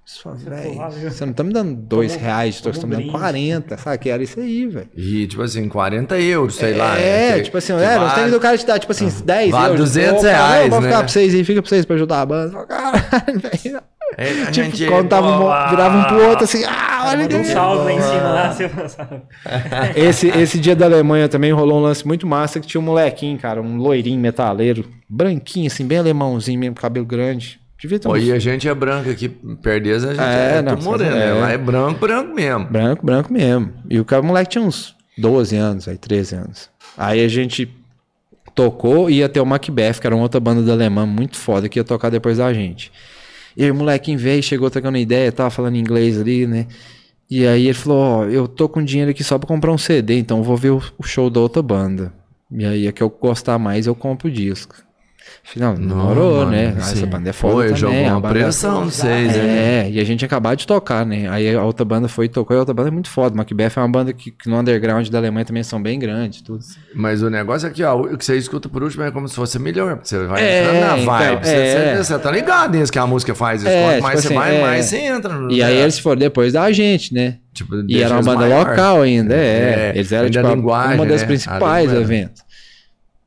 Você 0.04 0.20
fala, 0.20 0.36
velho, 0.36 1.10
você 1.10 1.24
não 1.24 1.32
tá 1.32 1.44
me 1.44 1.52
dando 1.52 1.74
2 1.76 2.12
Como- 2.14 2.24
reais 2.24 2.56
você 2.56 2.62
tá 2.72 2.86
me 2.86 2.92
dando 2.92 2.96
brinde. 2.96 3.12
40, 3.12 3.76
sabe? 3.78 3.98
Que 3.98 4.10
era 4.10 4.22
isso 4.22 4.40
aí, 4.40 4.66
velho. 4.66 4.88
E, 4.96 5.26
tipo 5.28 5.42
assim, 5.42 5.68
40 5.68 6.18
euros, 6.20 6.56
sei 6.56 6.74
lá. 6.74 6.98
É, 6.98 7.34
que- 7.36 7.42
tipo 7.44 7.56
assim, 7.56 7.76
que 7.76 7.82
é, 7.82 7.98
vale- 7.98 8.14
temos 8.16 8.30
do 8.32 8.40
cara 8.40 8.58
te 8.58 8.66
dar, 8.66 8.78
tipo 8.80 8.90
assim, 8.92 9.08
10 9.24 9.50
Vale 9.52 9.66
euros. 9.74 9.78
200 9.80 10.14
Pô, 10.16 10.22
cara, 10.22 10.36
reais, 10.36 10.62
Não, 10.64 10.70
vou 10.70 10.80
né? 10.80 10.88
ficar 10.88 10.98
pra 11.00 11.08
vocês 11.08 11.34
aí, 11.34 11.44
fica 11.44 11.62
pra 11.62 11.68
vocês 11.68 11.84
pra 11.84 11.96
ajudar 11.96 12.20
a 12.20 12.26
banda. 12.26 12.66
Caralho, 12.66 13.40
velho. 13.40 13.80
É, 14.18 14.26
Tipo, 14.50 14.52
gente- 14.76 14.86
quando 14.88 15.08
tava, 15.08 15.26
um- 15.26 15.70
virava 15.70 15.96
um 15.96 16.04
pro 16.04 16.28
outro 16.28 16.44
assim, 16.44 16.62
ah, 16.64 17.06
olha 17.08 17.22
Manda 17.22 17.36
um 17.36 17.40
que- 17.40 17.46
salve 17.46 17.84
lá 17.84 17.92
em 17.92 18.00
cima, 18.02 18.28
lá, 18.28 18.52
você 18.52 18.88
sabe. 18.88 19.22
esse, 19.96 20.28
esse 20.28 20.58
dia 20.58 20.76
da 20.76 20.84
Alemanha 20.84 21.28
também 21.30 21.50
rolou 21.52 21.78
um 21.78 21.82
lance 21.82 22.06
muito 22.06 22.26
massa 22.26 22.60
que 22.60 22.66
tinha 22.66 22.78
um 22.80 22.84
molequinho, 22.84 23.38
cara, 23.38 23.62
um 23.62 23.76
loirinho 23.78 24.20
metaleiro, 24.20 24.84
branquinho, 25.08 25.66
assim, 25.68 25.86
bem 25.86 25.96
alemãozinho 25.98 26.58
mesmo, 26.60 26.74
cabelo 26.76 27.06
grande. 27.06 27.58
Devia 27.82 27.98
ter 27.98 28.09
uns... 28.09 28.22
e 28.22 28.32
a 28.32 28.38
gente 28.38 28.68
é 28.68 28.74
branco 28.74 29.10
aqui, 29.10 29.28
Perdeza 29.28 30.10
a 30.10 30.14
gente 30.14 30.22
É, 30.22 30.59
é, 30.59 30.62
não, 30.62 30.76
tudo 30.76 30.84
moreno, 30.84 31.16
é. 31.16 31.32
Lá 31.32 31.50
é 31.50 31.59
branco, 31.59 31.98
branco 31.98 32.32
mesmo. 32.32 32.64
Branco, 32.66 33.04
branco 33.04 33.32
mesmo. 33.32 33.72
E 33.90 33.98
o 33.98 34.04
cara, 34.04 34.22
o 34.22 34.24
moleque 34.24 34.52
tinha 34.52 34.62
uns 34.62 34.94
12 35.18 35.56
anos, 35.56 35.88
aí 35.88 35.98
13 35.98 36.36
anos. 36.36 36.70
Aí 36.96 37.24
a 37.24 37.26
gente 37.26 37.68
tocou 38.54 39.10
e 39.10 39.14
ia 39.14 39.28
ter 39.28 39.40
o 39.40 39.46
Macbeth, 39.46 39.94
que 40.00 40.06
era 40.06 40.14
uma 40.14 40.22
outra 40.22 40.38
banda 40.38 40.62
da 40.62 40.72
alemã 40.72 41.04
muito 41.04 41.36
foda, 41.36 41.68
que 41.68 41.80
ia 41.80 41.82
tocar 41.84 42.09
depois 42.09 42.38
da 42.38 42.52
gente. 42.52 42.92
E 43.56 43.64
aí 43.64 43.70
o 43.72 43.74
molequinho 43.74 44.16
veio, 44.16 44.40
chegou 44.44 44.70
trocando 44.70 44.96
ideia, 44.96 45.32
tava 45.32 45.50
falando 45.50 45.76
inglês 45.76 46.20
ali, 46.20 46.46
né? 46.46 46.68
E 47.28 47.44
aí 47.44 47.64
ele 47.64 47.74
falou, 47.74 47.98
ó, 47.98 48.24
eu 48.26 48.46
tô 48.46 48.68
com 48.68 48.80
dinheiro 48.84 49.10
aqui 49.10 49.24
só 49.24 49.38
pra 49.38 49.48
comprar 49.48 49.72
um 49.72 49.78
CD, 49.78 50.18
então 50.18 50.38
eu 50.38 50.44
vou 50.44 50.56
ver 50.56 50.70
o, 50.70 50.80
o 50.98 51.02
show 51.02 51.28
da 51.28 51.40
outra 51.40 51.62
banda. 51.62 52.12
E 52.48 52.64
aí 52.64 52.86
a 52.86 52.92
que 52.92 53.02
eu 53.02 53.10
gostar 53.10 53.59
mais, 53.59 53.88
eu 53.88 53.94
compro 53.94 54.28
o 54.28 54.30
disco. 54.30 54.76
Não, 55.56 55.74
demorou, 55.74 56.46
né? 56.46 56.74
Ah, 56.78 56.82
sim. 56.82 56.98
Essa 56.98 57.06
banda 57.06 57.28
é 57.28 57.32
foda 57.32 57.54
eu 57.66 57.74
também. 57.74 57.76
jogou 57.76 58.18
uma 58.18 58.20
pressão 58.22 58.86
de 58.86 58.94
vocês, 58.94 59.36
né? 59.36 59.86
é, 59.86 59.90
e 59.90 60.00
a 60.00 60.04
gente 60.04 60.24
acabou 60.24 60.54
de 60.56 60.66
tocar, 60.66 61.04
né? 61.04 61.28
Aí 61.28 61.54
a 61.54 61.62
outra 61.62 61.84
banda 61.84 62.08
foi 62.08 62.26
e 62.26 62.28
tocou, 62.28 62.54
e 62.54 62.58
a 62.58 62.60
outra 62.60 62.72
banda 62.72 62.88
é 62.88 62.90
muito 62.92 63.08
foda. 63.10 63.36
Macbeth 63.36 63.72
é 63.76 63.80
uma 63.80 63.88
banda 63.88 64.12
que, 64.12 64.30
que 64.30 64.48
no 64.48 64.58
underground 64.58 65.06
da 65.08 65.18
Alemanha 65.18 65.44
também 65.44 65.62
são 65.62 65.82
bem 65.82 65.98
grandes, 65.98 66.40
tudo. 66.42 66.60
Mas 66.94 67.22
o 67.22 67.28
negócio 67.28 67.66
é 67.68 67.70
que, 67.70 67.82
ó, 67.82 67.94
o 68.00 68.16
que 68.16 68.24
você 68.24 68.36
escuta 68.36 68.68
por 68.68 68.82
último 68.82 69.02
é 69.04 69.10
como 69.10 69.28
se 69.28 69.34
fosse 69.34 69.58
melhor, 69.58 69.96
porque 69.96 70.08
você 70.08 70.26
vai 70.26 70.42
É, 70.42 70.60
entrando 70.62 70.80
na 70.80 70.98
então, 70.98 71.04
vibe. 71.06 71.44
você, 71.44 71.50
é. 71.54 71.96
você- 71.96 72.04
você 72.04 72.18
tá 72.18 72.30
ligado 72.30 72.78
nisso 72.78 72.92
que 72.92 72.98
a 72.98 73.06
música 73.06 73.34
faz 73.34 73.62
isso. 73.62 73.70
É, 73.70 73.82
Quanto 73.82 73.92
tipo 73.94 74.02
mais 74.06 74.20
você 74.20 74.26
assim, 74.28 74.34
vai, 74.36 74.56
é. 74.56 74.60
mais 74.62 74.84
você 74.86 74.96
entra. 74.98 75.34
no- 75.34 75.50
E 75.52 75.62
aí 75.62 75.76
é, 75.76 75.82
eles 75.82 75.98
foram 75.98 76.18
depois 76.18 76.52
da 76.52 76.70
gente, 76.72 77.12
né? 77.12 77.36
tipo, 77.52 77.74
E 77.86 78.02
era 78.02 78.14
uma 78.14 78.22
banda 78.22 78.46
maior. 78.48 78.66
local 78.70 79.02
ainda, 79.02 79.34
é. 79.34 79.38
É, 79.38 79.92
Eles 79.94 80.10
eram 80.12 80.30
tipo 80.30 80.46
a 80.46 80.84
uma 80.94 81.04
das 81.06 81.20
né? 81.20 81.26
Principais 81.26 81.92
eventos. 81.92 82.42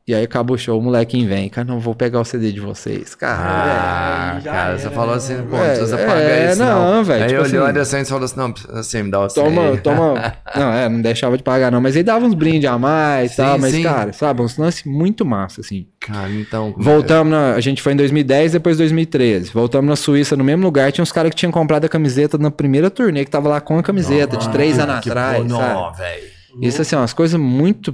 E 0.07 0.14
aí 0.14 0.23
acaba 0.23 0.53
o 0.53 0.57
show, 0.57 0.77
o 0.77 0.84
molequinho 0.84 1.27
vem, 1.27 1.49
cara, 1.49 1.68
não 1.68 1.80
vou 1.80 1.95
pegar 1.95 2.19
o 2.19 2.23
CD 2.23 2.52
de 2.52 2.60
vocês, 2.60 3.15
cara. 3.15 3.40
Ah, 3.40 4.38
É, 4.38 4.41
cara, 4.44 4.69
era, 4.69 4.77
você 4.77 4.90
falou 4.91 5.10
né? 5.11 5.18
assim, 5.18 5.36
pô, 5.49 5.56
É, 5.57 5.60
não 5.61 5.65
precisa 5.68 5.99
é, 5.99 6.06
pagar 6.06 6.52
isso, 6.52 6.60
não. 6.64 6.94
não, 6.98 7.03
velho, 7.03 7.23
Aí 7.23 7.30
tipo 7.30 7.41
olhou 7.41 7.65
assim- 7.65 7.80
a 7.80 7.82
assim 7.82 7.98
e 8.02 8.06
falou 8.06 8.26
assim, 8.26 8.38
não, 8.38 8.53
assim, 8.80 9.02
me 9.03 9.10
dá 9.10 9.19
o 9.22 9.27
Toma, 9.30 9.61
senha. 9.69 9.77
toma. 9.82 10.34
Não, 10.56 10.72
é, 10.72 10.88
não 10.88 11.02
deixava 11.02 11.36
de 11.36 11.44
pagar, 11.44 11.72
não. 11.72 11.82
Mas 11.82 11.98
aí 11.98 12.03
dava 12.03 12.23
uns 12.26 12.34
brindes 12.36 12.69
a 12.69 12.77
mais 12.77 13.34
e 13.34 13.36
tal. 13.36 13.57
Mas, 13.57 13.73
sim. 13.73 13.82
cara, 13.84 14.14
sabe, 14.14 14.41
uns 14.44 14.56
lances 14.57 14.84
muito 14.86 15.26
massa, 15.26 15.60
assim. 15.61 15.88
Cara, 15.99 16.30
então... 16.32 16.73
Voltamos 16.77 17.30
na. 17.32 17.56
A 17.56 17.60
gente 17.60 17.82
foi 17.82 17.91
em 17.91 17.95
2010, 17.98 18.53
depois 18.53 18.77
2013. 18.77 19.52
Voltamos 19.52 19.90
na 19.90 19.95
Suíça, 19.98 20.38
no 20.38 20.44
mesmo 20.45 20.64
lugar. 20.64 20.91
Tinha 20.94 21.03
uns 21.03 21.11
caras 21.11 21.32
que 21.32 21.36
tinham 21.36 21.52
comprado 21.52 21.84
a 21.84 21.90
camiseta 21.90 22.38
na 22.38 22.49
primeira 22.52 22.90
turnê, 22.90 23.26
que 23.26 23.32
tava 23.32 23.49
lá 23.49 23.60
com 23.60 23.77
a 23.77 23.84
camiseta, 23.84 24.38
de 24.38 24.49
três 24.49 24.80
anos 24.80 24.95
atrás. 24.98 25.40
bom? 25.44 25.49
Não, 25.49 25.91
velho. 25.94 26.23
Isso, 26.61 26.82
assim, 26.82 26.95
umas 26.95 27.11
coisas 27.11 27.38
muito 27.38 27.94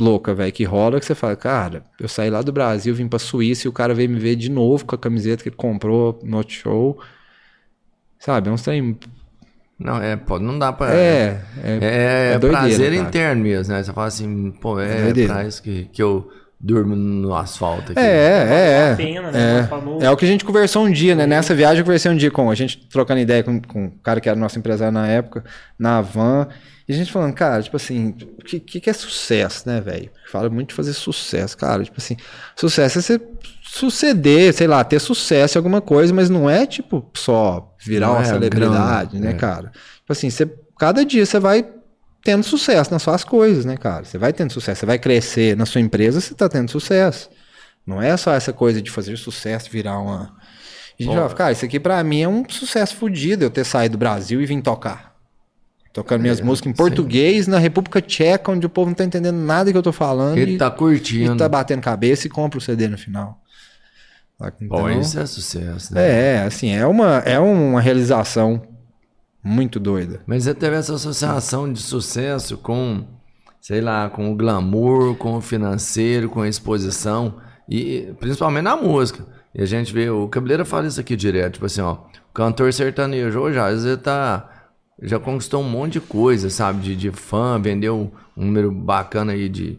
loucas, 0.00 0.36
velho, 0.36 0.52
que 0.52 0.64
rola 0.64 0.98
que 0.98 1.06
você 1.06 1.14
fala, 1.14 1.36
cara, 1.36 1.84
eu 2.00 2.08
saí 2.08 2.30
lá 2.30 2.42
do 2.42 2.50
Brasil, 2.52 2.94
vim 2.94 3.06
pra 3.06 3.18
Suíça 3.18 3.66
e 3.66 3.68
o 3.68 3.72
cara 3.72 3.94
veio 3.94 4.10
me 4.10 4.18
ver 4.18 4.34
de 4.36 4.50
novo 4.50 4.84
com 4.84 4.94
a 4.94 4.98
camiseta 4.98 5.42
que 5.42 5.48
ele 5.50 5.56
comprou 5.56 6.18
no 6.24 6.38
outro 6.38 6.54
show. 6.54 6.98
Sabe, 8.18 8.48
é 8.48 8.52
uns 8.52 8.62
trem. 8.62 8.98
Não, 9.78 9.96
é, 10.02 10.14
pô, 10.16 10.38
não 10.38 10.58
dá 10.58 10.72
pra... 10.72 10.92
É, 10.94 11.40
é, 11.62 11.78
É, 11.80 12.32
é 12.34 12.38
doideira, 12.38 12.58
prazer 12.66 12.90
cara. 12.92 13.08
interno 13.08 13.42
mesmo, 13.42 13.72
né? 13.72 13.82
Você 13.82 13.92
fala 13.92 14.06
assim, 14.08 14.50
pô, 14.60 14.78
É 14.78 14.98
é, 14.98 15.02
doideira. 15.04 15.32
pra 15.34 15.44
isso 15.46 15.62
que, 15.62 15.84
que 15.86 16.02
eu 16.02 16.30
durmo 16.60 16.94
no 16.94 17.34
asfalto 17.34 17.92
aqui. 17.92 17.98
É, 18.00 18.04
é, 18.04 18.90
é. 18.92 18.94
pena, 18.94 19.30
né? 19.32 19.68
É. 20.00 20.04
É 20.04 20.10
o 20.10 20.16
que 20.18 20.26
a 20.26 20.28
gente 20.28 20.44
conversou 20.44 20.84
um 20.84 20.90
dia, 20.92 21.14
né? 21.14 21.26
Nessa 21.26 21.54
viagem 21.54 21.78
eu 21.78 21.84
conversei 21.84 22.10
um 22.10 22.16
dia 22.16 22.30
com 22.30 22.50
a 22.50 22.54
gente 22.54 22.86
trocando 22.88 23.20
ideia 23.20 23.42
com, 23.42 23.58
com 23.62 23.86
o 23.86 23.90
cara 24.02 24.20
que 24.20 24.28
era 24.28 24.38
nosso 24.38 24.58
empresário 24.58 24.92
na 24.92 25.06
época, 25.06 25.42
na 25.78 26.02
van. 26.02 26.46
E 26.90 26.92
a 26.92 26.96
gente 26.96 27.12
falando, 27.12 27.32
cara, 27.34 27.62
tipo 27.62 27.76
assim, 27.76 28.16
o 28.36 28.42
que, 28.42 28.58
que, 28.58 28.90
é 28.90 28.92
sucesso, 28.92 29.62
né, 29.64 29.80
velho? 29.80 30.10
Fala 30.28 30.50
muito 30.50 30.70
de 30.70 30.74
fazer 30.74 30.92
sucesso, 30.92 31.56
cara. 31.56 31.84
Tipo 31.84 31.98
assim, 31.98 32.16
sucesso 32.56 32.98
é 32.98 33.02
você 33.02 33.20
suceder, 33.62 34.52
sei 34.52 34.66
lá, 34.66 34.82
ter 34.82 34.98
sucesso 34.98 35.56
em 35.56 35.60
alguma 35.60 35.80
coisa, 35.80 36.12
mas 36.12 36.28
não 36.28 36.50
é 36.50 36.66
tipo 36.66 37.08
só 37.14 37.76
virar 37.80 38.08
Não 38.08 38.14
uma 38.14 38.22
é 38.22 38.24
celebridade, 38.24 39.20
né, 39.20 39.30
é. 39.30 39.34
cara? 39.34 39.70
Tipo 39.70 40.12
assim, 40.12 40.30
você, 40.30 40.52
cada 40.76 41.04
dia 41.04 41.24
você 41.24 41.38
vai 41.38 41.64
tendo 42.24 42.42
sucesso 42.42 42.90
nas 42.90 43.04
suas 43.04 43.22
coisas, 43.22 43.64
né, 43.64 43.76
cara? 43.76 44.04
Você 44.04 44.18
vai 44.18 44.32
tendo 44.32 44.52
sucesso, 44.52 44.80
você 44.80 44.86
vai 44.86 44.98
crescer 44.98 45.56
na 45.56 45.66
sua 45.66 45.80
empresa, 45.80 46.20
você 46.20 46.34
tá 46.34 46.48
tendo 46.48 46.72
sucesso. 46.72 47.30
Não 47.86 48.02
é 48.02 48.16
só 48.16 48.34
essa 48.34 48.52
coisa 48.52 48.82
de 48.82 48.90
fazer 48.90 49.16
sucesso 49.16 49.70
virar 49.70 49.96
uma. 50.00 50.34
A 50.98 51.02
gente 51.04 51.14
fala, 51.14 51.32
cara, 51.34 51.52
isso 51.52 51.64
aqui 51.64 51.78
pra 51.78 52.02
mim 52.02 52.22
é 52.22 52.28
um 52.28 52.44
sucesso 52.48 52.96
fodido 52.96 53.44
eu 53.44 53.50
ter 53.50 53.62
saído 53.62 53.92
do 53.92 53.98
Brasil 53.98 54.42
e 54.42 54.44
vim 54.44 54.60
tocar. 54.60 55.09
Tocando 55.92 56.22
minhas 56.22 56.40
É, 56.40 56.44
músicas 56.44 56.70
em 56.70 56.74
sim. 56.74 56.76
português 56.76 57.46
na 57.46 57.58
República 57.58 58.00
Tcheca, 58.00 58.52
onde 58.52 58.64
o 58.64 58.70
povo 58.70 58.90
não 58.90 58.94
tá 58.94 59.04
entendendo 59.04 59.36
nada 59.36 59.72
que 59.72 59.76
eu 59.76 59.82
tô 59.82 59.92
falando. 59.92 60.38
Ele 60.38 60.54
e, 60.54 60.58
tá 60.58 60.70
curtindo. 60.70 61.34
e 61.34 61.36
tá 61.36 61.48
batendo 61.48 61.80
cabeça 61.80 62.26
e 62.26 62.30
compra 62.30 62.58
o 62.58 62.60
CD 62.60 62.86
no 62.88 62.96
final. 62.96 63.40
Então, 64.60 64.90
isso 64.90 65.18
é 65.20 65.26
sucesso, 65.26 65.94
né? 65.94 66.36
é, 66.36 66.42
assim, 66.44 66.70
é 66.70 66.86
uma, 66.86 67.18
é 67.18 67.38
uma 67.38 67.78
realização 67.80 68.62
muito 69.44 69.78
doida. 69.78 70.22
Mas 70.26 70.44
você 70.44 70.54
teve 70.54 70.76
essa 70.76 70.94
associação 70.94 71.70
de 71.70 71.80
sucesso 71.80 72.56
com, 72.56 73.04
sei 73.60 73.82
lá, 73.82 74.08
com 74.08 74.32
o 74.32 74.36
glamour, 74.36 75.14
com 75.16 75.36
o 75.36 75.40
financeiro, 75.42 76.30
com 76.30 76.40
a 76.40 76.48
exposição, 76.48 77.34
e 77.68 78.14
principalmente 78.18 78.64
na 78.64 78.76
música. 78.76 79.26
E 79.54 79.62
a 79.62 79.66
gente 79.66 79.92
vê, 79.92 80.08
o 80.08 80.26
Cabeleira 80.28 80.64
fala 80.64 80.86
isso 80.86 81.00
aqui 81.00 81.16
direto, 81.16 81.54
tipo 81.54 81.66
assim, 81.66 81.82
ó, 81.82 81.98
cantor 82.32 82.72
sertanejo 82.72 83.38
hoje, 83.40 83.58
às 83.58 83.84
vezes 83.84 84.00
tá, 84.02 84.49
já 85.02 85.18
conquistou 85.18 85.62
um 85.62 85.68
monte 85.68 85.94
de 85.94 86.00
coisa, 86.00 86.50
sabe, 86.50 86.80
de, 86.82 86.96
de 86.96 87.10
fã, 87.10 87.58
vendeu 87.60 88.12
um 88.36 88.44
número 88.46 88.70
bacana 88.70 89.32
aí 89.32 89.48
de, 89.48 89.78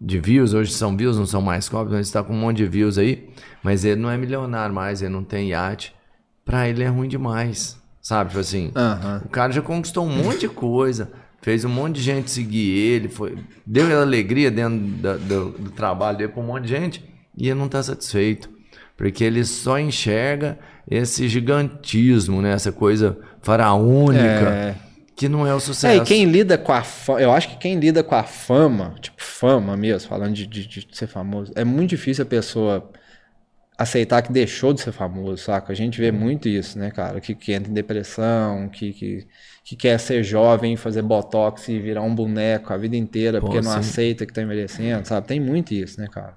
de 0.00 0.18
views, 0.18 0.54
hoje 0.54 0.72
são 0.72 0.96
views, 0.96 1.16
não 1.18 1.26
são 1.26 1.40
mais 1.40 1.68
cópias, 1.68 1.92
mas 1.92 2.06
está 2.06 2.22
com 2.22 2.32
um 2.34 2.38
monte 2.38 2.58
de 2.58 2.66
views 2.66 2.98
aí, 2.98 3.28
mas 3.62 3.84
ele 3.84 4.00
não 4.00 4.10
é 4.10 4.16
milionário 4.16 4.74
mais, 4.74 5.02
ele 5.02 5.12
não 5.12 5.22
tem 5.24 5.50
iate, 5.50 5.94
pra 6.44 6.68
ele 6.68 6.82
é 6.82 6.88
ruim 6.88 7.08
demais, 7.08 7.80
sabe, 8.00 8.30
tipo 8.30 8.40
assim... 8.40 8.70
Aham. 8.74 9.22
O 9.24 9.28
cara 9.28 9.52
já 9.52 9.62
conquistou 9.62 10.04
um 10.04 10.10
monte 10.10 10.40
de 10.40 10.48
coisa, 10.48 11.10
fez 11.42 11.64
um 11.64 11.68
monte 11.68 11.96
de 11.96 12.02
gente 12.02 12.30
seguir 12.30 12.70
ele, 12.70 13.08
foi, 13.08 13.36
deu 13.64 14.00
alegria 14.00 14.50
dentro 14.50 14.78
da- 15.00 15.16
do, 15.16 15.50
do 15.50 15.70
trabalho 15.70 16.18
dele 16.18 16.32
pra 16.32 16.42
um 16.42 16.46
monte 16.46 16.64
de 16.64 16.68
gente 16.70 17.04
e 17.36 17.48
ele 17.48 17.58
não 17.58 17.68
tá 17.68 17.82
satisfeito. 17.82 18.50
Porque 18.96 19.22
ele 19.22 19.44
só 19.44 19.78
enxerga 19.78 20.58
esse 20.90 21.28
gigantismo, 21.28 22.40
né? 22.40 22.52
Essa 22.52 22.72
coisa 22.72 23.18
faraônica, 23.46 24.22
É. 24.24 24.74
que 25.14 25.28
não 25.28 25.46
é 25.46 25.54
o 25.54 25.56
É, 25.56 25.60
sucesso. 25.60 26.02
e 26.02 26.04
quem 26.04 26.24
lida 26.26 26.58
com 26.58 26.72
a 26.72 26.82
fama, 26.82 27.20
eu 27.22 27.32
acho 27.32 27.48
que 27.50 27.56
quem 27.56 27.78
lida 27.78 28.02
com 28.02 28.14
a 28.14 28.22
fama, 28.24 28.94
tipo 29.00 29.16
fama 29.22 29.76
mesmo, 29.76 30.08
falando 30.08 30.34
de, 30.34 30.46
de, 30.46 30.66
de 30.66 30.86
ser 30.92 31.06
famoso, 31.06 31.52
é 31.54 31.64
muito 31.64 31.90
difícil 31.90 32.22
a 32.22 32.26
pessoa 32.26 32.90
aceitar 33.78 34.22
que 34.22 34.32
deixou 34.32 34.72
de 34.72 34.80
ser 34.80 34.92
famoso, 34.92 35.42
saca? 35.44 35.70
A 35.72 35.76
gente 35.76 36.00
vê 36.00 36.10
muito 36.10 36.48
isso, 36.48 36.78
né, 36.78 36.90
cara? 36.90 37.20
Que, 37.20 37.34
que 37.34 37.52
entra 37.52 37.70
em 37.70 37.74
depressão, 37.74 38.68
que, 38.70 38.92
que, 38.94 39.26
que 39.62 39.76
quer 39.76 39.98
ser 40.00 40.22
jovem, 40.24 40.76
fazer 40.76 41.02
botox 41.02 41.68
e 41.68 41.78
virar 41.78 42.00
um 42.00 42.14
boneco 42.14 42.72
a 42.72 42.76
vida 42.78 42.96
inteira 42.96 43.38
Pô, 43.38 43.46
porque 43.48 43.60
não 43.60 43.72
sim. 43.72 43.78
aceita 43.80 44.24
que 44.24 44.32
tá 44.32 44.40
envelhecendo, 44.40 45.06
sabe? 45.06 45.26
Tem 45.26 45.38
muito 45.38 45.74
isso, 45.74 46.00
né, 46.00 46.06
cara? 46.10 46.34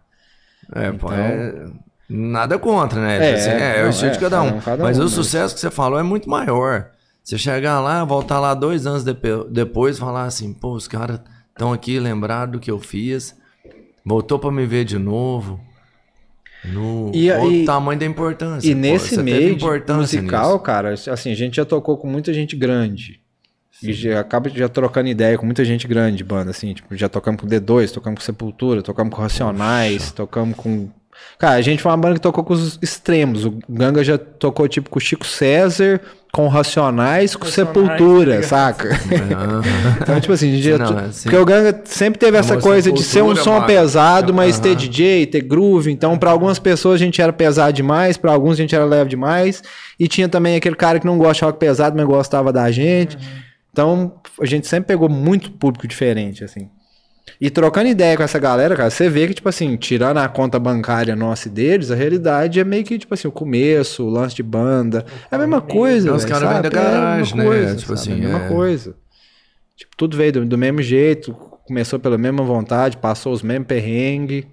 É, 0.75 0.91
pô, 0.91 1.07
Então- 1.07 1.13
é- 1.15 1.89
Nada 2.11 2.57
contra, 2.57 2.99
né? 2.99 3.17
É, 3.29 3.33
Assim, 3.35 3.49
é, 3.51 3.77
é 3.77 3.79
o 3.81 3.83
não, 3.83 3.89
estilo 3.91 4.09
é, 4.09 4.13
de 4.13 4.19
cada 4.19 4.41
um. 4.41 4.45
cada 4.47 4.55
um, 4.57 4.61
cada 4.61 4.83
mas 4.83 4.97
um, 4.97 5.01
o 5.01 5.03
mas- 5.05 5.13
sucesso 5.13 5.53
que 5.53 5.61
você 5.61 5.69
falou 5.69 5.99
é 5.99 6.03
muito 6.03 6.27
maior. 6.27 6.89
Você 7.29 7.37
chegar 7.37 7.79
lá, 7.79 8.03
voltar 8.03 8.39
lá 8.39 8.55
dois 8.55 8.87
anos 8.87 9.03
depois 9.51 9.99
falar 9.99 10.25
assim, 10.25 10.51
pô, 10.51 10.71
os 10.73 10.87
caras 10.87 11.19
estão 11.51 11.71
aqui 11.71 11.99
lembrados 11.99 12.53
do 12.53 12.59
que 12.59 12.71
eu 12.71 12.79
fiz, 12.79 13.35
voltou 14.03 14.39
pra 14.39 14.51
me 14.51 14.65
ver 14.65 14.83
de 14.83 14.97
novo. 14.97 15.59
No 16.65 17.11
E- 17.13 17.29
olha 17.29 17.45
e- 17.55 17.61
o 17.61 17.65
tamanho 17.67 17.99
da 17.99 18.05
importância. 18.07 18.67
E 18.67 18.73
pô, 18.73 18.81
nesse 18.81 19.21
meio 19.21 19.55
musical, 19.95 20.53
nisso. 20.53 20.59
cara, 20.59 20.93
assim, 20.93 21.31
a 21.31 21.35
gente 21.35 21.57
já 21.57 21.65
tocou 21.65 21.97
com 21.97 22.07
muita 22.07 22.33
gente 22.33 22.55
grande. 22.55 23.19
E 23.83 23.93
já 23.93 24.19
acaba 24.19 24.49
já 24.49 24.67
trocando 24.67 25.07
ideia 25.07 25.37
com 25.37 25.45
muita 25.45 25.63
gente 25.63 25.87
grande 25.87 26.17
de 26.17 26.23
banda, 26.23 26.49
assim, 26.49 26.73
tipo, 26.73 26.97
já 26.97 27.07
tocamos 27.07 27.39
com 27.41 27.47
D2, 27.47 27.91
tocamos 27.91 28.19
com 28.21 28.25
Sepultura, 28.25 28.81
tocamos 28.81 29.13
com 29.13 29.21
Racionais, 29.21 30.11
tocamos 30.11 30.57
com. 30.57 30.89
Cara, 31.37 31.55
a 31.55 31.61
gente 31.61 31.83
foi 31.83 31.91
uma 31.91 31.97
banda 31.97 32.15
que 32.15 32.21
tocou 32.21 32.43
com 32.43 32.53
os 32.53 32.79
extremos. 32.81 33.45
O 33.45 33.57
Ganga 33.69 34.03
já 34.03 34.17
tocou, 34.17 34.67
tipo, 34.67 34.89
com 34.89 34.97
o 34.97 35.01
Chico 35.01 35.25
César, 35.27 36.01
com 36.31 36.47
Racionais, 36.47 37.35
com 37.35 37.45
Racionais, 37.45 37.73
Sepultura, 37.75 38.35
tá 38.37 38.43
saca? 38.47 38.89
Aham. 38.89 39.61
Então, 40.01 40.19
tipo 40.19 40.33
assim, 40.33 40.61
já 40.61 40.77
Não, 40.77 40.99
é 40.99 41.05
assim. 41.05 41.23
Porque 41.23 41.37
o 41.37 41.45
Ganga 41.45 41.81
sempre 41.85 42.19
teve 42.19 42.37
essa 42.37 42.57
coisa 42.57 42.91
de 42.91 43.03
ser 43.03 43.23
um 43.23 43.35
som 43.35 43.53
mano. 43.53 43.65
pesado, 43.65 44.33
mas 44.33 44.55
Aham. 44.55 44.63
ter 44.63 44.75
DJ, 44.75 45.25
ter 45.25 45.41
groove. 45.41 45.91
Então, 45.91 46.17
pra 46.17 46.29
algumas 46.29 46.59
pessoas 46.59 46.95
a 47.01 47.03
gente 47.03 47.21
era 47.21 47.33
pesado 47.33 47.73
demais, 47.73 48.15
pra 48.15 48.31
alguns 48.31 48.53
a 48.53 48.61
gente 48.61 48.75
era 48.75 48.85
leve 48.85 49.09
demais. 49.09 49.63
E 49.99 50.07
tinha 50.07 50.29
também 50.29 50.55
aquele 50.55 50.75
cara 50.75 50.99
que 50.99 51.05
não 51.05 51.17
gosta 51.17 51.33
de 51.35 51.45
rock 51.45 51.59
pesado, 51.59 51.97
mas 51.97 52.05
gostava 52.05 52.53
da 52.53 52.69
gente. 52.71 53.17
Então, 53.71 54.13
a 54.41 54.45
gente 54.45 54.67
sempre 54.67 54.87
pegou 54.87 55.09
muito 55.09 55.51
público 55.51 55.87
diferente, 55.87 56.43
assim. 56.43 56.69
E 57.39 57.49
trocando 57.49 57.87
ideia 57.89 58.15
com 58.17 58.23
essa 58.23 58.39
galera, 58.39 58.75
cara, 58.75 58.89
você 58.89 59.09
vê 59.09 59.27
que, 59.27 59.33
tipo 59.33 59.49
assim, 59.49 59.75
tirando 59.77 60.17
a 60.17 60.27
conta 60.29 60.57
bancária 60.59 61.15
nossa 61.15 61.47
e 61.47 61.51
deles, 61.51 61.91
a 61.91 61.95
realidade 61.95 62.59
é 62.59 62.63
meio 62.63 62.83
que, 62.83 62.97
tipo 62.97 63.13
assim, 63.13 63.27
o 63.27 63.31
começo, 63.31 64.03
o 64.03 64.09
lance 64.09 64.35
de 64.35 64.43
banda. 64.43 65.05
É 65.31 65.35
a 65.35 65.39
mesma 65.39 65.61
coisa, 65.61 66.13
Os 66.13 66.25
caras 66.25 66.49
vêm 66.49 66.61
da 66.61 66.67
É 66.67 66.81
a 66.81 66.83
mesma 66.83 66.91
garagem, 66.91 67.35
né? 67.37 67.45
coisa, 67.45 67.75
Tipo 67.75 67.97
sabe? 67.97 67.99
assim, 67.99 68.11
É 68.11 68.25
a 68.25 68.29
mesma 68.29 68.45
é. 68.45 68.47
coisa. 68.49 68.95
Tipo, 69.75 69.91
tudo 69.97 70.17
veio 70.17 70.31
do, 70.33 70.45
do 70.45 70.57
mesmo 70.57 70.81
jeito, 70.81 71.33
começou 71.65 71.99
pela 71.99 72.17
mesma 72.17 72.43
vontade, 72.43 72.97
passou 72.97 73.31
os 73.33 73.41
mesmos 73.41 73.67
perrengues, 73.67 74.45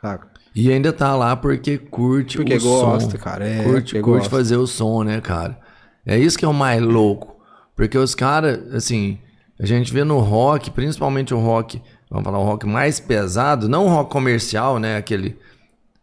saca? 0.00 0.28
E 0.54 0.70
ainda 0.70 0.92
tá 0.92 1.14
lá 1.16 1.34
porque 1.34 1.78
curte 1.78 2.36
Porque 2.36 2.56
o 2.56 2.60
gosta, 2.60 3.10
som. 3.12 3.16
cara, 3.18 3.48
é, 3.48 3.62
curte 3.62 3.84
porque 3.94 4.00
curte 4.02 4.18
gosta. 4.24 4.36
fazer 4.36 4.56
o 4.56 4.66
som, 4.66 5.02
né, 5.02 5.20
cara? 5.20 5.58
É 6.04 6.18
isso 6.18 6.38
que 6.38 6.44
é 6.44 6.48
o 6.48 6.52
mais 6.52 6.82
louco. 6.82 7.36
Porque 7.74 7.96
os 7.96 8.14
caras, 8.14 8.58
assim, 8.74 9.18
a 9.58 9.64
gente 9.64 9.90
vê 9.92 10.04
no 10.04 10.18
rock, 10.18 10.70
principalmente 10.70 11.32
o 11.32 11.38
rock, 11.38 11.80
vamos 12.12 12.24
falar 12.24 12.38
o 12.38 12.44
rock 12.44 12.66
mais 12.66 13.00
pesado, 13.00 13.68
não 13.68 13.86
o 13.86 13.88
rock 13.88 14.10
comercial, 14.10 14.78
né, 14.78 14.96
aquele 14.96 15.36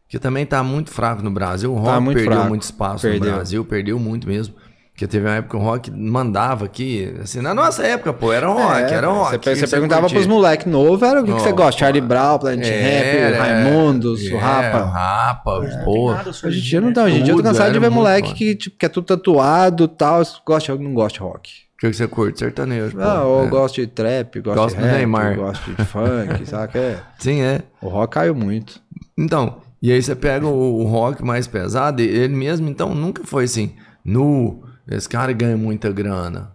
que 0.07 0.17
também 0.17 0.43
tá 0.45 0.63
muito 0.63 0.89
fraco 0.89 1.21
no 1.21 1.29
Brasil. 1.29 1.71
O 1.71 1.75
rock 1.77 1.89
Tá 1.93 2.01
muito 2.01 2.15
perdeu 2.17 2.33
fraco, 2.33 2.49
muito 2.49 2.63
espaço 2.63 3.01
perdeu. 3.07 3.29
no 3.29 3.35
Brasil, 3.35 3.63
perdeu 3.65 3.99
muito 3.99 4.27
mesmo. 4.27 4.55
Porque 4.91 5.07
teve 5.07 5.25
uma 5.27 5.35
época 5.35 5.55
que 5.57 5.63
o 5.63 5.65
rock 5.65 5.91
mandava 5.91 6.65
aqui, 6.65 7.15
assim, 7.21 7.39
na 7.39 7.53
nossa 7.53 7.85
época, 7.87 8.11
pô, 8.11 8.33
era 8.33 8.47
rock, 8.47 8.91
É, 8.91 8.95
era 8.95 9.07
rock. 9.07 9.31
Você, 9.31 9.37
que 9.39 9.49
você 9.55 9.67
você 9.67 9.67
perguntava 9.67 10.01
curtia? 10.01 10.17
pros 10.17 10.27
moleques 10.27 10.65
novos, 10.65 11.01
era 11.03 11.21
o 11.21 11.23
que, 11.23 11.31
que 11.33 11.39
você 11.39 11.53
gosta? 11.53 11.79
Charlie 11.79 12.01
Brown, 12.01 12.37
Planet 12.37 12.65
É, 12.67 13.29
Rap, 13.29 13.37
Raimundos, 13.37 14.29
é, 14.29 14.33
o 14.33 14.37
Rapa. 14.37 14.79
Rapa, 14.85 15.61
tem 15.61 15.83
pô. 15.85 16.11
Hoje 16.11 16.59
em 16.59 16.61
dia 16.61 16.81
não 16.81 16.91
tá, 16.91 17.03
hoje 17.03 17.19
em 17.19 17.23
dia 17.23 17.31
eu 17.33 17.37
tô 17.37 17.43
cansado 17.43 17.71
de 17.71 17.79
ver 17.79 17.89
moleque 17.89 18.33
que, 18.33 18.55
tipo, 18.55 18.77
que 18.77 18.85
é 18.85 18.89
tudo 18.89 19.05
tatuado 19.05 19.85
e 19.85 19.87
tal, 19.87 20.21
gosta, 20.45 20.75
não 20.75 20.93
gosta 20.93 21.19
de 21.19 21.23
rock. 21.23 21.51
O 21.79 21.81
que 21.81 21.89
que 21.91 21.95
você 21.95 22.07
curte? 22.09 22.39
Sertanejo, 22.39 22.97
pô. 22.97 23.01
Ah, 23.01 23.21
eu 23.23 23.45
É. 23.45 23.47
gosto 23.47 23.75
de 23.75 23.87
trap, 23.87 24.41
gosto, 24.41 24.57
Gosto 24.57 24.75
de 24.77 24.83
rap, 24.83 24.95
Neymar. 24.97 25.35
gosto 25.37 25.71
de 25.73 25.85
funk, 25.85 26.43
saca? 26.45 26.77
É. 26.77 26.99
Sim, 27.17 27.41
é. 27.41 27.61
O 27.81 27.87
rock 27.87 28.13
caiu 28.15 28.35
muito. 28.35 28.81
Então, 29.17 29.61
e 29.81 29.89
aí 29.91 30.01
você 30.01 30.13
pega 30.13 30.45
o, 30.45 30.81
o 30.81 30.83
rock 30.83 31.23
mais 31.23 31.47
pesado, 31.47 32.01
e 32.01 32.05
ele 32.05 32.35
mesmo, 32.35 32.67
então, 32.69 32.93
nunca 32.93 33.23
foi 33.23 33.45
assim, 33.45 33.71
nu, 34.03 34.61
esse 34.91 35.07
cara 35.07 35.31
ganha 35.31 35.55
muita 35.55 35.89
grana. 35.89 36.51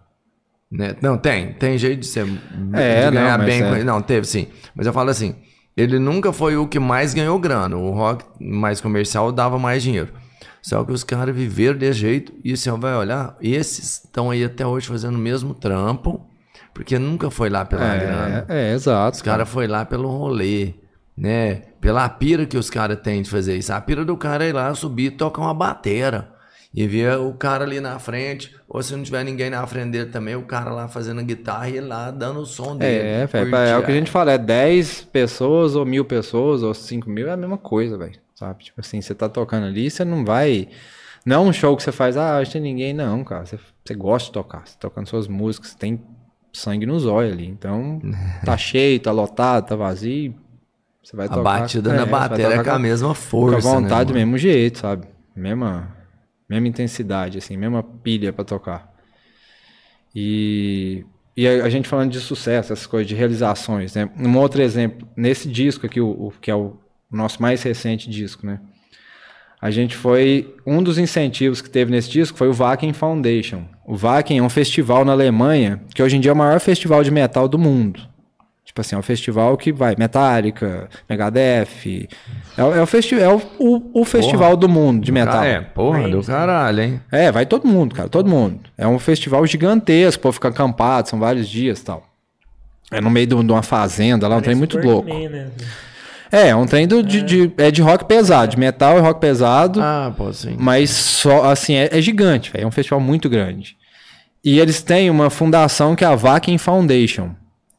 Né? 0.71 0.95
Não, 1.01 1.17
tem, 1.17 1.53
tem 1.53 1.75
jeito 1.77 2.01
de, 2.01 2.05
ser, 2.07 2.27
É, 2.73 3.05
de 3.09 3.15
ganhar 3.15 3.37
não, 3.39 3.45
bem 3.45 3.63
é. 3.63 3.67
com 3.67 3.75
ele. 3.75 3.83
Não, 3.83 4.01
teve 4.03 4.27
sim. 4.27 4.47
Mas 4.75 4.85
eu 4.85 4.93
falo 4.93 5.09
assim, 5.09 5.33
ele 5.75 5.97
nunca 5.97 6.31
foi 6.33 6.55
o 6.55 6.67
que 6.67 6.79
mais 6.79 7.15
ganhou 7.15 7.39
grana. 7.39 7.75
O 7.77 7.89
rock 7.91 8.23
mais 8.39 8.79
comercial 8.79 9.31
dava 9.31 9.57
mais 9.57 9.81
dinheiro. 9.81 10.09
Só 10.65 10.83
que 10.83 10.91
os 10.91 11.03
caras 11.03 11.35
viveram 11.35 11.77
desse 11.77 11.99
jeito 11.99 12.33
e 12.43 12.57
você 12.57 12.71
vai 12.71 12.95
olhar, 12.95 13.37
esses 13.39 14.03
estão 14.03 14.31
aí 14.31 14.43
até 14.43 14.65
hoje 14.65 14.87
fazendo 14.87 15.13
o 15.13 15.19
mesmo 15.19 15.53
trampo, 15.53 16.27
porque 16.73 16.97
nunca 16.97 17.29
foi 17.29 17.51
lá 17.51 17.63
pela 17.63 17.95
grana. 17.95 18.45
É, 18.49 18.71
é, 18.71 18.73
exato. 18.73 19.17
Os 19.17 19.21
caras 19.21 19.47
foi 19.47 19.67
lá 19.67 19.85
pelo 19.85 20.09
rolê, 20.09 20.73
né? 21.15 21.61
Pela 21.79 22.09
pira 22.09 22.47
que 22.47 22.57
os 22.57 22.67
caras 22.67 22.97
têm 22.99 23.21
de 23.21 23.29
fazer 23.29 23.55
isso. 23.55 23.71
A 23.71 23.79
pira 23.79 24.03
do 24.03 24.17
cara 24.17 24.43
é 24.43 24.49
ir 24.49 24.53
lá 24.53 24.73
subir 24.73 25.05
e 25.05 25.11
tocar 25.11 25.43
uma 25.43 25.53
batera. 25.53 26.33
E 26.73 26.87
ver 26.87 27.15
o 27.19 27.31
cara 27.33 27.63
ali 27.63 27.79
na 27.79 27.99
frente, 27.99 28.51
ou 28.67 28.81
se 28.81 28.95
não 28.95 29.03
tiver 29.03 29.23
ninguém 29.23 29.51
na 29.51 29.65
frente 29.67 29.91
dele 29.91 30.09
também, 30.09 30.35
o 30.35 30.41
cara 30.41 30.71
lá 30.71 30.87
fazendo 30.87 31.21
guitarra 31.21 31.69
e 31.69 31.79
lá 31.79 32.09
dando 32.09 32.39
o 32.39 32.45
som 32.45 32.75
dele. 32.75 33.07
É, 33.07 33.27
velho, 33.27 33.55
é 33.55 33.77
o 33.77 33.83
que 33.83 33.91
a 33.91 33.95
gente 33.95 34.09
fala, 34.09 34.31
é 34.31 34.37
10 34.39 35.03
pessoas, 35.11 35.75
ou 35.75 35.85
mil 35.85 36.03
pessoas, 36.03 36.63
ou 36.63 36.73
5 36.73 37.07
mil, 37.07 37.29
é 37.29 37.33
a 37.33 37.37
mesma 37.37 37.57
coisa, 37.59 37.95
velho. 37.99 38.24
Sabe? 38.35 38.65
Tipo 38.65 38.81
assim, 38.81 39.01
você 39.01 39.15
tá 39.15 39.29
tocando 39.29 39.65
ali, 39.65 39.89
você 39.89 40.03
não 40.05 40.25
vai. 40.25 40.67
Não 41.25 41.37
é 41.45 41.49
um 41.49 41.53
show 41.53 41.75
que 41.75 41.83
você 41.83 41.91
faz, 41.91 42.17
ah, 42.17 42.43
que 42.43 42.51
tem 42.51 42.61
ninguém, 42.61 42.93
não, 42.93 43.23
cara. 43.23 43.45
Você, 43.45 43.57
você 43.83 43.95
gosta 43.95 44.27
de 44.27 44.33
tocar, 44.33 44.65
você 44.67 44.73
tá 44.73 44.79
tocando 44.81 45.07
suas 45.07 45.27
músicas, 45.27 45.71
você 45.71 45.77
tem 45.77 46.01
sangue 46.53 46.85
nos 46.85 47.05
olhos 47.05 47.33
ali. 47.33 47.47
Então, 47.47 47.99
tá 48.45 48.55
cheio, 48.57 48.99
tá 48.99 49.11
lotado, 49.11 49.67
tá 49.67 49.75
vazio. 49.75 50.35
Você 51.03 51.15
vai 51.15 51.27
A 51.27 51.29
tocar. 51.29 51.43
batida 51.43 51.93
na 51.93 51.99
você 52.03 52.09
vai 52.09 52.19
bateria 52.29 52.45
é 52.55 52.63
com 52.63 52.69
a 52.71 52.79
mesma 52.79 53.07
com 53.07 53.11
a 53.11 53.15
força. 53.15 53.57
né, 53.57 53.61
vontade 53.81 54.05
do 54.07 54.13
mano? 54.15 54.25
mesmo 54.25 54.37
jeito, 54.37 54.79
sabe? 54.79 55.07
Mesma, 55.35 55.95
mesma 56.49 56.67
intensidade, 56.67 57.37
assim, 57.37 57.55
mesma 57.57 57.81
pilha 57.83 58.33
pra 58.33 58.43
tocar. 58.43 58.93
E, 60.13 61.05
e 61.35 61.47
a, 61.47 61.65
a 61.65 61.69
gente 61.69 61.87
falando 61.87 62.11
de 62.11 62.19
sucesso, 62.19 62.71
essas 62.73 62.87
coisas, 62.87 63.07
de 63.07 63.15
realizações, 63.15 63.95
né? 63.95 64.09
Um 64.17 64.37
outro 64.37 64.61
exemplo, 64.61 65.07
nesse 65.15 65.49
disco 65.49 65.85
aqui, 65.85 65.99
o, 65.99 66.09
o- 66.09 66.31
que 66.41 66.49
é 66.49 66.55
o 66.55 66.77
nosso 67.15 67.41
mais 67.41 67.61
recente 67.63 68.09
disco, 68.09 68.45
né? 68.45 68.59
A 69.61 69.71
gente 69.71 69.95
foi. 69.95 70.53
Um 70.65 70.83
dos 70.83 70.97
incentivos 70.97 71.61
que 71.61 71.69
teve 71.69 71.89
nesse 71.91 72.09
disco 72.09 72.37
foi 72.37 72.47
o 72.47 72.53
Wacken 72.53 72.93
Foundation. 72.93 73.63
O 73.85 73.95
Wacken 73.95 74.37
é 74.39 74.41
um 74.43 74.49
festival 74.49 75.03
na 75.05 75.11
Alemanha, 75.13 75.81
que 75.93 76.03
hoje 76.03 76.17
em 76.17 76.19
dia 76.19 76.31
é 76.31 76.33
o 76.33 76.37
maior 76.37 76.59
festival 76.59 77.03
de 77.03 77.09
metal 77.11 77.47
do 77.47 77.57
mundo. 77.57 77.99
Tipo 78.63 78.81
assim, 78.81 78.95
é 78.95 78.99
um 78.99 79.03
festival 79.03 79.55
que 79.55 79.71
vai 79.71 79.95
Metallica, 79.97 80.89
Megadeth. 81.09 82.09
É, 82.57 82.63
o- 82.63 82.75
é 82.75 82.81
o, 82.81 82.85
festi 82.85 83.15
é 83.17 83.29
o, 83.29 83.41
o, 83.57 84.01
o 84.01 84.05
festival 84.05 84.57
do 84.57 84.67
mundo 84.67 85.03
de 85.03 85.11
metal. 85.11 85.41
É, 85.43 85.61
porra, 85.61 86.09
do 86.09 86.21
caralho, 86.23 86.81
hein? 86.81 87.01
É, 87.11 87.31
vai 87.31 87.45
todo 87.45 87.65
mundo, 87.67 87.95
cara, 87.95 88.09
todo 88.09 88.29
mundo. 88.29 88.59
É 88.77 88.85
um 88.85 88.99
festival 88.99 89.45
gigantesco, 89.47 90.21
pô, 90.23 90.31
fica 90.31 90.49
acampado, 90.49 91.07
são 91.09 91.17
vários 91.19 91.47
dias 91.47 91.79
e 91.79 91.85
tal. 91.85 92.03
É 92.91 92.99
no 92.99 93.09
meio 93.09 93.25
de 93.27 93.33
uma 93.35 93.63
fazenda 93.63 94.27
lá, 94.27 94.35
um 94.35 94.41
trem 94.41 94.55
muito 94.55 94.77
louco. 94.77 95.07
Man, 95.09 95.29
né? 95.29 95.47
É, 96.31 96.49
é 96.49 96.55
um 96.55 96.65
trem 96.65 96.87
do, 96.87 97.01
de, 97.03 97.21
de- 97.21 97.51
é 97.57 97.69
de 97.71 97.81
rock 97.81 98.05
pesado, 98.05 98.51
de 98.51 98.59
metal 98.59 98.97
e 98.97 99.01
rock 99.01 99.19
pesado. 99.19 99.79
Ah, 99.81 100.13
pô, 100.15 100.31
sim. 100.33 100.55
Mas 100.59 100.89
só, 100.89 101.45
assim, 101.49 101.75
é, 101.75 101.89
é 101.91 102.01
gigante, 102.01 102.51
velho. 102.51 102.63
É 102.63 102.67
um 102.67 102.71
festival 102.71 102.99
muito 102.99 103.29
grande. 103.29 103.77
E 104.43 104.59
eles 104.59 104.81
têm 104.81 105.09
uma 105.09 105.29
fundação 105.29 105.95
que 105.95 106.03
é 106.03 106.07
a 106.07 106.15
Vakin 106.15 106.57
Foundation. 106.57 107.31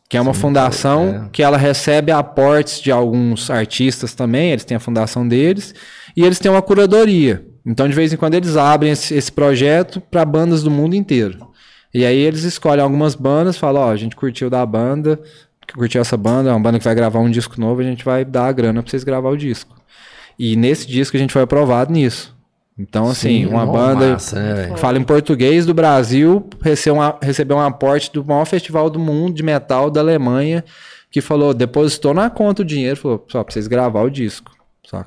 Que 0.08 0.16
é 0.16 0.20
uma 0.20 0.34
fundação 0.34 1.26
é. 1.26 1.28
que 1.32 1.42
ela 1.42 1.56
recebe 1.56 2.12
aportes 2.12 2.80
de 2.80 2.92
alguns 2.92 3.50
artistas 3.50 4.14
também. 4.14 4.50
Eles 4.52 4.64
têm 4.64 4.76
a 4.76 4.80
fundação 4.80 5.26
deles. 5.26 5.74
E 6.16 6.22
eles 6.22 6.38
têm 6.38 6.50
uma 6.50 6.62
curadoria. 6.62 7.44
Então, 7.64 7.88
de 7.88 7.94
vez 7.94 8.12
em 8.12 8.16
quando, 8.16 8.34
eles 8.34 8.56
abrem 8.56 8.92
esse, 8.92 9.14
esse 9.14 9.32
projeto 9.32 10.00
para 10.00 10.24
bandas 10.24 10.62
do 10.62 10.70
mundo 10.70 10.94
inteiro. 10.94 11.48
E 11.92 12.04
aí 12.04 12.18
eles 12.18 12.42
escolhem 12.44 12.82
algumas 12.82 13.14
bandas, 13.14 13.56
falam, 13.56 13.82
ó, 13.82 13.90
a 13.90 13.96
gente 13.96 14.14
curtiu 14.14 14.50
da 14.50 14.64
banda, 14.66 15.18
curtiu 15.74 16.00
essa 16.00 16.16
banda, 16.16 16.50
é 16.50 16.52
uma 16.52 16.60
banda 16.60 16.78
que 16.78 16.84
vai 16.84 16.94
gravar 16.94 17.18
um 17.20 17.30
disco 17.30 17.60
novo, 17.60 17.80
a 17.80 17.84
gente 17.84 18.04
vai 18.04 18.24
dar 18.24 18.46
a 18.46 18.52
grana 18.52 18.82
pra 18.82 18.90
vocês 18.90 19.04
gravar 19.04 19.30
o 19.30 19.36
disco. 19.36 19.74
E 20.38 20.54
nesse 20.56 20.86
disco 20.86 21.16
a 21.16 21.20
gente 21.20 21.32
foi 21.32 21.42
aprovado 21.42 21.92
nisso. 21.92 22.34
Então, 22.78 23.04
assim, 23.08 23.44
Sim, 23.44 23.46
uma 23.46 23.64
mó 23.64 23.72
banda 23.72 24.10
massa, 24.12 24.38
né, 24.38 24.70
que 24.74 24.78
fala 24.78 24.98
em 24.98 25.02
português 25.02 25.64
do 25.64 25.72
Brasil 25.72 26.46
recebeu, 26.60 27.00
uma- 27.00 27.18
recebeu 27.22 27.56
um 27.56 27.60
aporte 27.60 28.12
do 28.12 28.22
maior 28.22 28.44
festival 28.44 28.90
do 28.90 28.98
mundo 28.98 29.34
de 29.34 29.42
metal 29.42 29.90
da 29.90 30.00
Alemanha, 30.00 30.62
que 31.10 31.22
falou, 31.22 31.54
depositou 31.54 32.12
na 32.12 32.28
conta 32.28 32.60
o 32.60 32.64
dinheiro, 32.64 32.96
falou, 32.96 33.24
só 33.28 33.42
pra 33.42 33.50
vocês 33.52 33.66
gravar 33.66 34.02
o 34.02 34.10
disco. 34.10 34.52
Só. 34.84 35.04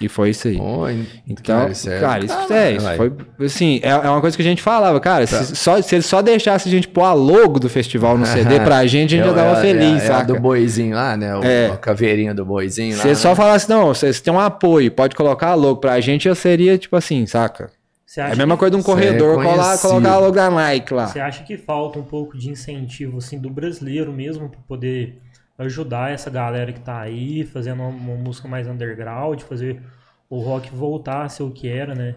E 0.00 0.08
foi 0.08 0.30
isso 0.30 0.48
aí. 0.48 0.56
Pô, 0.56 0.88
Então, 1.28 1.56
é 1.56 1.60
cara, 1.60 1.70
isso, 1.72 1.90
é, 1.90 2.72
isso 2.72 2.84
vai. 2.84 2.96
foi, 2.96 3.12
assim, 3.44 3.80
é, 3.82 3.90
é 3.90 3.96
uma 4.08 4.20
coisa 4.22 4.34
que 4.34 4.42
a 4.42 4.46
gente 4.46 4.62
falava, 4.62 4.98
cara, 4.98 5.26
Tá. 5.26 5.42
se, 5.44 5.54
só, 5.54 5.80
se 5.82 5.94
eles 5.94 6.06
só 6.06 6.22
deixassem 6.22 6.72
a 6.72 6.74
gente 6.74 6.88
pôr 6.88 7.02
a 7.04 7.12
logo 7.12 7.58
do 7.60 7.68
festival 7.68 8.16
no 8.16 8.24
CD 8.24 8.60
pra 8.60 8.84
gente, 8.88 9.14
a 9.14 9.18
gente 9.18 9.26
já 9.28 9.34
tava 9.34 9.58
É, 9.58 9.60
feliz, 9.60 10.02
é, 10.08 10.12
é 10.12 10.24
do 10.24 10.40
boizinho 10.40 10.96
lá, 10.96 11.16
né? 11.18 11.36
O, 11.36 11.44
É. 11.44 11.66
a 11.66 11.76
caveirinha 11.76 12.32
do 12.32 12.46
boizinho 12.46 12.96
lá. 12.96 13.02
Se 13.02 13.08
eles 13.08 13.18
só 13.18 13.30
né? 13.30 13.34
falassem, 13.34 13.76
não, 13.76 13.88
vocês 13.88 14.20
têm 14.20 14.32
um 14.32 14.40
apoio, 14.40 14.90
pode 14.90 15.14
colocar 15.14 15.48
a 15.48 15.54
logo 15.54 15.80
pra 15.80 16.00
gente, 16.00 16.26
eu 16.26 16.34
seria, 16.34 16.78
tipo 16.78 16.96
assim, 16.96 17.26
saca? 17.26 17.70
É 18.16 18.22
a 18.22 18.28
mesma 18.34 18.54
que- 18.54 18.60
coisa 18.60 18.70
de 18.72 18.76
um 18.76 18.82
Você 18.82 18.90
é 18.90 18.94
corredor, 18.94 19.42
colar, 19.44 19.78
colocar 19.78 20.12
a 20.12 20.18
logo 20.18 20.34
da 20.34 20.50
Nike 20.50 20.92
lá. 20.94 21.06
Você 21.06 21.20
acha 21.20 21.44
que 21.44 21.56
falta 21.56 21.98
um 21.98 22.02
pouco 22.02 22.36
de 22.36 22.50
incentivo 22.50 23.18
assim 23.18 23.38
do 23.38 23.48
brasileiro 23.50 24.12
mesmo 24.12 24.48
para 24.48 24.58
poder 24.66 25.18
ajudar 25.60 26.10
essa 26.12 26.30
galera 26.30 26.72
que 26.72 26.80
tá 26.80 27.00
aí 27.00 27.44
fazendo 27.44 27.80
uma, 27.82 27.88
uma 27.88 28.16
música 28.16 28.48
mais 28.48 28.66
underground, 28.66 29.40
fazer 29.42 29.80
o 30.28 30.40
rock 30.40 30.70
voltar 30.74 31.22
a 31.24 31.28
ser 31.28 31.42
o 31.42 31.50
que 31.50 31.68
era, 31.68 31.94
né? 31.94 32.14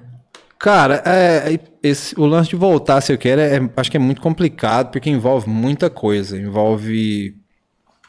Cara, 0.59 1.03
é, 1.05 1.59
esse- 1.81 2.17
o 2.19 2.25
lance 2.25 2.49
de 2.49 2.55
voltar, 2.55 3.01
se 3.01 3.11
eu 3.11 3.17
quero, 3.17 3.41
é, 3.41 3.59
acho 3.75 3.91
que 3.91 3.97
é 3.97 3.99
muito 3.99 4.21
complicado, 4.21 4.91
porque 4.91 5.09
envolve 5.09 5.49
muita 5.49 5.89
coisa. 5.89 6.37
Envolve 6.39 7.35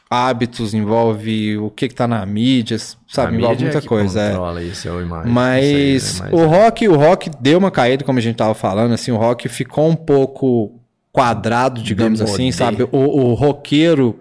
hábitos, 0.09 0.73
envolve 0.73 1.57
o 1.57 1.69
que, 1.69 1.89
que 1.89 1.95
tá 1.95 2.07
na 2.07 2.25
mídia, 2.25 2.77
sabe? 3.07 3.35
A 3.35 3.37
envolve 3.37 3.55
mídia 3.55 3.63
é 3.63 3.65
muita 3.65 3.81
que 3.81 3.87
coisa. 3.87 4.21
é. 4.21 4.63
isso, 4.63 4.87
eu 4.87 5.01
imagino. 5.01 5.33
Mas 5.33 5.65
Isso 5.65 6.23
aí, 6.23 6.31
né? 6.31 6.37
o 6.37 6.45
rock, 6.47 6.87
o 6.87 6.95
rock 6.95 7.29
deu 7.41 7.57
uma 7.57 7.71
caída, 7.71 8.05
como 8.05 8.19
a 8.19 8.21
gente 8.21 8.35
tava 8.35 8.53
falando, 8.53 8.93
assim, 8.93 9.11
o 9.11 9.17
rock 9.17 9.49
ficou 9.49 9.89
um 9.89 9.95
pouco 9.95 10.79
quadrado, 11.11 11.81
digamos 11.81 12.19
Demodé. 12.19 12.33
assim, 12.33 12.51
sabe? 12.51 12.83
O, 12.83 12.97
o 12.97 13.33
roqueiro, 13.33 14.19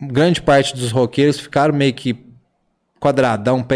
grande 0.00 0.42
parte 0.42 0.74
dos 0.74 0.90
roqueiros 0.90 1.38
ficaram 1.38 1.74
meio 1.74 1.92
que 1.92 2.30
quadradão, 3.00 3.66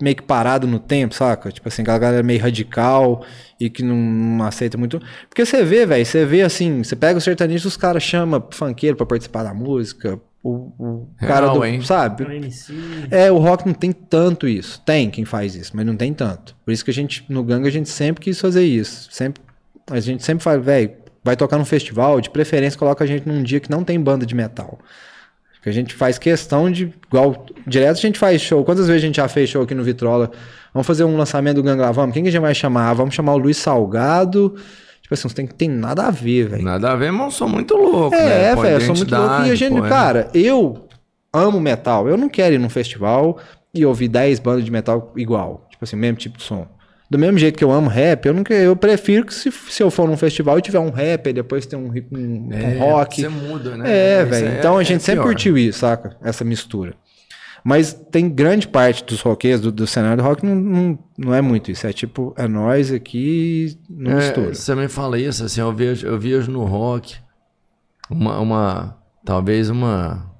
meio 0.00 0.16
que 0.16 0.22
parado 0.22 0.66
no 0.66 0.78
tempo, 0.78 1.14
saca? 1.14 1.50
Tipo 1.50 1.68
assim, 1.68 1.82
aquela 1.82 1.98
galera 1.98 2.22
meio 2.22 2.40
radical 2.40 3.24
e 3.58 3.70
que 3.70 3.82
não, 3.82 3.96
não 3.96 4.44
aceita 4.44 4.76
muito. 4.76 5.00
Porque 5.28 5.44
você 5.44 5.64
vê, 5.64 5.86
velho, 5.86 6.04
você 6.04 6.26
vê 6.26 6.42
assim, 6.42 6.84
você 6.84 6.94
pega 6.94 7.18
o 7.18 7.20
sertanejo, 7.20 7.66
os 7.66 7.78
caras 7.78 8.02
chamam 8.02 8.46
funkeiro 8.50 8.96
pra 8.96 9.06
participar 9.06 9.42
da 9.42 9.54
música, 9.54 10.20
o, 10.42 10.70
o 10.78 11.08
cara 11.18 11.46
Real, 11.46 11.58
do, 11.58 11.64
hein? 11.64 11.80
sabe? 11.80 12.26
É, 13.10 13.32
o 13.32 13.38
rock 13.38 13.66
não 13.66 13.72
tem 13.72 13.90
tanto 13.90 14.46
isso. 14.46 14.78
Tem 14.84 15.10
quem 15.10 15.24
faz 15.24 15.54
isso, 15.54 15.72
mas 15.74 15.86
não 15.86 15.96
tem 15.96 16.12
tanto. 16.12 16.54
Por 16.62 16.70
isso 16.70 16.84
que 16.84 16.90
a 16.90 16.94
gente, 16.94 17.24
no 17.30 17.42
Ganga, 17.42 17.66
a 17.66 17.72
gente 17.72 17.88
sempre 17.88 18.22
quis 18.22 18.38
fazer 18.38 18.62
isso. 18.62 19.08
Sempre, 19.10 19.42
a 19.90 19.98
gente 20.00 20.22
sempre 20.22 20.44
fala, 20.44 20.58
velho, 20.58 20.92
vai 21.24 21.34
tocar 21.34 21.56
num 21.56 21.64
festival, 21.64 22.20
de 22.20 22.28
preferência 22.28 22.78
coloca 22.78 23.02
a 23.02 23.06
gente 23.06 23.26
num 23.26 23.42
dia 23.42 23.58
que 23.58 23.70
não 23.70 23.82
tem 23.82 23.98
banda 23.98 24.26
de 24.26 24.34
metal. 24.34 24.78
Porque 25.64 25.70
a 25.70 25.72
gente 25.72 25.94
faz 25.94 26.18
questão 26.18 26.70
de, 26.70 26.92
igual, 27.06 27.46
direto 27.66 27.96
a 27.96 28.00
gente 28.02 28.18
faz 28.18 28.42
show. 28.42 28.62
Quantas 28.62 28.86
vezes 28.86 29.02
a 29.02 29.06
gente 29.06 29.16
já 29.16 29.26
fez 29.26 29.48
show 29.48 29.62
aqui 29.62 29.74
no 29.74 29.82
Vitrola? 29.82 30.30
Vamos 30.74 30.86
fazer 30.86 31.04
um 31.04 31.16
lançamento 31.16 31.54
do 31.56 31.62
Ganga, 31.62 31.90
vamos? 31.90 32.12
Quem 32.12 32.22
que 32.22 32.28
a 32.28 32.32
gente 32.32 32.42
vai 32.42 32.54
chamar? 32.54 32.92
Vamos 32.92 33.14
chamar 33.14 33.32
o 33.32 33.38
Luiz 33.38 33.56
Salgado. 33.56 34.56
Tipo 35.00 35.14
assim, 35.14 35.26
tem, 35.30 35.46
tem 35.46 35.70
nada 35.70 36.02
a 36.02 36.10
ver, 36.10 36.50
velho. 36.50 36.62
Nada 36.62 36.92
a 36.92 36.96
ver, 36.96 37.10
mas 37.10 37.24
eu 37.24 37.30
sou 37.30 37.48
muito 37.48 37.74
louco? 37.76 38.14
É, 38.14 38.54
Pô, 38.54 38.60
velho, 38.60 38.74
eu 38.74 38.80
sou 38.82 38.94
muito 38.94 39.16
louco. 39.16 39.46
E 39.46 39.50
a 39.50 39.54
gente, 39.54 39.78
pô, 39.78 39.86
é. 39.86 39.88
cara, 39.88 40.28
eu 40.34 40.86
amo 41.32 41.58
metal. 41.58 42.06
Eu 42.10 42.18
não 42.18 42.28
quero 42.28 42.56
ir 42.56 42.58
num 42.58 42.68
festival 42.68 43.38
e 43.72 43.86
ouvir 43.86 44.08
10 44.08 44.40
bandas 44.40 44.66
de 44.66 44.70
metal 44.70 45.14
igual. 45.16 45.66
Tipo 45.70 45.82
assim, 45.82 45.96
mesmo 45.96 46.18
tipo 46.18 46.36
de 46.36 46.44
som. 46.44 46.68
Do 47.10 47.18
mesmo 47.18 47.38
jeito 47.38 47.56
que 47.58 47.62
eu 47.64 47.70
amo 47.70 47.88
rap, 47.88 48.26
eu 48.26 48.44
quero, 48.44 48.64
eu 48.64 48.74
prefiro 48.76 49.26
que 49.26 49.34
se, 49.34 49.52
se 49.52 49.82
eu 49.82 49.90
for 49.90 50.08
num 50.08 50.16
festival 50.16 50.58
e 50.58 50.62
tiver 50.62 50.78
um 50.80 50.90
rap, 50.90 51.28
e 51.28 51.32
depois 51.32 51.66
tem 51.66 51.78
um, 51.78 51.88
um- 51.88 52.48
um 52.48 52.52
É, 52.52 52.78
rock. 52.78 53.20
Você 53.20 53.28
muda, 53.28 53.76
né? 53.76 54.20
É, 54.20 54.24
velho. 54.24 54.48
é- 54.48 54.58
Então 54.58 54.78
a 54.78 54.80
é 54.80 54.84
gente 54.84 55.02
sempre 55.02 55.20
pior. 55.22 55.30
curtiu 55.32 55.56
isso, 55.58 55.80
saca? 55.80 56.16
Essa 56.22 56.44
mistura. 56.44 56.94
Mas 57.62 57.94
tem 58.10 58.28
grande 58.28 58.66
parte 58.68 59.04
dos 59.04 59.20
roqueiros, 59.20 59.60
do, 59.60 59.72
do 59.72 59.86
cenário 59.86 60.18
do 60.18 60.22
rock, 60.22 60.44
não, 60.44 60.54
não, 60.54 60.98
não 61.16 61.34
é 61.34 61.40
muito 61.40 61.70
isso. 61.70 61.86
É 61.86 61.92
tipo, 61.92 62.34
é 62.36 62.46
nós 62.48 62.90
aqui, 62.92 63.78
não 63.88 64.12
É, 64.12 64.14
mistura. 64.16 64.54
você 64.54 64.74
me 64.74 64.88
fala 64.88 65.18
isso, 65.18 65.44
assim, 65.44 65.60
eu 65.60 65.72
vejo, 65.72 66.06
eu 66.06 66.18
vejo 66.18 66.50
no 66.50 66.64
rock 66.64 67.16
uma, 68.10 68.38
uma, 68.38 68.98
talvez 69.24 69.70
uma, 69.70 70.30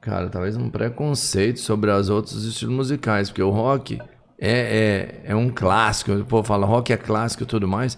cara, 0.00 0.28
talvez 0.28 0.56
um 0.56 0.68
preconceito 0.68 1.58
sobre 1.60 1.90
os 1.90 2.10
outros 2.10 2.44
estilos 2.44 2.74
musicais, 2.74 3.30
porque 3.30 3.42
o 3.42 3.50
rock 3.50 3.98
é, 4.44 5.20
é, 5.24 5.30
é 5.30 5.36
um 5.36 5.48
clássico, 5.48 6.10
o 6.10 6.24
povo 6.24 6.42
fala 6.42 6.66
rock 6.66 6.92
é 6.92 6.96
clássico 6.96 7.44
e 7.44 7.46
tudo 7.46 7.68
mais, 7.68 7.96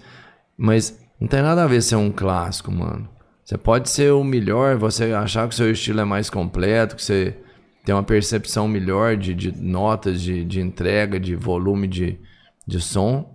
mas 0.59 0.99
não 1.19 1.27
tem 1.27 1.41
nada 1.41 1.65
a 1.65 1.67
ver 1.67 1.81
ser 1.81 1.97
um 1.97 2.13
clássico, 2.13 2.71
mano. 2.71 3.09
Você 3.43 3.57
pode 3.57 3.89
ser 3.89 4.13
o 4.13 4.23
melhor, 4.23 4.77
você 4.77 5.13
achar 5.13 5.49
que 5.49 5.55
o 5.55 5.57
seu 5.57 5.71
estilo 5.71 6.01
é 6.01 6.05
mais 6.05 6.29
completo, 6.29 6.97
que 6.97 7.03
você 7.03 7.35
tem 7.83 7.95
uma 7.95 8.03
percepção 8.03 8.69
melhor 8.69 9.17
de, 9.17 9.35
de 9.35 9.53
notas, 9.59 10.21
de, 10.21 10.45
de 10.45 10.61
entrega, 10.61 11.19
de 11.19 11.35
volume 11.35 11.89
de, 11.89 12.19
de 12.67 12.79
som, 12.79 13.35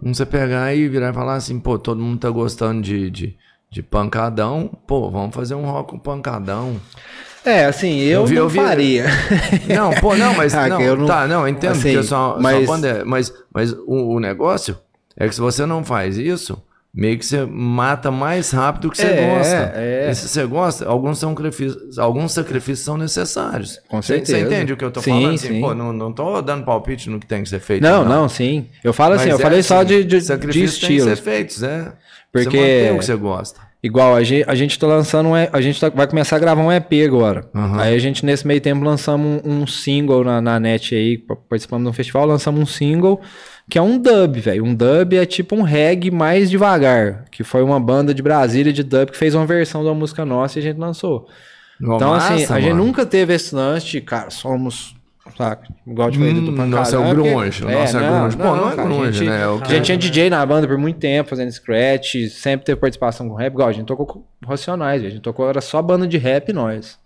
Não 0.00 0.14
você 0.14 0.24
pegar 0.24 0.74
e 0.74 0.88
virar 0.88 1.10
e 1.10 1.14
falar 1.14 1.34
assim, 1.34 1.60
pô, 1.60 1.78
todo 1.78 2.00
mundo 2.00 2.18
tá 2.18 2.30
gostando 2.30 2.80
de, 2.80 3.10
de, 3.10 3.36
de 3.70 3.82
pancadão, 3.82 4.68
pô, 4.86 5.10
vamos 5.10 5.34
fazer 5.34 5.54
um 5.54 5.66
rock 5.66 5.90
com 5.90 5.98
pancadão. 5.98 6.80
É, 7.46 7.64
assim, 7.66 8.00
eu, 8.00 8.20
Eu 8.22 8.26
vi- 8.26 8.34
não 8.34 8.42
eu 8.42 8.48
vi- 8.48 8.58
faria. 8.58 9.04
Não, 9.74 9.92
pô, 9.94 10.16
não, 10.16 10.34
mas. 10.34 10.52
Ah, 10.56 10.68
não, 10.68 10.80
eu 10.80 10.96
não- 10.96 11.06
Tá, 11.06 11.26
não, 11.28 11.42
eu 11.42 11.48
entendo 11.48 11.72
assim, 11.72 11.96
que 11.96 12.02
só, 12.02 12.36
mas- 12.40 12.66
só 12.66 12.76
é- 12.84 13.04
mas, 13.04 13.32
mas 13.54 13.72
o, 13.72 14.14
o 14.16 14.20
negócio 14.20 14.76
é 15.16 15.28
que 15.28 15.34
se 15.34 15.40
você 15.40 15.64
não 15.64 15.84
faz 15.84 16.18
isso, 16.18 16.60
meio 16.92 17.18
que 17.18 17.24
você 17.26 17.44
mata 17.46 18.10
mais 18.10 18.50
rápido 18.50 18.82
do 18.82 18.90
que 18.90 18.96
você 18.96 19.06
É, 19.06 19.28
gosta. 19.36 19.72
é. 19.76 20.08
E 20.10 20.14
se 20.14 20.28
você 20.28 20.44
gosta, 20.46 20.86
alguns 20.88 21.18
sacrifícios, 21.18 21.98
alguns 21.98 22.32
sacrifícios 22.32 22.80
são 22.84 22.96
necessários. 22.96 23.78
Com 23.88 24.00
Você- 24.02 24.18
Você 24.18 24.26
certeza. 24.26 24.46
entende 24.54 24.72
o 24.72 24.76
que 24.76 24.84
eu 24.84 24.90
tô 24.90 25.00
Sim, 25.00 25.10
falando? 25.10 25.34
Assim, 25.34 25.48
sim. 25.48 25.60
pô, 25.60 25.74
não, 25.74 25.92
não 25.92 26.12
tô 26.12 26.40
dando 26.42 26.64
palpite 26.64 27.08
no 27.10 27.20
que 27.20 27.26
tem 27.26 27.42
que 27.42 27.48
ser 27.48 27.60
feito. 27.60 27.82
Não, 27.82 28.04
não, 28.04 28.28
sim. 28.28 28.66
Eu 28.82 28.92
falo 28.92 29.14
assim, 29.14 29.24
Mas 29.30 29.34
eu 29.34 29.38
é 29.38 29.42
falei 29.42 29.62
só 29.62 29.76
assim, 29.78 29.86
de, 29.86 30.04
de, 30.04 30.18
de 30.18 30.20
sacrifícios 30.22 30.80
têm 30.80 30.96
que 30.96 31.02
ser 31.04 31.16
feitos, 31.16 31.62
é. 31.62 31.92
Porque- 32.32 32.50
Você 32.50 32.56
mantém 32.56 32.90
o 32.92 32.98
que 32.98 33.04
você 33.04 33.14
gosta. 33.16 33.60
Igual, 33.86 34.14
a 34.16 34.22
gente, 34.22 34.44
a 34.50 34.54
gente 34.54 34.78
tá 34.78 34.86
lançando 34.86 35.28
um, 35.28 35.34
a 35.34 35.60
gente 35.60 35.80
tá- 35.80 35.88
vai 35.88 36.06
começar 36.06 36.36
a 36.36 36.38
gravar 36.38 36.60
um 36.62 36.72
EP 36.72 36.92
agora. 37.06 37.48
Aham. 37.54 37.80
Aí 37.80 37.94
a 37.94 37.98
gente, 37.98 38.26
nesse 38.26 38.46
meio 38.46 38.60
tempo, 38.60 38.84
lançamos 38.84 39.40
um, 39.44 39.62
um 39.62 39.66
single 39.66 40.24
na, 40.24 40.40
na 40.40 40.58
net 40.58 40.94
aí, 40.94 41.16
pa- 41.18 41.36
participamos 41.48 41.84
de 41.84 41.90
um 41.90 41.92
festival, 41.92 42.26
lançamos 42.26 42.60
um 42.60 42.66
single 42.66 43.20
que 43.70 43.78
é 43.78 43.82
um 43.82 43.98
dub, 43.98 44.40
velho. 44.40 44.64
Um 44.64 44.74
dub 44.74 45.14
é 45.14 45.24
tipo 45.24 45.54
um 45.56 45.62
reggae 45.62 46.10
mais 46.10 46.50
devagar, 46.50 47.24
que 47.30 47.44
foi 47.44 47.62
uma 47.62 47.78
banda 47.80 48.12
de 48.12 48.22
Brasília 48.22 48.72
de 48.72 48.82
dub 48.82 49.10
que 49.10 49.16
fez 49.16 49.34
uma 49.34 49.46
versão 49.46 49.84
da 49.84 49.94
música 49.94 50.24
nossa 50.24 50.58
e 50.58 50.60
a 50.60 50.62
gente 50.62 50.78
lançou. 50.78 51.28
Ó, 51.84 51.96
Então, 51.96 52.12
assim, 52.12 52.40
massa, 52.40 52.54
a 52.54 52.60
gente 52.60 52.72
mano. 52.72 52.84
nunca 52.86 53.04
teve 53.06 53.34
esse 53.34 53.54
lance 53.54 53.86
de, 53.86 54.00
cara, 54.00 54.30
somos. 54.30 54.95
Saca? 55.36 55.68
Igual 55.86 56.08
eu 56.08 56.12
te 56.12 56.18
falei 56.18 56.34
do 56.34 56.40
Hum, 56.40 56.46
Pancadão, 56.56 56.78
nossa, 56.78 56.96
é 56.96 56.98
o 56.98 57.02
porque- 57.04 57.14
grunge, 57.30 57.64
o 57.64 57.70
nosso 57.70 57.96
é 57.96 58.00
grunge. 58.00 58.36
Pô, 58.36 58.44
não 58.56 58.70
é 58.70 58.76
cara, 58.76 58.88
grunge, 58.88 59.24
né? 59.24 59.42
É 59.42 59.48
o 59.48 59.60
A 59.62 59.64
gente 59.66 59.92
é 59.92 59.96
DJ 59.96 60.30
na 60.30 60.44
banda 60.46 60.66
por 60.68 60.78
muito 60.78 60.98
tempo, 60.98 61.28
fazendo 61.28 61.50
scratch, 61.52 62.14
sempre 62.30 62.64
teve 62.66 62.80
participação 62.80 63.28
com 63.28 63.34
rap. 63.34 63.52
Igual, 63.52 63.68
a 63.68 63.72
gente 63.72 63.86
tocou 63.86 64.06
com 64.06 64.24
Racionais, 64.46 65.04
a 65.04 65.08
gente 65.10 65.20
tocou, 65.22 65.48
era 65.48 65.60
só 65.60 65.82
banda 65.82 66.06
de 66.06 66.16
rap 66.18 66.52
nós. 66.52 66.98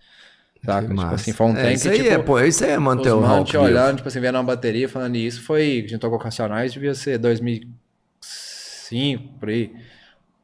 Saca? 0.64 0.82
Tipo 0.82 0.94
Massa. 0.94 1.14
assim, 1.14 1.32
foi 1.32 1.46
um 1.46 1.56
é, 1.56 1.62
trem 1.62 1.74
isso 1.74 1.84
que, 1.84 1.88
aí 1.94 2.02
tipo, 2.02 2.14
é, 2.14 2.18
pô, 2.18 2.38
isso 2.40 2.62
aí 2.64 2.70
é 2.72 2.78
manter 2.78 3.10
o 3.12 3.20
rock 3.20 3.52
vivo. 3.52 3.64
olhando, 3.64 3.96
tipo 3.96 4.08
assim, 4.08 4.20
vendo 4.20 4.34
uma 4.36 4.44
bateria 4.44 4.88
falando 4.90 5.16
isso, 5.16 5.42
foi, 5.42 5.78
a 5.86 5.88
gente 5.88 5.98
tocou 5.98 6.18
com 6.18 6.24
Racionais, 6.24 6.70
devia 6.72 6.94
ser 6.94 7.16
2005, 7.18 9.24
por 9.40 9.48
aí. 9.48 9.72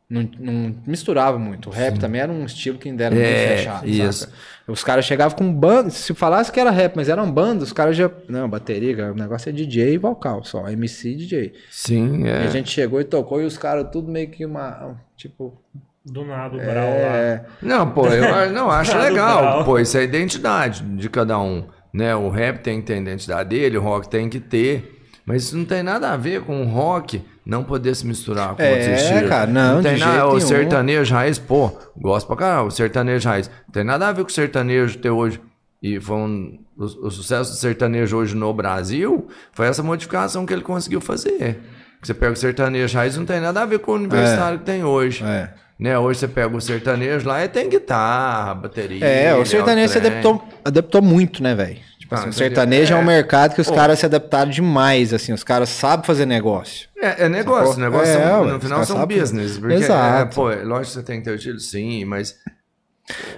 Não, 0.09 0.29
não 0.39 0.77
misturava 0.87 1.37
muito. 1.37 1.69
O 1.69 1.73
rap 1.73 1.99
também 1.99 2.21
era 2.21 2.31
um 2.31 2.45
estilo 2.45 2.79
que 2.79 2.89
ainda 2.89 3.05
era 3.05 3.15
muito 3.15 3.27
É, 3.27 3.57
fechado. 3.57 3.89
isso. 3.89 4.21
saca? 4.21 4.33
Os 4.69 4.85
caras 4.85 5.05
chegavam 5.05 5.37
com 5.37 5.53
banda. 5.53 5.91
Se 5.91 6.15
falasse 6.15 6.53
que 6.53 6.61
era 6.61 6.71
rap, 6.71 6.95
mas 6.95 7.09
eram 7.09 7.31
bandas, 7.31 7.65
os 7.69 7.73
caras 7.73 7.97
já. 7.97 8.09
Não, 8.29 8.49
bateria, 8.49 9.11
o 9.11 9.15
negócio 9.17 9.49
é 9.49 9.53
DJ 9.53 9.95
e 9.95 9.99
vocal 9.99 10.45
só. 10.45 10.69
MC 10.69 11.11
e 11.11 11.17
DJ. 11.17 11.53
Sim, 11.71 12.25
E 12.25 12.29
é. 12.29 12.39
a 12.39 12.47
gente 12.47 12.71
chegou 12.71 13.01
e 13.01 13.05
tocou 13.05 13.43
e 13.43 13.45
os 13.45 13.59
caras 13.59 13.89
tudo 13.91 14.11
meio 14.11 14.31
que 14.31 14.47
uma. 14.47 14.97
Tipo. 15.17 15.61
Do 16.05 16.25
nada, 16.25 16.55
o 16.55 16.61
Brau 16.61 16.75
lá. 16.75 17.17
É. 17.17 17.45
Não, 17.61 17.91
pô, 17.91 18.07
eu 18.07 18.51
não, 18.55 18.71
acho 18.71 18.97
legal. 18.97 19.65
Pô, 19.65 19.77
isso 19.77 19.99
é 19.99 20.05
identidade 20.05 20.85
de 20.85 21.11
cada 21.11 21.37
um. 21.41 21.65
Né? 21.93 22.15
O 22.15 22.29
rap 22.29 22.61
tem 22.63 22.81
que 22.81 22.87
ter 22.87 22.95
a 22.95 22.99
identidade 22.99 23.49
dele, 23.49 23.77
o 23.77 23.83
rock 23.83 24.09
tem 24.09 24.29
que 24.29 24.39
ter. 24.39 25.03
Mas 25.25 25.43
isso 25.43 25.57
não 25.57 25.65
tem 25.65 25.83
nada 25.83 26.13
a 26.13 26.17
ver 26.17 26.43
com 26.43 26.63
o 26.63 26.69
rock 26.69 27.25
não 27.47 27.63
poder 27.63 27.95
se 27.95 28.05
misturar 28.05 28.57
com 28.57 28.63
É, 28.63 28.71
outros 28.71 29.01
estilos. 29.03 29.29
cara, 29.29 29.47
não, 29.47 29.81
tem 29.81 29.95
de 29.95 30.01
nada. 30.01 30.27
O 30.27 30.41
sertanejo 30.41 31.15
raiz, 31.15 31.39
pô, 31.39 31.71
gosto 31.97 32.27
pra 32.27 32.37
caralho. 32.37 32.67
O 32.67 32.71
sertanejo 32.73 33.29
raiz. 33.29 33.49
Não 33.67 33.73
tem 33.73 33.85
nada 33.85 34.09
a 34.09 34.13
ver 34.13 34.23
com 34.25 34.29
o 34.29 34.33
sertanejo 34.33 34.99
ter 34.99 35.11
hoje. 35.11 35.41
E 35.81 36.01
foi 36.01 36.17
um, 36.17 36.59
o, 36.77 36.85
o 36.85 37.11
sucesso 37.11 37.53
do 37.53 37.57
sertanejo 37.57 38.17
hoje 38.17 38.35
no 38.35 38.53
Brasil 38.53 39.29
foi 39.53 39.67
essa 39.69 39.83
modificação 39.83 40.45
que 40.45 40.53
ele 40.53 40.63
conseguiu 40.63 41.01
fazer. 41.01 41.61
Você 42.03 42.13
pega 42.13 42.33
o 42.33 42.37
sertanejo 42.37 42.97
raiz, 42.97 43.17
não 43.17 43.25
tem 43.25 43.41
nada 43.41 43.63
a 43.63 43.67
ver 43.67 43.79
com 43.79 43.93
o 43.93 43.95
universitário 43.95 44.59
que 44.59 44.65
tem 44.65 44.83
hoje. 44.85 45.25
É. 45.25 45.51
Né, 45.79 45.99
hoje 45.99 46.21
você 46.21 46.29
pega 46.29 46.57
o 46.57 46.61
sertanejo 46.61 47.29
lá 47.29 47.45
e 47.45 47.49
tem 47.49 47.69
guitarra, 47.69 48.55
bateria. 48.55 49.05
É, 49.05 49.35
o 49.35 49.45
sertanejo 49.45 49.93
se 49.93 49.99
adaptou, 49.99 50.43
adaptou 50.65 51.03
muito, 51.03 51.43
né, 51.43 51.55
velho? 51.55 51.77
Tipo 52.07 52.15
Ah, 52.15 52.19
assim, 52.19 52.27
o 52.27 52.31
entendi. 52.31 52.39
sertanejo 52.39 52.95
é, 52.95 52.97
um 52.97 53.01
É. 53.01 53.05
mercado 53.05 53.55
que 53.57 53.61
os 53.61 53.69
caras 53.69 53.99
se 53.99 54.07
adaptaram 54.07 54.49
demais, 54.49 55.13
assim, 55.13 55.33
os 55.33 55.43
caras 55.43 55.69
sabem 55.71 56.07
fazer 56.07 56.25
negócio. 56.25 56.89
É, 57.03 57.25
é 57.25 57.29
negócio, 57.29 57.67
Sacou? 57.75 57.83
negócio 57.83 58.09
É, 58.13 58.23
são- 58.23 58.43
ué, 58.45 58.53
no 58.53 58.61
final 58.61 58.85
são 58.85 59.07
business. 59.07 59.59
Porque, 59.59 59.75
Exato. 59.75 60.23
É, 60.23 60.35
pô, 60.35 60.51
é 60.53 60.63
lógico 60.63 60.87
que 60.87 60.93
você 61.01 61.03
tem 61.03 61.19
que 61.19 61.25
ter 61.25 61.33
o 61.33 61.35
estilo, 61.35 61.59
sim, 61.59 62.05
mas. 62.05 62.37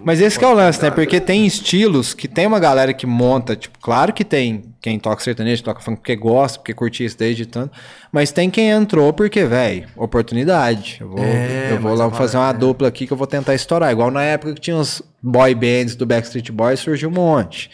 Mas 0.02 0.20
esse 0.20 0.38
que 0.38 0.44
é 0.44 0.48
o 0.48 0.52
lance, 0.54 0.82
né? 0.82 0.90
Porque 0.90 1.20
tem 1.20 1.46
estilos 1.46 2.14
que 2.14 2.26
tem 2.28 2.46
uma 2.46 2.58
galera 2.58 2.92
que 2.94 3.06
monta, 3.06 3.54
tipo, 3.54 3.78
claro 3.78 4.12
que 4.14 4.24
tem 4.24 4.64
quem 4.80 4.98
toca 4.98 5.22
sertanejo, 5.22 5.62
toca 5.62 5.80
funk 5.80 5.98
porque 5.98 6.16
gosta, 6.16 6.58
porque 6.58 6.72
curte 6.72 7.04
isso 7.04 7.18
desde 7.18 7.44
tanto, 7.44 7.72
mas 8.10 8.30
tem 8.32 8.48
quem 8.48 8.70
entrou 8.70 9.12
porque, 9.12 9.44
velho, 9.44 9.86
oportunidade. 9.94 10.98
Eu 11.00 11.08
vou, 11.10 11.18
É, 11.22 11.68
eu 11.72 11.80
vou 11.80 11.94
lá 11.94 12.10
fazer 12.10 12.36
uma 12.38 12.48
é. 12.50 12.52
dupla 12.54 12.88
aqui 12.88 13.06
que 13.06 13.12
eu 13.12 13.16
vou 13.16 13.26
tentar 13.26 13.54
estourar. 13.54 13.90
Igual 13.92 14.10
na 14.10 14.22
época 14.22 14.54
que 14.54 14.60
tinha 14.60 14.76
os 14.76 15.02
boy 15.22 15.54
bands 15.54 15.94
do 15.94 16.06
Backstreet 16.06 16.50
Boys, 16.50 16.80
surgiu 16.80 17.08
um 17.10 17.12
monte. 17.12 17.70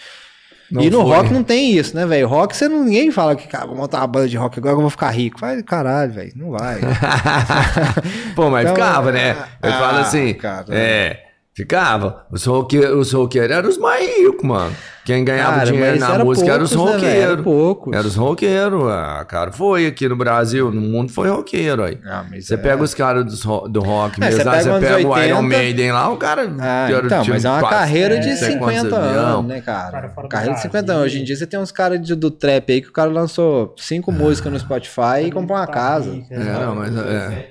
Não 0.70 0.82
e 0.82 0.91
no 0.91 1.03
foi. 1.03 1.11
rock 1.16 1.32
não 1.32 1.43
tem 1.43 1.73
isso, 1.77 1.95
né, 1.95 2.07
velho? 2.07 2.27
Rock 2.27 2.57
você 2.57 2.69
não, 2.69 2.85
ninguém 2.85 3.11
fala 3.11 3.36
que, 3.36 3.47
cara, 3.47 3.66
vou 3.66 3.77
montar 3.77 3.99
uma 3.99 4.07
banda 4.07 4.28
de 4.28 4.36
rock 4.36 4.59
agora 4.59 4.74
que 4.74 4.78
eu 4.78 4.82
vou 4.82 4.91
ficar 4.91 5.11
rico. 5.11 5.39
Vai, 5.41 5.62
caralho, 5.62 6.12
velho, 6.12 6.32
não 6.36 6.51
vai. 6.51 6.81
Pô, 8.35 8.51
mas 8.51 8.62
Então, 8.65 8.74
ficava, 8.74 9.12
né? 9.12 9.36
Eu 9.62 9.70
ah, 9.70 9.78
falo 9.78 9.99
assim. 9.99 10.35
cara. 10.35 10.66
É. 10.70 11.20
Ficava. 11.55 12.27
Os 12.32 12.45
roqueiros, 12.45 13.09
os 13.09 13.12
roqueiros 13.12 13.57
eram 13.57 13.69
os 13.69 13.78
mais 13.78 14.05
ricos, 14.16 14.43
mano. 14.43 14.74
Quem 15.05 15.23
ganhava 15.25 15.57
Cara, 15.59 15.65
dinheiro 15.67 15.99
na 16.01 16.15
era 16.15 16.25
música 16.25 16.51
eram 16.53 16.65
os 16.65 16.73
poucos, 16.75 16.93
né, 16.95 16.99
velho? 17.01 17.13
Era 17.15 17.21
roqueiros. 17.27 17.45
poucos. 17.45 17.93
Eram 17.97 18.07
os 18.09 18.15
roqueiros. 18.17 18.83
Ah, 18.89 19.25
cara, 19.29 19.53
foi 19.53 19.87
aqui 19.87 20.09
no 20.09 20.17
Brasil, 20.17 20.71
no 20.71 20.81
mundo 20.81 21.13
foi 21.13 21.29
roqueiro 21.29 21.83
aí. 21.85 21.99
Ah, 22.07 22.25
Você 22.41 22.55
é. 22.55 22.57
pega 22.57 22.83
os 22.83 22.95
caras 22.95 23.45
ro- 23.45 23.69
do 23.69 23.81
rock 23.81 24.17
É, 24.17 24.25
mesmo, 24.27 24.39
você 24.43 24.45
pega 24.51 24.63
você 24.63 24.71
os 24.71 24.81
pega 24.81 25.07
o 25.07 25.11
80. 25.11 25.27
Iron 25.29 25.43
Maiden 25.43 25.93
lá, 25.93 26.11
o 26.11 26.17
cara. 26.17 26.51
Ah, 26.59 26.89
era- 26.91 27.07
então, 27.07 27.23
tinha 27.23 27.35
mas 27.35 27.45
é 27.45 27.51
uma 27.51 27.61
quase 27.61 27.75
carreira 27.77 28.19
de 28.19 28.29
não 28.31 28.37
sei 28.37 28.57
quantos 28.57 28.77
50 28.81 28.97
avião. 28.97 29.25
anos, 29.39 29.45
né, 29.47 29.61
cara? 29.61 29.91
Cara 29.91 30.09
do 30.23 30.29
carreira 30.29 30.55
de 30.55 30.63
50 30.63 30.83
Brasil. 30.87 31.01
anos. 31.03 31.13
Hoje 31.13 31.21
em 31.21 31.25
dia 31.25 31.37
você 31.37 31.47
tem 31.47 31.61
uns 31.61 31.71
caras 31.71 32.01
do 32.01 32.31
trap 32.31 32.73
aí 32.73 32.81
que 32.81 32.89
o 32.89 32.93
cara 32.93 33.11
lançou 33.11 33.75
cinco 33.79 34.11
músicas 34.11 34.51
no 34.53 34.59
Spotify 34.59 35.27
e 35.27 35.31
comprou 35.31 35.59
uma 35.59 35.67
casa. 35.67 36.19
É, 36.31 36.39
não, 36.39 36.75
mas 36.77 36.97
é. 36.97 37.49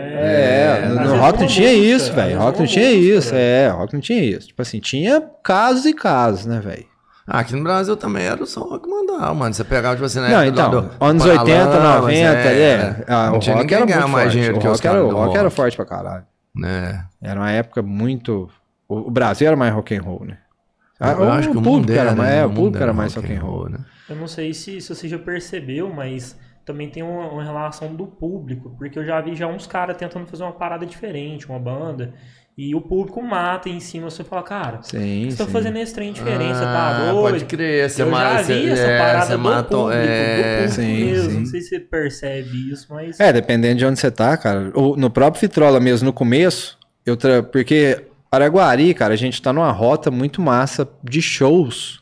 É, 0.00 0.86
no, 0.88 0.92
às 0.94 1.00
no 1.00 1.02
vezes 1.04 1.18
rock 1.20 1.40
não 1.40 1.46
tinha 1.46 1.72
isso, 1.74 2.12
velho. 2.14 2.38
Rock 2.38 2.58
não 2.60 2.66
tinha 2.66 2.90
isso, 2.92 3.34
é, 3.34 3.68
rock 3.68 3.92
não 3.92 4.00
tinha 4.00 4.22
isso. 4.24 4.48
Tipo 4.48 4.62
assim, 4.62 4.80
tinha 4.80 5.22
casos 5.42 5.84
e 5.84 5.92
casos, 5.92 6.46
né, 6.46 6.60
velho? 6.64 6.86
Ah, 7.26 7.38
aqui 7.40 7.54
no 7.56 7.62
Brasil 7.62 7.96
também 7.96 8.24
era 8.24 8.44
só 8.44 8.60
rock 8.62 8.88
mandar, 8.88 9.32
mano. 9.34 9.54
Você 9.54 9.64
pegava, 9.64 9.94
tipo 9.94 10.04
assim, 10.04 10.20
na 10.20 10.28
Não, 10.28 10.40
época 10.42 10.60
então, 10.60 10.70
do- 10.70 10.80
do 10.82 11.04
anos 11.04 11.22
Paralamas, 11.24 11.48
80, 11.48 12.00
90, 12.00 12.22
é. 12.50 13.04
ah, 13.08 13.26
Não 13.30 13.36
o 13.36 13.38
tinha 13.38 13.56
rock 13.56 13.74
era 13.74 13.86
muito 13.86 13.98
mais 14.00 14.10
forte. 14.24 14.30
dinheiro 14.32 14.56
o 14.56 14.60
que 14.60 14.66
os 14.68 14.72
rock, 14.72 14.86
era, 14.86 14.96
caras 14.96 15.10
o 15.10 15.14
rock 15.16 15.26
rock. 15.26 15.38
era 15.38 15.50
forte 15.50 15.76
pra 15.76 15.86
caralho. 15.86 16.24
né? 16.54 17.04
Era 17.22 17.40
uma 17.40 17.50
época 17.50 17.82
muito. 17.82 18.50
O, 18.86 18.96
o 18.98 19.10
Brasil 19.10 19.46
era 19.46 19.56
mais 19.56 19.72
rock 19.72 19.96
and 19.96 20.02
roll, 20.02 20.24
né? 20.26 20.38
Ah, 21.00 21.12
Eu 21.12 21.32
acho 21.32 21.50
que 21.50 21.56
o 21.56 21.60
mundo 21.60 21.80
público 21.86 21.92
era 21.92 22.10
era, 22.10 22.16
mais, 22.16 22.30
né? 22.30 22.38
é, 22.40 22.44
o 22.44 22.48
mundo 22.48 22.56
público 22.56 22.76
era 22.76 22.84
era 22.86 22.92
mais 22.92 23.14
rock 23.14 23.32
and 23.32 23.40
roll. 23.40 23.68
né? 23.70 23.78
Eu 24.08 24.16
não 24.16 24.28
sei 24.28 24.52
se, 24.54 24.80
se 24.80 24.94
você 24.94 25.08
já 25.08 25.18
percebeu, 25.18 25.90
mas 25.92 26.38
também 26.64 26.88
tem 26.90 27.02
uma, 27.02 27.26
uma 27.28 27.42
relação 27.42 27.94
do 27.94 28.06
público, 28.06 28.70
porque 28.78 28.98
eu 28.98 29.04
já 29.04 29.20
vi 29.20 29.34
já 29.34 29.46
uns 29.46 29.66
caras 29.66 29.96
tentando 29.96 30.26
fazer 30.26 30.42
uma 30.44 30.52
parada 30.52 30.84
diferente, 30.86 31.48
uma 31.48 31.58
banda, 31.58 32.12
e 32.56 32.72
o 32.72 32.80
público 32.80 33.20
mata 33.20 33.68
em 33.68 33.80
cima, 33.80 34.08
você 34.08 34.22
fala, 34.22 34.42
cara, 34.44 34.78
Sim, 34.82 35.28
você 35.28 35.44
tá 35.44 35.50
fazendo 35.50 35.76
esse 35.76 35.92
trem 35.92 36.12
diferente, 36.12 36.56
você 36.56 36.64
Ah, 36.64 36.72
tá 36.72 37.10
doido. 37.10 37.32
Pode 37.32 37.44
crer, 37.46 37.90
você 37.90 38.02
eu 38.02 38.06
já 38.06 38.12
mata. 38.12 38.42
vi 38.44 38.70
essa 38.70 38.82
é, 38.82 38.98
parada 38.98 39.26
você 39.26 39.32
do 39.32 39.38
matou. 39.40 39.82
público, 39.86 40.02
é, 40.04 40.36
do 40.36 40.42
público 40.68 40.72
Sim, 40.74 41.04
mesmo. 41.04 41.30
sim. 41.30 41.38
Não 41.40 41.46
sei 41.46 41.60
se 41.60 41.68
você 41.70 41.80
percebe 41.80 42.70
isso, 42.70 42.86
mas... 42.90 43.18
É, 43.18 43.32
dependendo 43.32 43.78
de 43.78 43.86
onde 43.86 43.98
você 43.98 44.08
tá, 44.08 44.36
cara. 44.36 44.70
No 44.96 45.10
próprio 45.10 45.40
Vitrola 45.40 45.80
mesmo, 45.80 46.06
no 46.06 46.12
começo, 46.12 46.78
eu 47.04 47.16
tra... 47.16 47.42
porque 47.42 48.04
Araguari, 48.30 48.94
cara, 48.94 49.14
a 49.14 49.16
gente 49.16 49.42
tá 49.42 49.52
numa 49.52 49.72
rota 49.72 50.10
muito 50.12 50.40
massa 50.40 50.88
de 51.02 51.20
shows. 51.20 52.00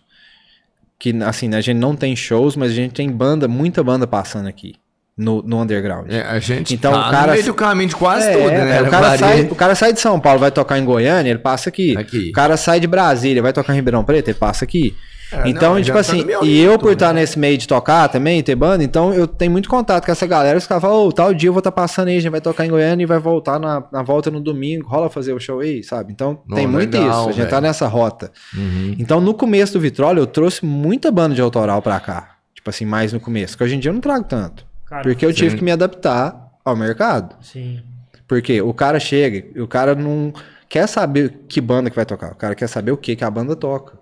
Que, 0.98 1.14
assim, 1.24 1.48
né, 1.48 1.56
a 1.56 1.60
gente 1.62 1.78
não 1.78 1.96
tem 1.96 2.14
shows, 2.14 2.56
mas 2.56 2.70
a 2.72 2.74
gente 2.74 2.92
tem 2.92 3.10
banda, 3.10 3.48
muita 3.48 3.82
banda 3.82 4.06
passando 4.06 4.48
aqui 4.48 4.74
no, 5.16 5.42
no 5.42 5.60
underground. 5.60 6.10
É, 6.10 6.22
a 6.22 6.38
gente 6.38 6.74
Então, 6.74 6.92
tá 6.92 7.08
o 7.08 7.10
cara- 7.10 7.26
no 7.28 7.32
meio 7.32 7.44
do 7.44 7.54
caminho 7.54 7.88
de 7.88 7.96
quase 7.96 8.28
É, 8.28 8.32
tudo, 8.32 8.50
né? 8.50 8.82
o, 8.82 8.90
cara 8.90 9.18
sai, 9.18 9.42
o 9.42 9.54
cara 9.54 9.74
sai 9.74 9.92
de 9.92 10.00
São 10.00 10.18
Paulo, 10.18 10.38
vai 10.40 10.50
tocar 10.50 10.78
em 10.78 10.84
Goiânia, 10.84 11.30
ele 11.30 11.38
passa 11.38 11.68
aqui. 11.68 11.96
Aqui. 11.96 12.30
O 12.30 12.32
cara 12.32 12.56
sai 12.56 12.80
de 12.80 12.86
Brasília, 12.86 13.42
vai 13.42 13.52
tocar 13.52 13.72
em 13.72 13.76
Ribeirão 13.76 14.04
Preto, 14.04 14.28
ele 14.28 14.38
passa 14.38 14.64
aqui. 14.64 14.94
É, 15.34 15.48
então, 15.48 15.76
não, 15.76 15.80
tipo 15.82 15.94
tá 15.94 16.00
assim, 16.00 16.22
meu 16.26 16.44
e 16.44 16.60
eu 16.60 16.78
por 16.78 16.92
estar 16.92 17.14
né? 17.14 17.22
nesse 17.22 17.38
meio 17.38 17.56
de 17.56 17.66
tocar 17.66 18.06
também, 18.08 18.42
ter 18.42 18.54
banda, 18.54 18.84
então 18.84 19.14
eu 19.14 19.26
tenho 19.26 19.50
muito 19.50 19.66
contato 19.66 20.04
com 20.04 20.12
essa 20.12 20.26
galera. 20.26 20.58
Os 20.58 20.66
caras 20.66 20.82
falam, 20.82 21.06
ô, 21.06 21.10
tal 21.10 21.32
dia 21.32 21.48
eu 21.48 21.54
vou 21.54 21.60
estar 21.60 21.72
passando 21.72 22.08
aí, 22.08 22.18
a 22.18 22.20
gente 22.20 22.30
vai 22.30 22.40
tocar 22.42 22.66
em 22.66 22.68
Goiânia 22.68 23.02
e 23.02 23.06
vai 23.06 23.18
voltar 23.18 23.58
na, 23.58 23.82
na 23.90 24.02
volta 24.02 24.30
no 24.30 24.40
domingo, 24.40 24.86
rola 24.86 25.08
fazer 25.08 25.32
o 25.32 25.40
show 25.40 25.60
aí, 25.60 25.82
sabe? 25.82 26.12
Então 26.12 26.42
Não, 26.46 26.54
tem 26.56 26.66
muito 26.66 26.98
legal, 26.98 27.20
isso, 27.22 27.28
a 27.30 27.32
gente 27.32 27.48
tá 27.48 27.62
nessa 27.62 27.86
rota. 27.86 28.30
Uhum. 28.54 28.94
Então 28.98 29.22
no 29.22 29.32
começo 29.32 29.72
do 29.72 29.80
Vitrola 29.80 30.18
eu 30.18 30.26
trouxe 30.26 30.66
muita 30.66 31.10
banda 31.10 31.34
de 31.34 31.40
autoral 31.40 31.80
pra 31.80 31.98
cá. 31.98 32.36
Tipo 32.54 32.68
assim, 32.68 32.84
mais 32.84 33.10
no 33.14 33.18
começo, 33.18 33.56
que 33.56 33.64
hoje 33.64 33.74
em 33.74 33.78
dia 33.80 33.88
eu 33.88 33.94
não 33.94 34.02
trago 34.02 34.24
tanto. 34.24 34.66
Cara, 34.92 35.02
Porque 35.04 35.24
eu 35.24 35.32
tive 35.32 35.52
sim. 35.52 35.56
que 35.56 35.64
me 35.64 35.70
adaptar 35.70 36.52
ao 36.62 36.76
mercado. 36.76 37.34
Sim. 37.42 37.82
Porque 38.28 38.60
o 38.60 38.74
cara 38.74 39.00
chega, 39.00 39.46
e 39.54 39.58
o 39.60 39.66
cara 39.66 39.94
não 39.94 40.30
quer 40.68 40.86
saber 40.86 41.40
que 41.48 41.62
banda 41.62 41.88
que 41.88 41.96
vai 41.96 42.04
tocar. 42.04 42.32
O 42.32 42.34
cara 42.34 42.54
quer 42.54 42.66
saber 42.68 42.92
o 42.92 42.96
que, 42.98 43.16
que 43.16 43.24
a 43.24 43.30
banda 43.30 43.56
toca. 43.56 43.98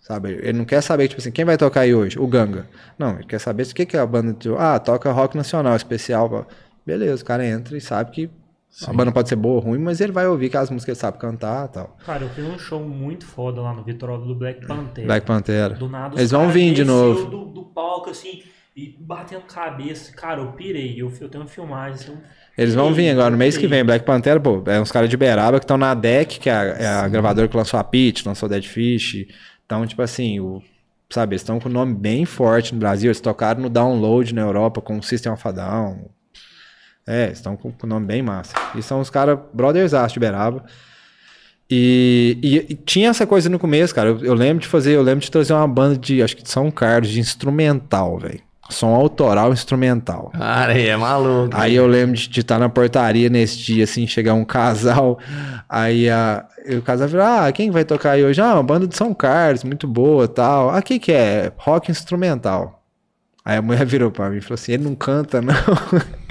Sabe? 0.00 0.30
Ele 0.32 0.54
não 0.54 0.64
quer 0.64 0.82
saber, 0.82 1.08
tipo 1.08 1.20
assim, 1.20 1.30
quem 1.30 1.44
vai 1.44 1.58
tocar 1.58 1.80
aí 1.82 1.94
hoje? 1.94 2.18
O 2.18 2.26
Ganga. 2.26 2.66
Não, 2.98 3.16
ele 3.16 3.24
quer 3.24 3.38
saber 3.38 3.62
o 3.64 3.74
que, 3.74 3.84
que 3.84 3.94
é 3.96 4.00
a 4.00 4.06
banda. 4.06 4.32
de- 4.32 4.54
Ah, 4.56 4.78
toca 4.78 5.12
rock 5.12 5.36
nacional 5.36 5.76
especial. 5.76 6.46
Beleza, 6.86 7.22
o 7.22 7.26
cara 7.26 7.46
entra 7.46 7.76
e 7.76 7.80
sabe 7.80 8.10
que 8.10 8.30
A 8.88 8.92
banda 8.92 9.12
pode 9.12 9.28
ser 9.28 9.36
boa 9.36 9.54
ou 9.56 9.60
ruim, 9.60 9.78
mas 9.78 10.00
ele 10.00 10.12
vai 10.12 10.26
ouvir 10.26 10.48
que 10.48 10.56
as 10.56 10.68
músicas 10.70 10.96
ele 10.96 11.00
sabe 11.00 11.16
cantar 11.18 11.66
e 11.66 11.72
tal. 11.74 11.96
Cara, 12.04 12.24
eu 12.24 12.28
fiz 12.30 12.44
um 12.44 12.58
show 12.58 12.80
muito 12.80 13.24
foda 13.24 13.60
lá 13.60 13.72
no 13.72 13.84
Vitória 13.84 14.16
do 14.18 14.34
Black 14.34 14.66
Panther. 14.66 15.04
Black 15.06 15.24
Pantera. 15.26 15.74
Do 15.74 15.88
nada, 15.90 16.16
Eles 16.18 16.30
vão 16.32 16.48
vir 16.48 16.74
de 16.74 16.84
novo. 16.84 17.26
Do, 17.30 17.44
do 17.44 17.62
palco, 17.66 18.10
assim, 18.10 18.42
e 18.76 18.96
batendo 18.98 19.42
cabeça. 19.42 20.12
Cara, 20.12 20.40
eu 20.40 20.52
pirei. 20.52 20.94
Eu, 21.00 21.12
eu 21.20 21.28
tenho 21.28 21.44
uma 21.44 21.48
filmagem, 21.48 21.94
assim. 21.94 22.12
eu 22.12 22.18
Eles 22.58 22.74
vão 22.74 22.92
vir 22.92 23.10
agora 23.10 23.30
no 23.30 23.36
mês 23.36 23.56
que 23.56 23.66
vem. 23.66 23.84
Black 23.84 24.04
Pantera, 24.04 24.40
pô, 24.40 24.62
é 24.66 24.80
uns 24.80 24.90
caras 24.90 25.08
de 25.08 25.16
Beraba 25.16 25.58
que 25.58 25.64
estão 25.64 25.76
na 25.78 25.94
DEC, 25.94 26.38
que 26.40 26.50
é 26.50 26.52
a, 26.52 26.62
é 26.64 26.86
a 26.86 27.08
gravadora 27.08 27.46
que 27.48 27.56
lançou 27.56 27.78
a 27.78 27.84
Pitch, 27.84 28.24
lançou 28.26 28.48
Dead 28.48 28.64
Fish. 28.64 29.26
Então, 29.64 29.86
tipo 29.86 30.02
assim, 30.02 30.40
o, 30.40 30.62
sabe, 31.10 31.34
eles 31.34 31.42
estão 31.42 31.60
com 31.60 31.68
um 31.68 31.72
nome 31.72 31.94
bem 31.94 32.24
forte 32.24 32.72
no 32.74 32.80
Brasil. 32.80 33.08
Eles 33.08 33.20
tocaram 33.20 33.60
no 33.62 33.68
Download 33.70 34.34
na 34.34 34.42
Europa 34.42 34.80
com 34.80 34.98
o 34.98 35.02
System 35.02 35.32
of 35.32 35.46
a 35.48 35.52
Down. 35.52 36.10
É, 37.06 37.26
eles 37.26 37.38
estão 37.38 37.56
com 37.56 37.68
um 37.82 37.86
nome 37.86 38.06
bem 38.06 38.22
massa. 38.22 38.54
E 38.74 38.82
são 38.82 39.00
os 39.00 39.10
caras 39.10 39.38
brothers 39.52 39.92
de 40.12 40.18
Beraba. 40.18 40.64
E, 41.70 42.38
e- 42.42 42.72
e 42.72 42.74
tinha 42.74 43.08
essa 43.10 43.26
coisa 43.26 43.48
no 43.48 43.58
começo, 43.58 43.94
cara. 43.94 44.10
Eu, 44.10 44.24
eu 44.24 44.34
lembro 44.34 44.62
de 44.62 44.68
fazer, 44.68 44.92
eu 44.92 45.02
lembro 45.02 45.24
de 45.24 45.30
trazer 45.30 45.52
uma 45.52 45.66
banda 45.68 45.96
de, 45.96 46.22
acho 46.22 46.36
que 46.36 46.42
de 46.42 46.50
São 46.50 46.70
Carlos, 46.70 47.08
de 47.10 47.20
instrumental, 47.20 48.18
velho. 48.18 48.40
Som 48.70 48.94
autoral 48.94 49.52
instrumental. 49.52 50.30
Cara, 50.36 50.72
aí 50.72 50.88
é 50.88 50.96
maluco. 50.96 51.50
Aí 51.54 51.74
eu 51.74 51.86
lembro 51.86 52.16
de 52.16 52.40
estar 52.40 52.58
na 52.58 52.68
portaria 52.68 53.28
nesse 53.28 53.58
dia, 53.58 53.84
assim, 53.84 54.06
chegar 54.06 54.34
um 54.34 54.44
casal. 54.44 55.18
Aí 55.68 56.08
a, 56.08 56.44
o 56.76 56.80
casal 56.80 57.08
falou: 57.08 57.26
Ah, 57.26 57.52
quem 57.52 57.70
vai 57.70 57.84
tocar 57.84 58.12
aí 58.12 58.24
hoje? 58.24 58.40
Ah, 58.40 58.54
uma 58.54 58.62
banda 58.62 58.86
de 58.86 58.96
São 58.96 59.12
Carlos, 59.12 59.64
muito 59.64 59.86
boa 59.86 60.26
tal. 60.26 60.70
Ah, 60.70 60.78
o 60.78 60.82
que, 60.82 60.98
que 60.98 61.12
é? 61.12 61.52
Rock 61.58 61.90
instrumental. 61.90 62.82
Aí 63.44 63.58
a 63.58 63.62
mulher 63.62 63.84
virou 63.84 64.10
pra 64.10 64.30
mim 64.30 64.38
e 64.38 64.40
falou 64.40 64.54
assim: 64.54 64.72
Ele 64.72 64.84
não 64.84 64.94
canta, 64.94 65.42
não. 65.42 65.54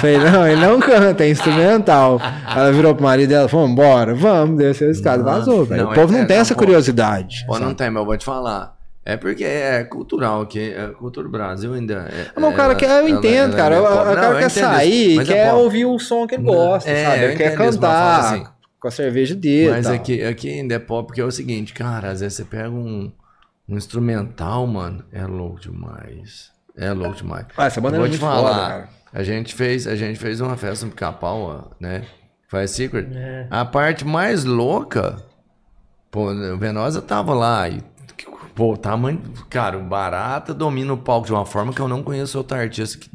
Falei, 0.00 0.16
não, 0.16 0.46
ele 0.46 0.60
não 0.60 0.80
canta, 0.80 1.24
é 1.24 1.30
instrumental. 1.30 2.18
Ela 2.48 2.72
virou 2.72 2.94
pro 2.94 3.04
marido 3.04 3.28
dela 3.30 3.46
e 3.46 3.48
falou: 3.50 3.66
Vambora, 3.68 4.14
vamos, 4.14 4.56
desceu 4.58 4.88
a 4.88 4.90
escada, 4.90 5.22
vazou, 5.22 5.64
velho. 5.64 5.88
O 5.90 5.94
povo 5.94 6.14
é- 6.14 6.20
não 6.20 6.26
tem 6.26 6.36
essa 6.38 6.54
curiosidade. 6.54 7.44
Pô, 7.46 7.58
não 7.58 7.74
tem, 7.74 7.90
mas 7.90 8.00
eu 8.00 8.06
vou 8.06 8.16
te 8.16 8.24
falar. 8.24 8.73
É 9.06 9.16
porque 9.18 9.44
é 9.44 9.84
cultural, 9.84 10.46
que 10.46 10.74
a 10.74 10.88
cultura 10.94 11.26
do 11.26 11.30
Brasil 11.30 11.74
ainda 11.74 12.08
é. 12.10 12.30
Mas 12.34 12.44
o 12.44 12.56
cara 12.56 12.72
ela- 12.72 12.74
quer, 12.74 12.86
eu 12.88 12.90
ela- 13.06 13.10
entendo, 13.10 13.48
ela 13.52 13.56
cara. 13.56 13.74
é 13.74 13.80
O, 13.80 13.84
o 13.84 13.86
pobre. 13.88 14.14
Não, 14.14 14.14
cara 14.22 14.38
quer 14.38 14.48
sair, 14.48 15.10
isso, 15.12 15.20
é 15.20 15.24
quer 15.24 15.50
pobre. 15.50 15.62
ouvir 15.64 15.84
o 15.84 15.98
som 15.98 16.26
que 16.26 16.34
ele 16.36 16.42
gosta, 16.44 16.88
É, 16.90 17.04
sabe? 17.04 17.24
Ele 17.24 17.36
quer 17.36 17.48
isso, 17.48 17.56
cantar 17.80 18.18
assim, 18.20 18.44
com 18.80 18.88
a 18.88 18.90
cerveja 18.90 19.34
dele. 19.34 19.70
Mas 19.72 19.84
tal. 19.86 19.94
aqui, 19.94 20.22
aqui 20.24 20.48
ainda 20.48 20.74
é 20.74 20.78
pobre 20.78 21.08
porque 21.08 21.20
é 21.20 21.24
o 21.24 21.30
seguinte, 21.30 21.74
cara, 21.74 22.10
às 22.12 22.20
vezes 22.20 22.34
você 22.38 22.44
pega 22.44 22.70
um, 22.70 23.12
um 23.68 23.76
instrumental, 23.76 24.66
mano, 24.66 25.04
é 25.12 25.26
louco 25.26 25.60
demais. 25.60 26.50
É 26.76 26.90
louco 26.92 27.16
demais. 27.16 27.44
Ah, 27.58 27.66
essa 27.66 27.80
banda 27.82 27.96
Eu 27.98 28.04
é 28.04 28.08
vou 28.08 28.16
te 28.16 28.18
muito 28.18 28.32
falar, 28.32 28.48
foda, 28.54 28.68
cara. 28.68 28.88
a 29.12 29.22
gente 29.22 29.54
fez, 29.54 29.86
a 29.86 29.94
gente 29.94 30.18
fez 30.18 30.40
uma 30.40 30.56
festa 30.56 30.86
no 30.86 30.90
Pica-Pau, 30.92 31.70
né? 31.78 32.04
Faz 32.48 32.70
Secret. 32.70 33.06
É. 33.14 33.46
A 33.50 33.64
parte 33.66 34.04
mais 34.06 34.44
louca, 34.44 35.22
pô, 36.10 36.30
o 36.32 36.56
Venosa 36.58 37.02
tava 37.02 37.34
lá 37.34 37.68
e 37.68 37.82
pô, 38.54 38.76
tamanho, 38.76 39.20
cara, 39.50 39.78
o 39.78 39.82
Barata 39.84 40.54
domina 40.54 40.92
o 40.92 40.98
palco 40.98 41.26
de 41.26 41.32
uma 41.32 41.44
forma 41.44 41.72
que 41.72 41.80
eu 41.80 41.88
não 41.88 42.02
conheço 42.02 42.38
outro 42.38 42.56
artista 42.56 42.98
que 42.98 43.10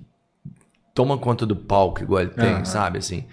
toma 0.94 1.18
conta 1.18 1.46
do 1.46 1.56
palco 1.56 2.02
igual 2.04 2.22
ele 2.22 2.32
tem, 2.32 2.56
Aham. 2.56 2.66
sabe 2.66 3.00
assim. 3.00 3.26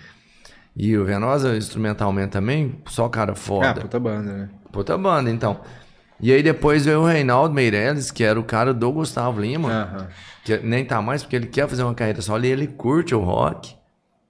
E 0.76 0.96
o 0.96 1.04
Venosa 1.04 1.56
instrumentalmente 1.56 2.30
também, 2.30 2.80
só 2.86 3.08
cara 3.08 3.32
Ah, 3.32 3.34
foda. 3.34 3.80
puta 3.80 3.98
banda, 3.98 4.32
né? 4.32 4.50
Puta 4.70 4.96
banda, 4.98 5.30
então. 5.30 5.60
E 6.20 6.32
aí 6.32 6.42
depois 6.42 6.84
veio 6.84 7.00
o 7.00 7.06
Reinaldo 7.06 7.54
Meirelles, 7.54 8.10
que 8.10 8.22
era 8.24 8.38
o 8.38 8.44
cara 8.44 8.72
do 8.72 8.92
Gustavo 8.92 9.40
Lima, 9.40 9.70
Aham. 9.70 10.06
que 10.44 10.58
nem 10.58 10.84
tá 10.84 11.00
mais, 11.02 11.22
porque 11.22 11.36
ele 11.36 11.46
quer 11.46 11.68
fazer 11.68 11.82
uma 11.82 11.94
carreira 11.94 12.22
solo 12.22 12.44
e 12.44 12.48
ele 12.48 12.66
curte 12.66 13.14
o 13.14 13.20
rock. 13.20 13.74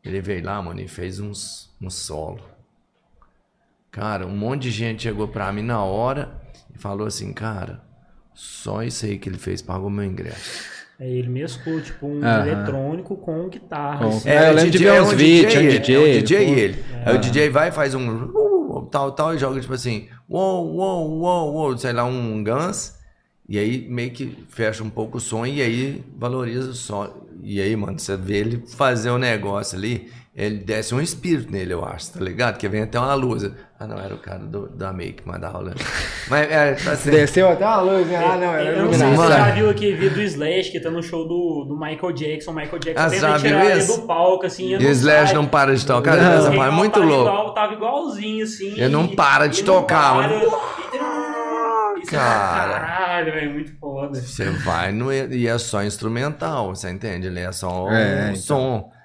Ele 0.05 0.21
veio 0.21 0.45
lá, 0.45 0.63
mano, 0.63 0.81
e 0.81 0.87
fez 0.89 1.19
uns, 1.19 1.75
uns 1.81 1.95
solo. 1.95 2.41
Cara, 3.91 4.27
um 4.27 4.37
monte 4.37 4.63
de 4.63 4.71
gente 4.71 5.03
chegou 5.03 5.27
pra 5.27 5.53
mim 5.53 5.63
na 5.63 5.83
hora 5.83 6.41
e 6.77 6.79
falou 6.79 7.07
assim, 7.07 7.33
cara, 7.33 7.81
só 8.35 8.83
isso 8.83 9.07
aí 9.07 9.19
que 9.19 9.29
ele 9.29 9.39
fez 9.39 9.63
pagou 9.63 9.89
meu 9.91 10.05
ingresso. 10.05 10.77
É, 10.99 11.09
ele 11.11 11.29
mesclou, 11.29 11.81
tipo, 11.81 12.07
um 12.07 12.23
Aham. 12.25 12.47
eletrônico 12.47 13.17
com 13.17 13.49
guitarra. 13.49 13.99
Com- 13.99 14.09
assim. 14.09 14.29
É, 14.29 14.49
eu 14.49 14.53
o 14.53 14.55
lembro 14.55 14.71
de 14.71 14.79
DJ 14.79 14.91
ver 14.91 14.97
é 14.97 15.03
uns 15.03 15.13
um 15.13 15.17
vídeos, 15.17 15.53
DJ, 15.53 15.81
tinha 15.81 16.01
um 16.01 16.03
ele, 16.03 16.23
DJ, 16.23 16.37
É 16.37 16.43
um 16.43 16.49
DJ 16.49 16.61
ele. 16.61 16.85
Aí 17.05 17.15
o 17.17 17.19
DJ 17.19 17.51
vai 17.51 17.69
e 17.69 17.73
faz 17.73 17.95
um 17.95 18.25
uh, 18.25 18.89
tal, 18.91 19.13
tal, 19.13 19.35
e 19.35 19.39
joga 19.39 19.61
tipo 19.61 19.75
assim, 19.75 20.09
uou, 20.29 20.75
uou, 20.75 21.11
uou, 21.21 21.55
uou, 21.55 21.79
sei 21.79 21.93
lá, 21.93 22.05
um 22.05 22.43
Guns. 22.43 22.95
E 23.49 23.59
aí 23.59 23.87
meio 23.89 24.11
que 24.11 24.45
fecha 24.49 24.83
um 24.83 24.91
pouco 24.91 25.19
o 25.19 25.21
som 25.21 25.47
e 25.47 25.61
aí 25.63 26.05
valoriza 26.17 26.71
o 26.71 26.75
som. 26.75 27.09
E 27.43 27.61
aí, 27.61 27.77
mano, 27.77 27.99
você 27.99 28.17
vê 28.17 28.39
ele 28.39 28.65
fazer 28.67 29.11
um 29.11 29.19
negócio 29.19 29.79
ali, 29.79 30.11
ele 30.37 30.59
desce 30.59 30.95
um 30.95 31.01
espírito 31.01 31.51
nele, 31.51 31.73
eu 31.73 31.83
acho, 31.83 32.13
tá 32.13 32.21
ligado? 32.21 32.59
Que 32.59 32.69
vem 32.69 32.83
até 32.83 32.99
uma 33.01 33.15
luz. 33.15 33.51
Ah, 33.81 33.87
não, 33.87 33.99
era 33.99 34.15
o 34.15 34.19
cara 34.19 34.41
do, 34.41 34.69
da 34.69 34.93
Make, 34.93 35.23
mas 35.25 35.41
da 35.41 35.49
aula. 35.49 35.75
Mas 36.29 36.51
é, 36.51 36.75
tá 36.75 36.93
assim. 36.93 37.11
Desceu 37.11 37.49
até 37.51 37.65
uma 37.67 37.81
luz, 37.81 38.07
né? 38.07 38.17
Ah, 38.17 38.37
não, 38.37 38.53
era 38.55 38.65
Eu 38.77 38.85
não 38.85 38.93
sei 38.93 39.09
se 39.11 39.17
você 39.17 39.29
já 39.33 39.51
viu 39.53 39.71
aquele 39.71 39.97
vídeo 39.97 40.15
do 40.15 40.23
Slash 40.23 40.71
que 40.71 40.79
tá 40.81 40.91
no 40.91 41.03
show 41.03 41.27
do, 41.27 41.65
do 41.69 41.75
Michael 41.79 42.13
Jackson. 42.13 42.53
Michael 42.53 42.79
Jackson 42.79 43.03
Ah, 43.03 43.11
tenta 43.11 43.39
tirar 43.39 43.65
ele 43.67 43.85
do 43.85 44.03
palco, 44.03 44.45
assim. 44.47 44.69
E 44.73 44.77
o 44.77 44.91
Slash 44.91 45.35
não 45.35 45.47
para 45.47 45.75
de 45.75 45.87
tocar, 45.87 46.17
Não. 46.17 46.33
essa 46.33 46.51
parte 46.53 46.61
é 46.69 46.71
muito 46.71 46.93
tava 46.95 47.07
louco. 47.07 47.29
Igual, 47.31 47.55
tava 47.55 47.73
igualzinho, 47.75 48.45
assim. 48.45 48.73
Ele 48.73 48.89
não 48.89 49.09
para 49.09 49.47
de 49.47 49.63
tocar, 49.65 50.15
para, 50.15 50.29
mano. 50.29 50.35
e- 50.93 52.03
e- 52.03 52.07
Cara. 52.07 52.81
Caralho, 52.81 53.33
velho, 53.33 53.51
muito 53.53 53.77
foda. 53.79 54.21
Você 54.21 54.45
vai 54.51 54.93
no, 54.93 55.13
e 55.13 55.49
é 55.49 55.59
só 55.59 55.83
instrumental, 55.83 56.75
você 56.75 56.91
entende? 56.91 57.27
Ele 57.27 57.41
é 57.41 57.51
só 57.53 57.91
É, 57.91 58.27
um 58.29 58.29
então. 58.31 58.37
som. 58.37 58.77
Então, 58.79 58.96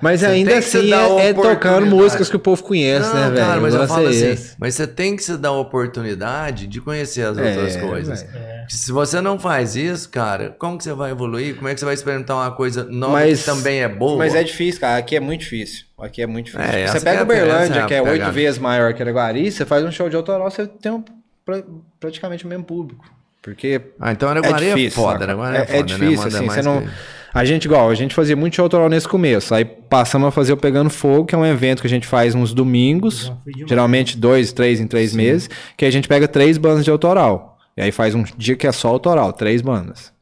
Mas 0.00 0.20
você 0.20 0.26
ainda 0.26 0.50
que 0.52 0.58
assim 0.58 0.92
é, 0.92 1.28
é 1.28 1.32
tocando 1.32 1.86
músicas 1.86 2.28
que 2.28 2.36
o 2.36 2.38
povo 2.38 2.62
conhece, 2.62 3.08
Não, 3.08 3.14
né, 3.14 3.30
velho? 3.30 3.36
cara, 3.36 3.60
mas 3.60 3.74
eu 3.74 3.88
falo 3.88 4.06
é 4.06 4.10
assim, 4.10 4.26
esse. 4.32 4.54
mas 4.58 4.74
você 4.74 4.86
tem 4.86 5.16
que 5.16 5.22
se 5.24 5.36
dar 5.38 5.48
a 5.48 5.52
oportunidade 5.52 6.66
de 6.66 6.80
conhecer 6.80 7.22
as 7.22 7.38
É, 7.38 7.42
outras 7.48 7.76
coisas. 7.76 8.22
velho. 8.22 8.32
Porque 8.62 8.74
Se 8.74 8.92
você 8.92 9.20
não 9.20 9.38
faz 9.38 9.74
isso, 9.76 10.08
cara, 10.10 10.54
como 10.58 10.76
que 10.78 10.84
você 10.84 10.92
vai 10.92 11.10
evoluir? 11.10 11.56
Como 11.56 11.68
é 11.68 11.74
que 11.74 11.80
você 11.80 11.86
vai 11.86 11.94
experimentar 11.94 12.36
uma 12.36 12.50
coisa 12.52 12.84
nova 12.84 13.12
Mas- 13.14 13.40
que 13.40 13.44
também 13.46 13.80
é 13.82 13.88
boa? 13.88 14.18
Mas 14.18 14.34
é 14.34 14.42
difícil, 14.44 14.80
cara. 14.80 14.98
Aqui 14.98 15.16
é 15.16 15.20
muito 15.20 15.40
difícil. 15.40 15.84
Aqui 15.98 16.22
é 16.22 16.26
muito 16.26 16.46
difícil. 16.46 16.66
É, 16.66 16.82
essa 16.82 16.92
você 16.94 16.98
que 16.98 17.04
pega 17.04 17.16
é 17.16 17.20
a- 17.20 17.24
Uberlândia, 17.24 17.64
essa 17.76 17.80
é 17.80 17.86
que 17.86 17.94
é 17.94 18.02
oito 18.02 18.30
vezes 18.32 18.58
maior 18.58 18.92
que 18.94 19.02
Araguari, 19.02 19.50
você 19.50 19.64
faz 19.64 19.84
um 19.84 19.90
show 19.90 20.08
de 20.08 20.16
autoral, 20.16 20.50
você 20.50 20.66
tem 20.66 20.92
um, 20.92 21.02
pra- 21.44 21.62
praticamente 21.98 22.44
o 22.44 22.48
mesmo 22.48 22.64
público. 22.64 23.04
Porque 23.40 23.80
Ah, 23.98 24.12
então 24.12 24.28
Araguari 24.28 24.66
é, 24.66 24.74
difícil, 24.74 25.02
foda? 25.02 25.24
Araguari 25.24 25.56
é, 25.56 25.60
É- 25.62 25.66
foda, 25.66 25.78
é 25.78 25.82
difícil, 25.82 26.30
né? 26.30 26.36
Assim, 26.38 26.46
mais 26.46 26.54
você 26.54 26.62
não- 26.62 26.82
que- 26.82 26.88
A 27.34 27.44
gente, 27.44 27.64
igual, 27.64 27.88
a 27.88 27.94
gente 27.94 28.14
fazia 28.14 28.36
muito 28.36 28.56
show 28.56 28.64
autoral 28.64 28.88
nesse 28.88 29.08
começo. 29.08 29.54
Aí 29.54 29.64
passamos 29.64 30.28
a 30.28 30.30
fazer 30.30 30.52
o 30.52 30.56
Pegando 30.56 30.90
Fogo, 30.90 31.24
que 31.24 31.34
é 31.34 31.38
um 31.38 31.46
evento 31.46 31.80
que 31.80 31.86
a 31.86 31.90
gente 31.90 32.06
faz 32.06 32.34
uns 32.34 32.52
domingos, 32.52 33.32
geralmente 33.66 34.18
dois, 34.18 34.52
três 34.52 34.80
em 34.80 34.86
três 34.86 35.14
meses, 35.14 35.48
que 35.76 35.84
a 35.84 35.90
gente 35.90 36.08
pega 36.08 36.28
três 36.28 36.58
bandas 36.58 36.84
de 36.84 36.90
autoral. 36.90 37.58
E 37.76 37.82
aí 37.82 37.90
faz 37.90 38.14
um 38.14 38.22
dia 38.36 38.54
que 38.54 38.66
é 38.66 38.72
só 38.72 38.88
autoral, 38.88 39.32
três 39.32 39.62
bandas. 39.62 40.12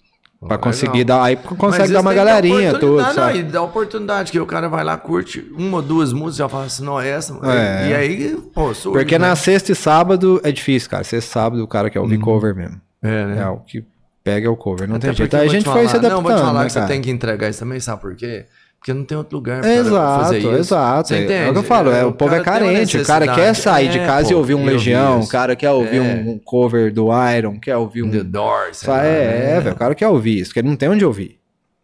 Pra 0.47 0.57
conseguir 0.57 1.05
dar. 1.05 1.23
Aí 1.23 1.37
consegue 1.37 1.93
dar 1.93 2.01
uma 2.01 2.15
galerinha, 2.15 2.71
oportunidade, 2.71 3.19
não, 3.19 3.37
e 3.37 3.43
dá 3.43 3.63
oportunidade, 3.63 4.33
que 4.33 4.41
o 4.41 4.47
cara 4.47 4.69
vai 4.71 4.83
lá, 4.83 4.97
curte 4.97 5.47
uma 5.55 5.79
ou 5.79 5.83
duas 5.83 6.15
músicas, 6.15 6.37
já 6.37 6.49
fala 6.49 6.65
assim, 6.65 6.83
não, 6.83 6.99
essa. 6.99 7.39
É. 7.47 7.91
E 7.91 7.95
aí, 7.95 8.37
pô, 8.55 8.73
surge, 8.73 8.99
Porque 8.99 9.19
né? 9.19 9.29
na 9.29 9.37
sexta 9.37 9.73
e 9.73 9.75
sábado 9.75 10.41
é 10.43 10.51
difícil, 10.51 10.89
cara. 10.89 11.05
Sexta 11.05 11.29
e 11.29 11.33
sábado 11.33 11.63
o 11.63 11.69
cara 11.69 11.91
quer 11.91 12.01
ouvir 12.01 12.19
cover 12.19 12.55
mesmo. 12.55 12.81
É, 13.03 13.27
né? 13.27 13.43
É, 13.43 13.47
o 13.49 13.59
que 13.59 13.85
pega 14.25 14.51
o 14.51 14.57
cover. 14.57 14.89
Não 14.89 14.97
Até 14.97 15.09
tem 15.09 15.17
jeito. 15.17 15.37
Aí 15.37 15.47
a 15.47 15.51
gente 15.51 15.65
te 15.65 15.71
foi 15.71 15.83
se 15.83 15.89
falar- 15.89 15.99
adaptando, 15.99 16.17
Não, 16.17 16.23
vou 16.23 16.33
te 16.35 16.41
falar 16.47 16.61
né, 16.61 16.67
que 16.67 16.73
você 16.73 16.79
cara? 16.81 16.91
tem 16.93 17.01
que 17.01 17.11
entregar 17.11 17.49
isso 17.49 17.59
também, 17.61 17.81
sabe 17.81 18.01
por 18.01 18.15
quê? 18.15 18.47
Porque 18.79 18.95
não 18.95 19.05
tem 19.05 19.19
outro 19.19 19.37
lugar 19.37 19.61
pra 19.61 19.71
Exato, 19.75 20.23
fazer 20.25 20.39
isso. 20.39 20.51
exato. 20.53 21.09
Você 21.09 21.15
É, 21.17 21.25
entende? 21.25 21.51
o 21.51 21.53
que 21.53 21.59
eu 21.59 21.63
falo, 21.63 21.91
é, 21.91 22.03
o 22.03 22.13
povo 22.13 22.35
é 22.35 22.41
carente. 22.43 22.97
O 22.97 23.05
cara 23.05 23.29
quer 23.35 23.55
sair 23.55 23.91
de 23.91 23.99
É, 23.99 24.07
casa 24.07 24.29
e 24.31 24.33
pô, 24.33 24.39
ouvir 24.39 24.55
um 24.55 24.65
Legião, 24.65 25.21
o 25.21 25.29
cara 25.29 25.55
quer 25.55 25.71
ouvir 25.71 25.99
É. 25.99 26.01
um, 26.01 26.39
cover 26.43 26.91
do 26.91 27.09
Iron, 27.37 27.61
quer 27.61 27.77
ouvir 27.77 28.03
um. 28.05 28.11
The 28.11 28.23
Doors. 28.25 28.79
sei 28.79 28.87
Só 28.87 28.93
lá, 28.93 29.05
é, 29.05 29.11
né? 29.29 29.57
é, 29.57 29.61
velho, 29.61 29.75
o 29.77 29.79
cara 29.79 29.95
quer 29.95 30.09
ouvir 30.09 30.39
isso, 30.39 30.47
porque 30.51 30.61
ele 30.61 30.69
não 30.69 30.77
tem 30.77 30.89
onde 30.89 31.05
ouvir. 31.05 31.39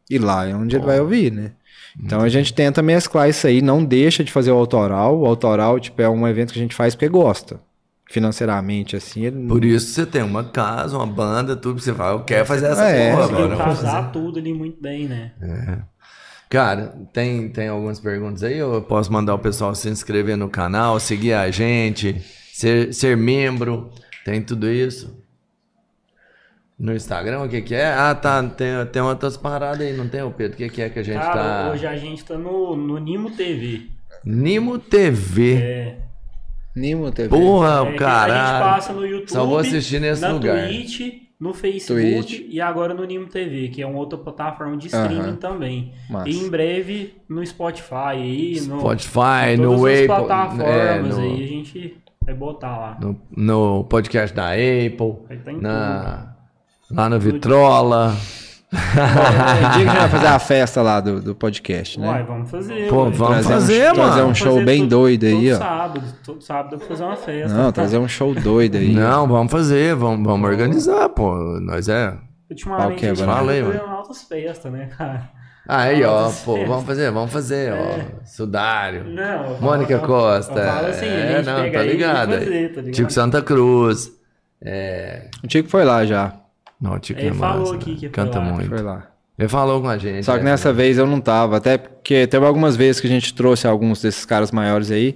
E 0.08 0.18
lá 0.18 0.48
é 0.48 0.54
onde 0.54 0.74
ele 0.76 0.86
vai 0.86 0.98
ouvir, 0.98 1.30
né? 1.30 1.50
Então 2.02 2.20
a 2.22 2.28
gente 2.30 2.54
tenta 2.54 2.80
mesclar 2.82 3.28
isso 3.28 3.46
aí, 3.46 3.60
não 3.60 3.84
deixa 3.84 4.24
de 4.24 4.32
fazer 4.32 4.50
o 4.52 4.56
autoral. 4.56 5.18
O 5.18 5.26
autoral, 5.26 5.78
tipo, 5.78 6.00
é 6.00 6.08
um 6.08 6.26
evento 6.26 6.52
que 6.54 6.58
a 6.58 6.62
gente 6.62 6.74
faz 6.74 6.94
porque 6.94 7.08
gosta. 7.08 7.60
Financeiramente, 8.08 8.94
assim, 8.94 9.24
ele 9.24 9.48
Por 9.48 9.64
isso 9.64 9.88
você 9.92 10.06
tem 10.06 10.22
uma 10.22 10.44
casa, 10.44 10.96
uma 10.96 11.06
banda, 11.06 11.56
tudo, 11.56 11.80
você 11.80 11.92
fala, 11.92 12.12
eu 12.20 12.24
quero 12.24 12.46
fazer 12.46 12.66
essa 12.66 12.84
É, 12.84 13.10
porra 13.10 13.24
agora. 13.24 13.56
casar 13.56 14.12
tudo 14.12 14.38
ali 14.38 14.54
muito 14.54 14.80
bem, 14.80 15.06
né? 15.06 15.32
Cara, 16.48 16.94
tem, 17.12 17.48
tem 17.48 17.66
algumas 17.66 17.98
perguntas 17.98 18.44
aí? 18.44 18.56
Eu 18.58 18.80
posso 18.82 19.12
mandar 19.12 19.34
o 19.34 19.38
pessoal 19.40 19.74
se 19.74 19.88
inscrever 19.88 20.36
no 20.36 20.48
canal, 20.48 21.00
seguir 21.00 21.32
a 21.32 21.50
gente, 21.50 22.22
ser, 22.52 22.94
ser 22.94 23.16
membro, 23.16 23.90
tem 24.24 24.40
tudo 24.40 24.70
isso. 24.70 25.20
No 26.78 26.94
Instagram, 26.94 27.42
o 27.42 27.48
que 27.48 27.62
que 27.62 27.74
é? 27.74 27.86
Ah, 27.92 28.14
tá, 28.14 28.40
tem, 28.44 28.68
tem 28.92 29.02
outras 29.02 29.36
paradas 29.36 29.80
aí, 29.80 29.96
não 29.96 30.06
tem, 30.08 30.20
Pedro? 30.30 30.54
O 30.54 30.56
que 30.58 30.68
que 30.68 30.82
é 30.82 30.88
que 30.90 30.98
a 30.98 31.02
gente 31.02 31.18
Cara, 31.18 31.64
tá... 31.64 31.70
hoje 31.72 31.86
a 31.86 31.96
gente 31.96 32.24
tá 32.24 32.36
no, 32.38 32.76
no 32.76 32.98
Nimo 32.98 33.30
TV. 33.30 33.88
Nimo 34.24 34.78
TV. 34.78 35.54
É, 35.54 35.98
Nimo 36.76 37.10
TV. 37.10 37.30
Porra, 37.30 37.68
é, 37.68 37.80
o 37.80 37.84
que 37.84 37.88
a 37.88 37.90
gente 37.90 37.98
caralho. 37.98 38.64
passa 38.64 38.92
no 38.92 39.06
YouTube, 39.06 39.30
Só 39.32 39.46
vou 39.46 39.58
assistir 39.58 39.98
nesse 39.98 40.20
na 40.20 40.32
lugar. 40.32 40.68
Twitch 40.68 41.26
no 41.38 41.52
Facebook 41.52 42.26
Twitch. 42.26 42.46
e 42.48 42.60
agora 42.60 42.94
no 42.94 43.04
Nimo 43.04 43.26
TV, 43.26 43.68
que 43.68 43.82
é 43.82 43.86
uma 43.86 43.98
outra 43.98 44.18
plataforma 44.18 44.76
de 44.76 44.86
streaming 44.86 45.36
também. 45.36 45.92
Massa. 46.08 46.28
E 46.28 46.36
em 46.36 46.48
breve 46.48 47.14
no 47.28 47.44
Spotify 47.44 47.94
aí, 47.94 48.60
no 48.60 48.80
Spotify, 48.80 49.56
no 49.58 49.86
Apple. 49.86 50.06
plataformas 50.06 50.66
é, 50.66 50.98
no, 51.00 51.20
aí 51.20 51.44
a 51.44 51.46
gente 51.46 51.96
vai 52.24 52.34
botar 52.34 52.76
lá. 52.76 52.98
no, 53.00 53.20
no 53.36 53.84
podcast 53.84 54.34
da 54.34 54.50
Apple, 54.52 55.42
tá 55.44 55.52
em 55.52 55.60
na, 55.60 56.36
lá 56.90 57.08
no 57.08 57.18
Vitrola. 57.18 58.14
É, 58.72 58.76
dia 58.76 59.70
que 59.70 59.76
a 59.76 59.78
gente 59.92 59.98
vai 59.98 60.08
fazer 60.08 60.26
a 60.26 60.38
festa 60.38 60.82
lá 60.82 61.00
do, 61.00 61.20
do 61.20 61.34
podcast, 61.34 62.00
né? 62.00 62.08
Uai, 62.08 62.24
vamos 62.24 62.50
fazer. 62.50 62.88
Pô, 62.88 63.04
vamos 63.10 63.16
Trazer 63.18 63.46
um- 63.46 63.50
fazer, 63.52 63.82
trazer 63.94 63.96
mano. 64.00 64.12
um 64.12 64.16
Vamos 64.22 64.38
show 64.38 64.52
fazer 64.54 64.64
bem 64.64 64.80
todo- 64.80 64.88
doido 64.90 65.26
aí, 65.26 65.50
todo 65.50 65.54
ó. 65.54 65.58
sábado, 65.58 66.02
todo 66.24 66.40
sábado 66.42 66.70
dá 66.72 66.76
pra 66.78 66.86
fazer 66.88 67.04
uma 67.04 67.16
festa. 67.16 67.56
Não, 67.56 67.72
trazer 67.72 67.98
um 67.98 68.08
show 68.08 68.34
doido 68.34 68.76
aí. 68.76 68.92
Não, 68.92 69.26
vamos 69.28 69.52
fazer, 69.52 69.94
vamos, 69.94 70.26
vamos 70.26 70.48
organizar, 70.50 71.08
pô. 71.10 71.34
Nós 71.60 71.88
é. 71.88 72.14
Ultimamente 72.50 72.98
que 72.98 73.06
é, 73.06 73.10
a 73.10 73.14
gente 73.14 73.24
tá 73.26 73.40
aí, 73.40 73.62
fazendo 73.64 73.84
altas 73.90 74.22
festas, 74.24 74.72
né, 74.72 74.88
cara? 74.96 75.30
Aí, 75.68 76.04
ó, 76.04 76.30
pô, 76.44 76.56
é. 76.58 76.64
vamos 76.64 76.84
fazer, 76.86 77.10
vamos 77.10 77.32
fazer, 77.32 77.72
ó. 77.72 78.24
Sudário. 78.24 79.04
Não, 79.04 79.22
eu 79.22 79.44
falo- 79.56 79.60
Mônica 79.62 79.92
eu- 79.94 80.00
Costa. 80.00 80.60
Eu 80.60 80.88
assim, 80.90 81.06
a 81.06 81.08
é, 81.08 81.36
gente 81.38 81.46
não, 81.46 81.56
pega 81.62 81.72
tá 81.78 81.80
aí 81.84 81.90
ligado. 81.90 82.32
fazer, 82.32 82.68
tá 82.72 82.80
ligado? 82.82 82.90
Tico 82.94 83.12
Santa 83.12 83.42
Cruz. 83.42 84.10
É. 84.62 85.28
O 85.42 85.46
Tico 85.48 85.68
foi 85.68 85.84
lá 85.84 86.04
já. 86.06 86.32
Não, 86.80 86.98
Tico 86.98 87.20
Ele 87.20 87.28
é 87.28 87.32
falou 87.32 87.72
aqui 87.74 87.90
né? 87.90 87.96
que 87.96 88.00
foi 88.02 88.08
Canta 88.10 88.38
lá. 88.38 88.44
muito. 88.44 88.68
Foi 88.68 88.82
lá. 88.82 89.06
Ele 89.38 89.48
falou 89.48 89.80
com 89.82 89.88
a 89.88 89.98
gente. 89.98 90.24
Só 90.24 90.34
que 90.34 90.40
é. 90.40 90.44
nessa 90.44 90.72
vez 90.72 90.96
eu 90.98 91.06
não 91.06 91.20
tava. 91.20 91.56
Até 91.58 91.76
porque 91.78 92.26
teve 92.26 92.44
algumas 92.46 92.74
vezes 92.76 93.00
que 93.00 93.06
a 93.06 93.10
gente 93.10 93.34
trouxe 93.34 93.66
alguns 93.66 94.00
desses 94.00 94.24
caras 94.24 94.50
maiores 94.50 94.90
aí. 94.90 95.14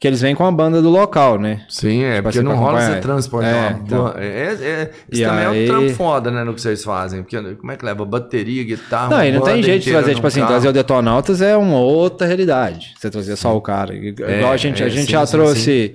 Que 0.00 0.08
eles 0.08 0.20
vêm 0.20 0.34
com 0.34 0.44
a 0.44 0.50
banda 0.50 0.82
do 0.82 0.90
local, 0.90 1.38
né? 1.38 1.64
Sim, 1.68 2.02
é, 2.02 2.20
porque 2.20 2.38
assim, 2.38 2.44
não 2.48 2.56
rola 2.56 2.78
acompanhar. 2.80 2.94
você 2.96 3.00
transportar 3.00 3.54
É, 3.54 3.68
uma 3.68 3.78
então. 3.78 4.14
é, 4.16 4.26
é- 4.26 4.90
Isso 5.12 5.22
E 5.22 5.24
também 5.24 5.44
é 5.44 5.46
aí- 5.46 5.64
um 5.64 5.66
trampo 5.68 5.90
foda, 5.94 6.28
né, 6.32 6.42
no 6.42 6.54
que 6.54 6.60
vocês 6.60 6.82
fazem. 6.82 7.22
Porque 7.22 7.40
como 7.54 7.70
é 7.70 7.76
que 7.76 7.84
leva? 7.84 8.04
Bateria, 8.04 8.64
guitarra. 8.64 9.10
Não, 9.10 9.24
e 9.24 9.30
não 9.30 9.42
tem 9.42 9.62
jeito 9.62 9.84
de 9.84 9.92
num 9.92 10.02
tipo 10.14 10.26
assim, 10.26 10.40
carro. 10.40 10.50
trazer 10.52 10.68
o 10.68 10.72
Detonautas 10.72 11.40
é 11.40 11.56
uma 11.56 11.78
outra 11.78 12.26
realidade. 12.26 12.94
Você 12.98 13.08
trazer 13.10 13.36
só 13.36 13.56
o 13.56 13.60
cara. 13.60 13.94
Igual 13.94 14.28
É, 14.28 14.42
a 14.44 14.56
gente, 14.56 14.82
a 14.82 14.86
é, 14.86 14.90
gente 14.90 15.06
sim, 15.06 15.12
já 15.12 15.24
sim, 15.24 15.32
trouxe 15.36 15.94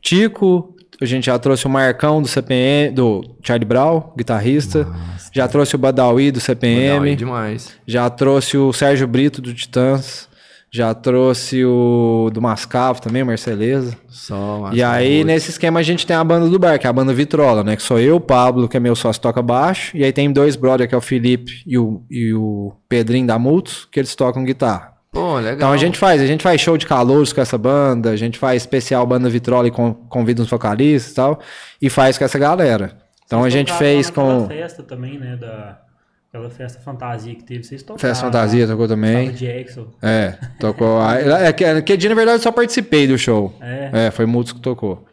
Tico, 0.00 0.76
a 1.04 1.06
gente 1.06 1.26
já 1.26 1.38
trouxe 1.38 1.66
o 1.66 1.70
Marcão 1.70 2.20
do 2.20 2.28
CPM, 2.28 2.94
do 2.94 3.24
Charlie 3.42 3.66
Brown, 3.66 4.12
guitarrista. 4.16 4.86
Já 5.32 5.48
trouxe 5.48 5.74
o 5.74 5.78
Badawi 5.78 6.30
do 6.30 6.40
CPM. 6.40 7.12
É 7.12 7.14
demais. 7.14 7.72
Já 7.86 8.10
trouxe 8.10 8.56
o 8.56 8.72
Sérgio 8.72 9.08
Brito 9.08 9.40
do 9.40 9.54
Titãs. 9.54 10.28
Já 10.72 10.94
trouxe 10.94 11.64
o 11.64 12.30
do 12.32 12.40
Mascavo 12.40 13.00
também, 13.00 13.22
o 13.22 13.26
Marceleza. 13.26 13.96
Só 14.08 14.70
E 14.72 14.80
aí, 14.80 15.24
nesse 15.24 15.50
esquema, 15.50 15.80
a 15.80 15.82
gente 15.82 16.06
tem 16.06 16.14
a 16.14 16.22
banda 16.22 16.48
do 16.48 16.58
bar, 16.60 16.78
que 16.78 16.86
é 16.86 16.90
a 16.90 16.92
banda 16.92 17.12
Vitrola, 17.12 17.64
né? 17.64 17.74
Que 17.74 17.82
sou 17.82 17.98
eu, 17.98 18.16
o 18.16 18.20
Pablo, 18.20 18.68
que 18.68 18.76
é 18.76 18.80
meu 18.80 18.94
sócio, 18.94 19.20
toca 19.20 19.42
baixo. 19.42 19.96
E 19.96 20.04
aí 20.04 20.12
tem 20.12 20.32
dois 20.32 20.54
brother, 20.54 20.88
que 20.88 20.94
é 20.94 20.98
o 20.98 21.00
Felipe 21.00 21.64
e 21.66 21.76
o, 21.76 22.04
e 22.08 22.32
o 22.32 22.72
Pedrinho 22.88 23.26
da 23.26 23.36
Multos, 23.36 23.88
que 23.90 23.98
eles 23.98 24.14
tocam 24.14 24.44
guitarra. 24.44 24.89
Pô, 25.12 25.34
legal. 25.36 25.54
Então 25.54 25.72
a 25.72 25.76
gente 25.76 25.98
faz, 25.98 26.20
a 26.22 26.26
gente 26.26 26.42
faz 26.42 26.60
show 26.60 26.76
de 26.76 26.86
calouros 26.86 27.32
com 27.32 27.40
essa 27.40 27.58
banda, 27.58 28.10
a 28.10 28.16
gente 28.16 28.38
faz 28.38 28.62
especial 28.62 29.04
banda 29.06 29.28
Vitrola 29.28 29.66
e 29.66 29.70
con- 29.70 29.92
convida 30.08 30.40
uns 30.42 30.48
vocalistas 30.48 31.12
e 31.12 31.14
tal, 31.16 31.40
e 31.82 31.90
faz 31.90 32.16
com 32.16 32.24
essa 32.24 32.38
galera. 32.38 32.96
Então 33.26 33.40
a 33.40 33.42
Vocês 33.42 33.52
gente 33.54 33.68
tocaram 33.68 33.78
fez 33.86 34.10
com 34.10 34.46
festa 34.48 34.82
também, 34.84 35.18
né? 35.18 35.36
Da, 35.36 35.80
aquela 36.28 36.48
festa 36.50 36.80
fantasia 36.80 37.34
que 37.34 37.42
teve. 37.42 37.64
Vocês 37.64 37.82
tocaram. 37.82 37.98
Festa 37.98 38.24
Fantasia, 38.24 38.66
tocou 38.68 38.86
também. 38.86 39.28
É, 40.00 40.34
tocou. 40.60 41.00
Ah, 41.00 41.16
É 41.18 41.52
que, 41.52 41.64
é 41.64 41.82
que 41.82 41.96
dia, 41.96 42.08
na 42.10 42.14
verdade, 42.16 42.38
eu 42.38 42.42
só 42.42 42.52
participei 42.52 43.06
do 43.08 43.18
show. 43.18 43.52
É. 43.60 44.06
É, 44.06 44.10
foi 44.12 44.26
Multos 44.26 44.52
que 44.52 44.60
tocou. 44.60 45.06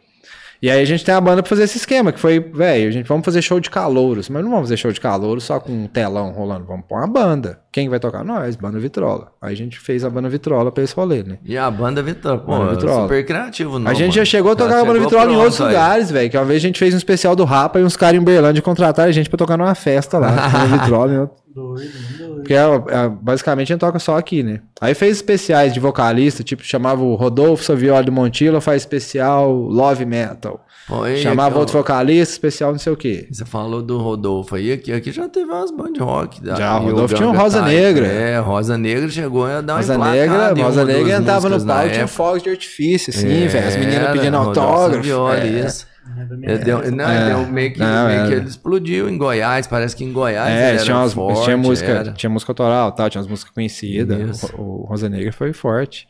E 0.60 0.68
aí 0.68 0.80
a 0.80 0.84
gente 0.84 1.04
tem 1.04 1.14
a 1.14 1.20
banda 1.20 1.40
pra 1.40 1.48
fazer 1.50 1.62
esse 1.64 1.76
esquema, 1.78 2.10
que 2.10 2.18
foi, 2.18 2.40
velho, 2.40 2.88
a 2.88 2.90
gente 2.90 3.06
vamos 3.06 3.24
fazer 3.24 3.40
show 3.42 3.60
de 3.60 3.70
calouros, 3.70 4.28
mas 4.28 4.42
não 4.42 4.50
vamos 4.50 4.66
fazer 4.66 4.76
show 4.76 4.90
de 4.90 5.00
calouros 5.00 5.44
só 5.44 5.60
com 5.60 5.70
um 5.70 5.86
telão 5.86 6.32
rolando, 6.32 6.66
vamos 6.66 6.84
pôr 6.88 6.98
uma 6.98 7.06
banda. 7.06 7.60
Quem 7.70 7.88
vai 7.88 8.00
tocar? 8.00 8.24
Nós, 8.24 8.56
banda 8.56 8.78
Vitrola. 8.78 9.30
Aí 9.42 9.52
a 9.52 9.56
gente 9.56 9.78
fez 9.78 10.02
a 10.04 10.08
banda 10.10 10.28
Vitrola 10.28 10.72
pra 10.72 10.82
esse 10.82 10.94
rolê, 10.94 11.22
né? 11.22 11.38
E 11.44 11.56
a 11.56 11.70
banda 11.70 12.02
Vitrola, 12.02 12.38
pô, 12.38 12.58
Banda 12.58 12.70
Vitrola. 12.72 13.02
super 13.02 13.26
criativo, 13.26 13.78
não, 13.78 13.90
a 13.90 13.94
gente 13.94 14.02
mano. 14.04 14.12
já 14.14 14.24
chegou 14.24 14.52
a 14.52 14.56
tocar 14.56 14.70
Já 14.76 14.80
a 14.80 14.84
banda 14.84 15.00
Vitrola 15.00 15.30
em 15.32 15.36
outros 15.36 15.60
aí. 15.60 15.66
lugares, 15.68 16.10
velho. 16.10 16.30
Que 16.30 16.36
uma 16.38 16.44
vez 16.46 16.56
a 16.62 16.66
gente 16.66 16.78
fez 16.78 16.94
um 16.94 16.96
especial 16.96 17.36
do 17.36 17.44
Rapa 17.44 17.78
e 17.78 17.84
uns 17.84 17.96
caras 17.96 18.16
em 18.16 18.18
Uberlândia 18.22 18.62
contrataram 18.62 19.10
a 19.10 19.12
gente 19.12 19.28
pra 19.28 19.36
tocar 19.36 19.56
numa 19.58 19.74
festa 19.74 20.18
lá. 20.18 20.30
banda 20.50 20.78
Vitrola 20.78 21.12
em 21.14 21.18
outro 21.18 21.36
Doido, 21.54 21.90
doido. 22.18 22.34
porque 22.36 22.54
é, 22.54 22.58
é, 22.58 23.08
basicamente 23.20 23.72
a 23.72 23.74
gente 23.74 23.80
toca 23.80 23.98
só 23.98 24.16
aqui, 24.16 24.42
né? 24.42 24.60
Aí 24.80 24.94
fez 24.94 25.16
especiais 25.16 25.72
de 25.74 25.80
vocalista, 25.80 26.42
tipo, 26.44 26.62
chamava 26.62 27.02
o 27.02 27.14
Rodolfo 27.16 27.64
Saviola 27.64 28.02
do 28.02 28.12
Montilla, 28.12 28.60
faz 28.60 28.82
especial 28.82 29.52
Love 29.52 30.04
Metal. 30.06 30.64
Pô, 30.86 31.04
chamava 31.16 31.48
aqui, 31.48 31.56
ó, 31.56 31.60
outro 31.60 31.76
vocalista, 31.78 32.32
especial 32.32 32.70
não 32.72 32.78
sei 32.78 32.92
o 32.92 32.96
quê. 32.96 33.26
Você 33.30 33.44
falou 33.44 33.82
do 33.82 33.98
Rodolfo 33.98 34.54
aí, 34.54 34.72
aqui, 34.72 34.90
aqui 34.92 35.10
já 35.12 35.28
teve 35.28 35.50
umas 35.50 35.70
bandas 35.70 35.92
de 35.94 36.00
rock. 36.00 36.40
da- 36.42 36.54
Já, 36.54 36.78
o 36.78 36.84
Rodolfo 36.84 37.14
tinha 37.14 37.28
um 37.28 37.32
Ganga 37.32 37.42
Rosa 37.60 37.72
Negra. 37.72 38.06
É, 38.06 38.38
Rosa 38.38 38.78
Negra 38.78 39.08
chegou 39.08 39.46
a 39.46 39.60
dar 39.60 39.74
uma 39.74 39.80
Rosa 39.80 39.94
emplacada 39.94 40.20
Negra, 40.20 40.60
em 40.60 40.62
Rosa 40.62 40.80
uma, 40.80 40.92
Negra 40.92 41.16
entrava 41.16 41.48
no 41.48 41.64
palco, 41.66 41.90
tinha 41.90 42.06
fogos 42.06 42.42
de 42.42 42.50
artifício, 42.50 43.10
assim, 43.10 43.46
velho. 43.46 43.68
As 43.68 43.76
meninas 43.76 43.96
Era, 44.02 44.12
pedindo 44.12 44.36
autógrafo. 44.36 45.28
É. 45.32 45.46
isso. 45.46 45.86
É 46.16 46.50
Ele 46.52 46.58
deu, 46.64 46.90
não, 46.90 47.04
É. 47.10 47.26
deu 47.28 47.46
meio 47.46 47.72
que, 47.72 47.78
Não, 47.80 48.06
meio 48.06 48.20
que 48.20 48.26
era. 48.32 48.36
ele 48.36 48.48
explodiu 48.48 49.08
em 49.10 49.18
Goiás. 49.18 49.66
Parece 49.66 49.94
que 49.94 50.04
em 50.04 50.12
Goiás 50.12 50.48
É, 50.50 50.70
ele 50.70 50.78
tinha, 50.78 50.94
era 50.94 51.02
umas, 51.02 51.12
forte, 51.12 51.44
tinha 51.44 51.56
música, 51.56 51.90
era. 51.90 52.12
tinha 52.12 52.30
música 52.30 52.50
autoral, 52.50 52.92
tal, 52.92 53.10
tinha 53.10 53.20
umas 53.20 53.30
músicas 53.30 53.52
conhecidas. 53.52 54.42
O, 54.54 54.62
o 54.62 54.86
Rosa 54.88 55.08
Negra 55.08 55.30
foi 55.32 55.52
forte. 55.52 56.08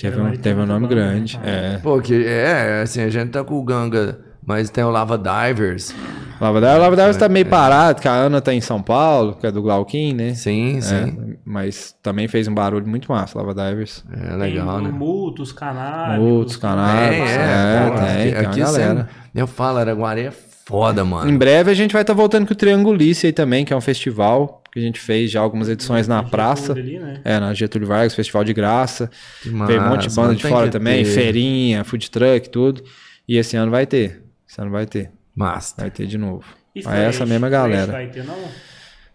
Teve 0.00 0.20
um, 0.20 0.36
teve 0.36 0.60
um 0.60 0.66
nome 0.66 0.86
grande. 0.86 1.38
né, 1.38 1.74
É. 1.76 1.78
Pô, 1.78 2.00
que 2.00 2.26
é, 2.26 2.80
assim, 2.82 3.02
a 3.02 3.08
gente 3.10 3.30
tá 3.30 3.42
com 3.44 3.54
o 3.58 3.62
Ganga, 3.62 4.18
mas 4.48 4.70
tem 4.70 4.82
o 4.82 4.88
Lava 4.90 5.18
Divers. 5.18 5.94
Lava 6.40 6.58
Divers, 6.58 6.78
Lava 6.80 6.96
Divers 6.96 7.16
tá 7.18 7.28
meio 7.28 7.44
parado, 7.44 8.00
que 8.00 8.08
a 8.08 8.12
Ana 8.12 8.40
tá 8.40 8.54
em 8.54 8.62
São 8.62 8.80
Paulo, 8.80 9.36
que 9.38 9.46
é 9.46 9.52
do 9.52 9.60
Glauquim, 9.60 10.14
né? 10.14 10.32
Sim, 10.32 10.80
sim. 10.80 10.94
É, 10.94 11.36
mas 11.44 11.94
também 12.02 12.26
fez 12.28 12.48
um 12.48 12.54
barulho 12.54 12.86
muito 12.86 13.12
massa, 13.12 13.38
Lava 13.38 13.52
Divers. 13.52 14.02
É, 14.10 14.28
Tem 14.28 14.36
legal, 14.38 14.80
né? 14.80 14.88
Multos, 14.88 15.52
canábicos. 15.52 16.18
Multos, 16.18 16.56
canábicos, 16.56 17.28
É, 17.30 17.34
é, 17.34 17.90
pô, 17.90 17.96
tem, 17.98 18.34
aqui, 18.34 18.50
tem 18.54 18.64
galera. 18.64 19.08
eu 19.34 19.46
falo, 19.46 19.78
Araguari 19.78 20.22
é 20.22 20.30
foda, 20.30 21.04
mano. 21.04 21.30
Em 21.30 21.36
breve 21.36 21.70
a 21.70 21.74
gente 21.74 21.92
vai 21.92 22.00
estar 22.00 22.14
voltando 22.14 22.46
com 22.46 22.54
o 22.54 22.56
Triangulice 22.56 23.26
aí 23.26 23.32
também, 23.34 23.66
que 23.66 23.72
é 23.74 23.76
um 23.76 23.82
festival 23.82 24.62
que 24.72 24.78
a 24.78 24.82
gente 24.82 24.98
fez 24.98 25.30
já 25.30 25.40
algumas 25.40 25.68
edições 25.68 26.08
na 26.08 26.22
praça. 26.22 26.72
Ali, 26.72 26.98
né? 26.98 27.20
É, 27.22 27.38
na 27.38 27.52
Getúlio 27.52 27.86
Vargas, 27.86 28.14
Festival 28.14 28.44
de 28.44 28.54
Graça. 28.54 29.10
Que 29.42 29.50
Veio 29.50 29.82
um 29.82 29.88
monte 29.88 30.08
de 30.08 30.14
banda 30.14 30.34
de 30.34 30.42
tem 30.42 30.50
fora 30.50 30.70
também, 30.70 31.04
ter. 31.04 31.10
feirinha, 31.10 31.84
food 31.84 32.10
truck, 32.10 32.48
tudo. 32.48 32.82
E 33.28 33.36
esse 33.36 33.56
ano 33.56 33.70
vai 33.70 33.84
ter. 33.86 34.27
Esse 34.48 34.60
ano 34.60 34.70
vai 34.70 34.86
ter. 34.86 35.10
Massa. 35.34 35.74
Vai 35.78 35.90
ter 35.90 36.06
de 36.06 36.16
novo. 36.18 36.44
E 36.74 36.82
Mas 36.82 36.94
essa 36.98 37.18
Flash? 37.18 37.28
mesma 37.28 37.48
Flash 37.48 37.60
galera. 37.62 37.92
Vai 37.92 38.06
ter, 38.08 38.24
não? 38.24 38.36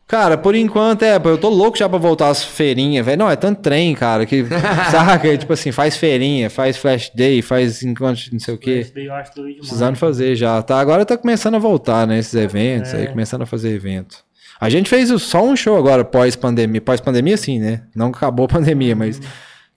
Cara, 0.05 0.37
por 0.37 0.53
enquanto 0.53 1.03
é, 1.03 1.15
eu 1.15 1.37
tô 1.37 1.49
louco 1.49 1.77
já 1.77 1.87
pra 1.89 1.97
voltar 1.97 2.29
às 2.29 2.43
feirinhas, 2.43 3.05
velho. 3.05 3.17
Não, 3.17 3.31
é 3.31 3.35
tanto 3.35 3.61
trem, 3.61 3.95
cara, 3.95 4.25
que 4.25 4.45
saca, 4.91 5.35
tipo 5.37 5.53
assim, 5.53 5.71
faz 5.71 5.95
feirinha, 5.97 6.49
faz 6.49 6.77
flash 6.77 7.09
day, 7.15 7.41
faz 7.41 7.81
encontro, 7.81 8.21
não 8.31 8.39
sei 8.39 8.53
o 8.53 8.57
quê. 8.57 8.81
Flash 8.83 8.91
Day 8.91 9.07
eu 9.07 9.13
acho 9.13 9.33
doido 9.33 9.47
demais. 9.47 9.59
Precisando 9.67 9.95
fazer 9.95 10.35
já. 10.35 10.61
Tá, 10.61 10.79
agora 10.79 11.05
tá 11.05 11.17
começando 11.17 11.55
a 11.55 11.59
voltar, 11.59 12.05
né? 12.05 12.19
Esses 12.19 12.35
eventos 12.35 12.93
aí, 12.93 13.03
É. 13.03 13.07
começando 13.07 13.41
a 13.43 13.45
fazer 13.45 13.69
evento. 13.73 14.17
A 14.59 14.69
gente 14.69 14.89
fez 14.89 15.09
o- 15.09 15.17
só 15.17 15.43
um 15.43 15.55
show 15.55 15.77
agora 15.77 16.05
pós-pandemia. 16.05 16.81
Pós-pandemia, 16.81 17.37
sim, 17.37 17.59
né? 17.59 17.83
Não 17.95 18.07
acabou 18.07 18.45
a 18.45 18.49
pandemia, 18.49 18.95
mas 18.95 19.19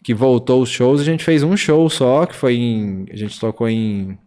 que 0.05 0.13
voltou 0.13 0.61
os 0.61 0.69
shows. 0.69 1.01
A 1.01 1.05
gente 1.05 1.25
fez 1.25 1.43
um 1.43 1.57
show 1.57 1.89
só, 1.89 2.27
que 2.27 2.35
foi 2.35 2.57
em. 2.57 3.07
A 3.11 3.17
gente 3.17 3.39
tocou 3.41 3.69
em. 3.69 4.19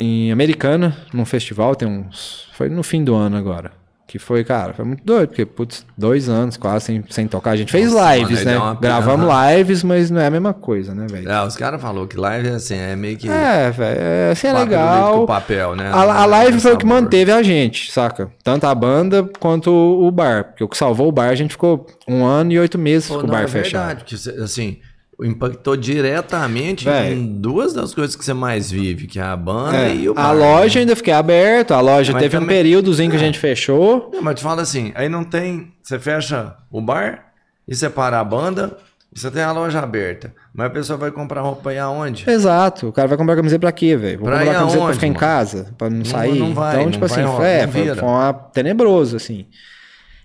Em 0.00 0.30
Americana, 0.30 0.96
num 1.12 1.24
festival, 1.24 1.74
tem 1.74 1.88
uns. 1.88 2.48
Foi 2.52 2.68
no 2.68 2.82
fim 2.82 3.02
do 3.02 3.14
ano 3.14 3.36
agora. 3.36 3.72
Que 4.06 4.18
foi, 4.18 4.42
cara, 4.42 4.72
foi 4.72 4.86
muito 4.86 5.04
doido, 5.04 5.28
porque, 5.28 5.44
putz, 5.44 5.84
dois 5.94 6.30
anos 6.30 6.56
quase 6.56 6.86
sem, 6.86 7.04
sem 7.10 7.28
tocar. 7.28 7.50
A 7.50 7.56
gente 7.56 7.70
fez 7.70 7.92
Nossa, 7.92 8.06
mano, 8.06 8.16
lives, 8.16 8.38
aí 8.38 8.44
né? 8.46 8.76
Gravamos 8.80 9.28
lives, 9.52 9.82
mas 9.82 10.10
não 10.10 10.18
é 10.18 10.26
a 10.26 10.30
mesma 10.30 10.54
coisa, 10.54 10.94
né, 10.94 11.06
velho? 11.10 11.30
É, 11.30 11.46
os 11.46 11.54
caras 11.56 11.78
falaram 11.78 12.06
que 12.06 12.16
live 12.16 12.48
é 12.48 12.52
assim, 12.52 12.74
é 12.74 12.96
meio 12.96 13.18
que. 13.18 13.28
É, 13.28 13.70
velho, 13.70 14.00
é, 14.00 14.30
assim 14.30 14.46
é 14.46 14.52
legal. 14.54 15.26
papel, 15.26 15.76
né? 15.76 15.90
A, 15.92 16.22
a 16.22 16.24
live 16.24 16.58
foi 16.58 16.72
o 16.72 16.78
que 16.78 16.86
manteve 16.86 17.30
a 17.30 17.42
gente, 17.42 17.92
saca? 17.92 18.30
Tanto 18.42 18.66
a 18.66 18.74
banda 18.74 19.28
quanto 19.38 19.70
o 19.70 20.10
bar. 20.10 20.44
Porque 20.44 20.64
o 20.64 20.68
que 20.68 20.78
salvou 20.78 21.08
o 21.08 21.12
bar, 21.12 21.28
a 21.28 21.34
gente 21.34 21.50
ficou 21.50 21.86
um 22.08 22.24
ano 22.24 22.50
e 22.52 22.58
oito 22.58 22.78
meses 22.78 23.10
Pô, 23.10 23.18
com 23.18 23.26
o 23.26 23.30
bar 23.30 23.42
é 23.42 23.46
fechado. 23.46 23.88
verdade, 23.88 24.04
porque 24.04 24.42
assim, 24.42 24.78
impactou 25.22 25.76
diretamente 25.76 26.88
em 26.88 27.26
duas 27.40 27.72
das 27.72 27.92
coisas 27.94 28.14
que 28.14 28.24
você 28.24 28.32
mais 28.32 28.70
vive, 28.70 29.06
que 29.06 29.18
é 29.18 29.22
a 29.22 29.36
banda 29.36 29.76
É, 29.76 29.94
e 29.94 30.08
o 30.08 30.12
a 30.12 30.14
bar, 30.14 30.32
loja 30.32 30.76
né? 30.76 30.80
ainda 30.82 30.94
fiquei 30.96 31.12
aberto, 31.12 31.72
a 31.74 31.80
loja 31.80 32.12
Mas 32.12 32.22
teve 32.22 32.36
um 32.36 32.40
também- 32.40 32.56
períodozinho 32.56 33.10
que 33.10 33.16
a 33.16 33.20
É. 33.20 33.22
gente 33.24 33.38
fechou. 33.38 34.10
Não, 34.12 34.22
mas 34.22 34.36
te 34.36 34.42
fala 34.42 34.62
assim, 34.62 34.92
aí 34.94 35.08
não 35.08 35.24
tem. 35.24 35.72
Você 35.82 35.98
fecha 35.98 36.54
o 36.70 36.80
bar 36.80 37.26
e 37.66 37.74
separa 37.74 38.20
a 38.20 38.24
banda 38.24 38.76
e 39.14 39.18
você 39.18 39.30
tem 39.30 39.42
a 39.42 39.50
loja 39.52 39.80
aberta. 39.80 40.32
Mas 40.54 40.66
a 40.66 40.70
pessoa 40.70 40.96
vai 40.96 41.10
comprar 41.10 41.40
roupa 41.40 41.70
aí 41.70 41.78
aonde? 41.78 42.28
Exato. 42.28 42.88
O 42.88 42.92
cara 42.92 43.08
vai 43.08 43.16
comprar 43.18 43.34
camiseta 43.36 43.60
pra 43.60 43.72
quê, 43.72 43.96
velho? 43.96 44.18
Vou 44.20 44.28
Pra 44.28 44.38
comprar 44.38 44.52
camiseta 44.54 44.76
pra 44.76 44.84
aonde, 44.84 44.94
ficar 44.94 45.06
em 45.06 45.10
mano? 45.10 45.20
casa, 45.20 45.74
pra 45.78 45.90
não, 45.90 46.04
sair. 46.04 46.38
não 46.38 46.54
vai, 46.54 46.76
então, 46.80 46.90
tipo 46.92 47.06
vai, 47.06 47.24
assim, 47.24 47.36
foi, 47.36 47.46
é, 47.46 47.66
foi, 47.66 47.94
foi 47.94 48.08
uma 48.08 48.32
tenebroso, 48.32 49.16
assim. 49.16 49.46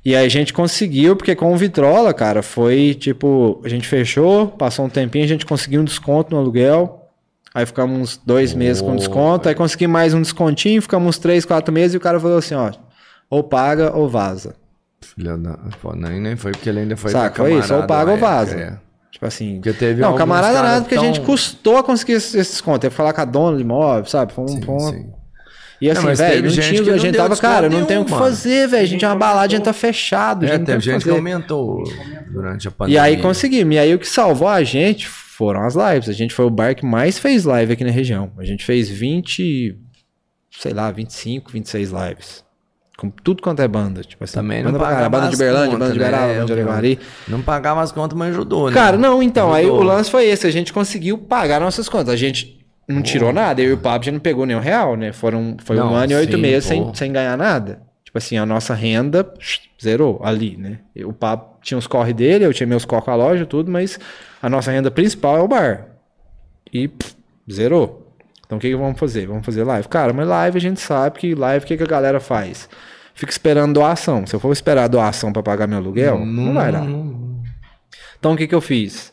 E 0.05 0.15
aí 0.15 0.25
a 0.25 0.29
gente 0.29 0.51
conseguiu, 0.53 1.15
porque 1.15 1.33
com 1.35 1.53
o 1.53 1.57
Vitrola, 1.57 2.13
cara, 2.13 2.43
foi 2.43 2.93
tipo, 2.93 3.61
a 3.63 3.69
gente 3.69 3.87
fechou, 3.87 4.47
passou 4.47 4.85
um 4.85 4.89
tempinho, 4.89 5.23
a 5.23 5.27
gente 5.27 5.45
conseguiu 5.45 5.79
um 5.81 5.85
desconto 5.85 6.33
no 6.33 6.39
aluguel. 6.41 6.99
Aí 7.53 7.65
ficamos 7.65 7.97
uns 7.99 8.17
dois 8.17 8.53
meses 8.53 8.81
com 8.81 8.95
desconto. 8.95 9.47
Aí 9.47 9.55
consegui 9.55 9.85
mais 9.87 10.13
um 10.13 10.21
descontinho. 10.21 10.81
Ficamos 10.81 11.07
uns 11.07 11.17
três, 11.19 11.45
quatro 11.45 11.71
meses. 11.73 11.93
E 11.93 11.97
o 11.97 12.01
cara 12.01 12.19
falou 12.19 12.37
assim: 12.37 12.55
ó, 12.55 12.71
ou 13.29 13.43
paga 13.43 13.95
ou 13.95 14.09
vaza. 14.09 14.55
Filha 15.01 15.37
da... 15.37 15.57
Pô, 15.81 15.93
nem, 15.95 16.19
nem 16.19 16.35
foi 16.35 16.51
porque 16.51 16.67
ele 16.69 16.79
ainda 16.79 16.97
foi 16.97 17.11
Saca, 17.11 17.43
foi 17.43 17.59
isso, 17.59 17.73
ou 17.75 17.83
paga 17.83 18.11
ou 18.11 18.17
vaza. 18.17 18.57
é. 18.57 18.77
Tipo 19.11 19.25
assim. 19.27 19.55
Porque 19.55 19.73
teve 19.73 20.01
não, 20.01 20.15
camarada 20.15 20.63
nada, 20.63 20.81
porque 20.81 20.95
a 20.95 20.97
tão- 20.97 21.05
gente 21.13 21.21
custou 21.21 21.77
a 21.77 21.83
conseguir 21.83 22.13
esse, 22.13 22.37
esse 22.37 22.51
desconto. 22.53 22.79
Teve 22.79 22.91
que 22.91 22.97
falar 22.97 23.13
com 23.13 23.21
a 23.21 23.25
dona 23.25 23.55
do 23.57 23.61
imóvel, 23.61 24.05
sabe? 24.05 24.33
Foi 24.33 24.43
um. 24.45 24.47
Sim, 24.47 24.61
foi 24.63 24.73
uma- 24.75 24.91
sim. 24.91 25.09
E 25.83 25.89
assim, 25.91 26.05
Não, 26.07 26.15
velho, 26.15 26.43
não 26.43 26.49
tinha. 26.49 26.79
A 26.81 26.85
não 26.85 26.97
gente 26.97 27.17
tava, 27.17 27.35
cara, 27.35 27.63
não 27.67 27.75
nenhum, 27.75 27.85
tem 27.85 27.97
o 27.97 28.05
que 28.05 28.11
fazer, 28.11 28.67
velho. 28.69 28.83
A 28.83 28.85
gente 28.87 29.03
é 29.03 29.07
uma 29.09 29.15
balada, 29.17 29.45
a 29.45 29.49
gente 29.49 29.63
tá 29.63 29.73
fechado. 29.73 30.43
a 30.43 30.47
É, 30.47 30.51
gente 30.51 30.59
não 30.59 30.65
tem 30.65 30.75
teve 30.75 30.83
que 30.85 30.91
gente 30.91 31.03
que 31.03 31.09
aumentou 31.09 31.83
durante 32.31 32.67
a 32.67 32.71
E 32.71 32.73
pandemia. 32.73 33.01
aí 33.01 33.17
conseguimos. 33.17 33.75
E 33.75 33.79
aí 33.79 33.93
o 33.93 33.99
que 33.99 34.07
salvou 34.07 34.47
a 34.47 34.63
gente 34.63 35.07
foram 35.09 35.61
as 35.65 35.75
lives. 35.75 36.07
A 36.07 36.13
gente 36.13 36.33
foi 36.33 36.45
o 36.45 36.49
bar 36.49 36.73
que 36.73 36.85
mais 36.85 37.19
fez 37.19 37.43
live 37.43 37.73
aqui 37.73 37.83
na 37.83 37.91
região. 37.91 38.31
A 38.37 38.45
gente 38.45 38.63
fez 38.63 38.89
20, 38.89 39.75
sei 40.57 40.73
lá, 40.73 40.89
25, 40.89 41.51
26 41.51 41.89
lives. 41.91 42.43
Com 42.97 43.09
tudo 43.09 43.41
quanto 43.43 43.61
é 43.61 43.67
banda. 43.67 44.03
Tipo 44.05 44.23
assim, 44.23 44.35
Também 44.35 44.63
não 44.63 44.71
pagava 44.75 45.09
Banda 45.09 45.29
de 45.31 45.35
Berlândia, 45.35 45.71
contas, 45.71 45.79
banda 45.89 45.93
de 45.93 45.99
né? 45.99 46.05
Beraba, 46.05 46.33
banda 46.33 46.45
de 46.45 46.53
Araguari. 46.53 46.99
Não 47.27 47.41
pagava 47.41 47.81
as 47.81 47.91
contas, 47.91 48.17
mas 48.17 48.29
ajudou, 48.29 48.69
né? 48.69 48.73
Cara, 48.73 48.95
não, 48.97 49.21
então, 49.21 49.51
aí 49.51 49.65
Ajudou. 49.65 49.81
o 49.81 49.83
lance 49.83 50.09
foi 50.09 50.27
esse. 50.27 50.47
A 50.47 50.51
gente 50.51 50.71
conseguiu 50.71 51.17
pagar 51.17 51.59
nossas 51.59 51.89
contas. 51.89 52.09
A 52.09 52.15
gente 52.15 52.62
não 52.87 53.01
tirou 53.01 53.31
nada. 53.33 53.61
Eu 53.61 53.69
e 53.69 53.73
o 53.73 53.77
Pablo 53.77 54.05
já 54.05 54.11
não 54.11 54.19
pegou 54.19 54.45
nenhum 54.45 54.59
real, 54.59 54.95
né? 54.95 55.11
Foram, 55.13 55.57
foi 55.63 55.77
um 55.77 55.85
Não, 55.85 55.95
ano 55.95 56.11
e 56.11 56.15
oito 56.15 56.37
meses 56.37 56.65
pô. 56.69 56.85
sem, 56.85 56.93
sem 56.95 57.11
ganhar 57.13 57.37
nada. 57.37 57.81
Tipo 58.03 58.17
assim, 58.17 58.37
a 58.37 58.45
nossa 58.45 58.73
renda 58.73 59.33
zerou 59.81 60.21
ali, 60.23 60.55
né? 60.57 60.79
O 61.05 61.13
Pablo 61.13 61.47
tinha 61.61 61.77
os 61.77 61.87
corre 61.87 62.13
dele, 62.13 62.45
eu 62.45 62.53
tinha 62.53 62.67
meus 62.67 62.85
corre 62.85 63.01
com 63.01 63.11
a 63.11 63.15
loja, 63.15 63.45
tudo, 63.45 63.71
mas 63.71 63.99
a 64.41 64.49
nossa 64.49 64.71
renda 64.71 64.91
principal 64.91 65.37
é 65.37 65.41
o 65.41 65.47
bar. 65.47 65.87
E 66.71 66.87
pff, 66.87 67.15
zerou. 67.51 68.15
Então 68.45 68.57
o 68.57 68.61
que, 68.61 68.69
que 68.69 68.75
vamos 68.75 68.99
fazer? 68.99 69.25
Vamos 69.25 69.45
fazer 69.45 69.63
live? 69.63 69.87
Cara, 69.87 70.13
mas 70.13 70.27
live 70.27 70.57
a 70.57 70.61
gente 70.61 70.79
sabe 70.79 71.17
que 71.17 71.33
live, 71.33 71.63
o 71.63 71.67
que, 71.67 71.77
que 71.77 71.83
a 71.83 71.87
galera 71.87 72.19
faz? 72.19 72.69
Fica 73.15 73.31
esperando 73.31 73.73
doação. 73.73 74.25
Se 74.27 74.35
eu 74.35 74.39
for 74.39 74.51
esperar 74.51 74.87
doação 74.89 75.31
pra 75.31 75.41
pagar 75.43 75.67
meu 75.67 75.77
aluguel, 75.77 76.25
não, 76.25 76.53
vai 76.53 76.71
dar. 76.71 76.85
Então 78.19 78.33
o 78.33 78.37
que 78.37 78.47
que 78.47 78.55
eu 78.55 78.61
fiz? 78.61 79.12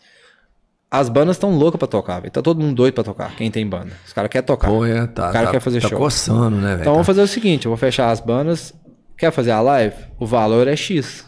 As 0.90 1.08
bandas 1.08 1.36
estão 1.36 1.56
loucas 1.56 1.78
pra 1.78 1.86
tocar, 1.86 2.18
velho. 2.20 2.32
Tá 2.32 2.42
todo 2.42 2.60
mundo 2.60 2.74
doido 2.74 2.94
pra 2.94 3.04
tocar. 3.04 3.36
Quem 3.36 3.48
tem 3.50 3.64
banda. 3.66 3.92
Os 4.04 4.12
caras 4.12 4.28
querem 4.28 4.44
tocar. 4.44 4.66
Pô, 4.68 4.84
é, 4.84 5.06
tá, 5.06 5.30
o 5.30 5.32
cara 5.32 5.46
tá- 5.46 5.52
quer 5.52 5.60
fazer 5.60 5.80
tá 5.80 5.88
show. 5.88 5.98
coçando, 5.98 6.56
né, 6.56 6.70
velho? 6.70 6.80
Então 6.80 6.92
vamos 6.92 7.06
fazer 7.06 7.22
o 7.22 7.28
seguinte: 7.28 7.66
eu 7.66 7.70
vou 7.70 7.76
fechar 7.76 8.10
as 8.10 8.20
bandas. 8.20 8.74
Quer 9.16 9.30
fazer 9.30 9.52
a 9.52 9.60
live? 9.60 9.94
O 10.18 10.26
valor 10.26 10.66
é 10.66 10.74
X. 10.74 11.24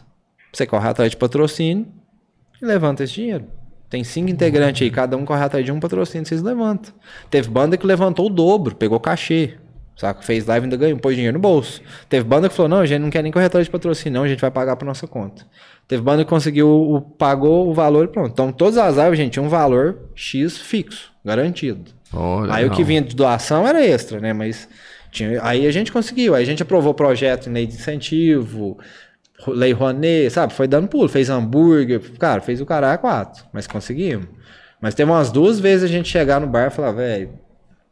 Você 0.53 0.67
corre 0.67 0.89
atrás 0.89 1.11
de 1.11 1.17
patrocínio 1.17 1.87
e 2.61 2.65
levanta 2.65 3.05
esse 3.05 3.15
dinheiro. 3.15 3.47
Tem 3.89 4.03
cinco 4.03 4.31
integrantes 4.31 4.83
aí, 4.83 4.91
cada 4.91 5.17
um 5.17 5.25
corre 5.25 5.43
atrás 5.45 5.65
de 5.65 5.71
um 5.71 5.79
patrocínio, 5.79 6.27
vocês 6.27 6.43
levantam. 6.43 6.95
Teve 7.29 7.51
banda 7.51 7.77
que 7.77 7.87
levantou 7.87 8.27
o 8.27 8.31
dobro, 8.31 8.75
pegou 8.75 8.99
cachê. 8.99 9.59
Saca? 9.95 10.23
Fez 10.23 10.47
live 10.47 10.65
e 10.65 10.67
ainda 10.67 10.77
ganhou, 10.79 10.99
pôs 10.99 11.15
dinheiro 11.15 11.37
no 11.37 11.41
bolso. 11.41 11.83
Teve 12.09 12.25
banda 12.25 12.49
que 12.49 12.55
falou: 12.55 12.71
não, 12.71 12.79
a 12.79 12.87
gente 12.87 13.01
não 13.03 13.11
quer 13.11 13.23
nem 13.23 13.31
correr 13.31 13.45
atrás 13.45 13.67
de 13.67 13.71
patrocínio, 13.71 14.19
não, 14.19 14.25
a 14.25 14.29
gente 14.29 14.41
vai 14.41 14.51
pagar 14.51 14.75
pra 14.77 14.87
nossa 14.87 15.07
conta. 15.07 15.47
Teve 15.93 16.03
banda 16.03 16.25
que 16.25 16.31
conseguiu, 16.31 16.71
o, 16.71 17.03
pagou 17.03 17.69
o 17.69 17.75
valor 17.75 18.07
e 18.07 18.09
pronto. 18.09 18.33
Então 18.33 18.51
todas 18.51 18.79
as 18.79 18.97
lives, 18.97 19.19
gente, 19.19 19.33
tinha 19.35 19.43
um 19.43 19.49
valor 19.51 20.09
X 20.15 20.57
fixo, 20.57 21.13
garantido. 21.23 21.91
Pô, 22.11 22.39
Aí 22.45 22.47
o 22.47 22.51
legal. 22.51 22.71
que 22.71 22.83
vinha 22.83 23.03
de 23.03 23.15
doação 23.15 23.69
era 23.69 23.85
extra, 23.85 24.19
né? 24.19 24.33
Mas 24.33 24.67
tinha, 25.11 25.39
aí 25.45 25.67
a 25.67 25.71
gente 25.71 25.93
conseguiu. 25.93 26.35
Aí 26.35 26.45
a 26.45 26.47
gente 26.47 26.63
aprovou 26.63 26.95
projeto 26.95 27.51
em 27.51 27.53
lei 27.53 27.67
de 27.67 27.75
incentivo, 27.75 28.79
lei 29.49 29.73
Rouanet, 29.73 30.31
sabe? 30.31 30.55
Foi 30.55 30.67
dando 30.67 30.89
pulo. 30.89 31.11
Fez 31.11 31.29
hambúrguer, 31.29 32.01
cara, 32.19 32.41
fez 32.41 32.59
o 32.63 32.65
caralho 32.65 32.95
a 32.95 32.99
quatro. 32.99 33.45
Mas 33.53 33.67
conseguimos. 33.67 34.29
Mas 34.81 34.95
teve 34.95 35.11
umas 35.11 35.31
duas 35.31 35.61
vezes 35.61 35.85
a 35.85 35.93
gente 35.93 36.09
chegar 36.09 36.41
no 36.41 36.47
bar 36.47 36.69
e 36.69 36.71
falar, 36.71 36.93
velho, 36.93 37.35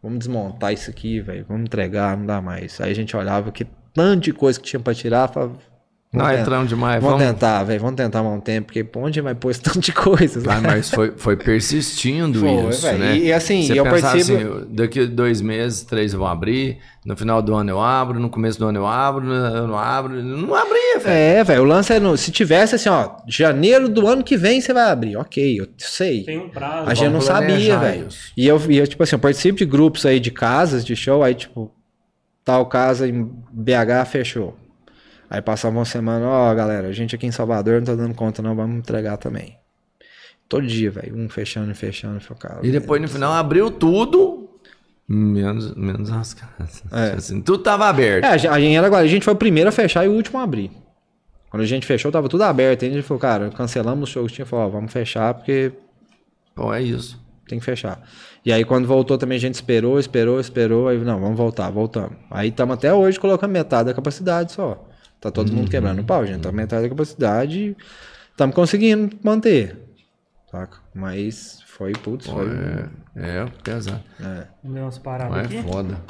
vamos 0.02 0.20
desmontar 0.20 0.72
isso 0.72 0.88
aqui, 0.88 1.20
velho. 1.20 1.44
Vamos 1.46 1.64
entregar, 1.64 2.16
não 2.16 2.24
dá 2.24 2.40
mais. 2.40 2.80
Aí 2.80 2.92
a 2.92 2.94
gente 2.94 3.14
olhava 3.14 3.52
que 3.52 3.66
tanto 3.92 4.22
de 4.22 4.32
coisa 4.32 4.58
que 4.58 4.64
tinha 4.64 4.80
pra 4.80 4.94
tirar, 4.94 5.28
falava... 5.28 5.68
Não, 6.12 6.24
vamos 6.24 6.40
entramos 6.40 6.68
demais. 6.68 7.00
Vamos, 7.00 7.18
Vamos, 7.20 7.32
tentar, 7.34 7.62
velho. 7.62 7.80
Vamos 7.80 7.94
tentar 7.94 8.20
mais 8.20 8.36
um 8.36 8.40
tempo, 8.40 8.66
porque 8.72 8.84
onde 8.98 9.20
vai 9.20 9.32
pôr 9.32 9.50
esse 9.52 9.60
tanto 9.62 9.78
de 9.78 9.92
coisas? 9.92 10.44
Ah, 10.48 10.60
mas 10.60 10.90
foi, 10.90 11.12
foi 11.16 11.36
persistindo 11.36 12.40
Foi, 12.40 12.68
isso, 12.68 12.82
velho. 12.82 12.98
né? 12.98 13.16
E- 13.16 13.26
e 13.26 13.32
assim, 13.32 13.62
Você 13.62 13.78
eu 13.78 13.84
percebo- 13.84 14.16
assim, 14.16 14.32
eu- 14.40 14.64
daqui 14.66 15.00
a 15.00 15.06
dois 15.06 15.40
meses, 15.40 15.82
três 15.84 16.12
eu 16.12 16.18
vou 16.18 16.26
abrir, 16.26 16.78
no 17.06 17.16
final 17.16 17.40
do 17.40 17.54
ano 17.54 17.70
eu 17.70 17.80
abro, 17.80 18.18
no 18.18 18.28
começo 18.28 18.58
do 18.58 18.66
ano 18.66 18.78
eu 18.80 18.86
abro, 18.88 19.24
eu 19.32 19.68
não 19.68 19.78
abro, 19.78 20.20
não 20.20 20.52
abria, 20.52 20.98
velho. 20.98 21.14
É, 21.16 21.44
velho, 21.44 21.62
o 21.62 21.64
lance 21.64 21.92
é 21.92 22.00
no, 22.00 22.16
se 22.16 22.32
tivesse 22.32 22.74
assim, 22.74 22.88
ó, 22.88 23.12
janeiro 23.28 23.88
do 23.88 24.08
ano 24.08 24.24
que 24.24 24.36
vem 24.36 24.60
você 24.60 24.72
vai 24.72 24.90
abrir. 24.90 25.16
Ok, 25.16 25.60
eu 25.60 25.68
sei. 25.78 26.24
Tem 26.24 26.38
um 26.40 26.48
prazo. 26.48 26.90
A 26.90 26.94
gente 26.94 27.12
não 27.12 27.20
sabia, 27.20 27.78
velho. 27.78 28.08
E 28.36 28.48
eu, 28.48 28.60
e 28.68 28.78
eu, 28.78 28.86
tipo 28.88 29.00
assim, 29.04 29.14
eu 29.14 29.20
participo 29.20 29.58
de 29.58 29.64
grupos 29.64 30.04
aí 30.04 30.18
de 30.18 30.32
casas 30.32 30.84
de 30.84 30.96
show, 30.96 31.22
aí, 31.22 31.36
tipo, 31.36 31.70
tal 32.44 32.66
casa 32.66 33.06
em 33.06 33.30
BH 33.52 34.06
fechou. 34.10 34.56
Aí 35.30 35.40
passava 35.40 35.78
uma 35.78 35.84
semana, 35.84 36.26
ó, 36.26 36.52
galera, 36.54 36.88
a 36.88 36.92
gente 36.92 37.14
aqui 37.14 37.26
em 37.26 37.30
Salvador 37.30 37.78
não 37.78 37.86
tá 37.86 37.94
dando 37.94 38.14
conta, 38.14 38.42
não, 38.42 38.54
vamos 38.56 38.78
entregar 38.78 39.16
também. 39.16 39.56
Todo 40.48 40.66
dia, 40.66 40.90
velho, 40.90 41.16
um 41.16 41.28
fechando 41.28 41.70
e 41.70 41.74
fechando, 41.74 42.20
cara, 42.34 42.58
E 42.62 42.72
depois 42.72 43.00
no 43.00 43.06
final 43.06 43.32
abriu 43.32 43.70
tudo, 43.70 44.50
menos, 45.08 45.72
menos 45.76 46.10
as 46.10 46.34
casas. 46.34 46.82
É. 46.92 47.12
Assim, 47.12 47.40
tudo 47.40 47.62
tava 47.62 47.86
aberto. 47.88 48.24
É, 48.24 48.30
a 48.30 48.58
gente, 48.58 48.74
era 48.74 48.86
agora, 48.88 49.04
a 49.04 49.08
gente 49.08 49.24
foi 49.24 49.32
o 49.32 49.36
primeiro 49.36 49.68
a 49.68 49.72
fechar 49.72 50.04
e 50.04 50.08
o 50.08 50.12
último 50.12 50.40
a 50.40 50.42
abrir. 50.42 50.72
Quando 51.48 51.62
a 51.62 51.66
gente 51.66 51.86
fechou, 51.86 52.10
tava 52.10 52.28
tudo 52.28 52.42
aberto. 52.42 52.84
Aí 52.84 52.90
a 52.90 52.94
gente 52.94 53.04
falou, 53.04 53.20
cara, 53.20 53.50
cancelamos 53.50 54.08
o 54.08 54.12
show 54.12 54.26
que 54.26 54.32
tinha, 54.32 54.46
falou, 54.46 54.66
ó, 54.66 54.68
vamos 54.68 54.92
fechar 54.92 55.34
porque 55.34 55.72
Pô, 56.54 56.74
é 56.74 56.82
isso. 56.82 57.18
tem 57.48 57.58
que 57.58 57.64
fechar. 57.64 58.02
E 58.44 58.52
aí 58.52 58.64
quando 58.64 58.86
voltou 58.86 59.16
também 59.16 59.36
a 59.36 59.40
gente 59.40 59.54
esperou, 59.54 59.98
esperou, 59.98 60.40
esperou, 60.40 60.88
aí 60.88 60.98
não, 60.98 61.20
vamos 61.20 61.36
voltar, 61.36 61.70
voltamos. 61.70 62.16
Aí 62.30 62.48
estamos 62.48 62.74
até 62.74 62.92
hoje 62.92 63.18
colocando 63.18 63.50
metade 63.50 63.86
da 63.88 63.94
capacidade 63.94 64.52
só. 64.52 64.89
Tá 65.20 65.30
todo 65.30 65.52
mundo 65.52 65.70
quebrando 65.70 66.00
o 66.00 66.04
pau, 66.04 66.24
gente. 66.26 66.40
Tá 66.42 66.50
metade 66.52 66.82
da 66.84 66.88
capacidade 66.88 67.58
e 67.60 67.76
estamos 68.30 68.54
conseguindo 68.54 69.16
manter. 69.22 69.76
Saca? 70.50 70.78
Mas 70.94 71.62
foi, 71.66 71.92
putz, 71.92 72.26
Pô, 72.26 72.34
foi. 72.34 72.48
é, 73.16 73.38
é 73.42 73.46
pesado. 73.62 74.00
é. 74.20 74.46
Vamos 74.62 74.74
ver 74.78 74.80
umas 74.82 74.98
paradas 74.98 75.36
Mas 75.36 75.46
aqui. 75.46 75.56
é 75.58 75.62
foda. 75.62 76.00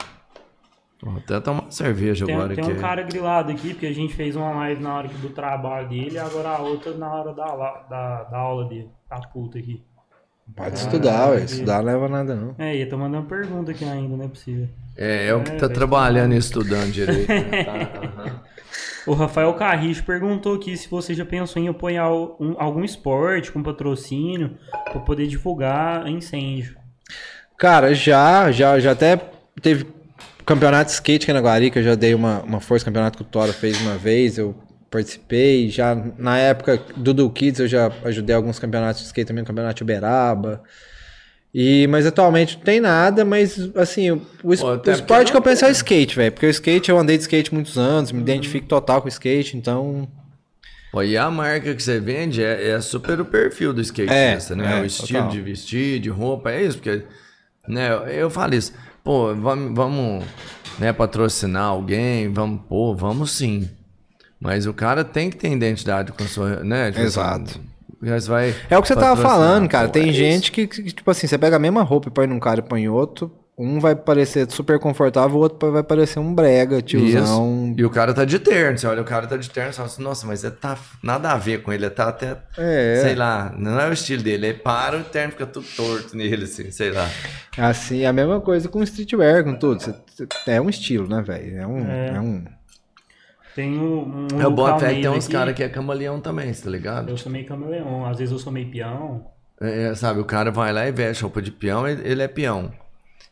Vou 1.03 1.17
até 1.17 1.41
tomar 1.41 1.63
uma 1.63 1.71
cerveja 1.71 2.27
Tem, 2.27 2.35
agora 2.35 2.55
tem 2.55 2.63
aqui. 2.65 2.73
um 2.75 2.77
cara 2.79 3.03
grilado 3.03 3.51
aqui, 3.51 3.71
porque 3.71 3.87
a 3.87 3.93
gente 3.95 4.15
fez 4.15 4.37
uma 4.37 4.51
live 4.51 4.83
na 4.83 4.95
hora 4.97 5.09
do 5.09 5.31
trabalho 5.31 5.89
dele 5.89 6.13
e 6.15 6.19
agora 6.19 6.51
a 6.51 6.59
outra 6.61 6.93
na 6.95 7.11
hora 7.13 7.33
da, 7.35 7.47
da, 7.89 8.23
da 8.25 8.37
aula 8.39 8.69
dele. 8.69 8.89
Tá 9.09 9.17
puta 9.33 9.59
aqui. 9.59 9.83
Pode 10.55 10.77
estudar, 10.79 11.31
ué. 11.31 11.45
Estudar 11.45 11.79
não 11.79 11.85
leva 11.87 12.07
a 12.07 12.09
nada, 12.09 12.35
não. 12.35 12.55
É, 12.59 12.77
e 12.77 12.83
eu 12.83 12.89
tô 12.89 12.99
mandando 12.99 13.27
pergunta 13.29 13.71
aqui 13.71 13.85
ainda, 13.85 14.15
não 14.17 14.25
é 14.25 14.29
possível. 14.29 14.69
É, 14.97 15.29
é 15.29 15.35
o 15.35 15.43
que 15.43 15.53
É, 15.53 15.57
tá 15.57 15.69
trabalhando 15.69 16.35
e 16.35 16.37
estudando 16.37 16.91
direito. 16.93 17.29
né? 17.29 17.65
Tá. 17.65 18.43
O 19.07 19.15
Rafael 19.15 19.53
Carricho 19.55 20.05
perguntou 20.05 20.55
aqui 20.57 20.77
se 20.77 20.89
você 20.89 21.15
já 21.15 21.25
pensou 21.25 21.61
em 21.63 21.69
apoiar 21.69 22.11
um- 22.13 22.55
algum 22.59 22.85
esporte 22.85 23.51
com 23.51 23.63
patrocínio 23.63 24.57
para 24.85 25.01
poder 25.01 25.27
divulgar 25.27 26.07
incêndio. 26.09 26.77
Cara, 27.57 27.95
já, 27.95 28.51
já, 28.53 28.79
já 28.79 28.93
até 28.93 29.19
teve 29.61 29.87
campeonato 30.47 30.87
de 30.87 30.93
skate 30.93 31.25
aqui 31.25 31.33
na 31.33 31.41
Guari, 31.41 31.71
que 31.71 31.79
eu 31.79 31.83
já 31.83 31.95
dei 31.95 32.15
uma, 32.15 32.41
uma 32.43 32.61
força, 32.61 32.85
campeonato 32.85 33.17
que 33.19 33.23
o 33.23 33.27
Tora 33.27 33.53
fez 33.53 33.81
uma 33.83 33.97
vez, 33.97 34.39
eu 34.39 34.55
participei. 34.91 35.69
Já 35.69 35.95
na 36.19 36.39
época 36.39 36.81
do 36.97 37.15
Do 37.15 37.31
Kids 37.31 37.61
eu 37.61 37.69
já 37.69 37.91
ajudei 38.05 38.35
alguns 38.35 38.59
campeonatos 38.59 39.01
de 39.03 39.07
skate 39.07 39.29
também, 39.29 39.45
campeonato 39.45 39.77
de 39.77 39.83
Uberaba. 39.83 40.63
E, 41.53 41.87
mas 41.89 42.07
atualmente 42.07 42.57
não 42.57 42.63
tem 42.65 42.81
nada, 42.81 43.25
mas 43.25 43.59
assim, 43.75 44.11
o, 44.13 44.17
o 44.45 44.57
Pô, 44.57 44.73
o 44.87 44.91
esporte 44.91 45.25
não 45.27 45.31
que 45.33 45.37
eu 45.37 45.43
penso 45.43 45.65
é 45.65 45.69
o 45.69 45.73
skate, 45.73 46.15
velho. 46.17 46.31
Porque 46.33 46.47
o 46.47 46.51
skate, 46.51 46.91
eu 46.91 46.99
andei 46.99 47.17
de 47.17 47.23
skate 47.25 47.53
muitos 47.53 47.77
anos, 47.77 48.13
me 48.13 48.21
identifico 48.21 48.67
total 48.69 49.01
com 49.03 49.07
o 49.07 49.09
skate, 49.09 49.57
então. 49.57 50.07
Pô, 50.93 51.03
e 51.03 51.17
a 51.17 51.31
marca 51.31 51.75
que 51.75 51.83
você 51.83 51.99
vende 52.01 52.43
é, 52.43 52.71
é 52.71 52.81
super 52.81 53.21
o 53.21 53.25
perfil 53.25 53.73
do 53.73 53.81
skatista, 53.81 54.55
É, 54.55 54.57
né? 54.57 54.79
é, 54.79 54.83
o 54.83 54.85
estilo 54.85 55.19
total. 55.23 55.31
de 55.33 55.41
vestir, 55.41 56.01
de 56.01 56.09
roupa, 56.09 56.51
é 56.53 56.63
isso, 56.65 56.79
porque, 56.79 57.05
né, 57.69 57.91
eu- 57.93 58.07
eu 58.09 58.31
falo 58.31 58.55
isso, 58.55 58.73
pô, 59.05 59.35
vamos, 59.35 59.75
vamos 59.75 60.25
né, 60.79 60.93
patrocinar 60.93 61.65
alguém, 61.65 62.33
vamos, 62.33 62.63
pô, 62.69 62.95
vamos 62.95 63.33
sim. 63.33 63.69
Mas 64.41 64.67
o 64.67 64.73
cara 64.73 65.05
tem 65.05 65.31
que 65.31 65.37
ter 65.37 65.51
identidade 65.53 66.13
com 66.13 66.23
a 66.25 66.27
sua, 66.27 66.65
né? 66.65 66.91
tipo 66.91 67.03
Exato. 67.05 67.61
Você 68.01 68.29
vai 68.29 68.55
É 68.71 68.79
o 68.79 68.83
que 68.83 68.89
você 68.89 68.97
tava 68.97 69.21
falando, 69.21 69.69
cara. 69.69 69.89
pô, 69.89 69.93
Tem 69.93 70.09
é 70.09 70.13
gente 70.13 70.51
que, 70.51 70.67
que, 70.67 70.85
tipo 70.93 71.11
assim, 71.11 71.27
você 71.27 71.37
pega 71.39 71.57
a 71.57 71.59
mesma 71.59 71.83
roupa 71.83 72.09
e 72.09 72.11
põe 72.11 72.27
num 72.27 72.41
cara 72.41 72.61
e 72.61 72.63
põe 72.63 72.83
em 72.85 72.89
outro. 72.89 73.31
Um 73.63 73.79
vai 73.79 73.95
parecer 73.95 74.51
super 74.51 74.79
confortável, 74.79 75.37
o 75.37 75.41
outro 75.41 75.71
vai 75.71 75.83
parecer 75.83 76.19
um 76.19 76.35
brega, 76.35 76.81
tiozão. 76.81 77.67
Isso. 77.69 77.75
E 77.79 77.85
o 77.85 77.91
cara 77.91 78.15
tá 78.15 78.25
de 78.25 78.39
terno. 78.39 78.79
Você 78.79 78.87
olha, 78.87 79.03
o 79.03 79.05
cara 79.05 79.27
tá 79.27 79.37
de 79.37 79.51
terno, 79.51 79.71
você 79.71 79.77
fala 79.77 79.87
assim, 79.89 80.03
nossa, 80.03 80.27
mas 80.27 80.43
ele 80.43 80.55
tá 80.55 80.79
nada 81.03 81.31
a 81.31 81.37
ver 81.37 81.61
com 81.63 81.71
ele, 81.71 81.85
ele 81.85 81.91
tá 81.95 82.09
até, 82.09 82.39
É. 82.57 83.01
sei 83.03 83.15
lá, 83.15 83.55
não 83.59 83.79
é 83.79 83.87
o 83.87 83.93
estilo 83.93 84.23
dele. 84.23 84.47
Ele 84.47 84.59
para, 84.59 84.97
o 84.97 85.05
terno 85.05 85.33
fica 85.33 85.45
tudo 85.45 85.67
torto 85.77 86.17
nele, 86.17 86.45
assim, 86.45 86.71
sei 86.71 86.91
lá. 86.91 87.07
Assim, 87.59 88.07
a 88.07 88.15
mesma 88.15 88.41
coisa 88.41 88.67
com 88.67 88.83
streetwear, 88.83 89.45
com 89.45 89.55
tudo. 89.55 89.83
Você- 89.83 89.95
é 90.47 90.59
um 90.59 90.71
estilo, 90.71 91.07
né, 91.07 91.21
velho? 91.21 91.59
É 91.59 91.67
um. 91.67 91.87
É. 91.87 92.13
É. 92.17 92.21
um. 92.21 92.45
Tem 93.55 93.79
um. 93.79 94.27
um 94.33 94.41
É 94.41 94.47
o 94.47 94.79
fé 94.79 94.95
que 94.95 95.03
tem 95.03 95.11
uns 95.11 95.29
caras 95.29 95.55
que 95.55 95.63
é 95.63 95.69
camaleão 95.69 96.21
também, 96.21 96.53
você 96.53 96.65
tá 96.65 96.71
ligado? 96.71 97.09
Eu 97.09 97.17
sou 97.17 97.31
meio 97.31 97.47
camaleão, 97.47 98.07
às 98.07 98.19
vezes 98.19 98.33
eu 98.33 98.39
sou 98.39 98.53
meio 98.53 98.71
peão. 98.71 99.27
É, 99.61 99.89
é, 99.89 99.95
sabe, 99.95 100.21
o 100.21 100.25
cara 100.25 100.51
vai 100.51 100.73
lá 100.73 100.87
e 100.87 100.93
veste 100.93 101.23
roupa 101.23 101.43
de 101.43 101.51
peão, 101.51 101.87
ele, 101.87 102.09
ele 102.09 102.23
é 102.23 102.29
peão. 102.29 102.73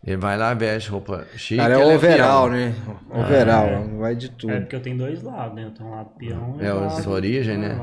Ele 0.04 0.16
vai 0.16 0.36
lá, 0.36 0.54
veste 0.54 0.90
roupa 0.90 1.26
chique. 1.36 1.60
Cara, 1.60 1.74
é 1.74 1.82
ele 1.82 1.96
overall, 1.96 2.50
fiel. 2.50 2.60
né? 2.60 2.74
Overall, 3.10 3.98
vai 3.98 4.14
de 4.14 4.28
tudo. 4.30 4.52
É 4.52 4.60
porque 4.60 4.76
eu 4.76 4.80
tenho 4.80 4.96
dois 4.96 5.22
lados, 5.22 5.54
né? 5.56 5.64
Eu 5.64 5.70
tenho 5.70 5.88
um 5.88 5.92
lado 5.92 6.10
peão 6.18 6.56
e 6.60 6.64
É, 6.64 6.72
um 6.72 6.78
a 6.78 6.80
lado 6.82 7.02
sua 7.02 7.12
origem, 7.14 7.58
né? 7.58 7.78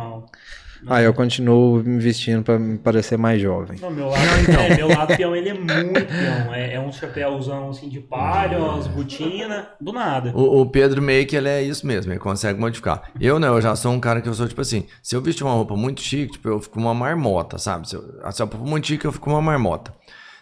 Ah, 0.88 1.02
eu 1.02 1.14
continuo 1.14 1.84
me 1.84 2.00
vestindo 2.00 2.44
pra 2.44 2.60
me 2.60 2.78
parecer 2.78 3.18
mais 3.18 3.42
jovem. 3.42 3.80
Não, 3.82 3.90
meu 3.90 4.08
lado, 4.08 4.22
é, 4.60 4.76
meu 4.76 4.88
lado 4.88 5.18
peão, 5.18 5.36
ele 5.36 5.50
é 5.50 5.54
muito 5.54 6.06
peão. 6.06 6.54
É, 6.54 6.76
é 6.76 6.80
um 6.80 6.92
chapéuzão 6.92 7.70
assim 7.70 7.90
de 7.90 8.00
palha, 8.00 8.58
umas 8.58 8.88
botinas, 8.88 9.66
do 9.82 9.92
nada. 9.92 10.32
O, 10.36 10.62
o 10.62 10.66
Pedro 10.66 11.02
meio 11.02 11.26
que 11.26 11.36
ele 11.36 11.50
é 11.50 11.62
isso 11.62 11.86
mesmo, 11.86 12.12
ele 12.12 12.20
consegue 12.20 12.60
modificar. 12.60 13.12
Eu 13.20 13.40
não, 13.40 13.56
eu 13.56 13.62
já 13.62 13.76
sou 13.76 13.92
um 13.92 14.00
cara 14.00 14.22
que 14.22 14.30
eu 14.30 14.34
sou 14.34 14.48
tipo 14.48 14.62
assim, 14.62 14.86
se 15.02 15.16
eu 15.16 15.22
vestir 15.22 15.44
uma 15.44 15.54
roupa 15.54 15.76
muito 15.76 16.02
chique, 16.02 16.34
tipo, 16.34 16.48
eu 16.48 16.60
fico 16.60 16.80
uma 16.80 16.94
marmota, 16.94 17.58
sabe? 17.58 17.90
Se 17.90 17.96
eu, 17.96 18.04
se 18.32 18.42
a 18.42 18.46
roupa 18.46 18.58
for 18.58 18.68
muito 18.68 18.88
chique, 18.88 19.06
eu 19.06 19.12
fico 19.12 19.30
uma 19.30 19.42
marmota. 19.42 19.94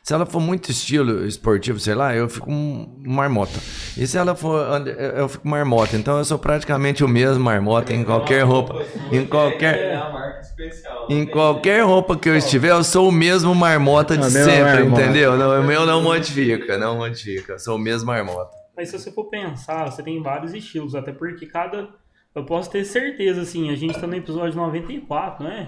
Se 0.03 0.13
ela 0.13 0.25
for 0.25 0.41
muito 0.41 0.69
estilo 0.69 1.25
esportivo, 1.25 1.79
sei 1.79 1.95
lá, 1.95 2.13
eu 2.13 2.27
fico 2.27 2.51
um 2.51 2.93
marmota. 3.07 3.57
E 3.97 4.05
se 4.05 4.17
ela 4.17 4.35
for, 4.35 4.85
eu 4.85 5.29
fico 5.29 5.47
marmota. 5.47 5.95
Então 5.95 6.17
eu 6.17 6.25
sou 6.25 6.37
praticamente 6.37 7.05
o 7.05 7.07
mesmo 7.07 7.41
marmota 7.41 7.93
em 7.93 8.03
qualquer 8.03 8.41
roupa, 8.41 8.85
em 9.13 9.25
qualquer 9.25 9.77
É 9.79 9.95
a 9.95 10.09
marca 10.09 10.41
especial. 10.41 11.07
em 11.09 11.25
qualquer 11.25 11.85
roupa 11.85 12.17
que 12.17 12.27
eu 12.27 12.35
estiver, 12.35 12.71
eu 12.71 12.83
sou 12.83 13.07
o 13.07 13.11
mesmo 13.13 13.55
marmota 13.55 14.17
de 14.17 14.23
mesma 14.29 14.43
sempre, 14.43 14.83
entendeu? 14.83 15.37
Não, 15.37 15.61
o 15.61 15.63
meu 15.63 15.85
não 15.85 16.03
modifica, 16.03 16.77
não 16.77 16.97
modifica. 16.97 17.53
Eu 17.53 17.59
sou 17.59 17.77
o 17.77 17.79
mesmo 17.79 18.07
marmota. 18.07 18.51
Mas 18.75 18.89
se 18.89 18.99
você 18.99 19.09
for 19.09 19.29
pensar, 19.29 19.89
você 19.89 20.03
tem 20.03 20.21
vários 20.21 20.53
estilos, 20.53 20.95
até 20.95 21.13
porque 21.13 21.45
cada. 21.45 21.87
Eu 22.35 22.43
posso 22.45 22.69
ter 22.69 22.83
certeza, 22.83 23.39
assim, 23.41 23.69
a 23.69 23.75
gente 23.75 23.97
tá 23.97 24.05
no 24.05 24.15
episódio 24.15 24.57
94, 24.57 25.45
né? 25.45 25.67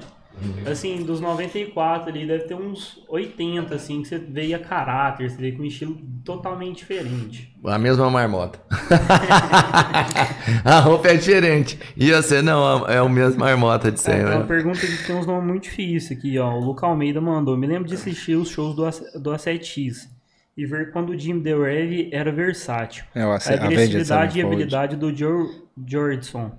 Assim, 0.69 1.03
dos 1.03 1.19
94 1.21 2.09
ali, 2.09 2.25
deve 2.25 2.45
ter 2.45 2.55
uns 2.55 3.03
80, 3.07 3.75
assim, 3.75 4.01
que 4.01 4.07
você 4.07 4.17
vê 4.17 4.53
a 4.53 4.59
caráter, 4.59 5.29
você 5.29 5.37
vê 5.37 5.51
com 5.51 5.63
um 5.63 5.65
estilo 5.65 5.97
totalmente 6.23 6.77
diferente. 6.77 7.55
A 7.63 7.77
mesma 7.77 8.09
marmota. 8.09 8.59
a 10.63 10.79
roupa 10.79 11.09
é 11.09 11.15
diferente. 11.15 11.79
E 11.95 12.11
você 12.11 12.41
não, 12.41 12.85
é 12.87 13.01
o 13.01 13.09
mesmo 13.09 13.39
marmota 13.39 13.91
de 13.91 13.99
É, 14.01 14.03
tem 14.03 14.21
uma 14.21 14.31
sempre. 14.33 14.47
pergunta 14.47 14.79
que 14.79 15.07
tem 15.07 15.15
uns 15.15 15.25
nomes 15.25 15.47
muito 15.47 15.63
difíceis 15.63 16.17
aqui, 16.17 16.37
ó. 16.37 16.53
O 16.53 16.59
Luca 16.59 16.85
Almeida 16.85 17.21
mandou. 17.21 17.57
Me 17.57 17.67
lembro 17.67 17.87
de 17.87 17.95
assistir 17.95 18.35
os 18.35 18.49
shows 18.49 18.75
do, 18.75 18.83
do 19.19 19.31
A7X 19.31 20.09
e 20.57 20.65
ver 20.65 20.91
quando 20.91 21.09
o 21.09 21.19
Jim 21.19 21.39
DeReve 21.39 22.09
era 22.11 22.31
versátil. 22.31 23.05
É, 23.13 23.25
o 23.25 23.31
A 23.31 23.35
agressividade 23.35 24.39
e 24.39 24.41
habilidade 24.41 24.95
do 24.95 25.15
Joe 25.15 25.47
Jordison. 25.85 26.51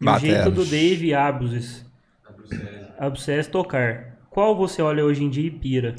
E 0.00 0.08
o 0.08 0.18
jeito 0.18 0.50
do 0.50 0.64
Dave 0.64 1.14
Abus 1.14 1.84
Abscess 2.98 3.48
tocar. 3.48 4.14
Qual 4.30 4.56
você 4.56 4.82
olha 4.82 5.04
hoje 5.04 5.22
em 5.22 5.30
dia 5.30 5.46
e 5.46 5.50
pira? 5.50 5.94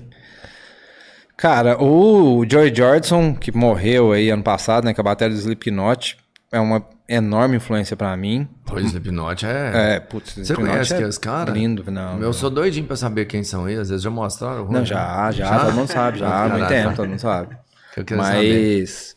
Cara, 1.38 1.82
o 1.82 2.46
Joy 2.50 2.74
Jordison, 2.74 3.34
que 3.34 3.52
morreu 3.52 4.12
aí 4.12 4.30
ano 4.30 4.44
passado, 4.44 4.86
né, 4.86 4.94
com 4.94 5.02
a 5.02 5.04
bateria 5.04 5.36
do 5.36 5.40
Slipknot, 5.40 6.18
é 6.52 6.60
uma 6.60 6.86
enorme 7.08 7.58
influência 7.58 7.96
pra 7.96 8.16
mim. 8.16 8.48
Pois, 8.66 8.86
Slipknot 8.86 9.46
é... 9.46 9.96
É, 9.96 10.00
putz, 10.00 10.34
Você 10.34 10.42
Slipknot 10.42 10.72
conhece 10.72 10.94
é 10.94 10.98
que 10.98 11.04
os 11.04 11.18
caras? 11.18 11.54
Lindo, 11.54 11.90
não. 11.92 12.22
Eu 12.22 12.32
sou 12.32 12.50
doidinho 12.50 12.86
pra 12.86 12.96
saber 12.96 13.26
quem 13.26 13.44
são 13.44 13.68
eles. 13.68 13.82
Às 13.82 13.90
vezes 13.90 14.04
já 14.04 14.10
mostraram. 14.10 14.66
Não, 14.70 14.86
já, 14.86 15.30
já, 15.32 15.60
todo 15.60 15.74
mundo 15.74 15.88
sabe, 15.88 16.20
já, 16.20 16.44
há 16.44 16.50
muito 16.50 16.68
tempo, 16.68 16.96
todo 16.96 17.10
mundo 17.10 17.20
sabe. 17.20 17.58
Eu 17.98 18.06
quero 18.06 18.22
saber. 18.22 18.80
Mas. 18.80 19.16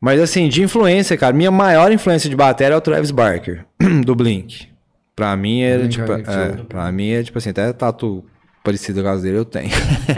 Mas 0.00 0.20
assim, 0.20 0.48
de 0.48 0.62
influência, 0.62 1.16
cara, 1.16 1.34
minha 1.34 1.50
maior 1.50 1.90
influência 1.90 2.28
de 2.28 2.36
bateria 2.36 2.74
é 2.74 2.76
o 2.76 2.80
Travis 2.80 3.10
Barker, 3.10 3.64
do 4.04 4.14
Blink. 4.14 4.68
Pra 5.16 5.34
mim 5.36 5.62
era 5.62 5.78
Blink 5.78 5.96
tipo. 5.96 6.12
é 6.12 6.20
É, 6.20 6.48
pra 6.68 6.92
mim 6.92 7.10
é 7.10 7.22
tipo 7.22 7.38
assim, 7.38 7.48
até 7.50 7.72
tatu 7.72 8.22
parecido 8.62 9.02
com 9.02 9.08
as 9.08 9.22
dele 9.22 9.38
eu 9.38 9.44
tenho. 9.46 9.70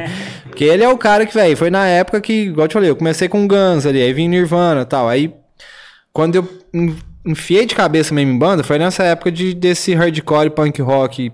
Porque 0.45 0.65
ele 0.65 0.83
é 0.83 0.89
o 0.89 0.99
cara 0.99 1.25
que, 1.25 1.33
velho, 1.33 1.57
foi 1.57 1.71
na 1.71 1.87
época 1.87 2.21
que, 2.21 2.33
igual 2.47 2.65
eu 2.65 2.69
te 2.69 2.73
falei, 2.73 2.91
eu 2.91 2.97
comecei 2.97 3.29
com 3.29 3.47
Guns 3.47 3.87
ali, 3.87 4.03
aí 4.03 4.13
vim 4.13 4.27
Nirvana 4.29 4.83
e 4.83 4.87
tal. 4.87 5.09
Aí, 5.09 5.33
quando 6.13 6.35
eu 6.37 6.49
en- 6.75 6.97
enfiei 7.25 7.65
de 7.65 7.75
cabeça 7.75 8.13
mesmo 8.13 8.33
em 8.33 8.39
banda, 8.39 8.65
foi 8.65 8.79
nessa 8.79 9.05
época 9.05 9.31
de, 9.31 9.55
desse 9.55 9.95
hardcore 9.95 10.51
punk 10.51 10.81
rock 10.83 11.31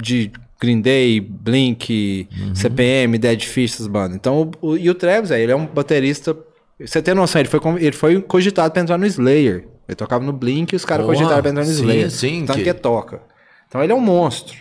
de 0.00 0.30
Green 0.60 0.80
Day, 0.80 1.20
Blink, 1.20 2.28
CPM, 2.54 3.16
Dead 3.18 3.42
Fish, 3.42 3.74
essas 3.74 3.86
bandas. 3.88 4.14
Então, 4.16 4.50
o, 4.60 4.76
e 4.76 4.88
o 4.90 4.94
Travis, 4.94 5.30
velho, 5.30 5.42
ele 5.42 5.52
é 5.52 5.56
um 5.56 5.66
baterista. 5.66 6.36
Você 6.78 7.00
tem 7.02 7.14
noção, 7.14 7.40
ele 7.40 7.48
foi, 7.48 7.60
ele 7.80 7.92
foi 7.92 8.20
cogitado 8.20 8.72
pra 8.72 8.82
entrar 8.82 8.98
no 8.98 9.06
Slayer. 9.06 9.66
Ele 9.88 9.96
tocava 9.96 10.22
no 10.24 10.32
Blink 10.32 10.72
e 10.72 10.76
os 10.76 10.84
caras 10.84 11.06
cogitaram 11.06 11.38
entrar 11.38 11.52
no 11.52 11.64
sim, 11.64 11.72
Slayer. 11.80 12.10
sim, 12.10 12.44
Tanto 12.46 12.58
que- 12.58 12.64
que 12.64 12.74
toca. 12.74 13.22
Então 13.66 13.82
ele 13.82 13.92
é 13.92 13.94
um 13.94 14.00
monstro. 14.00 14.56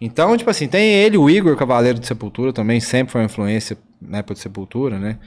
Então, 0.00 0.36
tipo 0.36 0.48
assim, 0.50 0.68
tem 0.68 0.92
ele, 0.94 1.16
o 1.18 1.28
Igor 1.28 1.56
Cavaleiro 1.56 1.98
de 1.98 2.06
Sepultura 2.06 2.52
também, 2.52 2.78
sempre 2.78 3.10
foi 3.12 3.20
uma 3.22 3.26
influência 3.26 3.76
na 4.00 4.18
época 4.18 4.34
de 4.34 4.40
Sepultura, 4.40 4.98
né? 4.98 5.18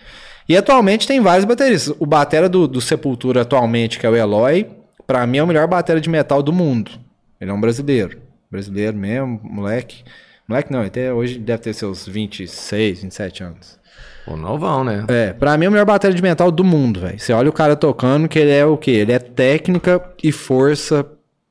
E 0.48 0.56
atualmente 0.56 1.06
tem 1.08 1.20
vários 1.20 1.44
bateristas. 1.45 1.94
O 2.00 2.06
batera 2.06 2.48
do, 2.48 2.68
do 2.68 2.80
Sepultura 2.80 3.42
atualmente, 3.42 4.00
que 4.00 4.06
é 4.06 4.10
o 4.10 4.16
Eloy, 4.16 4.68
pra 5.06 5.26
mim 5.28 5.40
é 5.40 5.44
o 5.44 5.48
melhor 5.48 5.68
batera 5.68 6.00
de 6.00 6.10
metal 6.10 6.42
do 6.42 6.53
mundo. 6.53 6.92
Ele 7.40 7.52
é 7.52 7.53
um 7.53 7.60
brasileiro. 7.60 8.20
Brasileiro 8.50 8.95
mesmo, 8.95 9.40
moleque. 9.44 10.03
Moleque 10.48 10.72
não, 10.72 10.80
ele 10.80 10.88
até 10.88 11.14
hoje 11.14 11.38
deve 11.40 11.61
ter 11.64 11.74
seus 11.74 12.08
26, 12.08 13.02
27 13.03 13.44
anos. 13.44 13.80
Pô, 14.25 14.38
novão, 14.38 14.83
né? 14.83 15.06
É, 15.08 15.33
pra 15.33 15.58
mim 15.58 15.66
é 15.66 15.69
o 15.69 15.72
melhor 15.72 15.85
bateria 15.85 16.16
de 16.16 16.22
metal 16.22 16.51
do 16.51 16.64
mundo, 16.64 17.01
velho. 17.01 17.19
Você 17.19 17.33
olha 17.33 17.50
o 17.50 17.53
cara 17.53 17.75
tocando, 17.75 18.27
que 18.27 18.38
ele 18.38 18.51
é 18.51 18.66
o 18.66 18.77
quê? 18.77 18.91
Ele 18.91 19.11
é 19.11 19.19
técnica 19.19 20.01
e 20.24 20.32
força 20.32 21.06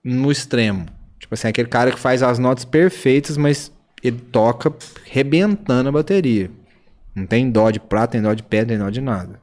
no 0.05 0.31
extremo. 0.31 0.87
Tipo 1.19 1.35
assim, 1.35 1.49
aquele 1.49 1.69
cara 1.69 1.91
que 1.91 1.99
faz 1.99 2.23
as 2.23 2.39
notas 2.39 2.65
perfeitas, 2.65 3.37
mas 3.37 3.73
ele 4.03 4.19
toca 4.19 4.73
rebentando 5.05 5.89
a 5.89 5.93
bateria. 5.93 6.51
Não 7.15 7.27
tem 7.27 7.51
dó 7.51 7.71
de 7.71 7.81
prata, 7.81 8.13
tem 8.13 8.23
dó 8.23 8.33
de 8.33 8.43
pedra, 8.43 8.69
tem 8.69 8.79
dó 8.79 8.91
de 8.91 9.01
nada. 9.01 9.41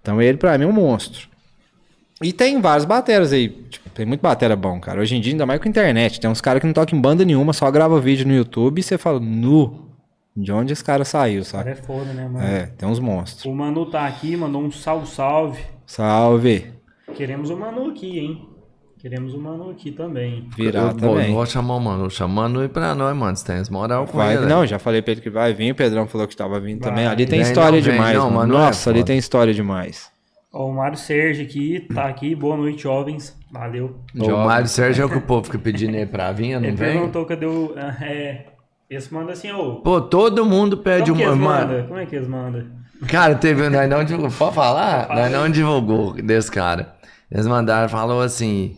Então 0.00 0.20
ele, 0.20 0.38
pra 0.38 0.56
mim, 0.56 0.64
é 0.64 0.66
um 0.66 0.72
monstro. 0.72 1.28
E 2.22 2.32
tem 2.32 2.60
vários 2.60 2.84
bateras 2.84 3.32
aí. 3.32 3.48
Tipo, 3.48 3.88
tem 3.90 4.04
muito 4.04 4.20
batera 4.20 4.54
bom, 4.54 4.78
cara. 4.78 5.00
Hoje 5.00 5.16
em 5.16 5.20
dia, 5.20 5.32
ainda 5.32 5.46
mais 5.46 5.60
com 5.60 5.68
internet. 5.68 6.20
Tem 6.20 6.30
uns 6.30 6.40
caras 6.40 6.60
que 6.60 6.66
não 6.66 6.74
tocam 6.74 6.98
em 6.98 7.00
banda 7.00 7.24
nenhuma, 7.24 7.52
só 7.52 7.70
grava 7.70 7.98
vídeo 8.00 8.26
no 8.26 8.34
YouTube 8.34 8.78
e 8.78 8.82
você 8.82 8.98
fala, 8.98 9.18
nu, 9.18 9.89
de 10.40 10.52
onde 10.52 10.72
esse 10.72 10.82
cara 10.84 11.04
saiu, 11.04 11.42
Cara, 11.42 11.44
sabe? 11.44 11.70
é 11.70 11.74
foda, 11.74 12.12
né, 12.12 12.28
mano? 12.28 12.44
É, 12.44 12.66
tem 12.66 12.88
uns 12.88 12.98
monstros. 12.98 13.44
O 13.44 13.54
Manu 13.54 13.86
tá 13.90 14.06
aqui, 14.06 14.36
mandou 14.36 14.62
um 14.62 14.70
salve, 14.70 15.06
salve. 15.08 15.62
Salve. 15.86 16.66
Queremos 17.14 17.50
o 17.50 17.56
Manu 17.56 17.90
aqui, 17.90 18.18
hein? 18.18 18.46
Queremos 18.98 19.32
o 19.32 19.38
Manu 19.40 19.70
aqui 19.70 19.90
também. 19.90 20.46
Virar 20.54 20.80
eu 20.80 20.88
vou, 20.98 21.14
também. 21.14 21.32
vou 21.32 21.46
chamar 21.46 21.76
o 21.76 21.80
mano. 21.80 22.10
Chamando 22.10 22.60
aí 22.60 22.68
pra 22.68 22.94
nós, 22.94 23.16
mano. 23.16 23.34
Você 23.34 23.46
tem 23.46 23.62
moral 23.70 24.06
com 24.06 24.18
Vai, 24.18 24.36
ele. 24.36 24.44
não, 24.46 24.66
já 24.66 24.78
falei 24.78 25.00
pra 25.00 25.12
ele 25.12 25.22
que 25.22 25.30
vai 25.30 25.54
vir. 25.54 25.72
O 25.72 25.74
Pedrão 25.74 26.06
falou 26.06 26.28
que 26.28 26.36
tava 26.36 26.60
vindo 26.60 26.80
Vai. 26.80 26.90
também. 26.90 27.06
Ali 27.06 27.24
tem 27.24 27.40
Vem, 27.40 27.48
história 27.48 27.78
não, 27.78 27.82
vem, 27.82 27.92
demais. 27.94 28.16
não, 28.18 28.30
mano. 28.30 28.54
é 28.54 28.58
Nossa, 28.58 28.90
ali 28.90 28.98
foda. 28.98 29.06
tem 29.06 29.16
história 29.18 29.54
demais. 29.54 30.10
Ó, 30.52 30.68
o 30.68 30.74
Mário 30.74 30.98
Sérgio 30.98 31.44
aqui, 31.46 31.86
tá 31.94 32.04
aqui. 32.08 32.34
Boa 32.34 32.56
noite, 32.58 32.82
jovens. 32.82 33.34
Valeu. 33.50 33.96
O 34.14 34.30
Mário 34.32 34.68
Sérgio 34.68 35.02
é 35.02 35.06
o 35.06 35.08
que 35.08 35.16
o 35.16 35.22
povo 35.22 35.44
fica 35.44 35.58
pedindo 35.58 35.96
aí 35.96 36.04
pra 36.04 36.30
vir, 36.32 36.60
não 36.60 36.68
Ele 36.68 36.76
vem? 36.76 36.92
perguntou 36.92 37.24
cadê 37.24 37.46
o. 37.46 37.72
É. 38.02 38.49
Esse 38.90 39.14
manda 39.14 39.32
assim, 39.32 39.52
ô. 39.52 39.76
Pô, 39.76 40.00
todo 40.00 40.44
mundo 40.44 40.76
pede 40.78 41.10
Como 41.12 41.16
que 41.16 41.22
uma. 41.24 41.32
eles 41.32 41.44
Mano, 41.44 41.68
mandam? 41.68 41.86
Como 41.86 41.98
é 42.00 42.06
que 42.06 42.16
eles 42.16 42.26
mandam? 42.28 42.66
Cara, 43.06 43.34
teve. 43.36 43.68
Nós 43.68 43.88
não 43.88 44.04
divulgou. 44.04 44.30
Pode 44.36 44.54
falar? 44.54 45.06
Fala 45.06 45.20
Nós 45.22 45.32
não 45.32 45.48
divulgou 45.48 46.12
desse 46.14 46.50
cara. 46.50 46.94
Eles 47.30 47.46
mandaram, 47.46 47.88
falou 47.88 48.20
assim. 48.20 48.76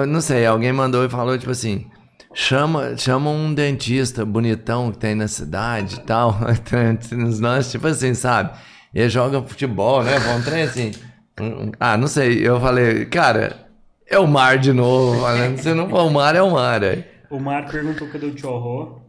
eu- 0.00 0.06
Não 0.06 0.22
sei, 0.22 0.46
alguém 0.46 0.72
mandou 0.72 1.04
e 1.04 1.10
falou, 1.10 1.36
tipo 1.36 1.50
assim. 1.52 1.86
Chama, 2.32 2.96
chama 2.96 3.30
um 3.30 3.52
dentista 3.52 4.24
bonitão 4.24 4.92
que 4.92 4.98
tem 4.98 5.14
na 5.14 5.28
cidade 5.28 5.96
e 5.96 6.00
tal. 6.00 6.34
Nos 7.12 7.38
nós, 7.40 7.70
tipo 7.70 7.86
assim, 7.86 8.14
sabe? 8.14 8.50
Ele 8.94 9.08
joga 9.10 9.42
futebol, 9.42 10.02
né? 10.02 10.12
Um 10.34 10.42
trem 10.42 10.62
assim. 10.62 10.92
Ah, 11.78 11.96
não 11.98 12.06
sei. 12.08 12.46
Eu 12.46 12.58
falei, 12.60 13.04
cara, 13.06 13.56
é 14.08 14.18
o 14.18 14.26
mar 14.26 14.56
de 14.58 14.72
novo. 14.72 15.20
Falando, 15.20 15.58
se 15.58 15.74
não 15.74 15.88
for 15.88 16.06
o 16.06 16.10
mar, 16.10 16.34
é 16.34 16.40
o 16.42 16.50
mar. 16.50 16.82
aí. 16.82 17.04
O 17.30 17.38
Mário 17.38 17.68
perguntou 17.70 18.08
cadê 18.08 18.26
o 18.26 18.34
Tchorró. 18.34 19.00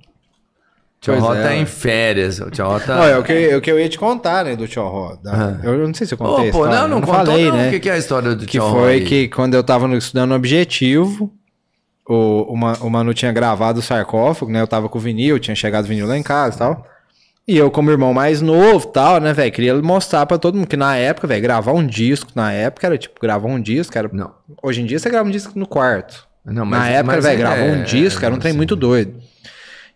Tio 1.02 1.18
Ró 1.20 1.34
é, 1.34 1.42
tá 1.42 1.48
ué. 1.50 1.58
em 1.58 1.66
férias. 1.66 2.40
O 2.40 2.50
Tio 2.52 2.66
Ró 2.66 2.78
tá. 2.80 2.96
Não, 2.98 3.04
é 3.06 3.18
o 3.18 3.24
que, 3.24 3.32
é 3.32 3.56
o 3.56 3.62
que 3.62 3.72
eu 3.72 3.80
ia 3.80 3.88
te 3.88 3.98
contar, 3.98 4.44
né, 4.44 4.56
do 4.56 4.68
Tio 4.68 4.84
Ró. 4.88 5.16
da- 5.24 5.60
Eu 5.64 5.78
não 5.88 5.94
sei 5.94 6.06
se 6.06 6.14
eu 6.14 6.18
contei 6.18 6.50
a 6.50 6.52
pô, 6.52 6.66
não, 6.68 6.88
não, 6.88 6.98
eu 7.00 7.02
contou, 7.06 7.26
falei, 7.26 7.46
não. 7.50 7.56
né? 7.58 7.68
O 7.68 7.72
que, 7.72 7.80
que 7.80 7.90
é 7.90 7.94
a 7.94 7.98
história 7.98 8.36
do 8.36 8.46
Que 8.46 8.52
Tio 8.52 8.64
Ró 8.64 8.80
foi 8.82 8.92
aí? 8.94 9.06
que 9.06 9.28
quando 9.30 9.54
eu 9.54 9.64
tava 9.64 9.88
estudando 9.96 10.34
Objetivo, 10.34 11.32
o, 12.08 12.14
o, 12.14 12.54
o 12.54 12.90
Manu 12.90 13.14
tinha 13.14 13.32
gravado 13.32 13.80
o 13.80 13.82
sarcófago, 13.82 14.52
né? 14.52 14.62
Eu 14.62 14.68
tava 14.68 14.90
com 14.90 14.98
o 14.98 15.02
vinil, 15.02 15.40
tinha 15.40 15.56
chegado 15.56 15.86
o 15.86 15.88
vinil 15.88 16.06
lá 16.08 16.18
em 16.18 16.24
casa 16.24 16.56
e 16.56 16.60
tal. 16.60 16.86
E 17.48 17.58
eu, 17.58 17.72
como 17.72 17.90
irmão 17.90 18.14
mais 18.14 18.42
novo 18.42 18.88
e 18.90 18.92
tal, 18.92 19.20
né, 19.20 19.34
velho, 19.34 19.52
queria 19.52 19.76
mostrar 19.82 20.24
pra 20.28 20.38
todo 20.38 20.56
mundo 20.56 20.68
que 20.68 20.78
na 20.78 20.96
época, 20.98 21.26
velho, 21.28 21.42
gravar 21.42 21.72
um 21.72 21.84
disco 21.86 22.30
na 22.36 22.52
época 22.52 22.86
era 22.86 22.96
tipo, 22.98 23.20
gravar 23.20 23.48
um 23.48 23.60
disco, 23.60 23.98
era. 23.98 24.08
Não. 24.14 24.32
Hoje 24.62 24.82
em 24.82 24.86
dia 24.86 25.00
você 25.00 25.10
grava 25.10 25.28
um 25.28 25.32
disco 25.32 25.58
no 25.58 25.66
quarto. 25.66 26.28
Não, 26.46 26.54
na 26.66 26.66
mas- 26.66 26.94
época, 26.94 27.16
mas 27.16 27.26
velho, 27.26 27.36
é- 27.36 27.38
gravou 27.38 27.66
um 27.66 27.82
é, 27.82 27.84
disco, 27.84 28.24
era 28.26 28.36
um 28.36 28.38
trem 28.38 28.52
assim. 28.52 28.58
muito 28.58 28.76
doido. 28.76 29.16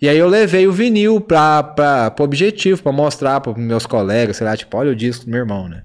E 0.03 0.09
aí 0.09 0.17
eu 0.17 0.27
levei 0.27 0.67
o 0.67 0.71
vinil 0.73 1.21
pra, 1.21 1.63
pra, 1.63 2.11
pro 2.11 2.25
objetivo, 2.25 2.83
pra 2.83 2.91
mostrar 2.91 3.39
pros 3.39 3.55
meus 3.55 3.85
colegas, 3.85 4.35
sei 4.35 4.45
lá, 4.45 4.57
tipo, 4.57 4.75
olha 4.75 4.91
o 4.91 4.95
disco 4.95 5.23
do 5.23 5.31
meu 5.31 5.39
irmão, 5.39 5.69
né? 5.69 5.83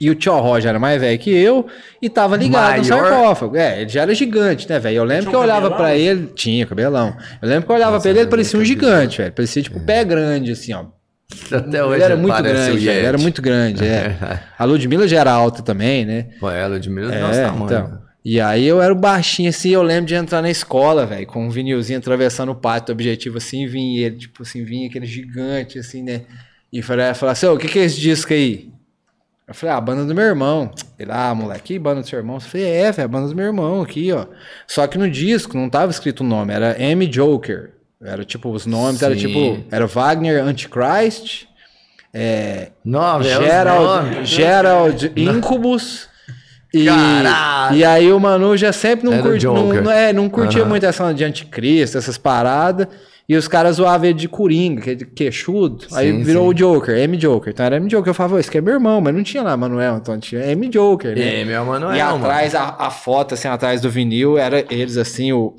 E 0.00 0.08
o 0.08 0.14
tio 0.14 0.38
Roger 0.38 0.68
era 0.68 0.78
mais 0.78 1.00
velho 1.00 1.18
que 1.18 1.30
eu 1.30 1.66
e 2.00 2.08
tava 2.08 2.36
ligado 2.36 2.76
no 2.82 2.88
Maior? 2.88 3.08
sarcófago. 3.08 3.56
É, 3.56 3.80
ele 3.80 3.88
já 3.88 4.02
era 4.02 4.14
gigante, 4.14 4.68
né, 4.68 4.78
velho? 4.78 4.98
Eu 4.98 5.04
lembro 5.04 5.30
que 5.30 5.34
eu 5.34 5.40
olhava 5.40 5.72
pra 5.72 5.96
ele. 5.96 6.28
Tinha 6.36 6.66
cabelão. 6.66 7.16
Eu 7.42 7.48
lembro 7.48 7.66
que 7.66 7.72
eu 7.72 7.76
olhava 7.76 7.98
pra 7.98 8.10
ele, 8.10 8.20
ele 8.20 8.28
parecia 8.30 8.60
um 8.60 8.64
gigante, 8.64 9.18
velho. 9.18 9.32
Parecia 9.32 9.60
tipo 9.62 9.80
pé 9.80 10.04
grande, 10.04 10.52
assim, 10.52 10.72
ó. 10.74 10.84
Até 11.50 11.82
hoje 11.82 11.94
Ele 11.96 12.04
era 12.04 12.16
muito 12.16 12.42
grande, 12.42 12.78
velho, 12.78 12.78
Yeti. 12.78 13.06
era 13.06 13.18
muito 13.18 13.42
grande, 13.42 13.84
é. 13.84 14.16
A 14.56 14.64
Ludmilla 14.64 15.08
já 15.08 15.18
era 15.18 15.32
alta 15.32 15.62
também, 15.62 16.04
né? 16.04 16.26
Pô, 16.38 16.48
ela 16.48 16.76
admira 16.76 17.08
o 17.08 17.12
É, 17.12 17.20
nosso 17.20 17.40
tamanho. 17.40 17.64
então. 17.64 18.05
E 18.28 18.40
aí 18.40 18.66
eu 18.66 18.82
era 18.82 18.92
o 18.92 18.96
baixinho 18.96 19.48
assim, 19.48 19.68
eu 19.68 19.82
lembro 19.82 20.06
de 20.06 20.16
entrar 20.16 20.42
na 20.42 20.50
escola, 20.50 21.06
velho, 21.06 21.28
com 21.28 21.46
um 21.46 21.48
vinilzinho 21.48 22.00
atravessando 22.00 22.50
o 22.50 22.56
pátio 22.56 22.92
objetivo 22.92 23.38
assim, 23.38 23.62
e 23.62 23.68
vinha 23.68 24.04
ele, 24.04 24.16
tipo 24.16 24.42
assim, 24.42 24.64
vinha 24.64 24.88
aquele 24.88 25.06
gigante 25.06 25.78
assim, 25.78 26.02
né? 26.02 26.22
E 26.72 26.82
falei, 26.82 27.14
falei 27.14 27.34
assim, 27.34 27.46
ô, 27.46 27.54
o 27.54 27.56
que 27.56 27.68
que 27.68 27.78
é 27.78 27.84
esse 27.84 28.00
disco 28.00 28.32
aí? 28.32 28.72
Eu 29.46 29.54
falei, 29.54 29.76
ah, 29.76 29.78
a 29.78 29.80
banda 29.80 30.04
do 30.04 30.12
meu 30.12 30.24
irmão. 30.24 30.72
Ele, 30.98 31.12
ah, 31.12 31.32
moleque, 31.36 31.74
que 31.74 31.78
banda 31.78 32.00
do 32.00 32.08
seu 32.08 32.18
irmão? 32.18 32.34
Eu 32.34 32.40
falei, 32.40 32.66
é, 32.66 32.90
velho, 32.90 33.04
a 33.04 33.08
banda 33.08 33.28
do 33.28 33.36
meu 33.36 33.46
irmão 33.46 33.80
aqui, 33.80 34.10
ó. 34.10 34.26
Só 34.66 34.84
que 34.88 34.98
no 34.98 35.08
disco 35.08 35.56
não 35.56 35.70
tava 35.70 35.92
escrito 35.92 36.24
o 36.24 36.26
nome, 36.26 36.52
era 36.52 36.82
M. 36.82 37.06
Joker. 37.06 37.74
Era 38.02 38.24
tipo, 38.24 38.50
os 38.50 38.66
nomes, 38.66 39.02
era 39.02 39.14
Sim. 39.14 39.20
tipo, 39.20 39.64
era 39.70 39.86
Wagner 39.86 40.42
Antichrist, 40.42 41.44
é, 42.12 42.72
Não, 42.84 43.20
os 43.20 43.26
Gerald. 43.28 44.24
Gerald 44.24 45.12
Incubus. 45.14 46.08
E, 46.74 46.84
Caralho. 46.86 47.76
e 47.76 47.84
aí 47.84 48.12
o 48.12 48.18
Manu 48.20 48.56
já 48.56 48.72
sempre 48.72 49.06
não, 49.08 49.18
o 49.18 49.22
curti, 49.22 49.46
não, 49.46 49.90
é, 49.90 50.12
não 50.12 50.28
curtia 50.28 50.62
Aham. 50.62 50.68
muito 50.68 50.84
essa 50.84 51.12
de 51.12 51.24
anticristo, 51.24 51.96
essas 51.96 52.18
paradas. 52.18 52.86
E 53.28 53.34
os 53.36 53.48
caras 53.48 53.76
zoavam 53.76 54.06
ele 54.08 54.18
de 54.18 54.28
coringa, 54.28 54.82
que 54.82 54.90
é 54.90 54.94
de 54.94 55.04
queixudo. 55.04 55.84
aí 55.94 56.12
Sim, 56.12 56.22
virou 56.22 56.44
sim. 56.44 56.50
o 56.50 56.54
Joker, 56.54 56.96
M 56.96 57.16
Joker. 57.16 57.52
Então 57.52 57.66
era 57.66 57.76
M 57.76 57.88
Joker. 57.88 58.10
Eu 58.10 58.14
falava, 58.14 58.36
"Ô, 58.36 58.38
esse 58.38 58.48
aqui 58.48 58.58
é 58.58 58.60
meu 58.60 58.74
irmão, 58.74 59.00
mas 59.00 59.12
não 59.14 59.22
tinha 59.24 59.42
lá 59.42 59.56
Manuel, 59.56 59.96
então 59.96 60.16
tinha 60.20 60.42
M 60.52 60.68
Joker, 60.68 61.16
né? 61.16 61.40
É, 61.40 61.44
meu 61.44 61.64
Manuel, 61.64 61.96
E 61.96 62.02
mano. 62.02 62.24
atrás, 62.24 62.54
a, 62.54 62.76
a 62.78 62.88
foto, 62.90 63.34
assim, 63.34 63.48
atrás 63.48 63.80
do 63.80 63.90
vinil, 63.90 64.38
era 64.38 64.64
eles, 64.70 64.96
assim, 64.96 65.32
o, 65.32 65.56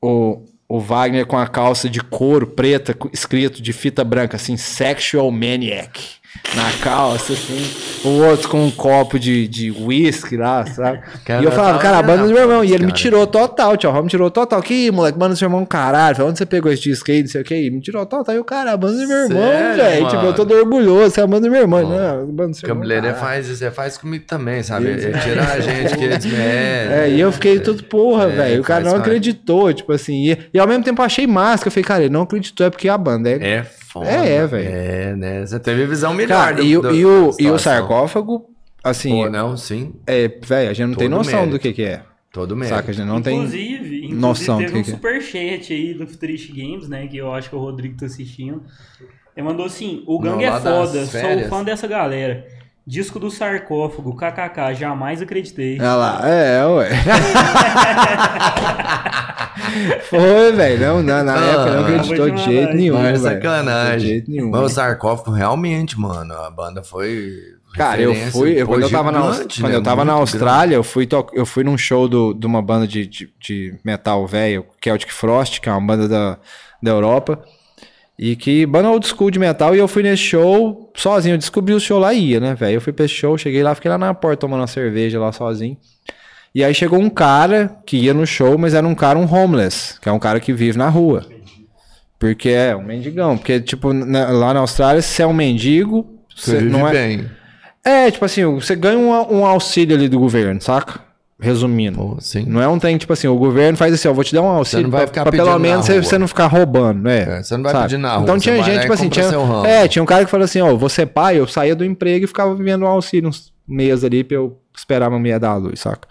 o, 0.00 0.42
o 0.68 0.78
Wagner 0.78 1.26
com 1.26 1.36
a 1.36 1.46
calça 1.48 1.88
de 1.90 2.00
couro 2.00 2.46
preta, 2.46 2.94
com- 2.94 3.10
escrito 3.12 3.60
de 3.60 3.72
fita 3.72 4.04
branca, 4.04 4.36
assim, 4.36 4.56
Sexual 4.56 5.28
Maniac. 5.32 6.21
Na 6.54 6.70
calça, 6.82 7.32
assim. 7.32 7.64
O 8.04 8.20
outro 8.24 8.48
com 8.48 8.66
um 8.66 8.70
copo 8.70 9.18
de, 9.18 9.46
de 9.48 9.70
whisky 9.70 10.36
lá, 10.36 10.66
sabe? 10.66 11.00
Cara, 11.24 11.40
e 11.40 11.44
eu 11.44 11.52
falava, 11.52 11.78
cara, 11.78 11.98
a 11.98 12.02
banda 12.02 12.24
do 12.24 12.32
meu 12.32 12.42
irmão. 12.42 12.64
E 12.64 12.72
ele 12.72 12.84
me 12.84 12.90
cara. 12.90 13.02
tirou 13.02 13.26
total, 13.26 13.76
tio. 13.76 14.02
Me 14.02 14.08
tirou 14.08 14.30
total. 14.30 14.60
Que 14.60 14.90
moleque, 14.90 15.16
banda 15.18 15.34
do 15.34 15.38
seu 15.38 15.46
irmão, 15.46 15.64
caralho. 15.64 16.16
Falei, 16.16 16.30
Onde 16.30 16.38
você 16.38 16.44
pegou 16.46 16.70
esse 16.70 16.82
disco 16.82 17.10
aí? 17.10 17.20
Não 17.22 17.28
sei 17.28 17.40
o 17.40 17.44
que. 17.44 17.70
Me 17.70 17.80
tirou 17.80 18.04
total. 18.04 18.34
E 18.34 18.38
o 18.38 18.44
cara, 18.44 18.72
a 18.72 18.76
banda 18.76 18.98
do 18.98 19.08
meu 19.08 19.16
irmão, 19.18 19.40
velho. 19.76 20.08
Tipo, 20.08 20.24
eu 20.26 20.34
todo 20.34 20.52
orgulhoso. 20.52 21.10
Você 21.14 21.20
é 21.20 21.24
a 21.24 21.26
banda 21.26 21.48
do 21.48 21.50
meu 21.50 21.60
irmão. 21.60 21.88
Não, 21.88 22.26
banda 22.26 22.50
do 22.50 22.56
seu 22.56 22.66
irmão. 22.68 22.82
Faz 23.14 23.48
isso, 23.48 23.70
faz 23.70 23.96
comigo 23.96 24.24
também, 24.26 24.62
sabe? 24.62 24.88
Ele 24.88 25.18
tira 25.18 25.44
a 25.44 25.60
gente 25.60 25.96
que 25.96 26.04
eles. 26.04 26.22
É, 26.32 27.08
e 27.10 27.20
eu 27.20 27.30
fiquei 27.32 27.60
tudo, 27.60 27.84
porra, 27.84 28.24
É, 28.24 28.28
velho. 28.28 28.60
O 28.60 28.64
cara 28.64 28.84
não 28.84 28.96
acreditou, 28.96 29.72
tipo 29.72 29.92
assim. 29.92 30.30
E, 30.30 30.38
e 30.54 30.58
ao 30.58 30.66
mesmo 30.66 30.82
tempo 30.82 31.00
eu 31.00 31.06
achei 31.06 31.26
que 31.26 31.32
eu 31.32 31.72
falei, 31.72 31.84
cara, 31.84 32.02
ele 32.02 32.12
não 32.12 32.22
acreditou, 32.22 32.66
é 32.66 32.70
porque 32.70 32.88
a 32.88 32.98
banda 32.98 33.30
é. 33.30 33.34
É 33.34 33.66
foda. 33.92 34.08
É, 34.10 34.34
é, 34.36 34.46
velho. 34.46 34.68
É, 34.68 35.16
né? 35.16 35.46
Você 35.46 35.58
teve 35.60 35.86
visão 35.86 36.14
melhor 36.14 36.36
cara, 36.36 36.56
do- 36.56 36.62
e, 36.62 36.76
o- 36.76 36.82
do- 36.82 36.94
e, 36.94 37.04
o, 37.06 37.30
e 37.38 37.50
o 37.50 37.58
sarcófago, 37.58 38.48
assim, 38.82 39.10
Pô, 39.24 39.30
não, 39.30 39.56
sim. 39.56 39.92
é, 40.06 40.28
velho, 40.28 40.70
a 40.70 40.72
gente 40.72 40.86
não 40.88 40.94
tem 40.94 41.08
Todo 41.08 41.18
noção 41.18 41.40
mérito. 41.40 41.50
do 41.52 41.58
que 41.60 41.72
que 41.72 41.82
é. 41.84 42.02
Todo 42.32 42.56
mesmo. 42.56 42.74
Saca? 42.74 42.90
A 42.90 42.94
gente 42.94 43.06
não 43.06 43.20
tem. 43.20 43.36
inclusive, 43.36 43.96
inclusive 43.98 44.14
noção 44.14 44.56
do 44.56 44.60
teve 44.60 44.72
que 44.72 44.78
um 44.78 44.82
que 44.84 44.90
é. 44.90 44.94
superchat 44.94 45.72
aí 45.74 45.92
do 45.92 46.06
Futurist 46.06 46.50
Games, 46.50 46.88
né? 46.88 47.06
Que 47.06 47.18
eu 47.18 47.30
acho 47.34 47.50
que 47.50 47.54
o 47.54 47.58
Rodrigo 47.58 47.96
tá 47.98 48.06
assistindo. 48.06 48.62
Ele 49.36 49.46
mandou 49.46 49.66
assim: 49.66 50.02
o 50.06 50.18
gangue 50.18 50.44
é 50.44 50.50
foda, 50.58 51.04
sou 51.04 51.48
fã 51.50 51.62
dessa 51.62 51.86
galera. 51.86 52.46
Disco 52.84 53.20
do 53.20 53.30
sarcófago, 53.30 54.16
kkk, 54.16 54.74
jamais 54.74 55.22
acreditei. 55.22 55.78
Olha 55.78 55.94
lá, 55.94 56.20
é, 56.28 56.66
ué. 56.66 56.88
Foi, 60.08 60.52
velho. 60.52 60.80
Não, 60.80 61.02
não, 61.02 61.24
na 61.24 61.34
Ah, 61.34 61.46
época 61.46 61.70
não 61.70 61.80
acreditou 61.84 62.30
de 62.30 62.42
jeito 62.44 62.74
nenhum. 62.74 63.00
Velho. 63.02 63.18
sacanagem. 63.18 63.98
De 64.00 64.06
jeito 64.06 64.30
nenhum. 64.30 64.50
Mas 64.50 64.62
o 64.62 64.68
sarcófago, 64.68 65.30
realmente, 65.30 65.98
mano, 65.98 66.34
a 66.34 66.50
banda 66.50 66.82
foi. 66.82 67.36
Cara, 67.74 68.02
eu 68.02 68.14
fui, 68.14 68.60
eu, 68.60 68.66
quando 68.66 68.82
eu 68.82 68.90
tava, 68.90 69.10
na, 69.10 69.20
quando 69.22 69.68
né? 69.70 69.76
eu 69.76 69.82
tava 69.82 70.04
na 70.04 70.12
Austrália, 70.12 70.74
eu 70.74 70.84
fui, 70.84 71.06
to- 71.06 71.30
eu 71.32 71.46
fui 71.46 71.64
num 71.64 71.78
show 71.78 72.06
do, 72.06 72.34
de 72.34 72.46
uma 72.46 72.60
banda 72.60 72.86
de, 72.86 73.06
de, 73.06 73.32
de 73.40 73.74
metal 73.82 74.26
velho, 74.26 74.66
Celtic 74.82 75.10
Frost, 75.10 75.58
que 75.58 75.70
é 75.70 75.72
uma 75.72 75.80
banda 75.80 76.06
da, 76.06 76.36
da 76.82 76.90
Europa. 76.90 77.42
E 78.18 78.36
que 78.36 78.64
banda 78.66 78.90
old 78.90 79.06
school 79.06 79.30
de 79.30 79.38
metal, 79.38 79.74
e 79.74 79.78
eu 79.78 79.88
fui 79.88 80.02
nesse 80.02 80.22
show 80.22 80.92
sozinho. 80.94 81.34
Eu 81.34 81.38
descobri 81.38 81.74
o 81.74 81.80
show 81.80 81.98
lá 81.98 82.12
e 82.12 82.30
ia, 82.32 82.40
né, 82.40 82.54
velho? 82.54 82.74
Eu 82.76 82.80
fui 82.80 82.92
pra 82.92 83.04
esse 83.04 83.14
show, 83.14 83.36
cheguei 83.38 83.62
lá, 83.62 83.74
fiquei 83.74 83.90
lá 83.90 83.98
na 83.98 84.12
porta 84.14 84.36
tomando 84.40 84.60
uma 84.60 84.66
cerveja 84.66 85.18
lá 85.18 85.32
sozinho. 85.32 85.76
E 86.54 86.62
aí 86.62 86.74
chegou 86.74 86.98
um 87.00 87.08
cara 87.08 87.76
que 87.86 87.96
ia 87.96 88.12
no 88.12 88.26
show, 88.26 88.58
mas 88.58 88.74
era 88.74 88.86
um 88.86 88.94
cara, 88.94 89.18
um 89.18 89.24
homeless, 89.32 89.98
que 90.00 90.08
é 90.08 90.12
um 90.12 90.18
cara 90.18 90.38
que 90.38 90.52
vive 90.52 90.76
na 90.76 90.88
rua. 90.88 91.26
Porque 92.18 92.50
é 92.50 92.76
um 92.76 92.82
mendigão. 92.84 93.36
Porque, 93.36 93.58
tipo, 93.60 93.92
na- 93.92 94.30
lá 94.30 94.54
na 94.54 94.60
Austrália, 94.60 95.00
se 95.02 95.22
é 95.22 95.26
um 95.26 95.32
mendigo, 95.32 96.06
Você 96.36 96.60
não 96.60 96.86
é. 96.86 96.92
bem. 96.92 97.30
É, 97.84 98.10
tipo 98.10 98.24
assim, 98.24 98.44
você 98.44 98.76
ganha 98.76 98.98
um, 98.98 99.38
um 99.38 99.46
auxílio 99.46 99.96
ali 99.96 100.08
do 100.08 100.18
governo, 100.20 100.60
saca? 100.60 101.00
Resumindo. 101.42 101.96
Pô. 101.98 102.18
Não 102.46 102.62
é 102.62 102.68
um 102.68 102.78
trem, 102.78 102.96
tipo 102.96 103.12
assim, 103.12 103.26
o 103.26 103.36
governo 103.36 103.76
faz 103.76 103.92
assim, 103.92 104.06
ó, 104.06 104.12
vou 104.12 104.22
te 104.22 104.32
dar 104.32 104.42
um 104.42 104.46
auxílio 104.46 104.88
pra, 104.88 105.06
pra 105.08 105.30
pelo 105.32 105.58
menos 105.58 105.84
você, 105.84 106.00
você 106.00 106.16
não 106.16 106.28
ficar 106.28 106.46
roubando, 106.46 107.02
né? 107.02 107.38
É, 107.38 107.42
você 107.42 107.56
não 107.56 107.64
vai 107.64 107.72
Sabe? 107.72 107.84
pedir 107.84 107.98
na 107.98 108.14
rua, 108.14 108.22
Então 108.22 108.38
tinha 108.38 108.62
gente, 108.62 108.82
tipo 108.82 108.92
assim, 108.92 109.08
tinha, 109.08 109.26
é, 109.66 109.88
tinha 109.88 110.02
um 110.02 110.06
cara 110.06 110.24
que 110.24 110.30
falou 110.30 110.44
assim, 110.44 110.60
ó, 110.60 110.74
você 110.76 111.04
pai, 111.04 111.38
eu 111.38 111.46
saía 111.48 111.74
do 111.74 111.84
emprego 111.84 112.24
e 112.24 112.28
ficava 112.28 112.54
vivendo 112.54 112.84
um 112.84 112.86
auxílio 112.86 113.28
uns 113.28 113.52
meses 113.66 114.04
ali 114.04 114.22
pra 114.22 114.36
eu 114.36 114.56
esperar 114.76 115.06
a 115.06 115.10
mulher 115.10 115.40
dar 115.40 115.50
a 115.50 115.56
luz, 115.56 115.80
saca? 115.80 116.06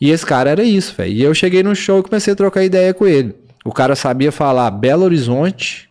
E 0.00 0.10
esse 0.10 0.24
cara 0.24 0.50
era 0.50 0.62
isso, 0.62 0.94
velho. 0.96 1.12
E 1.12 1.22
eu 1.22 1.34
cheguei 1.34 1.62
no 1.62 1.74
show 1.74 1.98
e 1.98 2.02
comecei 2.02 2.32
a 2.32 2.36
trocar 2.36 2.64
ideia 2.64 2.94
com 2.94 3.06
ele. 3.06 3.34
O 3.64 3.72
cara 3.72 3.94
sabia 3.94 4.32
falar 4.32 4.70
Belo 4.70 5.04
Horizonte, 5.04 5.88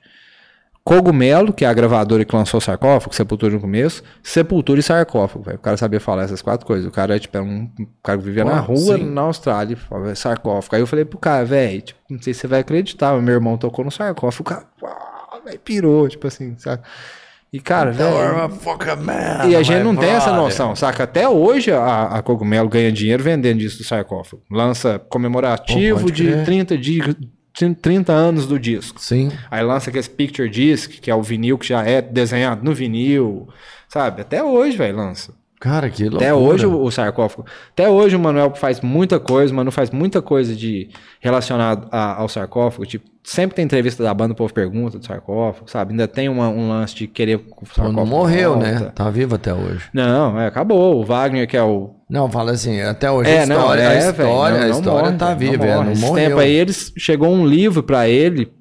Cogumelo, 0.95 1.53
que 1.53 1.63
é 1.63 1.67
a 1.67 1.73
gravadora 1.73 2.25
que 2.25 2.35
lançou 2.35 2.57
o 2.57 2.61
sarcófago, 2.61 3.15
Sepultura 3.15 3.53
no 3.53 3.61
começo, 3.61 4.03
Sepultura 4.21 4.79
e 4.79 4.83
sarcófago, 4.83 5.45
velho. 5.45 5.57
O 5.57 5.61
cara 5.61 5.77
sabia 5.77 5.99
falar 5.99 6.23
essas 6.23 6.41
quatro 6.41 6.65
coisas. 6.65 6.85
O 6.85 6.91
cara 6.91 7.15
é 7.15 7.19
tipo 7.19 7.37
é 7.37 7.41
um 7.41 7.69
um 7.79 7.87
cara 8.03 8.17
que 8.17 8.25
vivia 8.25 8.43
na 8.43 8.59
rua, 8.59 8.97
sim. 8.97 9.03
na 9.09 9.21
Austrália, 9.21 9.77
falava, 9.77 10.13
sarcófago. 10.15 10.75
Aí 10.75 10.81
eu 10.81 10.87
falei 10.87 11.05
pro 11.05 11.17
cara, 11.17 11.45
velho, 11.45 11.81
tipo, 11.81 11.99
não 12.09 12.21
sei 12.21 12.33
se 12.33 12.41
você 12.41 12.47
vai 12.47 12.59
acreditar, 12.59 13.13
mas 13.13 13.23
meu 13.23 13.33
irmão 13.35 13.57
tocou 13.57 13.85
no 13.85 13.91
sarcófago. 13.91 14.41
O 14.41 14.53
cara, 14.53 14.65
uau, 14.81 15.41
pirou, 15.63 16.09
tipo 16.09 16.27
assim, 16.27 16.55
sabe? 16.57 16.83
E, 17.53 17.59
cara, 17.59 17.91
Então, 17.93 18.11
velho. 18.11 19.03
man, 19.03 19.47
E 19.49 19.55
a 19.55 19.63
gente 19.63 19.83
não 19.83 19.95
tem 19.95 20.09
essa 20.09 20.33
noção, 20.33 20.73
saca? 20.75 21.03
Até 21.03 21.27
hoje 21.27 21.71
a, 21.71 22.03
a 22.05 22.21
Cogumelo 22.21 22.69
ganha 22.69 22.91
dinheiro 22.91 23.21
vendendo 23.23 23.59
isso 23.61 23.77
do 23.77 23.83
sarcófago. 23.83 24.41
Lança 24.49 24.99
comemorativo 25.09 25.99
pode 26.01 26.11
de 26.13 26.31
crer. 26.31 26.45
30, 26.45 26.77
di- 26.77 27.01
30 27.53 28.11
anos 28.13 28.47
do 28.47 28.57
disco. 28.59 28.99
Sim. 29.01 29.29
Aí 29.49 29.63
lança 29.63 29.89
aquele 29.89 30.07
picture 30.07 30.49
disc, 30.49 30.89
que 31.01 31.11
é 31.11 31.15
o 31.15 31.21
vinil 31.21 31.57
que 31.57 31.67
já 31.67 31.83
é 31.83 32.01
desenhado 32.01 32.63
no 32.63 32.73
vinil, 32.73 33.47
sabe? 33.89 34.21
Até 34.21 34.43
hoje, 34.43 34.77
velho, 34.77 34.97
lança. 34.97 35.33
Cara, 35.59 35.91
que 35.91 36.03
loucura. 36.09 36.25
Até 36.25 36.33
hoje 36.33 36.65
o, 36.65 36.81
o 36.81 36.89
sarcófago. 36.89 37.45
Até 37.71 37.87
hoje 37.87 38.15
o 38.15 38.19
Manuel 38.19 38.51
faz 38.55 38.81
muita 38.81 39.19
coisa, 39.19 39.53
o 39.53 39.55
Manu 39.55 39.69
faz 39.71 39.91
muita 39.91 40.19
coisa 40.19 40.55
de 40.55 40.89
relacionado 41.19 41.87
a- 41.91 42.15
ao 42.19 42.27
sarcófago. 42.27 42.83
Tipo, 42.83 43.07
sempre 43.23 43.55
tem 43.57 43.65
entrevista 43.65 44.01
da 44.01 44.11
banda, 44.11 44.33
o 44.33 44.35
povo 44.35 44.51
pergunta 44.51 44.97
do 44.97 45.05
sarcófago, 45.05 45.69
sabe? 45.69 45.91
Ainda 45.91 46.07
tem 46.07 46.27
uma- 46.29 46.49
um 46.49 46.67
lance 46.69 46.95
de 46.95 47.05
querer 47.07 47.37
que 47.37 47.45
o 47.61 47.65
sarcófago 47.67 47.91
não 47.95 48.05
morreu, 48.07 48.53
volta. 48.55 48.79
né? 48.79 48.91
Tá 48.95 49.07
vivo 49.11 49.35
até 49.35 49.53
hoje. 49.53 49.83
Não, 49.93 50.39
é, 50.39 50.47
acabou. 50.47 50.99
O 50.99 51.05
Wagner, 51.05 51.47
que 51.47 51.55
é 51.55 51.61
o 51.61 51.91
Não, 52.11 52.29
fala 52.29 52.51
assim, 52.51 52.81
até 52.81 53.09
hoje 53.09 53.29
é, 53.29 53.43
a 53.43 53.45
não, 53.45 53.55
história, 53.55 53.81
é, 53.83 53.87
a 53.87 54.09
história, 54.09 54.57
não- 54.57 54.63
a 54.65 54.67
não 54.67 54.79
história 54.79 55.05
morre, 55.05 55.17
tá 55.17 55.33
viva, 55.33 55.65
não 55.65 55.71
é, 55.71 55.75
morre. 55.77 55.89
não 55.91 55.95
morreu. 56.01 56.27
tempo 56.27 56.39
aí 56.41 56.51
eles 56.51 56.93
chegou 56.97 57.29
um 57.29 57.47
livro 57.47 57.81
pra 57.81 58.09
ele 58.09 58.51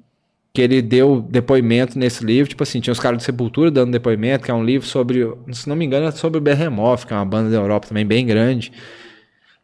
que 0.53 0.61
ele 0.61 0.81
deu 0.81 1.21
depoimento 1.29 1.99
nesse 1.99 2.23
livro, 2.23 2.47
tipo 2.49 2.63
assim, 2.63 2.79
tinha 2.79 2.93
os 2.93 2.99
caras 2.99 3.17
de 3.17 3.23
Sepultura 3.25 3.69
dando 3.69 3.91
depoimento, 3.91 4.45
que 4.45 4.51
é 4.51 4.53
um 4.53 4.63
livro 4.63 4.87
sobre, 4.87 5.29
se 5.51 5.67
não 5.67 5.75
me 5.75 5.83
engano, 5.85 6.07
é 6.07 6.11
sobre 6.11 6.37
o 6.37 6.41
Behemoth, 6.41 7.05
que 7.05 7.13
é 7.13 7.15
uma 7.15 7.25
banda 7.25 7.49
da 7.49 7.57
Europa 7.57 7.87
também 7.87 8.05
bem 8.05 8.25
grande. 8.25 8.71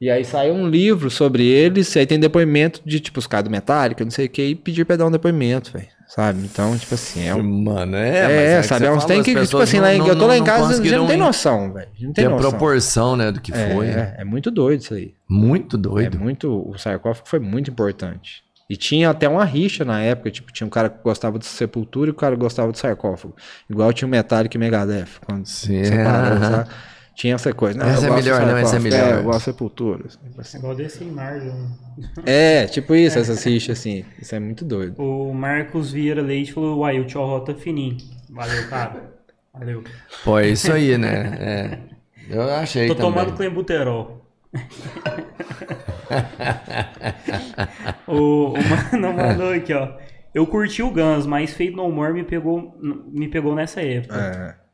E 0.01 0.09
aí 0.09 0.23
saiu 0.25 0.53
um 0.53 0.67
livro 0.69 1.09
sobre 1.09 1.45
eles, 1.45 1.93
e 1.95 1.99
aí 1.99 2.05
tem 2.05 2.19
depoimento 2.19 2.81
de, 2.85 2.99
tipo, 2.99 3.19
os 3.19 3.25
caras 3.27 3.45
do 3.45 3.51
Metallica, 3.51 4.03
não 4.03 4.11
sei 4.11 4.25
o 4.27 4.29
que, 4.29 4.43
e 4.43 4.53
pedir 4.55 4.85
pra 4.85 4.95
dar 4.97 5.07
um 5.07 5.11
depoimento, 5.11 5.71
velho. 5.71 5.87
Sabe? 6.07 6.39
Então, 6.45 6.77
tipo 6.77 6.93
assim, 6.95 7.27
é 7.27 7.35
um. 7.35 7.43
Mano, 7.43 7.97
é, 7.97 8.09
É, 8.09 8.51
é 8.53 8.63
sabe? 8.63 8.79
você 8.85 8.87
É 8.87 8.91
uns 8.91 9.03
tem 9.05 9.21
que, 9.21 9.35
tipo 9.45 9.57
assim, 9.57 9.77
não- 9.77 9.83
lá 9.83 9.93
em, 9.93 9.97
não- 9.99 10.07
eu 10.07 10.17
tô 10.17 10.25
lá 10.25 10.37
em 10.37 10.43
casa, 10.43 10.59
a 10.59 10.67
gente 10.67 10.77
conseguiram 10.77 10.99
não 10.99 11.07
tem 11.07 11.17
noção, 11.17 11.73
velho. 11.73 11.89
Não 11.99 12.13
tem 12.13 12.23
ter 12.23 12.25
a 12.25 12.29
noção. 12.29 12.49
proporção, 12.49 13.15
né, 13.17 13.29
do 13.31 13.41
que 13.41 13.51
foi. 13.51 13.87
É, 13.87 14.15
é 14.19 14.23
muito 14.23 14.49
doido 14.49 14.79
isso 14.81 14.93
aí. 14.93 15.13
Muito 15.29 15.75
É 15.75 15.79
doido. 15.79 16.17
muito. 16.17 16.49
O 16.69 16.77
sarcófago 16.77 17.27
foi 17.27 17.39
muito 17.39 17.69
importante. 17.69 18.41
E 18.69 18.75
tinha 18.77 19.09
até 19.09 19.27
uma 19.29 19.43
rixa 19.45 19.83
na 19.85 20.01
época, 20.01 20.31
tipo, 20.31 20.51
tinha 20.51 20.65
um 20.65 20.69
cara 20.69 20.89
que 20.89 20.97
gostava 21.03 21.37
de 21.39 21.45
Sepultura 21.45 22.09
e 22.09 22.11
o 22.11 22.13
cara 22.15 22.35
que 22.35 22.41
gostava 22.41 22.71
de 22.71 22.79
sarcófago. 22.79 23.35
Igual 23.69 23.91
tinha 23.93 24.07
o 24.07 24.11
Metallica 24.11 24.55
e 24.57 24.59
Megadeth. 24.59 25.07
Quando 25.25 25.45
Sim. 25.45 25.83
separou, 25.85 26.39
sabe? 26.39 26.69
Tinha 27.17 27.33
essa 27.33 27.51
coisa. 27.51 27.79
Não, 27.79 27.87
Essa 27.87 28.05
é 28.05 28.11
melhor, 28.11 28.41
não, 28.45 28.57
essa 28.57 28.75
é 28.75 28.79
melhor. 28.79 28.99
É, 28.99 29.13
eu 29.17 29.23
gosto 29.23 29.39
de 29.39 29.43
Sepultura. 29.45 30.05
assim. 30.37 30.59
Igual 30.59 30.75
desse 30.75 31.03
Marvel. 31.03 31.51
É, 32.23 32.67
tipo 32.67 32.93
isso, 32.93 33.17
essas 33.17 33.43
rixas 33.43 33.79
assim. 33.79 34.05
Isso 34.21 34.35
é 34.35 34.39
muito 34.39 34.63
doido. 34.63 35.01
O 35.01 35.33
Marcos 35.33 35.91
Vieira 35.91 36.21
Leite 36.21 36.53
falou, 36.53 36.77
uai, 36.77 36.99
o 36.99 37.05
tio 37.05 37.21
Rota 37.25 37.55
fininho. 37.55 37.97
Valeu, 38.29 38.69
cara. 38.69 39.15
Valeu. 39.51 39.83
Pô, 40.23 40.37
é 40.37 40.49
isso 40.49 40.71
aí, 40.71 40.95
né? 40.95 41.37
É. 41.39 41.79
Eu 42.29 42.43
achei 42.51 42.87
Tô 42.87 42.93
também. 42.93 43.11
tomando 43.11 43.35
clenbuterol. 43.35 44.23
o, 48.05 48.49
o 48.49 48.53
mano 48.53 49.13
mandou 49.13 49.53
aqui, 49.53 49.73
ó. 49.73 49.97
Eu 50.35 50.45
curti 50.45 50.83
o 50.83 50.91
Guns, 50.91 51.25
mas 51.25 51.49
Fate 51.49 51.71
No 51.71 51.89
More 51.91 52.13
me 52.13 52.23
pegou, 52.23 52.77
me 52.79 53.27
pegou 53.27 53.55
nessa 53.55 53.81
época. 53.81 54.15
É. 54.63 54.66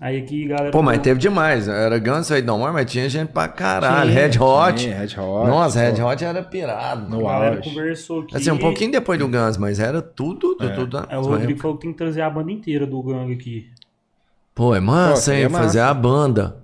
Aí 0.00 0.18
aqui, 0.18 0.46
galera. 0.46 0.70
Pô, 0.70 0.80
mas 0.80 0.98
teve 1.00 1.18
demais. 1.18 1.66
Era 1.66 1.98
Guns, 1.98 2.30
No 2.44 2.58
More, 2.58 2.72
mas 2.72 2.90
tinha 2.90 3.08
gente 3.08 3.32
pra 3.32 3.48
caralho. 3.48 4.10
Tinha, 4.10 4.26
Red 4.26 4.38
Hot. 4.38 4.78
Tinha 4.78 4.96
Red 4.96 5.20
Hot, 5.20 5.48
Nossa, 5.48 5.80
Red. 5.80 6.00
Hot 6.00 6.24
era 6.24 6.42
pirado. 6.42 7.08
No 7.10 7.28
A 7.28 7.32
galera 7.32 7.56
auge. 7.56 7.68
conversou 7.68 8.20
aqui. 8.22 8.36
Assim, 8.36 8.50
um 8.52 8.58
pouquinho 8.58 8.92
depois 8.92 9.18
do 9.18 9.26
Guns, 9.26 9.56
mas 9.56 9.80
era 9.80 10.00
tudo, 10.00 10.54
tudo, 10.54 10.74
tudo. 10.74 11.06
É, 11.08 11.18
o 11.18 11.22
Rodrigo 11.22 11.58
falou 11.60 11.76
que 11.76 11.82
tem 11.82 11.92
que 11.92 11.98
trazer 11.98 12.20
a 12.22 12.30
banda 12.30 12.52
inteira 12.52 12.86
do 12.86 13.02
gangue 13.02 13.32
aqui. 13.32 13.68
Pô, 14.54 14.72
é 14.74 14.80
massa, 14.80 15.32
Pô, 15.32 15.36
hein? 15.36 15.42
é 15.44 15.48
massa. 15.48 15.64
Fazer 15.64 15.80
a 15.80 15.92
banda. 15.94 16.56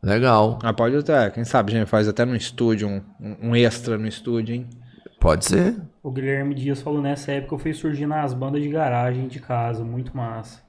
Legal. 0.00 0.58
Ah, 0.62 0.72
pode 0.72 0.96
até, 0.96 1.28
quem 1.30 1.42
sabe 1.42 1.72
a 1.74 1.78
gente 1.78 1.88
faz 1.88 2.06
até 2.06 2.24
no 2.24 2.36
estúdio, 2.36 2.88
um, 2.88 3.02
um 3.42 3.56
extra 3.56 3.98
no 3.98 4.06
estúdio, 4.06 4.54
hein? 4.54 4.66
Pode 5.18 5.44
ser. 5.46 5.76
O 6.00 6.12
Guilherme 6.12 6.54
Dias 6.54 6.80
falou 6.80 7.02
nessa 7.02 7.32
época 7.32 7.54
eu 7.56 7.58
fui 7.58 7.72
surgir 7.72 8.06
nas 8.06 8.32
bandas 8.32 8.62
de 8.62 8.68
garagem 8.68 9.26
de 9.26 9.40
casa, 9.40 9.82
muito 9.82 10.16
massa. 10.16 10.60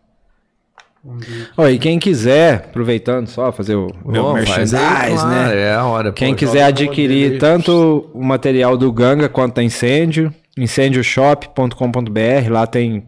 Ó, 1.55 1.67
e 1.67 1.79
quem 1.79 1.99
quiser, 1.99 2.55
aproveitando 2.69 3.27
só, 3.27 3.51
fazer 3.51 3.75
o 3.75 3.87
meu 4.05 4.23
Pô, 4.23 4.33
faz 4.33 4.71
merchandise, 4.71 4.75
aí, 4.75 5.13
claro, 5.13 5.29
né? 5.29 5.61
É 5.61 5.73
a 5.73 5.85
hora. 5.85 6.11
Quem 6.11 6.33
pô, 6.33 6.39
quiser 6.39 6.63
adquirir 6.63 7.39
tanto 7.39 8.09
o 8.13 8.23
material 8.23 8.75
do 8.77 8.91
Ganga 8.91 9.29
quanto 9.29 9.55
da 9.55 9.63
Incêndio, 9.63 10.33
incendioshop.com.br, 10.57 12.49
lá 12.51 12.67
tem... 12.67 13.05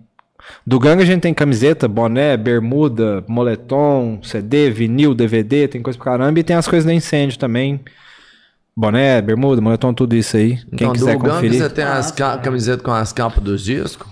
Do 0.66 0.80
Ganga 0.80 1.03
a 1.03 1.06
gente 1.06 1.22
tem 1.22 1.34
camiseta, 1.34 1.88
boné, 1.88 2.35
bermuda, 2.35 3.24
moletom, 3.27 4.19
CD, 4.24 4.72
vinil, 4.72 5.14
DVD, 5.14 5.68
tem 5.68 5.82
coisa 5.82 5.98
pra 6.00 6.11
caramba. 6.11 6.40
E 6.40 6.43
tem 6.43 6.56
as 6.56 6.68
coisas 6.68 6.85
da 6.85 6.93
Incêndio 6.93 7.38
também. 7.38 7.80
Boné, 8.76 9.22
bermuda, 9.22 9.61
moletom, 9.61 9.93
tudo 9.93 10.16
isso 10.16 10.38
aí. 10.38 10.56
Quem 10.56 10.88
Então, 10.88 10.93
quiser 10.93 11.18
do 11.18 11.19
conferir. 11.19 11.61
você 11.61 11.69
tem 11.69 11.84
as 11.84 12.16
né? 12.18 12.38
camisetas 12.42 12.82
com 12.82 12.92
as 12.92 13.14
capas 13.14 13.43
dos 13.43 13.64
discos? 13.64 14.08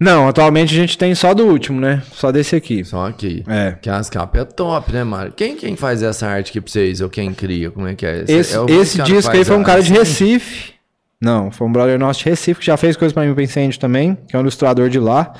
Não, 0.00 0.28
atualmente 0.28 0.72
a 0.72 0.76
gente 0.76 0.96
tem 0.96 1.12
só 1.14 1.34
do 1.34 1.44
último, 1.46 1.80
né? 1.80 2.02
Só 2.12 2.30
desse 2.30 2.54
aqui. 2.54 2.84
Só 2.84 3.06
aqui. 3.06 3.42
É. 3.48 3.72
Que 3.82 3.90
as 3.90 4.08
capas 4.08 4.42
é 4.42 4.44
top, 4.44 4.92
né, 4.92 5.02
Mário? 5.02 5.32
Quem, 5.32 5.56
quem 5.56 5.74
faz 5.74 6.02
essa 6.02 6.26
arte 6.28 6.50
aqui 6.50 6.60
pra 6.60 6.70
vocês? 6.70 7.00
Ou 7.00 7.10
quem 7.10 7.32
cria? 7.34 7.70
Como 7.70 7.86
é 7.88 7.94
que 7.94 8.06
é? 8.06 8.24
Esse, 8.28 8.54
é 8.54 8.60
o 8.60 8.66
esse 8.68 9.02
disco 9.02 9.32
aí 9.36 9.44
foi 9.44 9.56
um 9.56 9.64
cara 9.64 9.82
de 9.82 9.92
Recife. 9.92 10.74
Não, 11.20 11.50
foi 11.50 11.66
um 11.66 11.72
brother 11.72 11.98
nosso 11.98 12.20
de 12.22 12.30
Recife 12.30 12.60
que 12.60 12.66
já 12.66 12.76
fez 12.76 12.96
coisa 12.96 13.12
pra 13.12 13.24
mim 13.24 13.34
pra 13.34 13.42
incêndio 13.42 13.80
também, 13.80 14.16
que 14.28 14.36
é 14.36 14.38
um 14.38 14.42
ilustrador 14.42 14.88
de 14.88 15.00
lá. 15.00 15.32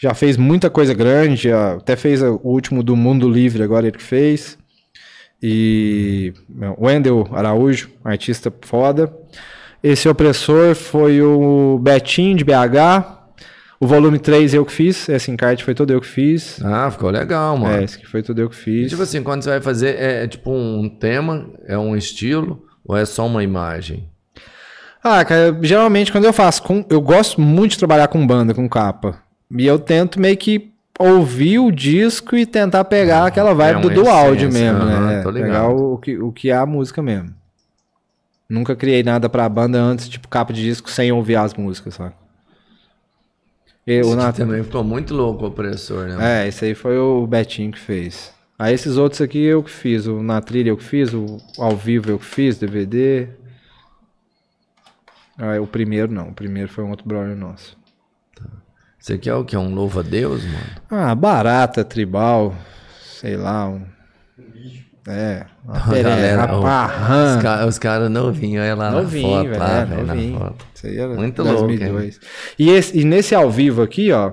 Já 0.00 0.14
fez 0.14 0.38
muita 0.38 0.70
coisa 0.70 0.94
grande, 0.94 1.48
já- 1.50 1.74
até 1.74 1.94
fez 1.94 2.22
o 2.22 2.40
último 2.42 2.82
do 2.82 2.96
Mundo 2.96 3.28
Livre, 3.28 3.62
agora 3.62 3.86
ele 3.86 3.98
que 3.98 4.02
fez. 4.02 4.56
E 5.42 6.32
Wendel 6.78 7.28
Araújo, 7.32 7.90
artista 8.02 8.52
foda. 8.62 9.12
Esse 9.82 10.08
opressor 10.08 10.74
foi 10.74 11.20
o 11.22 11.78
Betinho 11.82 12.36
de 12.36 12.44
BH. 12.44 13.19
O 13.82 13.86
volume 13.86 14.18
3 14.18 14.52
eu 14.52 14.66
que 14.66 14.72
fiz, 14.72 15.08
esse 15.08 15.30
encarte 15.30 15.64
foi 15.64 15.74
todo 15.74 15.90
eu 15.90 16.02
que 16.02 16.06
fiz. 16.06 16.62
Ah, 16.62 16.90
ficou 16.90 17.08
legal, 17.08 17.56
mano. 17.56 17.76
É, 17.76 17.84
esse 17.84 17.98
que 17.98 18.06
foi 18.06 18.22
todo 18.22 18.38
eu 18.38 18.50
que 18.50 18.54
E, 18.56 18.58
fiz. 18.58 18.90
tipo 18.90 19.02
assim, 19.02 19.22
quando 19.22 19.42
você 19.42 19.48
vai 19.48 19.60
fazer, 19.62 19.96
é, 19.96 20.24
é 20.24 20.28
tipo 20.28 20.50
um 20.52 20.86
tema, 20.86 21.48
é 21.66 21.78
um 21.78 21.96
estilo, 21.96 22.62
ou 22.84 22.94
é 22.94 23.06
só 23.06 23.26
uma 23.26 23.42
imagem? 23.42 24.06
Ah, 25.02 25.24
cara, 25.24 25.58
geralmente 25.62 26.12
quando 26.12 26.26
eu 26.26 26.32
faço 26.32 26.62
com. 26.62 26.84
Eu 26.90 27.00
gosto 27.00 27.40
muito 27.40 27.72
de 27.72 27.78
trabalhar 27.78 28.08
com 28.08 28.26
banda, 28.26 28.52
com 28.52 28.68
capa. 28.68 29.18
E 29.56 29.66
eu 29.66 29.78
tento 29.78 30.20
meio 30.20 30.36
que 30.36 30.70
ouvir 30.98 31.58
o 31.58 31.72
disco 31.72 32.36
e 32.36 32.44
tentar 32.44 32.84
pegar 32.84 33.24
aquela 33.24 33.54
vibe 33.54 33.78
é 33.78 33.80
do, 33.80 33.88
do 33.88 34.10
áudio 34.10 34.52
mesmo, 34.52 34.76
aham, 34.82 35.06
né? 35.06 35.22
tô 35.22 35.30
ligado. 35.30 35.46
Pegar 35.50 35.68
o, 35.70 35.96
que, 35.96 36.18
o 36.18 36.30
que 36.30 36.50
é 36.50 36.54
a 36.54 36.66
música 36.66 37.00
mesmo. 37.00 37.30
Nunca 38.46 38.76
criei 38.76 39.02
nada 39.02 39.26
pra 39.30 39.48
banda 39.48 39.80
antes, 39.80 40.06
tipo 40.06 40.28
capa 40.28 40.52
de 40.52 40.60
disco, 40.62 40.90
sem 40.90 41.10
ouvir 41.10 41.36
as 41.36 41.54
músicas, 41.54 41.94
sabe? 41.94 42.12
E 43.86 43.92
Esse 43.94 44.10
o 44.10 44.14
Nathan- 44.16 44.46
também 44.46 44.62
ficou 44.62 44.84
muito 44.84 45.14
louco 45.14 45.44
o 45.44 45.48
opressor, 45.48 46.06
né? 46.06 46.44
É, 46.44 46.48
esse 46.48 46.64
aí 46.66 46.74
foi 46.74 46.98
o 46.98 47.26
Betinho 47.26 47.72
que 47.72 47.78
fez. 47.78 48.32
Aí 48.58 48.74
esses 48.74 48.96
outros 48.98 49.20
aqui 49.22 49.38
eu 49.42 49.62
que 49.62 49.70
fiz. 49.70 50.06
O 50.06 50.22
na 50.22 50.40
trilha 50.40 50.68
eu 50.70 50.76
que 50.76 50.84
fiz, 50.84 51.12
o 51.14 51.38
ao 51.58 51.74
vivo 51.76 52.10
eu 52.10 52.18
que 52.18 52.24
fiz, 52.26 52.58
DVD. 52.58 53.28
Ah, 55.38 55.58
o 55.60 55.66
primeiro 55.66 56.12
não, 56.12 56.28
o 56.28 56.34
primeiro 56.34 56.68
foi 56.68 56.84
um 56.84 56.90
outro 56.90 57.06
brother 57.08 57.34
nosso. 57.34 57.76
Esse 59.00 59.14
aqui 59.14 59.30
é 59.30 59.34
o 59.34 59.44
que? 59.46 59.56
Um 59.56 59.74
louva-a-Deus, 59.74 60.44
mano? 60.44 60.66
Ah, 60.90 61.14
barata, 61.14 61.82
tribal, 61.82 62.54
sei 63.02 63.34
lá, 63.38 63.66
um... 63.66 63.82
É, 65.10 65.46
uma 65.64 65.80
pereira, 65.80 66.10
galera, 66.10 66.48
parrã. 66.48 67.36
Os 67.36 67.42
caras 67.42 67.78
cara 67.78 68.08
novinhos, 68.08 68.62
olha 68.62 68.74
lá 68.74 68.90
Novinho, 68.90 69.28
na 69.28 69.36
foto, 69.36 69.48
velho, 69.48 69.58
lá, 69.58 69.70
é, 69.70 69.84
velho, 69.84 70.06
na 70.06 70.14
novinho. 70.14 70.38
foto. 70.38 70.66
Isso 70.74 70.86
aí 70.86 70.98
era 70.98 71.14
Muito 71.14 71.42
louco, 71.42 71.66
2002. 71.66 72.20
E, 72.58 72.70
esse, 72.70 72.98
e 72.98 73.04
nesse 73.04 73.34
ao 73.34 73.50
vivo 73.50 73.82
aqui, 73.82 74.12
ó, 74.12 74.32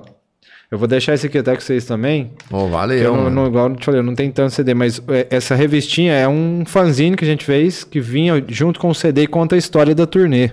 eu 0.70 0.78
vou 0.78 0.88
deixar 0.88 1.14
esse 1.14 1.28
aqui 1.28 1.38
até 1.38 1.56
com 1.56 1.62
vocês 1.62 1.86
também. 1.86 2.32
Pô, 2.50 2.68
valeu, 2.68 2.98
Eu 2.98 3.16
não, 3.16 3.30
não, 3.30 3.48
igual 3.48 3.70
eu 3.70 3.76
te 3.76 3.86
falei, 3.86 4.00
eu 4.02 4.04
não 4.04 4.16
tem 4.16 4.30
tanto 4.32 4.54
CD, 4.54 4.74
mas 4.74 5.02
é, 5.08 5.28
essa 5.30 5.56
revistinha 5.56 6.14
é 6.14 6.28
um 6.28 6.64
fanzine 6.66 7.16
que 7.16 7.24
a 7.24 7.28
gente 7.28 7.46
fez 7.46 7.84
que 7.84 8.00
vinha 8.02 8.44
junto 8.48 8.80
com 8.80 8.90
o 8.90 8.96
CD 8.96 9.24
e 9.24 9.28
conta 9.28 9.56
a 9.56 9.58
história 9.58 9.96
da 9.96 10.06
turnê 10.06 10.52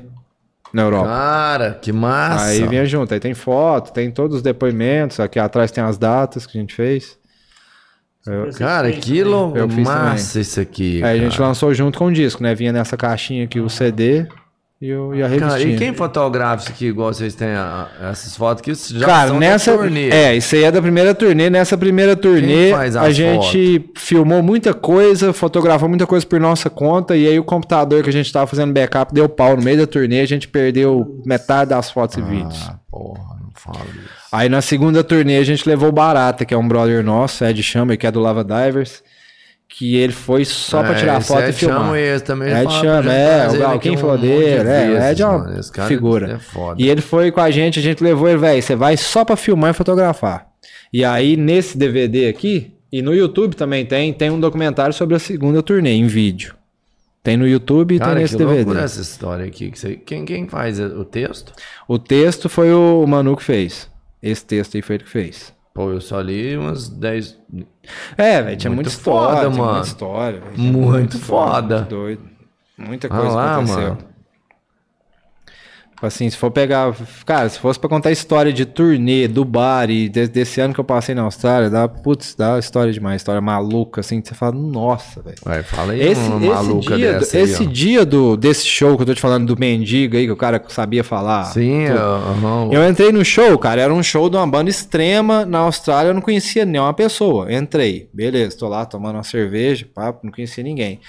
na 0.72 0.82
Europa. 0.82 1.08
Cara, 1.08 1.78
que 1.80 1.92
massa. 1.92 2.46
Aí 2.46 2.66
vinha 2.66 2.86
junto, 2.86 3.12
aí 3.12 3.20
tem 3.20 3.34
foto, 3.34 3.92
tem 3.92 4.10
todos 4.10 4.36
os 4.38 4.42
depoimentos, 4.42 5.20
aqui 5.20 5.38
atrás 5.38 5.70
tem 5.70 5.82
as 5.82 5.98
datas 5.98 6.46
que 6.46 6.58
a 6.58 6.60
gente 6.60 6.74
fez. 6.74 7.16
Cara, 8.58 8.90
que 8.92 9.22
louco. 9.22 9.58
Eu 9.58 9.68
Massa 9.68 10.40
isso 10.40 10.60
aqui. 10.60 11.02
Aí 11.04 11.18
a 11.18 11.22
gente 11.22 11.36
cara. 11.36 11.48
lançou 11.48 11.74
junto 11.74 11.98
com 11.98 12.06
o 12.06 12.12
disco, 12.12 12.42
né? 12.42 12.54
Vinha 12.54 12.72
nessa 12.72 12.96
caixinha 12.96 13.44
aqui 13.44 13.60
o 13.60 13.68
CD 13.68 14.26
e, 14.80 14.92
o, 14.94 15.14
e 15.14 15.22
a 15.22 15.26
revistinha. 15.26 15.50
Cara, 15.50 15.62
e 15.62 15.76
quem 15.76 15.94
fotografa 15.94 16.62
isso 16.64 16.72
aqui, 16.72 16.86
igual 16.86 17.12
vocês 17.12 17.34
têm 17.34 17.48
a- 17.48 17.88
essas 18.10 18.34
fotos 18.36 18.62
aqui? 18.62 18.70
Isso 18.70 18.98
já 18.98 19.06
Cara, 19.06 19.28
são 19.28 19.36
da 19.36 19.40
nessa. 19.40 19.76
turnê. 19.76 20.08
É, 20.08 20.34
isso 20.36 20.54
aí 20.54 20.64
é 20.64 20.70
da 20.70 20.80
primeira 20.80 21.14
turnê. 21.14 21.50
Nessa 21.50 21.76
primeira 21.76 22.16
turnê, 22.16 22.72
a 22.72 23.02
a, 23.02 23.10
gente 23.10 23.90
filmou 23.96 24.42
muita 24.42 24.72
coisa, 24.72 25.32
fotografou 25.32 25.88
muita 25.88 26.06
coisa 26.06 26.26
por 26.26 26.40
nossa 26.40 26.70
conta. 26.70 27.16
E 27.16 27.26
aí 27.28 27.38
o 27.38 27.44
computador 27.44 28.02
que 28.02 28.08
a 28.08 28.12
gente 28.12 28.32
tava 28.32 28.46
fazendo 28.46 28.72
backup 28.72 29.12
deu 29.12 29.28
pau 29.28 29.56
no 29.56 29.62
meio 29.62 29.78
da 29.78 29.86
turnê. 29.86 30.20
A 30.20 30.26
gente 30.26 30.48
perdeu 30.48 31.20
metade 31.26 31.70
das 31.70 31.90
fotos 31.90 32.16
e 32.16 32.22
vídeos. 32.22 32.70
Porra, 32.94 33.36
não 33.40 33.50
fala 33.54 33.84
isso. 33.90 34.08
Aí 34.30 34.48
na 34.48 34.62
segunda 34.62 35.02
turnê 35.02 35.36
a 35.38 35.44
gente 35.44 35.68
levou 35.68 35.88
o 35.88 35.92
Barata, 35.92 36.44
que 36.44 36.54
é 36.54 36.56
um 36.56 36.66
brother 36.68 37.02
nosso, 37.02 37.44
Ed 37.44 37.60
Chama, 37.62 37.96
que 37.96 38.06
é 38.06 38.10
do 38.10 38.20
Lava 38.20 38.44
Divers. 38.44 39.02
Que 39.66 39.96
ele 39.96 40.12
foi 40.12 40.44
só 40.44 40.82
pra 40.82 40.92
É, 40.92 40.94
tirar 40.94 41.18
esse 41.18 41.26
foto 41.26 41.40
e 41.40 41.48
Ed 41.48 41.52
filmar. 41.54 41.78
Chama 41.80 41.98
esse 41.98 42.24
também. 42.24 42.52
Ed 42.52 42.72
Chama, 42.72 43.02
pra 43.02 43.12
é, 43.12 43.48
o 43.48 43.58
Gal, 43.58 43.70
ele 43.72 43.80
quem 43.80 43.92
aqui 43.92 44.00
falou 44.00 44.14
um 44.14 44.18
monte 44.18 44.28
dele, 44.28 44.62
de 44.62 44.68
é, 44.68 44.86
vezes, 44.86 45.04
Ed 45.10 45.22
é 45.22 45.26
uma 45.26 45.38
mano. 45.38 45.60
Cara 45.72 45.88
figura. 45.88 46.40
É. 46.40 46.74
E 46.78 46.88
ele 46.88 47.00
foi 47.00 47.32
com 47.32 47.40
a 47.40 47.50
gente, 47.50 47.78
a 47.80 47.82
gente 47.82 48.04
levou 48.04 48.28
ele, 48.28 48.38
velho, 48.38 48.62
você 48.62 48.76
vai 48.76 48.96
só 48.96 49.24
pra 49.24 49.34
filmar 49.34 49.70
e 49.70 49.74
fotografar. 49.74 50.46
E 50.92 51.04
aí, 51.04 51.36
nesse 51.36 51.76
DVD 51.76 52.28
aqui, 52.28 52.72
e 52.92 53.02
no 53.02 53.12
YouTube 53.12 53.56
também 53.56 53.84
tem, 53.84 54.12
tem 54.12 54.30
um 54.30 54.38
documentário 54.38 54.94
sobre 54.94 55.16
a 55.16 55.18
segunda 55.18 55.60
turnê, 55.60 55.90
em 55.90 56.06
vídeo. 56.06 56.54
Tem 57.24 57.36
no 57.36 57.48
YouTube 57.48 57.96
e 57.96 57.98
tem 57.98 58.14
nesse 58.14 58.34
que 58.36 58.38
DVD. 58.38 58.58
loucura 58.58 58.82
essa 58.82 59.00
história 59.00 59.46
aqui. 59.46 59.70
que 59.70 59.78
você- 59.78 59.96
Quem, 59.96 60.24
quem 60.24 60.46
faz 60.46 60.78
o 60.78 61.04
texto? 61.04 61.52
O 61.88 61.98
texto 61.98 62.48
foi 62.48 62.72
o 62.72 63.04
Manu 63.06 63.34
que 63.36 63.42
fez. 63.42 63.90
Esse 64.22 64.44
texto 64.44 64.76
aí 64.76 64.82
foi 64.82 64.96
ele 64.96 65.04
que 65.04 65.10
fez. 65.10 65.52
Pô, 65.74 65.90
eu 65.90 66.00
só 66.00 66.20
li 66.20 66.56
umas 66.56 66.88
10. 66.88 67.36
É, 68.16 68.40
velho, 68.42 68.56
tinha 68.56 68.70
Muito 68.70 68.86
muita 68.86 68.90
história, 68.90 69.36
foda, 69.44 69.50
mano. 69.50 69.72
muita 69.72 69.86
história. 69.88 70.42
tinha 70.54 70.72
Muito 70.72 71.16
história, 71.16 71.52
foda. 71.52 71.76
muito 71.78 71.88
doido. 71.88 72.22
Muita 72.78 73.06
Ah 73.08 73.10
coisa 73.10 73.34
lá, 73.34 73.54
aconteceu. 73.56 73.80
mano. 73.82 73.98
Tipo 76.04 76.14
Assim, 76.14 76.28
se 76.30 76.36
for 76.36 76.50
pegar. 76.50 76.94
Cara, 77.24 77.48
se 77.48 77.58
fosse 77.58 77.78
pra 77.78 77.88
contar 77.88 78.10
a 78.10 78.12
história 78.12 78.52
de 78.52 78.64
turnê, 78.66 79.26
do 79.26 79.44
bar 79.44 79.88
e 79.90 80.08
de- 80.08 80.28
desse 80.28 80.60
ano 80.60 80.74
que 80.74 80.80
eu 80.80 80.84
passei 80.84 81.14
na 81.14 81.22
Austrália, 81.22 81.70
dá, 81.70 81.88
putz, 81.88 82.34
dá 82.34 82.58
história 82.58 82.92
demais, 82.92 83.22
história 83.22 83.40
maluca, 83.40 84.00
assim, 84.00 84.20
que 84.20 84.28
você 84.28 84.34
fala, 84.34 84.52
nossa, 84.54 85.22
velho. 85.22 85.36
Vai, 85.42 85.62
fala 85.62 85.92
aí 85.92 86.00
Esse, 86.02 86.20
uma 86.20 86.36
esse 86.44 86.48
maluca 86.54 86.96
dia, 86.96 87.12
dessa 87.14 87.36
aí, 87.36 87.42
esse 87.42 87.62
ó. 87.62 87.66
dia 87.66 88.04
do, 88.04 88.36
desse 88.36 88.66
show 88.66 88.96
que 88.96 89.02
eu 89.02 89.06
tô 89.06 89.14
te 89.14 89.20
falando 89.20 89.46
do 89.46 89.58
mendigo 89.58 90.16
aí, 90.16 90.26
que 90.26 90.32
o 90.32 90.36
cara 90.36 90.62
sabia 90.68 91.02
falar. 91.02 91.44
Sim, 91.44 91.86
tudo. 91.86 91.98
aham. 91.98 92.68
Eu 92.72 92.86
entrei 92.88 93.10
no 93.10 93.24
show, 93.24 93.58
cara, 93.58 93.80
era 93.80 93.92
um 93.94 94.02
show 94.02 94.28
de 94.28 94.36
uma 94.36 94.46
banda 94.46 94.68
extrema 94.68 95.46
na 95.46 95.60
Austrália, 95.60 96.10
eu 96.10 96.14
não 96.14 96.20
conhecia 96.22 96.64
nenhuma 96.64 96.92
pessoa. 96.92 97.52
Entrei, 97.52 98.08
beleza, 98.12 98.58
tô 98.58 98.68
lá 98.68 98.84
tomando 98.84 99.16
uma 99.16 99.22
cerveja, 99.24 99.86
papo, 99.94 100.20
não 100.24 100.32
conhecia 100.32 100.62
ninguém. 100.62 101.00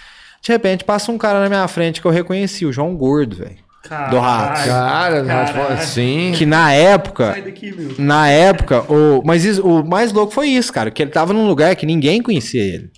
De 0.42 0.52
repente 0.52 0.84
passa 0.84 1.12
um 1.12 1.18
cara 1.18 1.40
na 1.42 1.50
minha 1.50 1.68
frente 1.68 2.00
que 2.00 2.08
eu 2.08 2.12
reconheci, 2.12 2.66
o 2.66 2.72
João 2.72 2.96
Gordo, 2.96 3.36
velho. 3.38 3.65
Do 4.10 4.20
rato. 4.20 4.66
Cara, 4.68 5.24
Caralho. 5.24 5.82
sim. 5.82 6.32
Que 6.36 6.46
na 6.46 6.72
época, 6.74 7.32
Sai 7.34 7.42
daqui, 7.42 7.72
meu. 7.72 7.96
na 8.00 8.28
época, 8.30 8.82
o, 8.92 9.22
mas 9.26 9.46
isso- 9.46 9.62
o 9.66 9.88
mais 9.88 10.12
louco 10.12 10.34
foi 10.34 10.48
isso, 10.50 10.72
cara, 10.74 10.90
que 10.92 11.02
ele 11.02 11.12
tava 11.12 11.34
num 11.34 11.48
lugar 11.48 11.76
que 11.76 11.86
ninguém 11.86 12.22
conhecia 12.22 12.62
ele. 12.64 12.90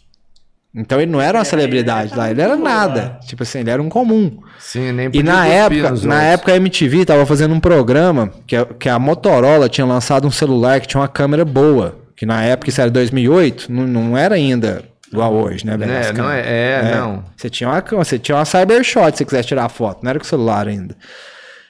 Então 0.76 1.02
ele 1.02 1.12
não 1.12 1.20
era 1.20 1.38
uma 1.40 1.42
É, 1.42 1.46
celebridade 1.46 2.12
ele 2.12 2.20
lá, 2.20 2.30
ele 2.30 2.42
era 2.42 2.56
nada. 2.56 3.18
Tipo 3.26 3.42
assim, 3.44 3.60
ele 3.60 3.70
era 3.70 3.82
um 3.82 3.90
comum. 3.90 4.38
Sim, 4.60 4.92
nem 4.92 5.10
E 5.12 5.24
na 5.24 5.48
época, 5.48 5.82
na 5.82 5.90
outros. 5.90 6.06
época 6.06 6.54
a 6.54 6.56
MTV 6.58 7.04
tava 7.06 7.26
fazendo 7.26 7.54
um 7.54 7.60
programa 7.60 8.32
que 8.46 8.56
a, 8.56 8.64
que 8.66 8.88
a 8.88 9.00
Motorola 9.00 9.68
tinha 9.68 9.86
lançado 9.88 10.28
um 10.28 10.32
celular 10.32 10.80
que 10.80 10.88
tinha 10.88 11.02
uma 11.02 11.08
câmera 11.08 11.44
boa. 11.44 11.98
Que 12.16 12.26
na 12.26 12.44
época, 12.44 12.70
isso 12.70 12.80
era 12.82 12.90
2008, 12.92 13.72
não, 13.72 13.88
não 13.88 14.18
era 14.18 14.36
ainda 14.36 14.84
igual 15.12 15.34
hoje, 15.34 15.66
né, 15.66 15.78
velho? 15.78 15.92
É, 15.92 16.00
As 16.00 16.08
não 16.08 16.26
câmeras. 16.26 16.46
é, 16.46 16.82
é, 16.84 16.96
não. 16.96 17.24
Você 17.36 17.50
tinha 17.50 17.70
uma, 17.70 17.82
você 17.82 18.20
tinha 18.20 18.38
uma 18.38 18.46
Cybershot 18.46 19.12
se 19.12 19.18
você 19.18 19.26
quisesse 19.26 19.48
tirar 19.48 19.70
foto, 19.70 20.04
não 20.04 20.10
era 20.10 20.20
com 20.20 20.26
celular 20.26 20.68
ainda. 20.68 20.96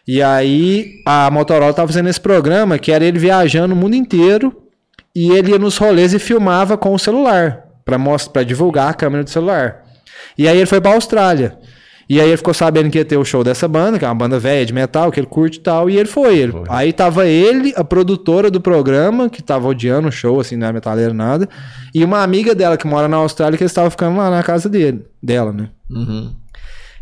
E 0.07 0.21
aí 0.23 1.01
a 1.05 1.29
Motorola 1.29 1.73
tava 1.73 1.87
fazendo 1.87 2.07
esse 2.09 2.19
programa 2.19 2.79
que 2.79 2.91
era 2.91 3.03
ele 3.03 3.19
viajando 3.19 3.73
o 3.73 3.77
mundo 3.77 3.95
inteiro 3.95 4.55
e 5.13 5.31
ele 5.31 5.51
ia 5.51 5.59
nos 5.59 5.77
rolês 5.77 6.13
e 6.13 6.19
filmava 6.19 6.77
com 6.77 6.93
o 6.93 6.99
celular 6.99 7.63
para 7.83 7.97
mostrar, 7.97 8.31
para 8.31 8.43
divulgar 8.43 8.89
a 8.89 8.93
câmera 8.93 9.23
do 9.23 9.29
celular. 9.29 9.83
E 10.37 10.47
aí 10.47 10.57
ele 10.57 10.65
foi 10.65 10.79
para 10.79 10.93
Austrália. 10.93 11.56
E 12.09 12.21
aí 12.21 12.29
ele 12.29 12.37
ficou 12.37 12.53
sabendo 12.53 12.89
que 12.89 12.97
ia 12.97 13.03
ter 13.03 13.17
o 13.17 13.25
show 13.25 13.43
dessa 13.43 13.67
banda, 13.67 13.99
que 13.99 14.05
é 14.05 14.07
uma 14.07 14.15
banda 14.15 14.39
velha 14.39 14.65
de 14.65 14.73
metal, 14.73 15.11
que 15.11 15.19
ele 15.19 15.27
curte 15.27 15.57
e 15.57 15.61
tal, 15.61 15.89
e 15.89 15.97
ele 15.97 16.07
foi. 16.07 16.37
Ele, 16.37 16.53
Aí 16.69 16.93
tava 16.93 17.27
ele, 17.27 17.73
a 17.75 17.83
produtora 17.83 18.49
do 18.49 18.61
programa, 18.61 19.29
que 19.29 19.43
tava 19.43 19.67
odiando 19.67 20.07
o 20.07 20.11
show, 20.11 20.39
assim, 20.39 20.55
não 20.55 20.67
é 20.67 20.73
metaleiro 20.73 21.13
nada, 21.13 21.49
e 21.93 22.03
uma 22.03 22.23
amiga 22.23 22.55
dela 22.55 22.77
que 22.77 22.87
mora 22.87 23.07
na 23.07 23.17
Austrália, 23.17 23.57
que 23.57 23.63
eles 23.63 23.71
estavam 23.71 23.91
ficando 23.91 24.17
lá 24.17 24.29
na 24.29 24.41
casa 24.41 24.69
dele, 24.69 25.05
dela, 25.21 25.51
né? 25.51 25.69
Uhum. 25.89 26.33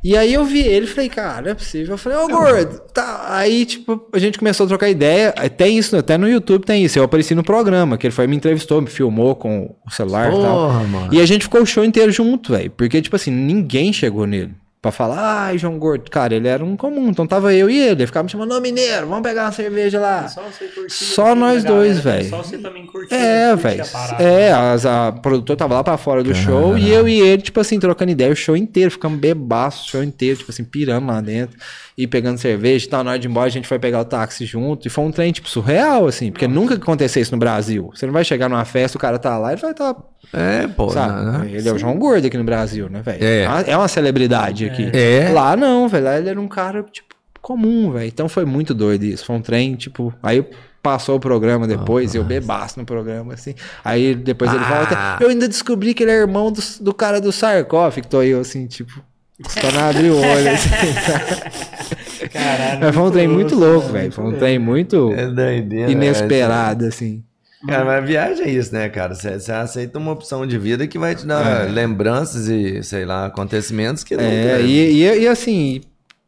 E 0.03 0.15
aí 0.15 0.35
eu 0.35 0.45
vi 0.45 0.59
ele 0.59 0.85
e 0.85 0.87
falei, 0.87 1.09
cara, 1.09 1.41
não 1.41 1.49
é 1.49 1.55
possível. 1.55 1.95
Eu 1.95 1.97
falei, 1.97 2.19
ô 2.19 2.27
gordo, 2.27 2.79
tá. 2.93 3.25
Aí, 3.29 3.65
tipo, 3.65 4.07
a 4.13 4.19
gente 4.19 4.37
começou 4.37 4.65
a 4.65 4.67
trocar 4.67 4.87
ideia. 4.87 5.33
Tem 5.57 5.79
isso, 5.79 5.97
até 5.97 6.15
no 6.15 6.29
YouTube 6.29 6.63
tem 6.63 6.85
isso. 6.85 6.99
Eu 6.99 7.05
apareci 7.05 7.33
no 7.33 7.43
programa, 7.43 7.97
que 7.97 8.05
ele 8.05 8.13
foi 8.13 8.27
me 8.27 8.35
entrevistou, 8.35 8.79
me 8.79 8.87
filmou 8.87 9.33
com 9.35 9.75
o 9.83 9.89
celular 9.89 10.31
e 10.31 10.35
tal. 10.39 10.67
Porra, 10.67 10.83
mano. 10.83 11.11
E 11.11 11.19
a 11.19 11.25
gente 11.25 11.45
ficou 11.45 11.59
o 11.59 11.65
show 11.65 11.83
inteiro 11.83 12.11
junto, 12.11 12.51
velho. 12.51 12.69
Porque, 12.69 13.01
tipo 13.01 13.15
assim, 13.15 13.31
ninguém 13.31 13.91
chegou 13.91 14.27
nele. 14.27 14.53
Pra 14.85 14.91
falar, 14.91 15.45
ai, 15.45 15.57
João 15.57 15.79
Gordo. 15.79 16.11
Cara, 16.11 16.35
ele 16.35 16.47
era 16.47 16.63
um 16.63 16.77
comum. 16.77 17.09
Então 17.09 17.25
tava 17.25 17.51
eu 17.55 17.67
e 17.67 17.75
ele. 17.75 18.01
Ele 18.01 18.05
ficava 18.05 18.23
me 18.23 18.29
chamando, 18.29 18.53
ô 18.53 18.61
mineiro, 18.61 19.07
vamos 19.07 19.23
pegar 19.23 19.45
uma 19.45 19.51
cerveja 19.51 19.99
lá. 19.99 20.27
Só 20.27 20.43
Só 20.87 21.31
assim, 21.31 21.39
nós 21.39 21.63
dois, 21.63 21.95
né? 21.95 22.01
velho. 22.03 22.29
Só 22.29 22.37
você 22.43 22.59
também 22.59 22.85
curtia. 22.85 23.17
É, 23.17 23.55
velho. 23.55 23.83
É, 24.19 24.51
as, 24.51 24.85
a 24.85 25.11
produtora 25.11 25.57
tava 25.57 25.73
lá 25.73 25.83
pra 25.83 25.97
fora 25.97 26.21
do 26.21 26.35
show 26.35 26.77
e 26.77 26.91
eu 26.91 27.07
e 27.07 27.19
ele, 27.19 27.41
tipo 27.41 27.59
assim, 27.59 27.79
trocando 27.79 28.11
ideia 28.11 28.31
o 28.31 28.35
show 28.35 28.55
inteiro, 28.55 28.91
ficamos 28.91 29.19
bebaço 29.19 29.87
o 29.87 29.89
show 29.89 30.03
inteiro, 30.03 30.37
tipo 30.37 30.51
assim, 30.51 30.63
pirando 30.63 31.07
lá 31.07 31.19
dentro 31.19 31.57
e 31.97 32.05
pegando 32.07 32.37
cerveja 32.37 32.85
e 32.85 32.89
tal. 32.89 33.03
Na 33.03 33.11
hora 33.11 33.19
de 33.19 33.27
ir 33.27 33.29
embora, 33.29 33.45
a 33.47 33.49
gente 33.49 33.67
foi 33.67 33.79
pegar 33.79 34.01
o 34.01 34.05
táxi 34.05 34.45
junto 34.45 34.85
e 34.87 34.89
foi 34.89 35.03
um 35.05 35.11
trem, 35.11 35.31
tipo, 35.31 35.47
surreal, 35.49 36.07
assim, 36.07 36.31
porque 36.31 36.47
nunca 36.47 36.75
aconteceu 36.75 37.21
isso 37.21 37.31
no 37.31 37.37
Brasil. 37.37 37.89
Você 37.93 38.05
não 38.05 38.13
vai 38.13 38.23
chegar 38.25 38.49
numa 38.49 38.65
festa, 38.65 38.97
o 38.97 39.01
cara 39.01 39.17
tá 39.17 39.37
lá 39.37 39.53
e 39.53 39.55
vai 39.55 39.71
estar. 39.71 39.93
Tá, 39.93 40.03
É, 40.33 40.67
pô. 40.67 40.89
sabe? 40.89 41.25
né? 41.25 41.49
Ele 41.51 41.69
é 41.69 41.71
o 41.71 41.77
João 41.77 41.97
Gordo 41.97 42.27
aqui 42.27 42.37
no 42.37 42.43
Brasil, 42.43 42.89
né, 42.89 43.01
velho? 43.01 43.23
É. 43.23 43.47
uma- 43.47 43.61
É 43.61 43.77
uma 43.77 43.87
celebridade 43.87 44.65
aqui. 44.65 44.89
É. 44.93 45.29
Lá 45.33 45.55
não, 45.55 45.87
velho. 45.87 46.03
Lá 46.05 46.17
ele 46.17 46.29
era 46.29 46.41
um 46.41 46.47
cara, 46.47 46.83
tipo, 46.83 47.15
comum, 47.41 47.91
velho. 47.91 48.07
Então 48.07 48.27
foi 48.27 48.43
muito 48.43 48.73
doido 48.73 49.03
isso. 49.03 49.23
Foi 49.25 49.35
um 49.35 49.41
trem, 49.41 49.75
tipo. 49.75 50.13
Aí 50.21 50.43
passou 50.83 51.15
o 51.15 51.19
programa 51.19 51.65
depois, 51.67 52.13
eu 52.13 52.23
bebaço 52.23 52.79
no 52.79 52.85
programa, 52.85 53.33
assim. 53.33 53.55
Aí 53.83 54.13
depois 54.13 54.51
ele 54.53 54.63
Ah. 54.63 54.75
volta. 54.75 55.23
Eu 55.23 55.29
ainda 55.29 55.47
descobri 55.47 55.93
que 55.93 56.03
ele 56.03 56.11
é 56.11 56.15
irmão 56.15 56.51
do, 56.51 56.61
do 56.81 56.93
cara 56.93 57.21
do 57.21 57.31
sarcófago. 57.31 58.05
Tô 58.07 58.21
eu, 58.21 58.41
assim, 58.41 58.67
tipo. 58.67 59.01
Só 59.47 59.71
não 59.71 59.89
abri 59.89 60.09
o 60.09 60.17
olho, 60.17 60.49
assim. 60.49 60.69
Caralho. 62.31 62.79
Mas 62.81 62.95
foi 62.95 63.03
um 63.03 63.11
trem 63.11 63.27
muito 63.27 63.55
louco, 63.55 63.89
velho. 63.89 64.11
Foi 64.11 64.23
um 64.25 64.33
trem 64.33 64.57
muito 64.59 65.11
É 65.13 65.27
doideira. 65.27 65.91
inesperado, 65.91 66.85
assim. 66.85 67.23
é. 67.67 67.71
Cara, 67.71 67.85
mas 67.85 68.05
viagem 68.05 68.45
é 68.45 68.49
isso, 68.49 68.73
né, 68.73 68.87
cara? 68.89 69.13
Você 69.13 69.51
aceita 69.51 69.97
uma 69.99 70.11
opção 70.11 70.45
de 70.47 70.57
vida 70.57 70.87
que 70.87 70.97
vai 70.97 71.15
te 71.15 71.25
dar 71.25 71.69
lembranças 71.69 72.47
e, 72.47 72.81
sei 72.83 73.05
lá, 73.05 73.25
acontecimentos 73.25 74.03
que 74.03 74.15
nunca... 74.15 74.25
É, 74.27 74.61
e, 74.61 75.03
e, 75.03 75.19
e 75.23 75.27
assim, 75.27 75.81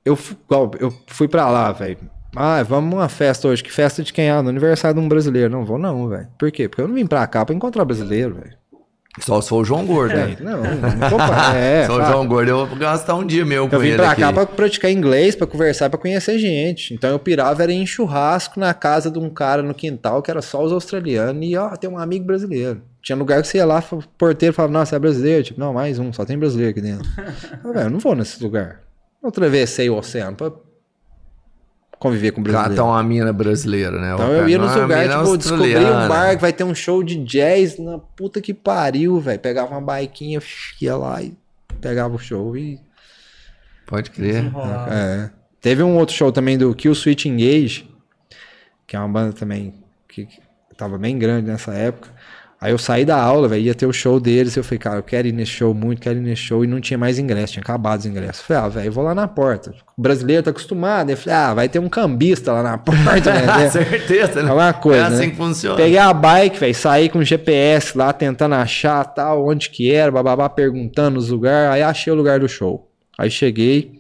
eu, 0.04 0.18
eu 0.80 0.94
fui 1.08 1.28
pra 1.28 1.50
lá, 1.50 1.72
velho. 1.72 1.98
Ah, 2.36 2.62
vamos 2.64 2.90
numa 2.94 3.08
festa 3.10 3.48
hoje. 3.48 3.64
Que 3.64 3.72
festa 3.72 4.04
de 4.04 4.12
quem? 4.12 4.30
Ah, 4.30 4.44
no 4.44 4.50
aniversário 4.50 5.00
de 5.00 5.06
um 5.06 5.08
brasileiro. 5.10 5.50
Não 5.50 5.64
vou 5.66 5.78
não, 5.80 6.08
velho. 6.10 6.28
Por 6.38 6.52
quê? 6.52 6.68
Porque 6.68 6.82
eu 6.82 6.88
não 6.88 6.94
vim 6.96 7.08
pra 7.08 7.26
cá 7.26 7.46
pra 7.46 7.56
encontrar 7.56 7.86
brasileiro, 7.86 8.36
velho. 8.36 8.54
Só 9.20 9.42
se 9.42 9.50
for 9.50 9.58
o 9.62 9.66
João 9.66 9.86
Gordo, 9.86 10.16
né? 10.16 10.38
É, 10.40 10.44
Não, 10.44 10.62
não 10.62 11.10
tô 11.10 11.16
pra... 11.16 11.54
É, 11.58 11.86
Só 11.88 11.98
o. 12.00 12.06
João 12.06 12.28
Gordo, 12.28 12.50
eu 12.50 12.66
vou 12.68 12.78
gastar 12.78 13.16
um 13.16 13.26
dia 13.26 13.44
meu 13.46 13.68
com 13.68 13.76
Eu 13.76 13.80
vim 13.80 13.88
ele 13.90 13.98
pra 13.98 14.12
aqui. 14.12 14.22
cá 14.22 14.32
pra 14.32 14.46
praticar 14.46 14.92
inglês, 14.92 15.36
pra 15.36 15.48
conversar, 15.48 15.90
pra 15.90 16.00
conhecer 16.00 16.38
gente. 16.38 16.94
Então 16.94 17.10
eu 17.10 17.20
pirava 17.20 17.64
era 17.64 17.72
em 17.72 17.86
churrasco 17.86 18.60
na 18.60 18.74
casa 18.74 19.10
de 19.10 19.18
um 19.20 19.30
cara 19.30 19.62
no 19.64 19.74
quintal 19.74 20.22
que 20.22 20.30
era 20.30 20.42
só 20.42 20.64
os 20.64 20.72
australianos. 20.72 21.46
E 21.46 21.56
ó, 21.58 21.70
tem 21.76 21.90
um 21.90 21.98
amigo 21.98 22.26
brasileiro. 22.26 22.82
Tinha 23.02 23.16
lugar 23.16 23.42
que 23.42 23.48
você 23.48 23.58
ia 23.58 23.66
lá, 23.66 23.84
o 23.92 24.04
porteiro 24.18 24.54
falava, 24.54 24.74
nossa, 24.74 24.96
é 24.96 25.00
brasileiro? 25.00 25.44
Tipo, 25.44 25.60
não, 25.60 25.74
mais 25.74 25.98
um, 25.98 26.12
só 26.14 26.26
tem 26.26 26.38
brasileiro 26.38 26.72
aqui 26.72 26.82
dentro. 26.82 27.08
Eu, 27.64 27.74
velho, 27.74 27.86
eu 27.86 27.90
não 27.90 28.00
vou 28.00 28.16
nesse 28.16 28.42
lugar. 28.44 28.82
Eu 29.24 29.30
atravessei 29.30 29.90
o 29.90 29.96
oceano 29.98 30.36
pra 30.36 30.52
conviver 32.00 32.32
com 32.32 32.42
brasileiro. 32.42 32.76
Catar 32.76 32.84
uma 32.86 33.04
mina 33.04 33.34
brasileira, 33.34 34.00
né? 34.00 34.14
Então 34.14 34.32
eu 34.32 34.50
ia 34.50 34.58
nos 34.58 34.76
lugares, 34.76 35.14
tipo, 35.14 35.38
descobri 35.38 35.78
um 35.78 36.08
bar 36.08 36.36
que 36.36 36.42
vai 36.42 36.54
ter 36.54 36.64
um 36.64 36.76
show 36.76 37.04
de 37.04 37.16
jazz 37.24 37.78
na 37.78 37.98
puta 37.98 38.42
que 38.42 38.54
pariu, 38.54 39.20
velho. 39.20 39.40
Pegava 39.40 39.72
uma 39.72 39.82
baiquinha, 39.82 40.40
ia 40.82 40.96
lá 40.96 41.22
e 41.22 41.34
pegava 41.82 42.16
o 42.16 42.20
show 42.20 42.56
e 42.56 42.80
Pode 43.88 44.12
crer. 44.12 44.52
É. 44.92 45.30
Teve 45.62 45.82
um 45.82 45.98
outro 45.98 46.14
show 46.14 46.32
também 46.32 46.58
do 46.58 46.76
Kill 46.76 46.94
Switch 46.94 47.26
Engage, 47.26 47.90
que 48.86 48.96
é 48.96 49.00
uma 49.00 49.08
banda 49.08 49.34
também 49.34 49.74
que, 50.08 50.26
que 50.26 50.42
tava 50.76 50.98
bem 50.98 51.18
grande 51.18 51.48
nessa 51.48 51.74
época. 51.74 52.10
Aí 52.60 52.72
eu 52.72 52.78
saí 52.80 53.06
da 53.06 53.22
aula, 53.22 53.48
velho, 53.48 53.62
ia 53.62 53.76
ter 53.76 53.86
o 53.86 53.94
show 53.94 54.20
deles, 54.20 54.58
eu 54.58 54.64
falei, 54.64 54.80
cara, 54.80 54.96
eu 54.98 55.04
quero 55.04 55.28
ir 55.28 55.32
nesse 55.32 55.52
show 55.52 55.76
muito, 55.76 56.02
quero 56.02 56.18
ir 56.18 56.22
nesse 56.22 56.42
show, 56.42 56.64
e 56.64 56.68
não 56.68 56.82
tinha 56.82 56.98
mais 56.98 57.20
ingresso, 57.20 57.54
tinha 57.54 57.62
acabado 57.62 58.00
os 58.00 58.06
ingressos. 58.08 58.42
Falei, 58.42 58.64
ah, 58.64 58.68
velho, 58.68 58.88
eu 58.88 58.92
vou 58.92 59.04
lá 59.04 59.14
na 59.14 59.28
porta. 59.28 59.76
O 59.96 60.02
brasileiro 60.02 60.42
tá 60.42 60.50
acostumado. 60.50 61.12
Eu 61.12 61.18
falei, 61.18 61.38
ah, 61.38 61.54
vai 61.54 61.70
ter 61.70 61.78
um 61.78 61.88
cambista 61.88 62.52
lá 62.52 62.64
na 62.64 62.78
porta, 62.80 63.32
né? 63.32 63.70
Certeza, 63.70 64.42
né? 64.42 64.50
É 64.50 64.54
uma 64.54 64.74
coisa, 64.74 65.04
É 65.04 65.08
assim 65.08 65.26
né? 65.26 65.30
que 65.30 65.36
funciona. 65.36 65.76
Peguei 65.76 66.00
a 66.00 66.12
bike, 66.12 66.60
velho, 66.60 66.74
saí 66.76 67.10
com 67.10 67.20
o 67.20 67.24
GPS 67.24 67.96
lá, 67.96 68.12
tentando 68.12 68.56
achar 68.56 69.04
tal, 69.06 69.48
onde 69.48 69.70
que 69.70 69.92
era, 69.94 70.12
bababá, 70.12 70.50
perguntando 70.50 71.20
os 71.20 71.30
lugares. 71.30 71.76
Aí 71.76 71.84
achei 71.84 72.12
o 72.12 72.16
lugar 72.16 72.40
do 72.40 72.50
show. 72.50 72.90
Aí 73.18 73.30
cheguei, 73.30 73.97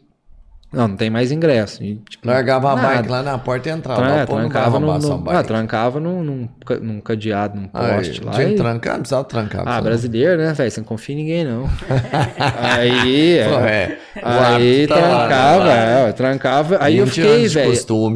não, 0.77 0.87
não 0.89 0.95
tem 0.95 1.09
mais 1.09 1.31
ingresso. 1.31 1.83
E, 1.83 1.95
tipo, 2.09 2.27
Largava 2.27 2.71
a 2.71 2.75
nada. 2.75 2.95
bike 2.97 3.09
lá 3.09 3.23
na 3.23 3.37
porta 3.37 3.67
e 3.69 3.71
entrava. 3.71 4.01
Tran- 4.01 4.25
Pô, 4.25 4.35
trancava 4.35 4.79
no, 4.79 4.97
no, 4.99 5.17
bike. 5.17 5.37
ah, 5.37 5.43
trancava 5.43 5.99
num, 5.99 6.23
num, 6.23 6.49
num 6.81 7.01
cadeado, 7.01 7.59
num 7.59 7.69
Aí, 7.73 7.95
poste 7.95 8.23
lá. 8.23 8.31
tinha 8.31 8.47
que 8.47 8.53
e- 8.53 8.57
trancar, 8.57 8.93
não 8.93 8.99
precisava 9.01 9.23
trancar. 9.25 9.63
Ah, 9.67 9.81
brasileiro, 9.81 10.37
né, 10.41 10.53
velho? 10.53 10.71
Você 10.71 10.79
não 10.79 10.85
confia 10.87 11.13
em 11.15 11.17
ninguém, 11.19 11.43
não. 11.43 11.67
aí, 12.61 13.37
é, 13.39 13.41
é. 13.43 13.97
Aí 14.23 14.87
tá 14.87 14.95
lá, 14.95 15.27
trancava, 15.27 15.63
né? 15.65 16.09
é, 16.09 16.11
trancava. 16.13 16.77
Aí 16.81 16.97
eu 16.97 17.05
20 17.05 17.15
fiquei, 17.15 17.47
velho. 17.47 17.73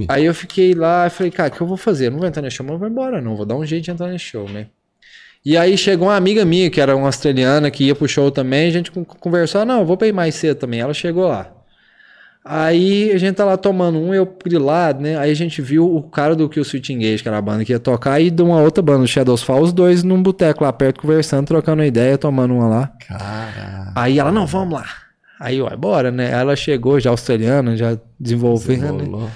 Aí 0.07 0.25
eu 0.25 0.33
fiquei 0.33 0.73
lá 0.73 1.07
e 1.07 1.09
falei, 1.09 1.31
cara, 1.31 1.49
o 1.49 1.51
que 1.51 1.61
eu 1.61 1.67
vou 1.67 1.77
fazer? 1.77 2.07
Eu 2.07 2.11
não 2.11 2.19
vou 2.19 2.27
entrar 2.27 2.41
nesse 2.41 2.57
show, 2.57 2.65
mas 2.65 2.73
eu 2.73 2.79
vou 2.79 2.87
embora, 2.87 3.21
não. 3.21 3.35
Vou 3.35 3.45
dar 3.45 3.55
um 3.55 3.65
jeito 3.65 3.83
de 3.85 3.91
entrar 3.91 4.07
nesse 4.07 4.25
show, 4.25 4.47
né? 4.49 4.67
E 5.43 5.57
aí 5.57 5.75
chegou 5.75 6.07
uma 6.07 6.15
amiga 6.15 6.45
minha, 6.45 6.69
que 6.69 6.79
era 6.79 6.95
uma 6.95 7.07
australiana, 7.07 7.71
que 7.71 7.85
ia 7.85 7.95
pro 7.95 8.07
show 8.07 8.29
também, 8.29 8.67
a 8.67 8.71
gente 8.71 8.91
con- 8.91 9.03
conversou, 9.03 9.61
ah, 9.61 9.65
não, 9.65 9.79
eu 9.79 9.85
vou 9.85 9.97
pra 9.97 10.07
ir 10.07 10.13
mais 10.13 10.35
cedo 10.35 10.57
também. 10.57 10.79
Ela 10.81 10.93
chegou 10.93 11.27
lá. 11.27 11.51
Aí 12.43 13.11
a 13.11 13.17
gente 13.19 13.35
tá 13.35 13.45
lá 13.45 13.55
tomando 13.55 13.99
um, 13.99 14.13
eu 14.13 14.27
grilado, 14.43 15.01
né? 15.01 15.15
Aí 15.17 15.29
a 15.29 15.35
gente 15.35 15.61
viu 15.61 15.95
o 15.95 16.01
cara 16.01 16.35
do 16.35 16.49
Kill 16.49 16.63
Switch 16.63 16.89
Engage, 16.89 17.21
que 17.21 17.27
era 17.27 17.37
a 17.37 17.41
banda 17.41 17.63
que 17.63 17.71
ia 17.71 17.79
tocar, 17.79 18.19
e 18.19 18.31
de 18.31 18.41
uma 18.41 18.59
outra 18.59 18.81
banda, 18.81 19.03
o 19.03 19.07
Shadows 19.07 19.43
Fall, 19.43 19.61
os 19.61 19.71
dois 19.71 20.03
num 20.03 20.21
boteco 20.21 20.63
lá 20.63 20.73
perto, 20.73 21.01
conversando, 21.01 21.45
trocando 21.45 21.83
ideia, 21.83 22.17
tomando 22.17 22.55
uma 22.55 22.67
lá. 22.67 22.91
Cara, 23.07 23.91
Aí 23.95 24.17
ela, 24.17 24.31
não, 24.31 24.47
vamos 24.47 24.73
lá. 24.73 24.85
Aí, 25.39 25.61
ó, 25.61 25.69
bora, 25.75 26.11
né? 26.11 26.31
Ela 26.31 26.55
chegou 26.55 26.99
já 26.99 27.11
australiana, 27.11 27.77
já 27.77 27.97
desenvolvendo, 28.19 29.03
né? 29.03 29.29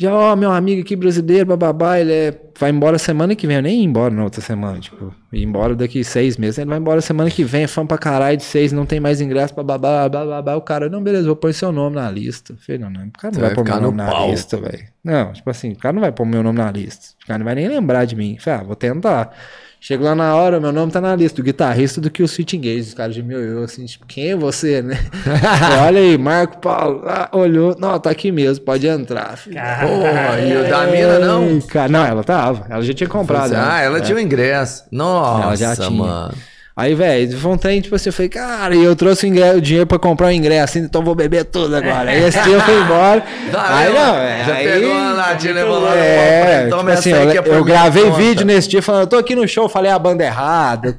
Já, 0.00 0.14
ó, 0.14 0.34
meu 0.34 0.50
amigo 0.50 0.80
aqui 0.80 0.96
brasileiro, 0.96 1.44
bababá, 1.44 2.00
ele 2.00 2.10
é... 2.10 2.40
vai 2.58 2.70
embora 2.70 2.98
semana 2.98 3.36
que 3.36 3.46
vem. 3.46 3.56
Eu 3.56 3.62
nem 3.62 3.80
ia 3.80 3.84
embora 3.84 4.14
na 4.14 4.24
outra 4.24 4.40
semana, 4.40 4.80
tipo, 4.80 5.14
ia 5.30 5.44
embora 5.44 5.76
daqui 5.76 6.02
seis 6.02 6.38
meses. 6.38 6.56
Ele 6.56 6.70
vai 6.70 6.78
embora 6.78 7.02
semana 7.02 7.30
que 7.30 7.44
vem, 7.44 7.64
é 7.64 7.66
fã 7.66 7.84
pra 7.84 7.98
caralho 7.98 8.38
de 8.38 8.42
seis, 8.42 8.72
não 8.72 8.86
tem 8.86 8.98
mais 8.98 9.20
ingresso, 9.20 9.54
bababá, 9.54 10.08
bababá. 10.08 10.56
O 10.56 10.62
cara, 10.62 10.88
não, 10.88 11.02
beleza, 11.02 11.26
vou 11.26 11.36
pôr 11.36 11.52
seu 11.52 11.70
nome 11.70 11.96
na 11.96 12.10
lista. 12.10 12.54
Eu 12.54 12.56
falei, 12.56 12.80
não, 12.80 12.88
não, 12.88 13.08
o 13.08 13.10
cara 13.10 13.26
não 13.26 13.32
Você 13.34 13.40
vai, 13.40 13.48
vai 13.50 13.54
pôr 13.56 13.64
meu 13.66 13.80
nome 13.82 13.96
no 13.98 14.02
na 14.02 14.26
lista, 14.26 14.56
velho. 14.56 14.84
Não, 15.04 15.32
tipo 15.34 15.50
assim, 15.50 15.72
o 15.72 15.76
cara 15.76 15.92
não 15.92 16.00
vai 16.00 16.12
pôr 16.12 16.24
meu 16.24 16.42
nome 16.42 16.58
na 16.58 16.72
lista. 16.72 17.08
O 17.22 17.26
cara 17.26 17.38
não 17.38 17.44
vai 17.44 17.54
nem 17.54 17.68
lembrar 17.68 18.06
de 18.06 18.16
mim. 18.16 18.36
Eu 18.36 18.42
falei, 18.42 18.60
ah, 18.60 18.62
vou 18.62 18.76
tentar. 18.76 19.36
Chego 19.82 20.04
lá 20.04 20.14
na 20.14 20.34
hora, 20.36 20.60
meu 20.60 20.70
nome 20.72 20.92
tá 20.92 21.00
na 21.00 21.16
lista, 21.16 21.40
o 21.40 21.44
guitarrista 21.44 22.02
do 22.02 22.10
que 22.10 22.22
o 22.22 22.28
City 22.28 22.58
Engage. 22.58 22.80
Os 22.80 22.94
caras 22.94 23.14
de 23.14 23.22
meu, 23.22 23.40
eu 23.40 23.64
assim, 23.64 23.86
tipo, 23.86 24.04
quem 24.06 24.28
é 24.30 24.36
você, 24.36 24.82
né? 24.82 24.98
Olha 25.86 25.98
aí, 26.00 26.18
Marco 26.18 26.58
Paulo, 26.58 27.02
ah, 27.06 27.30
olhou, 27.32 27.74
não, 27.78 27.98
tá 27.98 28.10
aqui 28.10 28.30
mesmo, 28.30 28.62
pode 28.62 28.86
entrar. 28.86 29.38
Porra, 29.42 30.38
e 30.40 30.54
o 30.54 30.68
da 30.68 30.86
mina 30.86 31.18
não? 31.18 31.60
Cara, 31.62 31.88
não, 31.88 32.04
ela 32.04 32.22
tava. 32.22 32.66
Ela 32.68 32.82
já 32.82 32.92
tinha 32.92 33.08
comprado. 33.08 33.54
ah, 33.54 33.78
né? 33.78 33.84
ela 33.86 33.98
É. 33.98 34.00
tinha 34.02 34.16
o 34.16 34.20
ingresso. 34.20 34.84
Nossa, 34.92 35.42
Ela 35.44 35.56
já 35.56 35.74
tinha. 35.76 35.90
mano. 35.90 36.34
Aí, 36.80 36.94
velho, 36.94 37.58
trem, 37.58 37.78
tipo 37.82 37.94
assim, 37.94 38.08
eu 38.08 38.12
falei, 38.14 38.28
cara, 38.30 38.74
e 38.74 38.82
eu 38.82 38.96
trouxe 38.96 39.26
o, 39.26 39.28
ingresso, 39.28 39.58
o 39.58 39.60
dinheiro 39.60 39.86
pra 39.86 39.98
comprar 39.98 40.28
o 40.28 40.32
ingresso, 40.32 40.78
então 40.78 41.04
vou 41.04 41.14
beber 41.14 41.44
tudo 41.44 41.76
agora. 41.76 42.10
Aí 42.10 42.24
esse 42.24 42.42
dia 42.42 42.54
eu 42.54 42.60
fui 42.62 42.72
embora. 42.80 43.22
aí 43.54 43.92
não, 43.92 44.16
é, 44.16 44.44
Já 44.46 44.54
aí, 44.54 44.66
pegou 44.66 44.90
uma 44.90 45.12
latinha, 45.12 45.52
levou 45.52 45.78
lá 45.78 45.94
É, 45.94 46.56
no 46.56 46.64
tipo 46.64 46.76
Toma 46.78 46.92
assim, 46.92 47.10
eu, 47.10 47.30
é 47.30 47.42
eu 47.58 47.64
gravei 47.64 48.04
conta. 48.04 48.16
vídeo 48.16 48.46
nesse 48.46 48.66
dia 48.66 48.80
falando, 48.80 49.02
eu 49.02 49.06
tô 49.08 49.16
aqui 49.18 49.34
no 49.34 49.46
show, 49.46 49.68
falei 49.68 49.90
a 49.90 49.98
banda 49.98 50.24
errada. 50.24 50.96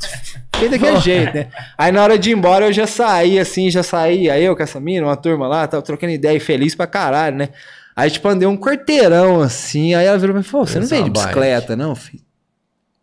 Fiquei 0.54 0.70
daquele 0.70 1.00
jeito, 1.00 1.34
né? 1.34 1.48
Aí 1.76 1.92
na 1.92 2.04
hora 2.04 2.20
de 2.20 2.30
ir 2.30 2.34
embora 2.34 2.66
eu 2.68 2.74
já 2.74 2.86
saí, 2.86 3.40
assim, 3.40 3.72
já 3.72 3.82
saí. 3.82 4.30
Aí 4.30 4.46
eu 4.46 4.56
com 4.56 4.62
essa 4.62 4.80
mina, 4.80 5.08
uma 5.08 5.18
turma 5.18 5.48
lá, 5.48 5.66
tava 5.66 5.82
trocando 5.82 6.14
ideia 6.14 6.38
e 6.38 6.40
feliz 6.40 6.76
pra 6.76 6.86
caralho, 6.86 7.38
né? 7.38 7.50
Aí, 7.96 8.10
tipo, 8.12 8.28
andei 8.28 8.48
um 8.48 8.56
quarteirão 8.56 9.42
assim. 9.42 9.96
Aí 9.96 10.06
ela 10.06 10.18
virou 10.20 10.34
pra 10.36 10.42
mim 10.42 10.48
e 10.48 10.50
falou: 10.50 10.68
Você 10.68 10.80
não 10.80 10.86
veio 10.88 11.04
de 11.06 11.10
bicicleta, 11.10 11.76
não, 11.76 11.96
filho? 11.96 12.22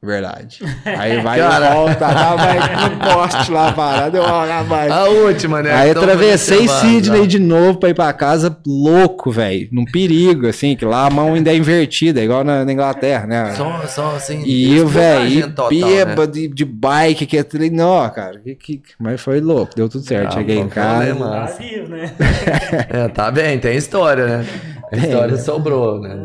Verdade. 0.00 0.60
Aí 0.86 1.20
vai 1.20 1.40
e 1.40 1.72
volta, 1.74 1.96
tá, 1.96 2.36
vai 2.36 2.88
no 2.88 2.98
poste 2.98 3.50
lá 3.50 3.72
parado, 3.72 4.16
eu 4.16 4.22
lá 4.22 4.62
vai. 4.62 4.88
A 4.88 5.04
última, 5.06 5.60
né? 5.60 5.74
Aí 5.74 5.90
Então, 5.90 6.04
atravessei 6.04 6.68
Sidney 6.68 7.22
lá. 7.22 7.26
de 7.26 7.40
novo 7.40 7.80
pra 7.80 7.88
ir 7.88 7.94
pra 7.94 8.12
casa, 8.12 8.56
louco, 8.64 9.32
velho. 9.32 9.68
Num 9.72 9.84
perigo, 9.84 10.46
assim, 10.46 10.76
que 10.76 10.84
lá 10.84 11.06
a 11.06 11.10
mão 11.10 11.34
ainda 11.34 11.50
é 11.50 11.56
invertida, 11.56 12.22
igual 12.22 12.44
na, 12.44 12.64
na 12.64 12.72
Inglaterra, 12.72 13.26
né? 13.26 13.54
Só, 13.56 13.86
só 13.88 14.14
assim. 14.14 14.44
E 14.46 14.76
eu, 14.76 14.86
velho, 14.86 15.48
né? 15.48 15.54
bêbado 15.68 16.32
de, 16.32 16.46
de 16.46 16.64
bike, 16.64 17.26
que 17.26 17.36
é. 17.36 17.44
Não, 17.72 18.08
cara. 18.10 18.38
Que, 18.38 18.54
que... 18.54 18.82
Mas 19.00 19.20
foi 19.20 19.40
louco, 19.40 19.74
deu 19.74 19.88
tudo 19.88 20.04
certo. 20.04 20.28
Ah, 20.28 20.38
Cheguei 20.38 20.58
em 20.58 20.68
casa. 20.68 21.14
Tá 21.16 21.44
vivo, 21.58 21.88
né? 21.88 22.14
É, 22.90 23.08
tá 23.08 23.30
bem, 23.30 23.58
tem 23.58 23.76
história, 23.76 24.26
né? 24.26 24.46
A 24.92 24.96
história 24.96 25.36
sobrou, 25.36 26.00
né? 26.00 26.16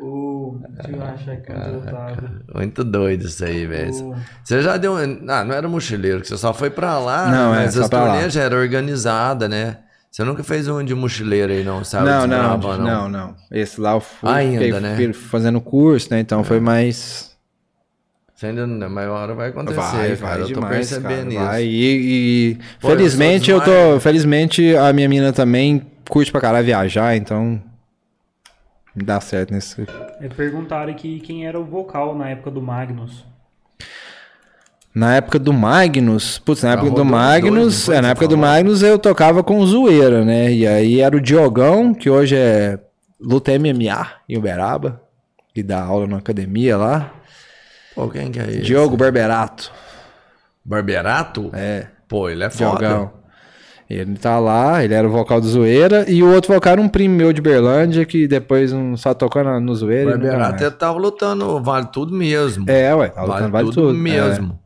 O... 0.00 0.35
Eu 0.88 1.74
eu 1.74 1.80
tava. 1.82 2.32
Muito 2.54 2.84
doido 2.84 3.26
isso 3.26 3.44
aí, 3.44 3.66
velho. 3.66 3.92
O- 4.10 4.16
Você 4.44 4.62
já 4.62 4.76
deu. 4.76 4.96
Ah, 4.96 5.44
não 5.44 5.54
era 5.54 5.68
mochileiro, 5.68 6.20
que 6.20 6.28
você 6.28 6.36
só 6.36 6.52
foi 6.54 6.70
pra 6.70 6.98
lá, 6.98 7.30
Não, 7.30 7.52
né? 7.52 7.60
é, 7.60 7.64
mas 7.64 7.74
só 7.74 7.82
as 7.82 7.88
turnês 7.90 8.32
já 8.32 8.42
eram 8.42 8.58
organizadas, 8.58 9.48
né? 9.48 9.78
Você 10.10 10.24
nunca 10.24 10.42
fez 10.42 10.66
um 10.66 10.82
de 10.82 10.94
mochileiro 10.94 11.52
aí, 11.52 11.62
não? 11.62 11.84
Saiu 11.84 12.06
Não, 12.06 12.26
não, 12.26 12.58
Brava, 12.58 12.78
não, 12.78 13.08
não, 13.08 13.34
Esse 13.52 13.78
lá 13.80 13.92
eu 13.92 14.00
fui, 14.00 14.30
Ainda, 14.30 14.64
fiquei- 14.64 14.80
né? 14.80 14.96
fui 14.96 15.12
fazendo 15.12 15.60
curso, 15.60 16.08
né? 16.10 16.20
Então 16.20 16.42
foi 16.42 16.58
mais. 16.58 17.36
Você 18.34 18.46
ainda 18.46 18.66
não, 18.66 18.90
mas 18.90 19.08
uma 19.08 19.14
hora 19.18 19.34
vai 19.34 19.48
acontecer, 19.48 19.76
Vai, 19.80 20.16
cara. 20.16 20.16
vai 20.16 20.40
eu 20.42 20.46
tô 20.48 20.54
demais, 20.54 20.90
cara. 20.90 21.00
percebendo 21.02 21.32
isso. 21.32 21.40
Vai. 21.44 21.64
E, 21.64 22.50
e 22.50 22.58
Pô, 22.80 22.88
eu 22.90 22.96
felizmente 22.96 23.46
sou 23.50 23.54
eu, 23.54 23.60
tô. 23.94 24.00
Felizmente 24.00 24.76
a 24.76 24.92
minha 24.92 25.08
mina 25.08 25.32
também 25.32 25.86
curte 26.08 26.30
pra 26.30 26.40
caralho 26.40 26.64
viajar, 26.66 27.16
então. 27.16 27.60
Dá 28.96 29.20
certo 29.20 29.52
nesse. 29.52 29.86
É, 30.20 30.28
perguntaram 30.28 30.90
aqui 30.90 31.20
quem 31.20 31.46
era 31.46 31.60
o 31.60 31.64
vocal 31.64 32.16
na 32.16 32.30
época 32.30 32.50
do 32.50 32.62
Magnus. 32.62 33.24
Na 34.94 35.16
época 35.16 35.38
do 35.38 35.52
Magnus, 35.52 36.38
putz, 36.38 36.62
na 36.62 36.72
época 36.72 36.88
do 36.88 36.96
dois, 36.96 37.08
Magnus, 37.08 37.84
foi 37.84 37.96
é, 37.96 38.00
na 38.00 38.08
época 38.10 38.26
do? 38.26 38.38
Magnus 38.38 38.80
eu 38.80 38.98
tocava 38.98 39.44
com 39.44 39.66
zoeira, 39.66 40.24
né? 40.24 40.50
E 40.50 40.66
aí 40.66 41.00
era 41.00 41.14
o 41.14 41.20
Diogão, 41.20 41.92
que 41.92 42.08
hoje 42.08 42.34
é 42.34 42.78
luta 43.20 43.52
MMA 43.58 44.08
em 44.26 44.38
Uberaba, 44.38 45.02
e 45.54 45.62
dá 45.62 45.82
aula 45.82 46.06
na 46.06 46.16
academia 46.16 46.78
lá. 46.78 47.12
Pô, 47.94 48.08
quem 48.08 48.30
que 48.30 48.38
é 48.38 48.48
esse? 48.48 48.62
Diogo 48.62 48.96
Barberato. 48.96 49.70
Barberato? 50.64 51.50
É, 51.52 51.88
Pô, 52.08 52.30
ele 52.30 52.44
é 52.44 52.50
foda. 52.50 52.78
Diogão. 52.78 53.12
Ele 53.88 54.16
tá 54.16 54.38
lá, 54.40 54.82
ele 54.82 54.94
era 54.94 55.06
o 55.06 55.10
vocal 55.10 55.40
do 55.40 55.46
Zoeira, 55.46 56.04
e 56.10 56.22
o 56.22 56.32
outro 56.32 56.52
vocal 56.52 56.72
era 56.72 56.80
um 56.80 56.88
primo 56.88 57.14
meu 57.14 57.32
de 57.32 57.40
Berlândia, 57.40 58.04
que 58.04 58.26
depois 58.26 58.72
um, 58.72 58.96
só 58.96 59.14
tocou 59.14 59.44
na- 59.44 59.60
no 59.60 59.74
Zoeira. 59.74 60.10
e 60.10 60.12
Barberato 60.14 60.50
mais. 60.50 60.62
ele 60.62 60.70
tava 60.72 60.98
lutando, 60.98 61.62
vale 61.62 61.86
tudo 61.92 62.12
mesmo. 62.12 62.64
É, 62.68 62.92
ué, 62.94 63.08
tá 63.08 63.20
vale, 63.20 63.32
lutando, 63.32 63.52
vale 63.52 63.68
tudo, 63.68 63.74
tudo. 63.88 63.94
mesmo. 63.94 64.58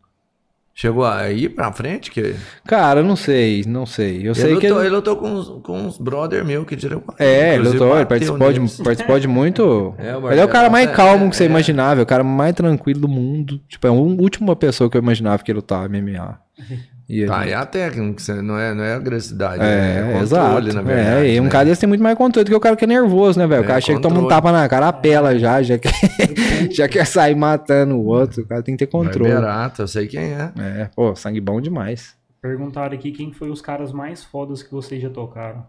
Chegou 0.74 1.04
aí 1.04 1.46
pra 1.46 1.70
frente 1.70 2.10
que. 2.10 2.20
É. 2.20 2.34
Cara, 2.66 3.02
não 3.02 3.14
sei, 3.14 3.62
não 3.68 3.84
sei. 3.84 4.26
Eu 4.26 4.34
sei 4.34 4.52
ele, 4.52 4.60
que 4.60 4.68
lutou, 4.68 4.80
ele... 4.80 4.88
ele 4.88 4.96
lutou 4.96 5.16
com 5.16 5.28
uns, 5.28 5.48
com 5.62 5.78
uns 5.78 5.98
brother 5.98 6.42
meu 6.42 6.64
que 6.64 6.74
direto. 6.74 7.02
É, 7.18 7.54
ele 7.56 7.68
lutou, 7.68 7.94
ele 7.96 8.06
participou 8.06 8.50
de, 8.50 8.82
participou 8.82 9.20
de 9.20 9.28
muito. 9.28 9.94
É, 9.98 10.32
ele 10.32 10.40
é 10.40 10.44
o 10.44 10.48
cara 10.48 10.70
mais 10.70 10.86
Barberato, 10.86 11.10
calmo 11.10 11.26
é, 11.26 11.28
que 11.28 11.36
você 11.36 11.42
é. 11.42 11.46
imaginava, 11.46 12.00
é 12.00 12.02
o 12.02 12.06
cara 12.06 12.24
mais 12.24 12.54
tranquilo 12.54 13.00
do 13.00 13.08
mundo. 13.08 13.60
Tipo, 13.68 13.86
é 13.88 13.90
a 13.90 13.92
última 13.92 14.56
pessoa 14.56 14.88
que 14.88 14.96
eu 14.96 15.02
imaginava 15.02 15.42
que 15.42 15.50
ia 15.50 15.54
lutar 15.54 15.86
MMA. 15.86 16.38
E 17.12 17.26
Tá, 17.26 17.44
é 17.44 17.54
a 17.54 17.66
técnica, 17.66 18.40
não 18.40 18.56
é, 18.56 18.72
não 18.72 18.84
é 18.84 18.94
agressividade, 18.94 19.60
É, 19.64 19.96
é, 19.98 20.02
controle, 20.02 20.22
exato. 20.22 20.72
na 20.74 20.82
verdade. 20.82 21.26
é, 21.26 21.34
e 21.34 21.40
um 21.40 21.44
né? 21.44 21.50
cara 21.50 21.64
desse 21.64 21.80
tem 21.80 21.88
muito 21.88 22.02
mais 22.04 22.16
controle 22.16 22.44
do 22.44 22.48
que 22.50 22.54
o 22.54 22.60
cara 22.60 22.76
que 22.76 22.84
é 22.84 22.86
nervoso, 22.86 23.36
né, 23.36 23.48
velho? 23.48 23.62
O 23.62 23.64
É, 23.64 23.66
cara 23.66 23.80
chega 23.80 23.98
e 23.98 24.02
toma 24.02 24.20
um 24.20 24.28
tapa 24.28 24.52
na 24.52 24.68
cara, 24.68 24.86
apela 24.88 25.36
já, 25.36 25.60
já 25.60 25.76
quer, 25.76 25.90
já 26.70 26.86
quer 26.88 27.04
sair 27.04 27.34
matando 27.34 27.96
o 27.96 28.04
outro. 28.06 28.42
O 28.42 28.46
cara 28.46 28.62
tem 28.62 28.76
que 28.76 28.86
ter 28.86 28.90
controle. 28.92 29.28
Barberato, 29.32 29.82
eu 29.82 29.88
sei 29.88 30.06
quem 30.06 30.32
é. 30.34 30.52
É, 30.56 30.90
pô, 30.94 31.16
sangue 31.16 31.40
bom 31.40 31.60
demais. 31.60 32.14
Perguntaram 32.40 32.94
aqui 32.94 33.10
quem 33.10 33.32
foi 33.32 33.50
os 33.50 33.60
caras 33.60 33.92
mais 33.92 34.22
fodas 34.22 34.62
que 34.62 34.70
vocês 34.70 35.02
já 35.02 35.10
tocaram. 35.10 35.66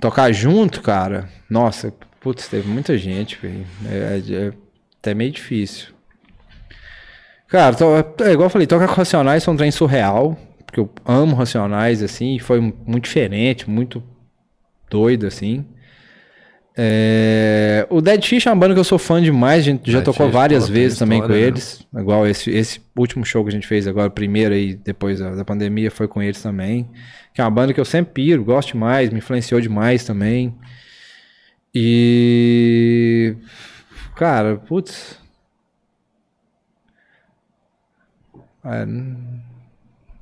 Tocar 0.00 0.32
junto, 0.32 0.80
cara, 0.80 1.28
nossa, 1.48 1.92
putz, 2.20 2.48
teve 2.48 2.68
muita 2.68 2.96
gente, 2.98 3.38
velho. 3.40 3.64
É, 3.88 4.20
é- 4.28 4.34
é 4.48 4.52
até 4.98 5.14
meio 5.14 5.30
difícil. 5.30 5.88
Cara, 7.52 7.76
to- 7.76 8.24
é 8.24 8.32
igual 8.32 8.46
eu 8.46 8.50
falei, 8.50 8.66
tocar 8.66 8.88
com 8.88 8.94
Racionais 8.94 9.44
foi 9.44 9.52
um 9.52 9.56
trem 9.58 9.70
surreal, 9.70 10.38
porque 10.64 10.80
eu 10.80 10.88
amo 11.04 11.36
Racionais, 11.36 12.02
assim, 12.02 12.38
foi 12.38 12.58
muito 12.60 13.04
diferente, 13.04 13.68
muito 13.68 14.02
doido, 14.90 15.26
assim. 15.26 15.62
É, 16.74 17.86
o 17.90 18.00
Dead 18.00 18.24
Fish 18.24 18.46
é 18.46 18.50
uma 18.50 18.56
banda 18.56 18.72
que 18.72 18.80
eu 18.80 18.84
sou 18.84 18.98
fã 18.98 19.20
demais, 19.20 19.58
a 19.58 19.64
gente 19.66 19.90
já 19.90 19.98
Dead 19.98 20.06
tocou 20.06 20.24
Fish, 20.28 20.32
várias 20.32 20.66
vezes 20.66 20.98
também 20.98 21.18
com 21.18 21.26
história, 21.26 21.42
né? 21.42 21.48
eles. 21.48 21.86
Igual 21.94 22.26
esse, 22.26 22.50
esse 22.50 22.80
último 22.96 23.22
show 23.26 23.42
que 23.44 23.50
a 23.50 23.52
gente 23.52 23.66
fez 23.66 23.86
agora, 23.86 24.08
primeiro 24.08 24.54
aí, 24.54 24.74
depois 24.74 25.18
da, 25.20 25.34
da 25.34 25.44
pandemia, 25.44 25.90
foi 25.90 26.08
com 26.08 26.22
eles 26.22 26.40
também. 26.42 26.88
Que 27.34 27.42
é 27.42 27.44
uma 27.44 27.50
banda 27.50 27.74
que 27.74 27.80
eu 27.80 27.84
sempre 27.84 28.14
piro, 28.14 28.42
gosto 28.42 28.72
demais, 28.72 29.10
me 29.10 29.18
influenciou 29.18 29.60
demais 29.60 30.04
também. 30.04 30.54
E. 31.74 33.36
Cara, 34.16 34.56
putz. 34.56 35.20
É, 38.64 38.86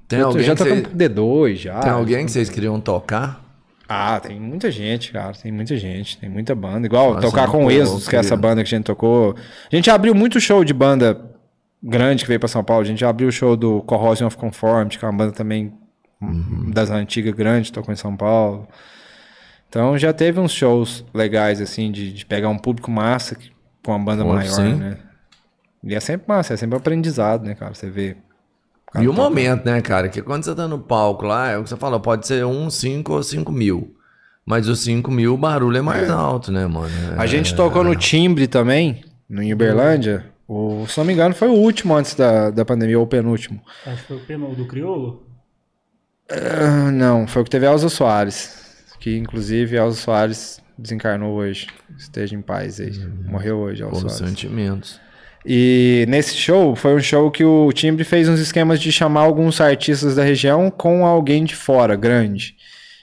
Tem 0.09 0.21
alguém, 0.23 0.43
já 0.43 0.55
que 0.57 0.63
cê- 0.65 0.83
com 0.83 0.97
D2 0.97 1.55
já. 1.57 1.81
tem 1.81 1.93
alguém 1.93 2.25
que 2.27 2.33
vocês 2.33 2.49
queriam 2.51 2.81
tocar? 2.81 3.45
Ah, 3.89 4.21
tem 4.21 4.39
muita 4.41 4.71
gente, 4.71 5.13
cara. 5.13 5.33
Tem 5.35 5.51
muita 5.51 5.77
gente. 5.77 6.17
Tem 6.19 6.29
muita 6.29 6.55
banda. 6.55 6.87
Igual 6.87 7.15
Nossa, 7.15 7.27
tocar 7.27 7.49
com 7.49 7.65
pô, 7.65 7.71
Exos, 7.71 8.07
que 8.09 8.15
é 8.17 8.21
essa 8.21 8.37
banda 8.37 8.63
que 8.63 8.73
a 8.73 8.79
gente 8.79 8.87
tocou. 8.87 9.35
A 9.71 9.75
gente 9.77 9.91
abriu 9.91 10.15
muito 10.15 10.41
show 10.41 10.65
de 10.65 10.73
banda 10.73 11.21
grande 11.83 12.23
que 12.23 12.29
veio 12.29 12.39
pra 12.39 12.49
São 12.49 12.63
Paulo. 12.63 12.83
A 12.83 12.87
gente 12.87 13.05
abriu 13.05 13.29
o 13.29 13.33
show 13.33 13.57
do 13.57 13.83
Corrosion 13.83 14.27
of 14.29 14.37
Conformity, 14.37 14.97
que 14.99 15.05
é 15.05 15.09
uma 15.09 15.17
banda 15.17 15.33
também 15.33 15.73
Uhum. 16.23 16.71
das 16.71 16.91
antigas 16.91 17.33
grandes, 17.35 17.71
tocou 17.71 17.93
em 17.93 17.97
São 17.97 18.15
Paulo. 18.17 18.69
Então 19.69 19.97
já 19.97 20.13
teve 20.13 20.39
uns 20.39 20.53
shows 20.53 21.05
legais, 21.15 21.61
assim, 21.61 21.91
de, 21.91 22.13
de 22.13 22.27
pegar 22.27 22.49
um 22.49 22.59
público 22.59 22.91
massa 22.91 23.37
com 23.83 23.91
uma 23.93 23.99
banda 23.99 24.23
Pô, 24.23 24.35
maior, 24.35 24.51
sim. 24.51 24.75
né? 24.75 24.99
E 25.83 25.95
é 25.95 26.01
sempre 26.01 26.29
massa, 26.29 26.53
é 26.55 26.57
sempre 26.59 26.77
aprendizado, 26.77 27.45
né, 27.45 27.55
cara? 27.55 27.73
Você 27.75 27.89
vê. 27.89 28.17
Cara 28.93 29.05
E 29.05 29.09
o 29.09 29.13
toca- 29.13 29.23
momento, 29.23 29.65
né, 29.65 29.81
cara? 29.81 30.09
Que 30.09 30.21
quando 30.23 30.45
você 30.45 30.55
tá 30.55 30.67
no 30.69 30.79
palco 30.79 31.25
lá, 31.27 31.49
é 31.51 31.59
o 31.59 31.63
que 31.63 31.69
você 31.69 31.77
falou, 31.77 32.01
pode 32.01 32.27
ser 32.27 32.45
um, 32.45 32.69
cinco 32.71 33.13
ou 33.15 33.23
cinco 33.23 33.51
mil. 33.53 33.95
Mas 34.45 34.67
os 34.69 34.81
cinco 34.81 35.11
mil, 35.11 35.35
o 35.35 35.39
barulho 35.39 35.77
é 35.77 35.83
mais 35.83 36.11
alto, 36.11 36.51
né, 36.51 36.67
mano? 36.67 36.91
É- 37.17 37.23
A 37.23 37.27
gente 37.27 37.55
tocou 37.55 37.85
no 37.85 37.95
Timbre 37.95 38.47
também, 38.49 39.05
no 39.29 39.43
Uberlândia. 39.53 40.27
O, 40.49 40.85
se 40.89 40.99
não 40.99 41.05
me 41.05 41.13
engano, 41.13 41.33
foi 41.35 41.47
o 41.47 41.53
último 41.53 41.95
antes 41.95 42.15
da, 42.15 42.51
da 42.51 42.65
pandemia, 42.65 42.99
ou 42.99 43.05
o 43.05 43.07
penúltimo. 43.07 43.63
Acho 43.87 44.01
que 44.03 44.09
foi 44.09 44.17
o 44.17 44.21
Penol 44.21 44.55
do 44.57 44.67
Criolo. 44.67 45.23
Ah, 46.29 46.91
não, 46.91 47.27
foi 47.27 47.43
o 47.43 47.45
que 47.45 47.51
teve 47.51 47.67
Elza 47.67 47.89
Soares. 47.89 48.59
Que 48.99 49.17
inclusive 49.17 49.77
Elza 49.77 49.97
Soares 50.01 50.61
desencarnou 50.77 51.35
hoje. 51.37 51.69
Esteja 51.97 52.35
em 52.35 52.43
paz 52.43 52.81
aí. 52.81 52.93
Morreu 53.27 53.59
hoje, 53.59 53.83
Elza 53.83 54.09
Soares. 54.09 54.17
sentimentos. 54.17 55.01
E 55.45 56.05
nesse 56.09 56.35
show, 56.37 56.77
foi 56.77 56.95
um 56.95 57.01
show 57.01 57.31
que 57.31 57.45
o 57.45 57.73
Timbre 57.73 58.05
fez 58.05 58.29
uns 58.29 58.41
esquemas 58.41 58.81
de 58.81 58.93
chamar 58.93 59.23
alguns 59.23 59.61
artistas 59.61 60.15
da 60.15 60.23
região 60.23 60.71
com 60.71 61.07
alguém 61.07 61.45
de 61.45 61.57
fora, 61.57 61.97
grande. 61.97 62.55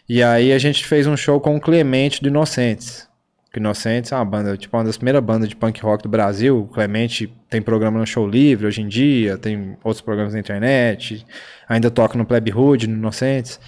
E 0.07 0.21
aí 0.21 0.53
a 0.53 0.59
gente 0.59 0.85
fez 0.85 1.07
um 1.07 1.17
show 1.17 1.39
com 1.39 1.55
o 1.55 1.59
Clemente 1.59 2.21
do 2.21 2.29
Inocentes. 2.29 3.07
Que 3.51 3.59
Inocentes 3.59 4.11
é 4.11 4.15
uma 4.15 4.23
banda, 4.23 4.55
tipo, 4.55 4.77
uma 4.77 4.83
das 4.83 4.97
primeiras 4.97 5.23
bandas 5.23 5.49
de 5.49 5.55
punk 5.55 5.81
rock 5.81 6.03
do 6.03 6.09
Brasil. 6.09 6.59
O 6.59 6.67
Clemente 6.67 7.33
tem 7.49 7.61
programa 7.61 7.99
no 7.99 8.05
Show 8.05 8.27
Livre 8.27 8.67
hoje 8.67 8.81
em 8.81 8.87
dia, 8.87 9.37
tem 9.37 9.75
outros 9.83 10.01
programas 10.01 10.33
na 10.33 10.39
internet, 10.39 11.25
ainda 11.67 11.89
toca 11.89 12.17
no 12.17 12.25
Pleb 12.25 12.53
Hood, 12.53 12.87
no 12.87 12.95
Inocentes. 12.97 13.59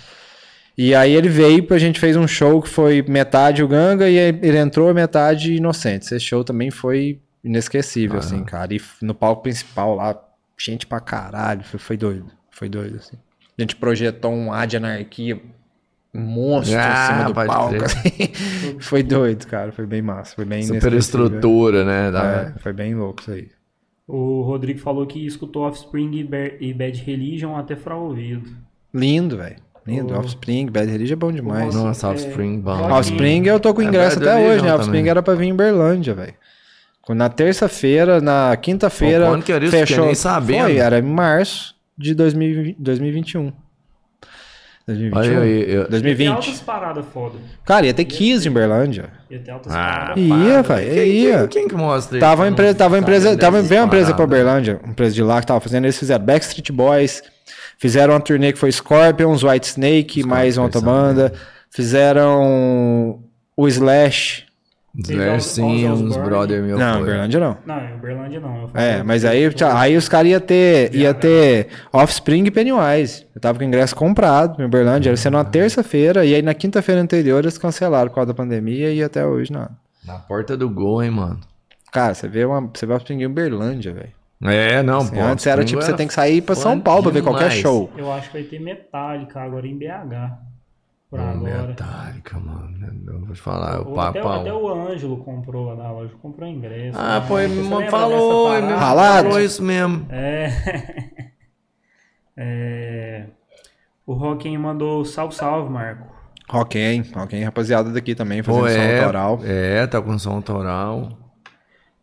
E 0.77 0.93
aí 0.95 1.13
ele 1.13 1.27
veio, 1.27 1.65
a 1.71 1.77
gente 1.77 1.99
fez 1.99 2.15
um 2.15 2.27
show 2.27 2.61
que 2.61 2.69
foi 2.69 3.01
metade 3.01 3.63
o 3.63 3.67
Ganga 3.67 4.07
e 4.09 4.15
ele 4.15 4.57
entrou 4.57 4.93
metade 4.93 5.55
Inocentes. 5.55 6.11
Esse 6.11 6.23
show 6.23 6.43
também 6.43 6.71
foi 6.71 7.19
inesquecível, 7.43 8.17
Ah. 8.17 8.19
assim, 8.19 8.43
cara. 8.43 8.73
E 8.73 8.81
no 9.01 9.13
palco 9.13 9.43
principal 9.43 9.95
lá, 9.95 10.19
gente 10.57 10.85
pra 10.87 10.99
caralho, 10.99 11.63
foi, 11.63 11.79
foi 11.79 11.97
doido. 11.97 12.31
Foi 12.51 12.67
doido, 12.69 12.97
assim. 12.97 13.17
A 13.57 13.61
gente 13.61 13.75
projetou 13.75 14.31
um 14.33 14.51
ar 14.53 14.65
de 14.67 14.77
anarquia 14.77 15.39
monstro 16.13 16.77
Ah, 16.79 17.03
em 17.03 17.07
cima 17.17 17.23
do 17.25 17.33
palco. 17.33 17.75
assim. 17.85 18.09
foi 18.79 19.03
doido, 19.03 19.45
cara. 19.47 19.71
Foi 19.71 19.85
bem 19.85 20.01
massa. 20.01 20.35
Foi 20.35 20.45
bem 20.45 20.63
Super 20.63 20.93
estrutura, 20.93 21.83
né? 21.85 22.11
Da- 22.11 22.53
É, 22.55 22.59
foi 22.59 22.73
bem 22.73 22.95
louco 22.95 23.21
isso 23.21 23.31
aí. 23.31 23.49
O 24.07 24.41
Rodrigo 24.41 24.79
falou 24.79 25.05
que 25.05 25.23
escutou 25.25 25.63
Offspring 25.67 26.11
e 26.17 26.23
Ba- 26.23 26.55
e 26.59 26.73
Bad 26.73 26.99
Religion 27.03 27.55
até 27.55 27.75
o 27.75 27.95
ouvido. 27.95 28.49
Lindo, 28.93 29.37
velho. 29.37 29.57
Lindo. 29.85 30.13
Oh. 30.15 30.19
Offspring, 30.19 30.65
Bad 30.67 30.91
Religion 30.91 31.13
é 31.13 31.15
bom 31.15 31.31
demais. 31.31 31.75
Nossa, 31.75 31.83
Nossa, 31.87 32.09
Offspring, 32.09 32.57
é, 32.57 32.61
bom. 32.61 32.91
Offspring 32.91 33.45
eu 33.45 33.59
tô 33.59 33.73
com 33.73 33.81
É, 33.81 33.85
ingresso 33.85 34.19
Bad 34.19 34.29
até 34.29 34.47
hoje, 34.47 34.63
né? 34.63 34.73
Offspring 34.73 34.97
também. 34.99 35.09
era 35.11 35.21
pra 35.21 35.35
vir 35.35 35.45
em 35.45 35.55
Berlândia, 35.55 36.13
velho. 36.15 36.33
Na 37.15 37.29
terça-feira, 37.29 38.21
na 38.21 38.55
quinta-feira. 38.57 39.25
Quando 39.25 39.43
que 39.43 39.51
era 39.51 39.63
isso? 39.65 39.71
Fechou. 39.75 40.05
Nem 40.05 40.15
sabendo. 40.15 40.63
Foi, 40.65 40.77
era 40.77 40.99
em 40.99 41.03
março 41.03 41.75
de 41.97 42.13
2020 42.13 42.75
2021. 42.79 43.51
2021? 44.87 45.19
Olha 45.37 45.39
aí, 45.43 45.61
eu- 45.61 45.67
Ia 45.81 45.83
ter 45.85 45.89
2020. 45.91 46.27
altas 46.35 46.61
paradas 46.61 47.05
foda. 47.13 47.35
Cara, 47.63 47.85
ia 47.85 47.93
ter 47.93 48.05
15 48.05 48.47
em 48.47 48.51
Berlândia. 48.51 49.09
Ia 49.29 49.39
ter 49.39 49.51
altas 49.51 49.71
Ah, 49.71 49.75
paradas. 50.15 50.23
Ia, 50.23 50.63
velho, 50.63 50.91
Quem- 50.93 51.07
ia. 51.11 51.37
Quem, 51.39 51.47
quem 51.47 51.67
que 51.67 51.75
mostra 51.75 52.17
isso? 52.17 52.25
Tava 52.25 52.41
uma 52.41 52.49
empresa, 52.49 52.73
tava 52.75 52.95
uma 52.95 52.99
empresa, 53.01 53.37
tava 53.37 53.61
veio 53.61 53.81
uma 53.81 53.87
empresa 53.87 54.13
pra. 54.15 54.25
Berlândia, 54.25 54.79
uma 54.83 54.91
empresa 54.91 55.13
de 55.13 55.21
lá 55.21 55.39
que 55.41 55.45
tava 55.47 55.59
fazendo, 55.59 55.85
eles 55.85 55.97
fizeram 55.97 56.25
Backstreet 56.25 56.71
Boys, 56.71 57.21
fizeram 57.77 58.13
uma 58.15 58.19
turnê 58.19 58.51
que 58.51 58.57
foi 58.57 58.71
Scorpions, 58.71 59.43
White 59.43 59.67
Snake, 59.67 60.23
mais 60.25 60.57
uma 60.57 60.63
outra 60.65 60.79
Scorpions, 60.79 61.07
banda, 61.15 61.33
fizeram 61.69 63.19
o 63.55 63.67
Slash. 63.67 64.45
Slash, 65.07 65.43
sim, 65.45 65.89
Ozzy 65.89 66.03
uns. 66.03 66.15
Não, 66.15 66.23
brother 66.23 66.61
meu 66.61 66.77
em 66.77 66.93
foi. 66.93 67.03
Berlândia 67.05 67.39
não. 67.39 67.57
Não, 67.65 67.79
em 67.85 67.95
Uberlândia 67.95 68.39
não. 68.39 68.69
É, 68.73 69.03
mas 69.03 69.23
aí, 69.25 69.49
aí 69.75 69.97
os 69.97 70.09
caras 70.09 70.31
iam 70.31 70.39
ter, 70.39 70.93
ia 70.93 71.13
ter 71.13 71.67
Offspring 71.93 72.45
e 72.45 72.51
Pennywise. 72.51 73.25
Eu 73.35 73.41
tava 73.41 73.57
com 73.57 73.63
o 73.63 73.67
ingresso 73.67 73.95
comprado 73.95 74.61
em 74.61 74.65
Uberlândia, 74.65 75.09
era 75.09 75.17
sendo 75.17 75.37
uma 75.37 75.45
terça-feira, 75.45 76.25
e 76.25 76.35
aí 76.35 76.41
na 76.41 76.53
quinta-feira 76.53 77.01
anterior 77.01 77.39
eles 77.39 77.57
cancelaram 77.57 78.09
por 78.09 78.15
causa 78.15 78.27
da 78.27 78.33
pandemia 78.33 78.91
e 78.91 79.03
até 79.03 79.25
hoje 79.25 79.51
não. 79.51 79.69
Na 80.05 80.15
porta 80.15 80.57
do 80.57 80.69
gol, 80.69 81.03
hein, 81.03 81.11
mano. 81.11 81.39
Cara, 81.91 82.13
você 82.13 82.27
vê, 82.27 82.45
uma, 82.45 82.69
você 82.73 82.85
vê 82.85 82.93
Offspring 82.93 83.21
em 83.21 83.25
Uberlândia, 83.25 83.93
velho. 83.93 84.19
É, 84.41 84.81
não, 84.81 84.99
Assim, 84.99 85.15
pô. 85.15 85.21
antes 85.21 85.45
era 85.47 85.65
tipo, 85.65 85.81
você 85.81 85.93
tem 85.93 86.07
que 86.07 86.13
sair 86.13 86.41
pra 86.41 86.55
São 86.55 86.79
Paulo 86.79 87.03
pra 87.03 87.11
ver 87.11 87.21
qualquer 87.21 87.51
show. 87.51 87.89
Eu 87.97 88.11
acho 88.13 88.27
que 88.31 88.37
vai 88.39 88.43
ter 88.43 88.59
Metallica 88.59 89.41
agora 89.41 89.67
em 89.67 89.77
BH. 89.77 90.48
Por 91.09 91.19
Não, 91.19 91.29
agora. 91.29 91.67
Metallica, 91.67 92.39
mano. 92.39 92.69
Eu 93.07 93.19
vou 93.21 93.33
te 93.33 93.41
falar, 93.41 93.81
o 93.81 93.89
Ou 93.91 93.99
até, 93.99 94.21
papão. 94.21 94.41
até 94.41 94.53
o 94.53 94.69
Ângelo 94.69 95.17
comprou 95.23 95.65
lá 95.65 95.75
na 95.75 95.91
loja, 95.91 96.13
comprou 96.21 96.47
ingresso. 96.47 96.97
Ah, 96.99 97.19
né? 97.19 97.25
pô, 97.27 97.39
ele 97.39 97.55
Você 97.55 97.61
me 97.61 97.69
lembra 97.69 97.89
falou, 97.89 98.55
ele 98.55 98.67
falou 98.67 99.39
isso 99.39 99.63
mesmo. 99.63 100.05
É. 100.11 101.31
é... 102.37 103.25
O 104.05 104.13
Rocken 104.13 104.55
mandou 104.59 105.03
salve, 105.03 105.33
salve, 105.33 105.71
Marco. 105.71 106.07
Rock, 106.47 106.77
hein? 106.77 107.03
Rock, 107.15 107.35
hein? 107.35 107.43
Rapaziada 107.43 107.91
daqui 107.91 108.13
também, 108.13 108.41
fazendo 108.43 108.63
Pô, 108.63 108.69
som 108.69 108.75
é, 108.75 108.99
autoral. 108.99 109.39
é, 109.43 109.87
tá 109.87 110.01
com 110.01 110.17
som 110.17 110.31
autoral. 110.33 111.09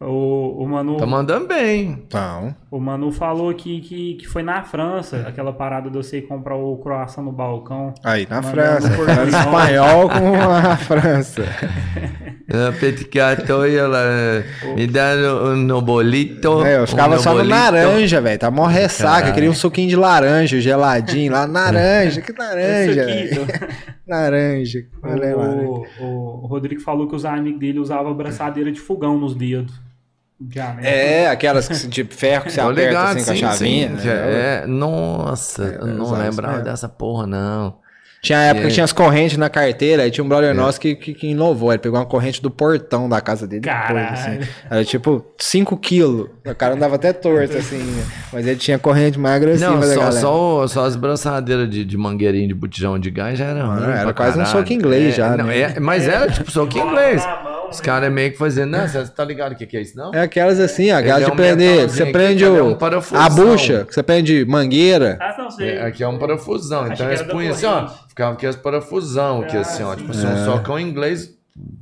O, 0.00 0.62
o, 0.62 0.68
Manu, 0.68 0.98
Tá 0.98 1.06
mandando 1.06 1.46
bem. 1.48 2.04
Então, 2.06 2.54
o 2.76 2.80
Manu 2.80 3.10
falou 3.10 3.54
que, 3.54 3.80
que, 3.80 4.14
que 4.14 4.28
foi 4.28 4.42
na 4.42 4.62
França, 4.62 5.24
aquela 5.26 5.52
parada 5.52 5.88
de 5.88 5.96
você 5.96 6.18
ir 6.18 6.22
comprar 6.22 6.56
o 6.56 6.76
croissant 6.76 7.22
no 7.22 7.32
balcão. 7.32 7.94
aí, 8.04 8.26
na 8.28 8.42
França. 8.42 8.90
Falando 8.90 9.30
nós. 9.30 9.34
espanhol 9.34 10.08
com 10.10 10.34
a 10.42 10.76
França. 10.76 11.44
Petit 12.78 13.08
gâteau, 13.12 13.64
ela 13.66 14.44
me 14.76 14.86
dá 14.86 15.16
no, 15.16 15.56
no 15.56 15.80
bolito. 15.80 16.64
É, 16.64 16.76
eu 16.76 16.86
ficava 16.86 17.16
um 17.16 17.18
só 17.18 17.34
no 17.34 17.42
laranja, 17.42 18.20
velho. 18.20 18.38
Tá 18.38 18.50
mó 18.50 18.66
ressaca. 18.66 19.32
Queria 19.32 19.50
um 19.50 19.54
suquinho 19.54 19.88
de 19.88 19.96
laranja, 19.96 20.60
geladinho 20.60 21.32
lá. 21.32 21.46
Naranja, 21.46 22.20
que. 22.20 22.32
Olha 22.38 22.96
lá, 24.06 24.16
laranja. 24.16 24.86
o, 25.66 25.86
o, 25.98 26.44
o 26.44 26.46
Rodrigo 26.46 26.80
falou 26.80 27.08
que 27.08 27.16
os 27.16 27.24
amigos 27.24 27.58
dele 27.58 27.80
usavam 27.80 28.12
abraçadeira 28.12 28.70
de 28.70 28.80
fogão 28.80 29.18
nos 29.18 29.34
dedos. 29.34 29.74
Né? 30.38 31.22
É, 31.22 31.28
aquelas 31.28 31.66
que, 31.66 31.88
tipo 31.88 32.14
ferro 32.14 32.44
que 32.44 32.52
você 32.52 32.60
aperta 32.60 32.80
ligado, 32.82 33.16
assim 33.16 33.24
com 33.24 33.30
a 33.30 33.34
sim, 33.34 33.40
chavinha. 33.40 33.88
sim. 33.98 34.06
né? 34.06 34.62
É, 34.62 34.66
nossa, 34.66 35.62
eu 35.80 35.86
não 35.86 36.10
lembrava 36.12 36.54
mesmo. 36.58 36.64
dessa 36.64 36.88
porra, 36.88 37.26
não. 37.26 37.74
Tinha 38.22 38.38
época 38.40 38.66
que 38.66 38.72
tinha 38.74 38.82
as 38.82 38.92
correntes 38.92 39.36
na 39.38 39.48
carteira, 39.48 40.02
aí 40.02 40.10
tinha 40.10 40.24
um 40.24 40.28
brother 40.28 40.52
nosso 40.52 40.80
que, 40.80 40.96
que, 40.96 41.14
que 41.14 41.28
inovou. 41.28 41.70
Ele 41.70 41.78
pegou 41.78 41.96
uma 42.00 42.06
corrente 42.06 42.42
do 42.42 42.50
portão 42.50 43.08
da 43.08 43.20
casa 43.20 43.46
dele. 43.46 43.60
depois, 43.60 43.80
Caralho. 43.86 44.12
assim. 44.14 44.40
Era 44.68 44.84
tipo 44.84 45.24
5 45.38 45.76
quilos. 45.76 46.28
O 46.44 46.54
cara 46.54 46.74
andava 46.74 46.96
até 46.96 47.12
torto, 47.12 47.56
assim. 47.56 47.78
Mas 48.32 48.44
ele 48.46 48.56
tinha 48.56 48.80
corrente 48.80 49.16
mais 49.16 49.36
agressiva 49.36 49.70
Não, 49.70 49.80
só, 49.82 49.88
galera. 49.88 50.12
só, 50.12 50.66
só 50.66 50.84
as 50.86 50.96
braçadeiras 50.96 51.70
de, 51.70 51.84
de 51.84 51.96
mangueirinho 51.96 52.48
de 52.48 52.54
botijão 52.54 52.98
de 52.98 53.10
gás 53.12 53.38
já 53.38 53.44
era 53.44 53.60
era 53.60 54.12
quase 54.12 54.32
um 54.40 54.42
caralho. 54.42 54.46
soco 54.58 54.72
inglês 54.72 55.12
É, 55.14 55.16
já, 55.16 55.36
não, 55.36 55.44
né? 55.44 55.60
é, 55.60 55.78
mas 55.80 56.08
era 56.08 56.28
tipo 56.28 56.50
soco 56.50 56.76
inglês. 56.76 57.22
Os 57.70 57.78
né? 57.78 57.84
caras 57.84 58.12
meio 58.12 58.32
que 58.32 58.38
fazendo, 58.38 58.70
não, 58.70 58.86
você 58.88 59.06
tá 59.06 59.24
ligado 59.24 59.52
o 59.52 59.56
que, 59.56 59.66
que 59.66 59.76
é 59.76 59.80
isso, 59.82 59.96
não? 59.96 60.14
É 60.14 60.20
aquelas 60.22 60.58
assim, 60.60 60.90
ó, 60.92 60.96
aquelas 60.98 61.16
Ele 61.16 61.24
é 61.24 61.26
de 61.26 61.32
um 61.32 61.36
prender. 61.36 61.86
que 61.86 61.92
Você 61.92 62.02
aqui, 62.04 62.12
prende 62.12 62.44
é 62.44 62.48
o, 62.48 62.68
um 62.70 62.74
parafusão. 62.74 63.20
a 63.24 63.28
bucha, 63.28 63.84
que 63.84 63.94
você 63.94 64.02
prende 64.02 64.44
mangueira. 64.44 65.18
Ah, 65.20 65.34
não, 65.38 65.50
sei. 65.50 65.70
É, 65.70 65.82
aqui 65.86 66.02
é 66.02 66.08
um 66.08 66.18
parafusão, 66.18 66.82
Achei 66.82 66.94
então 66.94 67.06
que 67.08 67.12
eles 67.14 67.32
punham 67.32 67.52
assim, 67.52 67.66
ó, 67.66 67.88
ficava 68.08 68.32
aqui 68.34 68.46
as 68.46 68.56
parafusão, 68.56 69.42
aqui 69.42 69.56
Ah, 69.56 69.60
assim, 69.60 69.82
ó, 69.82 69.90
sim. 69.92 69.96
tipo 69.98 70.10
assim, 70.12 70.26
um 70.26 70.44
socão 70.44 70.78
inglês, 70.80 71.30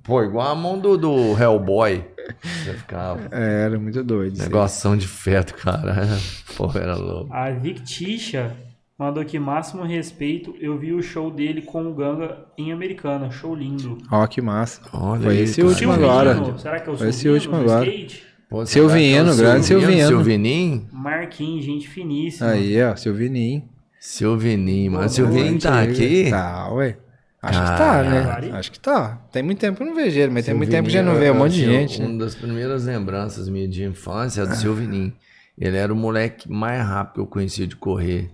pô, 0.02 0.22
igual 0.22 0.48
a 0.48 0.54
mão 0.54 0.78
do, 0.78 0.96
do 0.96 1.36
Hellboy. 1.40 2.04
Você 2.42 2.72
ficava, 2.72 3.20
É, 3.30 3.64
era 3.66 3.78
muito 3.78 4.02
doido. 4.02 4.38
negoção 4.38 4.96
de 4.96 5.06
feto, 5.06 5.54
cara, 5.54 6.06
pô, 6.56 6.70
era 6.74 6.94
louco. 6.96 7.32
A 7.32 7.50
Victicha 7.50 8.50
mandou 8.98 9.22
aqui 9.22 9.38
máximo 9.38 9.82
respeito. 9.82 10.54
Eu 10.60 10.78
vi 10.78 10.92
o 10.92 11.02
show 11.02 11.30
dele 11.30 11.62
com 11.62 11.84
o 11.86 11.94
Ganga 11.94 12.46
em 12.56 12.72
Americana. 12.72 13.30
Show 13.30 13.54
lindo. 13.54 13.98
Ó, 14.10 14.26
que 14.26 14.40
massa. 14.40 14.80
Olha 14.92 15.22
Foi 15.22 15.36
aí, 15.36 15.42
esse 15.42 15.56
cara. 15.56 15.68
último 15.68 15.92
agora. 15.92 16.58
Será 16.58 16.80
que 16.80 16.88
é 16.88 16.92
o 16.92 16.96
Foi 16.96 17.08
esse 17.08 17.28
último 17.28 17.56
agora. 17.56 17.86
skate? 17.86 18.22
Pô, 18.48 18.64
Silvino, 18.66 19.32
será 19.32 19.60
que 19.60 19.72
é 19.72 19.76
o 19.76 19.80
grande 19.80 19.96
Silvino. 19.96 20.08
Silvininho? 20.08 20.88
Marquinhos, 20.92 21.64
gente 21.64 21.88
finíssima. 21.88 22.50
Aí, 22.50 22.80
ó, 22.82 22.94
Silvininho. 22.94 23.64
Silvininho, 23.98 24.92
mano. 24.92 25.08
Silvininho 25.08 25.58
tá 25.58 25.82
aqui? 25.82 26.28
Tá, 26.30 26.70
ué. 26.72 26.98
Acho 27.42 27.60
que 27.60 27.66
tá, 27.78 28.02
né? 28.02 28.50
Acho 28.52 28.72
que 28.72 28.80
tá. 28.80 29.22
Tem 29.32 29.42
muito 29.42 29.58
tempo 29.58 29.76
que 29.76 29.82
eu 29.82 29.86
não 29.86 29.94
vejo 29.94 30.18
ele, 30.18 30.32
mas 30.32 30.46
tem 30.46 30.54
muito 30.54 30.70
tempo 30.70 30.86
que 30.88 30.94
já 30.94 31.02
não 31.02 31.14
vê 31.14 31.26
Silvininho, 31.26 31.34
um 31.34 31.38
monte 31.44 31.54
de 31.54 31.62
assim, 31.64 31.72
gente. 31.72 32.00
né? 32.02 32.06
Uma 32.08 32.18
das 32.18 32.34
primeiras 32.34 32.84
lembranças 32.86 33.48
minhas 33.48 33.70
de 33.70 33.84
infância 33.84 34.42
é 34.42 34.46
do 34.46 34.54
Silvininho. 34.56 35.12
Ele 35.58 35.76
era 35.76 35.92
o 35.92 35.96
moleque 35.96 36.50
mais 36.50 36.82
rápido 36.86 37.14
que 37.14 37.20
eu 37.20 37.26
conhecia 37.26 37.66
de 37.66 37.76
correr. 37.76 38.30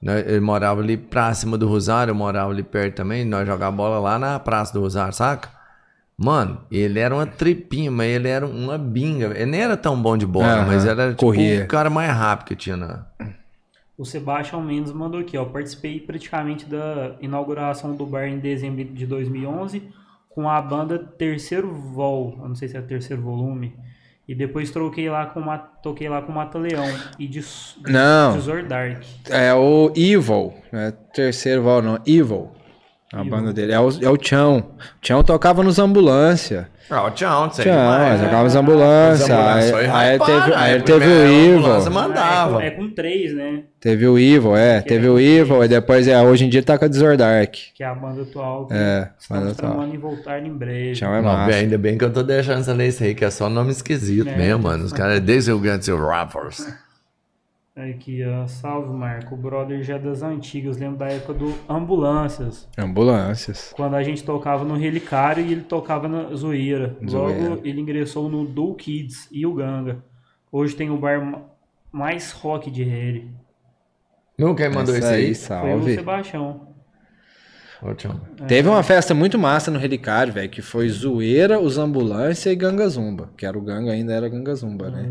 Né, 0.00 0.20
Ele 0.26 0.40
morava 0.40 0.80
ali 0.80 0.96
próximo 0.96 1.58
do 1.58 1.68
Rosário, 1.68 2.12
eu 2.12 2.14
morava 2.14 2.50
ali 2.50 2.62
perto 2.62 2.96
também. 2.96 3.24
Nós 3.24 3.46
jogávamos 3.46 3.76
bola 3.76 3.98
lá 3.98 4.18
na 4.18 4.38
Praça 4.38 4.72
do 4.72 4.80
Rosário, 4.80 5.12
saca? 5.12 5.50
Mano, 6.16 6.60
ele 6.70 6.98
era 6.98 7.14
uma 7.14 7.26
tripinha, 7.26 7.90
mas 7.90 8.08
ele 8.08 8.28
era 8.28 8.44
uma 8.46 8.76
binga. 8.76 9.26
Ele 9.36 9.46
nem 9.46 9.60
era 9.60 9.76
tão 9.76 10.00
bom 10.00 10.16
de 10.16 10.26
bola, 10.26 10.46
Aham, 10.62 10.66
mas 10.66 10.84
era 10.84 11.10
tipo, 11.10 11.26
corria. 11.26 11.64
o 11.64 11.68
cara 11.68 11.88
mais 11.88 12.10
rápido 12.10 12.48
que 12.48 12.56
tinha 12.56 12.76
na. 12.76 13.06
O 13.96 14.04
Sebastião 14.04 14.60
Mendes 14.62 14.92
mandou 14.92 15.20
aqui, 15.20 15.36
ó. 15.36 15.44
Participei 15.44 16.00
praticamente 16.00 16.66
da 16.66 17.14
inauguração 17.20 17.94
do 17.94 18.04
bar 18.04 18.26
em 18.26 18.38
dezembro 18.38 18.84
de 18.84 19.06
2011 19.06 19.82
com 20.28 20.48
a 20.48 20.60
banda 20.60 20.98
Terceiro 20.98 21.72
Vol. 21.72 22.36
Eu 22.40 22.48
não 22.48 22.54
sei 22.54 22.68
se 22.68 22.76
é 22.76 22.80
terceiro 22.80 23.22
volume. 23.22 23.74
E 24.28 24.34
depois 24.34 24.70
troquei 24.70 25.08
lá 25.08 25.24
com 25.24 25.40
uma, 25.40 25.56
toquei 25.56 26.06
lá 26.06 26.20
com 26.20 26.30
Mata 26.30 26.58
Leão 26.58 26.84
e 27.18 27.26
de, 27.26 27.42
Não. 27.86 28.38
Zordark. 28.38 29.02
É 29.30 29.54
o 29.54 29.90
Evil. 29.96 30.52
É 30.70 30.90
terceiro 31.14 31.62
val, 31.62 31.80
não. 31.80 31.98
Evil. 32.06 32.50
A 33.10 33.20
Evil. 33.20 33.30
banda 33.30 33.54
dele. 33.54 33.72
É 33.72 33.80
o, 33.80 33.88
é 33.88 34.10
o 34.10 34.18
Chão. 34.22 34.72
O 35.02 35.06
Chão 35.06 35.24
tocava 35.24 35.62
nos 35.62 35.78
ambulância. 35.78 36.68
Ah, 36.90 37.04
o 37.04 37.10
Tchau, 37.10 37.50
sei 37.52 37.64
Tchau, 37.66 37.74
tocava 38.24 38.42
nos 38.44 38.52
Os 38.54 38.56
ambulância. 38.56 39.34
ambulâncias 39.34 39.64
Aí, 39.64 39.70
foi 39.70 39.86
aí 39.86 40.14
hypado, 40.16 40.32
teve, 40.32 40.50
né? 40.50 40.56
aí 40.56 40.76
A 40.76 40.82
teve 40.82 41.06
o 41.06 41.26
Evil. 41.26 41.90
mandava. 41.90 42.62
É, 42.64 42.70
com, 42.70 42.82
é 42.84 42.88
com 42.88 42.94
três, 42.94 43.34
né? 43.34 43.60
Teve 43.78 44.06
o 44.06 44.18
Evil, 44.18 44.56
é. 44.56 44.80
Que 44.80 44.88
Teve 44.88 45.06
é 45.06 45.10
o 45.10 45.18
Evil. 45.20 45.46
três. 45.56 45.64
E 45.64 45.68
depois, 45.68 46.08
é, 46.08 46.20
hoje 46.22 46.46
em 46.46 46.48
dia 46.48 46.62
tá 46.62 46.78
com 46.78 46.84
a 46.86 46.88
Desordark. 46.88 47.54
Que 47.74 47.82
é 47.84 47.86
a 47.86 47.94
banda 47.94 48.22
atual. 48.22 48.66
Que 48.66 48.74
É, 48.74 49.00
banda 49.00 49.50
estamos 49.50 49.56
tramando 49.56 49.94
em 49.94 49.98
voltar 49.98 50.44
em 50.44 50.50
breve. 50.52 50.94
Chão 50.94 51.14
é 51.14 51.20
Não, 51.20 51.30
massa. 51.30 51.56
ainda 51.58 51.76
bem 51.78 51.98
que 51.98 52.04
eu 52.04 52.12
tô 52.12 52.22
deixando 52.22 52.60
essa 52.60 52.72
lei 52.72 52.88
aí, 53.00 53.14
que 53.14 53.24
é 53.24 53.30
só 53.30 53.50
nome 53.50 53.70
esquisito 53.70 54.28
É. 54.30 54.36
mesmo, 54.36 54.62
mano. 54.62 54.84
Os 54.84 54.92
caras 54.92 55.20
desde 55.20 55.52
o 55.52 55.58
grande 55.58 55.84
seu 55.84 55.98
rappers. 56.02 56.66
Aqui, 57.78 58.24
ó. 58.24 58.46
Salve, 58.46 58.90
Marco. 58.92 59.34
O 59.34 59.38
brother 59.38 59.82
já 59.84 59.94
é 59.94 59.98
das 59.98 60.22
antigas. 60.22 60.76
Lembro 60.78 60.98
da 60.98 61.06
época 61.06 61.32
do 61.34 61.54
Ambulâncias. 61.68 62.68
Ambulâncias. 62.76 63.72
Quando 63.76 63.94
a 63.94 64.02
gente 64.02 64.24
tocava 64.24 64.64
no 64.64 64.74
Relicário 64.74 65.44
e 65.44 65.52
ele 65.52 65.62
tocava 65.62 66.08
na 66.08 66.34
Zoeira. 66.34 66.96
Logo, 67.00 67.60
ele 67.64 67.80
ingressou 67.80 68.28
no 68.28 68.44
Do 68.44 68.74
Kids 68.74 69.28
e 69.30 69.46
o 69.46 69.54
Ganga. 69.54 70.02
Hoje 70.50 70.74
tem 70.74 70.90
o 70.90 70.96
bar 70.96 71.24
ma- 71.24 71.42
mais 71.92 72.32
rock 72.32 72.68
de 72.70 72.82
Harry. 72.82 73.30
Não, 74.36 74.54
quem 74.54 74.68
mandou 74.70 74.96
isso 74.96 75.06
aí? 75.06 75.26
aí, 75.26 75.34
Foi 75.34 75.54
o 75.74 75.78
salve. 75.78 75.94
Sebastião. 75.94 76.67
Ô, 77.80 77.94
tchau. 77.94 78.12
Teve 78.48 78.68
uma 78.68 78.82
festa 78.82 79.14
muito 79.14 79.38
massa 79.38 79.70
no 79.70 79.78
Relicário, 79.78 80.32
velho, 80.32 80.48
que 80.48 80.60
foi 80.60 80.88
Zoeira, 80.88 81.60
os 81.60 81.78
Ambulância 81.78 82.50
e 82.50 82.56
Ganga 82.56 82.88
Zumba. 82.88 83.30
Que 83.36 83.46
era 83.46 83.56
o 83.56 83.60
Ganga, 83.60 83.92
ainda 83.92 84.12
era 84.12 84.28
Ganga 84.28 84.52
Zumba, 84.54 84.90
né? 84.90 85.10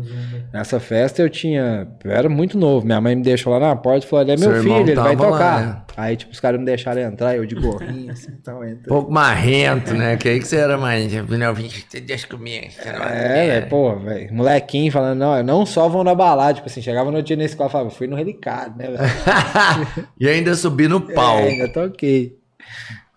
Nessa 0.52 0.78
festa 0.78 1.22
eu 1.22 1.30
tinha. 1.30 1.88
Eu 2.04 2.10
era 2.10 2.28
muito 2.28 2.58
novo. 2.58 2.84
Minha 2.84 3.00
mãe 3.00 3.16
me 3.16 3.22
deixou 3.22 3.52
lá 3.54 3.58
na 3.60 3.74
porta 3.76 4.04
e 4.04 4.08
falou: 4.08 4.22
ele 4.24 4.32
é 4.32 4.36
meu 4.36 4.52
Seu 4.52 4.62
filho, 4.62 4.76
ele 4.80 4.94
vai 4.94 5.16
tava 5.16 5.30
lá, 5.30 5.38
tocar. 5.38 5.66
né? 5.66 5.82
Aí, 5.96 6.16
tipo, 6.16 6.30
os 6.30 6.38
caras 6.38 6.58
não 6.60 6.64
deixaram 6.64 7.00
entrar, 7.00 7.36
eu 7.36 7.44
de 7.46 7.54
gorrinho, 7.56 8.12
assim, 8.12 8.30
então 8.40 8.62
entra. 8.62 8.86
Pouco 8.86 9.10
marrento, 9.10 9.94
né? 9.94 10.16
Que 10.16 10.28
aí 10.28 10.38
que 10.38 10.46
você 10.46 10.56
era 10.56 10.76
mais. 10.78 11.12
Não, 11.12 11.54
você 11.54 12.00
deixa 12.00 12.26
comigo. 12.26 12.66
não- 12.84 13.04
É, 13.04 13.46
velho, 13.46 13.68
pô, 13.68 13.96
velho. 13.96 14.32
Molequinho 14.34 14.92
falando, 14.92 15.18
não, 15.18 15.42
não 15.42 15.66
só 15.66 15.88
vão 15.88 16.04
na 16.04 16.14
balada, 16.14 16.54
tipo 16.54 16.66
assim, 16.68 16.82
chegava 16.82 17.10
no 17.10 17.22
dia 17.22 17.36
na 17.36 17.44
escola 17.44 17.68
e 17.68 17.72
falava, 17.72 17.90
fui 17.90 18.06
no 18.06 18.14
Relicário, 18.14 18.74
né, 18.76 18.86
velho? 18.88 20.08
e 20.20 20.28
ainda 20.28 20.54
subi 20.54 20.86
no 20.86 21.00
pau. 21.00 21.38
É, 21.38 21.48
ainda 21.48 21.68
toquei. 21.72 22.37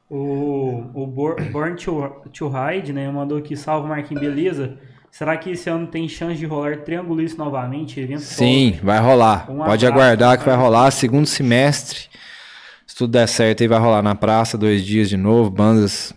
O, 0.09 0.83
o 0.93 1.07
Bor- 1.07 1.41
Born 1.51 1.75
to, 1.75 2.09
to 2.33 2.51
Hide, 2.51 2.91
né? 2.91 3.09
Mandou 3.09 3.37
aqui, 3.37 3.55
salve 3.55 3.87
Marquinhos, 3.87 4.21
beleza? 4.21 4.77
Será 5.09 5.37
que 5.37 5.51
esse 5.51 5.69
ano 5.69 5.87
tem 5.87 6.07
chance 6.07 6.37
de 6.37 6.45
rolar 6.45 6.77
Triangulice 6.79 7.37
novamente? 7.37 7.99
Evento 7.99 8.21
Sim, 8.21 8.79
vai 8.83 8.99
rolar. 8.99 9.49
Um 9.49 9.57
Pode 9.57 9.85
abraço, 9.85 10.03
aguardar 10.03 10.37
que 10.37 10.45
vai 10.45 10.55
rolar 10.55 10.91
segundo 10.91 11.25
semestre. 11.25 12.09
Se 12.85 12.95
tudo 12.95 13.11
der 13.11 13.27
certo, 13.27 13.61
aí 13.61 13.67
vai 13.67 13.79
rolar 13.79 14.01
na 14.01 14.15
praça 14.15 14.57
dois 14.57 14.85
dias 14.85 15.09
de 15.09 15.15
novo, 15.17 15.49
bandas 15.49 16.13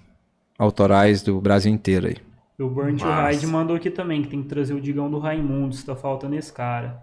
autorais 0.59 1.23
do 1.23 1.41
Brasil 1.41 1.73
inteiro 1.73 2.09
aí. 2.09 2.17
O 2.59 2.69
Burn 2.69 2.97
to. 2.97 3.05
Ride 3.05 3.47
mandou 3.49 3.75
aqui 3.77 3.91
também, 3.91 4.23
que 4.23 4.29
tem 4.29 4.43
que 4.43 4.49
trazer 4.49 4.75
o 4.75 4.81
Digão 4.81 5.11
do 5.11 5.19
Raimundo, 5.19 5.75
se 5.75 5.85
tá 5.85 5.97
faltando 5.97 6.37
esse 6.37 6.53
cara. 6.53 6.99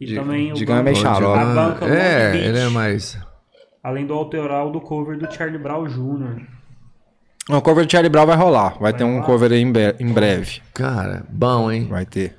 E 0.00 0.06
Dig- 0.06 0.16
também 0.18 0.52
o 0.52 0.54
Digão 0.54 0.76
é 0.76 0.82
meio 0.82 0.96
xarope. 0.96 1.38
a 1.38 1.44
banca 1.44 1.86
é, 1.86 2.36
ele 2.36 2.58
é 2.58 2.68
mais. 2.68 3.18
Além 3.82 4.06
do 4.06 4.14
autoral 4.14 4.70
do 4.70 4.80
cover 4.80 5.18
do 5.18 5.32
Charlie 5.32 5.58
Brown 5.58 5.86
Jr. 5.86 6.46
O 7.50 7.60
cover 7.60 7.84
do 7.84 7.90
Charlie 7.90 8.08
Brown 8.08 8.26
vai 8.26 8.36
rolar. 8.36 8.78
Vai, 8.78 8.92
ter 8.92 9.02
um 9.02 9.14
rolar? 9.14 9.26
cover 9.26 9.52
aí 9.52 9.60
em, 9.60 9.72
em 9.98 10.12
breve. 10.12 10.62
Cara, 10.72 11.24
bom, 11.28 11.70
hein? 11.70 11.86
Vai 11.86 12.06
ter. 12.06 12.36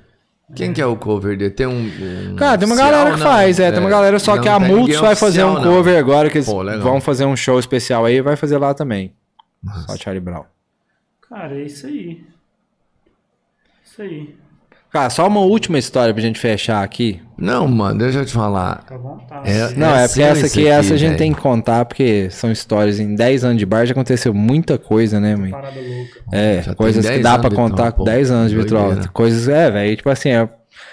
Quem 0.54 0.72
que 0.72 0.80
é 0.80 0.86
o 0.86 0.96
cover 0.96 1.36
dele? 1.36 1.50
Tem 1.50 1.66
um. 1.66 1.86
um 2.32 2.36
Cara, 2.36 2.56
tem 2.56 2.66
uma 2.66 2.74
oficial, 2.74 2.90
galera 2.90 3.10
que 3.14 3.20
não? 3.20 3.26
faz, 3.26 3.60
é, 3.60 3.70
Tem 3.72 3.80
uma 3.80 3.90
galera 3.90 4.18
só 4.18 4.36
não 4.36 4.42
que 4.42 4.48
a 4.48 4.58
Multis 4.60 4.98
vai 4.98 5.16
fazer 5.16 5.42
um 5.42 5.52
oficial, 5.52 5.64
não. 5.64 5.76
cover 5.76 5.98
agora, 5.98 6.30
que 6.30 6.38
eles 6.38 6.46
Pô, 6.46 6.64
vão 6.80 7.00
fazer 7.00 7.24
um 7.24 7.36
show 7.36 7.58
especial 7.58 8.04
aí 8.04 8.16
e 8.16 8.22
vai 8.22 8.36
fazer 8.36 8.58
lá 8.58 8.72
também. 8.72 9.14
Só 9.86 9.96
Charlie 9.96 10.20
Brown. 10.20 10.44
Cara, 11.28 11.58
é 11.58 11.64
isso 11.64 11.86
aí. 11.86 12.24
Isso 13.84 14.02
aí. 14.02 14.36
Cara, 14.94 15.10
só 15.10 15.26
uma 15.26 15.40
última 15.40 15.76
história 15.76 16.14
pra 16.14 16.22
gente 16.22 16.38
fechar 16.38 16.80
aqui. 16.84 17.20
Não, 17.36 17.66
mano, 17.66 17.98
deixa 17.98 18.20
eu 18.20 18.24
te 18.24 18.32
falar. 18.32 18.84
É- 19.44 19.74
Não, 19.74 19.88
é, 19.92 20.02
porque 20.06 20.20
sério 20.20 20.30
essa 20.38 20.46
isso 20.46 20.56
aqui, 20.56 20.68
essa 20.68 20.94
a 20.94 20.96
gente 20.96 21.16
tem 21.18 21.34
que 21.34 21.40
contar, 21.40 21.84
porque 21.84 22.28
são 22.30 22.52
histórias 22.52 23.00
em 23.00 23.16
10 23.16 23.42
anos 23.42 23.58
de 23.58 23.66
bar, 23.66 23.84
já 23.86 23.90
aconteceu 23.90 24.32
muita 24.32 24.78
coisa, 24.78 25.18
né, 25.18 25.34
mãe? 25.34 25.50
Parada 25.50 25.80
louca. 25.80 26.20
É, 26.30 26.62
Já 26.62 26.76
coisas 26.76 27.04
que 27.04 27.10
10 27.10 27.22
dá 27.24 27.36
pra 27.40 27.50
contar 27.50 27.90
com 27.90 27.98
pô. 27.98 28.04
10 28.04 28.30
anos 28.30 28.52
de 28.52 28.56
vitrola. 28.56 29.08
Coisas, 29.12 29.48
é, 29.48 29.68
velho, 29.68 29.96
tipo 29.96 30.08
assim, 30.10 30.28
é, 30.28 30.48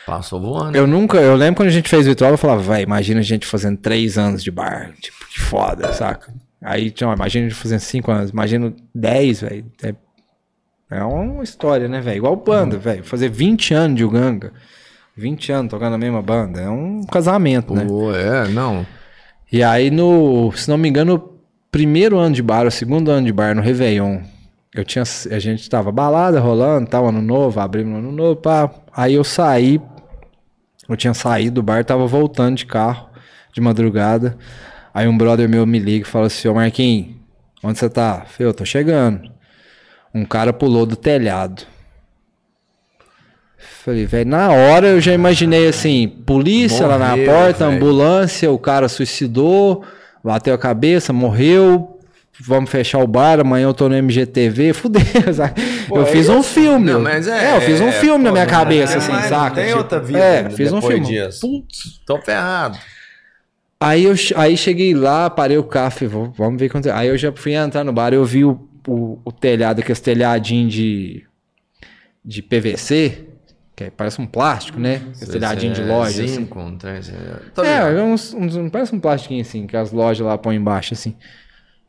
Passou 0.08 0.42
voando. 0.42 0.76
eu 0.76 0.88
nunca, 0.88 1.18
eu 1.18 1.36
lembro 1.36 1.58
quando 1.58 1.70
a 1.70 1.72
gente 1.72 1.88
fez 1.88 2.08
vitrola, 2.08 2.34
eu 2.34 2.40
falava, 2.40 2.64
velho, 2.64 2.82
imagina 2.82 3.20
a 3.20 3.24
gente 3.24 3.46
fazendo 3.46 3.78
3 3.78 4.18
anos 4.18 4.44
de 4.44 4.50
bar, 4.50 4.94
tipo, 5.00 5.18
que 5.32 5.40
foda, 5.40 5.94
saca? 5.94 6.34
Aí, 6.64 6.90
tipo, 6.90 7.14
imagina 7.14 7.46
a 7.46 7.50
gente 7.50 7.60
fazendo 7.60 7.80
5 7.82 8.12
anos, 8.12 8.32
imagina 8.32 8.74
10, 8.96 9.42
velho, 9.42 9.66
é, 9.84 9.94
é 10.92 11.04
uma 11.04 11.44
história, 11.44 11.88
né, 11.88 12.02
velho? 12.02 12.18
Igual 12.18 12.36
banda, 12.36 12.78
velho, 12.78 13.04
fazer 13.04 13.30
20 13.30 13.74
anos 13.74 13.98
de 13.98 14.04
Uganga, 14.04 14.52
20 15.16 15.52
anos 15.52 15.72
tocando 15.72 15.92
na 15.92 15.98
mesma 15.98 16.22
banda, 16.22 16.60
é 16.60 16.70
um 16.70 17.04
casamento, 17.06 17.74
né? 17.74 17.86
Pô, 17.86 18.14
é, 18.14 18.48
não. 18.50 18.86
E 19.50 19.64
aí, 19.64 19.90
no, 19.90 20.52
se 20.52 20.70
não 20.70 20.78
me 20.78 20.90
engano, 20.90 21.32
primeiro 21.72 22.18
ano 22.18 22.36
de 22.36 22.44
bar, 22.44 22.68
o 22.68 22.72
segundo 22.72 23.10
ano 23.10 23.26
de 23.26 23.32
bar 23.32 23.56
no 23.56 23.62
Réveillon, 23.62 24.20
eu 24.74 24.84
tinha, 24.84 25.04
a 25.04 25.40
gente 25.40 25.70
tava 25.70 25.92
balada 25.92 26.40
rolando, 26.40 26.90
tal, 26.90 27.08
ano 27.08 27.22
novo, 27.22 27.60
abrimos 27.60 27.94
no 27.94 28.00
ano 28.00 28.12
novo, 28.12 28.36
pá. 28.38 28.70
Aí 28.94 29.14
eu 29.14 29.24
saí, 29.24 29.82
eu 30.88 30.98
tinha 30.98 31.14
saído 31.14 31.56
do 31.56 31.64
bar, 31.64 31.84
tava 31.86 32.06
voltando 32.06 32.58
de 32.58 32.66
carro, 32.66 33.10
de 33.54 33.62
madrugada. 33.62 34.38
Aí 34.94 35.08
um 35.08 35.18
brother 35.18 35.48
meu 35.48 35.66
me 35.66 35.80
liga 35.80 36.06
e 36.06 36.10
fala 36.10 36.28
assim, 36.28 36.48
ô 36.48 36.54
Marquinhos, 36.54 37.16
onde 37.64 37.80
você 37.80 37.90
tá? 37.90 38.24
Eu 38.24 38.30
falei, 38.30 38.50
eu 38.50 38.54
tô 38.54 38.66
chegando. 38.66 39.32
Um 40.14 40.26
cara 40.26 40.52
pulou 40.52 40.86
do 40.86 40.96
telhado. 40.96 41.64
Falei, 43.84 44.06
velho, 44.06 44.30
na 44.30 44.50
hora 44.52 44.88
eu 44.90 45.02
já 45.02 45.14
imaginei 45.14 45.68
assim, 45.68 46.08
polícia 46.08 46.86
lá 46.86 46.98
na 46.98 47.10
Morreu, 47.12 47.26
porta, 47.32 47.66
velho. 47.66 47.78
ambulância, 47.78 48.52
o 48.52 48.60
cara 48.60 48.88
suicidou, 48.88 49.84
bateu 50.24 50.54
a 50.54 50.58
cabeça, 50.58 51.12
morreu, 51.12 52.00
vamos 52.40 52.70
fechar 52.70 53.00
o 53.00 53.08
bar, 53.08 53.40
amanhã 53.40 53.66
eu 53.66 53.74
tô 53.74 53.90
no 53.90 53.96
MGTV, 53.96 54.74
fudeu, 54.74 55.02
sabe? 55.34 55.62
eu 55.92 56.06
fiz 56.06 56.30
um 56.30 56.44
filme. 56.44 56.92
Não, 56.92 57.02
mas 57.02 57.28
é- 57.28 57.56
eu 57.58 57.62
fiz 57.62 57.82
um 57.82 57.88
é, 57.88 57.92
filme 57.92 58.24
na 58.24 58.30
pô, 58.30 58.34
minha 58.34 58.46
não- 58.46 58.52
cabeça, 58.52 58.94
não, 58.94 59.00
assim, 59.02 59.12
mas 59.12 59.26
saca? 59.26 59.56
Tem 59.56 59.66
Tipo, 59.68 59.78
outra 59.80 60.00
vida 60.00 60.20
É, 60.20 60.50
fiz 60.52 60.72
um 60.72 60.82
filme. 60.82 61.06
disso. 61.08 61.40
Putz, 61.42 62.00
tô 62.06 62.20
ferrado. 62.20 62.78
Aí 63.80 64.04
eu 64.04 64.14
aí 64.36 64.56
cheguei 64.58 64.94
lá, 64.94 65.28
parei 65.28 65.58
o 65.58 65.64
carro, 65.64 65.90
falei, 65.92 66.08
"Vou- 66.10 66.32
vamos 66.38 66.60
ver 66.60 66.70
quanto. 66.70 66.88
Aí 66.92 67.08
eu 67.08 67.18
já 67.18 67.32
fui 67.32 67.54
entrar 67.54 67.84
no 67.84 67.92
bar, 67.92 68.14
eu 68.14 68.24
vi 68.24 68.46
o, 68.46 68.70
o, 68.88 69.20
o 69.24 69.32
telhado, 69.32 69.80
aquele 69.80 70.00
telhadinho 70.00 70.68
de, 70.70 71.26
de 72.24 72.42
PVC, 72.42 73.26
que 73.76 73.86
é- 73.86 73.90
parece 73.90 74.22
um 74.22 74.28
plástico, 74.28 74.80
né? 74.80 75.02
Esse 75.14 75.32
telhadinho 75.32 75.74
de 75.74 75.82
É, 75.82 75.88
loja. 75.88 76.24
trem, 76.24 76.26
assim, 76.26 76.46
tô 77.54 77.64
É, 77.64 77.66
ligado. 77.66 77.98
é 77.98 78.04
uns, 78.04 78.34
uns- 78.34 78.72
parece 78.72 78.96
um 78.96 79.00
plastiquinho 79.00 79.42
assim, 79.42 79.68
que 79.68 79.76
as 79.78 79.92
lojas 79.92 80.26
lá 80.26 80.38
põem 80.38 80.58
embaixo, 80.58 80.94
assim. 80.94 81.16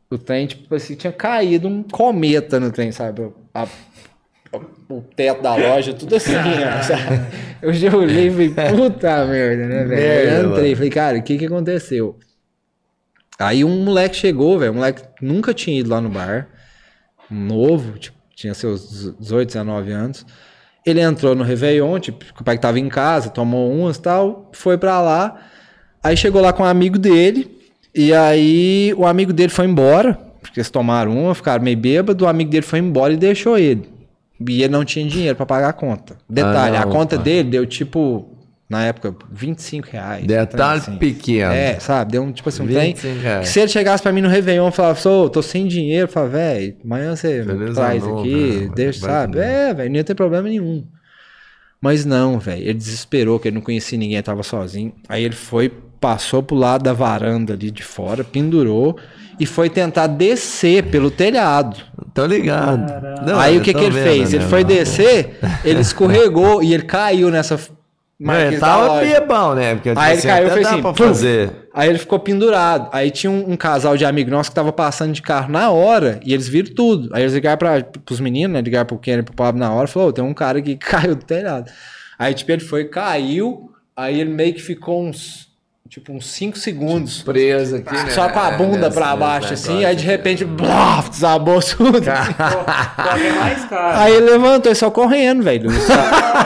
O 0.09 0.17
trem, 0.17 0.45
tipo 0.47 0.73
assim, 0.75 0.95
tinha 0.95 1.11
caído 1.13 1.67
um 1.67 1.83
cometa 1.83 2.59
no 2.59 2.71
trem, 2.71 2.91
sabe? 2.91 3.31
A- 3.53 3.67
o 4.89 5.01
teto 5.01 5.41
da 5.41 5.55
loja, 5.55 5.93
tudo 5.93 6.15
assim, 6.15 6.33
sabe? 6.85 7.21
Eu 7.61 7.73
já 7.73 7.95
olhei 7.95 8.27
e 8.27 8.31
falei, 8.31 8.49
puta 8.49 9.25
merda, 9.25 9.67
né, 9.67 9.85
velho? 9.85 10.29
Eu 10.43 10.51
entrei, 10.51 10.75
falei, 10.75 10.89
cara, 10.91 11.17
o 11.17 11.23
que 11.23 11.37
que 11.37 11.45
aconteceu? 11.45 12.19
Aí 13.39 13.63
um 13.63 13.83
moleque 13.83 14.15
chegou, 14.15 14.59
velho, 14.59 14.71
um 14.71 14.75
moleque 14.75 15.01
que 15.17 15.25
nunca 15.25 15.53
tinha 15.53 15.79
ido 15.79 15.89
lá 15.89 15.99
no 15.99 16.09
bar, 16.09 16.47
novo, 17.29 17.97
tipo, 17.97 18.17
tinha 18.35 18.53
seus 18.53 19.15
18, 19.19 19.47
19 19.47 19.91
anos. 19.91 20.25
Ele 20.85 20.99
entrou 21.01 21.33
no 21.33 21.43
Réveillon, 21.43 21.97
tipo, 21.99 22.25
o 22.39 22.43
pai 22.43 22.55
que 22.57 22.61
tava 22.61 22.79
em 22.79 22.89
casa, 22.89 23.29
tomou 23.29 23.71
umas 23.71 23.97
e 23.97 24.01
tal, 24.01 24.49
foi 24.53 24.77
pra 24.77 24.99
lá. 25.01 25.37
Aí 26.03 26.17
chegou 26.17 26.41
lá 26.41 26.51
com 26.51 26.63
um 26.63 26.65
amigo 26.65 26.99
dele, 26.99 27.49
e 27.95 28.13
aí 28.13 28.93
o 28.97 29.05
amigo 29.05 29.31
dele 29.31 29.49
foi 29.49 29.65
embora, 29.65 30.13
porque 30.41 30.59
eles 30.59 30.69
tomaram 30.69 31.17
uma, 31.17 31.33
ficaram 31.33 31.63
meio 31.63 31.77
bêbados, 31.77 32.25
o 32.25 32.29
amigo 32.29 32.51
dele 32.51 32.65
foi 32.65 32.79
embora 32.79 33.13
e 33.13 33.17
deixou 33.17 33.57
ele. 33.57 33.89
E 34.45 34.61
ele 34.61 34.73
não 34.73 34.83
tinha 34.83 35.07
dinheiro 35.07 35.37
pra 35.37 35.45
pagar 35.45 35.69
a 35.69 35.73
conta. 35.73 36.17
Detalhe, 36.29 36.75
Ah, 36.75 36.81
a 36.81 36.85
não, 36.85 36.91
conta 36.91 37.15
pai. 37.15 37.23
dele 37.23 37.49
deu 37.49 37.65
tipo, 37.65 38.32
na 38.73 38.83
época, 38.85 39.15
25 39.31 39.87
reais. 39.91 40.25
Detalhe 40.25 40.79
assim. 40.81 40.97
pequeno. 40.97 41.53
É, 41.53 41.79
sabe? 41.79 42.11
Deu 42.13 42.23
um, 42.23 42.31
tipo 42.31 42.49
assim, 42.49 42.63
um 42.63 42.67
trem. 42.67 42.93
25 42.93 43.21
reais. 43.21 43.49
Se 43.49 43.59
ele 43.59 43.67
chegasse 43.69 44.01
pra 44.01 44.11
mim 44.11 44.21
no 44.21 44.27
Réveillon 44.27 44.69
e 44.69 44.71
falasse, 44.71 45.07
ô, 45.07 45.29
tô 45.29 45.41
sem 45.41 45.67
dinheiro, 45.67 46.05
eu 46.05 46.11
falava, 46.11 46.31
velho, 46.33 46.75
amanhã 46.83 47.15
você 47.15 47.43
Feliz 47.43 47.75
traz 47.75 48.03
novo, 48.03 48.19
aqui, 48.21 48.71
deixa, 48.75 48.99
sabe? 48.99 49.33
tudo. 49.33 49.41
É, 49.43 49.73
velho, 49.73 49.89
não 49.89 49.97
ia 49.97 50.03
ter 50.03 50.15
problema 50.15 50.49
nenhum. 50.49 50.83
Mas 51.79 52.03
não, 52.05 52.39
velho, 52.39 52.61
ele 52.61 52.73
desesperou, 52.73 53.39
que 53.39 53.47
ele 53.49 53.55
não 53.55 53.61
conhecia 53.61 53.97
ninguém, 53.97 54.15
ele 54.15 54.23
tava 54.23 54.41
sozinho. 54.41 54.93
Aí 55.07 55.23
ele 55.23 55.35
foi, 55.35 55.69
passou 55.99 56.41
pro 56.41 56.55
lado 56.55 56.83
da 56.83 56.93
varanda 56.93 57.53
ali 57.53 57.69
de 57.69 57.83
fora, 57.83 58.23
pendurou 58.23 58.97
e 59.39 59.45
foi 59.45 59.69
tentar 59.69 60.07
descer 60.07 60.83
pelo 60.83 61.11
telhado. 61.11 61.77
Tô 62.13 62.25
ligado. 62.25 63.25
Não, 63.25 63.39
Aí 63.39 63.57
o 63.57 63.61
que 63.61 63.73
que 63.73 63.79
ele 63.83 63.91
vendo, 63.91 64.03
fez? 64.03 64.31
né, 64.31 64.37
Ele 64.39 64.45
foi 64.47 64.63
descer, 64.63 65.37
ele 65.65 65.81
escorregou 65.81 66.63
e 66.63 66.73
ele 66.73 66.83
caiu 66.83 67.29
nessa 67.29 67.59
Da 68.23 68.59
tava 68.59 68.87
loja. 68.87 69.19
bebão, 69.19 69.55
né? 69.55 69.75
Porque 69.75 69.89
tipo 69.89 69.99
Aí 70.01 70.11
ele 70.11 70.19
assim, 70.19 70.27
caiu 70.27 70.45
e 70.45 70.49
dá 70.49 70.69
assim, 70.69 70.81
pra 70.81 70.93
fazer. 70.93 71.51
Aí 71.73 71.89
ele 71.89 71.97
ficou 71.97 72.19
pendurado. 72.19 72.89
Aí 72.91 73.11
tinha 73.11 73.31
um, 73.31 73.51
um 73.51 73.57
casal 73.57 73.97
de 73.97 74.05
amigo 74.05 74.29
nosso 74.31 74.49
que 74.49 74.55
tava 74.55 74.71
passando 74.71 75.11
de 75.13 75.21
carro 75.21 75.51
na 75.51 75.69
hora 75.71 76.19
e 76.23 76.33
eles 76.33 76.47
viram 76.47 76.73
tudo. 76.73 77.09
Aí 77.13 77.23
eles 77.23 77.33
ligaram 77.33 77.57
pra, 77.57 77.83
pros 77.83 78.19
meninos, 78.19 78.53
né? 78.53 78.61
Ligaram 78.61 78.85
pro 78.85 78.97
Kenny 78.97 79.19
e 79.19 79.23
pro 79.23 79.33
Pablo 79.33 79.59
na 79.59 79.73
hora 79.73 79.87
e 79.87 79.91
falou: 79.91 80.09
"Ô, 80.09 80.13
tem 80.13 80.23
um 80.23 80.33
cara 80.33 80.61
que 80.61 80.75
caiu 80.77 81.15
do 81.15 81.23
telhado. 81.23 81.71
Aí, 82.17 82.33
tipo, 82.33 82.51
ele 82.51 82.61
foi, 82.61 82.85
caiu, 82.85 83.71
aí 83.95 84.19
ele 84.21 84.29
meio 84.31 84.53
que 84.53 84.61
ficou 84.61 85.03
uns, 85.03 85.47
tipo, 85.93 86.11
uns 86.11 86.25
5 86.31 86.57
segundos. 86.57 87.21
Preso 87.21 87.75
aqui, 87.75 87.93
né? 87.93 88.09
Só 88.09 88.27
com 88.29 88.39
a 88.39 88.51
bunda 88.51 88.77
Nesse- 88.87 88.91
pra 88.97 89.07
nesse 89.07 89.19
baixo, 89.19 89.53
assim, 89.53 89.85
aí 89.85 89.95
de 89.95 90.03
repente, 90.03 90.43
blá, 90.43 91.03
desabou 91.07 91.59
tudo. 91.61 92.01
Mais. 93.39 93.67
Aí 93.71 94.13
ele 94.15 94.31
levantou 94.31 94.71
e 94.71 94.75
saiu 94.75 94.91
correndo, 94.91 95.43
velho. 95.43 95.69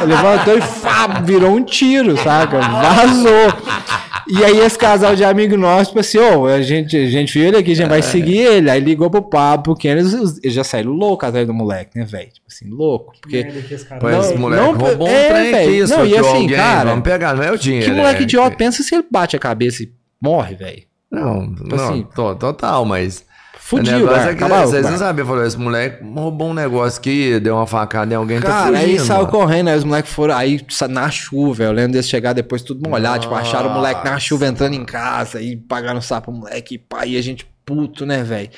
Levantou 0.05 0.57
e 0.57 0.61
fá, 0.61 1.07
virou 1.23 1.51
um 1.55 1.63
tiro, 1.63 2.17
saca? 2.17 2.59
Vazou. 2.59 3.87
E 4.29 4.43
aí 4.43 4.59
esse 4.59 4.77
casal 4.77 5.15
de 5.15 5.23
amigo 5.23 5.55
nosso, 5.55 5.85
tipo 5.91 5.99
assim, 6.01 6.17
ô, 6.17 6.47
a 6.47 6.61
gente, 6.61 6.97
a 6.97 7.05
gente 7.09 7.31
viu 7.39 7.47
ele 7.47 7.55
aqui, 7.59 7.71
a 7.71 7.75
gente 7.75 7.87
vai 7.87 8.01
seguir 8.01 8.39
ele. 8.39 8.69
Aí 8.69 8.81
ligou 8.81 9.09
pro 9.09 9.21
Pablo, 9.21 9.63
porque 9.63 9.87
eles, 9.87 10.13
eles 10.43 10.53
já 10.53 10.65
saíram 10.65 10.91
loucos 10.91 11.29
atrás 11.29 11.47
do 11.47 11.53
moleque, 11.53 11.97
né, 11.97 12.03
velho? 12.03 12.27
Tipo 12.27 12.45
assim, 12.49 12.69
louco. 12.69 13.13
Porque 13.21 13.41
Merda 13.45 13.61
que 13.61 13.73
esse 13.73 13.85
cara- 13.85 14.01
Pô, 14.01 14.09
Não, 14.09 14.19
esse 14.19 14.35
moleque 14.35 14.61
não, 14.63 14.73
roubou 14.77 15.07
um 15.07 15.11
é, 15.11 15.27
trem 15.29 15.53
aqui, 15.55 15.89
Não, 15.89 16.05
e 16.05 16.17
assim, 16.17 16.27
alguém, 16.27 16.49
cara, 16.49 16.89
vamos 16.89 17.03
pegar, 17.05 17.35
não 17.35 17.43
é 17.43 17.51
o 17.51 17.57
dinheiro. 17.57 17.85
que 17.85 17.91
moleque 17.93 18.17
né? 18.19 18.23
idiota, 18.23 18.57
pensa 18.57 18.83
se 18.83 18.93
ele 18.95 19.05
bate 19.09 19.36
a 19.37 19.39
cabeça 19.39 19.83
e 19.83 19.91
morre, 20.21 20.55
velho. 20.55 20.83
Não, 21.09 21.47
não, 21.47 21.75
assim, 21.77 22.07
to- 22.15 22.35
total, 22.35 22.83
mas... 22.85 23.25
Fudido, 23.59 24.05
o 24.05 24.07
velho. 24.07 24.29
é 24.29 24.35
que 24.35 24.43
Acabou, 24.43 24.65
vocês 24.65 24.89
não 24.89 24.97
sabem, 24.97 25.25
falou, 25.25 25.45
esse 25.45 25.57
moleque 25.57 26.01
roubou 26.01 26.51
um 26.51 26.53
negócio 26.53 26.99
aqui, 26.99 27.37
deu 27.39 27.55
uma 27.55 27.67
facada 27.67 28.13
em 28.13 28.15
alguém, 28.15 28.39
tá 28.39 28.47
Cara, 28.47 28.77
fugindo. 28.77 28.91
aí 28.91 28.99
saiu 28.99 29.19
mano. 29.23 29.31
correndo, 29.31 29.67
aí 29.67 29.77
os 29.77 29.83
moleques 29.83 30.13
foram, 30.13 30.35
aí 30.37 30.65
na 30.89 31.09
chuva, 31.09 31.63
eu 31.63 31.73
lembro 31.73 31.91
deles 31.91 32.07
chegar 32.07 32.31
depois 32.31 32.61
tudo 32.61 32.89
molhado, 32.89 33.23
tipo, 33.23 33.35
acharam 33.35 33.69
o 33.69 33.73
moleque 33.73 34.05
na 34.05 34.17
chuva 34.19 34.47
entrando 34.47 34.73
em 34.73 34.85
casa 34.85 35.41
e 35.41 35.57
pagaram 35.57 35.99
sapo 35.99 36.31
pro 36.31 36.39
moleque, 36.41 36.75
e 36.75 36.77
pá, 36.77 37.05
e 37.05 37.17
a 37.17 37.21
gente 37.21 37.45
puto, 37.65 38.05
né, 38.05 38.23
velho? 38.23 38.49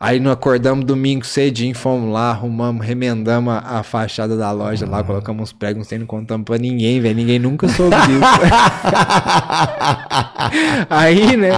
Aí 0.00 0.20
nós 0.20 0.34
acordamos 0.34 0.84
domingo 0.84 1.26
cedinho, 1.26 1.74
fomos 1.74 2.12
lá, 2.12 2.30
arrumamos, 2.30 2.86
remendamos 2.86 3.52
a, 3.52 3.80
a 3.80 3.82
fachada 3.82 4.36
da 4.36 4.52
loja 4.52 4.88
lá, 4.88 5.02
colocamos 5.02 5.42
uns 5.42 5.52
pregos, 5.52 5.78
não 5.78 5.84
tem, 5.84 5.98
não 5.98 6.06
contamos 6.06 6.44
pra 6.44 6.56
ninguém, 6.56 7.00
velho, 7.00 7.16
ninguém 7.16 7.40
nunca 7.40 7.66
soube 7.66 7.96
disso. 7.96 8.20
aí, 10.88 11.36
né, 11.36 11.50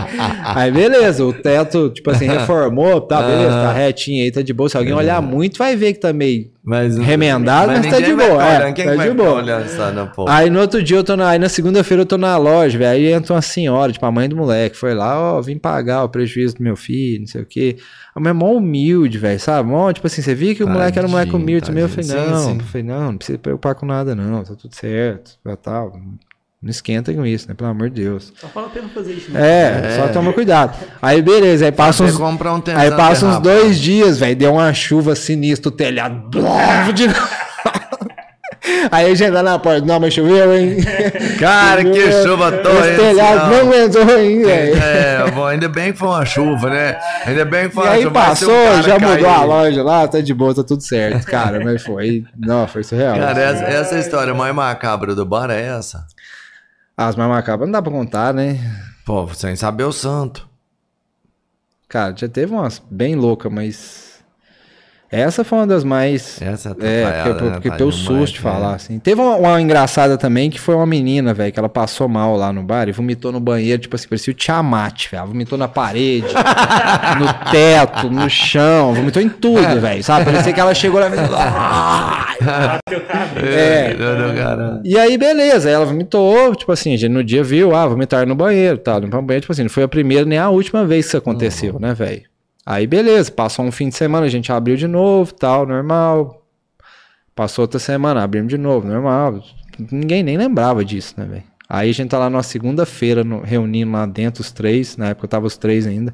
aí 0.43 0.71
beleza, 0.71 1.23
o 1.23 1.35
teto, 1.35 1.91
tipo 1.91 2.11
assim, 2.11 2.25
reformou, 2.33 3.03
tá, 3.03 3.21
beleza, 3.21 3.51
tá 3.51 3.73
retinho 3.75 4.25
aí, 4.25 4.33
tá 4.33 4.41
de 4.41 4.55
boa, 4.55 4.71
se 4.71 4.79
alguém 4.79 4.95
olhar 4.95 5.21
muito 5.21 5.59
vai 5.59 5.77
ver 5.77 5.93
que 5.93 6.01
tá 6.01 6.11
meio 6.11 6.51
Mas, 6.71 6.97
remendado, 6.97 7.73
mas, 7.73 7.85
tá 7.85 7.99
ninguém 7.99 8.11
de 8.11 8.15
boa. 8.15 8.45
É. 8.47 8.73
Quem 8.73 8.85
tá 8.85 8.95
de 8.95 9.11
boa. 9.11 9.33
olhando 9.33 9.69
só? 9.69 9.93
Aí 10.29 10.49
no 10.49 10.61
outro 10.61 10.81
dia 10.81 10.99
eu 10.99 11.03
tô 11.03 11.17
na, 11.17 11.31
aí 11.31 11.39
na 11.39 11.49
segunda-feira 11.49 12.03
eu 12.03 12.07
tô 12.07 12.17
na 12.17 12.37
loja, 12.37 12.79
velho. 12.79 12.91
Aí 12.93 13.13
entra 13.13 13.35
uma 13.35 13.43
senhora, 13.43 13.91
tipo, 13.91 14.07
a 14.07 14.13
mãe 14.13 14.29
do 14.29 14.37
moleque, 14.37 14.77
foi 14.77 14.95
lá, 14.95 15.19
ó, 15.21 15.43
vim 15.43 15.59
pagar 15.59 16.05
o 16.05 16.09
prejuízo 16.09 16.59
do 16.59 16.63
meu 16.63 16.77
filho, 16.77 17.23
não 17.23 17.27
sei 17.27 17.43
o 17.43 17.45
quê. 17.45 17.77
A 18.15 18.21
mulher 18.21 18.31
é 18.31 18.35
mó 18.35 18.53
humilde, 18.53 19.19
velho, 19.19 19.41
sabe? 19.41 19.69
Mó, 19.69 19.93
tipo 19.93 20.07
assim, 20.07 20.23
você 20.23 20.33
via 20.33 20.55
que 20.55 20.63
o 20.63 20.69
moleque 20.69 20.97
era 20.97 21.09
um 21.09 21.11
moleque 21.11 21.33
Tadinho, 21.33 21.43
humilde 21.43 21.67
também. 21.67 21.83
Eu 21.83 21.89
falei, 21.89 22.07
tadinho. 22.07 22.31
não, 22.31 22.39
Sim, 22.39 22.53
sim. 22.53 22.59
eu 22.61 22.65
falei, 22.67 22.87
não, 22.87 23.03
não 23.07 23.17
precisa 23.17 23.37
se 23.37 23.43
preocupar 23.43 23.75
com 23.75 23.87
nada, 23.87 24.15
não, 24.15 24.45
tá 24.45 24.55
tudo 24.55 24.73
certo, 24.73 25.33
já 25.45 25.57
tal. 25.57 26.01
Não 26.63 26.71
esquenta 26.71 27.13
com 27.15 27.25
isso, 27.25 27.49
né? 27.49 27.55
Pelo 27.55 27.71
amor 27.71 27.89
de 27.89 28.03
Deus. 28.03 28.33
Só 28.39 28.47
fala 28.49 28.69
pra 28.69 28.83
não 28.83 28.91
fazer 28.91 29.15
isso. 29.15 29.31
né? 29.31 29.41
É, 29.41 29.97
só 29.97 30.09
toma 30.09 30.31
cuidado. 30.33 30.77
Aí 31.01 31.23
beleza, 31.23 31.65
aí 31.65 31.73
passa 31.73 32.05
uns, 32.05 32.19
um 32.21 32.39
Aí 32.77 32.91
passa 32.91 33.25
uns 33.25 33.39
dois 33.41 33.79
dias, 33.81 34.19
velho, 34.19 34.37
deu 34.37 34.53
uma 34.53 34.73
chuva 34.75 35.15
sinistra, 35.15 35.71
o 35.71 35.73
telhado. 35.73 36.29
blá, 36.29 36.91
de- 36.93 37.09
Aí 38.93 39.11
a 39.11 39.15
gente 39.15 39.31
lá 39.31 39.43
na 39.43 39.59
porta, 39.59 39.85
não, 39.87 39.99
mas 39.99 40.13
choveu, 40.15 40.55
hein? 40.55 40.77
Cara, 41.41 41.83
que 41.83 42.13
chuva 42.23 42.49
Esse 42.51 42.59
torrencial. 42.63 42.97
telhado 42.97 43.51
não 43.51 43.61
aguentou 43.61 44.03
ainda, 44.03 44.47
velho. 44.47 44.83
É, 44.83 45.31
bom, 45.31 45.45
ainda 45.47 45.69
bem 45.69 45.93
que 45.93 45.99
foi 45.99 46.09
uma 46.09 46.25
chuva, 46.27 46.69
né? 46.71 46.99
Ainda 47.25 47.45
bem 47.47 47.69
que 47.69 47.75
foi 47.75 47.85
E 47.85 47.87
uma 47.89 47.95
aí 47.95 48.03
chuva. 48.03 48.15
passou, 48.15 48.83
já 48.83 48.99
cair- 49.01 49.17
mudou 49.17 49.31
a 49.31 49.45
loja 49.45 49.83
lá, 49.83 50.07
tá 50.07 50.21
de 50.21 50.35
boa, 50.35 50.55
tá 50.55 50.63
tudo 50.63 50.83
certo, 50.83 51.25
cara. 51.27 51.61
Mas 51.65 51.83
foi, 51.83 52.25
não, 52.39 52.67
foi 52.69 52.83
surreal. 52.85 53.17
Cara, 53.19 53.41
essa, 53.41 53.65
essa 53.65 53.99
história 53.99 54.35
mais 54.35 54.55
macabra 54.55 55.15
do 55.15 55.25
bar 55.25 55.51
é 55.51 55.63
essa. 55.79 56.05
As 57.03 57.17
mais 57.17 57.31
macabras 57.31 57.67
não 57.67 57.73
dá 57.73 57.81
pra 57.81 57.91
contar, 57.91 58.35
né? 58.35 58.59
Pô, 59.07 59.27
sem 59.33 59.57
saber 59.57 59.85
o 59.85 59.93
santo. 59.93 60.47
Cara, 61.89 62.15
já 62.15 62.29
teve 62.29 62.53
umas 62.53 62.79
bem 62.91 63.15
loucas, 63.15 63.51
mas. 63.51 64.10
Essa 65.13 65.43
foi 65.43 65.59
uma 65.59 65.67
das 65.67 65.83
mais. 65.83 66.41
Essa 66.41 66.77
é 66.81 66.87
É, 66.87 67.05
porque, 67.05 67.45
né, 67.45 67.51
porque 67.51 67.69
pai? 67.69 67.79
teu 67.79 67.91
susto 67.91 68.35
de 68.35 68.39
é. 68.39 68.43
falar, 68.43 68.75
assim. 68.77 69.01
Teve 69.01 69.21
uma, 69.21 69.35
uma 69.35 69.61
engraçada 69.61 70.17
também 70.17 70.49
que 70.49 70.61
foi 70.61 70.77
uma 70.77 70.87
menina, 70.87 71.35
velho, 71.35 71.53
que 71.53 71.59
ela 71.59 71.69
passou 71.69 72.09
mal 72.09 72.37
lá 72.37 72.53
no 72.53 72.63
bar 72.63 72.89
e 72.89 72.93
vomitou 72.93 73.33
no 73.33 73.41
banheiro, 73.41 73.83
tipo 73.83 73.97
assim, 73.97 74.07
parecia 74.07 74.31
o 74.33 74.37
Tiamat, 74.37 75.09
velho. 75.11 75.19
Ela 75.19 75.27
vomitou 75.27 75.59
na 75.59 75.67
parede, 75.67 76.29
no 77.19 77.51
teto, 77.51 78.09
no 78.09 78.31
chão, 78.31 78.95
vomitou 78.95 79.21
em 79.21 79.29
tudo, 79.29 79.81
velho, 79.81 80.05
sabe? 80.05 80.27
Parecia 80.27 80.53
que 80.53 80.61
ela 80.61 80.75
chegou 80.75 81.01
lá 81.01 81.09
e 81.09 81.11
fez... 81.11 81.29
Cabelo. 81.29 82.81
É. 83.43 83.95
Não, 83.95 84.35
cara. 84.35 84.81
E 84.85 84.99
aí, 84.99 85.17
beleza, 85.19 85.69
ela 85.69 85.85
vomitou, 85.85 86.55
tipo 86.55 86.71
assim, 86.73 86.95
a 86.95 86.97
gente 86.97 87.11
no 87.11 87.23
dia 87.23 87.43
viu, 87.43 87.75
ah, 87.75 87.87
vomitar 87.87 88.27
no 88.27 88.35
banheiro, 88.35 88.79
tal, 88.79 89.01
limpar 89.01 89.19
o 89.19 89.23
banheiro, 89.23 89.43
tipo 89.43 89.53
assim, 89.53 89.63
não 89.63 89.71
foi 89.71 89.83
a 89.83 89.89
primeira 89.89 90.25
nem 90.25 90.39
a 90.39 90.49
última 90.49 90.85
vez 90.85 91.05
que 91.05 91.09
isso 91.11 91.17
aconteceu, 91.17 91.79
né, 91.79 91.95
velho? 91.95 92.30
Aí, 92.65 92.87
beleza, 92.87 93.31
passou 93.33 93.65
um 93.65 93.73
fim 93.73 93.89
de 93.89 93.95
semana, 93.95 94.27
a 94.27 94.29
gente 94.29 94.53
abriu 94.53 94.77
de 94.77 94.87
novo, 94.87 95.33
tal, 95.35 95.67
normal. 95.67 96.47
Passou 97.35 97.63
outra 97.65 97.79
semana, 97.79 98.23
abrimos 98.23 98.49
de 98.51 98.59
novo, 98.59 98.87
normal. 98.87 99.43
Ninguém 99.91 100.23
nem 100.23 100.37
lembrava 100.37 100.85
disso, 100.85 101.15
né, 101.17 101.25
velho? 101.25 101.45
Aí 101.69 101.89
a 101.89 101.95
gente 101.95 102.11
tá 102.11 102.19
lá 102.19 102.29
numa 102.29 102.43
segunda-feira, 102.43 103.23
reunindo 103.45 103.93
lá 103.93 104.05
dentro 104.05 104.43
os 104.43 104.51
três, 104.51 104.97
na 104.97 105.11
época 105.11 105.29
tava 105.29 105.47
os 105.47 105.57
três 105.57 105.87
ainda. 105.87 106.13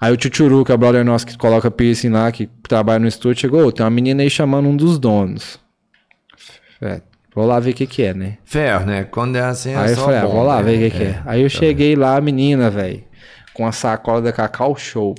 Aí 0.00 0.12
o 0.12 0.16
Tchutchuru, 0.16 0.64
que 0.64 0.72
é 0.72 0.74
o 0.74 0.78
brother 0.78 1.04
nosso 1.04 1.26
que 1.26 1.36
coloca 1.36 1.70
piercing 1.70 2.08
lá, 2.08 2.32
que 2.32 2.48
trabalha 2.62 2.98
no 2.98 3.06
estúdio, 3.06 3.42
chegou, 3.42 3.66
"Ô, 3.66 3.70
tem 3.72 3.84
uma 3.84 3.90
menina 3.90 4.22
aí 4.22 4.30
chamando 4.30 4.68
um 4.68 4.76
dos 4.76 4.98
donos. 4.98 5.58
É, 6.80 7.00
vou 7.34 7.46
lá 7.46 7.60
ver 7.60 7.70
o 7.70 7.74
que 7.74 7.86
que 7.86 8.02
é, 8.02 8.12
né? 8.14 8.38
Ferro, 8.44 8.86
né? 8.86 9.04
Quando 9.04 9.36
é 9.36 9.40
assim, 9.42 9.72
é 9.72 9.76
Aí 9.76 9.90
eu 9.90 9.96
só 9.96 10.04
falei, 10.06 10.18
ah, 10.20 10.26
bom, 10.26 10.32
vou 10.32 10.44
lá 10.44 10.56
né? 10.56 10.62
ver 10.62 10.76
o 10.76 10.90
que, 10.90 10.98
que 10.98 11.02
é. 11.04 11.22
Aí 11.24 11.42
eu 11.42 11.48
cheguei 11.48 11.94
lá, 11.94 12.16
a 12.16 12.20
menina, 12.20 12.70
velho, 12.70 13.04
com 13.52 13.66
a 13.66 13.72
sacola 13.72 14.20
da 14.20 14.32
Cacau 14.32 14.74
Show. 14.76 15.14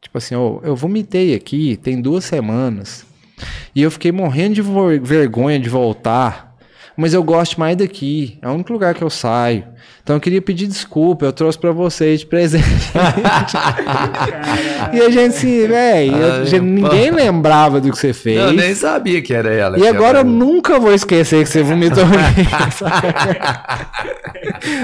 Tipo 0.00 0.18
assim, 0.18 0.34
ô, 0.34 0.60
eu 0.62 0.76
vomitei 0.76 1.34
aqui 1.34 1.76
tem 1.76 2.00
duas 2.00 2.24
semanas. 2.24 3.06
E 3.74 3.82
eu 3.82 3.90
fiquei 3.90 4.10
morrendo 4.10 4.54
de 4.54 4.62
vergonha 5.00 5.58
de 5.58 5.68
voltar. 5.68 6.47
Mas 6.98 7.14
eu 7.14 7.22
gosto 7.22 7.60
mais 7.60 7.76
daqui. 7.76 8.36
É 8.42 8.48
o 8.48 8.50
único 8.50 8.72
lugar 8.72 8.92
que 8.92 9.02
eu 9.02 9.08
saio. 9.08 9.62
Então 10.02 10.16
eu 10.16 10.20
queria 10.20 10.42
pedir 10.42 10.66
desculpa. 10.66 11.26
Eu 11.26 11.32
trouxe 11.32 11.56
pra 11.56 11.70
vocês 11.70 12.18
de 12.18 12.26
presente. 12.26 12.64
e 14.92 15.00
a 15.00 15.08
gente 15.08 15.36
assim, 15.36 15.68
velho, 15.68 16.60
ninguém 16.60 17.12
lembrava 17.12 17.80
do 17.80 17.92
que 17.92 17.96
você 17.96 18.12
fez. 18.12 18.40
Eu 18.40 18.52
nem 18.52 18.74
sabia 18.74 19.22
que 19.22 19.32
era 19.32 19.48
ela. 19.48 19.78
E 19.78 19.86
agora 19.86 20.18
eu 20.18 20.24
nunca 20.24 20.80
vou 20.80 20.92
esquecer 20.92 21.44
que 21.44 21.50
você 21.50 21.62
vomitou. 21.62 22.02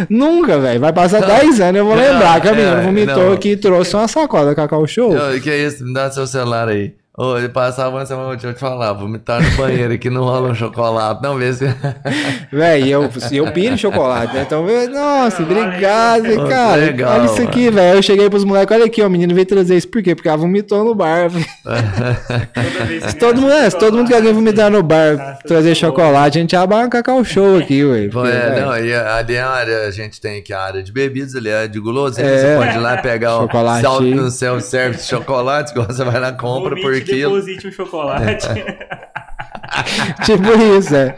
nunca, 0.09 0.61
velho. 0.61 0.79
Vai 0.79 0.93
passar 0.93 1.21
10 1.21 1.59
anos 1.59 1.81
eu 1.81 1.85
vou 1.85 1.97
lembrar 1.97 2.41
que 2.41 2.47
a 2.47 2.53
menina 2.53 2.81
é, 2.81 2.85
vomitou 2.85 3.25
não. 3.25 3.33
aqui 3.33 3.51
e 3.51 3.57
trouxe 3.57 3.97
uma 3.97 4.07
sacola 4.07 4.55
Cacau 4.55 4.87
Show. 4.87 5.17
Que 5.43 5.51
é 5.51 5.67
isso? 5.67 5.85
Me 5.85 5.93
dá 5.93 6.09
seu 6.13 6.29
celular 6.29 6.69
aí. 6.69 6.95
Ele 7.39 7.49
passava 7.49 7.95
uma 7.97 8.05
semana, 8.05 8.31
deixa 8.31 8.49
eu 8.49 8.55
te 8.55 8.59
falar, 8.59 8.93
vomitar 8.93 9.41
no 9.41 9.49
banheiro 9.57 9.95
aqui, 9.95 10.11
não 10.11 10.25
rola 10.25 10.49
um 10.51 10.55
chocolate, 10.55 11.23
não 11.23 11.37
vê 11.37 11.53
se... 11.53 11.65
Velho, 12.53 12.87
eu, 12.89 13.11
eu 13.31 13.53
piro 13.53 13.79
chocolate, 13.79 14.35
né? 14.35 14.43
Então, 14.45 14.67
nossa, 14.93 15.43
obrigado, 15.45 16.25
Pô, 16.35 16.49
cara. 16.49 16.75
legal, 16.77 17.15
olha 17.21 17.27
isso 17.27 17.41
aqui, 17.43 17.71
velho. 17.71 17.99
Eu 17.99 18.03
cheguei 18.03 18.29
pros 18.29 18.43
moleques, 18.45 18.75
olha 18.77 18.87
aqui, 18.87 19.01
ó, 19.01 19.07
o 19.07 19.11
menino 19.11 19.33
veio 19.33 19.47
trazer 19.47 19.77
isso. 19.77 19.89
Por 19.89 20.03
quê? 20.03 20.13
Porque 20.15 20.29
ela 20.29 20.37
vomitou 20.39 20.85
no 20.85 20.93
bar. 20.93 21.31
Toda 21.31 22.85
vez 22.87 23.05
que 23.05 23.11
Se 23.11 23.17
todo 23.17 23.41
mundo, 23.41 23.53
é, 23.53 23.71
se 23.71 23.79
todo 23.79 23.97
mundo 23.97 24.09
que 24.09 24.15
alguém 24.15 24.33
vomitar 24.33 24.69
no 24.71 24.83
bar 24.83 25.39
trazer 25.47 25.75
chocolate, 25.77 26.39
a 26.39 26.41
gente 26.41 26.57
abre 26.57 26.77
uma 26.77 26.89
Cacau 26.89 27.25
Show 27.25 27.59
aqui, 27.59 27.85
ué. 27.85 28.09
Porque, 28.09 28.29
é, 28.31 28.61
não, 28.61 28.77
e 28.77 28.93
ali 28.93 29.35
é 29.35 29.41
a 29.41 29.51
área, 29.51 29.87
a 29.87 29.91
gente 29.93 30.21
tem 30.21 30.41
aqui 30.41 30.53
a 30.53 30.61
área 30.61 30.83
de 30.83 30.91
bebidas, 30.93 31.37
ali 31.37 31.49
é 31.49 31.69
de 31.69 31.79
guloseima, 31.79 32.29
É. 32.31 32.39
você 32.39 32.57
pode 32.67 32.77
ir 32.77 32.81
lá 32.81 32.97
pegar 32.97 33.37
o 33.39 33.43
Chocolate. 33.43 33.83
sal 33.83 34.01
no 34.01 34.31
self-service 34.31 35.05
de 35.05 35.09
chocolate, 35.11 35.71
igual 35.73 35.87
você 35.87 36.03
vai 36.05 36.19
lá 36.19 36.33
compra 36.33 36.71
vomite, 36.75 37.04
por 37.05 37.11
quilo. 37.11 37.35
deposite 37.35 37.69
um 37.69 37.73
chocolate. 37.73 38.49
Tipo 40.25 40.53
isso, 40.79 40.95
é. 40.95 41.17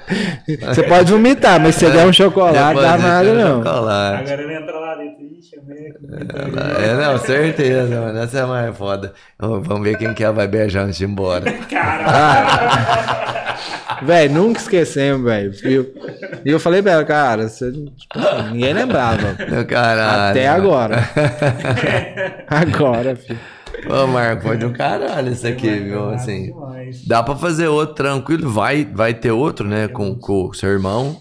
Você 0.63 0.83
pode 0.85 1.13
vomitar, 1.13 1.61
mas 1.61 1.75
se 1.75 1.87
você 1.87 1.93
der 1.93 2.07
um 2.07 2.13
chocolate, 2.13 2.81
dá 2.81 2.97
nada, 2.97 3.35
não. 3.35 3.63
Chocolate. 3.63 4.23
Agora 4.23 4.43
ele 4.43 4.55
entra 4.55 4.79
lá 4.79 4.95
dentro. 4.95 5.25
Ixi, 5.39 5.59
América. 5.59 5.99
É, 6.81 6.95
não, 6.95 7.19
certeza, 7.19 8.01
mano. 8.01 8.19
Essa 8.19 8.39
é 8.39 8.47
mais 8.47 8.77
foda. 8.77 9.13
Vamos 9.39 9.83
ver 9.83 9.99
quem 9.99 10.15
que 10.15 10.25
é, 10.25 10.33
vai 10.33 10.49
beijar 10.49 10.85
antes 10.85 10.97
de 10.97 11.05
ir 11.05 11.09
embora. 11.09 11.45
Velho, 14.03 14.35
nunca 14.35 14.61
esquecemos, 14.61 15.25
velho. 15.25 15.53
E 15.65 15.73
eu, 15.73 15.95
eu 16.45 16.61
falei 16.61 16.83
pra 16.83 16.93
ela, 16.93 17.05
cara, 17.05 17.49
você, 17.49 17.71
tipo 17.73 18.19
assim, 18.19 18.53
ninguém 18.53 18.73
lembrava. 18.73 19.37
Meu 19.49 19.67
caralho. 19.67 20.31
Até 20.31 20.49
agora. 20.49 21.09
agora, 22.49 23.17
filho. 23.17 23.39
Ô, 23.89 24.07
Marco, 24.07 24.43
foi 24.43 24.57
do 24.57 24.73
caralho 24.73 25.33
isso 25.33 25.47
aqui, 25.47 25.69
viu? 25.71 26.11
Assim, 26.11 26.47
Demais. 26.47 27.07
dá 27.07 27.23
pra 27.23 27.37
fazer 27.37 27.69
outro 27.69 27.95
tranquilo. 27.95 28.51
Vai, 28.51 28.85
vai 28.85 29.15
ter 29.15 29.31
outro, 29.31 29.67
né? 29.69 29.89
Com, 29.89 30.15
com 30.15 30.49
o 30.49 30.55
seu 30.55 30.71
irmão, 30.71 31.17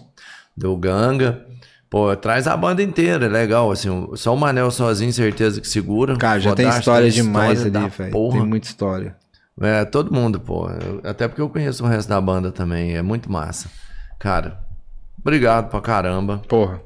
do 0.56 0.76
Ganga. 0.76 1.44
Pô, 1.88 2.14
traz 2.16 2.46
a 2.48 2.56
banda 2.56 2.82
inteira, 2.82 3.26
é 3.26 3.28
legal. 3.28 3.70
Assim, 3.70 3.88
só 4.14 4.34
o 4.34 4.36
Manel 4.36 4.70
sozinho, 4.70 5.12
certeza 5.12 5.60
que 5.60 5.68
segura. 5.68 6.16
Cara, 6.16 6.40
já 6.40 6.54
tem 6.54 6.68
história 6.68 7.10
tem 7.10 7.22
demais 7.22 7.60
história 7.60 7.80
ali, 7.86 7.90
velho. 7.96 8.12
Porra. 8.12 8.38
Tem 8.38 8.46
muita 8.46 8.66
história. 8.66 9.16
É, 9.60 9.84
todo 9.84 10.12
mundo, 10.12 10.38
pô. 10.40 10.68
Eu- 10.68 11.00
até 11.04 11.26
porque 11.28 11.40
eu 11.40 11.48
conheço 11.48 11.84
o 11.84 11.86
resto 11.86 12.08
da 12.08 12.20
banda 12.20 12.50
também. 12.50 12.96
É 12.96 13.02
muito 13.02 13.30
massa. 13.30 13.70
Cara, 14.18 14.58
obrigado 15.18 15.70
pra 15.70 15.80
caramba. 15.80 16.42
Porra, 16.48 16.80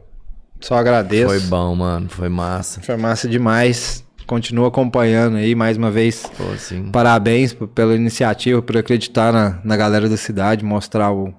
só 0.60 0.76
agradeço. 0.76 1.26
Foi 1.28 1.40
bom, 1.40 1.74
mano. 1.74 2.08
Foi 2.08 2.28
massa. 2.28 2.80
Foi 2.82 2.96
massa 2.96 3.28
demais. 3.28 4.04
Continua 4.30 4.68
acompanhando 4.68 5.38
aí, 5.38 5.56
mais 5.56 5.76
uma 5.76 5.90
vez. 5.90 6.22
Pô. 6.22 6.44
Parabéns 6.92 7.52
pela 7.74 7.96
iniciativa, 7.96 8.62
por 8.62 8.76
acreditar 8.76 9.32
na, 9.32 9.58
na 9.64 9.76
galera 9.76 10.08
da 10.08 10.16
cidade, 10.16 10.64
mostrar 10.64 11.10
o, 11.10 11.34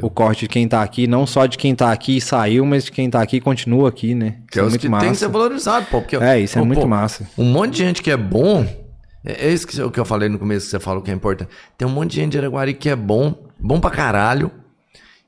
o 0.00 0.08
corte 0.08 0.42
de 0.42 0.48
quem 0.48 0.68
tá 0.68 0.80
aqui, 0.80 1.08
não 1.08 1.26
só 1.26 1.46
de 1.46 1.58
quem 1.58 1.74
tá 1.74 1.90
aqui 1.90 2.18
e 2.18 2.20
saiu, 2.20 2.64
mas 2.64 2.84
de 2.84 2.92
quem 2.92 3.10
tá 3.10 3.20
aqui 3.20 3.38
e 3.38 3.40
continua 3.40 3.88
aqui, 3.88 4.14
né? 4.14 4.36
Isso 4.48 4.60
é 4.60 4.62
é 4.62 4.68
muito 4.68 4.78
que 4.78 4.88
massa. 4.88 5.04
tem 5.04 5.12
que 5.14 5.18
ser 5.18 5.26
valorizado, 5.26 5.86
pô. 5.86 6.00
Porque, 6.00 6.14
É, 6.14 6.38
isso 6.38 6.56
é 6.56 6.60
pô, 6.60 6.64
muito 6.64 6.82
pô, 6.82 6.86
massa. 6.86 7.28
Um 7.36 7.42
monte 7.42 7.72
de 7.72 7.78
gente 7.78 8.00
que 8.00 8.10
é 8.12 8.16
bom. 8.16 8.64
É, 9.24 9.48
é 9.48 9.52
isso 9.52 9.66
que, 9.66 9.82
o 9.82 9.90
que 9.90 9.98
eu 9.98 10.04
falei 10.04 10.28
no 10.28 10.38
começo 10.38 10.66
que 10.66 10.70
você 10.70 10.78
falou 10.78 11.02
que 11.02 11.10
é 11.10 11.14
importante. 11.14 11.50
Tem 11.76 11.88
um 11.88 11.90
monte 11.90 12.10
de 12.12 12.16
gente 12.18 12.30
de 12.30 12.38
Araguari 12.38 12.72
que 12.72 12.88
é 12.88 12.94
bom, 12.94 13.34
bom 13.58 13.80
pra 13.80 13.90
caralho. 13.90 14.48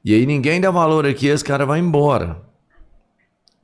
E 0.04 0.14
aí 0.14 0.24
ninguém 0.24 0.60
dá 0.60 0.70
valor 0.70 1.04
aqui, 1.04 1.26
esse 1.26 1.42
cara 1.42 1.66
vai 1.66 1.80
embora. 1.80 2.49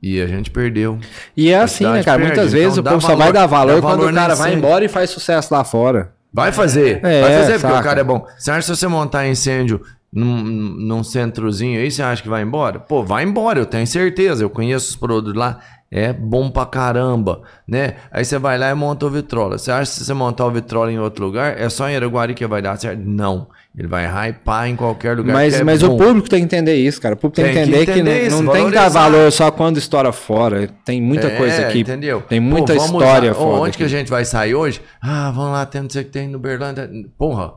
E 0.01 0.21
a 0.21 0.27
gente 0.27 0.51
perdeu. 0.51 0.99
E 1.35 1.49
é 1.49 1.59
assim, 1.59 1.83
né, 1.85 2.03
cara? 2.03 2.19
perde, 2.19 2.35
Muitas 2.35 2.53
então 2.53 2.59
vezes 2.63 2.77
o 2.77 2.83
povo 2.83 3.01
só 3.01 3.07
valor- 3.07 3.23
vai 3.23 3.33
dar 3.33 3.45
valor 3.47 3.75
dá 3.75 3.81
quando 3.81 3.97
valor 3.97 4.11
o 4.11 4.15
cara 4.15 4.35
vai 4.35 4.53
embora 4.53 4.85
e 4.85 4.87
faz 4.87 5.09
sucesso 5.09 5.53
lá 5.53 5.63
fora. 5.63 6.11
Vai 6.31 6.51
fazer. 6.51 6.99
É, 7.03 7.21
vai 7.21 7.37
fazer 7.39 7.59
porque 7.59 7.73
o 7.73 7.81
cara 7.83 7.99
é 8.01 8.03
bom. 8.03 8.25
Você 8.37 8.51
acha 8.51 8.59
que 8.59 8.65
se 8.65 8.75
você 8.75 8.87
montar 8.87 9.27
incêndio 9.27 9.81
num, 10.13 10.43
num 10.43 11.03
centrozinho 11.03 11.79
aí, 11.79 11.89
você 11.89 12.03
acha 12.03 12.21
que 12.21 12.29
vai 12.29 12.43
embora? 12.43 12.79
Pô, 12.79 13.03
vai 13.03 13.23
embora, 13.23 13.59
eu 13.59 13.65
tenho 13.65 13.87
certeza. 13.87 14.43
Eu 14.43 14.49
conheço 14.51 14.89
os 14.91 14.95
produtos 14.95 15.33
lá. 15.33 15.59
É 15.89 16.11
bom 16.11 16.49
pra 16.51 16.65
caramba, 16.65 17.43
né? 17.65 17.95
Aí 18.11 18.25
você 18.25 18.37
vai 18.37 18.57
lá 18.57 18.69
e 18.69 18.73
monta 18.73 19.05
o 19.05 19.09
vitrola. 19.09 19.57
Você 19.57 19.71
acha 19.71 19.89
que 19.89 19.97
se 19.99 20.03
você 20.05 20.13
montar 20.13 20.45
o 20.45 20.51
vitrola 20.51 20.91
em 20.91 20.99
outro 20.99 21.23
lugar, 21.25 21.57
é 21.57 21.69
só 21.69 21.87
em 21.89 21.95
Araguari 21.95 22.33
que 22.33 22.45
vai 22.45 22.61
dar 22.61 22.75
certo? 22.77 22.99
Não. 23.05 23.47
Ele 23.77 23.87
vai 23.87 24.05
hypar 24.05 24.67
em 24.67 24.75
qualquer 24.75 25.15
lugar. 25.15 25.31
Mas, 25.33 25.55
que 25.55 25.61
é 25.61 25.63
mas 25.63 25.83
o 25.83 25.89
bom. 25.89 25.97
público 25.97 26.27
tem 26.29 26.39
que 26.39 26.45
entender 26.45 26.75
isso, 26.75 26.99
cara. 26.99 27.13
O 27.15 27.17
público 27.17 27.35
tem, 27.35 27.45
Tem 27.45 27.53
que 27.53 27.59
que 27.63 27.69
entender 27.69 27.85
que, 27.85 27.91
entender 27.99 28.19
não- 28.21 28.27
isso, 28.27 28.43
não 28.43 28.51
tem 28.53 28.65
que 28.65 28.71
dar 28.71 28.89
valor 28.89 29.31
só 29.31 29.49
quando 29.49 29.77
estoura 29.77 30.11
fora. 30.11 30.67
Tem 30.83 31.01
muita 31.01 31.27
É, 31.27 31.37
coisa 31.37 31.67
aqui. 31.67 31.79
Entendeu? 31.81 32.21
Tem 32.23 32.39
muita 32.39 32.73
Pô, 32.75 32.83
história 32.83 33.31
usar- 33.31 33.39
fora. 33.39 33.61
Onde 33.61 33.77
que 33.77 33.83
a 33.83 33.85
aqui. 33.85 33.95
gente 33.95 34.09
vai 34.09 34.25
sair 34.25 34.55
hoje? 34.55 34.81
Ah, 35.01 35.31
vamos 35.31 35.51
lá, 35.53 35.65
tem 35.65 35.81
não 35.83 35.89
sei 35.89 36.01
o 36.01 36.05
que 36.05 36.11
tem 36.11 36.27
no 36.27 36.37
Berlândia. 36.39 36.89
Porra, 37.17 37.53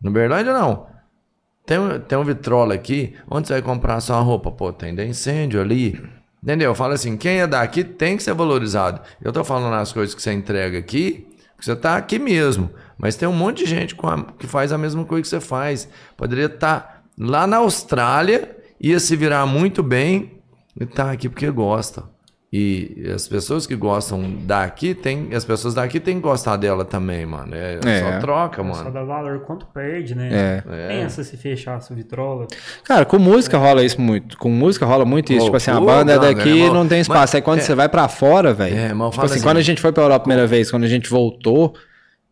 No 0.00 0.10
Berlândia, 0.10 0.52
não. 0.52 0.86
Tem, 1.66 1.78
um- 1.78 1.98
tem 1.98 2.18
um 2.18 2.24
vitrola 2.24 2.74
aqui, 2.74 3.14
onde 3.30 3.46
você 3.48 3.54
vai 3.54 3.62
comprar 3.62 3.98
sua 4.00 4.20
roupa? 4.20 4.50
Pô, 4.52 4.72
tem 4.72 4.94
da 4.94 5.04
incêndio 5.04 5.60
ali. 5.60 6.00
Entendeu? 6.42 6.70
Eu 6.70 6.74
falo 6.74 6.92
assim, 6.92 7.16
quem 7.16 7.40
é 7.40 7.46
daqui 7.46 7.84
tem 7.84 8.16
que 8.16 8.22
ser 8.22 8.34
valorizado. 8.34 9.00
Eu 9.22 9.32
tô 9.32 9.44
falando 9.44 9.74
as 9.74 9.92
coisas 9.92 10.14
que 10.14 10.20
você 10.20 10.32
entrega 10.32 10.76
aqui, 10.78 11.28
porque 11.54 11.64
você 11.66 11.76
tá 11.76 11.96
aqui 11.96 12.18
mesmo. 12.18 12.70
Mas 12.98 13.14
tem 13.14 13.28
um 13.28 13.32
monte 13.32 13.58
de 13.64 13.66
gente 13.70 13.94
a- 14.02 14.24
que 14.38 14.46
faz 14.46 14.72
a 14.72 14.78
mesma 14.78 15.04
coisa 15.04 15.22
que 15.22 15.28
você 15.28 15.40
faz. 15.40 15.88
Poderia 16.16 16.46
estar 16.46 17.04
lá 17.16 17.46
na 17.46 17.58
Austrália, 17.58 18.56
ia 18.80 18.98
se 18.98 19.14
virar 19.14 19.46
muito 19.46 19.82
bem 19.82 20.32
e 20.80 20.84
tá 20.84 21.12
aqui 21.12 21.28
porque 21.28 21.48
gosta. 21.50 22.02
E 22.54 23.10
as 23.14 23.26
pessoas 23.26 23.66
que 23.66 23.74
gostam 23.74 24.36
daqui, 24.44 24.94
tem, 24.94 25.34
as 25.34 25.42
pessoas 25.42 25.72
daqui 25.72 25.98
têm 25.98 26.16
que 26.16 26.20
gostar 26.20 26.56
dela 26.58 26.84
também, 26.84 27.24
mano. 27.24 27.54
É, 27.54 27.80
É. 27.82 28.00
só 28.00 28.18
troca, 28.20 28.56
Só 28.62 28.62
mano. 28.68 28.90
dá 28.90 29.02
valor 29.02 29.40
quanto 29.40 29.64
perde, 29.66 30.14
né? 30.14 30.28
É. 30.30 30.62
É. 30.70 30.88
Pensa 30.88 31.24
se 31.24 31.34
fechasse 31.38 31.90
o 31.90 31.96
Vitrola. 31.96 32.46
Cara, 32.84 33.06
com 33.06 33.18
música 33.18 33.56
rola 33.56 33.82
isso 33.82 33.98
muito. 33.98 34.36
Com 34.36 34.50
música 34.50 34.84
rola 34.84 35.06
muito 35.06 35.32
isso. 35.32 35.46
Tipo 35.46 35.56
assim, 35.56 35.70
a 35.70 35.80
banda 35.80 36.12
é 36.12 36.18
Ganga, 36.18 36.34
daqui 36.34 36.48
irmão. 36.50 36.74
não 36.74 36.88
tem 36.88 37.00
espaço. 37.00 37.20
Mas- 37.20 37.34
Aí 37.36 37.40
quando 37.40 37.60
é. 37.60 37.62
você 37.62 37.74
vai 37.74 37.88
pra 37.88 38.06
fora, 38.06 38.52
velho. 38.52 38.76
É, 38.76 38.92
eu 38.92 39.10
tipo 39.10 39.24
assim, 39.24 39.34
assim- 39.36 39.42
quando 39.42 39.56
a 39.56 39.62
gente 39.62 39.80
foi 39.80 39.90
pra 39.90 40.02
Europa 40.02 40.16
a 40.16 40.20
primeira 40.20 40.46
vez, 40.46 40.70
quando 40.70 40.84
a 40.84 40.88
gente 40.88 41.08
voltou, 41.08 41.74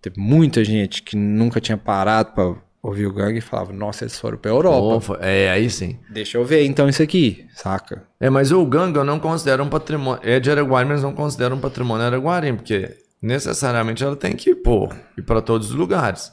teve 0.02 0.20
muita 0.20 0.62
gente 0.62 1.02
que 1.02 1.16
nunca 1.16 1.62
tinha 1.62 1.78
parado 1.78 2.32
pra 2.32 2.55
ouvir 2.83 3.07
o 3.07 3.12
Gang 3.12 3.36
e 3.36 3.41
falava, 3.41 3.73
nossa, 3.73 4.05
eles 4.05 4.18
foram 4.18 4.39
pra 4.39 4.50
Europa. 4.50 5.12
Opa, 5.12 5.25
é, 5.25 5.50
aí 5.50 5.68
sim. 5.68 5.99
Deixa 6.09 6.39
eu 6.39 6.44
ver 6.44 6.65
então 6.65 6.89
isso 6.89 7.02
aqui, 7.02 7.47
saca? 7.55 8.05
É, 8.18 8.31
mas 8.31 8.52
o 8.52 8.65
Ganga 8.65 9.00
eu 9.00 9.05
não 9.05 9.18
considero 9.18 9.62
um 9.62 9.68
patrimônio. 9.68 10.20
É 10.23 10.41
de 10.41 10.50
Araguari, 10.50 10.89
mas 10.89 11.02
não 11.02 11.12
considero 11.12 11.55
um 11.55 11.60
patrimônio 11.60 12.07
araguari, 12.07 12.52
porque 12.52 12.97
necessariamente 13.20 14.02
ela 14.02 14.17
tem 14.17 14.34
que, 14.34 14.55
pô, 14.55 14.89
ir 15.17 15.23
pra 15.23 15.41
todos 15.41 15.70
os 15.70 15.75
lugares. 15.75 16.33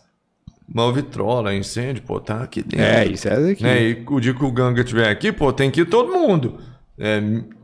Uma 0.74 0.92
vitrola, 0.92 1.53
incêndio, 1.56 2.03
pô, 2.03 2.19
tá 2.19 2.43
aqui 2.43 2.61
dentro. 2.61 2.85
É, 2.85 3.06
isso 3.06 3.27
é 3.27 3.40
daqui. 3.40 3.64
Né? 3.64 3.84
E 3.84 4.06
o 4.08 4.19
dia 4.19 4.34
que 4.34 4.43
o 4.43 4.51
Ganga 4.51 4.82
estiver 4.82 5.09
aqui, 5.09 5.32
pô, 5.32 5.51
tem 5.53 5.72
que 5.72 5.82
ir 5.82 5.85
todo 5.85 6.11
mundo. 6.11 6.59
É, 6.98 7.22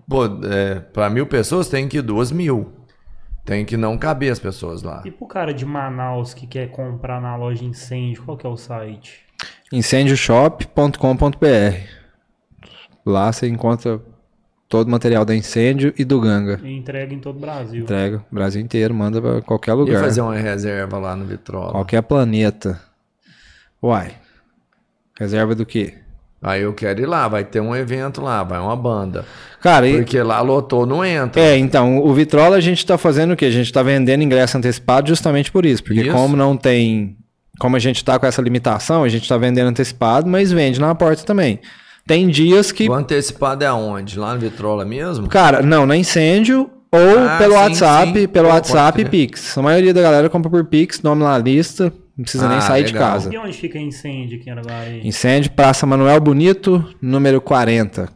pô, 0.08 0.26
é, 0.26 0.76
pra 0.80 1.10
mil 1.10 1.26
pessoas 1.26 1.68
tem 1.68 1.88
que 1.88 1.98
ir 1.98 2.02
duas 2.02 2.32
mil. 2.32 2.72
Tem 3.46 3.66
que 3.66 3.76
não 3.76 3.98
caber 3.98 4.32
as 4.32 4.40
pessoas 4.40 4.82
lá. 4.84 5.02
E 5.06 5.12
pro 5.12 5.28
cara 5.28 5.54
de 5.54 5.66
Manaus 5.66 6.34
que 6.34 6.48
quer 6.48 6.70
comprar 6.72 7.22
na 7.22 7.36
loja 7.36 7.64
incêndio, 7.66 8.24
qual 8.24 8.38
que 8.38 8.46
é 8.46 8.50
o 8.50 8.56
site? 8.58 9.22
incêndioshop.com.br 9.72 11.48
Lá 13.06 13.32
você 13.32 13.48
encontra 13.50 14.00
todo 14.70 14.88
o 14.88 14.92
material 14.92 15.26
da 15.26 15.36
incêndio 15.36 15.94
e 15.98 16.06
do 16.06 16.22
Ganga. 16.22 16.60
E 16.64 16.72
entrega 16.78 17.14
em 17.14 17.20
todo 17.20 17.36
o 17.36 17.40
Brasil. 17.40 17.84
Entrega 17.84 18.26
Brasil 18.32 18.62
inteiro, 18.62 18.94
manda 18.94 19.22
pra 19.22 19.42
qualquer 19.42 19.72
E 19.72 19.76
lugar. 19.76 20.02
fazer 20.02 20.22
uma 20.22 20.36
reserva 20.38 20.98
lá 20.98 21.16
no 21.16 21.26
Vitrola. 21.26 21.72
Qualquer 21.72 22.02
planeta. 22.04 22.82
Uai. 23.82 24.14
Reserva 25.20 25.54
do 25.54 25.66
quê? 25.66 25.96
Aí 26.44 26.62
eu 26.64 26.74
quero 26.74 27.02
ir 27.02 27.06
lá, 27.06 27.28
vai 27.28 27.44
ter 27.46 27.62
um 27.62 27.74
evento 27.76 28.22
lá, 28.22 28.44
vai 28.44 28.60
uma 28.60 28.76
banda. 28.76 29.24
Cara, 29.62 29.88
e- 29.88 29.98
Porque 29.98 30.22
lá 30.22 30.42
lotou, 30.42 30.86
não 30.86 31.04
entra. 31.06 31.42
É, 31.42 31.58
então, 31.58 32.00
o 32.00 32.14
Vitrola 32.14 32.58
a 32.58 32.60
gente 32.60 32.86
tá 32.86 32.98
fazendo 32.98 33.32
o 33.32 33.36
quê? 33.38 33.46
A 33.46 33.52
gente 33.52 33.72
tá 33.72 33.82
vendendo 33.82 34.22
ingresso 34.22 34.58
antecipado 34.58 35.08
justamente 35.08 35.50
por 35.52 35.66
isso. 35.66 35.82
Porque 35.84 36.02
Isso. 36.02 36.12
como 36.12 36.36
não 36.36 36.58
tem. 36.58 37.16
Como 37.60 37.76
a 37.76 37.80
gente 37.80 38.04
tá 38.04 38.20
com 38.20 38.26
essa 38.26 38.42
limitação, 38.42 39.04
a 39.04 39.10
gente 39.10 39.28
tá 39.30 39.38
vendendo 39.38 39.68
antecipado, 39.68 40.28
mas 40.28 40.52
vende 40.52 40.82
na 40.82 40.94
porta 40.94 41.24
também. 41.24 41.60
Tem 42.06 42.28
dias 42.28 42.72
que. 42.74 42.90
O 42.90 42.94
antecipado 42.94 43.64
é 43.64 43.68
aonde? 43.68 44.20
Lá 44.20 44.34
no 44.34 44.40
Vitrola 44.42 44.84
mesmo? 44.84 45.28
Cara, 45.30 45.62
não, 45.62 45.86
na 45.86 45.96
incêndio 45.96 46.70
ou 46.92 47.20
Ah, 47.20 47.38
pelo 47.38 47.54
sim, 47.54 47.60
WhatsApp, 47.60 48.20
sim. 48.20 48.28
pelo 48.28 48.48
Pô, 48.50 48.54
WhatsApp 48.54 49.02
e. 49.02 49.06
Pix. 49.06 49.58
A 49.58 49.62
maioria 49.62 49.94
da 49.94 50.02
galera 50.02 50.30
compra 50.30 50.50
por 50.52 50.66
Pix, 50.66 51.02
nome 51.02 51.24
na 51.24 51.38
lista, 51.38 51.94
não 52.18 52.24
precisa 52.24 52.48
nem 52.48 52.58
Ah, 52.58 52.62
sair 52.62 52.84
de 52.84 52.94
legal. 52.94 53.12
casa. 53.12 53.34
E 53.34 53.38
onde 53.38 53.54
fica 53.58 53.78
incêndio 53.80 54.40
aqui 54.40 54.50
em 54.50 54.54
Araguari? 54.54 55.02
Incêndio, 55.08 55.52
Praça 55.52 55.86
Manuel 55.86 56.20
Bonito, 56.20 56.84
número 57.02 57.40
40. 57.42 58.10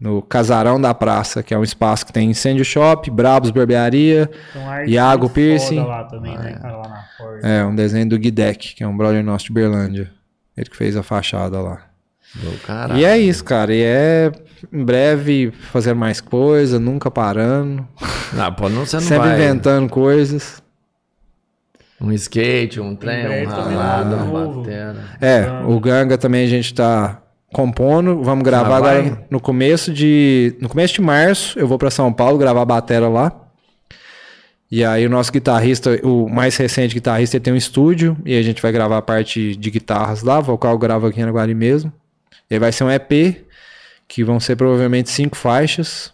No 0.00 0.20
Casarão 0.20 0.80
da 0.80 0.92
Praça, 0.92 1.44
que 1.44 1.54
é 1.54 1.58
um 1.58 1.62
espaço 1.62 2.04
que 2.04 2.12
tem 2.12 2.28
incêndio 2.28 2.64
shop, 2.64 3.08
Brabos 3.08 3.50
Barbearia, 3.52 4.28
Tem 4.52 4.60
um 4.62 4.68
arte 4.68 4.90
Iago 4.90 5.30
Piercing. 5.30 5.78
lá 5.78 6.02
também, 6.04 6.36
né, 6.36 6.58
cara, 6.60 6.76
lá 6.78 6.88
na 6.88 7.04
porta. 7.16 7.46
É, 7.46 7.64
um 7.64 7.72
desenho 7.74 8.08
do 8.08 8.18
Guidec, 8.18 8.74
que 8.74 8.82
é 8.82 8.88
um 8.88 8.96
brother 8.96 9.22
nosso 9.22 9.44
de 9.46 9.52
Berlândia. 9.52 10.10
Ele 10.56 10.68
que 10.68 10.76
fez 10.76 10.96
a 10.96 11.02
fachada 11.04 11.60
lá. 11.60 11.82
Caralho. 12.66 12.98
E 12.98 13.04
é 13.04 13.16
isso, 13.18 13.44
cara. 13.44 13.72
E 13.74 13.82
é 13.82 14.32
em 14.72 14.84
breve 14.84 15.52
fazer 15.70 15.94
mais 15.94 16.20
coisa, 16.20 16.78
nunca 16.80 17.10
parando. 17.10 17.86
Não, 18.32 18.52
pô, 18.54 18.68
não, 18.68 18.86
você 18.86 18.96
não 18.96 19.02
sempre 19.02 19.28
vai. 19.28 19.34
inventando 19.36 19.88
coisas. 19.88 20.61
Um 22.02 22.12
skate, 22.12 22.80
um 22.80 22.96
trem, 22.96 23.46
um 23.46 23.48
ralado, 23.48 24.16
uma 24.16 24.46
batera. 24.48 24.96
É, 25.20 25.46
o 25.66 25.78
Ganga 25.78 26.18
também 26.18 26.44
a 26.44 26.48
gente 26.48 26.74
tá 26.74 27.22
compondo. 27.52 28.22
Vamos 28.22 28.42
gravar 28.42 28.80
vai? 28.80 28.98
agora 28.98 29.26
no 29.30 29.40
começo 29.40 29.92
de. 29.92 30.56
No 30.60 30.68
começo 30.68 30.94
de 30.94 31.00
março, 31.00 31.58
eu 31.58 31.68
vou 31.68 31.78
pra 31.78 31.90
São 31.90 32.12
Paulo 32.12 32.38
gravar 32.38 32.62
a 32.62 32.64
batera 32.64 33.08
lá. 33.08 33.32
E 34.68 34.82
aí 34.84 35.06
o 35.06 35.10
nosso 35.10 35.30
guitarrista, 35.30 36.00
o 36.02 36.28
mais 36.30 36.56
recente 36.56 36.94
guitarrista, 36.94 37.36
ele 37.36 37.44
tem 37.44 37.52
um 37.52 37.56
estúdio 37.56 38.16
e 38.24 38.36
a 38.36 38.42
gente 38.42 38.62
vai 38.62 38.72
gravar 38.72 38.96
a 38.96 39.02
parte 39.02 39.54
de 39.54 39.70
guitarras 39.70 40.22
lá, 40.22 40.40
vocal 40.40 40.72
eu 40.72 40.78
gravo 40.78 41.06
aqui 41.06 41.20
em 41.20 41.22
Araguari 41.22 41.54
mesmo. 41.54 41.92
E 42.50 42.54
aí 42.54 42.58
vai 42.58 42.72
ser 42.72 42.84
um 42.84 42.90
EP, 42.90 43.44
que 44.08 44.24
vão 44.24 44.40
ser 44.40 44.56
provavelmente 44.56 45.10
cinco 45.10 45.36
faixas. 45.36 46.12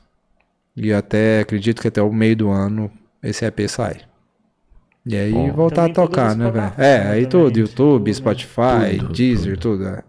E 0.76 0.92
até, 0.92 1.40
acredito 1.40 1.80
que 1.80 1.86
até 1.86 2.02
o 2.02 2.12
meio 2.12 2.34
do 2.34 2.50
ano 2.50 2.90
esse 3.22 3.44
EP 3.44 3.60
sai. 3.68 4.07
E 5.06 5.16
aí 5.16 5.32
Bom. 5.32 5.52
voltar 5.52 5.86
a 5.86 5.88
tocar, 5.88 6.36
né, 6.36 6.50
velho? 6.50 6.72
É, 6.76 6.96
aí 6.98 7.02
também, 7.04 7.26
tudo, 7.26 7.58
YouTube, 7.60 8.04
tudo, 8.10 8.14
Spotify, 8.14 8.98
Tudo, 8.98 9.12
Deezer, 9.12 9.58
tudo. 9.58 9.86
é. 9.86 10.02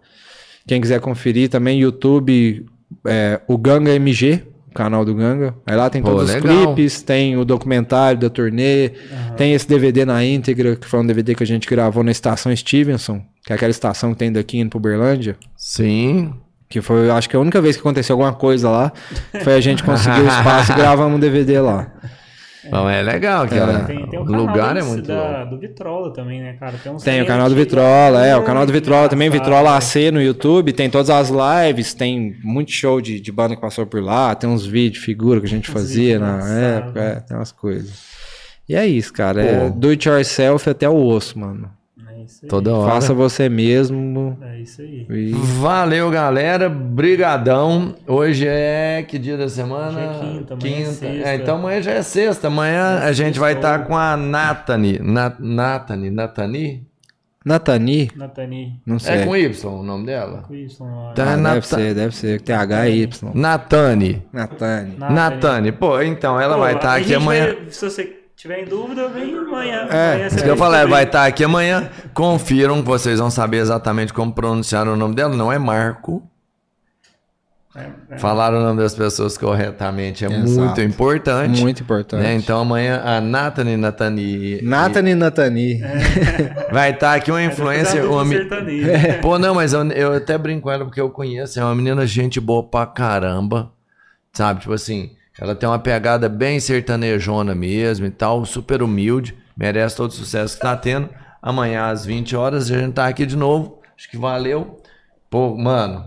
Quem 0.66 0.80
quiser 0.80 1.00
conferir 1.00 1.48
também, 1.48 1.80
YouTube, 1.80 2.66
é, 3.06 3.40
o 3.48 3.56
Ganga 3.56 3.92
MG, 3.94 4.42
o 4.70 4.74
canal 4.74 5.04
do 5.04 5.14
Ganga. 5.14 5.54
Aí 5.66 5.74
lá 5.74 5.88
tem 5.88 6.02
Pô, 6.02 6.10
todos 6.10 6.28
os 6.28 6.34
legal. 6.34 6.74
clipes, 6.74 7.02
tem 7.02 7.36
o 7.36 7.44
documentário 7.44 8.20
da 8.20 8.28
turnê, 8.30 8.90
tem 9.36 9.54
esse 9.54 9.66
DVD 9.66 10.04
na 10.04 10.24
íntegra, 10.24 10.76
que 10.76 10.86
foi 10.86 11.00
um 11.00 11.06
DVD 11.06 11.34
que 11.34 11.42
a 11.42 11.46
gente 11.46 11.66
gravou 11.66 12.04
na 12.04 12.10
estação 12.10 12.54
Stevenson, 12.54 13.22
que 13.44 13.52
é 13.52 13.56
aquela 13.56 13.70
estação 13.70 14.12
que 14.12 14.18
tem 14.18 14.30
daqui 14.30 14.58
indo 14.58 14.70
pro 14.70 14.78
Berlândia. 14.78 15.36
Sim. 15.56 16.34
Que 16.68 16.80
foi, 16.80 17.10
acho 17.10 17.28
que 17.28 17.34
a 17.34 17.40
única 17.40 17.60
vez 17.60 17.74
que 17.74 17.80
aconteceu 17.80 18.14
alguma 18.14 18.32
coisa 18.32 18.68
lá, 18.70 18.92
foi 19.42 19.54
a 19.54 19.60
gente 19.60 19.82
conseguir 19.82 20.20
o 20.20 20.28
espaço 20.28 20.70
e 20.70 20.74
gravamos 20.76 21.16
um 21.16 21.18
DVD 21.20 21.58
lá. 21.60 21.90
Não, 22.68 22.90
é 22.90 23.00
legal, 23.02 23.46
cara. 23.48 23.84
Tem, 23.84 24.06
tem 24.08 24.18
o 24.18 24.22
lugar 24.24 24.76
é 24.76 24.80
do- 24.80 24.86
muito 24.86 25.06
da- 25.06 25.44
do 25.44 25.58
Vitrola 25.58 26.12
também, 26.12 26.40
né, 26.42 26.54
cara? 26.60 26.76
Tem, 26.82 26.92
uns 26.92 27.02
Tem 27.02 27.22
o 27.22 27.26
canal 27.26 27.48
do 27.48 27.54
Vitrola, 27.54 28.26
é, 28.26 28.36
o 28.36 28.42
canal 28.42 28.66
do 28.66 28.72
Vitrola 28.72 29.08
também, 29.08 29.30
Vitrola 29.30 29.70
né? 29.70 29.76
AC 29.78 30.10
no 30.10 30.20
YouTube, 30.20 30.72
tem 30.72 30.90
todas 30.90 31.08
as 31.10 31.30
lives, 31.30 31.94
tem 31.94 32.36
muito 32.44 32.70
show 32.72 33.00
de, 33.00 33.20
de 33.20 33.32
banda 33.32 33.54
que 33.54 33.60
passou 33.62 33.86
por 33.86 34.02
lá, 34.02 34.34
tem 34.34 34.48
uns 34.50 34.66
vídeos, 34.66 35.04
figura 35.04 35.40
que 35.40 35.46
a 35.46 35.48
gente 35.48 35.70
Uns 35.70 35.72
fazia 35.72 36.18
na 36.18 36.38
época, 36.58 37.00
é, 37.00 37.14
tem 37.20 37.36
umas 37.36 37.52
coisas. 37.52 38.10
E 38.68 38.74
é 38.74 38.86
isso, 38.86 39.12
cara, 39.12 39.42
é 39.42 39.70
do 39.70 39.88
it 39.88 40.08
yourself 40.08 40.68
até 40.68 40.88
o 40.88 40.96
osso, 40.96 41.38
mano. 41.38 41.70
É 42.20 42.24
isso 42.24 42.40
aí. 42.44 42.48
Toda 42.48 42.74
hora. 42.74 42.92
Faça 42.92 43.14
você 43.14 43.48
mesmo 43.48 44.36
É 44.42 44.60
isso 44.60 44.82
aí. 44.82 45.06
e... 45.08 45.32
Valeu, 45.32 46.10
galera. 46.10 46.68
Brigadão. 46.68 47.94
Hoje 48.06 48.46
é 48.46 49.04
que 49.08 49.18
dia 49.18 49.36
da 49.36 49.48
semana? 49.48 49.98
Hoje 49.98 49.98
é 49.98 50.20
quinta, 50.20 50.54
amanhã 50.54 50.80
é 50.80 50.84
sexta. 50.84 51.28
É, 51.28 51.34
então 51.36 51.56
amanhã 51.56 51.82
já 51.82 51.92
é 51.92 52.02
sexta. 52.02 52.46
Amanhã 52.48 53.00
a 53.02 53.12
gente 53.12 53.38
vai 53.38 53.54
estar 53.54 53.86
com 53.86 53.96
a 53.96 54.16
Nathani. 54.16 54.98
Na, 54.98 55.32
Nathani, 55.38 56.10
Nathani? 56.10 56.86
Natani, 57.42 58.10
Natani. 58.14 58.82
não 58.84 58.98
sei. 58.98 59.14
É 59.14 59.24
com 59.24 59.34
Y 59.34 59.64
o 59.64 59.82
nome 59.82 60.04
dela? 60.04 60.44
Com 60.46 61.14
Tá. 61.14 61.32
Ah, 61.32 61.36
deve 61.36 61.66
ser, 61.66 61.94
deve 61.94 62.14
ser, 62.14 62.40
TH 62.42 62.88
e 62.90 63.02
Y. 63.02 63.32
Nathani. 63.34 64.22
Natani. 64.30 64.96
Nathani. 64.98 65.72
Pô, 65.72 66.02
então 66.02 66.38
ela 66.38 66.58
vai 66.58 66.74
estar 66.74 66.96
aqui 66.96 67.14
amanhã. 67.14 67.56
se 67.70 67.88
você 67.88 68.19
tiver 68.40 68.62
em 68.62 68.64
dúvida, 68.64 69.06
vem 69.08 69.36
amanhã. 69.36 69.86
É, 69.90 70.12
Amanhã 70.12 70.26
Isso 70.26 70.38
você 70.38 70.44
que 70.44 70.50
eu 70.50 70.56
falei, 70.56 70.80
ela 70.80 70.88
vai 70.88 71.04
estar 71.04 71.26
aqui 71.26 71.44
amanhã. 71.44 71.90
Confiram 72.14 72.80
que 72.80 72.88
vocês 72.88 73.18
vão 73.18 73.30
saber 73.30 73.58
exatamente 73.58 74.14
como 74.14 74.32
pronunciar 74.32 74.88
o 74.88 74.96
nome 74.96 75.14
dela. 75.14 75.36
Não 75.36 75.52
é 75.52 75.58
Marco. 75.58 76.22
É, 77.76 77.86
é. 78.10 78.18
Falar 78.18 78.52
o 78.52 78.60
nome 78.60 78.80
das 78.80 78.94
pessoas 78.94 79.38
corretamente 79.38 80.24
é 80.24 80.28
Exato. 80.28 80.50
muito 80.50 80.80
importante. 80.80 81.60
Muito 81.60 81.82
importante. 81.82 82.22
né? 82.22 82.34
Então 82.34 82.60
amanhã 82.60 83.00
a 83.04 83.20
Nathani 83.20 83.76
Nathani 83.76 84.60
Natani 84.62 85.14
Natani. 85.14 85.80
vai 86.72 86.90
estar 86.90 87.14
aqui 87.14 87.30
uma 87.30 87.44
influencer. 87.44 88.04
Uma... 88.10 88.24
Pô, 89.22 89.38
não, 89.38 89.54
mas 89.54 89.72
eu, 89.72 89.86
eu 89.92 90.14
até 90.14 90.36
brinco 90.36 90.62
com 90.62 90.70
ela 90.70 90.84
porque 90.84 91.00
eu 91.00 91.10
conheço. 91.10 91.60
É 91.60 91.64
uma 91.64 91.74
menina 91.74 92.06
gente 92.06 92.40
boa 92.40 92.62
pra 92.62 92.86
caramba. 92.86 93.70
Sabe? 94.32 94.60
Tipo 94.60 94.72
assim, 94.72 95.10
ela 95.40 95.54
tem 95.54 95.66
uma 95.66 95.78
pegada 95.78 96.28
bem 96.28 96.60
sertanejona 96.60 97.54
mesmo 97.54 98.04
e 98.04 98.10
tal, 98.10 98.44
super 98.44 98.82
humilde. 98.82 99.34
Merece 99.56 99.96
todo 99.96 100.10
o 100.10 100.14
sucesso 100.14 100.54
que 100.54 100.60
tá 100.60 100.76
tendo. 100.76 101.08
Amanhã 101.40 101.86
às 101.86 102.04
20 102.04 102.36
horas 102.36 102.70
a 102.70 102.78
gente 102.78 102.92
tá 102.92 103.06
aqui 103.06 103.24
de 103.24 103.36
novo. 103.36 103.80
Acho 103.96 104.10
que 104.10 104.18
valeu. 104.18 104.82
Pô, 105.30 105.56
mano, 105.56 106.04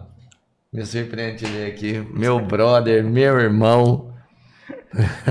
me 0.72 0.86
surpreende 0.86 1.46
ver 1.46 1.66
aqui. 1.66 2.08
Meu 2.14 2.40
brother, 2.40 3.04
meu 3.04 3.40
irmão. 3.40 4.14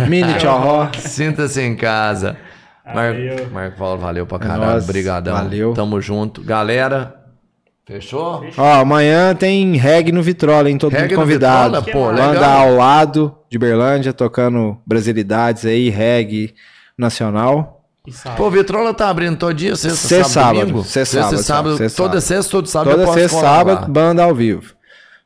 Mini 0.09 0.35
Tchorró. 0.35 0.91
Sinta-se 0.99 1.63
em 1.63 1.77
casa. 1.77 2.37
Mar... 2.85 3.13
Valeu. 3.13 3.51
Marco 3.53 3.79
Paulo, 3.79 4.01
valeu 4.01 4.27
pra 4.27 4.41
caralho. 4.41 4.83
Obrigadão. 4.83 5.35
Valeu. 5.35 5.75
Tamo 5.75 6.01
junto. 6.01 6.43
Galera, 6.43 7.22
Fechou? 7.85 8.45
Ó, 8.57 8.73
amanhã 8.81 9.35
tem 9.35 9.77
reggae 9.77 10.13
no 10.13 10.23
Vitrola, 10.23 10.71
hein? 10.71 10.79
Todo 10.79 10.93
Reggae 10.93 11.09
mundo 11.09 11.13
no 11.17 11.23
convidado. 11.23 11.81
Vitrola? 11.83 12.07
Pô, 12.07 12.17
Banda 12.17 12.31
legal. 12.33 12.69
ao 12.69 12.77
lado 12.77 13.35
de 13.51 13.59
Berlândia, 13.59 14.13
tocando 14.13 14.79
brasilidades 14.87 15.67
aí, 15.67 15.89
reggae 15.91 16.55
nacional. 16.97 17.81
Pô, 18.37 18.49
Vitrola 18.51 18.95
tá 18.95 19.09
abrindo 19.09 19.37
todo 19.37 19.55
dia, 19.55 19.75
sexta, 19.77 19.97
Sexta, 20.09 20.29
sábado, 20.29 20.33
sábado. 20.33 20.61
domingo? 20.61 20.85
Sexta, 20.85 21.05
Sexta 21.05 21.21
sábado, 21.23 21.43
sábado. 21.43 21.77
sexta, 21.79 22.03
Toda 22.03 22.21
sexta, 22.21 22.51
todo 22.51 22.67
sábado 22.69 22.97
Toda 23.05 23.13
sexta, 23.15 23.41
sábado, 23.41 23.81
lá. 23.83 23.89
banda 23.89 24.23
ao 24.25 24.35
vivo. 24.35 24.75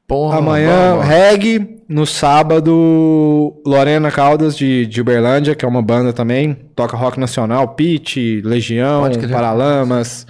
Porra, 0.07 0.39
Amanhã, 0.39 0.91
vamos. 0.93 1.07
reggae. 1.07 1.77
No 1.89 2.05
sábado, 2.05 3.55
Lorena 3.65 4.11
Caldas, 4.11 4.57
de, 4.57 4.87
de 4.87 5.01
Uberlândia, 5.01 5.55
que 5.55 5.65
é 5.65 5.69
uma 5.69 5.81
banda 5.83 6.13
também. 6.13 6.55
Toca 6.75 6.97
rock 6.97 7.19
nacional, 7.21 7.69
Pit, 7.77 8.41
Legião. 8.45 9.03
Paralamas 9.31 10.27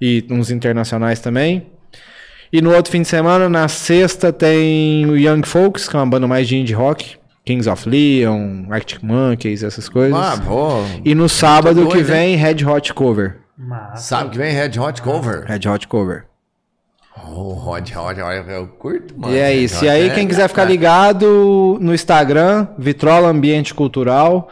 e 0.00 0.24
uns 0.30 0.50
internacionais 0.50 1.20
também. 1.20 1.66
E 2.52 2.62
no 2.62 2.72
outro 2.74 2.92
fim 2.92 3.02
de 3.02 3.08
semana, 3.08 3.48
na 3.48 3.66
sexta, 3.66 4.32
tem 4.32 5.06
o 5.06 5.16
Young 5.16 5.42
Folks, 5.44 5.88
que 5.88 5.96
é 5.96 5.98
uma 5.98 6.06
banda 6.06 6.26
mais 6.28 6.46
de 6.46 6.56
indie 6.56 6.72
rock. 6.74 7.16
Kings 7.44 7.68
of 7.68 7.86
Leon, 7.88 8.64
Arctic 8.70 9.02
Monkeys, 9.02 9.62
essas 9.62 9.88
coisas. 9.88 10.18
Ah, 10.18 10.40
pô. 10.42 10.78
e 11.04 11.14
no 11.14 11.28
sábado 11.28 11.74
doido, 11.74 11.90
que 11.90 11.98
hein? 11.98 12.04
vem, 12.04 12.36
Red 12.36 12.64
Hot 12.64 12.94
Cover. 12.94 13.36
Massa. 13.56 14.02
Sabe 14.02 14.30
que 14.30 14.38
vem 14.38 14.52
Red 14.52 14.78
Hot 14.78 15.02
Cover? 15.02 15.44
Red 15.44 15.68
Hot 15.68 15.86
Cover. 15.86 16.24
Oh, 17.16 17.52
Hot 17.70 17.96
Hot, 17.96 18.18
eu 18.18 18.66
curto, 18.66 19.14
mano. 19.18 19.34
E 19.34 19.38
é 19.38 19.54
isso. 19.54 19.84
E 19.84 19.88
aí, 19.88 20.08
é- 20.08 20.14
quem 20.14 20.26
quiser 20.26 20.48
ficar 20.48 20.64
ligado 20.64 21.78
no 21.80 21.94
Instagram, 21.94 22.66
Vitrola 22.78 23.28
Ambiente 23.28 23.74
Cultural. 23.74 24.48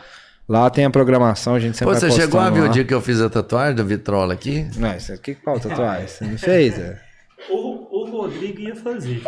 Lá 0.49 0.69
tem 0.69 0.85
a 0.85 0.91
programação, 0.91 1.55
a 1.55 1.61
gente 1.61 1.73
Pô, 1.73 1.79
sempre 1.79 1.95
você 1.95 2.09
vai 2.09 2.17
chegou 2.21 2.41
a 2.41 2.51
ver 2.51 2.61
o 2.61 2.67
lá. 2.67 2.69
dia 2.69 2.85
que 2.85 2.93
eu 2.93 3.01
fiz 3.01 3.21
a 3.21 3.31
tatuagem 3.31 3.75
do 3.77 3.85
Vitrola 3.85 4.35
aqui? 4.35 4.67
Não, 4.77 4.95
isso 4.95 5.13
aqui 5.13 5.35
qual 5.35 5.59
tatuagem? 5.59 6.09
Você 6.09 6.25
não 6.25 6.37
fez? 6.39 6.79
é? 6.79 6.99
O, 7.49 8.03
o 8.03 8.11
Rodrigo 8.11 8.61
ia 8.61 8.75
fazer. 8.75 9.23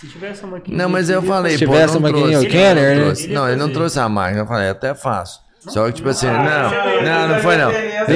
Se 0.00 0.06
tivesse 0.06 0.44
uma 0.44 0.58
aqui. 0.58 0.72
Não, 0.72 0.88
mas 0.88 1.10
eu 1.10 1.20
falei, 1.22 1.58
Se 1.58 1.66
pô, 1.66 1.72
tivesse 1.72 1.94
não 1.94 2.00
uma 2.00 2.10
maquininha, 2.10 2.38
o 2.40 2.46
Kenner, 2.48 2.98
não 2.98 3.06
né? 3.06 3.14
Ele 3.18 3.34
Não, 3.34 3.48
ele 3.48 3.56
não 3.56 3.72
trouxe 3.72 3.98
a 3.98 4.08
máquina. 4.08 4.42
Eu 4.42 4.46
falei, 4.46 4.68
até 4.68 4.94
faço. 4.94 5.40
Só 5.58 5.86
que, 5.86 5.94
tipo 5.94 6.08
assim, 6.08 6.28
Ah, 6.28 6.32
não, 6.38 6.70
você 6.70 7.02
não, 7.02 7.28
não 7.28 7.38
foi 7.40 7.56
não. 7.56 7.72
Né? 7.72 8.04
tipo 8.06 8.12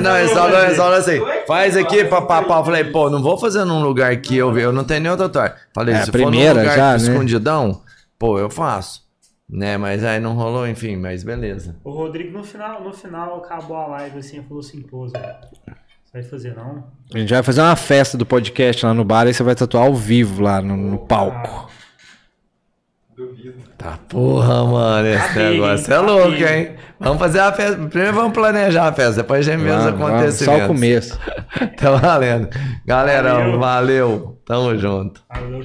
não, 0.00 0.66
ele 0.66 0.74
falou, 0.74 0.98
assim, 0.98 1.20
faz 1.46 1.76
aqui, 1.76 2.04
papapá. 2.04 2.58
Eu 2.58 2.64
falei, 2.64 2.84
pô, 2.84 3.08
não 3.08 3.22
vou 3.22 3.38
fazer 3.38 3.64
num 3.64 3.82
lugar 3.82 4.14
que 4.16 4.36
eu 4.36 4.56
eu 4.58 4.72
não 4.72 4.82
tenho 4.82 5.00
nenhum 5.00 5.16
tatuagem. 5.16 5.54
Falei, 5.72 5.94
É, 5.94 6.04
se 6.04 6.10
primeira 6.10 6.54
for 6.54 6.56
num 6.56 6.62
lugar 6.70 6.76
já, 6.76 6.90
né? 6.90 6.96
escondidão, 6.96 7.80
pô, 8.18 8.38
eu 8.38 8.50
faço. 8.50 9.03
Né, 9.48 9.76
mas 9.76 10.02
aí 10.02 10.18
não 10.18 10.34
rolou, 10.34 10.66
enfim, 10.66 10.96
mas 10.96 11.22
beleza. 11.22 11.76
O 11.84 11.90
Rodrigo, 11.90 12.36
no 12.36 12.42
final, 12.42 12.82
no 12.82 12.92
final, 12.92 13.36
acabou 13.44 13.76
a 13.76 13.86
live 13.88 14.18
assim, 14.18 14.42
falou 14.42 14.60
assim, 14.60 14.80
pô, 14.80 15.06
Zé, 15.06 15.38
você 16.02 16.12
vai 16.14 16.22
fazer 16.22 16.56
não? 16.56 16.84
A 17.14 17.18
gente 17.18 17.32
vai 17.32 17.42
fazer 17.42 17.60
uma 17.60 17.76
festa 17.76 18.16
do 18.16 18.24
podcast 18.24 18.84
lá 18.86 18.94
no 18.94 19.04
bar 19.04 19.26
e 19.28 19.34
você 19.34 19.42
vai 19.42 19.54
tatuar 19.54 19.84
ao 19.84 19.94
vivo 19.94 20.42
lá 20.42 20.62
no, 20.62 20.76
no 20.76 20.98
palco. 20.98 21.70
Tá 23.78 23.98
porra, 24.08 24.64
mano, 24.64 25.06
esse 25.08 25.28
Tá 25.28 25.34
bem, 25.34 25.50
negócio 25.52 25.86
é 25.92 25.96
tá 25.96 26.00
louco, 26.00 26.30
bem. 26.30 26.42
hein? 26.70 26.76
Vamos 26.98 27.18
fazer 27.18 27.38
a 27.40 27.52
festa. 27.52 27.76
Primeiro 27.86 28.16
vamos 28.16 28.32
planejar 28.32 28.88
a 28.88 28.92
festa, 28.92 29.22
depois 29.22 29.46
a 29.46 29.52
gente 29.52 29.62
vê 29.62 29.70
os 29.70 29.86
acontecimentos. 29.86 30.38
Só 30.38 30.64
o 30.64 30.66
começo. 30.66 31.20
Tá 31.76 31.90
valendo. 31.92 32.48
Galera, 32.84 33.34
Valeu. 33.34 33.58
valeu. 33.60 34.42
Tamo 34.44 34.76
junto. 34.76 35.22
Falou. 35.32 35.64